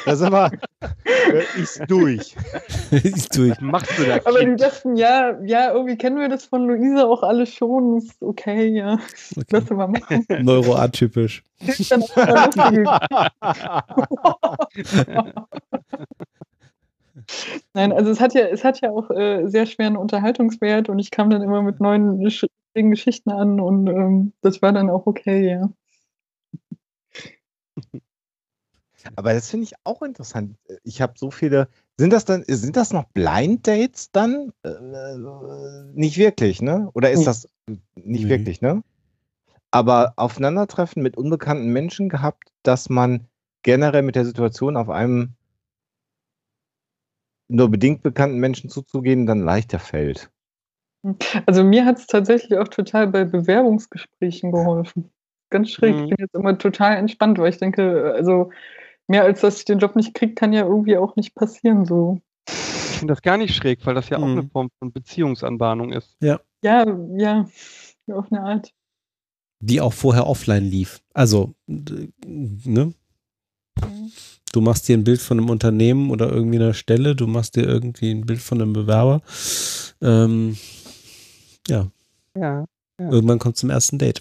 Das 0.04 0.14
ist 0.14 0.22
aber 0.22 0.50
äh, 0.80 1.60
ist 1.60 1.82
durch. 1.88 2.36
ist 2.90 3.36
durch. 3.36 3.60
Machst 3.60 3.98
du 3.98 4.04
da? 4.04 4.20
Aber 4.24 4.44
die 4.44 4.56
dachten, 4.56 4.96
ja, 4.96 5.38
ja, 5.44 5.72
irgendwie 5.72 5.96
kennen 5.96 6.18
wir 6.18 6.28
das 6.28 6.46
von 6.46 6.66
Luisa 6.66 7.04
auch 7.04 7.22
alle 7.22 7.46
schon. 7.46 7.98
Ist 7.98 8.22
okay, 8.22 8.68
ja. 8.68 8.94
Okay. 9.36 9.44
Lass 9.50 9.68
mal 9.70 9.88
machen. 9.88 10.24
Neuroatypisch. 10.40 11.42
Nein, 17.72 17.92
also 17.92 18.10
es 18.10 18.20
hat 18.20 18.34
ja, 18.34 18.42
es 18.46 18.64
hat 18.64 18.80
ja 18.82 18.90
auch 18.90 19.10
äh, 19.10 19.46
sehr 19.46 19.66
schweren 19.66 19.96
Unterhaltungswert 19.96 20.88
und 20.88 20.98
ich 20.98 21.10
kam 21.10 21.30
dann 21.30 21.42
immer 21.42 21.62
mit 21.62 21.80
neuen 21.80 22.20
Geschichten 22.74 23.30
an 23.30 23.60
und 23.60 23.86
ähm, 23.88 24.32
das 24.42 24.60
war 24.62 24.72
dann 24.72 24.90
auch 24.90 25.06
okay, 25.06 25.48
ja. 25.48 25.70
Aber 29.16 29.34
das 29.34 29.50
finde 29.50 29.64
ich 29.64 29.74
auch 29.84 30.02
interessant. 30.02 30.56
Ich 30.82 31.02
habe 31.02 31.14
so 31.16 31.30
viele. 31.30 31.68
Sind 31.98 32.12
das 32.12 32.24
dann, 32.24 32.44
sind 32.46 32.76
das 32.76 32.92
noch 32.92 33.04
Blind 33.12 33.66
Dates 33.66 34.10
dann? 34.10 34.52
Äh, 34.62 34.70
äh 34.70 35.92
nicht 35.92 36.16
wirklich, 36.16 36.62
ne? 36.62 36.90
Oder 36.94 37.10
ist 37.10 37.26
das 37.26 37.48
nicht 37.94 38.24
Nee. 38.24 38.30
wirklich, 38.30 38.60
ne? 38.60 38.82
Aber 39.70 40.14
Aufeinandertreffen 40.16 41.02
mit 41.02 41.16
unbekannten 41.16 41.68
Menschen 41.72 42.08
gehabt, 42.08 42.52
dass 42.62 42.88
man 42.88 43.26
generell 43.62 44.02
mit 44.02 44.14
der 44.14 44.24
Situation 44.24 44.76
auf 44.76 44.88
einem 44.88 45.34
nur 47.48 47.70
bedingt 47.70 48.02
bekannten 48.02 48.38
Menschen 48.38 48.70
zuzugehen, 48.70 49.26
dann 49.26 49.40
leichter 49.40 49.78
fällt. 49.78 50.30
Also 51.46 51.64
mir 51.64 51.84
hat 51.84 51.98
es 51.98 52.06
tatsächlich 52.06 52.58
auch 52.58 52.68
total 52.68 53.08
bei 53.08 53.24
Bewerbungsgesprächen 53.24 54.52
geholfen. 54.52 55.10
Ganz 55.54 55.70
schräg. 55.70 55.94
Mhm. 55.94 56.02
Ich 56.02 56.08
bin 56.10 56.16
jetzt 56.18 56.34
immer 56.34 56.58
total 56.58 56.96
entspannt, 56.96 57.38
weil 57.38 57.50
ich 57.50 57.58
denke, 57.58 58.12
also 58.12 58.50
mehr 59.06 59.22
als 59.22 59.40
dass 59.40 59.58
ich 59.58 59.64
den 59.64 59.78
Job 59.78 59.94
nicht 59.94 60.12
kriege, 60.12 60.34
kann 60.34 60.52
ja 60.52 60.62
irgendwie 60.66 60.96
auch 60.96 61.14
nicht 61.14 61.36
passieren. 61.36 61.84
So. 61.86 62.20
Ich 62.48 62.98
finde 62.98 63.12
das 63.14 63.22
gar 63.22 63.36
nicht 63.36 63.54
schräg, 63.54 63.78
weil 63.86 63.94
das 63.94 64.08
ja 64.08 64.16
auch 64.18 64.26
Mhm. 64.26 64.38
eine 64.38 64.48
Form 64.48 64.68
von 64.80 64.90
Beziehungsanbahnung 64.92 65.92
ist. 65.92 66.16
Ja, 66.20 66.40
ja, 66.64 67.46
auf 68.12 68.32
eine 68.32 68.40
Art. 68.42 68.72
Die 69.60 69.80
auch 69.80 69.92
vorher 69.92 70.26
offline 70.26 70.64
lief. 70.64 71.00
Also, 71.14 71.54
ne? 71.68 72.92
Du 74.52 74.60
machst 74.60 74.88
dir 74.88 74.96
ein 74.96 75.04
Bild 75.04 75.20
von 75.20 75.38
einem 75.38 75.50
Unternehmen 75.50 76.10
oder 76.10 76.30
irgendwie 76.32 76.58
einer 76.58 76.74
Stelle, 76.74 77.14
du 77.14 77.28
machst 77.28 77.54
dir 77.54 77.62
irgendwie 77.62 78.10
ein 78.10 78.26
Bild 78.26 78.40
von 78.40 78.60
einem 78.60 78.72
Bewerber. 78.72 79.22
Ähm, 80.02 80.56
ja, 81.68 81.86
Ja. 82.36 82.64
irgendwann 82.98 83.38
kommt 83.38 83.56
zum 83.56 83.70
ersten 83.70 83.98
Date. 83.98 84.20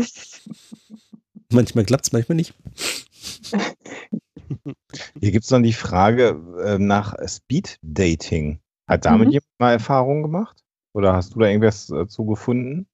manchmal 1.52 1.84
klappt's, 1.84 2.12
manchmal 2.12 2.36
nicht. 2.36 2.54
Hier 5.20 5.30
gibt 5.30 5.44
es 5.44 5.50
dann 5.50 5.62
die 5.62 5.72
Frage 5.72 6.40
äh, 6.64 6.78
nach 6.78 7.14
Speed 7.26 7.78
Dating. 7.82 8.60
Hat 8.86 9.04
damit 9.04 9.28
Mhm. 9.28 9.32
jemand 9.32 9.58
mal 9.58 9.72
Erfahrungen 9.72 10.22
gemacht? 10.22 10.64
Oder 10.92 11.12
hast 11.12 11.34
du 11.34 11.38
da 11.38 11.46
irgendwas 11.46 11.90
äh, 11.90 12.08
zu 12.08 12.24
gefunden? 12.24 12.88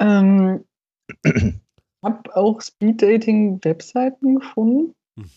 Ähm, 0.00 0.64
habe 2.02 2.36
auch 2.36 2.60
Speed-Dating-Webseiten 2.60 4.36
gefunden. 4.36 4.94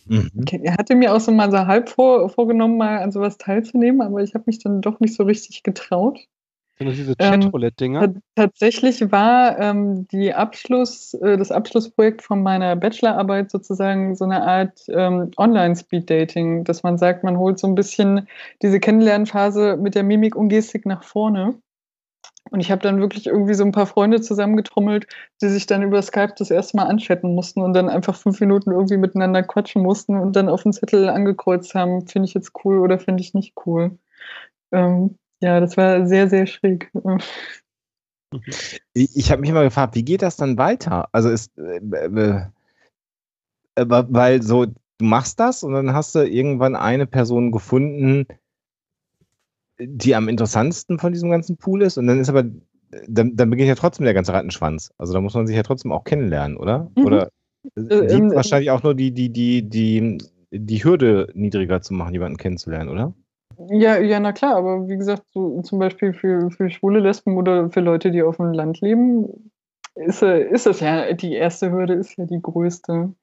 Mhm. 0.08 0.32
Er 0.64 0.78
hatte 0.78 0.95
mir 0.95 1.14
auch 1.14 1.20
so 1.20 1.32
mal 1.32 1.52
so 1.52 1.58
halb 1.68 1.90
vor, 1.90 2.30
vorgenommen, 2.30 2.78
mal 2.78 3.00
an 3.00 3.12
sowas 3.12 3.38
teilzunehmen, 3.38 4.02
aber 4.02 4.24
ich 4.24 4.34
habe 4.34 4.45
mich 4.48 4.60
dann 4.60 4.82
doch 4.82 5.00
nicht 5.00 5.16
so 5.16 5.24
richtig 5.24 5.64
getraut. 5.64 6.20
Sind 6.80 6.88
das 6.88 6.95
diese 6.95 7.16
Ähm, 7.19 7.42
Chatroulette-Dinger? 7.42 8.14
Ta- 8.14 8.19
Tatsächlich 8.35 9.11
war 9.11 9.60
ähm, 9.60 10.08
die 10.08 10.34
Abschluss, 10.34 11.14
äh, 11.16 11.38
das 11.38 11.52
Abschlussprojekt 11.52 12.22
von 12.22 12.42
meiner 12.42 12.76
Bachelorarbeit 12.76 13.52
sozusagen 13.52 14.16
so 14.16 14.26
eine 14.26 14.43
Art 14.43 14.82
ähm, 14.90 15.32
Online-Speed-Dating, 15.38 16.64
dass 16.64 16.84
man 16.84 16.98
sagt, 16.98 17.24
man 17.24 17.38
holt 17.38 17.60
so 17.60 17.68
ein 17.68 17.76
bisschen 17.76 18.27
diese 18.61 18.80
Kennenlernphase 18.80 19.77
mit 19.77 19.95
der 19.95 20.03
Mimik 20.03 20.35
und 20.35 20.50
Gestik 20.50 20.85
nach 20.85 21.03
vorne. 21.03 21.56
Und 22.52 22.60
ich 22.60 22.72
habe 22.72 22.82
dann 22.82 23.00
wirklich 23.00 23.27
irgendwie 23.27 23.53
so 23.53 23.64
ein 23.64 23.72
paar 23.72 23.88
Freunde 23.88 24.22
zusammengetrommelt, 24.22 25.08
die 25.42 25.48
sich 25.50 25.66
dann 25.66 25.82
über 25.82 26.02
Skype 26.02 26.34
das 26.38 26.52
erste 26.52 26.77
Mal 26.77 26.85
anchatten 26.88 27.34
mussten 27.34 27.61
und 27.61 27.74
dann 27.74 27.90
einfach 27.90 28.16
fünf 28.16 28.40
Minuten 28.42 28.72
irgendwie 28.72 28.98
miteinander 28.98 29.43
quatschen 29.43 29.82
mussten 29.82 30.18
und 30.18 30.35
dann 30.35 30.50
auf 30.50 30.64
den 30.64 30.74
Zettel 30.74 31.10
angekreuzt 31.10 31.74
haben, 31.74 32.06
finde 32.08 32.27
ich 32.27 32.34
jetzt 32.34 32.52
cool 32.66 32.80
oder 32.80 33.00
finde 33.00 33.22
ich 33.22 33.34
nicht 33.34 33.53
cool. 33.66 33.98
Ähm, 34.72 35.18
ja, 35.44 35.60
das 35.60 35.78
war 35.78 36.08
sehr, 36.08 36.30
sehr 36.30 36.48
schräg. 36.48 36.92
Ich, 38.94 39.16
ich 39.16 39.32
habe 39.32 39.42
mich 39.42 39.52
immer 39.52 39.64
gefragt, 39.64 39.94
wie 39.94 40.04
geht 40.04 40.24
das 40.24 40.38
dann 40.38 40.58
weiter? 40.58 41.08
Also 41.12 41.30
ist, 41.30 41.56
äh, 41.56 41.78
äh, 41.78 42.48
äh, 43.76 43.86
weil 43.88 44.42
so, 44.42 44.66
du 44.66 44.74
machst 45.06 45.40
das 45.40 45.62
und 45.62 45.74
dann 45.74 45.94
hast 45.94 46.16
du 46.16 46.28
irgendwann 46.28 46.76
eine 46.76 47.06
Person 47.06 47.52
gefunden, 47.52 48.26
die 49.80 50.16
am 50.16 50.30
interessantesten 50.30 50.98
von 50.98 51.14
diesem 51.14 51.30
ganzen 51.30 51.58
Pool 51.58 51.84
ist 51.84 52.00
und 52.00 52.08
dann 52.08 52.20
ist 52.20 52.30
aber, 52.30 52.46
dann, 53.08 53.36
dann 53.36 53.50
beginnt 53.52 53.70
ja 53.70 53.76
trotzdem 53.76 54.06
der 54.06 54.16
ganze 54.16 54.34
Rattenschwanz. 54.34 54.92
Also 54.98 55.14
da 55.14 55.22
muss 55.22 55.36
man 55.36 55.46
sich 55.46 55.56
ja 55.56 55.62
trotzdem 55.62 55.92
auch 55.92 56.04
kennenlernen, 56.04 56.58
oder? 56.58 56.90
Mhm. 56.96 57.06
Oder 57.06 57.30
Äh, 57.76 57.82
ähm, 57.82 58.32
wahrscheinlich 58.34 58.72
auch 58.72 58.82
nur 58.82 58.96
die, 58.96 59.12
die, 59.14 59.30
die, 59.30 59.70
die, 59.70 60.18
die 60.52 60.84
Hürde 60.84 61.30
niedriger 61.36 61.82
zu 61.82 61.94
machen, 61.94 62.14
jemanden 62.14 62.38
kennenzulernen, 62.38 62.90
oder? 62.90 63.14
Ja, 63.58 63.98
ja, 64.00 64.20
na 64.20 64.32
klar, 64.34 64.56
aber 64.56 64.88
wie 64.88 64.98
gesagt, 64.98 65.24
so 65.34 65.62
zum 65.62 65.80
Beispiel 65.80 66.14
für, 66.14 66.50
für 66.52 66.70
schwule 66.70 67.00
Lesben 67.00 67.38
oder 67.38 67.70
für 67.70 67.82
Leute, 67.82 68.12
die 68.12 68.24
auf 68.24 68.38
dem 68.38 68.52
Land 68.54 68.82
leben, 68.82 69.52
ist, 69.96 70.24
ist 70.24 70.66
das 70.66 70.80
ja, 70.80 71.14
die 71.14 71.34
erste 71.34 71.72
Hürde 71.72 71.94
ist 71.94 72.18
ja 72.18 72.26
die 72.26 72.42
größte. 72.42 73.14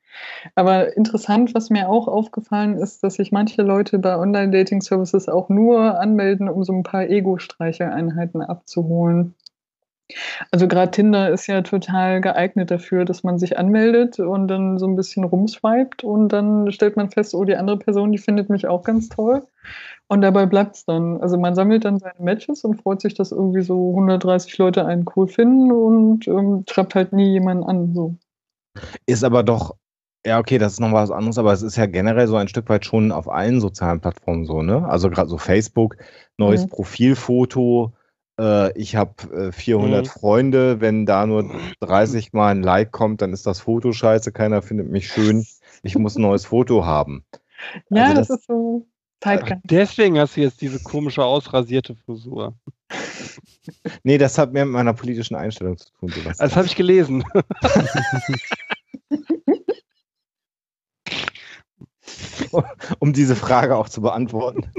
Aber 0.57 0.97
interessant, 0.97 1.55
was 1.55 1.71
mir 1.71 1.89
auch 1.89 2.09
aufgefallen 2.09 2.77
ist, 2.79 3.03
dass 3.05 3.15
sich 3.15 3.33
manche 3.33 3.63
Leute 3.63 3.99
bei 3.99 4.17
Online-Dating-Services 4.19 5.29
auch 5.29 5.49
nur 5.49 6.01
anmelden, 6.01 6.49
um 6.49 6.65
so 6.65 6.73
ein 6.75 6.83
paar 6.85 7.09
Ego-Streichereinheiten 7.09 8.43
abzuholen. 8.43 9.35
Also 10.51 10.69
gerade 10.69 10.91
Tinder 10.91 11.31
ist 11.31 11.47
ja 11.47 11.63
total 11.63 12.21
geeignet 12.21 12.71
dafür, 12.71 13.05
dass 13.05 13.23
man 13.23 13.39
sich 13.39 13.59
anmeldet 13.59 14.19
und 14.19 14.49
dann 14.49 14.79
so 14.79 14.87
ein 14.87 14.97
bisschen 14.97 15.25
rumswiped 15.25 16.05
und 16.05 16.29
dann 16.31 16.71
stellt 16.73 16.97
man 16.97 17.11
fest, 17.11 17.35
oh, 17.35 17.45
die 17.45 17.57
andere 17.57 17.79
Person, 17.79 18.13
die 18.13 18.19
findet 18.19 18.51
mich 18.51 18.67
auch 18.67 18.83
ganz 18.83 19.09
toll. 19.09 19.43
Und 20.09 20.23
dabei 20.23 20.47
bleibt 20.47 20.77
es 20.77 20.85
dann. 20.85 21.21
Also 21.21 21.39
man 21.39 21.55
sammelt 21.55 21.85
dann 21.85 21.99
seine 22.01 22.19
Matches 22.19 22.65
und 22.65 22.83
freut 22.83 23.01
sich, 23.01 23.15
dass 23.15 23.31
irgendwie 23.31 23.63
so 23.63 23.91
130 23.91 24.59
Leute 24.59 24.85
einen 24.85 25.05
cool 25.15 25.29
finden 25.29 25.71
und 25.71 26.27
ähm, 26.27 26.65
schreibt 26.69 26.95
halt 26.97 27.13
nie 27.13 27.31
jemanden 27.33 27.65
an. 27.65 27.95
So. 27.95 28.17
Ist 29.07 29.23
aber 29.25 29.43
doch, 29.45 29.77
ja, 30.27 30.39
okay, 30.39 30.59
das 30.59 30.75
ist 30.75 30.81
noch 30.81 30.93
was 30.93 31.11
anderes, 31.11 31.39
aber 31.39 31.53
es 31.53 31.63
ist 31.63 31.77
ja 31.77 31.87
generell 31.87 32.27
so 32.27 32.37
ein 32.37 32.49
Stück 32.49 32.69
weit 32.69 32.85
schon 32.85 33.13
auf 33.13 33.29
allen 33.29 33.61
sozialen 33.61 34.01
Plattformen 34.01 34.45
so, 34.45 34.63
ne? 34.63 34.87
Also 34.89 35.11
gerade 35.11 35.31
so 35.31 35.39
Facebook, 35.39 35.97
neues 36.37 36.65
Mhm. 36.65 36.71
Profilfoto, 36.71 37.93
äh, 38.41 38.73
ich 38.79 38.97
habe 38.97 39.49
äh, 39.49 39.53
400 39.53 40.07
Mhm. 40.07 40.11
Freunde, 40.11 40.81
wenn 40.81 41.07
da 41.07 41.27
nur 41.27 41.51
30 41.81 42.33
Mal 42.33 42.51
ein 42.53 42.63
Like 42.63 42.91
kommt, 42.91 43.23
dann 43.23 43.33
ist 43.33 43.47
das 43.47 43.61
Foto 43.61 43.93
scheiße, 43.93 44.33
keiner 44.33 44.63
findet 44.63 44.91
mich 44.91 45.07
schön, 45.09 45.47
ich 45.83 45.97
muss 45.97 46.17
ein 46.17 46.23
neues 46.23 46.47
Foto 46.47 46.85
haben. 46.85 47.25
Ja, 47.91 48.03
Also 48.05 48.15
das, 48.15 48.29
das- 48.29 48.39
ist 48.41 48.47
so 48.47 48.87
Zeitgeist. 49.21 49.61
Deswegen 49.65 50.19
hast 50.19 50.37
du 50.37 50.41
jetzt 50.41 50.63
diese 50.63 50.81
komische 50.81 51.23
ausrasierte 51.23 51.95
Frisur. 51.95 52.55
Nee, 54.03 54.17
das 54.17 54.39
hat 54.39 54.55
mehr 54.55 54.65
mit 54.65 54.73
meiner 54.73 54.95
politischen 54.95 55.35
Einstellung 55.35 55.77
zu 55.77 55.93
tun, 55.93 56.11
sowas. 56.11 56.39
Das 56.39 56.57
habe 56.57 56.67
ich 56.67 56.75
gelesen. 56.75 57.23
um 62.99 63.13
diese 63.13 63.37
Frage 63.37 63.77
auch 63.77 63.91
zu 63.91 64.01
beantworten. 64.01 64.73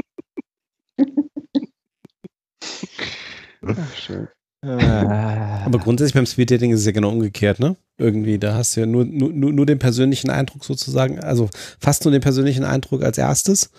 Ach, 3.66 3.96
schön. 3.96 4.28
Aber 4.64 5.80
grundsätzlich 5.80 6.14
beim 6.14 6.28
Speed-Dating 6.28 6.72
ist 6.72 6.82
es 6.82 6.86
ja 6.86 6.92
genau 6.92 7.10
umgekehrt, 7.10 7.60
ne? 7.60 7.78
Irgendwie, 7.98 8.38
da 8.38 8.54
hast 8.54 8.76
du 8.76 8.82
ja 8.82 8.86
nur, 8.86 9.06
nur, 9.06 9.32
nur 9.32 9.66
den 9.66 9.80
persönlichen 9.80 10.30
Eindruck 10.30 10.64
sozusagen, 10.66 11.20
also 11.20 11.50
fast 11.80 12.06
nur 12.06 12.12
den 12.12 12.22
persönlichen 12.22 12.64
Eindruck 12.64 13.04
als 13.04 13.18
erstes. 13.18 13.72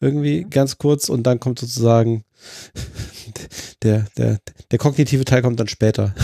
Irgendwie 0.00 0.44
ganz 0.50 0.78
kurz 0.78 1.08
und 1.08 1.22
dann 1.26 1.38
kommt 1.40 1.60
sozusagen 1.60 2.24
der, 3.82 4.06
der, 4.18 4.38
der 4.70 4.78
kognitive 4.78 5.24
Teil 5.24 5.42
kommt 5.42 5.60
dann 5.60 5.68
später. 5.68 6.14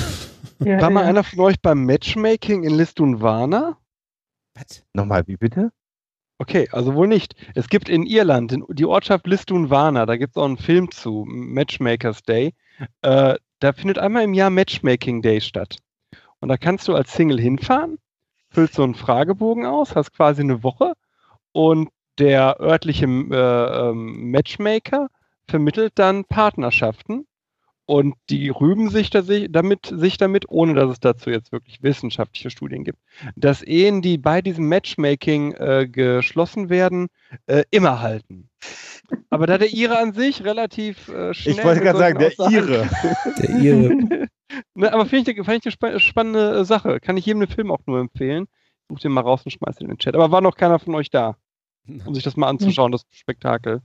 Ja, 0.59 0.81
War 0.81 0.91
mal 0.91 1.03
ja. 1.03 1.09
einer 1.09 1.25
von 1.25 1.41
euch 1.41 1.61
beim 1.61 1.85
Matchmaking 1.85 2.65
in 2.65 2.75
Listunwana? 2.75 3.79
Nochmal, 4.95 5.27
wie 5.27 5.37
bitte? 5.37 5.71
Okay, 6.39 6.69
also 6.73 6.95
wohl 6.95 7.07
nicht. 7.07 7.37
Es 7.55 7.69
gibt 7.69 7.89
in 7.89 8.05
Irland 8.05 8.53
in, 8.53 8.65
die 8.69 8.85
Ortschaft 8.85 9.27
Listunwana, 9.27 10.07
da 10.07 10.17
gibt 10.17 10.37
es 10.37 10.37
auch 10.41 10.45
einen 10.45 10.59
Film 10.59 10.91
zu, 10.91 11.25
Matchmakers 11.27 12.23
Day. 12.23 12.53
Äh, 13.03 13.37
da 13.61 13.73
findet 13.73 13.99
einmal 13.99 14.25
im 14.25 14.35
Jahr 14.35 14.51
Matchmaking 14.51 15.23
Day 15.23 15.41
statt. 15.41 15.79
Und 16.41 16.49
da 16.49 16.57
kannst 16.57 16.89
du 16.89 16.95
als 16.95 17.13
Single 17.13 17.41
hinfahren, 17.41 17.99
füllst 18.51 18.75
so 18.75 18.83
einen 18.83 18.95
Fragebogen 18.95 19.67
aus, 19.67 19.95
hast 19.95 20.13
quasi 20.13 20.43
eine 20.43 20.63
Woche 20.63 20.95
und 21.53 21.91
der 22.19 22.61
örtliche 22.61 23.07
äh, 23.07 23.89
ähm, 23.89 24.31
Matchmaker 24.31 25.09
vermittelt 25.47 25.93
dann 25.97 26.25
Partnerschaften 26.25 27.27
und 27.87 28.15
die 28.31 28.49
rühmen 28.49 28.91
sich, 28.91 29.11
da, 29.11 29.23
damit, 29.23 29.87
sich 29.87 30.17
damit, 30.17 30.45
ohne 30.49 30.75
dass 30.75 30.91
es 30.91 31.01
dazu 31.01 31.31
jetzt 31.31 31.53
wirklich 31.53 31.83
wissenschaftliche 31.83 32.51
Studien 32.51 32.85
gibt, 32.85 32.99
dass 33.37 33.63
Ehen, 33.63 34.03
die 34.03 34.19
bei 34.19 34.41
diesem 34.41 34.69
Matchmaking 34.69 35.53
äh, 35.55 35.89
geschlossen 35.89 36.71
werden, 36.71 37.09
äh, 37.47 37.65
immer 37.71 38.01
halten. 38.01 38.49
Aber 39.31 39.47
da 39.47 39.59
der 39.59 39.73
Ire 39.73 39.99
an 39.99 40.13
sich 40.13 40.45
relativ 40.45 41.09
äh, 41.09 41.35
schnell. 41.35 41.57
Ich 41.57 41.65
wollte 41.65 41.81
gerade 41.81 41.99
sagen, 41.99 42.19
der 42.19 42.31
solchen 42.31 42.55
Ire. 42.55 42.89
Der 43.39 43.51
ihre, 43.51 43.89
ne, 44.75 44.93
aber 44.93 45.07
finde 45.07 45.33
ich, 45.33 45.37
fand 45.45 45.59
ich 45.59 45.65
eine 45.67 45.73
spa 45.73 45.99
spannende 45.99 46.61
äh, 46.61 46.65
Sache. 46.65 47.01
Kann 47.01 47.17
ich 47.17 47.27
jedem 47.27 47.41
den 47.41 47.49
Film 47.49 47.71
auch 47.71 47.81
nur 47.87 48.01
empfehlen. 48.01 48.47
Such 48.89 49.01
den 49.01 49.13
mal 49.13 49.23
raus 49.23 49.43
und 49.45 49.51
schmeiß 49.51 49.77
den 49.77 49.87
in 49.87 49.95
den 49.95 49.99
Chat. 49.99 50.15
Aber 50.15 50.31
war 50.31 50.41
noch 50.41 50.57
keiner 50.57 50.79
von 50.79 50.95
euch 50.95 51.11
da, 51.11 51.37
um 52.07 52.15
sich 52.15 52.25
das 52.25 52.37
mal 52.37 52.49
anzuschauen, 52.49 52.93
das 52.93 53.05
Spektakel. 53.11 53.83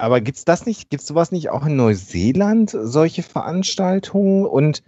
Aber 0.00 0.20
gibt 0.20 0.38
es 0.38 0.44
das 0.44 0.66
nicht, 0.66 0.90
gibt 0.90 1.02
es 1.02 1.08
sowas 1.08 1.30
nicht 1.32 1.50
auch 1.50 1.66
in 1.66 1.76
Neuseeland, 1.76 2.70
solche 2.70 3.22
Veranstaltungen 3.22 4.46
und, 4.46 4.82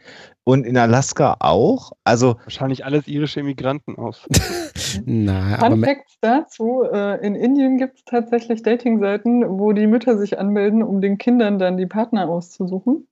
und 0.44 0.66
in 0.66 0.76
Alaska 0.76 1.36
auch? 1.40 1.92
Also 2.04 2.36
wahrscheinlich 2.44 2.84
alles 2.84 3.06
irische 3.06 3.40
Immigranten 3.40 3.96
aus. 3.96 4.26
Na, 5.04 5.58
Fun 5.58 5.84
Facts 5.84 6.16
dazu: 6.20 6.82
äh, 6.90 7.24
In 7.26 7.34
Indien 7.34 7.78
gibt 7.78 7.98
es 7.98 8.04
tatsächlich 8.04 8.62
Dating-Seiten, 8.62 9.58
wo 9.58 9.72
die 9.72 9.86
Mütter 9.86 10.16
sich 10.18 10.38
anmelden, 10.38 10.82
um 10.82 11.00
den 11.00 11.18
Kindern 11.18 11.58
dann 11.58 11.76
die 11.76 11.86
Partner 11.86 12.28
auszusuchen. 12.28 13.06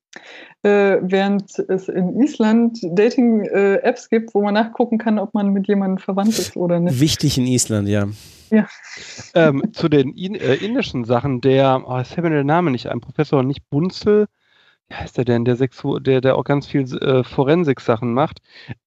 Äh, 0.63 0.99
während 1.03 1.59
es 1.59 1.89
in 1.89 2.21
Island 2.21 2.79
Dating-Apps 2.83 4.11
gibt, 4.11 4.35
wo 4.35 4.43
man 4.43 4.55
nachgucken 4.55 4.99
kann, 4.99 5.19
ob 5.19 5.33
man 5.33 5.53
mit 5.53 5.69
jemandem 5.69 5.99
verwandt 5.99 6.39
ist 6.39 6.57
oder 6.57 6.81
nicht. 6.81 7.01
wichtig 7.01 7.39
in 7.39 7.47
Island, 7.47 7.89
ja. 7.89 8.09
ähm, 9.35 9.73
zu 9.73 9.89
den 9.89 10.13
in, 10.15 10.35
äh, 10.35 10.55
indischen 10.57 11.05
Sachen, 11.05 11.41
der, 11.41 11.83
oh, 11.87 11.99
jetzt 11.99 12.13
fällt 12.13 12.25
mir 12.25 12.31
der 12.31 12.45
Name 12.45 12.71
nicht 12.73 12.89
ein, 12.89 13.01
Professor 13.01 13.43
nicht 13.43 13.71
Bunzel, 13.71 14.27
wie 14.89 14.97
heißt 14.97 15.17
der 15.17 15.25
denn, 15.25 15.45
der, 15.45 15.57
Sexu 15.57 16.01
der, 16.01 16.21
der 16.21 16.37
auch 16.37 16.45
ganz 16.45 16.67
viel 16.67 16.83
äh, 16.97 17.23
Forensik-Sachen 17.23 18.13
macht, 18.13 18.41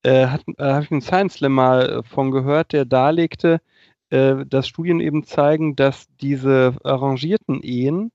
äh, 0.03 0.23
äh, 0.23 0.27
habe 0.27 0.83
ich 0.83 0.91
einen 0.91 1.01
Science 1.01 1.35
Slam 1.35 1.53
mal 1.53 1.89
äh, 1.89 2.03
von 2.03 2.31
gehört, 2.31 2.73
der 2.73 2.85
darlegte, 2.85 3.61
äh, 4.09 4.45
dass 4.45 4.67
Studien 4.67 4.99
eben 4.99 5.23
zeigen, 5.23 5.75
dass 5.75 6.07
diese 6.21 6.75
arrangierten 6.83 7.61
Ehen 7.63 8.11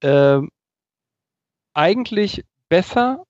äh, 0.00 0.40
eigentlich 1.72 2.44
besser 2.70 3.26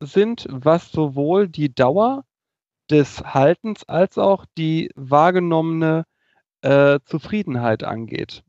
sind, 0.00 0.46
was 0.50 0.92
sowohl 0.92 1.48
die 1.48 1.74
Dauer 1.74 2.24
des 2.90 3.22
Haltens 3.24 3.84
als 3.88 4.18
auch 4.18 4.44
die 4.58 4.90
wahrgenommene 4.94 6.04
äh, 6.60 6.98
Zufriedenheit 7.06 7.82
angeht. 7.82 8.42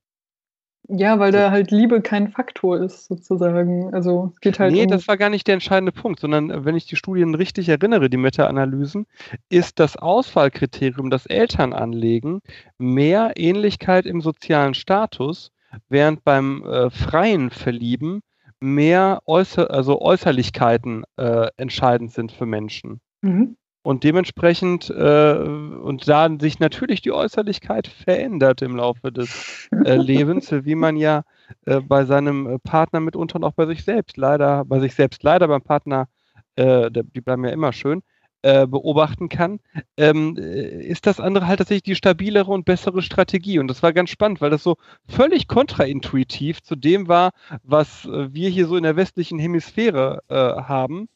Ja, 0.90 1.20
weil 1.20 1.34
da 1.34 1.52
halt 1.52 1.72
Liebe 1.72 2.02
kein 2.02 2.30
Faktor 2.30 2.80
ist, 2.80 3.08
sozusagen. 3.08 3.94
Also 3.94 4.32
es 4.34 4.40
geht 4.40 4.58
halt 4.58 4.72
nee, 4.72 4.84
um. 4.84 4.88
das 4.88 5.08
war 5.10 5.18
gar 5.18 5.30
nicht 5.30 5.46
der 5.46 5.56
entscheidende 5.56 5.92
Punkt, 5.92 6.22
sondern 6.22 6.50
äh, 6.50 6.64
wenn 6.64 6.78
ich 6.78 6.86
die 6.86 6.96
Studien 6.96 7.36
richtig 7.36 7.68
erinnere, 7.68 8.10
die 8.10 8.18
Meta-Analysen, 8.18 9.06
ist 9.50 9.80
das 9.80 9.98
Auswahlkriterium, 9.98 11.10
das 11.10 11.26
Eltern 11.26 11.74
anlegen, 11.74 12.42
mehr 12.78 13.34
Ähnlichkeit 13.36 14.06
im 14.06 14.22
sozialen 14.22 14.76
Status, 14.76 15.52
während 15.90 16.24
beim 16.24 16.64
äh, 16.64 16.90
freien 16.90 17.50
Verlieben 17.50 18.22
mehr 18.60 19.22
Äußer 19.26 19.70
also 19.72 20.02
Äußerlichkeiten 20.02 21.04
äh, 21.18 21.48
entscheidend 21.58 22.12
sind 22.12 22.32
für 22.32 22.46
Menschen. 22.46 23.02
Mhm. 23.22 23.58
Und 23.84 24.04
dementsprechend, 24.04 24.90
äh, 24.90 25.38
und 25.38 26.10
da 26.10 26.30
sich 26.42 26.60
natürlich 26.60 27.02
die 27.02 27.14
Äußerlichkeit 27.14 27.88
verändert 27.88 28.62
im 28.62 28.76
Laufe 28.76 29.14
des 29.14 29.70
äh, 29.86 29.96
Lebens, 29.96 30.52
wie 30.52 30.76
man 30.76 30.98
ja 30.98 31.24
äh, 31.66 31.80
bei 31.80 32.04
seinem 32.04 32.48
äh, 32.48 32.60
Partner 32.60 33.00
mitunter 33.00 33.38
und 33.38 33.46
auch 33.46 33.54
bei 33.54 33.66
sich 33.66 33.86
selbst 33.86 34.18
leider, 34.18 34.66
bei 34.66 34.82
sich 34.82 34.94
selbst 34.94 35.24
leider, 35.24 35.48
beim 35.48 35.62
Partner, 35.62 36.10
äh, 36.58 36.92
die 36.92 37.22
bleiben 37.22 37.46
ja 37.46 37.52
immer 37.52 37.72
schön, 37.72 38.04
äh, 38.48 38.66
beobachten 38.66 39.28
kann, 39.28 39.60
ähm, 39.98 40.38
äh, 40.38 40.86
ist 40.86 41.06
das 41.06 41.20
andere 41.20 41.48
halt 41.48 41.58
tatsächlich 41.58 41.84
die 41.84 41.96
stabilere 41.96 42.50
und 42.50 42.64
bessere 42.64 43.02
Strategie. 43.02 43.60
Und 43.60 43.68
das 43.68 43.84
war 43.84 43.92
ganz 43.92 44.10
spannend, 44.10 44.40
weil 44.40 44.50
das 44.50 44.64
so 44.64 44.78
völlig 45.06 45.50
kontraintuitiv 45.50 46.64
zu 46.64 46.78
dem 46.78 47.10
war, 47.10 47.32
was 47.64 48.06
äh, 48.06 48.34
wir 48.34 48.50
hier 48.50 48.68
so 48.68 48.78
in 48.78 48.84
der 48.84 48.96
westlichen 48.96 49.38
Hemisphäre 49.38 50.22
äh, 50.30 50.34
haben. 50.34 51.10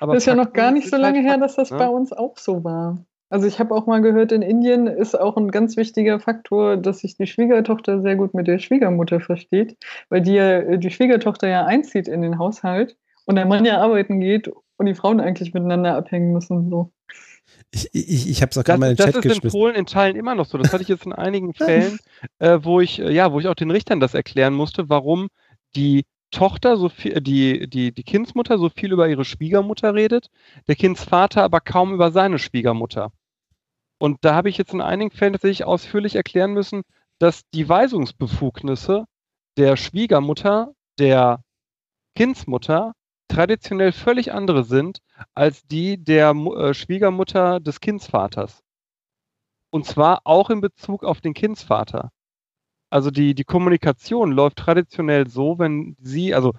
Aber 0.00 0.12
das 0.12 0.24
ist 0.24 0.26
ja 0.26 0.34
noch 0.34 0.52
gar 0.52 0.70
nicht 0.70 0.88
so 0.88 0.92
halt 0.92 1.02
lange 1.02 1.20
her, 1.20 1.38
dass 1.38 1.56
das 1.56 1.70
ne? 1.70 1.78
bei 1.78 1.88
uns 1.88 2.12
auch 2.12 2.36
so 2.36 2.62
war. 2.62 2.98
Also 3.30 3.46
ich 3.46 3.58
habe 3.58 3.74
auch 3.74 3.86
mal 3.86 4.02
gehört, 4.02 4.30
in 4.30 4.42
Indien 4.42 4.86
ist 4.86 5.18
auch 5.18 5.38
ein 5.38 5.50
ganz 5.50 5.78
wichtiger 5.78 6.20
Faktor, 6.20 6.76
dass 6.76 6.98
sich 6.98 7.16
die 7.16 7.26
Schwiegertochter 7.26 8.02
sehr 8.02 8.16
gut 8.16 8.34
mit 8.34 8.48
der 8.48 8.58
Schwiegermutter 8.58 9.20
versteht, 9.20 9.78
weil 10.10 10.20
die, 10.20 10.34
ja, 10.34 10.76
die 10.76 10.90
Schwiegertochter 10.90 11.48
ja 11.48 11.64
einzieht 11.64 12.06
in 12.06 12.20
den 12.20 12.38
Haushalt 12.38 12.98
und 13.24 13.36
der 13.36 13.46
Mann 13.46 13.64
ja 13.64 13.80
arbeiten 13.80 14.20
geht 14.20 14.50
und 14.76 14.86
die 14.86 14.94
Frauen 14.94 15.20
eigentlich 15.20 15.54
miteinander 15.54 15.96
abhängen 15.96 16.32
müssen. 16.32 16.70
So. 16.70 16.92
Ich, 17.70 17.88
ich, 17.92 18.28
ich 18.28 18.42
habe 18.42 18.50
es 18.50 18.58
auch 18.58 18.64
gerade 18.64 18.80
mal 18.80 18.90
in 18.90 18.96
Das, 18.96 19.06
den 19.06 19.14
das 19.14 19.22
Chat 19.22 19.32
ist 19.32 19.44
in. 19.44 19.50
Polen 19.50 19.74
in 19.74 19.86
Teilen 19.86 20.16
immer 20.16 20.34
noch 20.34 20.46
so. 20.46 20.58
Das 20.58 20.72
hatte 20.72 20.82
ich 20.82 20.88
jetzt 20.88 21.06
in 21.06 21.12
einigen 21.12 21.54
Fällen, 21.54 21.98
äh, 22.38 22.58
wo 22.62 22.80
ich, 22.80 22.98
äh, 22.98 23.12
ja, 23.12 23.32
wo 23.32 23.40
ich 23.40 23.48
auch 23.48 23.54
den 23.54 23.70
Richtern 23.70 24.00
das 24.00 24.14
erklären 24.14 24.54
musste, 24.54 24.88
warum 24.88 25.28
die 25.74 26.04
Tochter 26.30 26.76
so 26.76 26.88
viel, 26.88 27.16
äh, 27.16 27.22
die, 27.22 27.68
die, 27.68 27.92
die 27.92 28.02
Kindsmutter 28.02 28.58
so 28.58 28.68
viel 28.68 28.92
über 28.92 29.08
ihre 29.08 29.24
Schwiegermutter 29.24 29.94
redet, 29.94 30.28
der 30.68 30.76
Kindsvater 30.76 31.42
aber 31.42 31.60
kaum 31.60 31.92
über 31.92 32.10
seine 32.10 32.38
Schwiegermutter. 32.38 33.12
Und 33.98 34.18
da 34.22 34.34
habe 34.34 34.48
ich 34.48 34.58
jetzt 34.58 34.74
in 34.74 34.80
einigen 34.80 35.10
Fällen 35.10 35.32
tatsächlich 35.32 35.64
ausführlich 35.64 36.16
erklären 36.16 36.52
müssen, 36.52 36.82
dass 37.18 37.42
die 37.54 37.68
Weisungsbefugnisse 37.68 39.04
der 39.56 39.76
Schwiegermutter, 39.76 40.72
der 40.98 41.40
Kindsmutter 42.14 42.92
traditionell 43.28 43.92
völlig 43.92 44.32
andere 44.32 44.64
sind 44.64 45.00
als 45.34 45.66
die 45.66 46.02
der 46.02 46.30
äh, 46.30 46.74
Schwiegermutter 46.74 47.60
des 47.60 47.80
Kindsvaters. 47.80 48.62
Und 49.70 49.86
zwar 49.86 50.20
auch 50.24 50.50
in 50.50 50.60
Bezug 50.60 51.04
auf 51.04 51.20
den 51.20 51.34
Kindsvater. 51.34 52.10
Also 52.90 53.10
die, 53.10 53.34
die 53.34 53.44
Kommunikation 53.44 54.32
läuft 54.32 54.58
traditionell 54.58 55.28
so, 55.28 55.58
wenn 55.58 55.96
sie, 56.00 56.34
also 56.34 56.54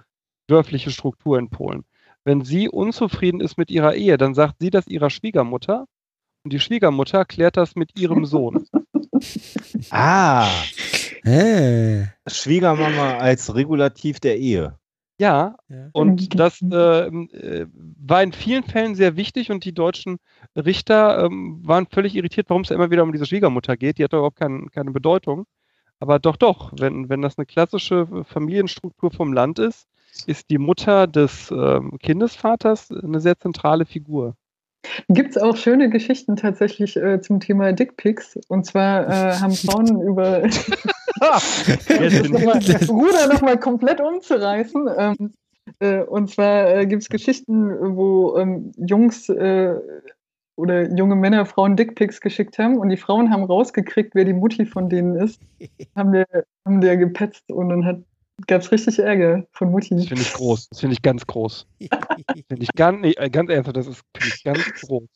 dörfliche 0.46 0.90
Struktur 0.90 1.38
in 1.38 1.50
Polen, 1.50 1.84
wenn 2.24 2.44
sie 2.44 2.68
unzufrieden 2.68 3.40
ist 3.40 3.56
mit 3.56 3.70
ihrer 3.70 3.94
Ehe, 3.94 4.18
dann 4.18 4.34
sagt 4.34 4.56
sie 4.60 4.70
das 4.70 4.86
ihrer 4.86 5.10
Schwiegermutter 5.10 5.86
und 6.44 6.52
die 6.52 6.60
Schwiegermutter 6.60 7.24
klärt 7.24 7.56
das 7.56 7.74
mit 7.74 7.98
ihrem 7.98 8.26
Sohn. 8.26 8.66
Ah, 9.90 10.48
Hä? 11.24 12.08
Schwiegermama 12.26 13.18
als 13.18 13.54
Regulativ 13.54 14.20
der 14.20 14.38
Ehe. 14.38 14.78
Ja, 15.20 15.56
Ja. 15.68 15.88
Und 15.92 16.38
das 16.38 16.62
äh, 16.62 17.08
äh, 17.08 17.66
war 17.74 18.22
in 18.22 18.32
vielen 18.32 18.62
Fällen 18.62 18.94
sehr 18.94 19.16
wichtig 19.16 19.50
und 19.50 19.64
die 19.64 19.74
deutschen 19.74 20.18
Richter 20.56 21.24
ähm, 21.24 21.60
waren 21.66 21.86
völlig 21.86 22.14
irritiert, 22.14 22.48
warum 22.50 22.62
es 22.62 22.68
ja 22.68 22.76
immer 22.76 22.90
wieder 22.90 23.02
um 23.02 23.12
diese 23.12 23.26
Schwiegermutter 23.26 23.76
geht. 23.76 23.98
Die 23.98 24.04
hat 24.04 24.12
doch 24.12 24.18
überhaupt 24.18 24.38
kein, 24.38 24.70
keine 24.70 24.92
Bedeutung. 24.92 25.46
Aber 26.00 26.20
doch, 26.20 26.36
doch, 26.36 26.72
wenn, 26.78 27.08
wenn 27.10 27.22
das 27.22 27.38
eine 27.38 27.46
klassische 27.46 28.06
Familienstruktur 28.26 29.10
vom 29.12 29.32
Land 29.34 29.60
ist, 29.60 29.88
ist 30.26 30.50
die 30.50 30.58
Mutter 30.58 31.06
des 31.08 31.50
ähm, 31.52 31.98
Kindesvaters 32.00 32.90
eine 32.92 33.20
sehr 33.20 33.38
zentrale 33.38 33.86
Figur. 33.86 34.36
Gibt 35.08 35.30
es 35.30 35.42
auch 35.42 35.56
schöne 35.56 35.90
Geschichten 35.90 36.36
tatsächlich 36.36 36.96
äh, 36.96 37.20
zum 37.20 37.40
Thema 37.40 37.72
Dickpics. 37.72 38.38
Und 38.48 38.66
zwar 38.66 39.08
äh, 39.08 39.36
haben 39.40 39.54
Frauen 39.54 40.02
über 40.02 40.42
nochmal, 41.20 42.58
Ruder 42.88 43.26
nochmal 43.32 43.58
komplett 43.58 44.00
umzureißen. 44.00 44.88
Ähm, 44.96 45.32
äh, 45.80 46.02
und 46.02 46.30
zwar 46.30 46.76
äh, 46.76 46.86
gibt 46.86 47.02
es 47.02 47.08
Geschichten, 47.08 47.96
wo 47.96 48.36
ähm, 48.38 48.72
Jungs 48.76 49.28
äh, 49.28 49.74
oder 50.56 50.92
junge 50.92 51.14
Männer 51.14 51.46
Frauen 51.46 51.76
Dickpics 51.76 52.20
geschickt 52.20 52.58
haben 52.58 52.78
und 52.78 52.88
die 52.88 52.96
Frauen 52.96 53.30
haben 53.30 53.44
rausgekriegt, 53.44 54.14
wer 54.14 54.24
die 54.24 54.32
Mutti 54.32 54.66
von 54.66 54.88
denen 54.88 55.14
ist, 55.14 55.40
haben 55.94 56.12
der, 56.12 56.26
haben 56.64 56.80
der 56.80 56.96
gepetzt 56.96 57.52
und 57.52 57.68
dann 57.68 58.04
gab 58.46 58.62
es 58.62 58.70
richtig 58.70 58.98
Ärger 58.98 59.46
von 59.52 59.70
Mutti. 59.70 59.94
Das 59.96 60.06
finde 60.06 60.22
ich 60.22 60.32
groß. 60.32 60.68
Das 60.70 60.80
finde 60.80 60.94
ich 60.94 61.02
ganz 61.02 61.26
groß. 61.26 61.66
Finde 61.78 62.62
ich 62.62 62.68
ganz, 62.74 63.00
nee, 63.00 63.12
äh, 63.12 63.30
ganz 63.30 63.50
ernsthaft, 63.50 63.76
das 63.76 63.86
ist 63.86 64.02
finde 64.16 64.34
ich 64.34 64.44
ganz 64.44 64.60
groß. 64.80 65.08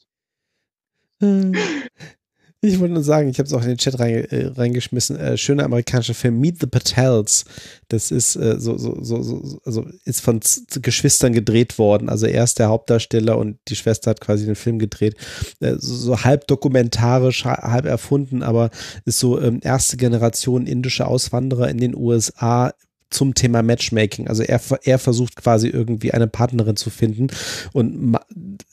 Ich 2.65 2.79
wollte 2.79 2.95
nur 2.95 3.03
sagen, 3.03 3.29
ich 3.29 3.39
habe 3.39 3.47
es 3.49 3.53
auch 3.53 3.63
in 3.63 3.69
den 3.69 3.79
Chat 3.79 3.99
reinge 3.99 4.31
äh, 4.31 4.47
reingeschmissen. 4.47 5.17
Äh, 5.17 5.37
schöner 5.37 5.65
amerikanischer 5.65 6.15
Film 6.15 6.39
Meet 6.39 6.61
the 6.61 6.67
Patels. 6.69 7.45
Das 7.89 8.11
ist 8.13 8.37
äh, 8.37 8.59
so, 8.61 8.79
so, 8.79 9.03
so, 9.03 9.21
so, 9.23 9.59
also 9.65 9.85
ist 10.05 10.21
von 10.21 10.41
Z 10.43 10.71
Z- 10.71 10.83
Geschwistern 10.83 11.33
gedreht 11.33 11.79
worden. 11.79 12.09
Also 12.09 12.27
er 12.27 12.45
ist 12.45 12.61
der 12.61 12.69
Hauptdarsteller 12.69 13.37
und 13.37 13.59
die 13.69 13.75
Schwester 13.75 14.11
hat 14.11 14.21
quasi 14.21 14.47
den 14.47 14.55
Film 14.55 14.79
gedreht. 14.79 15.17
Äh, 15.61 15.75
so, 15.79 15.95
so 15.95 16.23
halb 16.25 16.47
dokumentarisch, 16.47 17.45
ha- 17.45 17.71
halb 17.73 17.85
erfunden, 17.85 18.45
aber 18.45 18.71
ist 19.05 19.19
so 19.19 19.41
ähm, 19.41 19.59
erste 19.63 19.97
Generation 19.97 20.67
indische 20.67 21.07
Auswanderer 21.09 21.69
in 21.69 21.79
den 21.79 21.97
USA 21.97 22.73
zum 23.13 23.35
Thema 23.35 23.63
Matchmaking. 23.63 24.29
Also 24.29 24.43
er, 24.43 24.61
er 24.83 24.99
versucht 24.99 25.37
quasi 25.37 25.69
irgendwie 25.69 26.13
eine 26.13 26.27
Partnerin 26.27 26.77
zu 26.77 26.91
finden 26.91 27.29
und 27.73 28.19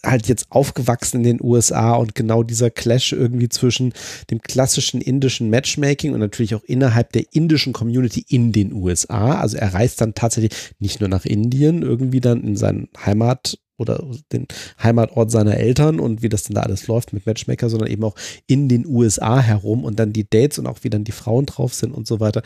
halt 0.04 0.28
jetzt 0.28 0.48
aufgewachsen 0.50 1.18
in 1.18 1.24
den 1.24 1.40
USA 1.42 1.94
und 1.94 2.16
genau 2.16 2.44
dieser 2.44 2.70
Clash 2.70 3.14
irgendwie 3.14 3.50
zwischen 3.50 3.94
dem 4.32 4.42
klassischen 4.42 5.02
indischen 5.02 5.50
Matchmaking 5.50 6.14
und 6.14 6.20
natürlich 6.20 6.56
auch 6.56 6.64
innerhalb 6.64 7.12
der 7.12 7.26
indischen 7.32 7.74
Community 7.74 8.26
in 8.28 8.52
den 8.52 8.74
USA. 8.74 9.40
Also 9.40 9.58
er 9.58 9.74
reist 9.74 10.02
dann 10.02 10.14
tatsächlich 10.14 10.54
nicht 10.80 11.00
nur 11.00 11.10
nach 11.10 11.26
Indien, 11.26 11.82
irgendwie 11.82 12.22
dann 12.22 12.44
in 12.44 12.56
seinen 12.56 12.90
Heimat 13.06 13.60
oder 13.80 14.04
den 14.32 14.48
Heimatort 14.82 15.32
seiner 15.32 15.58
Eltern 15.58 16.00
und 16.00 16.22
wie 16.22 16.30
das 16.30 16.44
dann 16.44 16.56
da 16.56 16.62
alles 16.62 16.88
läuft 16.88 17.14
mit 17.14 17.26
Matchmaker, 17.26 17.70
sondern 17.70 17.90
eben 17.90 18.04
auch 18.04 18.16
in 18.48 18.70
den 18.70 18.86
USA 18.86 19.40
herum 19.40 19.84
und 19.84 20.00
dann 20.00 20.14
die 20.14 20.30
Dates 20.30 20.60
und 20.60 20.68
auch 20.68 20.80
wie 20.84 20.90
dann 20.90 21.04
die 21.04 21.12
Frauen 21.12 21.46
drauf 21.46 21.74
sind 21.74 21.94
und 21.94 22.08
so 22.08 22.20
weiter. 22.20 22.42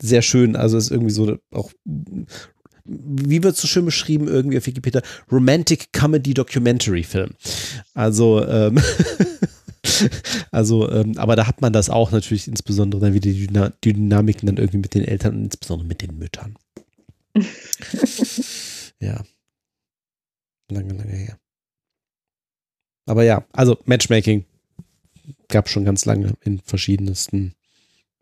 Sehr 0.00 0.22
schön. 0.22 0.56
Also 0.56 0.76
ist 0.76 0.90
irgendwie 0.90 1.12
so 1.12 1.36
auch 1.52 1.70
wie 2.88 3.42
wird 3.42 3.56
es 3.56 3.60
so 3.60 3.66
schön 3.66 3.84
beschrieben, 3.84 4.28
irgendwie 4.28 4.58
auf 4.58 4.66
Wikipedia, 4.66 5.02
Romantic 5.32 5.92
Comedy 5.92 6.34
Documentary 6.34 7.02
Film. 7.02 7.30
Also, 7.94 8.46
ähm, 8.46 8.80
Also, 10.50 10.90
ähm, 10.90 11.16
aber 11.16 11.36
da 11.36 11.46
hat 11.46 11.60
man 11.60 11.72
das 11.72 11.90
auch 11.90 12.10
natürlich 12.10 12.48
insbesondere 12.48 13.00
dann 13.00 13.14
wieder 13.14 13.30
die 13.30 13.46
Dyna 13.46 13.72
Dynamiken 13.84 14.46
dann 14.46 14.56
irgendwie 14.56 14.78
mit 14.78 14.94
den 14.94 15.04
Eltern 15.04 15.36
und 15.36 15.44
insbesondere 15.44 15.86
mit 15.86 16.02
den 16.02 16.18
Müttern. 16.18 16.56
ja. 19.00 19.22
Lange, 20.70 20.94
lange 20.94 21.12
her. 21.12 21.38
Aber 23.06 23.22
ja, 23.22 23.44
also 23.52 23.78
Matchmaking 23.84 24.44
gab 25.48 25.68
schon 25.68 25.84
ganz 25.84 26.04
lange 26.04 26.34
in 26.42 26.60
verschiedensten 26.60 27.54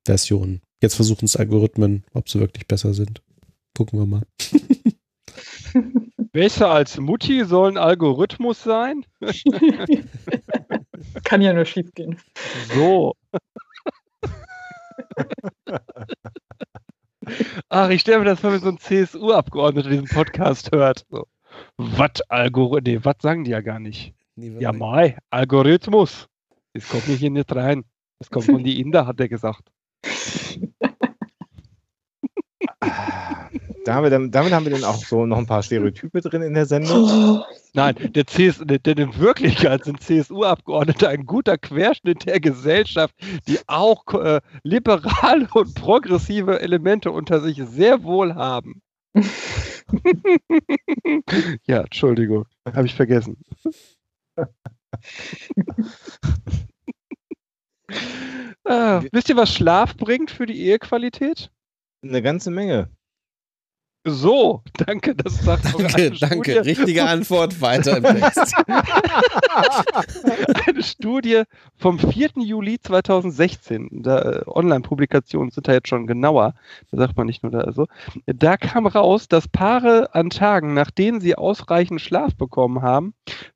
Versionen. 0.05 0.60
Jetzt 0.82 0.97
versuchen 0.97 1.24
es 1.24 1.36
Algorithmen, 1.36 2.05
ob 2.12 2.28
sie 2.28 2.40
wirklich 2.40 2.66
besser 2.66 2.92
sind. 2.92 3.23
Gucken 3.74 3.98
wir 3.98 4.06
mal. 4.06 4.26
Besser 6.32 6.70
als 6.70 6.98
Mutti 6.98 7.44
soll 7.44 7.70
ein 7.70 7.78
Algorithmus 7.78 8.62
sein? 8.62 9.05
Kann 11.24 11.40
ja 11.40 11.52
nur 11.52 11.64
schief 11.64 11.92
gehen. 11.94 12.20
So. 12.74 13.14
Ach, 17.68 17.89
ich 17.90 18.00
stelle 18.00 18.18
mir 18.18 18.24
das 18.24 18.40
vor, 18.40 18.52
wenn 18.52 18.60
so 18.60 18.68
ein 18.68 18.78
CSU-Abgeordneter 18.78 19.90
diesen 19.90 20.08
Podcast 20.08 20.70
hört. 20.73 21.06
So. 21.08 21.26
Was 21.76 22.20
Algorithmus? 22.28 22.82
Nee, 22.84 23.00
was 23.02 23.16
sagen 23.20 23.44
die 23.44 23.50
ja 23.50 23.60
gar 23.60 23.80
nicht. 23.80 24.14
Ja, 24.36 24.72
mai, 24.72 25.16
Algorithmus. 25.30 26.28
Das 26.72 26.88
kommt 26.88 27.08
nicht 27.08 27.20
hier 27.20 27.30
nicht 27.30 27.54
rein. 27.54 27.84
Das 28.18 28.30
kommt 28.30 28.46
von 28.46 28.64
die 28.64 28.80
Inder, 28.80 29.06
hat 29.06 29.20
er 29.20 29.28
gesagt. 29.28 29.70
Da 33.84 33.94
haben 33.94 34.04
wir 34.04 34.10
dann, 34.10 34.30
damit 34.30 34.52
haben 34.52 34.64
wir 34.64 34.72
dann 34.72 34.84
auch 34.84 34.96
so 34.96 35.26
noch 35.26 35.36
ein 35.36 35.46
paar 35.46 35.62
Stereotype 35.62 36.20
drin 36.22 36.40
in 36.40 36.54
der 36.54 36.64
Sendung. 36.64 37.42
Nein, 37.74 37.96
der 38.14 38.24
CS, 38.24 38.62
denn 38.64 38.98
in 38.98 39.18
Wirklichkeit 39.18 39.84
sind 39.84 40.00
CSU-Abgeordnete 40.00 41.08
ein 41.08 41.26
guter 41.26 41.58
Querschnitt 41.58 42.24
der 42.24 42.40
Gesellschaft, 42.40 43.14
die 43.46 43.58
auch 43.66 44.04
äh, 44.14 44.40
liberale 44.62 45.48
und 45.52 45.74
progressive 45.74 46.60
Elemente 46.60 47.10
unter 47.10 47.40
sich 47.40 47.62
sehr 47.62 48.02
wohl 48.04 48.34
haben. 48.34 48.80
ja, 51.66 51.82
Entschuldigung, 51.82 52.46
habe 52.66 52.86
ich 52.86 52.94
vergessen. 52.94 53.36
ah, 58.64 59.04
wisst 59.12 59.28
ihr, 59.28 59.36
was 59.36 59.54
Schlaf 59.54 59.96
bringt 59.96 60.32
für 60.32 60.46
die 60.46 60.66
Ehequalität? 60.66 61.52
Eine 62.02 62.22
ganze 62.22 62.50
Menge. 62.50 62.90
So, 64.07 64.62
danke, 64.86 65.15
das 65.15 65.42
sagt 65.42 65.65
Danke, 65.65 66.10
danke. 66.10 66.52
Studie. 66.52 66.58
Richtige 66.58 67.07
Antwort, 67.07 67.62
weiter 67.62 67.97
im 67.97 68.02
Text. 68.02 68.55
eine 70.66 70.83
Studie 70.83 71.44
vom 71.78 71.99
4. 71.99 72.33
Juli 72.36 72.78
2016, 72.78 74.02
da, 74.02 74.20
äh, 74.20 74.42
Online-Publikationen 74.47 75.50
sind 75.50 75.68
da 75.68 75.73
jetzt 75.73 75.89
schon 75.89 76.07
genauer, 76.07 76.52
da 76.91 76.99
sagt 76.99 77.16
man 77.16 77.26
nicht 77.26 77.42
nur 77.42 77.52
da 77.52 77.73
so, 77.73 77.86
da 78.26 78.58
kam 78.58 78.86
raus, 78.86 79.26
dass 79.26 79.49
Paare 79.49 80.15
an 80.15 80.28
Tagen, 80.28 80.74
nach 80.74 80.91
denen 80.91 81.23
sie 81.23 81.36
ausreichend 81.36 82.02
Schlaf 82.02 82.36
bekommen 82.36 82.83
haben, 82.83 83.15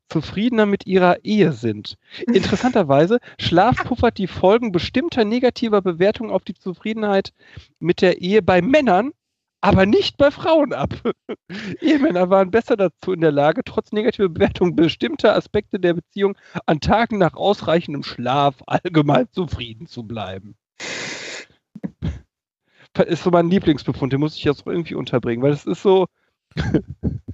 zufriedener 0.09 0.65
mit 0.65 0.87
ihrer 0.87 1.23
Ehe 1.25 1.53
sind. 1.53 1.99
Interessanterweise, 2.27 3.19
Schlaf 3.39 3.85
puffert 3.85 4.17
die 4.17 4.29
Folgen 4.29 4.73
bestimmter 4.73 5.27
negativer 5.27 5.83
Bewertungen 5.83 6.31
auf 6.31 6.43
die 6.43 6.55
Zufriedenheit 6.55 7.35
mit 7.81 8.01
der 8.01 8.23
Ehe 8.23 8.41
bei 8.41 8.63
Männern 8.63 9.13
aber 9.61 9.87
nicht 9.87 10.17
bei 10.17 10.31
Frauen 10.31 10.73
ab. 10.73 10.95
Ehemänner 11.81 12.31
waren 12.31 12.51
besser 12.51 12.77
dazu 12.77 13.13
in 13.13 13.21
der 13.21 13.33
Lage, 13.33 13.63
trotz 13.65 13.93
negativer 13.93 14.29
Bewertung 14.29 14.77
bestimmter 14.77 15.35
Aspekte 15.35 15.81
der 15.81 15.95
Beziehung 15.95 16.37
an 16.67 16.81
Tagen 16.81 17.19
nach 17.19 17.35
ausreichendem 17.35 18.03
Schlaf 18.03 18.57
allgemein 18.67 19.31
zufrieden 19.33 19.87
zu 19.87 20.05
bleiben. 20.05 20.57
Das 22.93 23.07
ist 23.09 23.25
so 23.25 23.31
mein 23.31 23.51
Lieblingsbefund, 23.51 24.13
den 24.13 24.21
muss 24.21 24.37
ich 24.37 24.45
jetzt 24.45 24.67
irgendwie 24.67 24.95
unterbringen, 24.95 25.43
weil 25.43 25.53
es 25.53 25.67
ist 25.67 25.83
so, 25.83 26.07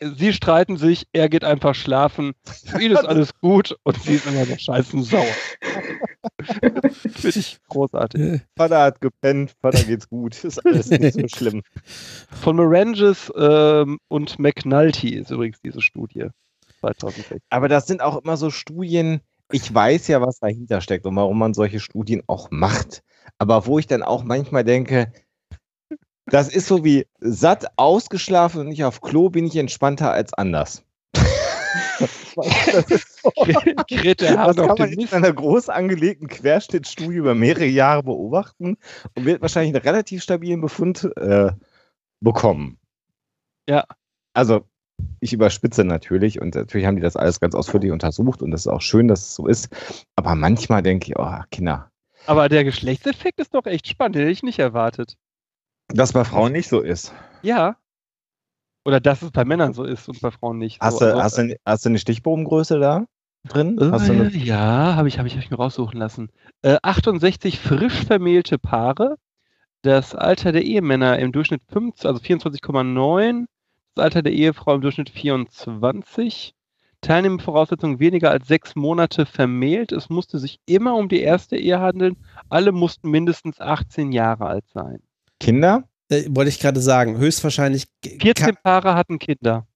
sie 0.00 0.32
streiten 0.32 0.76
sich, 0.76 1.06
er 1.12 1.28
geht 1.28 1.44
einfach 1.44 1.74
schlafen, 1.74 2.32
für 2.44 2.80
ihn 2.80 2.92
ist 2.92 3.06
alles 3.06 3.34
gut 3.40 3.76
und 3.84 4.00
sie 4.02 4.14
ist 4.14 4.26
immer 4.26 4.44
noch 4.44 4.58
scheißen 4.58 5.02
sauer. 5.02 5.24
Finde 6.42 7.38
ich 7.38 7.58
großartig. 7.68 8.42
Vater 8.56 8.82
hat 8.82 9.00
gepennt, 9.00 9.54
Vater 9.60 9.82
geht's 9.84 10.08
gut, 10.08 10.42
ist 10.44 10.64
alles 10.64 10.90
nicht 10.90 11.14
so 11.14 11.28
schlimm. 11.36 11.62
Von 12.40 12.56
Moranges 12.56 13.32
ähm, 13.36 13.98
und 14.08 14.38
McNulty 14.38 15.10
ist 15.14 15.30
übrigens 15.30 15.60
diese 15.60 15.80
Studie. 15.80 16.28
2006. 16.80 17.44
Aber 17.50 17.68
das 17.68 17.86
sind 17.86 18.00
auch 18.00 18.22
immer 18.22 18.36
so 18.36 18.50
Studien, 18.50 19.20
ich 19.52 19.72
weiß 19.72 20.08
ja, 20.08 20.20
was 20.20 20.38
dahinter 20.38 20.80
steckt 20.80 21.06
und 21.06 21.16
warum 21.16 21.38
man 21.38 21.54
solche 21.54 21.80
Studien 21.80 22.22
auch 22.26 22.50
macht. 22.50 23.02
Aber 23.38 23.66
wo 23.66 23.78
ich 23.78 23.86
dann 23.86 24.02
auch 24.02 24.24
manchmal 24.24 24.64
denke, 24.64 25.12
das 26.30 26.48
ist 26.48 26.66
so 26.66 26.84
wie 26.84 27.06
satt 27.20 27.66
ausgeschlafen 27.76 28.60
und 28.60 28.68
nicht 28.68 28.84
auf 28.84 29.00
Klo 29.00 29.28
bin 29.28 29.46
ich 29.46 29.56
entspannter 29.56 30.12
als 30.12 30.32
anders. 30.34 30.84
das 31.14 32.84
ist 32.90 33.22
so. 33.22 33.32
das 33.44 34.56
kann 34.56 34.78
man 34.78 34.92
in 34.92 35.12
einer 35.12 35.32
groß 35.32 35.68
angelegten 35.68 36.28
Querschnittstudie 36.28 37.16
über 37.16 37.34
mehrere 37.34 37.66
Jahre 37.66 38.04
beobachten 38.04 38.76
und 39.14 39.24
wird 39.24 39.42
wahrscheinlich 39.42 39.74
einen 39.74 39.84
relativ 39.84 40.22
stabilen 40.22 40.60
Befund 40.60 41.04
äh, 41.16 41.50
bekommen. 42.20 42.78
Ja. 43.68 43.84
Also, 44.32 44.64
ich 45.20 45.32
überspitze 45.32 45.84
natürlich 45.84 46.40
und 46.40 46.54
natürlich 46.54 46.86
haben 46.86 46.96
die 46.96 47.02
das 47.02 47.16
alles 47.16 47.40
ganz 47.40 47.54
ausführlich 47.54 47.90
untersucht 47.90 48.42
und 48.42 48.50
das 48.50 48.62
ist 48.62 48.66
auch 48.68 48.82
schön, 48.82 49.08
dass 49.08 49.20
es 49.20 49.34
so 49.34 49.46
ist. 49.46 49.68
Aber 50.16 50.34
manchmal 50.34 50.82
denke 50.82 51.08
ich, 51.08 51.18
oh, 51.18 51.40
Kinder. 51.50 51.90
Aber 52.26 52.48
der 52.48 52.64
Geschlechtseffekt 52.64 53.40
ist 53.40 53.54
doch 53.54 53.66
echt 53.66 53.88
spannend, 53.88 54.16
den 54.16 54.22
hätte 54.22 54.32
ich 54.32 54.42
nicht 54.42 54.58
erwartet. 54.58 55.16
Dass 55.92 56.12
bei 56.12 56.24
Frauen 56.24 56.52
nicht 56.52 56.68
so 56.68 56.80
ist. 56.80 57.12
Ja. 57.42 57.76
Oder 58.84 59.00
dass 59.00 59.22
es 59.22 59.30
bei 59.30 59.44
Männern 59.44 59.74
so 59.74 59.84
ist 59.84 60.08
und 60.08 60.20
bei 60.20 60.30
Frauen 60.30 60.58
nicht. 60.58 60.80
Hast, 60.80 60.98
so, 60.98 61.04
du, 61.04 61.22
hast, 61.22 61.38
du, 61.38 61.56
hast 61.64 61.84
du 61.84 61.88
eine 61.90 61.98
Stichprobengröße 61.98 62.78
da 62.78 63.06
drin? 63.48 63.78
Äh, 63.78 63.96
eine, 63.96 64.30
ja, 64.30 64.96
habe 64.96 65.08
ich, 65.08 65.18
hab 65.18 65.26
ich, 65.26 65.34
hab 65.34 65.42
ich 65.42 65.50
mir 65.50 65.56
raussuchen 65.56 65.98
lassen. 65.98 66.30
Äh, 66.62 66.78
68 66.82 67.58
frisch 67.58 68.04
vermählte 68.04 68.58
Paare. 68.58 69.16
Das 69.82 70.14
Alter 70.14 70.52
der 70.52 70.62
Ehemänner 70.62 71.18
im 71.18 71.32
Durchschnitt 71.32 71.62
5, 71.72 72.04
also 72.04 72.20
24,9. 72.20 73.46
Das 73.94 74.04
Alter 74.04 74.22
der 74.22 74.32
Ehefrau 74.32 74.74
im 74.74 74.82
Durchschnitt 74.82 75.10
24. 75.10 76.54
Teilnehmervoraussetzungen 77.00 77.98
weniger 77.98 78.30
als 78.30 78.46
sechs 78.46 78.76
Monate 78.76 79.24
vermählt. 79.24 79.90
Es 79.90 80.10
musste 80.10 80.38
sich 80.38 80.60
immer 80.66 80.96
um 80.96 81.08
die 81.08 81.20
erste 81.20 81.56
Ehe 81.56 81.80
handeln. 81.80 82.16
Alle 82.50 82.72
mussten 82.72 83.10
mindestens 83.10 83.58
18 83.58 84.12
Jahre 84.12 84.46
alt 84.46 84.68
sein. 84.68 85.02
Kinder 85.40 85.84
Äh, 86.08 86.24
wollte 86.28 86.50
ich 86.50 86.58
gerade 86.60 86.80
sagen, 86.80 87.18
höchstwahrscheinlich. 87.18 87.86
14 88.04 88.56
Paare 88.62 88.94
hatten 88.94 89.18
Kinder. 89.18 89.66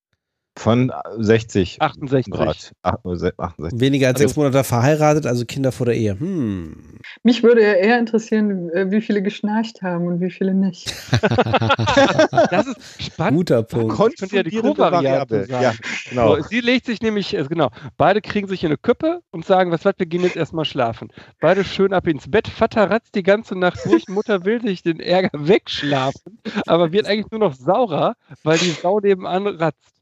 Von 0.57 0.93
60 1.19 1.83
68. 1.83 2.33
Grad. 2.33 2.73
Ach, 2.83 2.95
68. 3.05 3.81
Weniger 3.81 4.09
als 4.09 4.17
Also- 4.17 4.29
sechs 4.29 4.37
Monate 4.37 4.65
verheiratet, 4.65 5.27
also 5.27 5.45
Kinder 5.45 5.73
vor 5.73 5.87
der 5.87 5.97
Ehe. 5.97 6.19
Hm. 6.19 7.01
Mich 7.23 7.43
würde 7.43 7.63
ja 7.63 7.73
eher 7.73 7.99
interessieren, 7.99 8.71
äh, 8.71 8.91
wie 8.91 9.01
viele 9.01 9.21
geschnarcht 9.23 9.83
haben 9.83 10.07
und 10.07 10.21
wie 10.21 10.31
viele 10.31 10.55
nicht. 10.55 10.95
Das 12.51 12.67
ist 12.67 13.03
spannend. 13.03 13.39
Guter 13.39 13.63
Punkt. 13.63 13.97
Könnte 13.97 14.37
ja 14.37 14.43
die 14.43 14.51
Konfundierende 14.51 14.75
Co-Variante 14.75 15.35
Variable. 15.35 15.47
sein. 15.47 15.63
Ja, 15.63 15.73
genau. 16.11 16.37
So, 16.37 16.43
sie 16.43 16.61
legt 16.61 16.87
sich 16.87 17.01
nämlich, 17.03 17.35
äh, 17.37 17.45
genau, 17.49 17.71
beide 17.97 18.21
kriegen 18.21 18.49
sich 18.49 18.63
in 18.63 18.69
eine 18.69 18.77
Küppe 18.79 19.21
und 19.31 19.45
sagen, 19.45 19.71
was 19.71 19.85
was, 19.85 19.95
wir 19.99 20.07
gehen 20.07 20.23
jetzt 20.23 20.37
erstmal 20.37 20.65
schlafen. 20.65 21.09
Beide 21.41 21.65
schön 21.65 21.93
ab 21.93 22.07
ins 22.07 22.31
Bett. 22.31 22.49
Vater 22.49 22.91
ratzt 22.91 23.15
die 23.15 23.23
ganze 23.23 23.59
Nacht 23.59 23.81
durch, 23.85 24.09
Mutter 24.09 24.45
will 24.45 24.61
sich 24.63 24.83
den 24.83 25.01
Ärger 25.01 25.31
wegschlafen, 25.33 26.39
aber 26.67 26.93
wird 26.93 27.07
eigentlich 27.07 27.31
nur 27.31 27.41
noch 27.41 27.55
saurer, 27.55 28.15
weil 28.43 28.59
die 28.59 28.71
Sau 28.71 29.01
nebenan 29.01 29.47
ratzt. 29.47 29.94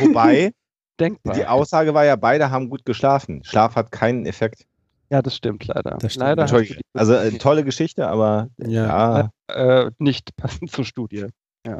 Wobei, 0.00 0.52
Denkbar. 1.00 1.34
die 1.34 1.46
Aussage 1.46 1.94
war 1.94 2.04
ja, 2.04 2.16
beide 2.16 2.50
haben 2.50 2.68
gut 2.68 2.84
geschlafen. 2.84 3.42
Schlaf 3.44 3.74
hat 3.76 3.90
keinen 3.92 4.26
Effekt. 4.26 4.66
ja, 5.10 5.22
das 5.22 5.34
stimmt 5.36 5.66
leider. 5.66 5.96
Das 5.98 6.12
stimmt. 6.12 6.26
Leider 6.26 6.64
Also 6.94 7.14
äh, 7.14 7.32
tolle 7.38 7.64
Geschichte, 7.64 8.06
aber 8.08 8.48
Ja. 8.58 9.30
ja. 9.48 9.84
äh, 9.84 9.90
nicht 9.98 10.36
passend 10.36 10.70
zur 10.70 10.84
Studie. 10.84 11.26
Ja. 11.66 11.78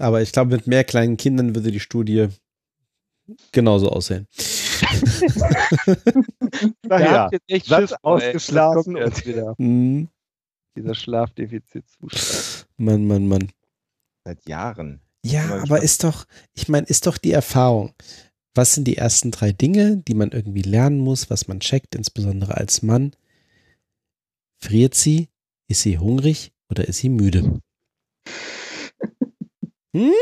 Aber 0.00 0.20
ich 0.22 0.32
glaube, 0.32 0.54
mit 0.56 0.66
mehr 0.66 0.84
kleinen 0.84 1.16
Kindern 1.16 1.54
würde 1.54 1.70
die 1.70 1.80
Studie 1.80 2.28
genauso 3.52 3.90
aussehen. 3.90 4.26
Na 6.82 6.98
Da 6.98 7.00
ja. 7.00 7.12
hab 7.24 7.32
ich 7.32 7.40
jetzt 7.40 7.50
echt 7.50 7.66
Satz 7.66 7.80
Schiss 7.90 7.96
ausgeschlafen 8.02 8.96
erst 8.96 9.26
wieder. 9.26 9.54
Hm. 9.58 10.08
Dieser 10.76 10.94
Schlafdefizitzustand. 10.94 12.68
Mann, 12.76 13.06
Mann, 13.06 13.26
Mann. 13.28 13.48
Seit 14.24 14.46
Jahren. 14.46 15.00
Ja, 15.30 15.62
aber 15.62 15.82
ist 15.82 16.04
doch, 16.04 16.24
ich 16.54 16.68
meine, 16.68 16.86
ist 16.86 17.06
doch 17.06 17.18
die 17.18 17.32
Erfahrung. 17.32 17.94
Was 18.54 18.74
sind 18.74 18.84
die 18.84 18.96
ersten 18.96 19.30
drei 19.30 19.52
Dinge, 19.52 19.98
die 19.98 20.14
man 20.14 20.30
irgendwie 20.30 20.62
lernen 20.62 20.98
muss, 20.98 21.30
was 21.30 21.48
man 21.48 21.60
checkt, 21.60 21.94
insbesondere 21.94 22.56
als 22.56 22.82
Mann? 22.82 23.14
Friert 24.62 24.94
sie? 24.94 25.28
Ist 25.68 25.82
sie 25.82 25.98
hungrig 25.98 26.52
oder 26.70 26.86
ist 26.86 26.98
sie 26.98 27.08
müde? 27.08 27.60
Hm? 29.94 30.12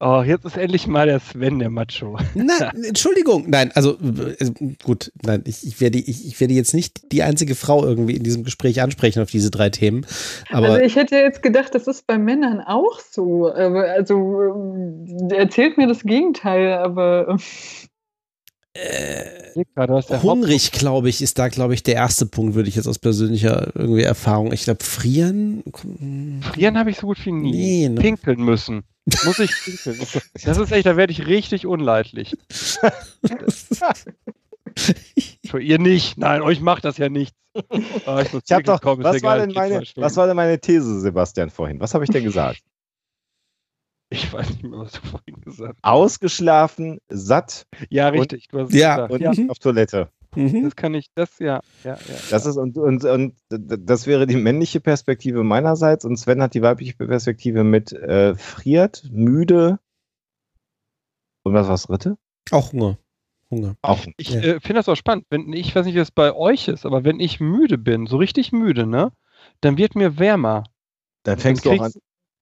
Oh, 0.00 0.22
jetzt 0.22 0.44
ist 0.44 0.56
endlich 0.56 0.86
mal 0.86 1.06
der 1.06 1.20
Sven 1.20 1.60
der 1.60 1.70
Macho. 1.70 2.18
Nein, 2.34 2.70
Entschuldigung. 2.88 3.48
Nein, 3.48 3.70
also 3.74 3.92
äh, 3.92 4.50
gut, 4.82 5.12
nein, 5.22 5.42
ich, 5.46 5.66
ich, 5.66 5.80
werde, 5.80 5.98
ich, 5.98 6.26
ich 6.26 6.40
werde 6.40 6.52
jetzt 6.52 6.74
nicht 6.74 7.12
die 7.12 7.22
einzige 7.22 7.54
Frau 7.54 7.84
irgendwie 7.84 8.16
in 8.16 8.24
diesem 8.24 8.42
Gespräch 8.42 8.82
ansprechen 8.82 9.22
auf 9.22 9.30
diese 9.30 9.50
drei 9.50 9.70
Themen. 9.70 10.04
Aber 10.50 10.70
also 10.70 10.80
ich 10.84 10.96
hätte 10.96 11.16
jetzt 11.16 11.42
gedacht, 11.42 11.74
das 11.74 11.86
ist 11.86 12.06
bei 12.06 12.18
Männern 12.18 12.60
auch 12.60 12.98
so. 12.98 13.46
Also 13.46 14.42
äh, 15.30 15.36
erzählt 15.36 15.78
mir 15.78 15.86
das 15.86 16.02
Gegenteil, 16.02 16.72
aber 16.74 17.38
äh, 18.74 19.54
hungrig, 20.22 20.72
glaube 20.72 21.08
ich, 21.08 21.22
ist 21.22 21.38
da, 21.38 21.46
glaube 21.48 21.74
ich, 21.74 21.84
der 21.84 21.94
erste 21.94 22.26
Punkt, 22.26 22.54
würde 22.54 22.68
ich 22.68 22.74
jetzt 22.74 22.88
aus 22.88 22.98
persönlicher 22.98 23.70
irgendwie 23.74 24.02
Erfahrung. 24.02 24.52
Ich 24.52 24.64
glaube, 24.64 24.82
frieren. 24.82 25.62
Frieren 26.42 26.76
habe 26.76 26.90
ich 26.90 26.96
so 26.96 27.06
gut 27.06 27.24
wie 27.24 27.30
nie. 27.32 27.52
Nee, 27.52 27.88
ne. 27.90 28.00
Pinkeln 28.00 28.42
müssen. 28.42 28.82
Muss 29.24 29.38
ich 29.38 29.52
pinkeln. 29.64 29.98
Das 30.44 30.58
ist 30.58 30.72
echt, 30.72 30.86
da 30.86 30.96
werde 30.96 31.12
ich 31.12 31.26
richtig 31.26 31.66
unleidlich. 31.66 32.36
Für 35.46 35.60
ihr 35.60 35.78
nicht. 35.78 36.18
Nein, 36.18 36.42
euch 36.42 36.60
macht 36.60 36.84
das 36.84 36.98
ja 36.98 37.08
nichts. 37.08 37.36
Ah, 38.06 38.22
ich 38.22 38.32
muss 38.32 38.42
Ich 38.44 38.52
hab 38.52 38.64
pinkeln 38.64 38.78
doch, 38.82 38.98
was, 38.98 39.22
war 39.22 39.46
meine, 39.46 39.82
was 39.94 40.16
war 40.16 40.26
denn 40.26 40.34
meine 40.34 40.58
These, 40.58 41.00
Sebastian, 41.00 41.50
vorhin? 41.50 41.78
Was 41.78 41.94
habe 41.94 42.02
ich 42.02 42.10
denn 42.10 42.24
gesagt? 42.24 42.60
Ich 44.10 44.32
weiß 44.32 44.48
nicht 44.50 44.62
mehr, 44.62 44.78
was 44.80 44.92
du 44.92 45.00
vorhin 45.00 45.40
gesagt 45.40 45.78
hast. 45.82 45.90
Ausgeschlafen, 45.92 46.98
satt 47.08 47.66
Ja, 47.90 48.08
richtig. 48.08 48.48
Du 48.48 48.60
hast 48.60 48.68
es 48.68 48.74
Ja. 48.80 49.06
gesagt. 49.06 49.12
und 49.12 49.20
ja, 49.20 49.50
auf 49.50 49.58
Toilette. 49.58 50.10
Mhm. 50.36 50.64
das 50.64 50.74
kann 50.76 50.94
ich, 50.94 51.10
das, 51.14 51.38
ja, 51.38 51.60
ja, 51.84 51.92
ja. 51.94 51.98
Das 52.30 52.44
ist 52.44 52.56
und, 52.56 52.76
und, 52.76 53.04
und 53.04 53.34
das 53.48 54.06
wäre 54.08 54.26
die 54.26 54.34
männliche 54.36 54.80
Perspektive 54.80 55.44
meinerseits 55.44 56.04
und 56.04 56.16
Sven 56.16 56.42
hat 56.42 56.54
die 56.54 56.62
weibliche 56.62 56.94
Perspektive 56.94 57.62
mit 57.62 57.92
äh, 57.92 58.34
friert, 58.34 59.04
müde 59.12 59.78
und 61.44 61.54
was 61.54 61.68
war's 61.68 61.84
dritte? 61.84 62.16
Auch 62.50 62.72
Hunger. 62.72 62.98
Hunger. 63.50 63.76
Auch 63.82 64.04
Ich 64.16 64.30
Ja. 64.30 64.40
äh, 64.40 64.60
finde 64.60 64.74
das 64.74 64.88
auch 64.88 64.96
spannend. 64.96 65.26
Wenn, 65.30 65.52
ich 65.52 65.74
weiß 65.76 65.86
nicht, 65.86 65.94
wie 65.94 65.98
es 66.00 66.10
bei 66.10 66.34
euch 66.34 66.66
ist, 66.68 66.84
aber 66.84 67.04
wenn 67.04 67.20
ich 67.20 67.38
müde 67.40 67.78
bin, 67.78 68.06
so 68.06 68.16
richtig 68.16 68.50
müde, 68.52 68.86
ne, 68.86 69.12
dann 69.60 69.76
wird 69.78 69.94
mir 69.94 70.18
wärmer. 70.18 70.64
dann 71.22 71.38
fängst 71.38 71.64
du 71.64 71.70
Dann 71.70 71.78
auch 71.80 71.84
an, 71.84 71.92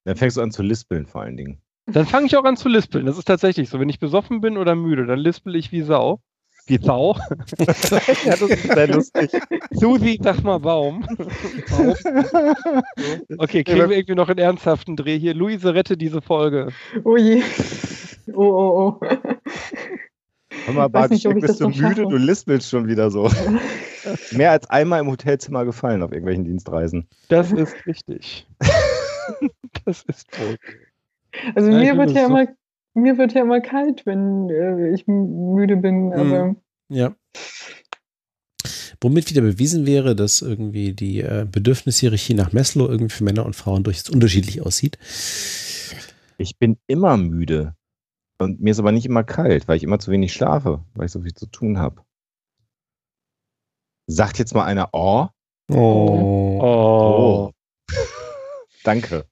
dann 0.05 0.17
fängst 0.17 0.37
du 0.37 0.41
an 0.43 0.51
zu 0.51 0.63
lispeln 0.63 1.07
vor 1.07 1.23
allen 1.23 1.37
Dingen. 1.37 1.61
Dann 1.87 2.07
fange 2.07 2.27
ich 2.27 2.37
auch 2.37 2.45
an 2.45 2.57
zu 2.57 2.69
lispeln. 2.69 3.07
Das 3.07 3.19
ist 3.19 3.25
tatsächlich 3.25 3.69
so. 3.69 3.81
Wenn 3.81 3.89
ich 3.89 3.99
besoffen 3.99 4.41
bin 4.41 4.57
oder 4.57 4.75
müde, 4.75 5.07
dann 5.07 5.19
lispel 5.19 5.57
ich 5.57 5.73
wie 5.73 5.83
Sau. 5.83 6.21
Wie 6.67 6.79
Sau. 6.79 7.17
ja, 7.59 7.67
das 7.67 8.43
ist 8.43 8.63
sehr 8.63 8.87
lustig. 8.87 9.31
Susi, 9.73 10.19
sag 10.23 10.45
mal 10.45 10.59
Baum. 10.59 11.05
Baum. 11.71 11.95
Okay, 13.39 13.65
kriegen 13.65 13.89
wir 13.91 13.97
irgendwie 13.97 14.15
noch 14.15 14.29
einen 14.29 14.39
ernsthaften 14.39 14.97
Dreh 14.97 15.19
hier. 15.19 15.35
Luise, 15.35 15.75
rette 15.75 15.97
diese 15.97 16.23
Folge. 16.23 16.69
oh 17.05 17.17
je. 17.17 17.43
Oh, 18.33 18.43
oh, 18.43 18.99
oh. 19.01 19.07
Hör 20.67 20.89
mal, 20.89 21.11
ich 21.11 21.25
bist 21.25 21.61
du 21.61 21.69
müde? 21.69 21.79
schaffe. 21.79 22.03
Du 22.03 22.17
lispelst 22.17 22.71
schon 22.71 22.87
wieder 22.87 23.11
so. 23.11 23.29
Mehr 24.33 24.53
als 24.53 24.69
einmal 24.71 25.01
im 25.01 25.11
Hotelzimmer 25.11 25.65
gefallen 25.65 26.03
auf 26.03 26.13
irgendwelchen 26.13 26.45
Dienstreisen. 26.45 27.09
Das 27.29 27.51
ist 27.53 27.75
richtig. 27.87 28.47
das 29.85 30.03
ist 30.05 30.27
wohl. 30.39 30.57
Also 31.55 31.71
Ja, 31.71 31.79
mir 31.79 31.99
wird 31.99 32.11
ja 32.13 32.27
so. 32.27 32.31
immer, 32.31 32.47
mir 32.95 33.19
wird 33.19 33.33
ja 33.33 33.43
immer 33.43 33.61
kalt, 33.61 34.05
wenn 34.07 34.49
äh, 34.51 34.95
ich 34.95 35.07
müde 35.07 35.77
bin, 35.77 36.13
aber 36.13 36.57
Ja. 36.89 37.15
Womit 39.01 39.31
wieder 39.31 39.43
bewiesen 39.43 39.85
wäre, 39.87 40.15
dass 40.15 40.43
irgendwie 40.43 40.93
die 40.93 41.21
äh, 41.21 41.47
Bedürfnishierarchie 41.51 42.35
nach 42.35 42.53
Maslow 42.53 42.89
irgendwie 42.89 43.13
für 43.13 43.25
Männer 43.25 43.45
und 43.45 43.57
Frauen 43.57 43.83
durchaus 43.83 44.11
unterschiedlich 44.11 44.61
aussieht. 44.63 44.97
Ich 46.39 46.59
bin 46.59 46.79
immer 46.87 47.17
müde. 47.17 47.75
Und 48.39 48.61
mir 48.61 48.71
ist 48.71 48.79
aber 48.79 48.93
nicht 48.93 49.07
immer 49.07 49.25
kalt, 49.25 49.67
weil 49.67 49.77
ich 49.77 49.83
immer 49.83 49.99
zu 49.99 50.11
wenig 50.11 50.33
schlafe, 50.33 50.85
weil 50.95 51.07
ich 51.07 51.13
so 51.13 51.21
viel 51.23 51.35
zu 51.35 51.47
tun 51.47 51.79
habe. 51.79 52.03
Sagt 54.07 54.39
jetzt 54.39 54.55
mal 54.55 54.65
einer, 54.65 54.91
oh, 54.93 55.29
Oh. 55.71 56.61
Oh. 56.61 57.53
danke. 58.85 59.25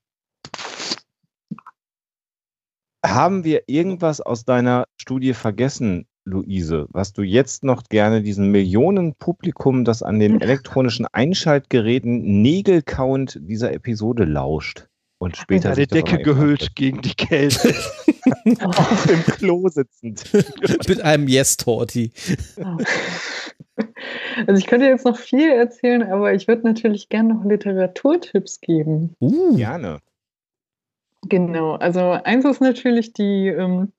Haben 3.04 3.44
wir 3.44 3.62
irgendwas 3.66 4.20
aus 4.20 4.44
deiner 4.44 4.84
Studie 4.96 5.32
vergessen, 5.32 6.06
Luise, 6.24 6.86
was 6.90 7.14
du 7.14 7.22
jetzt 7.22 7.64
noch 7.64 7.84
gerne 7.84 8.22
diesem 8.22 8.50
Millionenpublikum, 8.50 9.84
das 9.84 10.02
an 10.02 10.20
den 10.20 10.40
elektronischen 10.40 11.06
Einschaltgeräten 11.06 12.42
nägelkauend 12.42 13.38
dieser 13.40 13.72
Episode 13.72 14.24
lauscht 14.24 14.89
und 15.20 15.36
später 15.36 15.74
der 15.74 15.86
das 15.86 16.02
Decke 16.02 16.22
gehüllt 16.22 16.74
gegen 16.74 17.02
die 17.02 17.14
Kälte. 17.14 17.74
auf 18.64 19.06
dem 19.06 19.22
Klo 19.22 19.68
sitzend. 19.68 20.24
Mit 20.88 21.02
einem 21.02 21.28
Yes-Torti. 21.28 22.12
also 24.46 24.58
ich 24.58 24.66
könnte 24.66 24.86
jetzt 24.86 25.04
noch 25.04 25.18
viel 25.18 25.50
erzählen, 25.50 26.02
aber 26.02 26.32
ich 26.32 26.48
würde 26.48 26.66
natürlich 26.66 27.08
gerne 27.08 27.34
noch 27.34 27.44
Literaturtipps 27.44 28.60
geben. 28.60 29.14
Uh. 29.20 29.56
Gerne. 29.56 30.00
Genau, 31.28 31.74
also 31.74 32.12
eins 32.12 32.46
ist 32.46 32.62
natürlich 32.62 33.12
die, 33.12 33.48
ähm, 33.48 33.92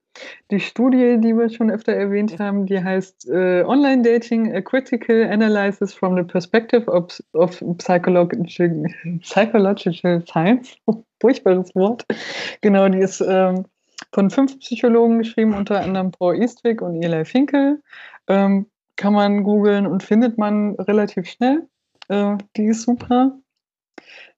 die 0.51 0.59
Studie, 0.59 1.17
die 1.19 1.33
wir 1.38 1.49
schon 1.49 1.72
öfter 1.72 1.93
erwähnt 1.93 2.38
haben, 2.40 2.65
die 2.65 2.83
heißt 2.83 3.30
äh, 3.30 3.64
Online 3.64 4.01
Dating, 4.01 4.53
a 4.53 4.61
Critical 4.61 5.23
Analysis 5.31 5.93
from 5.93 6.15
the 6.17 6.23
Perspective 6.23 6.85
of, 6.91 7.22
of 7.33 7.64
Psychological, 7.77 8.45
Psychological 9.22 10.23
Science. 10.27 10.75
Oh, 10.85 11.03
furchtbares 11.22 11.73
Wort. 11.75 12.06
Genau, 12.61 12.90
die 12.90 12.99
ist 12.99 13.22
ähm, 13.25 13.65
von 14.14 14.30
fünf 14.30 14.59
Psychologen 14.59 15.19
geschrieben, 15.19 15.53
unter 15.53 15.80
anderem 15.81 16.11
Paul 16.11 16.35
Eastwick 16.41 16.81
und 16.81 17.01
Eli 17.01 17.23
Finkel. 17.25 17.81
Ähm, 18.27 18.65
kann 18.98 19.14
man 19.14 19.43
googeln 19.43 19.88
und 19.88 20.03
findet 20.03 20.38
man 20.38 20.75
relativ 20.75 21.27
schnell. 21.30 21.67
Äh, 22.09 22.38
die 22.57 22.65
ist 22.65 22.83
super. 22.83 23.38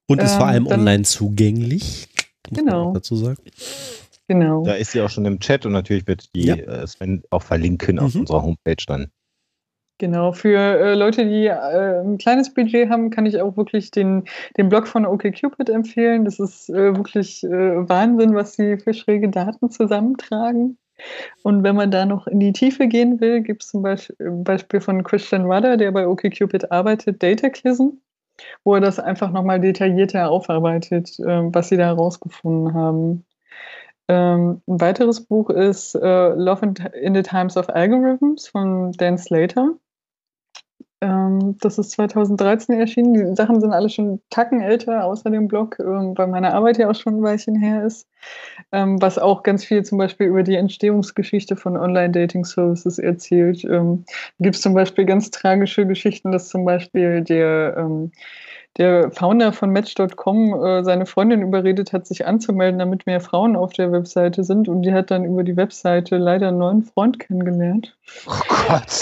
Und 0.07 0.21
ist 0.21 0.35
vor 0.35 0.43
Ähm, 0.45 0.49
allem 0.49 0.65
dann- 0.65 0.79
online 0.81 1.03
zugänglich. 1.03 2.07
Muss 2.49 2.57
man 2.61 2.65
Genau. 2.65 2.93
dazu 2.93 3.15
sagen. 3.15 3.41
Genau. 4.27 4.63
Da 4.63 4.73
ist 4.73 4.91
sie 4.91 5.01
auch 5.01 5.09
schon 5.09 5.25
im 5.25 5.39
Chat 5.39 5.65
und 5.65 5.73
natürlich 5.73 6.07
wird 6.07 6.33
die 6.35 6.47
Ja. 6.47 6.55
äh, 6.55 6.87
Sven 6.87 7.23
auch 7.29 7.43
verlinken 7.43 7.99
auf 7.99 8.13
Mhm. 8.13 8.21
unserer 8.21 8.41
Homepage 8.43 8.83
dann. 8.87 9.07
Genau, 9.99 10.31
für 10.31 10.57
äh, 10.57 10.95
Leute, 10.95 11.25
die 11.25 11.45
äh, 11.45 12.01
ein 12.01 12.17
kleines 12.17 12.53
Budget 12.53 12.89
haben, 12.89 13.09
kann 13.09 13.25
ich 13.25 13.39
auch 13.39 13.55
wirklich 13.57 13.91
den, 13.91 14.23
den 14.57 14.67
Blog 14.67 14.87
von 14.87 15.05
OkCupid 15.05 15.69
empfehlen. 15.69 16.25
Das 16.25 16.39
ist 16.39 16.69
äh, 16.69 16.95
wirklich 16.95 17.43
äh, 17.43 17.49
Wahnsinn, 17.87 18.33
was 18.33 18.55
sie 18.55 18.77
für 18.77 18.93
schräge 18.93 19.29
Daten 19.29 19.69
zusammentragen. 19.69 20.77
Und 21.43 21.63
wenn 21.63 21.75
man 21.75 21.91
da 21.91 22.05
noch 22.05 22.27
in 22.27 22.39
die 22.39 22.53
Tiefe 22.53 22.87
gehen 22.87 23.19
will, 23.21 23.41
gibt 23.41 23.63
es 23.63 23.69
zum 23.69 23.81
Beispiel, 23.83 24.15
Beispiel 24.31 24.81
von 24.81 25.03
Christian 25.03 25.45
Rudder, 25.45 25.77
der 25.77 25.91
bei 25.91 26.07
OkCupid 26.07 26.71
arbeitet, 26.71 27.21
Dataclism, 27.21 27.89
wo 28.63 28.75
er 28.75 28.81
das 28.81 28.99
einfach 28.99 29.31
nochmal 29.31 29.59
detaillierter 29.59 30.29
aufarbeitet, 30.29 31.19
äh, 31.19 31.41
was 31.53 31.69
sie 31.69 31.77
da 31.77 31.85
herausgefunden 31.85 32.73
haben. 32.73 33.25
Ähm, 34.09 34.61
ein 34.67 34.81
weiteres 34.81 35.25
Buch 35.25 35.49
ist 35.49 35.95
äh, 35.95 36.29
Love 36.29 36.73
in, 37.01 37.15
the 37.15 37.23
Times 37.23 37.55
of 37.57 37.69
Algorithms 37.69 38.47
von 38.47 38.91
Dan 38.93 39.17
Slater. 39.17 39.75
Ähm, 41.03 41.57
das 41.59 41.77
ist 41.77 41.91
2013 41.91 42.79
erschienen. 42.79 43.13
Die 43.13 43.35
Sachen 43.35 43.59
sind 43.59 43.73
alle 43.73 43.89
schon 43.89 44.21
Tacken 44.29 44.61
älter, 44.61 45.03
außer 45.03 45.29
dem 45.29 45.47
Blog, 45.47 45.77
ähm, 45.79 46.13
weil 46.17 46.27
meine 46.27 46.53
Arbeit 46.53 46.77
ja 46.77 46.89
auch 46.89 46.95
schon 46.95 47.17
ein 47.17 47.23
Weilchen 47.23 47.55
her 47.55 47.85
ist. 47.85 48.07
Ähm, 48.71 49.01
was 49.01 49.17
auch 49.17 49.43
ganz 49.43 49.65
viel 49.65 49.83
zum 49.83 49.97
Beispiel 49.97 50.27
über 50.27 50.43
die 50.43 50.55
Entstehungsgeschichte 50.55 51.55
von 51.57 51.75
Online-Dating-Services 51.77 52.99
erzählt. 52.99 53.65
Ähm, 53.65 54.05
gibt 54.39 54.55
es 54.55 54.61
zum 54.61 54.73
Beispiel 54.73 55.05
ganz 55.05 55.29
tragische 55.31 55.85
Geschichten, 55.85 56.31
dass 56.31 56.49
zum 56.49 56.63
Beispiel 56.63 57.21
der 57.21 57.75
der 58.77 59.11
Founder 59.11 59.53
von 59.53 59.69
Match.com 59.69 60.53
äh, 60.63 60.83
seine 60.83 61.05
Freundin 61.05 61.41
überredet 61.41 61.93
hat, 61.93 62.07
sich 62.07 62.25
anzumelden, 62.25 62.79
damit 62.79 63.05
mehr 63.05 63.21
Frauen 63.21 63.55
auf 63.55 63.73
der 63.73 63.91
Webseite 63.91 64.43
sind. 64.43 64.67
Und 64.67 64.81
die 64.81 64.93
hat 64.93 65.11
dann 65.11 65.25
über 65.25 65.43
die 65.43 65.55
Webseite 65.55 66.17
leider 66.17 66.47
einen 66.47 66.57
neuen 66.57 66.83
Freund 66.83 67.19
kennengelernt. 67.19 67.95
Oh 68.27 68.31
Gott. 68.47 69.01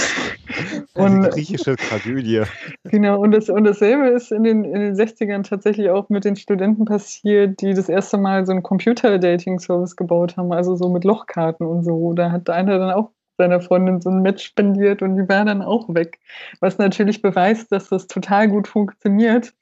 Und- 0.94 1.06
Eine 1.06 1.30
griechische 1.30 1.78
Tragödie. 1.78 2.44
Genau, 2.84 3.22
und, 3.22 3.32
das, 3.32 3.50
und 3.50 3.64
dasselbe 3.64 4.10
ist 4.10 4.34
in 4.34 4.44
den, 4.44 4.66
in 4.66 4.74
den 4.82 4.96
60ern 4.96 5.48
tatsächlich 5.48 5.90
auch 5.90 6.10
mit 6.10 6.26
den 6.26 6.36
Studenten 6.36 6.84
passiert, 6.84 7.62
die 7.62 7.74
das 7.74 7.88
erste 7.88 8.18
Mal 8.18 8.46
so 8.46 8.52
einen 8.52 8.62
Computer-Dating-Service 8.64 9.96
gebaut 9.96 10.36
haben, 10.36 10.52
also 10.52 10.76
so 10.76 10.90
mit 10.90 11.06
Lochkarten 11.06 11.66
und 11.66 11.86
so. 11.86 12.14
Da 12.14 12.32
hat 12.32 12.50
einer 12.50 12.78
dann 12.80 12.92
auch 12.92 13.12
seiner 13.42 13.60
Freundin 13.60 14.02
so 14.02 14.10
ein 14.12 14.22
Match 14.22 14.46
spendiert 14.46 15.02
und 15.02 15.16
die 15.16 15.28
war 15.28 15.44
dann 15.46 15.64
auch 15.64 15.90
weg. 15.94 16.20
Was 16.60 16.78
natürlich 16.78 17.22
beweist, 17.22 17.72
dass 17.72 17.90
das 17.90 18.06
total 18.06 18.48
gut 18.50 18.68
funktioniert. 18.68 19.54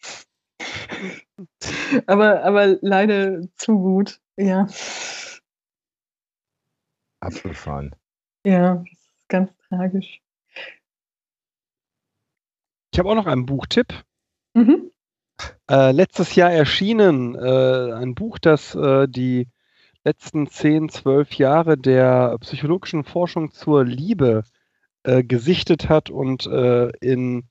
aber, 2.06 2.43
aber 2.43 2.77
leider 2.82 3.41
zu 3.56 3.80
gut. 3.80 4.19
Ja, 4.38 4.67
Abgefahren. 7.22 7.95
ja, 8.45 8.75
das 8.75 8.91
ist 8.91 9.30
ganz 9.30 9.51
tragisch. 9.67 10.22
Ich 12.91 12.99
habe 12.99 13.09
auch 13.09 13.16
noch 13.16 13.27
einen 13.27 13.45
Buchtipp. 13.45 13.93
Mhm. 14.53 14.91
Äh, 15.69 15.91
letztes 15.91 16.35
Jahr 16.35 16.51
erschienen 16.51 17.35
äh, 17.35 17.93
ein 17.93 18.16
Buch, 18.16 18.40
das 18.40 18.75
äh, 18.75 19.08
die 19.08 19.48
letzten 20.03 20.47
10, 20.47 20.89
12 20.89 21.33
Jahre 21.33 21.77
der 21.77 22.37
psychologischen 22.39 23.03
Forschung 23.03 23.51
zur 23.51 23.83
Liebe 23.83 24.43
äh, 25.03 25.23
gesichtet 25.23 25.89
hat 25.89 26.09
und 26.09 26.45
äh, 26.47 26.89
in 27.01 27.48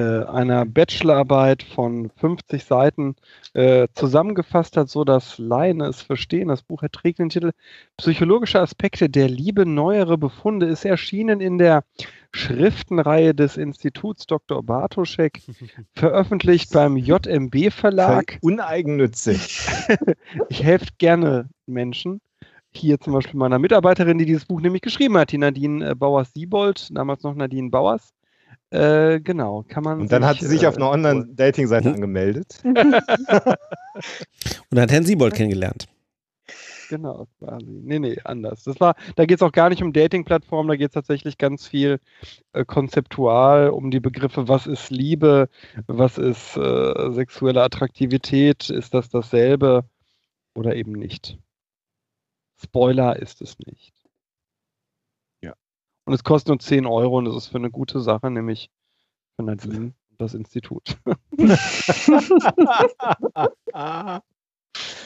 einer 0.00 0.64
Bachelorarbeit 0.64 1.62
von 1.62 2.10
50 2.16 2.64
Seiten 2.64 3.16
äh, 3.54 3.88
zusammengefasst 3.94 4.76
hat, 4.76 4.88
so 4.88 5.04
dass 5.04 5.38
Laien 5.38 5.80
es 5.80 6.00
verstehen. 6.02 6.48
Das 6.48 6.62
Buch 6.62 6.82
trägt 6.90 7.18
den 7.18 7.28
Titel 7.28 7.52
Psychologische 7.96 8.60
Aspekte 8.60 9.10
der 9.10 9.28
Liebe, 9.28 9.66
neuere 9.66 10.16
Befunde, 10.16 10.66
ist 10.66 10.84
erschienen 10.84 11.40
in 11.40 11.58
der 11.58 11.84
Schriftenreihe 12.34 13.34
des 13.34 13.56
Instituts 13.56 14.26
Dr. 14.26 14.62
Bartoschek, 14.62 15.42
veröffentlicht 15.94 16.72
beim 16.72 16.96
JMB 16.96 17.70
Verlag. 17.70 18.38
Uneigennützig. 18.40 19.60
ich 20.48 20.62
helfe 20.62 20.88
gerne 20.98 21.48
Menschen. 21.66 22.20
Hier 22.74 22.98
zum 22.98 23.12
Beispiel 23.12 23.38
meiner 23.38 23.58
Mitarbeiterin, 23.58 24.16
die 24.16 24.24
dieses 24.24 24.46
Buch 24.46 24.62
nämlich 24.62 24.80
geschrieben 24.80 25.18
hat, 25.18 25.30
die 25.30 25.38
Nadine 25.38 25.90
äh, 25.90 25.94
Bauers-Siebold, 25.94 26.88
damals 26.96 27.22
noch 27.22 27.34
Nadine 27.34 27.68
Bauers. 27.68 28.14
Äh, 28.72 29.20
genau, 29.20 29.64
kann 29.68 29.84
man. 29.84 30.00
Und 30.00 30.10
dann 30.10 30.22
sich, 30.22 30.30
hat 30.30 30.38
sie 30.38 30.46
sich 30.46 30.62
äh, 30.62 30.66
auf 30.66 30.76
einer 30.76 30.90
Online-Dating-Seite 30.90 31.90
mhm. 31.90 31.96
angemeldet. 31.96 32.58
Und 32.64 32.78
hat 34.80 34.90
Herrn 34.90 35.04
Siebold 35.04 35.34
kennengelernt. 35.34 35.88
Genau, 36.88 37.26
quasi. 37.38 37.66
Nee, 37.66 37.98
nee, 37.98 38.16
anders. 38.24 38.64
Das 38.64 38.80
war, 38.80 38.94
da 39.16 39.26
geht 39.26 39.36
es 39.38 39.42
auch 39.42 39.52
gar 39.52 39.68
nicht 39.68 39.82
um 39.82 39.92
Dating-Plattformen, 39.92 40.68
da 40.68 40.76
geht 40.76 40.88
es 40.88 40.94
tatsächlich 40.94 41.36
ganz 41.36 41.66
viel 41.66 42.00
äh, 42.54 42.64
konzeptual 42.64 43.68
um 43.70 43.90
die 43.90 44.00
Begriffe, 44.00 44.48
was 44.48 44.66
ist 44.66 44.90
Liebe, 44.90 45.50
was 45.86 46.16
ist 46.16 46.56
äh, 46.56 47.12
sexuelle 47.12 47.62
Attraktivität, 47.62 48.70
ist 48.70 48.94
das 48.94 49.10
dasselbe 49.10 49.84
oder 50.54 50.76
eben 50.76 50.92
nicht. 50.92 51.38
Spoiler 52.62 53.16
ist 53.16 53.42
es 53.42 53.58
nicht. 53.58 54.01
Und 56.12 56.16
es 56.16 56.24
kostet 56.24 56.48
nur 56.48 56.58
10 56.58 56.84
Euro 56.84 57.16
und 57.16 57.24
das 57.24 57.34
ist 57.36 57.46
für 57.46 57.56
eine 57.56 57.70
gute 57.70 57.98
Sache, 58.00 58.30
nämlich 58.30 58.68
für 59.34 59.44
Nadine 59.44 59.94
und 60.10 60.20
das 60.20 60.34
Institut. 60.34 60.98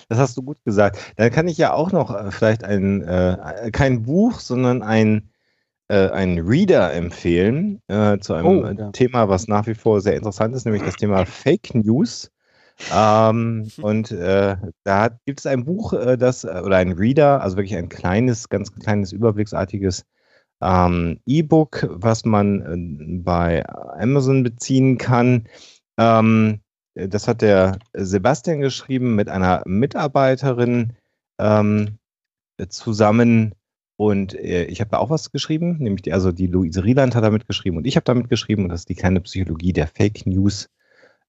Das 0.09 0.18
hast 0.18 0.36
du 0.36 0.43
gut 0.43 0.65
gesagt. 0.65 0.99
Dann 1.17 1.31
kann 1.31 1.47
ich 1.47 1.59
ja 1.59 1.73
auch 1.73 1.93
noch 1.93 2.12
äh, 2.12 2.31
vielleicht 2.33 2.65
ein, 2.65 3.02
äh, 3.02 3.70
kein 3.73 4.02
Buch, 4.02 4.41
sondern 4.41 4.83
ein, 4.83 5.31
äh, 5.86 6.09
ein 6.10 6.41
Reader 6.41 6.93
empfehlen 6.93 7.81
äh, 7.86 8.18
zu 8.18 8.35
einem 8.35 8.47
oh, 8.47 8.67
ja. 8.67 8.91
Thema, 8.91 9.28
was 9.28 9.47
nach 9.47 9.67
wie 9.68 9.75
vor 9.75 10.01
sehr 10.01 10.17
interessant 10.17 10.57
ist, 10.57 10.65
nämlich 10.65 10.83
das 10.83 10.97
Thema 10.97 11.25
Fake 11.25 11.73
News. 11.75 12.33
Ähm, 12.93 13.68
und 13.81 14.10
äh, 14.10 14.57
da 14.83 15.09
gibt 15.25 15.39
es 15.41 15.47
ein 15.47 15.65
Buch, 15.65 15.93
äh, 15.93 16.17
das, 16.17 16.44
oder 16.44 16.76
ein 16.76 16.93
Reader, 16.93 17.43
also 17.43 17.57
wirklich 17.57 17.76
ein 17.76 17.89
kleines, 17.89 18.49
ganz 18.49 18.73
kleines, 18.73 19.12
überblicksartiges 19.12 20.05
ähm, 20.60 21.20
E-Book, 21.26 21.86
was 21.91 22.25
man 22.25 22.60
äh, 22.60 23.23
bei 23.23 23.68
Amazon 23.68 24.43
beziehen 24.43 24.99
kann. 24.99 25.49
Ähm, 25.99 26.60
das 26.94 27.28
hat 27.28 27.43
der 27.43 27.78
Sebastian 27.93 28.60
geschrieben 28.60 29.15
mit 29.15 29.28
einer 29.28 29.62
Mitarbeiterin 29.67 30.94
ähm, 31.39 31.99
zusammen. 32.68 33.55
Und 33.97 34.35
äh, 34.35 34.65
ich 34.65 34.81
habe 34.81 34.91
da 34.91 34.99
auch 34.99 35.10
was 35.10 35.31
geschrieben, 35.33 35.78
nämlich 35.78 36.02
die, 36.02 36.12
also 36.12 36.33
die 36.33 36.47
Luise 36.47 36.85
Rieland 36.85 37.15
hat 37.15 37.25
damit 37.25 37.47
geschrieben 37.47 37.78
und 37.78 37.86
ich 37.86 37.97
habe 37.97 38.05
damit 38.05 38.28
geschrieben. 38.28 38.65
Und 38.65 38.68
das 38.70 38.81
ist 38.81 38.89
die 38.89 38.94
kleine 38.94 39.20
Psychologie 39.20 39.73
der 39.73 39.86
Fake 39.86 40.26
News. 40.26 40.68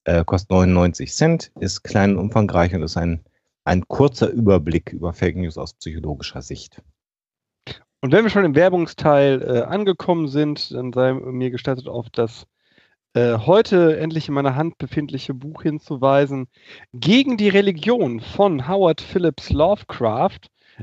Äh, 0.04 0.24
kostet 0.24 0.52
99 0.52 1.14
Cent, 1.14 1.52
ist 1.60 1.84
klein 1.84 2.12
und 2.12 2.20
umfangreich 2.20 2.74
und 2.74 2.82
ist 2.84 2.96
ein, 2.96 3.26
ein 3.66 3.88
kurzer 3.90 4.30
Überblick 4.30 4.94
über 4.94 5.14
Fake 5.14 5.36
News 5.36 5.58
aus 5.58 5.74
psychologischer 5.74 6.42
Sicht. 6.42 6.82
Und 8.02 8.12
wenn 8.12 8.24
wir 8.24 8.30
schon 8.30 8.46
im 8.46 8.56
Werbungsteil 8.56 9.42
äh, 9.42 9.62
angekommen 9.64 10.28
sind, 10.28 10.72
dann 10.72 10.94
sei 10.94 11.14
mir 11.14 11.50
gestattet, 11.50 11.88
auf 11.88 12.10
das 12.12 12.46
äh, 13.14 13.40
heute 13.40 13.98
endlich 13.98 14.28
in 14.28 14.36
meiner 14.36 14.56
Hand 14.56 14.78
befindliche 14.78 15.34
Buch 15.34 15.64
hinzuweisen. 15.64 16.48
Gegen 16.94 17.38
die 17.38 17.50
Religion 17.50 18.20
von 18.20 18.68
Howard 18.68 19.02
Phillips 19.02 19.50
Lovecraft. 19.50 20.40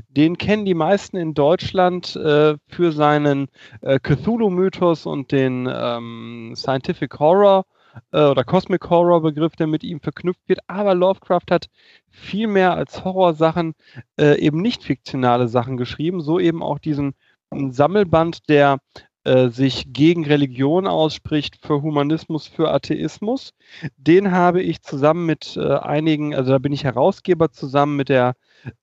Den 0.09 0.37
kennen 0.37 0.65
die 0.65 0.73
meisten 0.73 1.15
in 1.15 1.33
Deutschland 1.33 2.17
äh, 2.17 2.55
für 2.67 2.91
seinen 2.91 3.47
äh, 3.79 3.97
Cthulhu-Mythos 3.97 5.05
und 5.05 5.31
den 5.31 5.69
ähm, 5.73 6.51
Scientific 6.57 7.17
Horror 7.17 7.65
äh, 8.11 8.25
oder 8.25 8.43
Cosmic 8.43 8.89
Horror 8.89 9.21
Begriff, 9.21 9.55
der 9.55 9.67
mit 9.67 9.83
ihm 9.83 9.99
verknüpft 9.99 10.47
wird. 10.47 10.59
Aber 10.67 10.95
Lovecraft 10.95 11.51
hat 11.51 11.67
viel 12.09 12.47
mehr 12.47 12.75
als 12.75 13.03
Horrorsachen 13.03 13.73
äh, 14.19 14.39
eben 14.39 14.61
nicht 14.61 14.83
fiktionale 14.83 15.47
Sachen 15.47 15.77
geschrieben, 15.77 16.21
so 16.21 16.39
eben 16.39 16.63
auch 16.63 16.79
diesen 16.79 17.15
Sammelband, 17.51 18.49
der 18.49 18.79
äh, 19.25 19.49
sich 19.49 19.91
gegen 19.91 20.25
Religion 20.25 20.87
ausspricht, 20.87 21.57
für 21.61 21.81
Humanismus, 21.81 22.47
für 22.47 22.71
Atheismus. 22.71 23.53
Den 23.97 24.31
habe 24.31 24.61
ich 24.61 24.81
zusammen 24.81 25.25
mit 25.25 25.57
äh, 25.57 25.77
einigen, 25.77 26.35
also 26.35 26.51
da 26.51 26.59
bin 26.59 26.71
ich 26.71 26.83
Herausgeber 26.83 27.51
zusammen 27.51 27.95
mit 27.95 28.09
der 28.09 28.35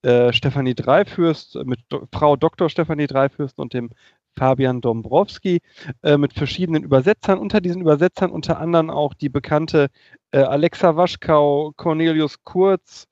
äh, 0.02 0.32
Stefanie 0.32 0.74
Dreifürst, 0.74 1.54
mit 1.64 1.80
Do 1.88 2.06
Frau 2.12 2.36
Dr. 2.36 2.68
Stefanie 2.68 3.06
Dreifürst 3.06 3.58
und 3.58 3.72
dem 3.72 3.90
Fabian 4.36 4.80
Dombrowski 4.80 5.60
äh, 6.02 6.16
mit 6.16 6.32
verschiedenen 6.32 6.82
Übersetzern. 6.82 7.38
Unter 7.38 7.60
diesen 7.60 7.82
Übersetzern 7.82 8.30
unter 8.30 8.58
anderem 8.58 8.90
auch 8.90 9.14
die 9.14 9.28
bekannte 9.28 9.88
äh, 10.32 10.38
Alexa 10.38 10.96
Waschkau, 10.96 11.72
Cornelius 11.76 12.42
Kurz, 12.44 13.06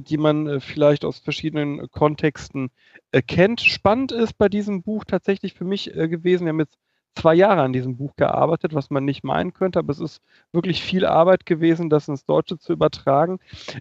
die 0.00 0.16
man 0.18 0.46
äh, 0.46 0.60
vielleicht 0.60 1.04
aus 1.04 1.18
verschiedenen 1.18 1.90
Kontexten 1.90 2.70
äh, 3.12 3.22
kennt. 3.22 3.60
Spannend 3.60 4.12
ist 4.12 4.36
bei 4.38 4.48
diesem 4.48 4.82
Buch 4.82 5.04
tatsächlich 5.04 5.54
für 5.54 5.64
mich 5.64 5.94
äh, 5.94 6.08
gewesen, 6.08 6.44
wir 6.44 6.50
haben 6.50 6.60
jetzt 6.60 6.78
zwei 7.14 7.34
Jahre 7.34 7.62
an 7.62 7.72
diesem 7.72 7.96
Buch 7.96 8.14
gearbeitet, 8.16 8.74
was 8.74 8.90
man 8.90 9.04
nicht 9.04 9.24
meinen 9.24 9.52
könnte, 9.52 9.78
aber 9.78 9.92
es 9.92 10.00
ist 10.00 10.22
wirklich 10.52 10.82
viel 10.82 11.04
Arbeit 11.04 11.46
gewesen, 11.46 11.90
das 11.90 12.08
ins 12.08 12.24
Deutsche 12.24 12.58
zu 12.58 12.72
übertragen. 12.72 13.38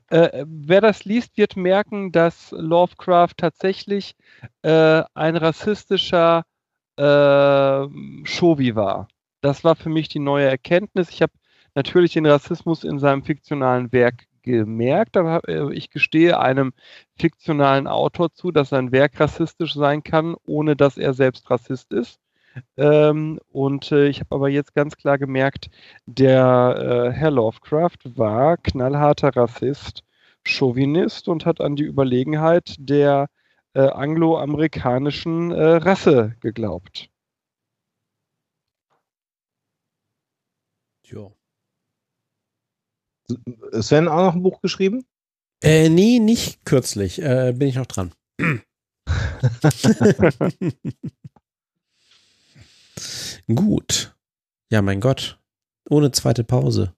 Äh, 0.09 0.45
wer 0.47 0.81
das 0.81 1.05
liest, 1.05 1.37
wird 1.37 1.55
merken, 1.55 2.11
dass 2.11 2.51
Lovecraft 2.51 3.35
tatsächlich 3.37 4.15
äh, 4.61 5.03
ein 5.13 5.35
rassistischer 5.35 6.43
äh, 6.97 7.87
Shovi 8.23 8.75
war. 8.75 9.07
Das 9.41 9.63
war 9.63 9.75
für 9.75 9.89
mich 9.89 10.09
die 10.09 10.19
neue 10.19 10.47
Erkenntnis. 10.47 11.09
Ich 11.09 11.21
habe 11.21 11.33
natürlich 11.75 12.13
den 12.13 12.25
Rassismus 12.25 12.83
in 12.83 12.99
seinem 12.99 13.23
fiktionalen 13.23 13.91
Werk 13.91 14.25
gemerkt, 14.43 15.17
aber 15.17 15.47
äh, 15.47 15.73
ich 15.73 15.89
gestehe 15.89 16.39
einem 16.39 16.73
fiktionalen 17.17 17.87
Autor 17.87 18.33
zu, 18.33 18.51
dass 18.51 18.69
sein 18.69 18.91
Werk 18.91 19.19
rassistisch 19.19 19.73
sein 19.73 20.03
kann, 20.03 20.35
ohne 20.45 20.75
dass 20.75 20.97
er 20.97 21.13
selbst 21.13 21.49
Rassist 21.49 21.93
ist. 21.93 22.19
Ähm, 22.77 23.39
und 23.51 23.91
äh, 23.91 24.07
ich 24.07 24.19
habe 24.21 24.35
aber 24.35 24.49
jetzt 24.49 24.73
ganz 24.73 24.97
klar 24.97 25.17
gemerkt, 25.17 25.69
der 26.05 27.09
äh, 27.11 27.11
Herr 27.13 27.31
Lovecraft 27.31 27.97
war 28.15 28.57
knallharter 28.57 29.35
Rassist, 29.35 30.03
Chauvinist 30.45 31.27
und 31.27 31.45
hat 31.45 31.61
an 31.61 31.75
die 31.75 31.83
Überlegenheit 31.83 32.75
der 32.79 33.27
äh, 33.73 33.81
angloamerikanischen 33.81 35.51
äh, 35.51 35.63
Rasse 35.77 36.35
geglaubt. 36.41 37.09
Ja. 41.03 41.38
Sven 43.79 44.07
auch 44.07 44.23
noch 44.23 44.35
ein 44.35 44.43
Buch 44.43 44.61
geschrieben? 44.61 45.05
Äh, 45.63 45.89
nee, 45.89 46.19
nicht 46.19 46.65
kürzlich. 46.65 47.21
Äh, 47.21 47.53
bin 47.55 47.67
ich 47.67 47.75
noch 47.75 47.85
dran. 47.85 48.13
Gut. 53.47 54.15
Ja, 54.71 54.81
mein 54.81 55.01
Gott. 55.01 55.39
Ohne 55.89 56.11
zweite 56.11 56.43
Pause. 56.43 56.93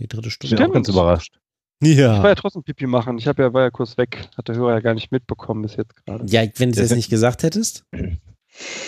Die 0.00 0.08
dritte 0.08 0.30
Stunde. 0.30 0.54
Ich 0.54 0.60
bin 0.60 0.70
auch 0.70 0.74
ganz 0.74 0.88
überrascht. 0.88 1.38
Ja. 1.82 2.16
Ich 2.16 2.22
war 2.22 2.30
ja 2.30 2.34
trotzdem 2.34 2.64
Pipi 2.64 2.86
machen. 2.86 3.18
Ich 3.18 3.28
habe 3.28 3.42
ja, 3.42 3.52
war 3.52 3.62
ja 3.62 3.70
kurz 3.70 3.96
weg. 3.98 4.28
Hat 4.36 4.48
der 4.48 4.56
Hörer 4.56 4.72
ja 4.72 4.80
gar 4.80 4.94
nicht 4.94 5.12
mitbekommen 5.12 5.62
bis 5.62 5.76
jetzt 5.76 5.94
gerade. 5.96 6.24
Ja, 6.26 6.42
wenn 6.56 6.72
du 6.72 6.80
das 6.80 6.90
nicht 6.92 7.10
gesagt 7.10 7.42
hättest. 7.42 7.84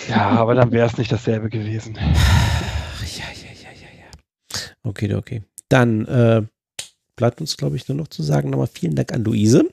Ja, 0.09 0.31
aber 0.31 0.55
dann 0.55 0.73
wäre 0.73 0.87
es 0.87 0.97
nicht 0.99 1.13
dasselbe 1.13 1.51
gewesen. 1.51 1.95
Ja, 1.95 2.03
ja, 2.03 3.29
ja, 3.63 3.71
ja, 3.73 3.89
ja. 3.99 4.11
Okay, 4.83 5.15
okay. 5.15 5.43
Dann 5.71 6.05
äh, 6.07 6.43
bleibt 7.17 7.41
uns, 7.41 7.57
glaube 7.57 7.77
ich, 7.77 7.89
nur 7.89 7.97
noch 7.97 8.09
zu 8.09 8.23
sagen, 8.23 8.51
nochmal 8.51 8.69
vielen 8.71 8.95
Dank 8.95 9.15
an 9.15 9.25
Luise 9.25 9.65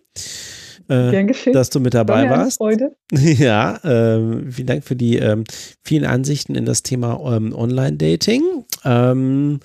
äh, 0.89 1.51
dass 1.51 1.69
du 1.69 1.79
mit 1.79 1.93
dabei 1.93 2.29
warst. 2.29 2.57
Freude. 2.57 2.95
Ja, 3.11 3.75
äh, 3.77 4.51
vielen 4.51 4.67
Dank 4.67 4.83
für 4.83 4.95
die 4.95 5.17
ähm, 5.17 5.43
vielen 5.83 6.05
Ansichten 6.05 6.55
in 6.55 6.65
das 6.65 6.83
Thema 6.83 7.35
ähm, 7.35 7.53
Online-Dating. 7.53 8.65
Ähm, 8.85 9.59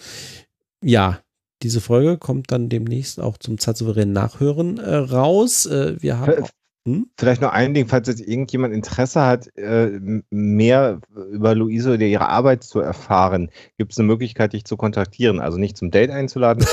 ja, 0.83 1.21
diese 1.63 1.81
Folge 1.81 2.19
kommt 2.19 2.51
dann 2.51 2.69
demnächst 2.69 3.21
auch 3.21 3.39
zum 3.39 3.59
zeitsouveränen 3.59 4.13
Nachhören 4.13 4.79
äh, 4.79 4.95
raus. 4.95 5.67
Äh, 5.67 6.03
wir 6.03 6.19
haben 6.19 6.43
auch 6.43 6.51
hm? 6.87 7.07
Vielleicht 7.17 7.41
noch 7.43 7.53
ein 7.53 7.75
Ding, 7.75 7.87
falls 7.87 8.09
jetzt 8.09 8.21
irgendjemand 8.21 8.75
Interesse 8.75 9.23
hat, 9.23 9.57
äh, 9.57 10.01
mehr 10.31 11.01
über 11.31 11.55
Luise 11.55 11.95
oder 11.95 12.05
ihre 12.07 12.29
Arbeit 12.29 12.65
zu 12.65 12.81
erfahren, 12.81 13.51
gibt 13.79 13.93
es 13.93 13.99
eine 13.99 14.09
Möglichkeit, 14.09 14.53
dich 14.53 14.65
zu 14.65 14.77
kontaktieren. 14.77 15.39
Also 15.41 15.59
nicht 15.59 15.77
zum 15.77 15.91
Date 15.91 16.11
einzuladen, 16.11 16.65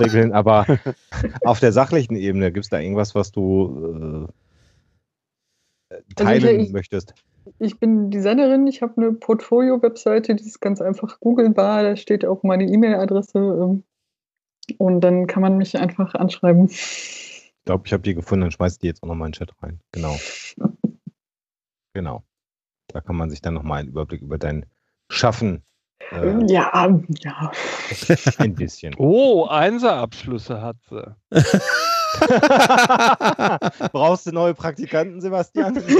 regeln, 0.00 0.32
aber 0.32 0.66
auf 1.44 1.58
der 1.60 1.72
sachlichen 1.72 2.14
Ebene 2.16 2.52
gibt 2.52 2.66
es 2.66 2.70
da 2.70 2.78
irgendwas, 2.78 3.14
was 3.14 3.32
du 3.32 4.28
teilen 6.16 6.44
Also 6.44 6.48
ich- 6.48 6.72
möchtest. 6.72 7.14
Ich 7.58 7.80
bin 7.80 8.10
Designerin, 8.10 8.66
ich 8.66 8.82
habe 8.82 8.92
eine 8.98 9.12
Portfolio-Webseite, 9.12 10.34
die 10.34 10.44
ist 10.44 10.60
ganz 10.60 10.82
einfach 10.82 11.18
googelbar, 11.18 11.82
da 11.82 11.96
steht 11.96 12.26
auch 12.26 12.42
meine 12.42 12.64
E-Mail-Adresse 12.64 13.38
ähm, 13.38 13.84
und 14.76 15.00
dann 15.00 15.26
kann 15.26 15.40
man 15.40 15.56
mich 15.56 15.78
einfach 15.78 16.14
anschreiben. 16.14 16.68
Ich 17.68 17.70
glaube, 17.70 17.86
ich 17.86 17.92
habe 17.92 18.02
die 18.02 18.14
gefunden, 18.14 18.40
dann 18.40 18.50
schmeiß 18.50 18.72
ich 18.72 18.78
die 18.78 18.86
jetzt 18.86 19.02
auch 19.02 19.08
nochmal 19.08 19.28
in 19.28 19.32
den 19.32 19.40
Chat 19.40 19.52
rein. 19.62 19.78
Genau. 19.92 20.18
Genau. 21.92 22.24
Da 22.86 23.02
kann 23.02 23.14
man 23.14 23.28
sich 23.28 23.42
dann 23.42 23.52
nochmal 23.52 23.80
einen 23.80 23.90
Überblick 23.90 24.22
über 24.22 24.38
dein 24.38 24.64
Schaffen 25.10 25.62
äh, 26.10 26.46
Ja, 26.46 26.98
ja. 27.20 27.52
ein 28.38 28.54
bisschen. 28.54 28.94
Oh, 28.96 29.44
Einser-Abschlüsse 29.44 30.62
hat 30.62 30.78
sie. 30.88 31.14
Brauchst 33.92 34.26
du 34.26 34.32
neue 34.32 34.54
Praktikanten, 34.54 35.20
Sebastian? 35.20 35.78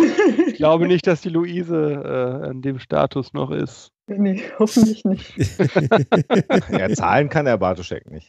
Ich 0.46 0.54
glaube 0.54 0.88
nicht, 0.88 1.06
dass 1.06 1.20
die 1.20 1.28
Luise 1.28 2.02
äh, 2.02 2.48
an 2.48 2.62
dem 2.62 2.78
Status 2.78 3.34
noch 3.34 3.50
ist. 3.50 3.92
Nee, 4.06 4.42
hoffentlich 4.58 5.04
nicht. 5.04 5.34
ja, 6.70 6.88
zahlen 6.94 7.28
kann 7.28 7.44
der 7.44 7.58
Bartoschek 7.58 8.10
nicht. 8.10 8.26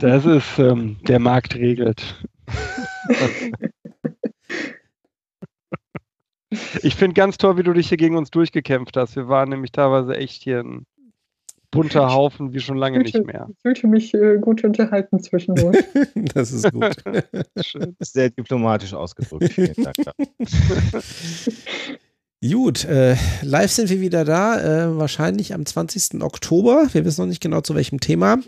Das 0.00 0.26
ist, 0.26 0.58
ähm, 0.58 0.96
der 1.06 1.20
Markt 1.20 1.54
regelt. 1.54 2.20
Ich 6.82 6.94
finde 6.94 7.14
ganz 7.14 7.36
toll, 7.36 7.58
wie 7.58 7.62
du 7.62 7.72
dich 7.72 7.88
hier 7.88 7.98
gegen 7.98 8.16
uns 8.16 8.30
durchgekämpft 8.30 8.96
hast. 8.96 9.16
Wir 9.16 9.28
waren 9.28 9.50
nämlich 9.50 9.72
teilweise 9.72 10.16
echt 10.16 10.42
hier 10.42 10.60
ein 10.60 10.86
bunter 11.70 12.12
Haufen 12.12 12.54
wie 12.54 12.60
schon 12.60 12.78
lange 12.78 13.00
nicht 13.00 13.26
mehr. 13.26 13.46
Ich 13.50 13.60
fühlte 13.60 13.86
mich 13.86 14.14
äh, 14.14 14.38
gut 14.38 14.64
unterhalten 14.64 15.20
zwischendurch. 15.20 15.76
Das 16.34 16.52
ist 16.52 16.72
gut. 16.72 16.96
Schön. 17.60 17.96
Sehr 18.00 18.30
diplomatisch 18.30 18.94
ausgedrückt. 18.94 19.52
Vielen 19.52 19.74
Dank. 19.76 19.96
Gut, 22.40 22.84
äh, 22.84 23.16
live 23.42 23.72
sind 23.72 23.90
wir 23.90 24.00
wieder 24.00 24.24
da, 24.24 24.60
äh, 24.60 24.96
wahrscheinlich 24.96 25.54
am 25.54 25.66
20. 25.66 26.22
Oktober. 26.22 26.86
Wir 26.92 27.04
wissen 27.04 27.22
noch 27.22 27.28
nicht 27.28 27.42
genau 27.42 27.62
zu 27.62 27.74
welchem 27.74 27.98
Thema. 27.98 28.38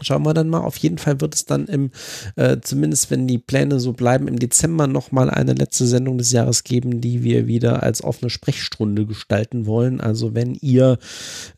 Schauen 0.00 0.24
wir 0.24 0.34
dann 0.34 0.48
mal. 0.48 0.58
Auf 0.58 0.76
jeden 0.78 0.98
Fall 0.98 1.20
wird 1.20 1.36
es 1.36 1.44
dann 1.44 1.66
im, 1.66 1.92
äh, 2.34 2.56
zumindest 2.60 3.12
wenn 3.12 3.28
die 3.28 3.38
Pläne 3.38 3.78
so 3.78 3.92
bleiben, 3.92 4.26
im 4.26 4.40
Dezember 4.40 4.88
nochmal 4.88 5.30
eine 5.30 5.52
letzte 5.52 5.86
Sendung 5.86 6.18
des 6.18 6.32
Jahres 6.32 6.64
geben, 6.64 7.00
die 7.00 7.22
wir 7.22 7.46
wieder 7.46 7.84
als 7.84 8.02
offene 8.02 8.28
Sprechstunde 8.28 9.06
gestalten 9.06 9.66
wollen. 9.66 10.00
Also 10.00 10.34
wenn 10.34 10.56
ihr 10.56 10.98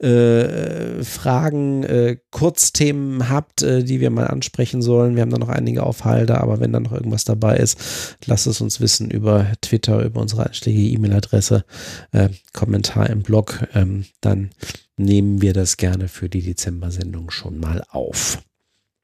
äh, 0.01 1.03
Fragen, 1.03 1.85
äh, 1.85 2.19
Kurzthemen 2.31 3.31
habt, 3.31 3.63
äh, 3.63 3.83
die 3.83 4.01
wir 4.01 4.11
mal 4.11 4.27
ansprechen 4.27 4.83
sollen, 4.83 5.15
wir 5.15 5.23
haben 5.23 5.31
da 5.31 5.39
noch 5.39 5.49
einige 5.49 5.85
auf 5.85 6.05
Halde, 6.05 6.39
aber 6.39 6.61
wenn 6.61 6.73
da 6.73 6.81
noch 6.81 6.93
irgendwas 6.93 7.25
dabei 7.25 7.57
ist, 7.57 7.79
lasst 8.27 8.47
es 8.47 8.61
uns 8.61 8.81
wissen 8.83 9.11
über 9.11 9.47
Twitter, 9.63 10.05
über 10.05 10.21
unsere 10.21 10.45
einschlägige 10.45 10.95
E-Mail-Adresse, 10.95 11.65
äh, 12.13 12.29
Kommentar 12.53 13.09
im 13.09 13.23
Blog, 13.23 13.67
ähm, 13.75 14.05
dann 14.21 14.51
nehmen 14.97 15.43
wir 15.43 15.53
das 15.53 15.77
gerne 15.77 16.09
für 16.09 16.29
die 16.29 16.43
Dezember-Sendung 16.43 17.31
schon 17.31 17.59
mal 17.59 17.83
auf. 17.91 18.43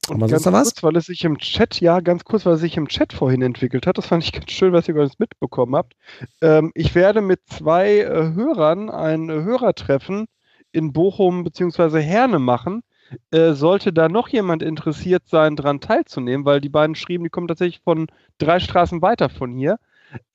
Wir 0.08 0.16
ganz 0.26 0.44
noch 0.46 0.52
was? 0.52 0.74
kurz, 0.74 0.82
weil 0.82 0.96
es 0.96 1.06
sich 1.06 1.24
im 1.24 1.38
Chat, 1.38 1.80
ja, 1.80 2.00
ganz 2.00 2.24
kurz, 2.24 2.44
weil 2.44 2.54
es 2.54 2.60
sich 2.60 2.76
im 2.76 2.88
Chat 2.88 3.12
vorhin 3.12 3.40
entwickelt 3.40 3.86
hat, 3.86 3.98
das 3.98 4.06
fand 4.06 4.24
ich 4.24 4.32
ganz 4.32 4.50
schön, 4.50 4.72
was 4.72 4.88
ihr 4.88 4.94
nicht 4.94 5.20
mitbekommen 5.20 5.76
habt. 5.76 5.94
Ähm, 6.40 6.72
ich 6.74 6.94
werde 6.94 7.20
mit 7.20 7.40
zwei 7.46 7.98
äh, 7.98 8.32
Hörern 8.34 8.90
ein 8.90 9.30
äh, 9.30 9.42
Hörertreffen 9.42 10.26
in 10.72 10.92
Bochum 10.92 11.44
bzw. 11.44 12.00
Herne 12.00 12.40
machen. 12.40 12.82
Äh, 13.30 13.52
sollte 13.52 13.92
da 13.92 14.08
noch 14.08 14.28
jemand 14.28 14.62
interessiert 14.62 15.24
sein, 15.26 15.54
daran 15.54 15.80
teilzunehmen, 15.80 16.46
weil 16.46 16.60
die 16.60 16.70
beiden 16.70 16.96
schrieben, 16.96 17.24
die 17.24 17.30
kommen 17.30 17.46
tatsächlich 17.46 17.82
von 17.84 18.06
drei 18.38 18.58
Straßen 18.58 19.02
weiter 19.02 19.28
von 19.28 19.52
hier. 19.52 19.78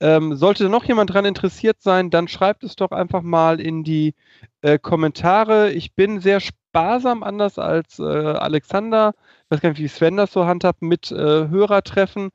Ähm, 0.00 0.34
sollte 0.36 0.68
noch 0.68 0.84
jemand 0.84 1.10
daran 1.10 1.24
interessiert 1.24 1.80
sein, 1.80 2.10
dann 2.10 2.28
schreibt 2.28 2.64
es 2.64 2.76
doch 2.76 2.90
einfach 2.90 3.22
mal 3.22 3.60
in 3.60 3.84
die 3.84 4.14
äh, 4.62 4.78
Kommentare. 4.78 5.70
Ich 5.72 5.94
bin 5.94 6.20
sehr 6.20 6.40
sparsam, 6.40 7.22
anders 7.22 7.58
als 7.58 7.98
äh, 7.98 8.02
Alexander. 8.02 9.14
Ich 9.44 9.50
weiß 9.50 9.60
gar 9.60 9.70
nicht, 9.70 9.80
wie 9.80 9.88
Sven 9.88 10.16
das 10.16 10.32
so 10.32 10.46
handhabt 10.46 10.82
mit 10.82 11.10
äh, 11.10 11.48
Hörertreffen. 11.48 12.30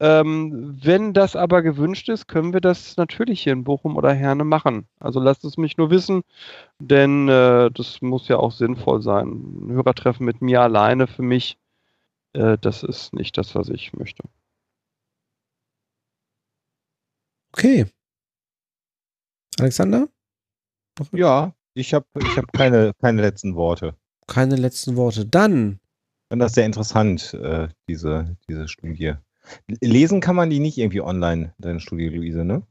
Ähm, 0.00 0.78
wenn 0.82 1.12
das 1.12 1.36
aber 1.36 1.62
gewünscht 1.62 2.08
ist, 2.08 2.28
können 2.28 2.52
wir 2.52 2.60
das 2.60 2.96
natürlich 2.96 3.42
hier 3.42 3.52
in 3.52 3.64
Bochum 3.64 3.96
oder 3.96 4.12
Herne 4.12 4.44
machen. 4.44 4.86
Also 5.00 5.20
lasst 5.20 5.44
es 5.44 5.56
mich 5.56 5.76
nur 5.76 5.90
wissen, 5.90 6.22
denn 6.78 7.28
äh, 7.28 7.70
das 7.72 8.00
muss 8.02 8.28
ja 8.28 8.36
auch 8.38 8.52
sinnvoll 8.52 9.02
sein. 9.02 9.28
Ein 9.68 9.72
Hörertreffen 9.72 10.24
mit 10.26 10.42
mir 10.42 10.60
alleine 10.62 11.06
für 11.06 11.22
mich, 11.22 11.58
äh, 12.34 12.58
das 12.60 12.82
ist 12.82 13.12
nicht 13.14 13.38
das, 13.38 13.54
was 13.54 13.68
ich 13.68 13.92
möchte. 13.94 14.24
Okay. 17.54 17.86
Alexander? 19.60 20.08
Ja, 21.12 21.52
ich 21.74 21.94
habe 21.94 22.06
ich 22.18 22.36
hab 22.36 22.52
keine, 22.52 22.92
keine 23.00 23.22
letzten 23.22 23.54
Worte. 23.54 23.94
Keine 24.26 24.56
letzten 24.56 24.96
Worte. 24.96 25.26
Dann, 25.26 25.78
Ich 26.24 26.28
fand 26.30 26.42
das 26.42 26.52
sehr 26.54 26.66
interessant, 26.66 27.34
äh, 27.34 27.68
diese, 27.88 28.36
diese 28.48 28.68
Studie. 28.68 29.14
Lesen 29.80 30.20
kann 30.20 30.36
man 30.36 30.50
die 30.50 30.60
nicht 30.60 30.78
irgendwie 30.78 31.00
online, 31.00 31.52
deine 31.58 31.80
Studie, 31.80 32.08
Luise, 32.08 32.44
ne? 32.44 32.62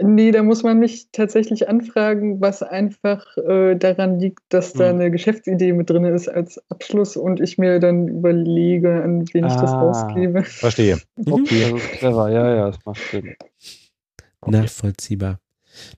Nee, 0.00 0.30
da 0.30 0.42
muss 0.42 0.62
man 0.62 0.78
mich 0.78 1.08
tatsächlich 1.12 1.66
anfragen, 1.68 2.40
was 2.40 2.62
einfach 2.62 3.36
äh, 3.38 3.74
daran 3.74 4.20
liegt, 4.20 4.40
dass 4.50 4.74
da 4.74 4.90
Hm. 4.90 4.96
eine 5.00 5.10
Geschäftsidee 5.10 5.72
mit 5.72 5.90
drin 5.90 6.04
ist 6.04 6.28
als 6.28 6.60
Abschluss 6.70 7.16
und 7.16 7.40
ich 7.40 7.58
mir 7.58 7.80
dann 7.80 8.06
überlege, 8.06 9.02
an 9.02 9.24
wen 9.32 9.46
ich 9.46 9.54
das 9.54 9.72
Ah. 9.72 9.80
rausgebe. 9.80 10.44
Verstehe. 10.44 10.98
Okay. 11.28 11.72
Das 11.72 11.82
ist 11.82 11.90
clever, 11.92 12.30
ja, 12.30 12.54
ja, 12.54 12.66
das 12.70 12.78
macht 12.84 13.00
Sinn. 13.10 13.34
Okay. 14.42 14.60
nachvollziehbar. 14.60 15.38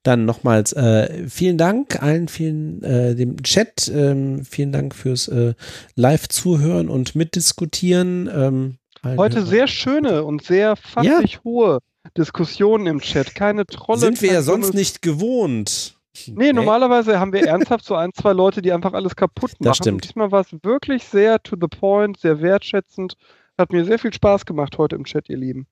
Dann 0.05 0.24
nochmals 0.24 0.73
äh, 0.73 1.26
vielen 1.28 1.58
Dank 1.58 2.00
allen, 2.00 2.28
vielen 2.28 2.82
äh, 2.84 3.14
dem 3.16 3.42
Chat, 3.42 3.90
ähm, 3.92 4.44
vielen 4.44 4.70
Dank 4.70 4.94
fürs 4.94 5.26
äh, 5.28 5.55
Live-Zuhören 5.97 6.89
und 6.89 7.16
Mitdiskutieren. 7.16 8.31
Ähm, 8.32 8.76
Heute 9.05 9.36
Hörern. 9.36 9.48
sehr 9.48 9.66
schöne 9.66 10.23
und 10.24 10.44
sehr 10.44 10.76
fachlich 10.76 11.42
hohe 11.44 11.81
Diskussionen 12.16 12.86
im 12.86 13.00
Chat. 13.00 13.34
Keine 13.34 13.66
Trolle. 13.66 13.98
sind 13.98 14.23
wir 14.23 14.32
ja 14.32 14.42
sonst 14.42 14.68
dummes- 14.68 14.74
nicht 14.74 15.02
gewohnt. 15.02 15.97
Nee, 16.28 16.52
normalerweise 16.52 17.18
haben 17.18 17.32
wir 17.32 17.42
ernsthaft 17.47 17.84
so 17.84 17.97
ein, 17.97 18.12
zwei 18.14 18.32
Leute, 18.32 18.62
die 18.62 18.73
einfach 18.73 18.92
alles 18.92 19.16
kaputt 19.16 19.50
machen. 19.52 19.64
Das 19.64 19.76
stimmt. 19.78 20.05
Diesmal 20.05 20.31
war 20.31 20.40
es 20.42 20.52
wirklich 20.62 21.05
sehr 21.05 21.42
to 21.42 21.56
the 21.60 21.66
point, 21.66 22.18
sehr 22.18 22.40
wertschätzend. 22.40 23.16
Hat 23.58 23.73
mir 23.73 23.84
sehr 23.84 23.98
viel 23.98 24.12
Spaß 24.12 24.47
gemacht 24.47 24.78
heute 24.78 24.97
im 24.97 25.05
Chat, 25.05 25.28
ihr 25.28 25.36
Lieben. 25.36 25.66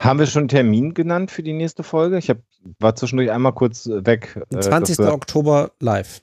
Haben 0.00 0.18
wir 0.18 0.26
schon 0.26 0.40
einen 0.42 0.48
Termin 0.48 0.94
genannt 0.94 1.30
für 1.30 1.42
die 1.42 1.52
nächste 1.52 1.82
Folge? 1.82 2.18
Ich 2.18 2.30
hab, 2.30 2.38
war 2.78 2.94
zwischendurch 2.96 3.30
einmal 3.30 3.52
kurz 3.54 3.86
äh, 3.86 4.04
weg. 4.06 4.38
Äh, 4.52 4.60
20. 4.60 4.96
dass 4.96 5.06
wir- 5.06 5.12
Oktober 5.14 5.72
live. 5.80 6.22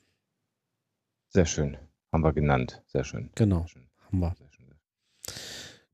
Sehr 1.30 1.46
schön. 1.46 1.78
Haben 2.12 2.24
wir 2.24 2.34
genannt. 2.34 2.82
Sehr 2.88 3.04
schön. 3.04 3.30
Genau, 3.36 3.60
Sehr 3.62 3.68
schön. 3.70 3.88
haben 4.06 4.20
wir. 4.20 4.36
Sehr 4.38 4.48
schön. 4.52 4.66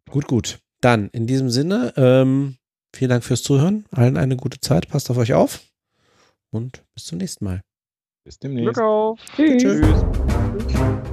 Gut, 0.09 0.27
gut. 0.27 0.59
Dann 0.82 1.09
in 1.09 1.27
diesem 1.27 1.50
Sinne, 1.50 1.93
ähm, 1.98 2.58
vielen 2.95 3.09
Dank 3.09 3.24
fürs 3.24 3.42
Zuhören. 3.43 3.85
Allen 3.92 4.17
eine 4.17 4.35
gute 4.35 4.59
Zeit. 4.59 4.90
Passt 4.90 5.09
auf 5.09 5.17
euch 5.17 5.33
auf. 5.33 5.61
Und 6.51 6.83
bis 6.93 7.06
zum 7.06 7.17
nächsten 7.17 7.45
Mal. 7.45 7.61
Bis 8.25 8.38
demnächst. 8.38 8.75
Glück 8.75 8.80
auf. 8.85 9.19
Tschüss. 9.35 9.64
Tschüss. 9.64 11.03